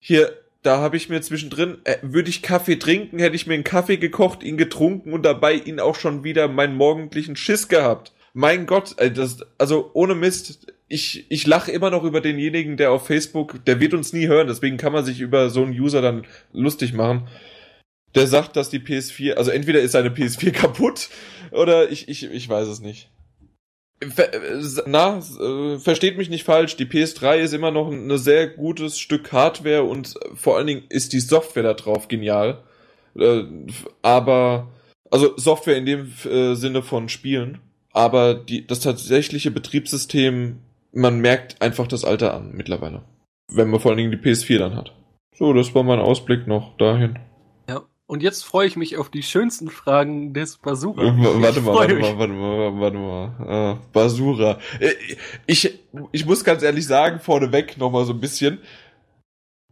Hier, 0.00 0.36
da 0.62 0.78
habe 0.78 0.96
ich 0.96 1.08
mir 1.08 1.20
zwischendrin, 1.22 1.78
äh, 1.84 1.98
würde 2.02 2.30
ich 2.30 2.42
Kaffee 2.42 2.76
trinken, 2.76 3.18
hätte 3.20 3.36
ich 3.36 3.46
mir 3.46 3.54
einen 3.54 3.64
Kaffee 3.64 3.96
gekocht, 3.98 4.42
ihn 4.42 4.56
getrunken 4.56 5.12
und 5.12 5.22
dabei 5.22 5.54
ihn 5.54 5.78
auch 5.78 5.94
schon 5.94 6.24
wieder 6.24 6.48
meinen 6.48 6.74
morgendlichen 6.74 7.36
Schiss 7.36 7.68
gehabt. 7.68 8.12
Mein 8.32 8.66
Gott, 8.66 8.98
äh, 8.98 9.12
das, 9.12 9.38
also 9.58 9.90
ohne 9.94 10.14
Mist, 10.14 10.66
ich, 10.90 11.24
ich 11.30 11.46
lache 11.46 11.70
immer 11.70 11.90
noch 11.90 12.02
über 12.02 12.20
denjenigen, 12.20 12.76
der 12.76 12.90
auf 12.90 13.06
Facebook, 13.06 13.64
der 13.64 13.78
wird 13.80 13.94
uns 13.94 14.12
nie 14.12 14.26
hören, 14.26 14.48
deswegen 14.48 14.76
kann 14.76 14.92
man 14.92 15.04
sich 15.04 15.20
über 15.20 15.48
so 15.48 15.62
einen 15.62 15.72
User 15.72 16.02
dann 16.02 16.26
lustig 16.52 16.92
machen. 16.92 17.28
der 18.16 18.26
sagt, 18.26 18.56
dass 18.56 18.70
die 18.70 18.80
PS4, 18.80 19.34
also 19.34 19.52
entweder 19.52 19.80
ist 19.80 19.92
seine 19.92 20.10
PS4 20.10 20.50
kaputt 20.52 21.08
oder 21.52 21.90
ich, 21.90 22.08
ich, 22.08 22.24
ich 22.24 22.48
weiß 22.48 22.66
es 22.66 22.80
nicht. 22.80 23.08
Ver, 24.02 24.30
na, 24.86 25.18
äh, 25.18 25.78
versteht 25.78 26.18
mich 26.18 26.28
nicht 26.28 26.44
falsch, 26.44 26.74
die 26.74 26.86
PS3 26.86 27.36
ist 27.36 27.52
immer 27.52 27.70
noch 27.70 27.88
ein 27.92 28.18
sehr 28.18 28.48
gutes 28.48 28.98
Stück 28.98 29.30
Hardware 29.30 29.84
und 29.84 30.14
vor 30.34 30.56
allen 30.56 30.66
Dingen 30.66 30.84
ist 30.88 31.12
die 31.12 31.20
Software 31.20 31.62
da 31.62 31.74
drauf 31.74 32.08
genial. 32.08 32.64
Äh, 33.16 33.44
aber, 34.02 34.72
also 35.08 35.36
Software 35.36 35.76
in 35.76 35.86
dem 35.86 36.12
äh, 36.24 36.54
Sinne 36.54 36.82
von 36.82 37.08
Spielen, 37.08 37.58
aber 37.92 38.34
die, 38.34 38.66
das 38.66 38.80
tatsächliche 38.80 39.52
Betriebssystem, 39.52 40.60
man 40.92 41.20
merkt 41.20 41.62
einfach 41.62 41.86
das 41.86 42.04
Alter 42.04 42.34
an 42.34 42.52
mittlerweile. 42.52 43.02
Wenn 43.52 43.70
man 43.70 43.80
vor 43.80 43.90
allen 43.90 43.98
Dingen 43.98 44.10
die 44.12 44.18
PS4 44.18 44.58
dann 44.58 44.76
hat. 44.76 44.94
So, 45.34 45.52
das 45.52 45.74
war 45.74 45.82
mein 45.82 46.00
Ausblick 46.00 46.46
noch 46.46 46.76
dahin. 46.76 47.18
Und 48.10 48.24
jetzt 48.24 48.44
freue 48.44 48.66
ich 48.66 48.74
mich 48.74 48.96
auf 48.96 49.08
die 49.08 49.22
schönsten 49.22 49.70
Fragen 49.70 50.34
des 50.34 50.58
Basura. 50.58 51.00
Warte 51.00 51.60
mal, 51.60 51.74
warte 51.76 51.94
mal, 51.94 52.18
warte 52.18 52.32
mal, 52.32 52.80
warte 52.80 52.96
mal. 52.96 53.46
Ah, 53.46 53.78
Basura. 53.92 54.58
Äh, 54.80 54.94
ich, 55.46 55.78
ich 56.10 56.26
muss 56.26 56.42
ganz 56.42 56.64
ehrlich 56.64 56.88
sagen, 56.88 57.20
vorneweg 57.20 57.78
nochmal 57.78 58.04
so 58.06 58.12
ein 58.12 58.18
bisschen. 58.18 58.58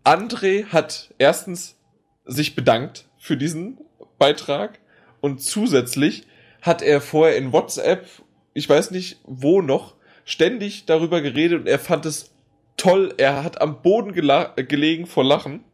André 0.04 0.66
hat 0.66 1.12
erstens 1.18 1.80
sich 2.26 2.54
bedankt 2.54 3.08
für 3.18 3.36
diesen 3.36 3.78
Beitrag 4.20 4.78
und 5.20 5.42
zusätzlich 5.42 6.24
hat 6.62 6.80
er 6.80 7.00
vorher 7.00 7.36
in 7.36 7.52
WhatsApp, 7.52 8.06
ich 8.54 8.68
weiß 8.68 8.92
nicht 8.92 9.18
wo 9.24 9.62
noch, 9.62 9.96
ständig 10.28 10.86
darüber 10.86 11.20
geredet 11.20 11.60
und 11.60 11.66
er 11.66 11.78
fand 11.78 12.06
es 12.06 12.32
toll. 12.76 13.14
Er 13.16 13.42
hat 13.42 13.60
am 13.60 13.82
Boden 13.82 14.12
gelegen 14.12 15.06
vor 15.06 15.24
Lachen 15.24 15.64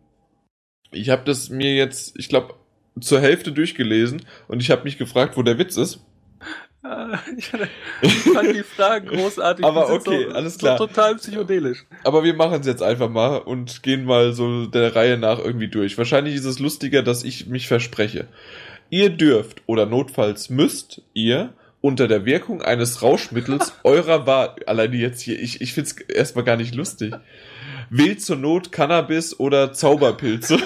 ich 0.95 1.11
habe 1.11 1.25
das 1.25 1.51
mir 1.51 1.75
jetzt, 1.75 2.19
ich 2.19 2.29
glaube, 2.29 2.55
zur 3.01 3.21
Hälfte 3.21 3.53
durchgelesen 3.53 4.23
und 4.49 4.61
ich 4.61 4.71
habe 4.71 4.85
mich 4.85 4.99
gefragt, 4.99 5.37
wo 5.37 5.43
der 5.43 5.59
Witz 5.59 5.77
ist. 5.77 6.01
Ah, 6.87 7.19
ich 7.35 7.47
fand 7.47 8.55
die 8.55 8.63
Fragen 8.63 9.09
großartig. 9.09 9.65
Aber 9.65 9.89
okay, 9.89 10.27
so, 10.29 10.35
alles 10.35 10.59
klar. 10.59 10.77
So 10.77 10.87
total 10.87 11.15
psychedelisch. 11.15 11.87
Aber 12.05 12.25
wir 12.25 12.35
machen 12.35 12.61
es 12.61 12.67
jetzt 12.67 12.83
einfach 12.83 13.09
mal 13.09 13.39
und 13.39 13.83
gehen 13.83 14.05
mal 14.05 14.35
so 14.35 14.67
der 14.67 14.95
Reihe 14.95 15.17
nach 15.17 15.39
irgendwie 15.39 15.69
durch. 15.69 15.97
Wahrscheinlich 15.97 16.35
ist 16.35 16.45
es 16.45 16.59
lustiger, 16.59 17.03
dass 17.03 17.25
ich 17.25 17.47
mich 17.47 17.69
verspreche. 17.69 18.29
Ihr 18.91 19.09
dürft 19.09 19.63
oder 19.65 19.87
notfalls 19.87 20.51
müsst 20.51 21.01
ihr 21.15 21.55
unter 21.85 22.09
der 22.09 22.24
Wirkung 22.24 22.62
eines 22.62 23.02
Rauschmittels 23.02 23.74
eurer 23.85 24.27
Wahl, 24.27 24.56
alleine 24.65 24.97
jetzt 24.97 25.20
hier, 25.20 25.39
ich, 25.39 25.61
ich 25.61 25.74
find's 25.74 25.93
erstmal 25.93 26.43
gar 26.43 26.56
nicht 26.56 26.74
lustig, 26.74 27.15
wählt 27.90 28.23
zur 28.23 28.36
Not 28.36 28.73
Cannabis 28.73 29.39
oder 29.39 29.74
Zauberpilze. 29.74 30.56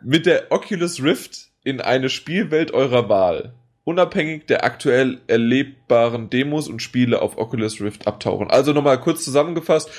Mit 0.00 0.24
der 0.24 0.50
Oculus 0.50 1.02
Rift 1.02 1.48
in 1.62 1.82
eine 1.82 2.08
Spielwelt 2.08 2.70
eurer 2.72 3.10
Wahl. 3.10 3.52
Unabhängig 3.84 4.46
der 4.46 4.64
aktuell 4.64 5.20
erlebbaren 5.26 6.30
Demos 6.30 6.66
und 6.66 6.80
Spiele 6.80 7.20
auf 7.20 7.36
Oculus 7.36 7.82
Rift 7.82 8.06
abtauchen. 8.06 8.48
Also 8.48 8.72
nochmal 8.72 8.98
kurz 8.98 9.24
zusammengefasst. 9.24 9.90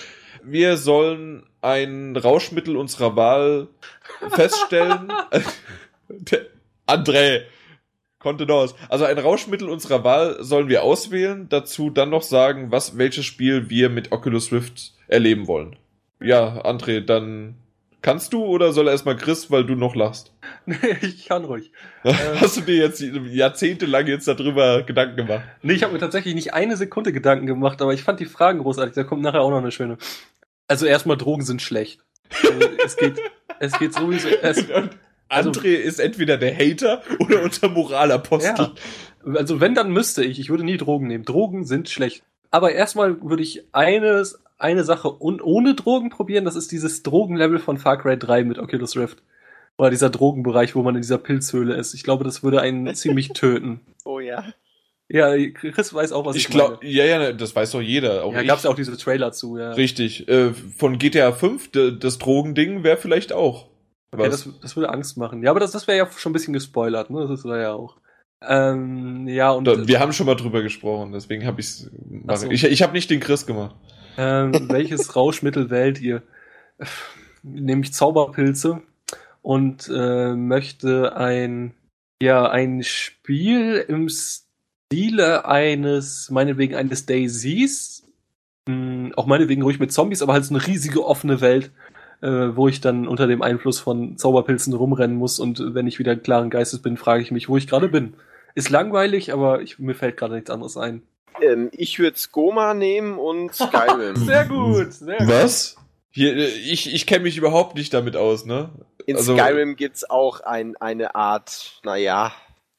Wir 0.44 0.76
sollen 0.76 1.44
ein 1.62 2.16
Rauschmittel 2.16 2.76
unserer 2.76 3.16
Wahl 3.16 3.68
feststellen. 4.32 5.14
André, 6.88 7.44
Kontenance. 8.20 8.76
Also 8.90 9.06
ein 9.06 9.18
Rauschmittel 9.18 9.70
unserer 9.70 10.04
Wahl 10.04 10.44
sollen 10.44 10.68
wir 10.68 10.84
auswählen, 10.84 11.48
dazu 11.50 11.90
dann 11.90 12.10
noch 12.10 12.24
sagen, 12.24 12.72
was, 12.72 12.98
welches 12.98 13.26
Spiel 13.26 13.70
wir 13.70 13.90
mit 13.90 14.12
Oculus 14.12 14.52
Rift 14.52 14.94
erleben 15.08 15.48
wollen. 15.48 15.78
Ja, 16.22 16.64
André, 16.66 17.00
dann 17.00 17.56
kannst 18.02 18.34
du 18.34 18.44
oder 18.44 18.74
soll 18.74 18.88
erstmal 18.88 19.16
Chris, 19.16 19.50
weil 19.52 19.66
du 19.66 19.76
noch 19.76 19.96
lachst? 19.96 20.34
Nee, 20.66 20.76
ich 21.02 21.28
kann 21.28 21.46
ruhig. 21.46 21.72
Hast 22.04 22.58
du 22.58 22.62
dir 22.62 22.76
jetzt 22.76 23.02
jahrzehntelang 23.02 24.08
jetzt 24.08 24.28
darüber 24.28 24.84
Gedanken 24.84 25.16
gemacht? 25.16 25.44
Nee, 25.62 25.74
ich 25.74 25.84
habe 25.84 25.94
mir 25.94 26.00
tatsächlich 26.00 26.36
nicht 26.36 26.54
eine 26.54 26.78
Sekunde 26.78 27.14
Gedanken 27.14 27.46
gemacht, 27.46 27.82
aber 27.82 27.94
ich 27.94 28.04
fand 28.04 28.20
die 28.20 28.26
Fragen 28.26 28.60
großartig. 28.60 28.96
Da 28.96 29.04
kommt 29.04 29.22
nachher 29.22 29.42
auch 29.42 29.50
noch 29.50 29.58
eine 29.58 29.72
schöne. 29.72 29.98
Also 30.68 30.86
erstmal 30.86 31.18
Drogen 31.18 31.44
sind 31.44 31.62
schlecht. 31.62 32.02
Also, 32.44 32.70
es 32.86 32.98
geht, 32.98 33.20
es 33.60 33.80
geht 33.80 33.94
sowieso. 33.94 34.28
Es, 34.42 34.66
also, 35.30 35.52
André 35.52 35.76
ist 35.76 36.00
entweder 36.00 36.38
der 36.38 36.56
Hater 36.56 37.02
oder 37.20 37.42
unser 37.44 37.70
Moralapostel. 37.70 38.72
Ja. 39.26 39.34
Also 39.36 39.60
wenn, 39.62 39.76
dann 39.76 39.92
müsste 39.92 40.24
ich. 40.24 40.40
Ich 40.40 40.50
würde 40.50 40.64
nie 40.64 40.78
Drogen 40.78 41.08
nehmen. 41.08 41.26
Drogen 41.26 41.66
sind 41.66 41.90
schlecht. 41.90 42.24
Aber 42.52 42.72
erstmal 42.72 43.22
würde 43.22 43.44
ich 43.44 43.64
eines, 43.74 44.40
eine 44.58 44.84
Sache 44.84 45.22
ohne 45.22 45.76
Drogen 45.76 46.10
probieren. 46.10 46.46
Das 46.46 46.56
ist 46.56 46.72
dieses 46.72 47.04
Drogenlevel 47.04 47.60
von 47.60 47.78
Far 47.78 47.98
Cry 47.98 48.18
3 48.18 48.44
mit 48.44 48.58
Oculus 48.58 48.98
Rift. 48.98 49.22
Oder 49.78 49.92
dieser 49.92 50.10
Drogenbereich, 50.10 50.76
wo 50.76 50.82
man 50.82 50.96
in 50.96 51.02
dieser 51.02 51.20
Pilzhöhle 51.20 51.76
ist. 51.76 51.94
Ich 51.94 52.04
glaube, 52.04 52.24
das 52.24 52.44
würde 52.44 52.62
einen 52.62 52.94
ziemlich 52.96 53.30
töten. 53.30 53.82
Oh 54.04 54.20
ja. 54.20 54.44
Ja, 55.12 55.36
Chris 55.54 55.92
weiß 55.92 56.12
auch, 56.12 56.26
was 56.26 56.36
ich, 56.36 56.44
ich 56.44 56.50
glaube. 56.50 56.86
Ja, 56.86 57.04
ja, 57.04 57.32
das 57.34 57.56
weiß 57.56 57.72
doch 57.72 57.82
jeder. 57.82 58.24
Auch 58.24 58.34
ja, 58.34 58.44
gab's 58.44 58.64
ja 58.64 58.70
auch 58.70 58.76
diese 58.76 58.96
Trailer 58.96 59.32
zu, 59.32 59.58
ja. 59.58 59.72
Richtig. 59.72 60.28
Äh, 60.28 60.54
von 60.54 61.00
GTA 61.00 61.32
5, 61.32 61.72
das 62.00 62.20
Drogending 62.20 62.84
wäre 62.84 62.98
vielleicht 62.98 63.34
auch. 63.34 63.66
Okay, 64.12 64.30
das, 64.30 64.50
das 64.62 64.76
würde 64.76 64.90
Angst 64.90 65.18
machen. 65.18 65.44
Ja, 65.44 65.52
aber 65.52 65.60
das, 65.60 65.72
das 65.72 65.88
wäre 65.88 65.98
ja 65.98 66.08
schon 66.12 66.32
ein 66.32 66.34
bisschen 66.34 66.54
gespoilert, 66.54 67.10
ne? 67.10 67.28
Das 67.28 67.44
war 67.46 67.60
ja 67.60 67.74
auch. 67.74 67.98
Ähm, 68.42 69.28
ja, 69.28 69.52
und. 69.52 69.66
Da, 69.66 69.88
wir 69.88 70.00
haben 70.00 70.14
schon 70.14 70.26
mal 70.26 70.36
drüber 70.36 70.62
gesprochen, 70.62 71.12
deswegen 71.12 71.46
habe 71.46 71.60
ich's. 71.60 71.90
So. 72.36 72.50
Ich, 72.50 72.64
ich 72.64 72.82
habe 72.82 72.94
nicht 72.94 73.10
den 73.10 73.20
Chris 73.20 73.46
gemacht. 73.46 73.76
Ähm, 74.18 74.54
welches 74.70 75.16
Rauschmittel 75.16 75.70
wählt 75.70 76.02
ihr? 76.02 76.24
Nämlich 77.44 77.94
Zauberpilze 77.94 78.82
und 79.42 79.90
äh, 79.94 80.34
möchte 80.36 81.16
ein 81.16 81.74
ja 82.22 82.50
ein 82.50 82.84
Spiel 82.84 83.86
im 83.88 84.10
Stile 84.10 85.46
eines 85.46 86.30
meinetwegen 86.30 86.76
eines 86.76 87.06
Daisies, 87.06 88.04
mh, 88.68 88.74
hm, 88.74 89.14
auch 89.16 89.26
meinetwegen 89.26 89.62
ruhig 89.62 89.80
mit 89.80 89.92
Zombies, 89.92 90.22
aber 90.22 90.34
halt 90.34 90.46
so 90.46 90.54
eine 90.54 90.66
riesige 90.66 91.06
offene 91.06 91.42
Welt 91.42 91.72
äh, 92.22 92.56
wo 92.56 92.68
ich 92.68 92.82
dann 92.82 93.08
unter 93.08 93.28
dem 93.28 93.42
Einfluss 93.42 93.80
von 93.80 94.18
Zauberpilzen 94.18 94.74
rumrennen 94.74 95.18
muss 95.18 95.40
und 95.40 95.74
wenn 95.74 95.88
ich 95.88 96.00
wieder 96.00 96.16
klaren 96.16 96.50
Geistes 96.50 96.82
bin, 96.82 96.98
frage 96.98 97.22
ich 97.24 97.32
mich, 97.32 97.50
wo 97.50 97.58
ich 97.58 97.68
gerade 97.68 97.90
bin. 97.90 98.16
Ist 98.56 98.70
langweilig, 98.70 99.32
aber 99.32 99.62
ich, 99.62 99.80
mir 99.80 99.96
fällt 99.96 100.18
gerade 100.18 100.36
nichts 100.36 100.50
anderes 100.50 100.76
ein. 100.76 101.04
Ähm, 101.42 101.70
ich 101.72 102.00
würde 102.00 102.18
Skoma 102.18 102.74
nehmen 102.74 103.18
und 103.18 103.54
Skyrim. 103.54 104.16
sehr 104.26 104.46
gut, 104.46 104.94
sehr 104.94 105.18
gut. 105.18 105.28
Was? 105.30 105.78
Hier, 106.12 106.36
äh, 106.36 106.48
ich, 106.48 106.94
ich 106.94 107.06
kenne 107.06 107.24
mich 107.24 107.38
überhaupt 107.38 107.76
nicht 107.76 107.94
damit 107.94 108.16
aus, 108.16 108.46
ne? 108.46 108.70
In 109.06 109.16
also, 109.16 109.38
Skyrim 109.38 109.76
gibt's 109.76 110.10
auch 110.10 110.42
ein, 110.42 110.76
eine 110.78 111.16
Art, 111.16 111.80
naja, 111.84 112.34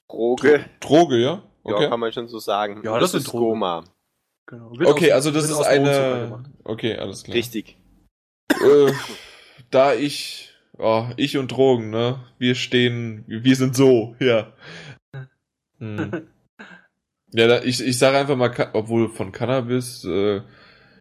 Droge. 0.09 0.65
Droge, 0.81 1.17
ja? 1.17 1.43
Okay. 1.63 1.85
Ja, 1.85 1.89
kann 1.91 2.01
man 2.01 2.13
schon 2.13 2.29
so 2.29 2.39
sagen. 2.39 2.81
Ja, 2.85 2.99
das, 2.99 3.13
das 3.13 3.23
ist 3.23 3.29
Skoma. 3.29 3.85
Genau. 4.47 4.73
okay, 4.85 5.13
aus, 5.13 5.27
also 5.27 5.31
das 5.31 5.49
ist 5.49 5.61
eine. 5.61 6.43
Okay, 6.65 6.97
alles 6.97 7.23
klar. 7.23 7.37
Richtig. 7.37 7.77
Äh, 8.51 8.93
da 9.71 9.95
ich, 9.95 10.51
oh, 10.79 11.07
ich 11.17 11.37
und 11.37 11.53
Drogen, 11.53 11.91
ne? 11.91 12.21
Wir 12.39 12.55
stehen, 12.55 13.25
wir 13.27 13.57
sind 13.57 13.77
so, 13.77 14.15
ja. 14.19 14.53
Hm. 15.79 16.29
Ja, 17.33 17.47
da, 17.47 17.63
ich, 17.63 17.81
ich 17.83 17.97
sage 17.97 18.19
einfach 18.19 18.37
mal, 18.37 18.53
obwohl 18.75 19.09
von 19.09 19.33
Cannabis 19.33 20.05
äh, 20.05 20.43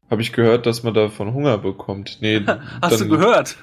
habe 0.10 0.22
ich 0.22 0.32
gehört, 0.32 0.66
dass 0.66 0.84
man 0.84 0.94
davon 0.94 1.34
Hunger 1.34 1.58
bekommt. 1.58 2.20
Nee, 2.22 2.41
Hast 2.82 3.02
dann, 3.02 3.10
du 3.10 3.18
gehört? 3.18 3.58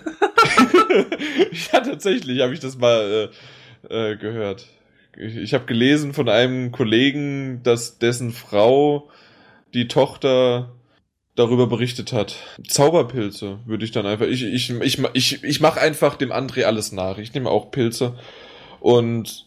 ja, 1.73 1.81
tatsächlich 1.81 2.41
habe 2.41 2.55
ich 2.55 2.61
das 2.61 2.77
mal 2.79 3.31
äh, 3.89 4.13
äh, 4.13 4.17
gehört. 4.17 4.67
Ich, 5.17 5.37
ich 5.37 5.55
habe 5.55 5.65
gelesen 5.67 6.13
von 6.13 6.29
einem 6.29 6.73
Kollegen, 6.73 7.63
dass 7.63 7.99
dessen 7.99 8.33
Frau 8.33 9.09
die 9.75 9.89
Tochter 9.89 10.76
darüber 11.37 11.67
berichtet 11.67 12.13
hat. 12.13 12.37
Zauberpilze 12.67 13.61
würde 13.67 13.85
ich 13.85 13.93
dann 13.93 14.07
einfach. 14.07 14.27
Ich, 14.27 14.43
ich, 14.43 14.71
ich, 14.71 15.03
ich, 15.13 15.45
ich 15.45 15.61
mache 15.61 15.81
einfach 15.81 16.17
dem 16.17 16.33
André 16.33 16.65
alles 16.65 16.93
nach. 16.93 17.19
Ich 17.19 17.33
nehme 17.35 17.51
auch 17.51 17.71
Pilze. 17.71 18.19
Und 18.81 19.47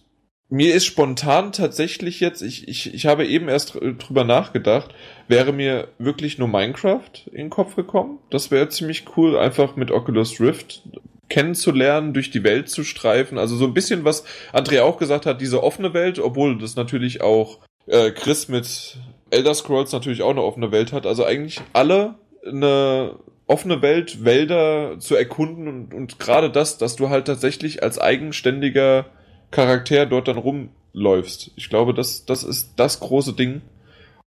mir 0.49 0.73
ist 0.73 0.85
spontan 0.85 1.51
tatsächlich 1.51 2.19
jetzt, 2.19 2.41
ich, 2.41 2.67
ich, 2.67 2.93
ich 2.93 3.05
habe 3.05 3.25
eben 3.27 3.47
erst 3.49 3.75
drüber 3.75 4.23
nachgedacht, 4.23 4.95
wäre 5.27 5.53
mir 5.53 5.89
wirklich 5.99 6.39
nur 6.39 6.47
Minecraft 6.47 7.11
in 7.27 7.37
den 7.37 7.49
Kopf 7.49 7.75
gekommen. 7.75 8.19
Das 8.31 8.49
wäre 8.49 8.69
ziemlich 8.69 9.05
cool, 9.15 9.37
einfach 9.37 9.75
mit 9.75 9.91
Oculus 9.91 10.39
Rift 10.39 10.81
kennenzulernen, 11.29 12.13
durch 12.13 12.31
die 12.31 12.43
Welt 12.43 12.69
zu 12.69 12.83
streifen. 12.83 13.37
Also 13.37 13.55
so 13.55 13.65
ein 13.65 13.75
bisschen, 13.75 14.03
was 14.03 14.23
André 14.51 14.81
auch 14.81 14.97
gesagt 14.97 15.27
hat, 15.27 15.39
diese 15.39 15.61
offene 15.63 15.93
Welt, 15.93 16.17
obwohl 16.17 16.57
das 16.57 16.75
natürlich 16.75 17.21
auch 17.21 17.59
äh, 17.85 18.09
Chris 18.11 18.47
mit 18.47 18.97
Elder 19.31 19.53
Scrolls 19.53 19.91
natürlich 19.91 20.22
auch 20.22 20.31
eine 20.31 20.43
offene 20.43 20.72
Welt 20.72 20.91
hat. 20.91 21.06
Also 21.06 21.26
eigentlich 21.26 21.61
alle 21.73 22.15
eine 22.45 23.15
offene 23.47 23.81
Welt, 23.81 24.23
Wälder 24.23 24.99
zu 24.99 25.15
erkunden 25.15 25.68
und, 25.68 25.93
und 25.93 26.19
gerade 26.19 26.51
das, 26.51 26.77
dass 26.77 26.95
du 26.95 27.10
halt 27.10 27.26
tatsächlich 27.26 27.81
als 27.81 27.99
eigenständiger 27.99 29.07
Charakter 29.51 30.06
dort 30.06 30.27
dann 30.27 30.38
rumläufst. 30.38 31.51
Ich 31.56 31.69
glaube, 31.69 31.93
das, 31.93 32.26
das 32.26 32.43
ist 32.43 32.73
das 32.76 32.99
große 32.99 33.34
Ding. 33.34 33.61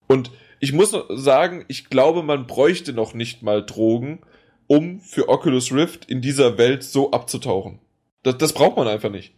Und 0.08 0.32
ich 0.58 0.72
muss 0.72 0.96
sagen, 1.08 1.64
ich 1.68 1.88
glaube, 1.88 2.22
man 2.22 2.46
bräuchte 2.46 2.92
noch 2.92 3.14
nicht 3.14 3.42
mal 3.42 3.64
Drogen, 3.64 4.20
um 4.66 5.00
für 5.00 5.28
Oculus 5.28 5.72
Rift 5.72 6.04
in 6.06 6.20
dieser 6.20 6.58
Welt 6.58 6.82
so 6.82 7.10
abzutauchen. 7.12 7.78
Das, 8.22 8.38
das 8.38 8.52
braucht 8.52 8.76
man 8.76 8.88
einfach 8.88 9.10
nicht. 9.10 9.34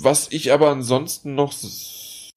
Was 0.00 0.30
ich 0.32 0.52
aber 0.52 0.70
ansonsten 0.70 1.34
noch. 1.34 1.52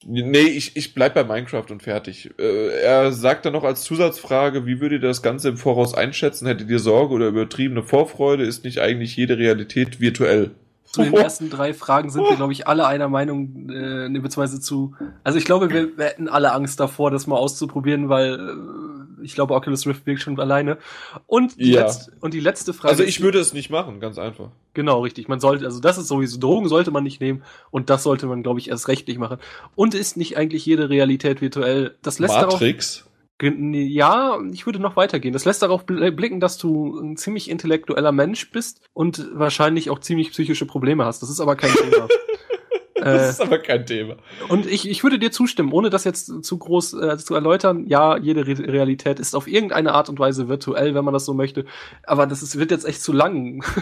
Nee, 0.09 0.39
ich, 0.39 0.77
ich 0.77 0.93
bleib 0.93 1.15
bei 1.15 1.25
Minecraft 1.25 1.65
und 1.69 1.83
fertig. 1.83 2.31
Äh, 2.39 2.81
er 2.81 3.11
sagt 3.11 3.45
dann 3.45 3.51
noch 3.51 3.65
als 3.65 3.83
Zusatzfrage, 3.83 4.65
wie 4.65 4.79
würdet 4.79 5.01
ihr 5.03 5.07
das 5.09 5.21
Ganze 5.21 5.49
im 5.49 5.57
Voraus 5.57 5.93
einschätzen? 5.93 6.47
Hättet 6.47 6.69
ihr 6.69 6.79
Sorge 6.79 7.13
oder 7.13 7.27
übertriebene 7.27 7.83
Vorfreude? 7.83 8.45
Ist 8.45 8.63
nicht 8.63 8.79
eigentlich 8.79 9.17
jede 9.17 9.37
Realität 9.37 9.99
virtuell? 9.99 10.51
Zu 10.85 11.03
den 11.03 11.13
ersten 11.15 11.49
drei 11.49 11.73
Fragen 11.73 12.09
sind 12.09 12.23
wir, 12.23 12.37
glaube 12.37 12.53
ich, 12.53 12.67
alle 12.67 12.87
einer 12.87 13.09
Meinung, 13.09 13.69
äh, 13.69 14.07
ne, 14.07 14.21
beziehungsweise 14.21 14.61
zu. 14.61 14.95
Also 15.25 15.37
ich 15.37 15.43
glaube, 15.43 15.69
wir, 15.69 15.97
wir 15.97 16.05
hätten 16.05 16.29
alle 16.29 16.53
Angst 16.53 16.79
davor, 16.79 17.11
das 17.11 17.27
mal 17.27 17.35
auszuprobieren, 17.35 18.07
weil 18.07 18.35
äh, 18.35 18.96
ich 19.27 19.35
glaube, 19.35 19.53
Oculus 19.53 19.85
Rift 19.85 20.05
wirkt 20.07 20.21
schon 20.21 20.39
alleine. 20.39 20.77
Und 21.27 21.59
die, 21.59 21.71
Ja. 21.71 21.81
letzte, 21.81 22.11
und 22.21 22.33
die 22.33 22.39
letzte 22.39 22.73
Frage. 22.73 22.91
Also 22.91 23.03
ich 23.03 23.21
würde 23.21 23.39
es 23.39 23.53
nicht 23.53 23.69
machen, 23.69 23.99
ganz 23.99 24.17
einfach. 24.17 24.49
Genau, 24.73 25.01
richtig. 25.01 25.27
Man 25.27 25.39
sollte, 25.39 25.65
also 25.65 25.79
das 25.79 25.97
ist 25.97 26.07
sowieso, 26.07 26.39
Drogen 26.39 26.67
sollte 26.69 26.91
man 26.91 27.03
nicht 27.03 27.21
nehmen 27.21 27.43
und 27.71 27.89
das 27.89 28.03
sollte 28.03 28.25
man, 28.27 28.41
glaube 28.43 28.59
ich, 28.59 28.69
erst 28.69 28.87
recht 28.87 29.07
nicht 29.07 29.19
machen. 29.19 29.37
Und 29.75 29.93
ist 29.93 30.17
nicht 30.17 30.37
eigentlich 30.37 30.65
jede 30.65 30.89
Realität 30.89 31.41
virtuell? 31.41 31.95
Das 32.01 32.19
lässt 32.19 32.33
darauf, 32.33 32.53
Matrix. 32.53 33.03
Gen- 33.39 33.73
Ja, 33.75 34.39
ich 34.51 34.65
würde 34.65 34.79
noch 34.79 34.95
weitergehen. 34.95 35.31
Das 35.33 35.45
lässt 35.45 35.61
darauf 35.61 35.83
bl- 35.85 36.09
blicken, 36.11 36.39
dass 36.39 36.57
du 36.57 36.97
ein 36.99 37.17
ziemlich 37.17 37.49
intellektueller 37.51 38.11
Mensch 38.11 38.49
bist 38.51 38.81
und 38.93 39.29
wahrscheinlich 39.33 39.91
auch 39.91 39.99
ziemlich 39.99 40.31
psychische 40.31 40.65
Probleme 40.65 41.05
hast. 41.05 41.21
Das 41.21 41.29
ist 41.29 41.39
aber 41.39 41.55
kein 41.55 41.71
Thema. 41.71 42.07
Das 43.03 43.29
ist 43.29 43.41
aber 43.41 43.59
kein 43.59 43.85
Thema. 43.85 44.17
und 44.49 44.65
ich, 44.65 44.89
ich 44.89 45.03
würde 45.03 45.19
dir 45.19 45.31
zustimmen, 45.31 45.71
ohne 45.71 45.89
das 45.89 46.03
jetzt 46.03 46.43
zu 46.43 46.57
groß 46.57 46.93
äh, 46.93 47.17
zu 47.17 47.35
erläutern. 47.35 47.85
Ja, 47.87 48.17
jede 48.17 48.47
Re 48.47 48.57
Realität 48.57 49.19
ist 49.19 49.35
auf 49.35 49.47
irgendeine 49.47 49.93
Art 49.93 50.09
und 50.09 50.19
Weise 50.19 50.49
virtuell, 50.49 50.95
wenn 50.95 51.05
man 51.05 51.13
das 51.13 51.25
so 51.25 51.33
möchte. 51.33 51.65
Aber 52.03 52.25
das 52.25 52.41
ist, 52.41 52.57
wird 52.57 52.71
jetzt 52.71 52.85
echt 52.85 53.01
zu 53.01 53.13
lang. 53.13 53.63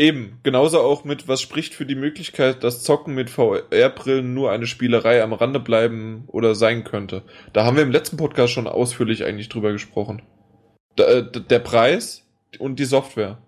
Eben, 0.00 0.38
genauso 0.44 0.78
auch 0.78 1.02
mit, 1.02 1.26
was 1.26 1.40
spricht 1.40 1.74
für 1.74 1.84
die 1.84 1.96
Möglichkeit, 1.96 2.62
dass 2.62 2.84
Zocken 2.84 3.14
mit 3.14 3.30
VR-Brillen 3.30 4.32
nur 4.32 4.52
eine 4.52 4.68
Spielerei 4.68 5.24
am 5.24 5.32
Rande 5.32 5.58
bleiben 5.58 6.22
oder 6.28 6.54
sein 6.54 6.84
könnte. 6.84 7.24
Da 7.52 7.64
haben 7.64 7.76
wir 7.76 7.82
im 7.82 7.90
letzten 7.90 8.16
Podcast 8.16 8.52
schon 8.52 8.68
ausführlich 8.68 9.24
eigentlich 9.24 9.48
drüber 9.48 9.72
gesprochen. 9.72 10.22
Da, 10.94 11.04
äh, 11.04 11.30
der 11.32 11.58
Preis 11.58 12.24
und 12.60 12.78
die 12.78 12.84
Software. 12.84 13.38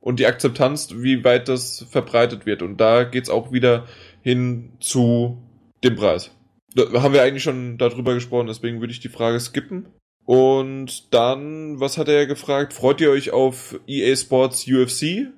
Und 0.00 0.20
die 0.20 0.26
Akzeptanz, 0.26 0.94
wie 0.94 1.24
weit 1.24 1.48
das 1.48 1.84
verbreitet 1.90 2.46
wird. 2.46 2.62
Und 2.62 2.76
da 2.76 3.02
geht's 3.02 3.28
auch 3.28 3.50
wieder 3.50 3.86
hin 4.28 4.72
zu 4.78 5.38
dem 5.82 5.96
Preis. 5.96 6.30
Da 6.74 7.02
haben 7.02 7.14
wir 7.14 7.22
eigentlich 7.22 7.42
schon 7.42 7.78
darüber 7.78 8.12
gesprochen, 8.12 8.46
deswegen 8.46 8.80
würde 8.80 8.92
ich 8.92 9.00
die 9.00 9.08
Frage 9.08 9.40
skippen. 9.40 9.86
Und 10.26 11.14
dann, 11.14 11.80
was 11.80 11.96
hat 11.96 12.08
er 12.08 12.26
gefragt? 12.26 12.74
Freut 12.74 13.00
ihr 13.00 13.10
euch 13.10 13.30
auf 13.30 13.80
EA 13.86 14.14
Sports 14.14 14.66
UFC? 14.68 15.28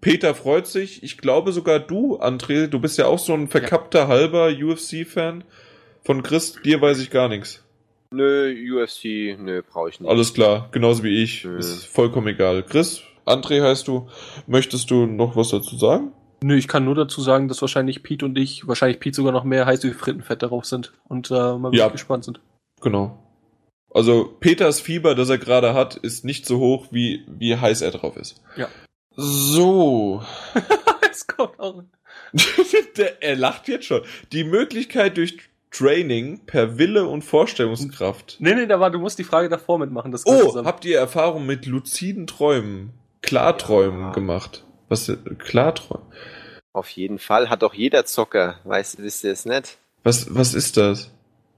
Peter 0.00 0.34
freut 0.34 0.66
sich. 0.66 1.04
Ich 1.04 1.18
glaube 1.18 1.52
sogar 1.52 1.78
du, 1.78 2.18
André, 2.18 2.66
du 2.66 2.80
bist 2.80 2.98
ja 2.98 3.06
auch 3.06 3.20
so 3.20 3.34
ein 3.34 3.46
verkappter 3.46 4.08
halber 4.08 4.48
UFC-Fan. 4.48 5.44
Von 6.02 6.24
Chris, 6.24 6.58
dir 6.64 6.80
weiß 6.80 6.98
ich 6.98 7.10
gar 7.10 7.28
nichts. 7.28 7.62
Nö, 8.10 8.52
UFC, 8.52 9.38
nö, 9.38 9.62
brauche 9.62 9.90
ich 9.90 10.00
nicht. 10.00 10.10
Alles 10.10 10.34
klar, 10.34 10.70
genauso 10.72 11.04
wie 11.04 11.22
ich. 11.22 11.44
Nö. 11.44 11.56
Ist 11.56 11.86
vollkommen 11.86 12.26
egal. 12.26 12.64
Chris, 12.64 13.02
André 13.26 13.62
heißt 13.62 13.86
du. 13.86 14.08
Möchtest 14.48 14.90
du 14.90 15.06
noch 15.06 15.36
was 15.36 15.50
dazu 15.50 15.76
sagen? 15.76 16.12
Nö, 16.42 16.56
ich 16.56 16.68
kann 16.68 16.84
nur 16.84 16.94
dazu 16.94 17.20
sagen, 17.20 17.48
dass 17.48 17.60
wahrscheinlich 17.60 18.02
Pete 18.02 18.24
und 18.24 18.38
ich, 18.38 18.66
wahrscheinlich 18.66 18.98
Pete 19.00 19.16
sogar 19.16 19.32
noch 19.32 19.44
mehr 19.44 19.66
heiß 19.66 19.82
wie 19.84 19.90
Frittenfett 19.90 20.42
darauf 20.42 20.64
sind 20.64 20.92
und 21.08 21.30
äh, 21.30 21.34
mal 21.34 21.64
wirklich 21.64 21.78
Ja. 21.80 21.88
gespannt 21.88 22.24
sind. 22.24 22.40
Genau. 22.80 23.18
Also 23.92 24.24
Peters 24.40 24.80
Fieber, 24.80 25.14
das 25.14 25.28
er 25.28 25.38
gerade 25.38 25.74
hat, 25.74 25.96
ist 25.96 26.24
nicht 26.24 26.46
so 26.46 26.58
hoch, 26.58 26.86
wie, 26.90 27.24
wie 27.28 27.56
heiß 27.56 27.82
er 27.82 27.90
drauf 27.90 28.16
ist. 28.16 28.40
Ja. 28.56 28.68
So. 29.16 30.22
es 31.10 31.26
kommt 31.26 31.58
auch. 31.58 31.82
Der, 32.96 33.22
er 33.22 33.36
lacht 33.36 33.68
jetzt 33.68 33.86
schon. 33.86 34.02
Die 34.32 34.44
Möglichkeit 34.44 35.16
durch 35.16 35.38
Training 35.72 36.40
per 36.46 36.78
Wille 36.78 37.06
und 37.06 37.22
Vorstellungskraft. 37.22 38.36
Nee, 38.40 38.54
nee, 38.54 38.66
da 38.66 38.80
war, 38.80 38.90
du 38.90 38.98
musst 38.98 39.18
die 39.18 39.24
Frage 39.24 39.48
davor 39.48 39.78
mitmachen. 39.78 40.10
Das 40.12 40.26
Oh, 40.26 40.46
zusammen. 40.46 40.66
habt 40.66 40.84
ihr 40.84 40.98
Erfahrung 40.98 41.46
mit 41.46 41.66
luziden 41.66 42.26
Träumen, 42.26 42.90
Klarträumen 43.22 44.00
Ja. 44.00 44.12
gemacht? 44.12 44.64
Was 44.90 45.10
Klarträumen? 45.38 46.04
Auf 46.74 46.90
jeden 46.90 47.18
Fall 47.18 47.48
hat 47.48 47.62
doch 47.62 47.72
jeder 47.74 48.04
Zocker, 48.04 48.58
weißt 48.64 48.98
du, 48.98 49.02
wisst 49.04 49.24
ihr 49.24 49.32
es 49.32 49.46
nicht? 49.46 49.78
Was 50.04 50.34
was 50.34 50.52
ist 50.54 50.76
das? 50.76 51.10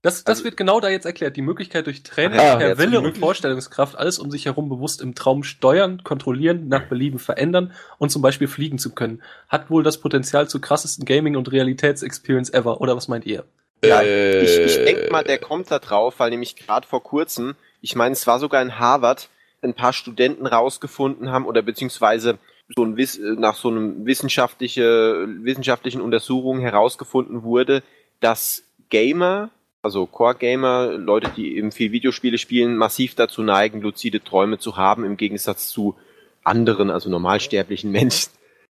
Das, 0.03 0.25
das 0.25 0.39
Also- 0.39 0.45
wird 0.45 0.57
genau 0.57 0.81
da 0.81 0.89
jetzt 0.89 1.07
erklärt. 1.07 1.37
Die 1.37 1.43
Möglichkeit 1.43 1.87
durch 1.87 2.03
Training, 2.03 2.39
Ah, 2.41 2.57
per 2.57 2.69
jetzt 2.71 2.79
Wille 2.79 3.01
und 3.01 3.17
Vorstellungskraft 3.19 3.97
alles 3.97 4.19
um 4.19 4.31
sich 4.33 4.47
herum 4.47 4.69
bewusst 4.69 5.01
im 5.01 5.15
Traum 5.15 5.45
steuern, 5.45 6.03
kontrollieren, 6.03 6.67
nach 6.69 6.89
Belieben 6.89 7.19
verändern 7.21 7.73
und 7.99 8.11
zum 8.11 8.21
Beispiel 8.21 8.49
fliegen 8.49 8.79
zu 8.79 8.91
können. 8.95 9.23
Hat 9.49 9.71
wohl 9.71 9.83
das 9.85 9.99
Potenzial 9.99 10.49
zur 10.49 10.61
krassesten 10.61 11.05
Gaming- 11.05 11.37
und 11.37 11.53
Realitätsexperience 11.53 12.51
ever. 12.53 12.81
Oder 12.81 12.97
was 12.97 13.07
meint 13.09 13.27
ihr? 13.27 13.45
Ja, 13.85 14.01
Äh, 14.03 14.43
ich, 14.43 14.59
ich 14.59 14.85
denke 14.85 15.11
mal, 15.13 15.23
der 15.25 15.39
kommt 15.39 15.71
da 15.71 15.79
drauf, 15.79 16.15
weil 16.19 16.31
nämlich 16.31 16.57
gerade 16.57 16.87
vor 16.87 17.03
kurzem, 17.03 17.55
ich 17.81 17.95
meine, 17.95 18.13
es 18.13 18.27
war 18.27 18.39
sogar 18.41 18.61
in 18.63 18.79
Harvard, 18.81 19.29
ein 19.63 19.75
paar 19.75 19.93
Studenten 19.93 20.47
rausgefunden 20.47 21.31
haben 21.31 21.47
oder 21.47 21.63
beziehungsweise 21.63 22.39
so 22.75 22.85
ein 22.85 22.97
Wiss, 22.97 23.19
nach 23.19 23.55
so 23.57 23.69
einem 23.69 24.07
wissenschaftliche, 24.07 25.27
wissenschaftlichen 25.43 26.01
Untersuchung 26.01 26.61
herausgefunden 26.61 27.43
wurde, 27.43 27.83
dass 28.21 28.63
Gamer, 28.89 29.51
also 29.83 30.07
Core-Gamer, 30.07 30.93
Leute, 30.93 31.31
die 31.37 31.57
eben 31.57 31.73
viel 31.73 31.93
Videospiele 31.93 32.39
spielen, 32.39 32.77
massiv 32.77 33.15
dazu 33.15 33.43
neigen, 33.43 33.81
luzide 33.81 34.23
Träume 34.23 34.59
zu 34.59 34.77
haben, 34.77 35.05
im 35.05 35.17
Gegensatz 35.17 35.69
zu 35.69 35.97
anderen, 36.45 36.91
also 36.91 37.11
normalsterblichen 37.11 37.91
Menschen. 37.91 38.31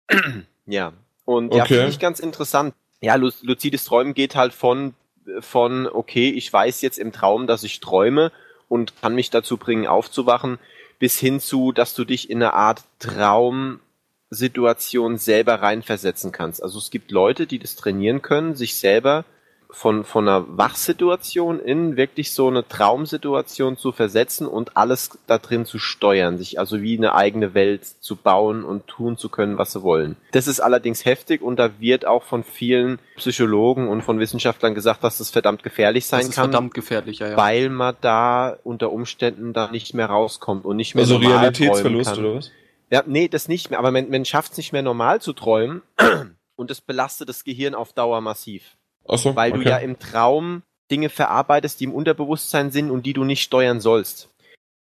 ja. 0.65 0.93
Und 1.25 1.53
ja, 1.53 1.63
Okay. 1.63 1.75
finde 1.75 1.89
ich 1.89 1.99
ganz 1.99 2.19
interessant. 2.19 2.73
Ja, 3.01 3.15
lu- 3.15 3.31
luzides 3.41 3.83
Träumen 3.85 4.13
geht 4.13 4.35
halt 4.35 4.53
von, 4.53 4.93
von, 5.39 5.87
okay, 5.87 6.29
ich 6.29 6.51
weiß 6.51 6.81
jetzt 6.81 6.97
im 6.97 7.11
Traum, 7.11 7.47
dass 7.47 7.63
ich 7.63 7.79
träume 7.79 8.31
und 8.69 8.93
kann 9.01 9.15
mich 9.15 9.29
dazu 9.29 9.57
bringen, 9.57 9.87
aufzuwachen, 9.87 10.57
bis 11.03 11.19
hin 11.19 11.41
zu, 11.41 11.73
dass 11.73 11.93
du 11.95 12.05
dich 12.05 12.29
in 12.29 12.41
eine 12.41 12.53
Art 12.53 12.85
Traumsituation 12.99 15.17
selber 15.17 15.55
reinversetzen 15.55 16.31
kannst. 16.31 16.63
Also 16.63 16.79
es 16.79 16.91
gibt 16.91 17.11
Leute, 17.11 17.45
die 17.45 17.59
das 17.59 17.75
trainieren 17.75 18.21
können, 18.21 18.55
sich 18.55 18.77
selber 18.77 19.25
von, 19.73 20.03
von 20.03 20.27
einer 20.27 20.45
Wachsituation 20.57 21.59
in 21.59 21.97
wirklich 21.97 22.31
so 22.31 22.47
eine 22.47 22.67
Traumsituation 22.67 23.75
zu 23.75 23.91
versetzen 23.91 24.45
und 24.45 24.77
alles 24.77 25.17
da 25.25 25.39
drin 25.39 25.65
zu 25.65 25.79
steuern, 25.79 26.37
sich 26.37 26.59
also 26.59 26.81
wie 26.81 26.95
eine 26.95 27.15
eigene 27.15 27.55
Welt 27.55 27.83
zu 27.85 28.15
bauen 28.15 28.63
und 28.63 28.85
tun 28.85 29.17
zu 29.17 29.29
können, 29.29 29.57
was 29.57 29.73
sie 29.73 29.81
wollen. 29.81 30.15
Das 30.31 30.47
ist 30.47 30.59
allerdings 30.59 31.05
heftig 31.05 31.41
und 31.41 31.57
da 31.57 31.71
wird 31.79 32.05
auch 32.05 32.23
von 32.23 32.43
vielen 32.43 32.99
Psychologen 33.15 33.89
und 33.89 34.03
von 34.03 34.19
Wissenschaftlern 34.19 34.75
gesagt, 34.75 35.03
dass 35.03 35.17
das 35.17 35.31
verdammt 35.31 35.63
gefährlich 35.63 36.05
sein 36.05 36.21
das 36.21 36.29
ist 36.29 36.35
kann, 36.35 36.51
verdammt 36.51 36.75
gefährlich, 36.75 37.19
ja, 37.19 37.29
ja. 37.29 37.37
weil 37.37 37.69
man 37.69 37.95
da 38.01 38.55
unter 38.63 38.91
Umständen 38.91 39.53
da 39.53 39.71
nicht 39.71 39.95
mehr 39.95 40.05
rauskommt 40.05 40.65
und 40.65 40.77
nicht 40.77 40.93
mehr 40.93 41.03
also 41.03 41.17
Realitätsverlust 41.17 42.11
träumen 42.11 42.23
kann. 42.23 42.25
oder 42.25 42.35
was? 42.37 42.51
Ja, 42.91 43.03
nee, 43.07 43.27
das 43.27 43.47
nicht 43.47 43.71
mehr. 43.71 43.79
Aber 43.79 43.89
man, 43.89 44.11
man 44.11 44.23
schafft 44.23 44.51
es 44.51 44.57
nicht 44.59 44.71
mehr 44.71 44.83
normal 44.83 45.19
zu 45.19 45.33
träumen 45.33 45.81
und 46.55 46.69
das 46.69 46.79
belastet 46.79 47.27
das 47.27 47.43
Gehirn 47.43 47.73
auf 47.73 47.91
Dauer 47.93 48.21
massiv. 48.21 48.77
Achso, 49.07 49.35
Weil 49.35 49.51
okay. 49.51 49.63
du 49.63 49.69
ja 49.69 49.77
im 49.77 49.99
Traum 49.99 50.63
Dinge 50.91 51.09
verarbeitest, 51.09 51.79
die 51.79 51.85
im 51.85 51.93
Unterbewusstsein 51.93 52.71
sind 52.71 52.91
und 52.91 53.05
die 53.05 53.13
du 53.13 53.23
nicht 53.23 53.41
steuern 53.41 53.79
sollst. 53.79 54.29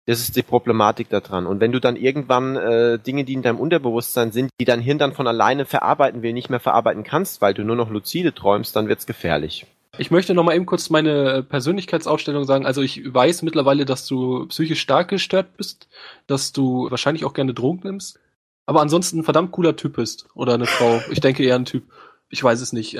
Das 0.07 0.19
ist 0.19 0.35
die 0.35 0.41
Problematik 0.41 1.09
daran. 1.09 1.45
Und 1.45 1.59
wenn 1.59 1.71
du 1.71 1.79
dann 1.79 1.95
irgendwann 1.95 2.55
äh, 2.55 2.99
Dinge, 2.99 3.23
die 3.23 3.33
in 3.33 3.43
deinem 3.43 3.59
Unterbewusstsein 3.59 4.31
sind, 4.31 4.49
die 4.59 4.65
dein 4.65 4.81
Hirn 4.81 4.97
dann 4.97 5.13
von 5.13 5.27
alleine 5.27 5.65
verarbeiten 5.65 6.23
will, 6.23 6.33
nicht 6.33 6.49
mehr 6.49 6.59
verarbeiten 6.59 7.03
kannst, 7.03 7.41
weil 7.41 7.53
du 7.53 7.63
nur 7.63 7.75
noch 7.75 7.89
luzide 7.89 8.33
träumst, 8.33 8.75
dann 8.75 8.87
wird's 8.87 9.05
gefährlich. 9.05 9.67
Ich 9.97 10.09
möchte 10.09 10.33
noch 10.33 10.43
mal 10.43 10.55
eben 10.55 10.65
kurz 10.65 10.89
meine 10.89 11.43
Persönlichkeitsausstellung 11.43 12.45
sagen. 12.45 12.65
Also 12.65 12.81
ich 12.81 13.01
weiß 13.13 13.43
mittlerweile, 13.43 13.85
dass 13.85 14.07
du 14.07 14.47
psychisch 14.47 14.81
stark 14.81 15.09
gestört 15.09 15.55
bist, 15.57 15.87
dass 16.27 16.51
du 16.51 16.89
wahrscheinlich 16.89 17.25
auch 17.25 17.33
gerne 17.33 17.53
Drogen 17.53 17.81
nimmst, 17.83 18.19
aber 18.65 18.81
ansonsten 18.81 19.19
ein 19.19 19.23
verdammt 19.23 19.51
cooler 19.51 19.75
Typ 19.75 19.97
bist 19.97 20.27
oder 20.33 20.53
eine 20.53 20.65
Frau. 20.65 21.01
Ich 21.11 21.19
denke 21.19 21.43
eher 21.43 21.55
ein 21.55 21.65
Typ. 21.65 21.83
Ich 22.31 22.43
weiß 22.43 22.61
es 22.61 22.73
nicht. 22.73 22.95
Äh, 22.95 22.99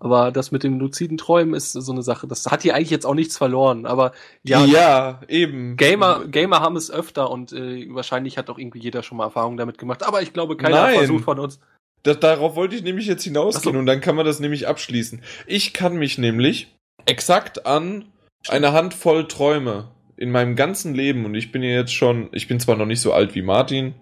aber 0.00 0.32
das 0.32 0.50
mit 0.52 0.64
dem 0.64 0.80
luziden 0.80 1.18
Träumen 1.18 1.54
ist 1.54 1.72
so 1.72 1.92
eine 1.92 2.02
Sache. 2.02 2.26
Das 2.26 2.46
hat 2.46 2.62
hier 2.62 2.74
eigentlich 2.74 2.90
jetzt 2.90 3.04
auch 3.04 3.14
nichts 3.14 3.36
verloren. 3.36 3.86
Aber 3.86 4.12
ja, 4.42 4.64
ja, 4.64 5.20
eben. 5.28 5.76
Gamer, 5.76 6.26
Gamer 6.26 6.60
haben 6.60 6.76
es 6.76 6.90
öfter 6.90 7.30
und 7.30 7.52
äh, 7.52 7.86
wahrscheinlich 7.90 8.38
hat 8.38 8.48
auch 8.48 8.58
irgendwie 8.58 8.80
jeder 8.80 9.02
schon 9.02 9.18
mal 9.18 9.24
Erfahrungen 9.24 9.58
damit 9.58 9.78
gemacht. 9.78 10.02
Aber 10.02 10.22
ich 10.22 10.32
glaube, 10.32 10.56
keiner 10.56 10.82
Nein. 10.82 10.98
versucht 10.98 11.24
von 11.24 11.38
uns. 11.38 11.60
Da, 12.02 12.14
darauf 12.14 12.56
wollte 12.56 12.74
ich 12.74 12.82
nämlich 12.82 13.06
jetzt 13.06 13.24
hinausgehen 13.24 13.74
so. 13.74 13.78
und 13.78 13.86
dann 13.86 14.00
kann 14.00 14.16
man 14.16 14.24
das 14.24 14.40
nämlich 14.40 14.66
abschließen. 14.66 15.22
Ich 15.46 15.72
kann 15.74 15.96
mich 15.96 16.16
nämlich 16.16 16.74
exakt 17.06 17.66
an 17.66 18.06
eine 18.48 18.72
Handvoll 18.72 19.28
Träume 19.28 19.90
in 20.16 20.30
meinem 20.30 20.56
ganzen 20.56 20.94
Leben 20.94 21.24
und 21.24 21.34
ich 21.34 21.52
bin 21.52 21.62
ja 21.62 21.70
jetzt 21.70 21.94
schon, 21.94 22.28
ich 22.32 22.48
bin 22.48 22.60
zwar 22.60 22.76
noch 22.76 22.86
nicht 22.86 23.00
so 23.00 23.12
alt 23.12 23.34
wie 23.34 23.42
Martin, 23.42 23.94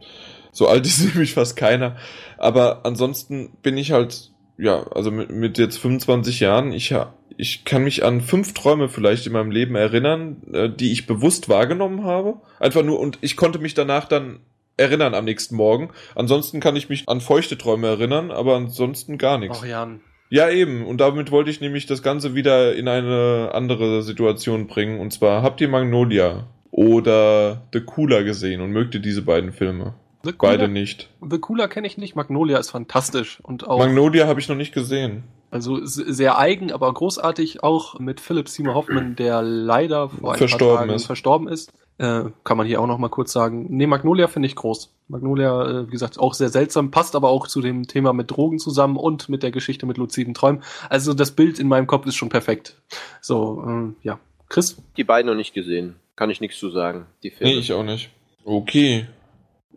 so 0.52 0.68
alt 0.68 0.86
ist 0.86 1.00
nämlich 1.00 1.34
fast 1.34 1.56
keiner, 1.56 1.96
aber 2.36 2.84
ansonsten 2.84 3.50
bin 3.62 3.76
ich 3.76 3.92
halt, 3.92 4.30
ja, 4.58 4.86
also 4.92 5.10
mit, 5.10 5.30
mit 5.30 5.56
jetzt 5.58 5.78
25 5.78 6.40
Jahren, 6.40 6.72
ich, 6.72 6.92
ha- 6.92 7.14
ich 7.36 7.64
kann 7.64 7.84
mich 7.84 8.04
an 8.04 8.20
fünf 8.20 8.52
Träume 8.54 8.88
vielleicht 8.88 9.26
in 9.26 9.32
meinem 9.32 9.50
Leben 9.52 9.76
erinnern, 9.76 10.42
äh, 10.52 10.68
die 10.68 10.92
ich 10.92 11.06
bewusst 11.06 11.48
wahrgenommen 11.48 12.04
habe. 12.04 12.34
Einfach 12.60 12.82
nur, 12.82 12.98
und 13.00 13.18
ich 13.20 13.36
konnte 13.36 13.58
mich 13.60 13.74
danach 13.74 14.06
dann 14.06 14.40
erinnern 14.76 15.14
am 15.14 15.24
nächsten 15.24 15.56
Morgen. 15.56 15.90
Ansonsten 16.14 16.60
kann 16.60 16.76
ich 16.76 16.88
mich 16.88 17.08
an 17.08 17.20
feuchte 17.20 17.56
Träume 17.58 17.86
erinnern, 17.88 18.30
aber 18.30 18.56
ansonsten 18.56 19.18
gar 19.18 19.38
nichts. 19.38 19.60
Ach 19.62 19.66
Jan. 19.66 20.00
Ja, 20.30 20.50
eben. 20.50 20.84
Und 20.86 21.00
damit 21.00 21.30
wollte 21.30 21.50
ich 21.50 21.60
nämlich 21.60 21.86
das 21.86 22.02
Ganze 22.02 22.34
wieder 22.34 22.74
in 22.74 22.86
eine 22.86 23.50
andere 23.54 24.02
Situation 24.02 24.66
bringen. 24.66 25.00
Und 25.00 25.12
zwar, 25.12 25.42
habt 25.42 25.60
ihr 25.60 25.68
Magnolia 25.68 26.46
oder 26.70 27.62
The 27.72 27.80
Cooler 27.80 28.22
gesehen 28.24 28.60
und 28.60 28.70
mögt 28.70 28.94
ihr 28.94 29.00
diese 29.00 29.22
beiden 29.22 29.52
Filme? 29.52 29.94
The 30.28 30.34
Cooler, 30.34 30.52
Beide 30.52 30.68
nicht. 30.68 31.08
The 31.26 31.38
Cooler 31.38 31.68
kenne 31.68 31.86
ich 31.86 31.96
nicht. 31.96 32.14
Magnolia 32.14 32.58
ist 32.58 32.70
fantastisch 32.70 33.40
und 33.42 33.66
auch 33.66 33.78
Magnolia 33.78 34.26
habe 34.26 34.40
ich 34.40 34.48
noch 34.48 34.56
nicht 34.56 34.74
gesehen. 34.74 35.24
also 35.50 35.78
sehr 35.86 36.38
eigen, 36.38 36.70
aber 36.70 36.92
großartig. 36.92 37.62
Auch 37.62 37.98
mit 37.98 38.20
Philip 38.20 38.46
Seymour 38.46 38.74
Hoffman, 38.74 39.16
der 39.16 39.40
leider 39.40 40.10
vor 40.10 40.32
ein 40.32 40.38
Verstorben 40.38 40.76
paar 40.76 40.84
Tagen 40.84 40.96
ist. 40.96 41.06
verstorben 41.06 41.48
ist. 41.48 41.72
Äh, 41.96 42.24
kann 42.44 42.58
man 42.58 42.66
hier 42.66 42.82
auch 42.82 42.86
noch 42.86 42.98
mal 42.98 43.08
kurz 43.08 43.32
sagen. 43.32 43.68
Nee, 43.70 43.86
Magnolia 43.86 44.28
finde 44.28 44.48
ich 44.48 44.54
groß. 44.54 44.94
Magnolia, 45.08 45.66
äh, 45.66 45.86
wie 45.86 45.90
gesagt, 45.90 46.18
auch 46.18 46.34
sehr 46.34 46.50
seltsam, 46.50 46.90
passt 46.90 47.16
aber 47.16 47.30
auch 47.30 47.48
zu 47.48 47.62
dem 47.62 47.88
Thema 47.88 48.12
mit 48.12 48.30
Drogen 48.30 48.58
zusammen 48.58 48.98
und 48.98 49.30
mit 49.30 49.42
der 49.42 49.50
Geschichte 49.50 49.86
mit 49.86 49.96
luziden 49.96 50.34
Träumen. 50.34 50.62
Also 50.90 51.14
das 51.14 51.30
Bild 51.30 51.58
in 51.58 51.68
meinem 51.68 51.86
Kopf 51.86 52.06
ist 52.06 52.16
schon 52.16 52.28
perfekt. 52.28 52.76
So, 53.22 53.64
ähm, 53.66 53.96
ja. 54.02 54.20
Chris? 54.50 54.76
Die 54.98 55.04
beiden 55.04 55.30
noch 55.30 55.36
nicht 55.36 55.54
gesehen. 55.54 55.96
Kann 56.16 56.28
ich 56.28 56.40
nichts 56.42 56.58
zu 56.58 56.68
sagen. 56.68 57.06
Die 57.22 57.30
Filme. 57.30 57.54
Nee, 57.54 57.58
ich 57.60 57.72
auch 57.72 57.82
nicht. 57.82 58.10
Okay. 58.44 59.06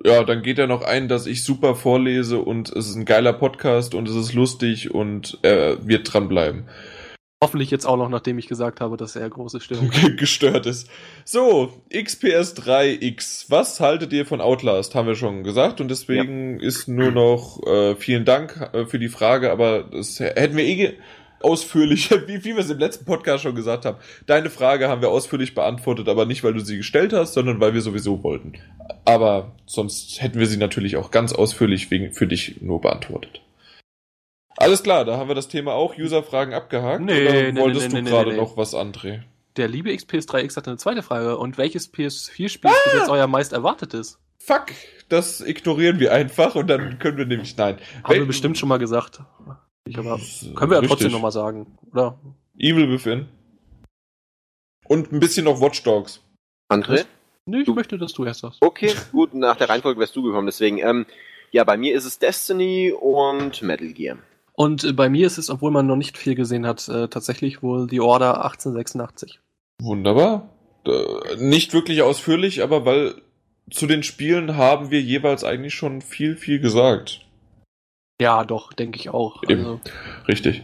Ja, 0.03 0.23
dann 0.23 0.41
geht 0.41 0.57
ja 0.57 0.65
noch 0.67 0.81
ein, 0.81 1.07
dass 1.07 1.27
ich 1.27 1.43
super 1.43 1.75
vorlese 1.75 2.39
und 2.39 2.69
es 2.69 2.89
ist 2.89 2.95
ein 2.95 3.05
geiler 3.05 3.33
Podcast 3.33 3.93
und 3.93 4.07
es 4.09 4.15
ist 4.15 4.33
lustig 4.33 4.93
und 4.93 5.37
er 5.43 5.85
wird 5.87 6.11
dranbleiben. 6.11 6.65
Hoffentlich 7.43 7.71
jetzt 7.71 7.85
auch 7.85 7.97
noch, 7.97 8.09
nachdem 8.09 8.37
ich 8.37 8.47
gesagt 8.47 8.81
habe, 8.81 8.97
dass 8.97 9.15
er 9.15 9.27
große 9.27 9.59
Stimme 9.61 9.89
Gestört 10.15 10.67
ist. 10.67 10.87
So, 11.25 11.73
XPS3X. 11.91 13.45
Was 13.49 13.79
haltet 13.79 14.13
ihr 14.13 14.25
von 14.25 14.41
Outlast? 14.41 14.93
Haben 14.95 15.07
wir 15.07 15.15
schon 15.15 15.43
gesagt 15.43 15.81
und 15.81 15.89
deswegen 15.89 16.59
ist 16.59 16.87
nur 16.87 17.11
noch 17.11 17.59
äh, 17.65 17.95
vielen 17.95 18.25
Dank 18.25 18.69
äh, 18.73 18.85
für 18.85 18.99
die 18.99 19.09
Frage, 19.09 19.51
aber 19.51 19.83
das 19.83 20.19
hätten 20.19 20.55
wir 20.55 20.63
eh 20.65 20.75
ge- 20.75 20.93
ausführlich, 21.43 22.09
wie, 22.27 22.43
wie 22.43 22.55
wir 22.55 22.59
es 22.59 22.69
im 22.69 22.79
letzten 22.79 23.05
Podcast 23.05 23.43
schon 23.43 23.55
gesagt 23.55 23.85
haben. 23.85 23.97
Deine 24.25 24.49
Frage 24.49 24.87
haben 24.89 25.01
wir 25.01 25.09
ausführlich 25.09 25.55
beantwortet, 25.55 26.07
aber 26.07 26.25
nicht, 26.25 26.43
weil 26.43 26.53
du 26.53 26.59
sie 26.59 26.77
gestellt 26.77 27.13
hast, 27.13 27.33
sondern 27.33 27.59
weil 27.59 27.73
wir 27.73 27.81
sowieso 27.81 28.23
wollten. 28.23 28.53
Aber 29.05 29.55
sonst 29.65 30.21
hätten 30.21 30.39
wir 30.39 30.47
sie 30.47 30.57
natürlich 30.57 30.97
auch 30.97 31.11
ganz 31.11 31.33
ausführlich 31.33 31.91
wegen, 31.91 32.13
für 32.13 32.27
dich 32.27 32.61
nur 32.61 32.81
beantwortet. 32.81 33.41
Alles 34.57 34.83
klar, 34.83 35.05
da 35.05 35.17
haben 35.17 35.29
wir 35.29 35.35
das 35.35 35.47
Thema 35.47 35.73
auch. 35.73 35.97
User-Fragen 35.97 36.53
abgehakt. 36.53 37.03
Nee, 37.03 37.27
oder 37.27 37.51
nee, 37.51 37.59
wolltest 37.59 37.91
nee, 37.91 38.01
du 38.01 38.09
gerade 38.09 38.33
noch 38.35 38.57
was, 38.57 38.75
André? 38.75 39.21
Der 39.57 39.67
liebe 39.67 39.89
XPS3X 39.89 40.55
hatte 40.55 40.69
eine 40.69 40.77
zweite 40.77 41.01
Frage. 41.01 41.37
Und 41.37 41.57
welches 41.57 41.91
PS4-Spiel 41.91 42.45
ist 42.45 42.61
bis 42.61 42.93
jetzt 42.93 43.09
euer 43.09 43.27
meist 43.27 43.53
erwartetes? 43.53 44.19
Fuck, 44.39 44.67
das 45.09 45.41
ignorieren 45.41 45.99
wir 45.99 46.13
einfach 46.13 46.55
und 46.55 46.67
dann 46.67 46.99
können 46.99 47.17
wir 47.17 47.25
nämlich, 47.25 47.57
nein. 47.57 47.77
Haben 48.03 48.13
wir 48.13 48.21
Wel- 48.21 48.27
bestimmt 48.27 48.57
schon 48.57 48.69
mal 48.69 48.77
gesagt. 48.77 49.21
Ich 49.87 49.97
aber, 49.97 50.15
ist, 50.15 50.53
können 50.55 50.71
wir 50.71 50.77
ja 50.77 50.83
äh, 50.83 50.87
trotzdem 50.87 51.11
nochmal 51.11 51.31
sagen, 51.31 51.77
oder? 51.91 52.19
Evil 52.57 52.89
Within. 52.91 53.27
Und 54.87 55.11
ein 55.11 55.19
bisschen 55.19 55.45
noch 55.45 55.59
Watch 55.61 55.83
Dogs. 55.83 56.21
André? 56.71 57.05
Nee, 57.45 57.59
ich 57.61 57.65
Du- 57.65 57.73
möchte, 57.73 57.97
dass 57.97 58.13
du 58.13 58.25
erst 58.25 58.41
sagst. 58.41 58.59
Okay, 58.61 58.93
gut, 59.11 59.33
nach 59.33 59.57
der 59.57 59.69
Reihenfolge 59.69 59.99
wärst 59.99 60.15
du 60.15 60.21
gekommen, 60.23 60.45
deswegen, 60.45 60.77
ähm, 60.77 61.05
ja, 61.51 61.63
bei 61.63 61.77
mir 61.77 61.95
ist 61.95 62.05
es 62.05 62.19
Destiny 62.19 62.91
und 62.91 63.61
Metal 63.61 63.91
Gear. 63.93 64.17
Und 64.53 64.83
äh, 64.83 64.93
bei 64.93 65.09
mir 65.09 65.25
ist 65.27 65.37
es, 65.37 65.49
obwohl 65.49 65.71
man 65.71 65.87
noch 65.87 65.95
nicht 65.95 66.17
viel 66.17 66.35
gesehen 66.35 66.65
hat, 66.67 66.87
äh, 66.87 67.07
tatsächlich 67.07 67.63
wohl 67.63 67.87
die 67.87 67.99
Order 68.01 68.45
1886. 68.45 69.39
Wunderbar. 69.81 70.49
Äh, 70.85 71.35
nicht 71.37 71.73
wirklich 71.73 72.01
ausführlich, 72.03 72.61
aber 72.61 72.85
weil 72.85 73.15
zu 73.71 73.87
den 73.87 74.03
Spielen 74.03 74.55
haben 74.57 74.91
wir 74.91 75.01
jeweils 75.01 75.43
eigentlich 75.43 75.73
schon 75.73 76.01
viel, 76.01 76.35
viel 76.37 76.59
gesagt. 76.59 77.25
Ja, 78.21 78.43
doch, 78.43 78.71
denke 78.71 78.99
ich 78.99 79.09
auch. 79.09 79.41
Eben. 79.49 79.61
Also, 79.61 79.81
Richtig. 80.27 80.61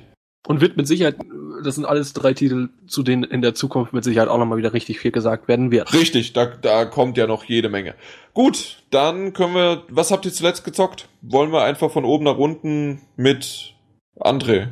und 0.47 0.61
wird 0.61 0.77
mit 0.77 0.88
Sicherheit, 0.88 1.15
das 1.63 1.73
sind 1.73 1.85
alles 1.85 2.13
drei 2.13 2.34
Titel, 2.34 2.69
zu 2.85 3.01
denen 3.01 3.23
in 3.23 3.41
der 3.41 3.55
Zukunft 3.55 3.93
mit 3.93 4.03
Sicherheit 4.03 4.29
auch 4.29 4.38
nochmal 4.38 4.59
wieder 4.59 4.73
richtig 4.73 4.99
viel 4.99 5.09
gesagt 5.09 5.47
werden 5.47 5.71
wird. 5.71 5.91
Richtig, 5.91 6.34
da, 6.34 6.45
da 6.45 6.85
kommt 6.85 7.17
ja 7.17 7.25
noch 7.25 7.45
jede 7.45 7.69
Menge. 7.69 7.95
Gut, 8.35 8.84
dann 8.91 9.34
können 9.34 9.55
wir. 9.55 9.84
Was 9.89 10.11
habt 10.11 10.25
ihr 10.25 10.34
zuletzt 10.34 10.65
gezockt? 10.65 11.09
Wollen 11.23 11.51
wir 11.51 11.63
einfach 11.63 11.89
von 11.89 12.05
oben 12.05 12.25
nach 12.25 12.38
unten 12.38 13.01
mit 13.15 13.73
André? 14.19 14.67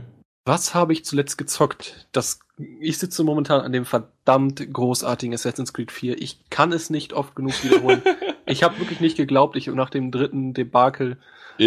Was 0.45 0.75
habe 0.75 0.93
ich 0.93 1.03
zuletzt 1.05 1.39
gezockt? 1.39 2.07
Das, 2.11 2.39
ich 2.79 2.99
sitze 2.99 3.23
momentan 3.23 3.61
an 3.61 3.71
dem 3.71 3.85
verdammt 3.85 4.71
großartigen 4.71 5.33
Assassin's 5.33 5.73
Creed 5.73 5.91
4. 5.91 6.21
Ich 6.21 6.51
kann 6.51 6.71
es 6.71 6.91
nicht 6.91 7.13
oft 7.13 7.35
genug 7.35 7.63
wiederholen. 7.63 8.03
ich 8.45 8.63
habe 8.63 8.79
wirklich 8.79 8.99
nicht 8.99 9.17
geglaubt, 9.17 9.55
ich 9.55 9.67
nach 9.67 9.89
dem 9.89 10.11
dritten 10.11 10.53
Debakel 10.53 11.17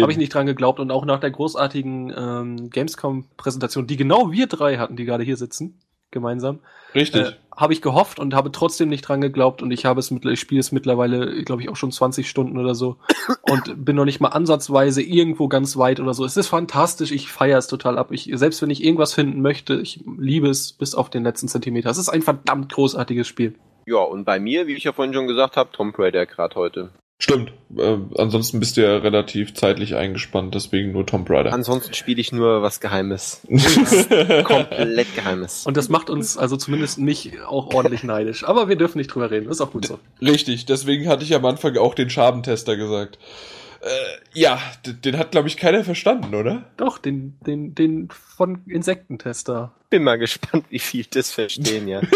habe 0.01 0.11
ich 0.11 0.17
nicht 0.17 0.33
dran 0.33 0.45
geglaubt 0.45 0.79
und 0.79 0.91
auch 0.91 1.05
nach 1.05 1.19
der 1.19 1.31
großartigen 1.31 2.13
ähm, 2.15 2.69
Gamescom-Präsentation, 2.69 3.87
die 3.87 3.97
genau 3.97 4.31
wir 4.31 4.47
drei 4.47 4.77
hatten, 4.77 4.95
die 4.95 5.05
gerade 5.05 5.23
hier 5.23 5.37
sitzen, 5.37 5.79
gemeinsam, 6.11 6.59
Richtig. 6.93 7.21
äh, 7.21 7.31
habe 7.55 7.73
ich 7.73 7.81
gehofft 7.81 8.19
und 8.19 8.33
habe 8.33 8.51
trotzdem 8.51 8.89
nicht 8.89 9.01
dran 9.01 9.21
geglaubt 9.21 9.61
und 9.61 9.71
ich 9.71 9.85
habe 9.85 9.99
es 9.99 10.11
mit, 10.11 10.25
ich 10.25 10.39
spiele 10.39 10.59
es 10.59 10.71
mittlerweile, 10.71 11.43
glaube 11.43 11.61
ich, 11.61 11.69
auch 11.69 11.75
schon 11.75 11.91
20 11.91 12.29
Stunden 12.29 12.57
oder 12.57 12.75
so 12.75 12.97
und 13.41 13.83
bin 13.83 13.95
noch 13.95 14.05
nicht 14.05 14.19
mal 14.19 14.29
ansatzweise 14.29 15.01
irgendwo 15.01 15.47
ganz 15.47 15.75
weit 15.77 15.99
oder 15.99 16.13
so. 16.13 16.23
Es 16.23 16.37
ist 16.37 16.47
fantastisch, 16.47 17.11
ich 17.11 17.31
feiere 17.31 17.57
es 17.57 17.67
total 17.67 17.97
ab. 17.97 18.11
Ich, 18.11 18.29
selbst 18.33 18.61
wenn 18.61 18.69
ich 18.69 18.83
irgendwas 18.83 19.13
finden 19.13 19.41
möchte, 19.41 19.75
ich 19.75 20.03
liebe 20.17 20.49
es 20.49 20.73
bis 20.73 20.95
auf 20.95 21.09
den 21.09 21.23
letzten 21.23 21.47
Zentimeter. 21.47 21.89
Es 21.89 21.97
ist 21.97 22.09
ein 22.09 22.21
verdammt 22.21 22.71
großartiges 22.71 23.27
Spiel. 23.27 23.55
Ja, 23.89 24.03
und 24.03 24.23
bei 24.23 24.39
mir, 24.39 24.67
wie 24.67 24.75
ich 24.75 24.83
ja 24.83 24.93
vorhin 24.93 25.15
schon 25.15 25.25
gesagt 25.25 25.57
habe, 25.57 25.71
Tomb 25.71 25.97
Raider 25.97 26.27
gerade 26.27 26.53
heute. 26.53 26.89
Stimmt. 27.17 27.51
Äh, 27.75 27.97
ansonsten 28.17 28.59
bist 28.59 28.77
du 28.77 28.81
ja 28.81 28.97
relativ 28.97 29.55
zeitlich 29.55 29.95
eingespannt, 29.95 30.53
deswegen 30.53 30.91
nur 30.91 31.07
Tomb 31.07 31.27
Raider. 31.27 31.51
Ansonsten 31.51 31.95
spiele 31.95 32.21
ich 32.21 32.31
nur 32.31 32.61
was 32.61 32.81
Geheimes. 32.81 33.41
Komplett 34.43 35.15
Geheimes. 35.15 35.65
Und 35.65 35.75
das 35.75 35.89
macht 35.89 36.11
uns 36.11 36.37
also 36.37 36.55
zumindest 36.55 36.99
mich 36.99 37.41
auch 37.41 37.73
ordentlich 37.73 38.03
neidisch. 38.03 38.43
Aber 38.43 38.69
wir 38.69 38.75
dürfen 38.75 38.99
nicht 38.99 39.07
drüber 39.07 39.31
reden, 39.31 39.49
ist 39.49 39.59
auch 39.59 39.71
gut 39.71 39.87
so. 39.87 39.97
Richtig, 40.21 40.67
deswegen 40.67 41.09
hatte 41.09 41.23
ich 41.23 41.33
am 41.33 41.43
Anfang 41.45 41.75
auch 41.77 41.95
den 41.95 42.11
Schabentester 42.11 42.77
gesagt. 42.77 43.17
Äh, 43.81 44.39
ja, 44.39 44.61
den 44.85 45.17
hat, 45.17 45.31
glaube 45.31 45.47
ich, 45.47 45.55
keiner 45.55 45.83
verstanden, 45.83 46.35
oder? 46.35 46.65
Doch, 46.77 46.97
den, 46.97 47.37
den, 47.45 47.75
den 47.75 48.09
von 48.09 48.63
Insektentester. 48.67 49.73
Bin 49.89 50.03
mal 50.03 50.17
gespannt, 50.17 50.65
wie 50.69 50.79
viel 50.79 51.05
das 51.09 51.31
verstehen, 51.31 51.87
ja. 51.87 52.01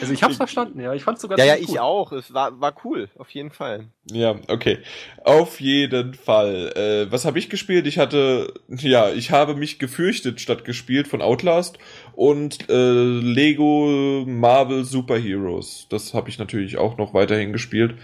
Also 0.00 0.12
ich 0.12 0.22
hab's 0.22 0.36
verstanden, 0.36 0.80
ja. 0.80 0.92
Ich 0.92 1.04
fand's 1.04 1.22
sogar 1.22 1.38
Ja, 1.38 1.44
ja, 1.44 1.54
ziemlich 1.54 1.74
ich 1.74 1.80
auch. 1.80 2.12
Es 2.12 2.34
war, 2.34 2.60
war 2.60 2.74
cool, 2.84 3.08
auf 3.16 3.30
jeden 3.30 3.50
Fall. 3.50 3.86
ja, 4.10 4.36
okay. 4.48 4.78
Auf 5.22 5.60
jeden 5.60 6.14
Fall. 6.14 6.72
Äh, 6.74 7.12
was 7.12 7.24
habe 7.24 7.38
ich 7.38 7.48
gespielt? 7.48 7.86
Ich 7.86 7.98
hatte, 7.98 8.52
ja, 8.68 9.10
ich 9.10 9.30
habe 9.30 9.54
mich 9.54 9.78
gefürchtet 9.78 10.40
statt 10.40 10.64
gespielt 10.64 11.08
von 11.08 11.22
Outlast 11.22 11.78
und 12.14 12.68
äh, 12.68 12.74
Lego 12.74 14.24
Marvel 14.26 14.84
Super 14.84 15.18
Heroes. 15.18 15.86
Das 15.90 16.12
habe 16.14 16.28
ich 16.28 16.38
natürlich 16.38 16.76
auch 16.78 16.96
noch 16.96 17.14
weiterhin 17.14 17.52
gespielt. 17.52 17.94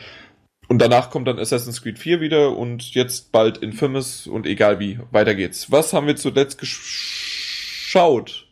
Und 0.70 0.78
danach 0.78 1.10
kommt 1.10 1.26
dann 1.26 1.40
Assassin's 1.40 1.82
Creed 1.82 1.98
4 1.98 2.20
wieder 2.20 2.56
und 2.56 2.94
jetzt 2.94 3.32
bald 3.32 3.58
Infamous 3.58 4.28
und 4.28 4.46
egal 4.46 4.78
wie, 4.78 5.00
weiter 5.10 5.34
geht's. 5.34 5.72
Was 5.72 5.92
haben 5.92 6.06
wir 6.06 6.14
zuletzt 6.14 6.58
geschaut? 6.58 8.46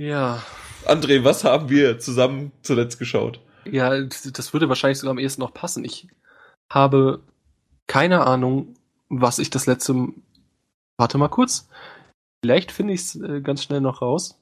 Ja. 0.00 0.42
André, 0.86 1.22
was 1.22 1.44
haben 1.44 1.68
wir 1.68 2.00
zusammen 2.00 2.50
zuletzt 2.62 2.98
geschaut? 2.98 3.38
Ja, 3.64 4.00
das 4.00 4.52
würde 4.52 4.68
wahrscheinlich 4.68 4.98
sogar 4.98 5.12
am 5.12 5.20
ehesten 5.20 5.40
noch 5.40 5.54
passen. 5.54 5.84
Ich 5.84 6.08
habe 6.68 7.20
keine 7.86 8.26
Ahnung, 8.26 8.74
was 9.08 9.38
ich 9.38 9.50
das 9.50 9.66
letzte. 9.66 10.08
Warte 10.96 11.16
mal 11.16 11.28
kurz. 11.28 11.68
Vielleicht 12.44 12.72
finde 12.72 12.94
ich 12.94 13.02
es 13.02 13.14
äh, 13.14 13.40
ganz 13.40 13.62
schnell 13.62 13.80
noch 13.80 14.02
raus. 14.02 14.41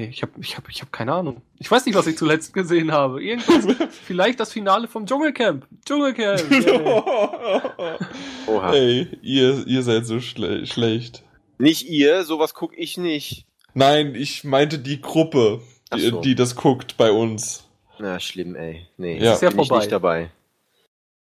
Nee, 0.00 0.10
ich 0.10 0.22
habe 0.22 0.32
ich 0.40 0.56
hab, 0.56 0.68
ich 0.68 0.80
hab 0.80 0.92
keine 0.92 1.12
Ahnung. 1.12 1.42
Ich 1.58 1.68
weiß 1.68 1.84
nicht, 1.84 1.96
was 1.96 2.06
ich 2.06 2.16
zuletzt 2.16 2.54
gesehen 2.54 2.92
habe. 2.92 3.20
Irgendwas. 3.20 3.88
Vielleicht 4.04 4.38
das 4.38 4.52
Finale 4.52 4.86
vom 4.86 5.06
Dschungelcamp. 5.06 5.66
Dschungelcamp. 5.84 6.44
Yeah. 7.78 7.98
Oha. 8.46 8.72
Ey, 8.74 9.08
ihr, 9.22 9.66
ihr 9.66 9.82
seid 9.82 10.06
so 10.06 10.20
schle 10.20 10.66
schlecht. 10.66 11.22
Nicht 11.58 11.88
ihr, 11.88 12.24
sowas 12.24 12.54
guck 12.54 12.76
ich 12.78 12.96
nicht. 12.96 13.46
Nein, 13.74 14.14
ich 14.14 14.44
meinte 14.44 14.78
die 14.78 15.00
Gruppe, 15.00 15.60
die, 15.94 16.10
so. 16.10 16.20
die 16.20 16.34
das 16.34 16.54
guckt 16.56 16.96
bei 16.96 17.10
uns. 17.10 17.64
Na, 17.98 18.20
schlimm, 18.20 18.54
ey. 18.54 18.86
Nee, 18.96 19.18
Ja. 19.18 19.34
Ist 19.34 19.42
ja 19.42 19.50
bin 19.50 19.60
ich 19.60 19.68
vorbei. 19.68 19.82
nicht 19.82 19.92
dabei. 19.92 20.30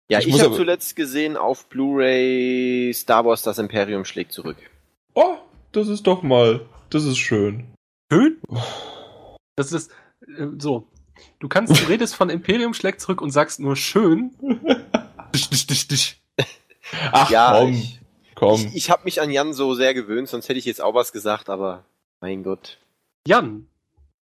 Ja, 0.09 0.19
Ich 0.19 0.29
ich, 0.29 0.41
habe 0.43 0.57
zuletzt 0.57 0.97
gesehen 0.97 1.37
auf 1.37 1.67
Blu-ray 1.67 2.93
Star 2.95 3.25
Wars 3.25 3.43
Das 3.43 3.59
Imperium 3.59 4.05
schlägt 4.05 4.33
zurück. 4.33 4.57
Oh, 5.15 5.37
das 5.73 5.89
ist 5.89 6.07
doch 6.07 6.23
mal, 6.23 6.67
das 6.91 7.05
ist 7.05 7.19
schön. 7.19 7.67
Schön? 8.13 8.39
Das 9.57 9.73
ist 9.73 9.91
äh, 10.25 10.47
so. 10.59 10.87
Du 11.41 11.49
kannst, 11.49 11.73
du 11.83 11.89
redest 11.89 12.15
von 12.15 12.31
Imperium 12.31 12.75
schlägt 12.75 13.01
zurück 13.01 13.21
und 13.21 13.33
sagst 13.33 13.59
nur 13.59 13.75
schön. 13.75 14.31
Disch, 15.35 15.49
disch, 15.51 15.67
disch, 15.67 15.89
disch. 15.89 16.17
Ach 17.11 17.29
Ja, 17.29 17.59
komm, 17.59 17.73
ich- 17.73 18.01
komm. 18.37 18.55
Ich, 18.67 18.77
ich 18.77 18.91
habe 18.91 19.03
mich 19.03 19.21
an 19.21 19.33
Jan 19.33 19.53
so 19.53 19.75
sehr 19.75 19.95
gewöhnt, 19.95 20.29
sonst 20.29 20.49
hätte 20.49 20.61
ich 20.61 20.65
jetzt 20.65 20.81
auch 20.81 20.95
was 20.95 21.11
gesagt, 21.11 21.51
aber 21.51 21.85
mein 22.21 22.45
Gott. 22.45 22.79
Jan, 23.27 23.67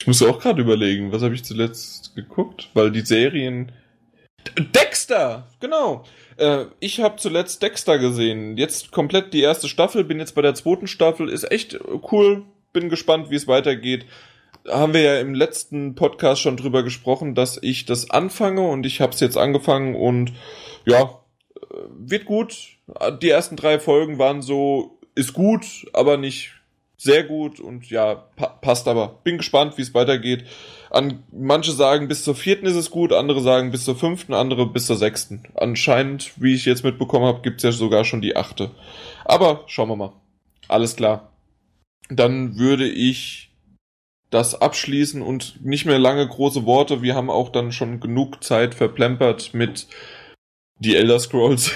Ich 0.00 0.08
muss 0.08 0.20
auch 0.24 0.40
gerade 0.40 0.60
überlegen, 0.60 1.12
was 1.12 1.22
habe 1.22 1.34
ich 1.36 1.44
zuletzt 1.44 2.16
geguckt? 2.16 2.68
Weil 2.74 2.90
die 2.90 3.02
Serien. 3.06 3.70
Dexter, 4.58 5.46
genau. 5.60 6.02
Äh, 6.36 6.64
ich 6.80 7.00
habe 7.00 7.14
zuletzt 7.16 7.62
Dexter 7.62 7.98
gesehen. 8.00 8.56
Jetzt 8.56 8.90
komplett 8.90 9.32
die 9.32 9.40
erste 9.42 9.68
Staffel, 9.68 10.02
bin 10.02 10.18
jetzt 10.18 10.34
bei 10.34 10.42
der 10.42 10.56
zweiten 10.56 10.88
Staffel. 10.88 11.28
Ist 11.28 11.48
echt 11.52 11.78
cool. 12.10 12.44
Bin 12.72 12.88
gespannt, 12.88 13.30
wie 13.30 13.36
es 13.36 13.48
weitergeht. 13.48 14.06
Haben 14.68 14.94
wir 14.94 15.02
ja 15.02 15.20
im 15.20 15.34
letzten 15.34 15.94
Podcast 15.94 16.40
schon 16.40 16.56
drüber 16.56 16.82
gesprochen, 16.82 17.34
dass 17.34 17.60
ich 17.60 17.84
das 17.84 18.10
anfange 18.10 18.62
und 18.62 18.86
ich 18.86 19.00
habe 19.00 19.12
es 19.12 19.20
jetzt 19.20 19.36
angefangen 19.36 19.94
und 19.94 20.32
ja, 20.84 21.02
äh, 21.02 21.76
wird 21.98 22.24
gut. 22.24 22.54
Die 23.22 23.28
ersten 23.28 23.56
drei 23.56 23.80
Folgen 23.80 24.18
waren 24.18 24.42
so, 24.42 24.98
ist 25.14 25.32
gut, 25.32 25.86
aber 25.92 26.16
nicht 26.16 26.52
sehr 27.02 27.24
gut 27.24 27.58
und 27.58 27.90
ja, 27.90 28.14
pa 28.14 28.46
passt 28.46 28.86
aber. 28.86 29.18
Bin 29.24 29.38
gespannt, 29.38 29.76
wie 29.76 29.82
es 29.82 29.92
weitergeht. 29.92 30.44
An, 30.90 31.24
manche 31.32 31.72
sagen, 31.72 32.06
bis 32.06 32.22
zur 32.22 32.36
vierten 32.36 32.66
ist 32.66 32.76
es 32.76 32.92
gut, 32.92 33.12
andere 33.12 33.40
sagen 33.40 33.72
bis 33.72 33.84
zur 33.84 33.96
fünften, 33.96 34.34
andere 34.34 34.66
bis 34.66 34.86
zur 34.86 34.96
sechsten. 34.96 35.42
Anscheinend, 35.54 36.32
wie 36.36 36.54
ich 36.54 36.64
jetzt 36.64 36.84
mitbekommen 36.84 37.26
habe, 37.26 37.42
gibt's 37.42 37.64
ja 37.64 37.72
sogar 37.72 38.04
schon 38.04 38.20
die 38.20 38.36
achte. 38.36 38.70
Aber 39.24 39.64
schauen 39.66 39.88
wir 39.88 39.96
mal. 39.96 40.12
Alles 40.68 40.94
klar. 40.94 41.31
Dann 42.08 42.58
würde 42.58 42.88
ich 42.88 43.52
das 44.30 44.60
abschließen 44.60 45.22
und 45.22 45.64
nicht 45.64 45.84
mehr 45.84 45.98
lange 45.98 46.26
große 46.26 46.64
Worte. 46.64 47.02
Wir 47.02 47.14
haben 47.14 47.30
auch 47.30 47.50
dann 47.50 47.70
schon 47.70 48.00
genug 48.00 48.42
Zeit 48.42 48.74
verplempert 48.74 49.52
mit 49.52 49.86
die 50.78 50.96
Elder 50.96 51.20
Scrolls. 51.20 51.72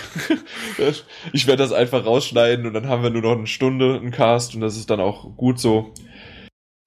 ich 1.32 1.46
werde 1.46 1.62
das 1.62 1.72
einfach 1.72 2.04
rausschneiden 2.04 2.66
und 2.66 2.72
dann 2.72 2.88
haben 2.88 3.02
wir 3.02 3.10
nur 3.10 3.22
noch 3.22 3.36
eine 3.36 3.46
Stunde 3.46 3.94
einen 3.94 4.10
Cast 4.10 4.54
und 4.54 4.62
das 4.62 4.76
ist 4.76 4.90
dann 4.90 5.00
auch 5.00 5.36
gut 5.36 5.60
so. 5.60 5.92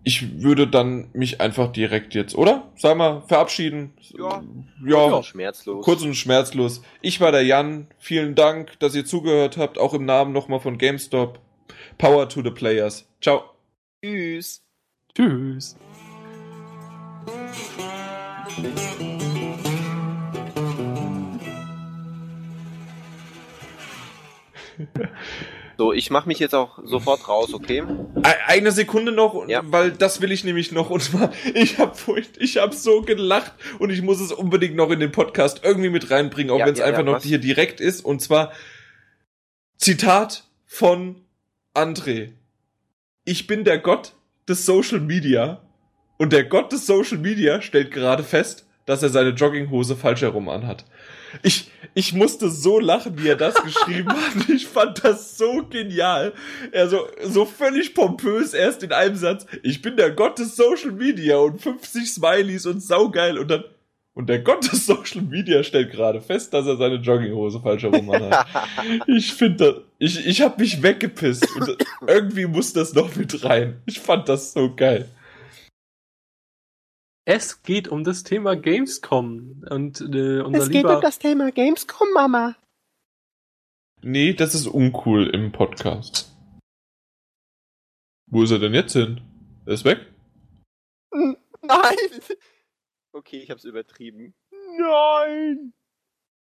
Ich 0.03 0.41
würde 0.41 0.65
dann 0.65 1.09
mich 1.13 1.41
einfach 1.41 1.71
direkt 1.71 2.15
jetzt, 2.15 2.33
oder? 2.33 2.71
Sag 2.75 2.97
mal, 2.97 3.21
verabschieden. 3.27 3.93
Ja. 4.17 4.43
Ja. 4.85 5.09
Ja, 5.09 5.23
schmerzlos. 5.23 5.83
Kurz 5.83 6.01
und 6.01 6.15
schmerzlos. 6.15 6.81
Ich 7.01 7.19
war 7.19 7.31
der 7.31 7.43
Jan. 7.43 7.87
Vielen 7.99 8.33
Dank, 8.33 8.79
dass 8.79 8.95
ihr 8.95 9.05
zugehört 9.05 9.57
habt. 9.57 9.77
Auch 9.77 9.93
im 9.93 10.05
Namen 10.05 10.31
nochmal 10.31 10.61
von 10.61 10.77
GameStop. 10.77 11.39
Power 11.97 12.27
to 12.29 12.41
the 12.43 12.51
Players. 12.51 13.05
Ciao. 13.21 13.43
Tschüss. 14.03 14.61
Tschüss. 15.15 15.75
So, 25.77 25.93
ich 25.93 26.09
mache 26.09 26.27
mich 26.27 26.39
jetzt 26.39 26.53
auch 26.53 26.79
sofort 26.83 27.27
raus, 27.29 27.53
okay? 27.53 27.83
Eine 28.47 28.71
Sekunde 28.73 29.13
noch, 29.13 29.47
Ja. 29.47 29.61
weil 29.65 29.91
das 29.91 30.19
will 30.19 30.31
ich 30.31 30.43
nämlich 30.43 30.73
noch. 30.73 30.89
Und 30.89 31.01
zwar, 31.01 31.31
ich 31.53 31.77
habe 31.77 31.93
ich 32.37 32.57
hab 32.57 32.73
so 32.73 33.01
gelacht 33.01 33.53
und 33.79 33.89
ich 33.89 34.01
muss 34.01 34.19
es 34.19 34.33
unbedingt 34.33 34.75
noch 34.75 34.89
in 34.91 34.99
den 34.99 35.11
Podcast 35.11 35.61
irgendwie 35.63 35.89
mit 35.89 36.11
reinbringen, 36.11 36.51
auch 36.51 36.59
Ja, 36.59 36.65
wenn 36.65 36.73
es 36.73 36.79
ja, 36.79 36.85
einfach 36.85 36.99
ja, 36.99 37.05
noch 37.05 37.13
was? 37.15 37.23
hier 37.23 37.37
direkt 37.39 37.79
ist. 37.79 38.03
Und 38.03 38.21
zwar 38.21 38.51
Zitat 39.77 40.43
von 40.65 41.21
André. 41.73 42.33
Ich 43.25 43.47
bin 43.47 43.63
der 43.63 43.79
Gott 43.79 44.13
des 44.47 44.65
Social 44.65 44.99
Media 44.99 45.61
und 46.17 46.33
der 46.33 46.43
Gott 46.43 46.71
des 46.71 46.85
Social 46.85 47.17
Media 47.17 47.61
stellt 47.61 47.91
gerade 47.91 48.23
fest, 48.23 48.65
dass 48.85 49.03
er 49.03 49.09
seine 49.09 49.29
Jogginghose 49.29 49.95
falsch 49.95 50.21
herum 50.21 50.49
anhat. 50.49 50.83
Ich, 51.43 51.69
ich 51.93 52.13
musste 52.13 52.49
so 52.49 52.79
lachen, 52.79 53.21
wie 53.21 53.27
er 53.27 53.35
das 53.35 53.53
geschrieben 53.63 54.09
hat. 54.09 54.49
Ich 54.49 54.67
fand 54.67 55.03
das 55.03 55.37
so 55.37 55.63
genial. 55.69 56.33
Er 56.71 56.89
so, 56.89 57.07
so 57.23 57.45
völlig 57.45 57.93
pompös 57.93 58.55
erst 58.55 58.81
in 58.81 58.91
einem 58.91 59.15
Satz. 59.15 59.45
Ich 59.61 59.83
bin 59.83 59.95
der 59.95 60.09
Gott 60.11 60.39
des 60.39 60.55
Social 60.55 60.91
Media 60.91 61.37
und 61.37 61.61
50 61.61 62.11
Smileys 62.11 62.65
und 62.65 62.81
saugeil 62.81 63.37
und 63.37 63.49
dann, 63.49 63.63
und 64.13 64.27
der 64.27 64.39
Gott 64.39 64.71
des 64.71 64.85
Social 64.85 65.21
Media 65.21 65.63
stellt 65.63 65.91
gerade 65.91 66.21
fest, 66.21 66.53
dass 66.53 66.65
er 66.65 66.77
seine 66.77 66.95
Jogginghose 66.95 67.61
falsch 67.61 67.83
herum 67.83 68.09
anhat. 68.09 68.47
Ich 69.07 69.33
finde 69.33 69.57
das, 69.57 69.75
ich, 69.99 70.25
ich 70.25 70.41
hab 70.41 70.59
mich 70.59 70.81
weggepisst 70.83 71.47
und 71.55 71.77
irgendwie 72.07 72.45
muss 72.45 72.73
das 72.73 72.93
noch 72.93 73.15
mit 73.15 73.43
rein. 73.43 73.81
Ich 73.85 73.99
fand 73.99 74.29
das 74.29 74.53
so 74.53 74.73
geil. 74.75 75.09
Es 77.25 77.61
geht 77.61 77.87
um 77.87 78.03
das 78.03 78.23
Thema 78.23 78.55
Gamescom 78.55 79.63
und 79.69 80.01
äh, 80.01 80.41
unser 80.41 80.65
lieber 80.65 80.99
das 80.99 81.19
Thema 81.19 81.51
Gamescom, 81.51 82.07
Mama. 82.13 82.55
Nee, 84.01 84.33
das 84.33 84.55
ist 84.55 84.65
uncool 84.65 85.27
im 85.27 85.51
Podcast. 85.51 86.35
Wo 88.27 88.43
ist 88.43 88.51
er 88.51 88.59
denn 88.59 88.73
jetzt 88.73 88.93
hin? 88.93 89.21
Er 89.65 89.73
ist 89.73 89.85
weg? 89.85 89.99
Nein! 91.11 91.97
Okay, 93.11 93.37
ich 93.37 93.49
hab's 93.49 93.63
übertrieben. 93.65 94.33
Nein! 94.77 95.73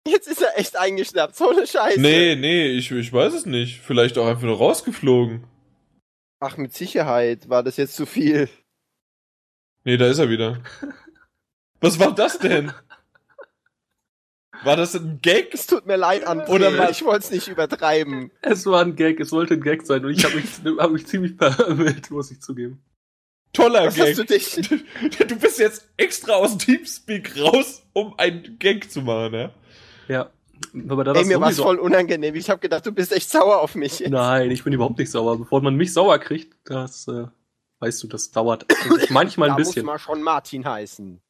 Jetzt 0.07 0.29
ist 0.29 0.43
er 0.43 0.59
echt 0.59 0.77
eingeschnappt, 0.77 1.37
so 1.37 1.51
eine 1.51 1.67
Scheiße. 1.67 2.01
Nee, 2.01 2.37
nee, 2.37 2.69
ich, 2.69 2.91
ich 2.91 3.13
weiß 3.13 3.35
es 3.35 3.47
nicht. 3.47 3.81
Vielleicht 3.81 4.17
auch 4.19 4.27
einfach 4.27 4.45
nur 4.45 4.57
rausgeflogen. 4.57 5.45
Ach, 6.41 6.57
mit 6.57 6.75
Sicherheit 6.75 7.49
war 7.49 7.63
das 7.63 7.77
jetzt 7.77 7.97
zu 7.97 8.07
viel. 8.07 8.49
Nee, 9.85 9.97
da 9.97 10.07
ist 10.07 10.19
er 10.19 10.31
wieder. 10.31 10.63
Was 11.81 11.99
war 11.99 12.15
das 12.15 12.39
denn? 12.39 12.73
War 14.65 14.77
das 14.77 14.95
ein 14.95 15.21
Gag? 15.23 15.55
Es 15.55 15.67
tut 15.67 15.87
mir 15.87 15.97
leid, 15.97 16.27
André. 16.27 16.49
Oder 16.49 16.77
was? 16.77 16.91
ich 16.91 17.05
wollte 17.05 17.27
es 17.27 17.31
nicht 17.31 17.49
übertreiben. 17.49 18.33
Es 18.43 18.67
war 18.67 18.83
ein 18.83 18.97
Gag, 18.97 19.21
es 19.21 19.31
wollte 19.31 19.55
ein 19.55 19.63
Gag 19.63 19.87
sein 19.87 20.05
und 20.05 20.11
ich 20.13 20.25
habe 20.25 20.35
mich, 20.37 20.47
hab 20.79 20.91
mich 20.91 21.07
ziemlich 21.07 21.37
verwirrt, 21.37 22.11
muss 22.11 22.31
ich 22.31 22.41
zugeben. 22.41 22.83
Toller 23.63 23.87
Was 23.87 23.95
Gag. 23.97 24.09
hast 24.09 24.19
du 24.19 24.25
dich... 24.25 24.85
Du 25.29 25.37
bist 25.37 25.59
jetzt 25.59 25.87
extra 25.97 26.33
aus 26.35 26.57
Teamspeak 26.59 27.39
raus, 27.41 27.83
um 27.93 28.15
einen 28.19 28.59
Gag 28.59 28.91
zu 28.91 29.03
machen, 29.03 29.35
ja? 29.35 29.51
Ja. 30.09 30.31
Aber 30.89 31.05
da 31.05 31.13
Ey, 31.13 31.25
mir 31.25 31.41
war's 31.41 31.57
sowieso- 31.57 31.63
voll 31.65 31.79
unangenehm. 31.79 32.35
Ich 32.35 32.51
habe 32.51 32.61
gedacht, 32.61 32.85
du 32.87 32.93
bist 32.93 33.13
echt 33.13 33.31
sauer 33.31 33.61
auf 33.61 33.75
mich. 33.75 34.01
jetzt. 34.01 34.11
Nein, 34.11 34.51
ich 34.51 34.65
bin 34.65 34.73
überhaupt 34.73 34.99
nicht 34.99 35.11
sauer. 35.11 35.39
Bevor 35.39 35.61
man 35.63 35.75
mich 35.77 35.93
sauer 35.93 36.19
kriegt, 36.19 36.57
das 36.65 37.07
äh, 37.09 37.27
weißt 37.81 38.03
du, 38.03 38.09
das 38.09 38.31
dauert 38.33 38.67
manchmal 39.11 39.51
ein 39.51 39.53
da 39.57 39.59
bisschen. 39.59 39.85
muss 39.85 39.93
man 39.93 39.99
schon 39.99 40.23
Martin 40.23 40.65
heißen. 40.67 41.21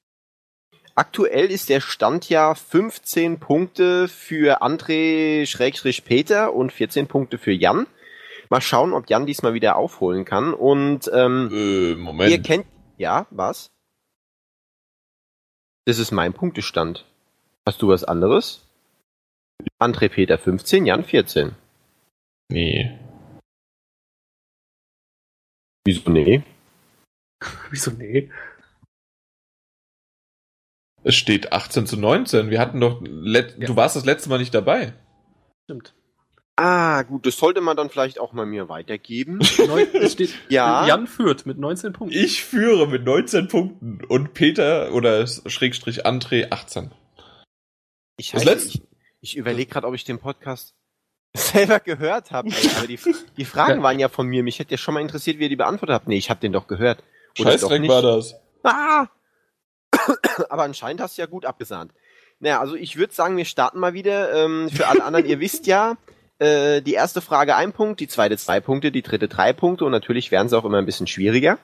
Aktuell 0.94 1.50
ist 1.50 1.68
der 1.68 1.80
Stand 1.80 2.28
ja 2.28 2.54
15 2.54 3.38
Punkte 3.38 4.08
für 4.08 4.62
André 4.62 5.46
Schrägstrich 5.46 6.04
Peter 6.04 6.52
und 6.54 6.72
14 6.72 7.06
Punkte 7.06 7.38
für 7.38 7.52
Jan. 7.52 7.86
Mal 8.50 8.60
schauen, 8.60 8.92
ob 8.92 9.08
Jan 9.10 9.26
diesmal 9.26 9.54
wieder 9.54 9.76
aufholen 9.76 10.24
kann. 10.24 10.54
Und 10.54 11.10
ähm, 11.12 11.50
Äh, 11.52 11.90
ihr 11.90 11.96
Moment. 11.96 12.44
kennt... 12.46 12.66
Ja, 12.96 13.26
was? 13.30 13.70
Das 15.86 15.98
ist 15.98 16.10
mein 16.10 16.32
Punktestand. 16.34 17.06
Hast 17.66 17.80
du 17.82 17.88
was 17.88 18.04
anderes? 18.04 18.66
André 19.80 20.08
Peter 20.08 20.38
15, 20.38 20.86
Jan 20.86 21.04
14. 21.04 21.54
Nee. 22.50 22.98
Wieso 25.84 26.10
nee? 26.10 26.42
Wieso 27.70 27.90
nee? 27.92 28.30
Es 31.04 31.14
steht 31.14 31.52
18 31.52 31.86
zu 31.86 31.96
19. 31.96 32.50
Wir 32.50 32.60
hatten 32.60 32.80
doch, 32.80 33.00
let 33.02 33.56
Ja. 33.58 33.66
du 33.66 33.76
warst 33.76 33.96
das 33.96 34.04
letzte 34.04 34.28
Mal 34.28 34.38
nicht 34.38 34.54
dabei. 34.54 34.92
Stimmt. 35.64 35.94
Ah, 36.60 37.02
gut, 37.02 37.24
das 37.24 37.36
sollte 37.36 37.60
man 37.60 37.76
dann 37.76 37.88
vielleicht 37.88 38.18
auch 38.18 38.32
mal 38.32 38.44
mir 38.44 38.68
weitergeben. 38.68 39.38
Neun, 39.66 39.86
es 39.94 40.12
steht, 40.14 40.34
Ja. 40.48 40.86
Jan 40.86 41.06
führt 41.06 41.46
mit 41.46 41.56
19 41.58 41.92
Punkten. 41.92 42.16
Ich 42.18 42.42
führe 42.44 42.88
mit 42.88 43.04
19 43.04 43.46
Punkten 43.46 44.04
und 44.08 44.34
Peter 44.34 44.92
oder 44.92 45.24
Schrägstrich 45.26 46.04
André 46.04 46.50
18. 46.50 46.90
Ich, 48.16 48.32
Das 48.32 48.40
heiße, 48.42 48.50
letzte- 48.50 48.68
ich, 48.78 48.82
ich 49.20 49.36
überlege 49.36 49.70
gerade, 49.70 49.86
ob 49.86 49.94
ich 49.94 50.02
den 50.04 50.18
Podcast 50.18 50.74
selber 51.36 51.78
gehört 51.78 52.32
habe. 52.32 52.50
Aber 52.76 52.86
die, 52.88 52.98
die 53.36 53.44
Fragen 53.44 53.78
Ja. 53.78 53.82
waren 53.84 53.98
ja 54.00 54.08
von 54.08 54.26
mir. 54.26 54.42
Mich 54.42 54.58
hätte 54.58 54.72
ja 54.72 54.78
schon 54.78 54.94
mal 54.94 55.00
interessiert, 55.00 55.38
wie 55.38 55.44
ihr 55.44 55.48
die 55.48 55.56
beantwortet 55.56 55.94
habt. 55.94 56.08
Nee, 56.08 56.18
ich 56.18 56.28
habe 56.28 56.40
den 56.40 56.52
doch 56.52 56.66
gehört. 56.66 57.04
Oder 57.38 57.52
Scheißdreck 57.52 57.86
war 57.86 58.02
das. 58.02 58.34
Ah! 58.64 59.06
Aber 60.50 60.64
anscheinend 60.64 61.00
hast 61.00 61.16
du 61.18 61.22
ja 61.22 61.26
gut 61.26 61.44
abgesahnt. 61.46 61.92
Naja, 62.40 62.58
also 62.60 62.74
ich 62.74 62.96
würde 62.96 63.14
sagen, 63.14 63.36
wir 63.36 63.44
starten 63.44 63.78
mal 63.78 63.94
wieder. 63.94 64.32
Ähm, 64.34 64.68
für 64.70 64.88
alle 64.88 65.04
anderen, 65.04 65.26
ihr 65.26 65.38
wisst 65.40 65.66
ja, 65.68 65.96
äh, 66.38 66.80
die 66.82 66.94
erste 66.94 67.20
Frage 67.20 67.56
ein 67.56 67.72
Punkt, 67.72 68.00
die 68.00 68.08
zweite 68.08 68.36
zwei 68.36 68.60
Punkte, 68.60 68.92
die 68.92 69.02
dritte 69.02 69.28
drei 69.28 69.52
Punkte 69.52 69.84
und 69.84 69.92
natürlich 69.92 70.30
werden 70.30 70.48
sie 70.48 70.56
auch 70.56 70.64
immer 70.64 70.78
ein 70.78 70.86
bisschen 70.86 71.06
schwieriger. 71.06 71.58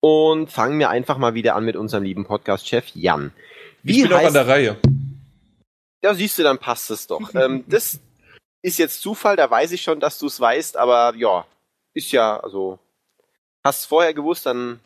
Und 0.00 0.50
fangen 0.50 0.78
wir 0.78 0.90
einfach 0.90 1.18
mal 1.18 1.34
wieder 1.34 1.56
an 1.56 1.64
mit 1.64 1.76
unserem 1.76 2.04
lieben 2.04 2.26
Podcast-Chef 2.26 2.88
Jan. 2.94 3.32
Ich 3.82 4.02
bin 4.02 4.12
auch 4.12 4.24
an 4.24 4.32
der 4.32 4.46
Reihe. 4.46 4.76
Ja, 6.02 6.14
siehst 6.14 6.38
du, 6.38 6.42
dann 6.42 6.58
passt 6.58 6.90
es 6.90 7.06
doch. 7.06 7.34
ähm, 7.34 7.64
das 7.66 7.98
ist 8.62 8.78
jetzt 8.78 9.00
Zufall, 9.00 9.36
da 9.36 9.50
weiß 9.50 9.72
ich 9.72 9.82
schon, 9.82 10.00
dass 10.00 10.18
du 10.18 10.26
es 10.26 10.40
weißt, 10.40 10.76
aber 10.76 11.14
ja, 11.16 11.46
ist 11.94 12.12
ja, 12.12 12.38
also, 12.38 12.78
hast 13.64 13.80
es 13.80 13.86
vorher 13.86 14.12
gewusst, 14.12 14.46
dann 14.46 14.80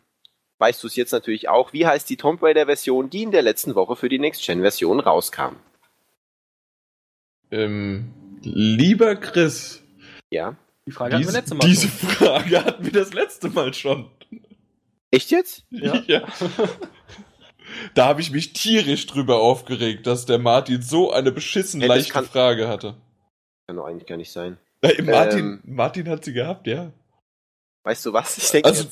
weißt 0.58 0.82
du 0.82 0.86
es 0.86 0.96
jetzt 0.96 1.12
natürlich 1.12 1.48
auch. 1.48 1.72
Wie 1.72 1.86
heißt 1.86 2.08
die 2.08 2.16
Tomb 2.16 2.42
Raider-Version, 2.42 3.10
die 3.10 3.22
in 3.22 3.30
der 3.30 3.42
letzten 3.42 3.74
Woche 3.74 3.96
für 3.96 4.08
die 4.08 4.18
Next-Gen-Version 4.18 5.00
rauskam? 5.00 5.56
Ähm, 7.50 8.14
lieber 8.42 9.16
Chris, 9.16 9.82
Ja. 10.30 10.56
Die 10.86 10.92
Frage 10.92 11.14
hatten 11.14 11.24
wir 11.24 11.26
diese, 11.28 11.38
letzte 11.38 11.54
Mal 11.54 11.66
diese 11.68 11.88
schon. 11.88 12.08
Frage 12.08 12.64
hatten 12.64 12.84
wir 12.84 12.92
das 12.92 13.12
letzte 13.12 13.48
Mal 13.50 13.74
schon. 13.74 14.10
Echt 15.10 15.30
jetzt? 15.30 15.64
Ja. 15.70 15.94
ja. 16.06 16.22
Da 17.94 18.06
habe 18.06 18.20
ich 18.20 18.30
mich 18.32 18.52
tierisch 18.52 19.06
drüber 19.06 19.40
aufgeregt, 19.40 20.06
dass 20.06 20.26
der 20.26 20.38
Martin 20.38 20.82
so 20.82 21.12
eine 21.12 21.30
beschissen 21.32 21.80
Hey, 21.80 21.88
leichte 21.88 22.12
kann- 22.12 22.24
Frage 22.24 22.66
hatte. 22.68 22.96
Kann 23.66 23.76
doch 23.76 23.84
eigentlich 23.86 24.06
gar 24.06 24.16
nicht 24.16 24.32
sein. 24.32 24.58
Nein, 24.82 25.04
Martin, 25.06 25.38
Ähm. 25.38 25.60
Martin 25.64 26.08
hat 26.08 26.24
sie 26.24 26.32
gehabt, 26.32 26.66
ja. 26.66 26.90
Weißt 27.84 28.04
du 28.06 28.12
was? 28.12 28.36
Ich 28.38 28.50
denke, 28.50 28.68
Also, 28.68 28.86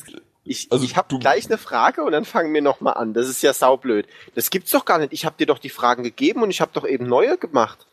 ich, 0.45 0.71
also 0.71 0.85
ich 0.85 0.97
habe 0.97 1.19
gleich 1.19 1.47
eine 1.47 1.59
Frage 1.59 2.05
und 2.05 2.13
dann 2.13 2.25
fangen 2.25 2.55
wir 2.55 2.63
nochmal 2.63 2.95
an. 2.95 3.13
Das 3.15 3.29
ist 3.29 3.43
ja 3.43 3.53
saublöd. 3.53 4.07
Das 4.35 4.51
gibt's 4.51 4.71
doch 4.71 4.85
gar 4.85 4.99
nicht. 4.99 5.13
Ich 5.13 5.25
habe 5.25 5.37
dir 5.37 5.47
doch 5.47 5.59
die 5.59 5.69
Fragen 5.71 6.05
gegeben 6.05 6.43
und 6.43 6.51
ich 6.51 6.61
habe 6.61 6.71
doch 6.75 6.87
eben 6.87 7.07
neue 7.07 7.37
gemacht. 7.39 7.87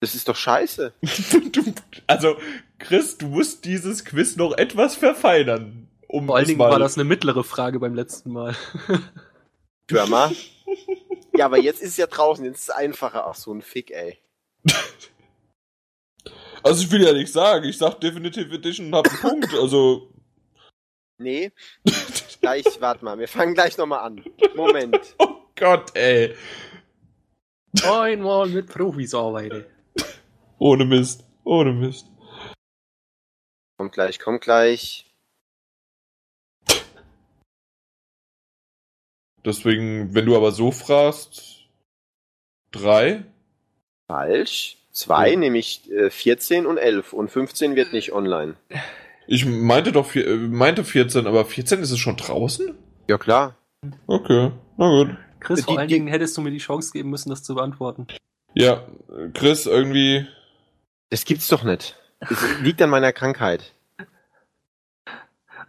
Das 0.00 0.14
ist 0.14 0.28
doch 0.28 0.36
scheiße. 0.36 0.92
du, 1.52 1.74
also, 2.06 2.36
Chris, 2.78 3.18
du 3.18 3.26
musst 3.26 3.64
dieses 3.66 4.04
Quiz 4.04 4.36
noch 4.36 4.56
etwas 4.56 4.96
verfeinern. 4.96 5.88
Um 6.08 6.26
Vor 6.26 6.36
allen 6.36 6.46
Dingen 6.46 6.58
mal- 6.58 6.70
war 6.70 6.78
das 6.78 6.96
eine 6.96 7.04
mittlere 7.04 7.44
Frage 7.44 7.78
beim 7.78 7.94
letzten 7.94 8.32
Mal. 8.32 8.56
Hör 9.90 10.06
mal. 10.06 10.32
Ja, 11.32 11.46
aber 11.46 11.58
jetzt 11.58 11.80
ist 11.80 11.90
es 11.90 11.96
ja 11.96 12.06
draußen. 12.08 12.44
Jetzt 12.44 12.56
ist 12.58 12.68
es 12.68 12.70
einfacher. 12.70 13.24
Ach, 13.26 13.36
so 13.36 13.52
ein 13.54 13.62
Fick, 13.62 13.92
ey. 13.92 14.18
Also 16.62 16.82
ich 16.82 16.90
will 16.90 17.02
ja 17.04 17.12
nicht 17.12 17.32
sagen, 17.32 17.64
ich 17.66 17.78
sag 17.78 18.00
Definitive 18.00 18.52
Edition 18.52 18.88
und 18.88 18.94
hab 18.96 19.08
einen 19.08 19.18
Punkt, 19.20 19.54
also. 19.54 20.10
Nee. 21.18 21.52
Gleich, 22.40 22.64
warte 22.80 23.04
mal. 23.04 23.18
Wir 23.18 23.28
fangen 23.28 23.54
gleich 23.54 23.78
nochmal 23.78 24.00
an. 24.00 24.24
Moment. 24.56 25.14
Oh 25.18 25.36
Gott, 25.56 25.96
ey. 25.96 26.34
Einmal 27.84 28.48
mit 28.48 28.66
Profis 28.66 29.14
arbeiten. 29.14 29.64
Ohne 30.60 30.84
Mist. 30.84 31.24
Ohne 31.44 31.72
Mist. 31.72 32.06
Kommt 33.78 33.92
gleich, 33.92 34.18
kommt 34.20 34.42
gleich. 34.42 35.06
Deswegen, 39.44 40.14
wenn 40.14 40.26
du 40.26 40.36
aber 40.36 40.52
so 40.52 40.70
fragst, 40.70 41.64
drei? 42.72 43.24
Falsch. 44.06 44.76
Zwei, 44.92 45.30
Ja. 45.30 45.36
nämlich 45.38 45.90
äh, 45.92 46.10
14 46.10 46.66
und 46.66 46.76
11. 46.76 47.12
Und 47.14 47.30
15 47.30 47.74
wird 47.76 47.92
nicht 47.92 48.12
online. 48.12 48.56
Ich 49.26 49.46
meinte 49.46 49.92
doch, 49.92 50.04
vier- 50.06 50.26
äh, 50.26 50.36
meinte 50.36 50.84
14, 50.84 51.26
aber 51.26 51.44
14 51.46 51.80
ist 51.80 51.92
es 51.92 51.98
schon 51.98 52.16
draußen? 52.16 52.76
Ja, 53.08 53.16
klar. 53.16 53.56
Okay, 54.08 54.50
na 54.76 54.88
gut. 54.90 55.16
Chris, 55.38 55.64
vor 55.64 55.74
Die- 55.74 55.78
allen 55.78 55.88
die- 55.88 55.94
Dingen 55.94 56.08
hättest 56.08 56.36
du 56.36 56.42
mir 56.42 56.50
die 56.50 56.58
Chance 56.58 56.92
geben 56.92 57.08
müssen, 57.08 57.30
das 57.30 57.42
zu 57.44 57.54
beantworten. 57.54 58.08
Ja, 58.54 58.86
äh, 59.08 59.28
Chris, 59.32 59.64
irgendwie. 59.64 60.26
Das 61.10 61.24
gibt's 61.24 61.48
doch 61.48 61.64
nicht. 61.64 61.96
Das 62.20 62.38
liegt 62.60 62.80
an 62.82 62.90
meiner 62.90 63.12
Krankheit. 63.12 63.74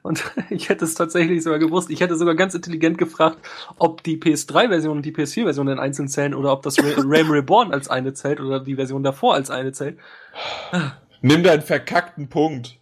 Und 0.03 0.23
ich 0.49 0.69
hätte 0.69 0.85
es 0.85 0.95
tatsächlich 0.95 1.43
sogar 1.43 1.59
gewusst. 1.59 1.89
Ich 1.89 1.99
hätte 2.01 2.15
sogar 2.15 2.35
ganz 2.35 2.53
intelligent 2.53 2.97
gefragt, 2.97 3.37
ob 3.77 4.03
die 4.03 4.17
PS3-Version 4.17 4.97
und 4.97 5.05
die 5.05 5.13
PS4-Version 5.13 5.67
in 5.67 5.79
einzeln 5.79 6.07
zählen 6.07 6.33
oder 6.33 6.51
ob 6.53 6.63
das 6.63 6.79
Ra 6.79 6.83
Realm 7.07 7.31
Reborn 7.31 7.73
als 7.73 7.89
eine 7.89 8.13
zählt 8.13 8.39
oder 8.39 8.59
die 8.59 8.75
Version 8.75 9.03
davor 9.03 9.35
als 9.35 9.49
eine 9.49 9.71
zählt. 9.71 9.99
Nimm 11.21 11.43
deinen 11.43 11.61
verkackten 11.61 12.29
Punkt. 12.29 12.77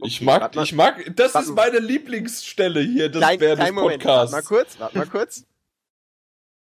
Ich 0.00 0.22
mag, 0.22 0.54
ich 0.54 0.74
mag, 0.74 1.12
das 1.16 1.34
ist 1.34 1.54
meine 1.56 1.80
Lieblingsstelle 1.80 2.80
hier 2.80 3.08
des, 3.08 3.20
Klein, 3.20 3.40
während 3.40 3.58
des 3.58 3.64
kleinen 3.64 3.74
Moment. 3.74 4.04
Warte 4.04 4.30
Podcasts. 4.30 4.32
mal 4.32 4.42
kurz, 4.42 4.78
warte 4.78 4.98
mal 4.98 5.06
kurz. 5.06 5.44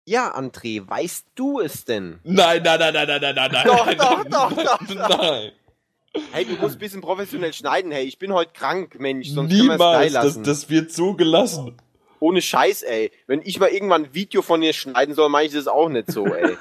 Ja, 0.07 0.33
André, 0.33 0.87
weißt 0.87 1.27
du 1.35 1.59
es 1.59 1.83
denn? 1.83 2.21
Nein, 2.23 2.63
nein, 2.63 2.79
nein, 2.79 2.93
nein, 2.93 3.07
nein, 3.07 3.21
nein, 3.21 3.35
nein, 3.35 3.51
nein. 3.51 3.67
Doch, 3.67 3.85
nein, 3.85 3.97
doch, 3.97 4.23
nein, 4.23 4.31
doch, 4.31 4.55
nein, 4.55 4.65
doch, 4.97 5.09
doch. 5.09 5.17
Nein. 5.21 5.51
Hey, 6.31 6.45
du 6.45 6.53
musst 6.55 6.77
ein 6.77 6.79
bisschen 6.79 7.01
professionell 7.01 7.51
schneiden, 7.51 7.91
hey. 7.91 8.05
Ich 8.05 8.17
bin 8.17 8.31
heute 8.31 8.53
krank, 8.53 8.97
Mensch. 9.01 9.27
Sonst 9.27 9.49
können 9.49 9.67
wir 9.67 9.73
es 9.73 9.77
Niemals, 9.79 9.97
gleich 9.97 10.13
das, 10.13 10.23
lassen. 10.23 10.43
das 10.45 10.69
wird 10.69 10.93
so 10.93 11.13
gelassen. 11.13 11.75
Ohne 12.21 12.41
Scheiß, 12.41 12.83
ey. 12.83 13.11
Wenn 13.27 13.41
ich 13.41 13.59
mal 13.59 13.67
irgendwann 13.67 14.05
ein 14.05 14.13
Video 14.13 14.41
von 14.41 14.61
dir 14.61 14.71
schneiden 14.71 15.13
soll, 15.13 15.27
mache 15.27 15.43
ich 15.43 15.51
das 15.51 15.67
auch 15.67 15.89
nicht 15.89 16.09
so, 16.09 16.25
ey. 16.25 16.55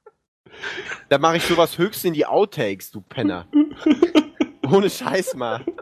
da 1.10 1.18
mache 1.18 1.36
ich 1.36 1.42
sowas 1.44 1.76
höchst 1.76 2.06
in 2.06 2.14
die 2.14 2.24
Outtakes, 2.24 2.90
du 2.90 3.02
Penner. 3.02 3.46
Ohne 4.72 4.88
Scheiß 4.88 5.34
mal. 5.34 5.62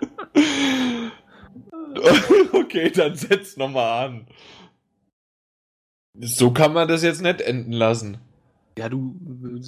Okay, 2.52 2.90
dann 2.90 3.14
setz 3.14 3.56
noch 3.56 3.68
mal 3.70 4.06
an. 4.06 4.26
So 6.20 6.52
kann 6.52 6.72
man 6.72 6.88
das 6.88 7.02
jetzt 7.02 7.22
nicht 7.22 7.40
enden 7.40 7.72
lassen. 7.72 8.18
Ja, 8.78 8.88
du, 8.88 9.14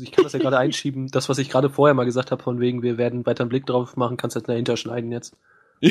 ich 0.01 0.11
kann 0.13 0.25
das 0.25 0.33
ja 0.33 0.39
gerade 0.39 0.59
einschieben. 0.59 1.09
Das, 1.09 1.29
was 1.29 1.39
ich 1.39 1.49
gerade 1.49 1.71
vorher 1.71 1.95
mal 1.95 2.05
gesagt 2.05 2.31
habe, 2.33 2.43
von 2.43 2.61
wegen, 2.61 2.83
wir 2.83 2.99
werden 2.99 3.25
weiter 3.27 3.43
einen 3.43 3.51
Blick 3.51 3.67
drauf 3.67 3.97
machen, 3.97 4.17
kannst 4.17 4.37
du 4.37 4.41
jetzt 4.41 4.49
dahinter 4.49 4.77
schneiden 4.77 5.13
jetzt. 5.13 5.37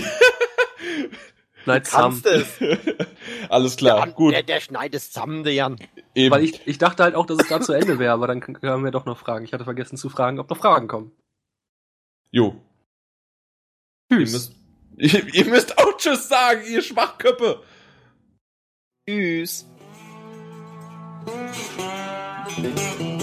Nein, 1.66 1.84
zusammen. 1.84 2.22
Kannst 2.24 2.62
es. 2.62 2.80
Alles 3.50 3.76
klar, 3.78 4.06
Ja, 4.08 4.14
gut. 4.14 4.34
Der, 4.34 4.44
der 4.44 4.60
schneidet 4.60 5.02
zusammen, 5.02 5.44
der 5.44 5.54
Jan. 5.54 5.78
Eben. 6.14 6.34
Weil 6.34 6.44
ich, 6.44 6.66
ich 6.68 6.78
dachte 6.78 7.04
halt 7.04 7.16
auch, 7.16 7.26
dass 7.26 7.40
es 7.40 7.48
da 7.48 7.60
zu 7.60 7.74
Ende 7.74 7.98
wäre, 8.00 8.14
aber 8.14 8.28
dann 8.28 8.40
können 8.40 8.84
wir 8.84 8.92
doch 8.92 9.06
noch 9.06 9.18
fragen. 9.18 9.46
Ich 9.46 9.54
hatte 9.54 9.64
vergessen 9.64 9.98
zu 9.98 10.10
fragen, 10.10 10.40
ob 10.40 10.50
noch 10.50 10.58
Fragen 10.58 10.88
kommen. 10.88 11.12
jo. 12.32 12.62
Ihr 14.12 14.18
Tschüss. 14.20 14.32
müsst, 14.34 14.56
ihr, 14.98 15.28
ihr 15.34 15.46
müsst 15.46 15.78
auch 15.80 15.98
Tschüss 15.98 16.28
sagen, 16.30 16.62
ihr 16.70 16.82
Schwachköppe. 16.84 17.64
Tschüss. 19.10 19.68
Thank 21.26 23.00
you. 23.02 23.15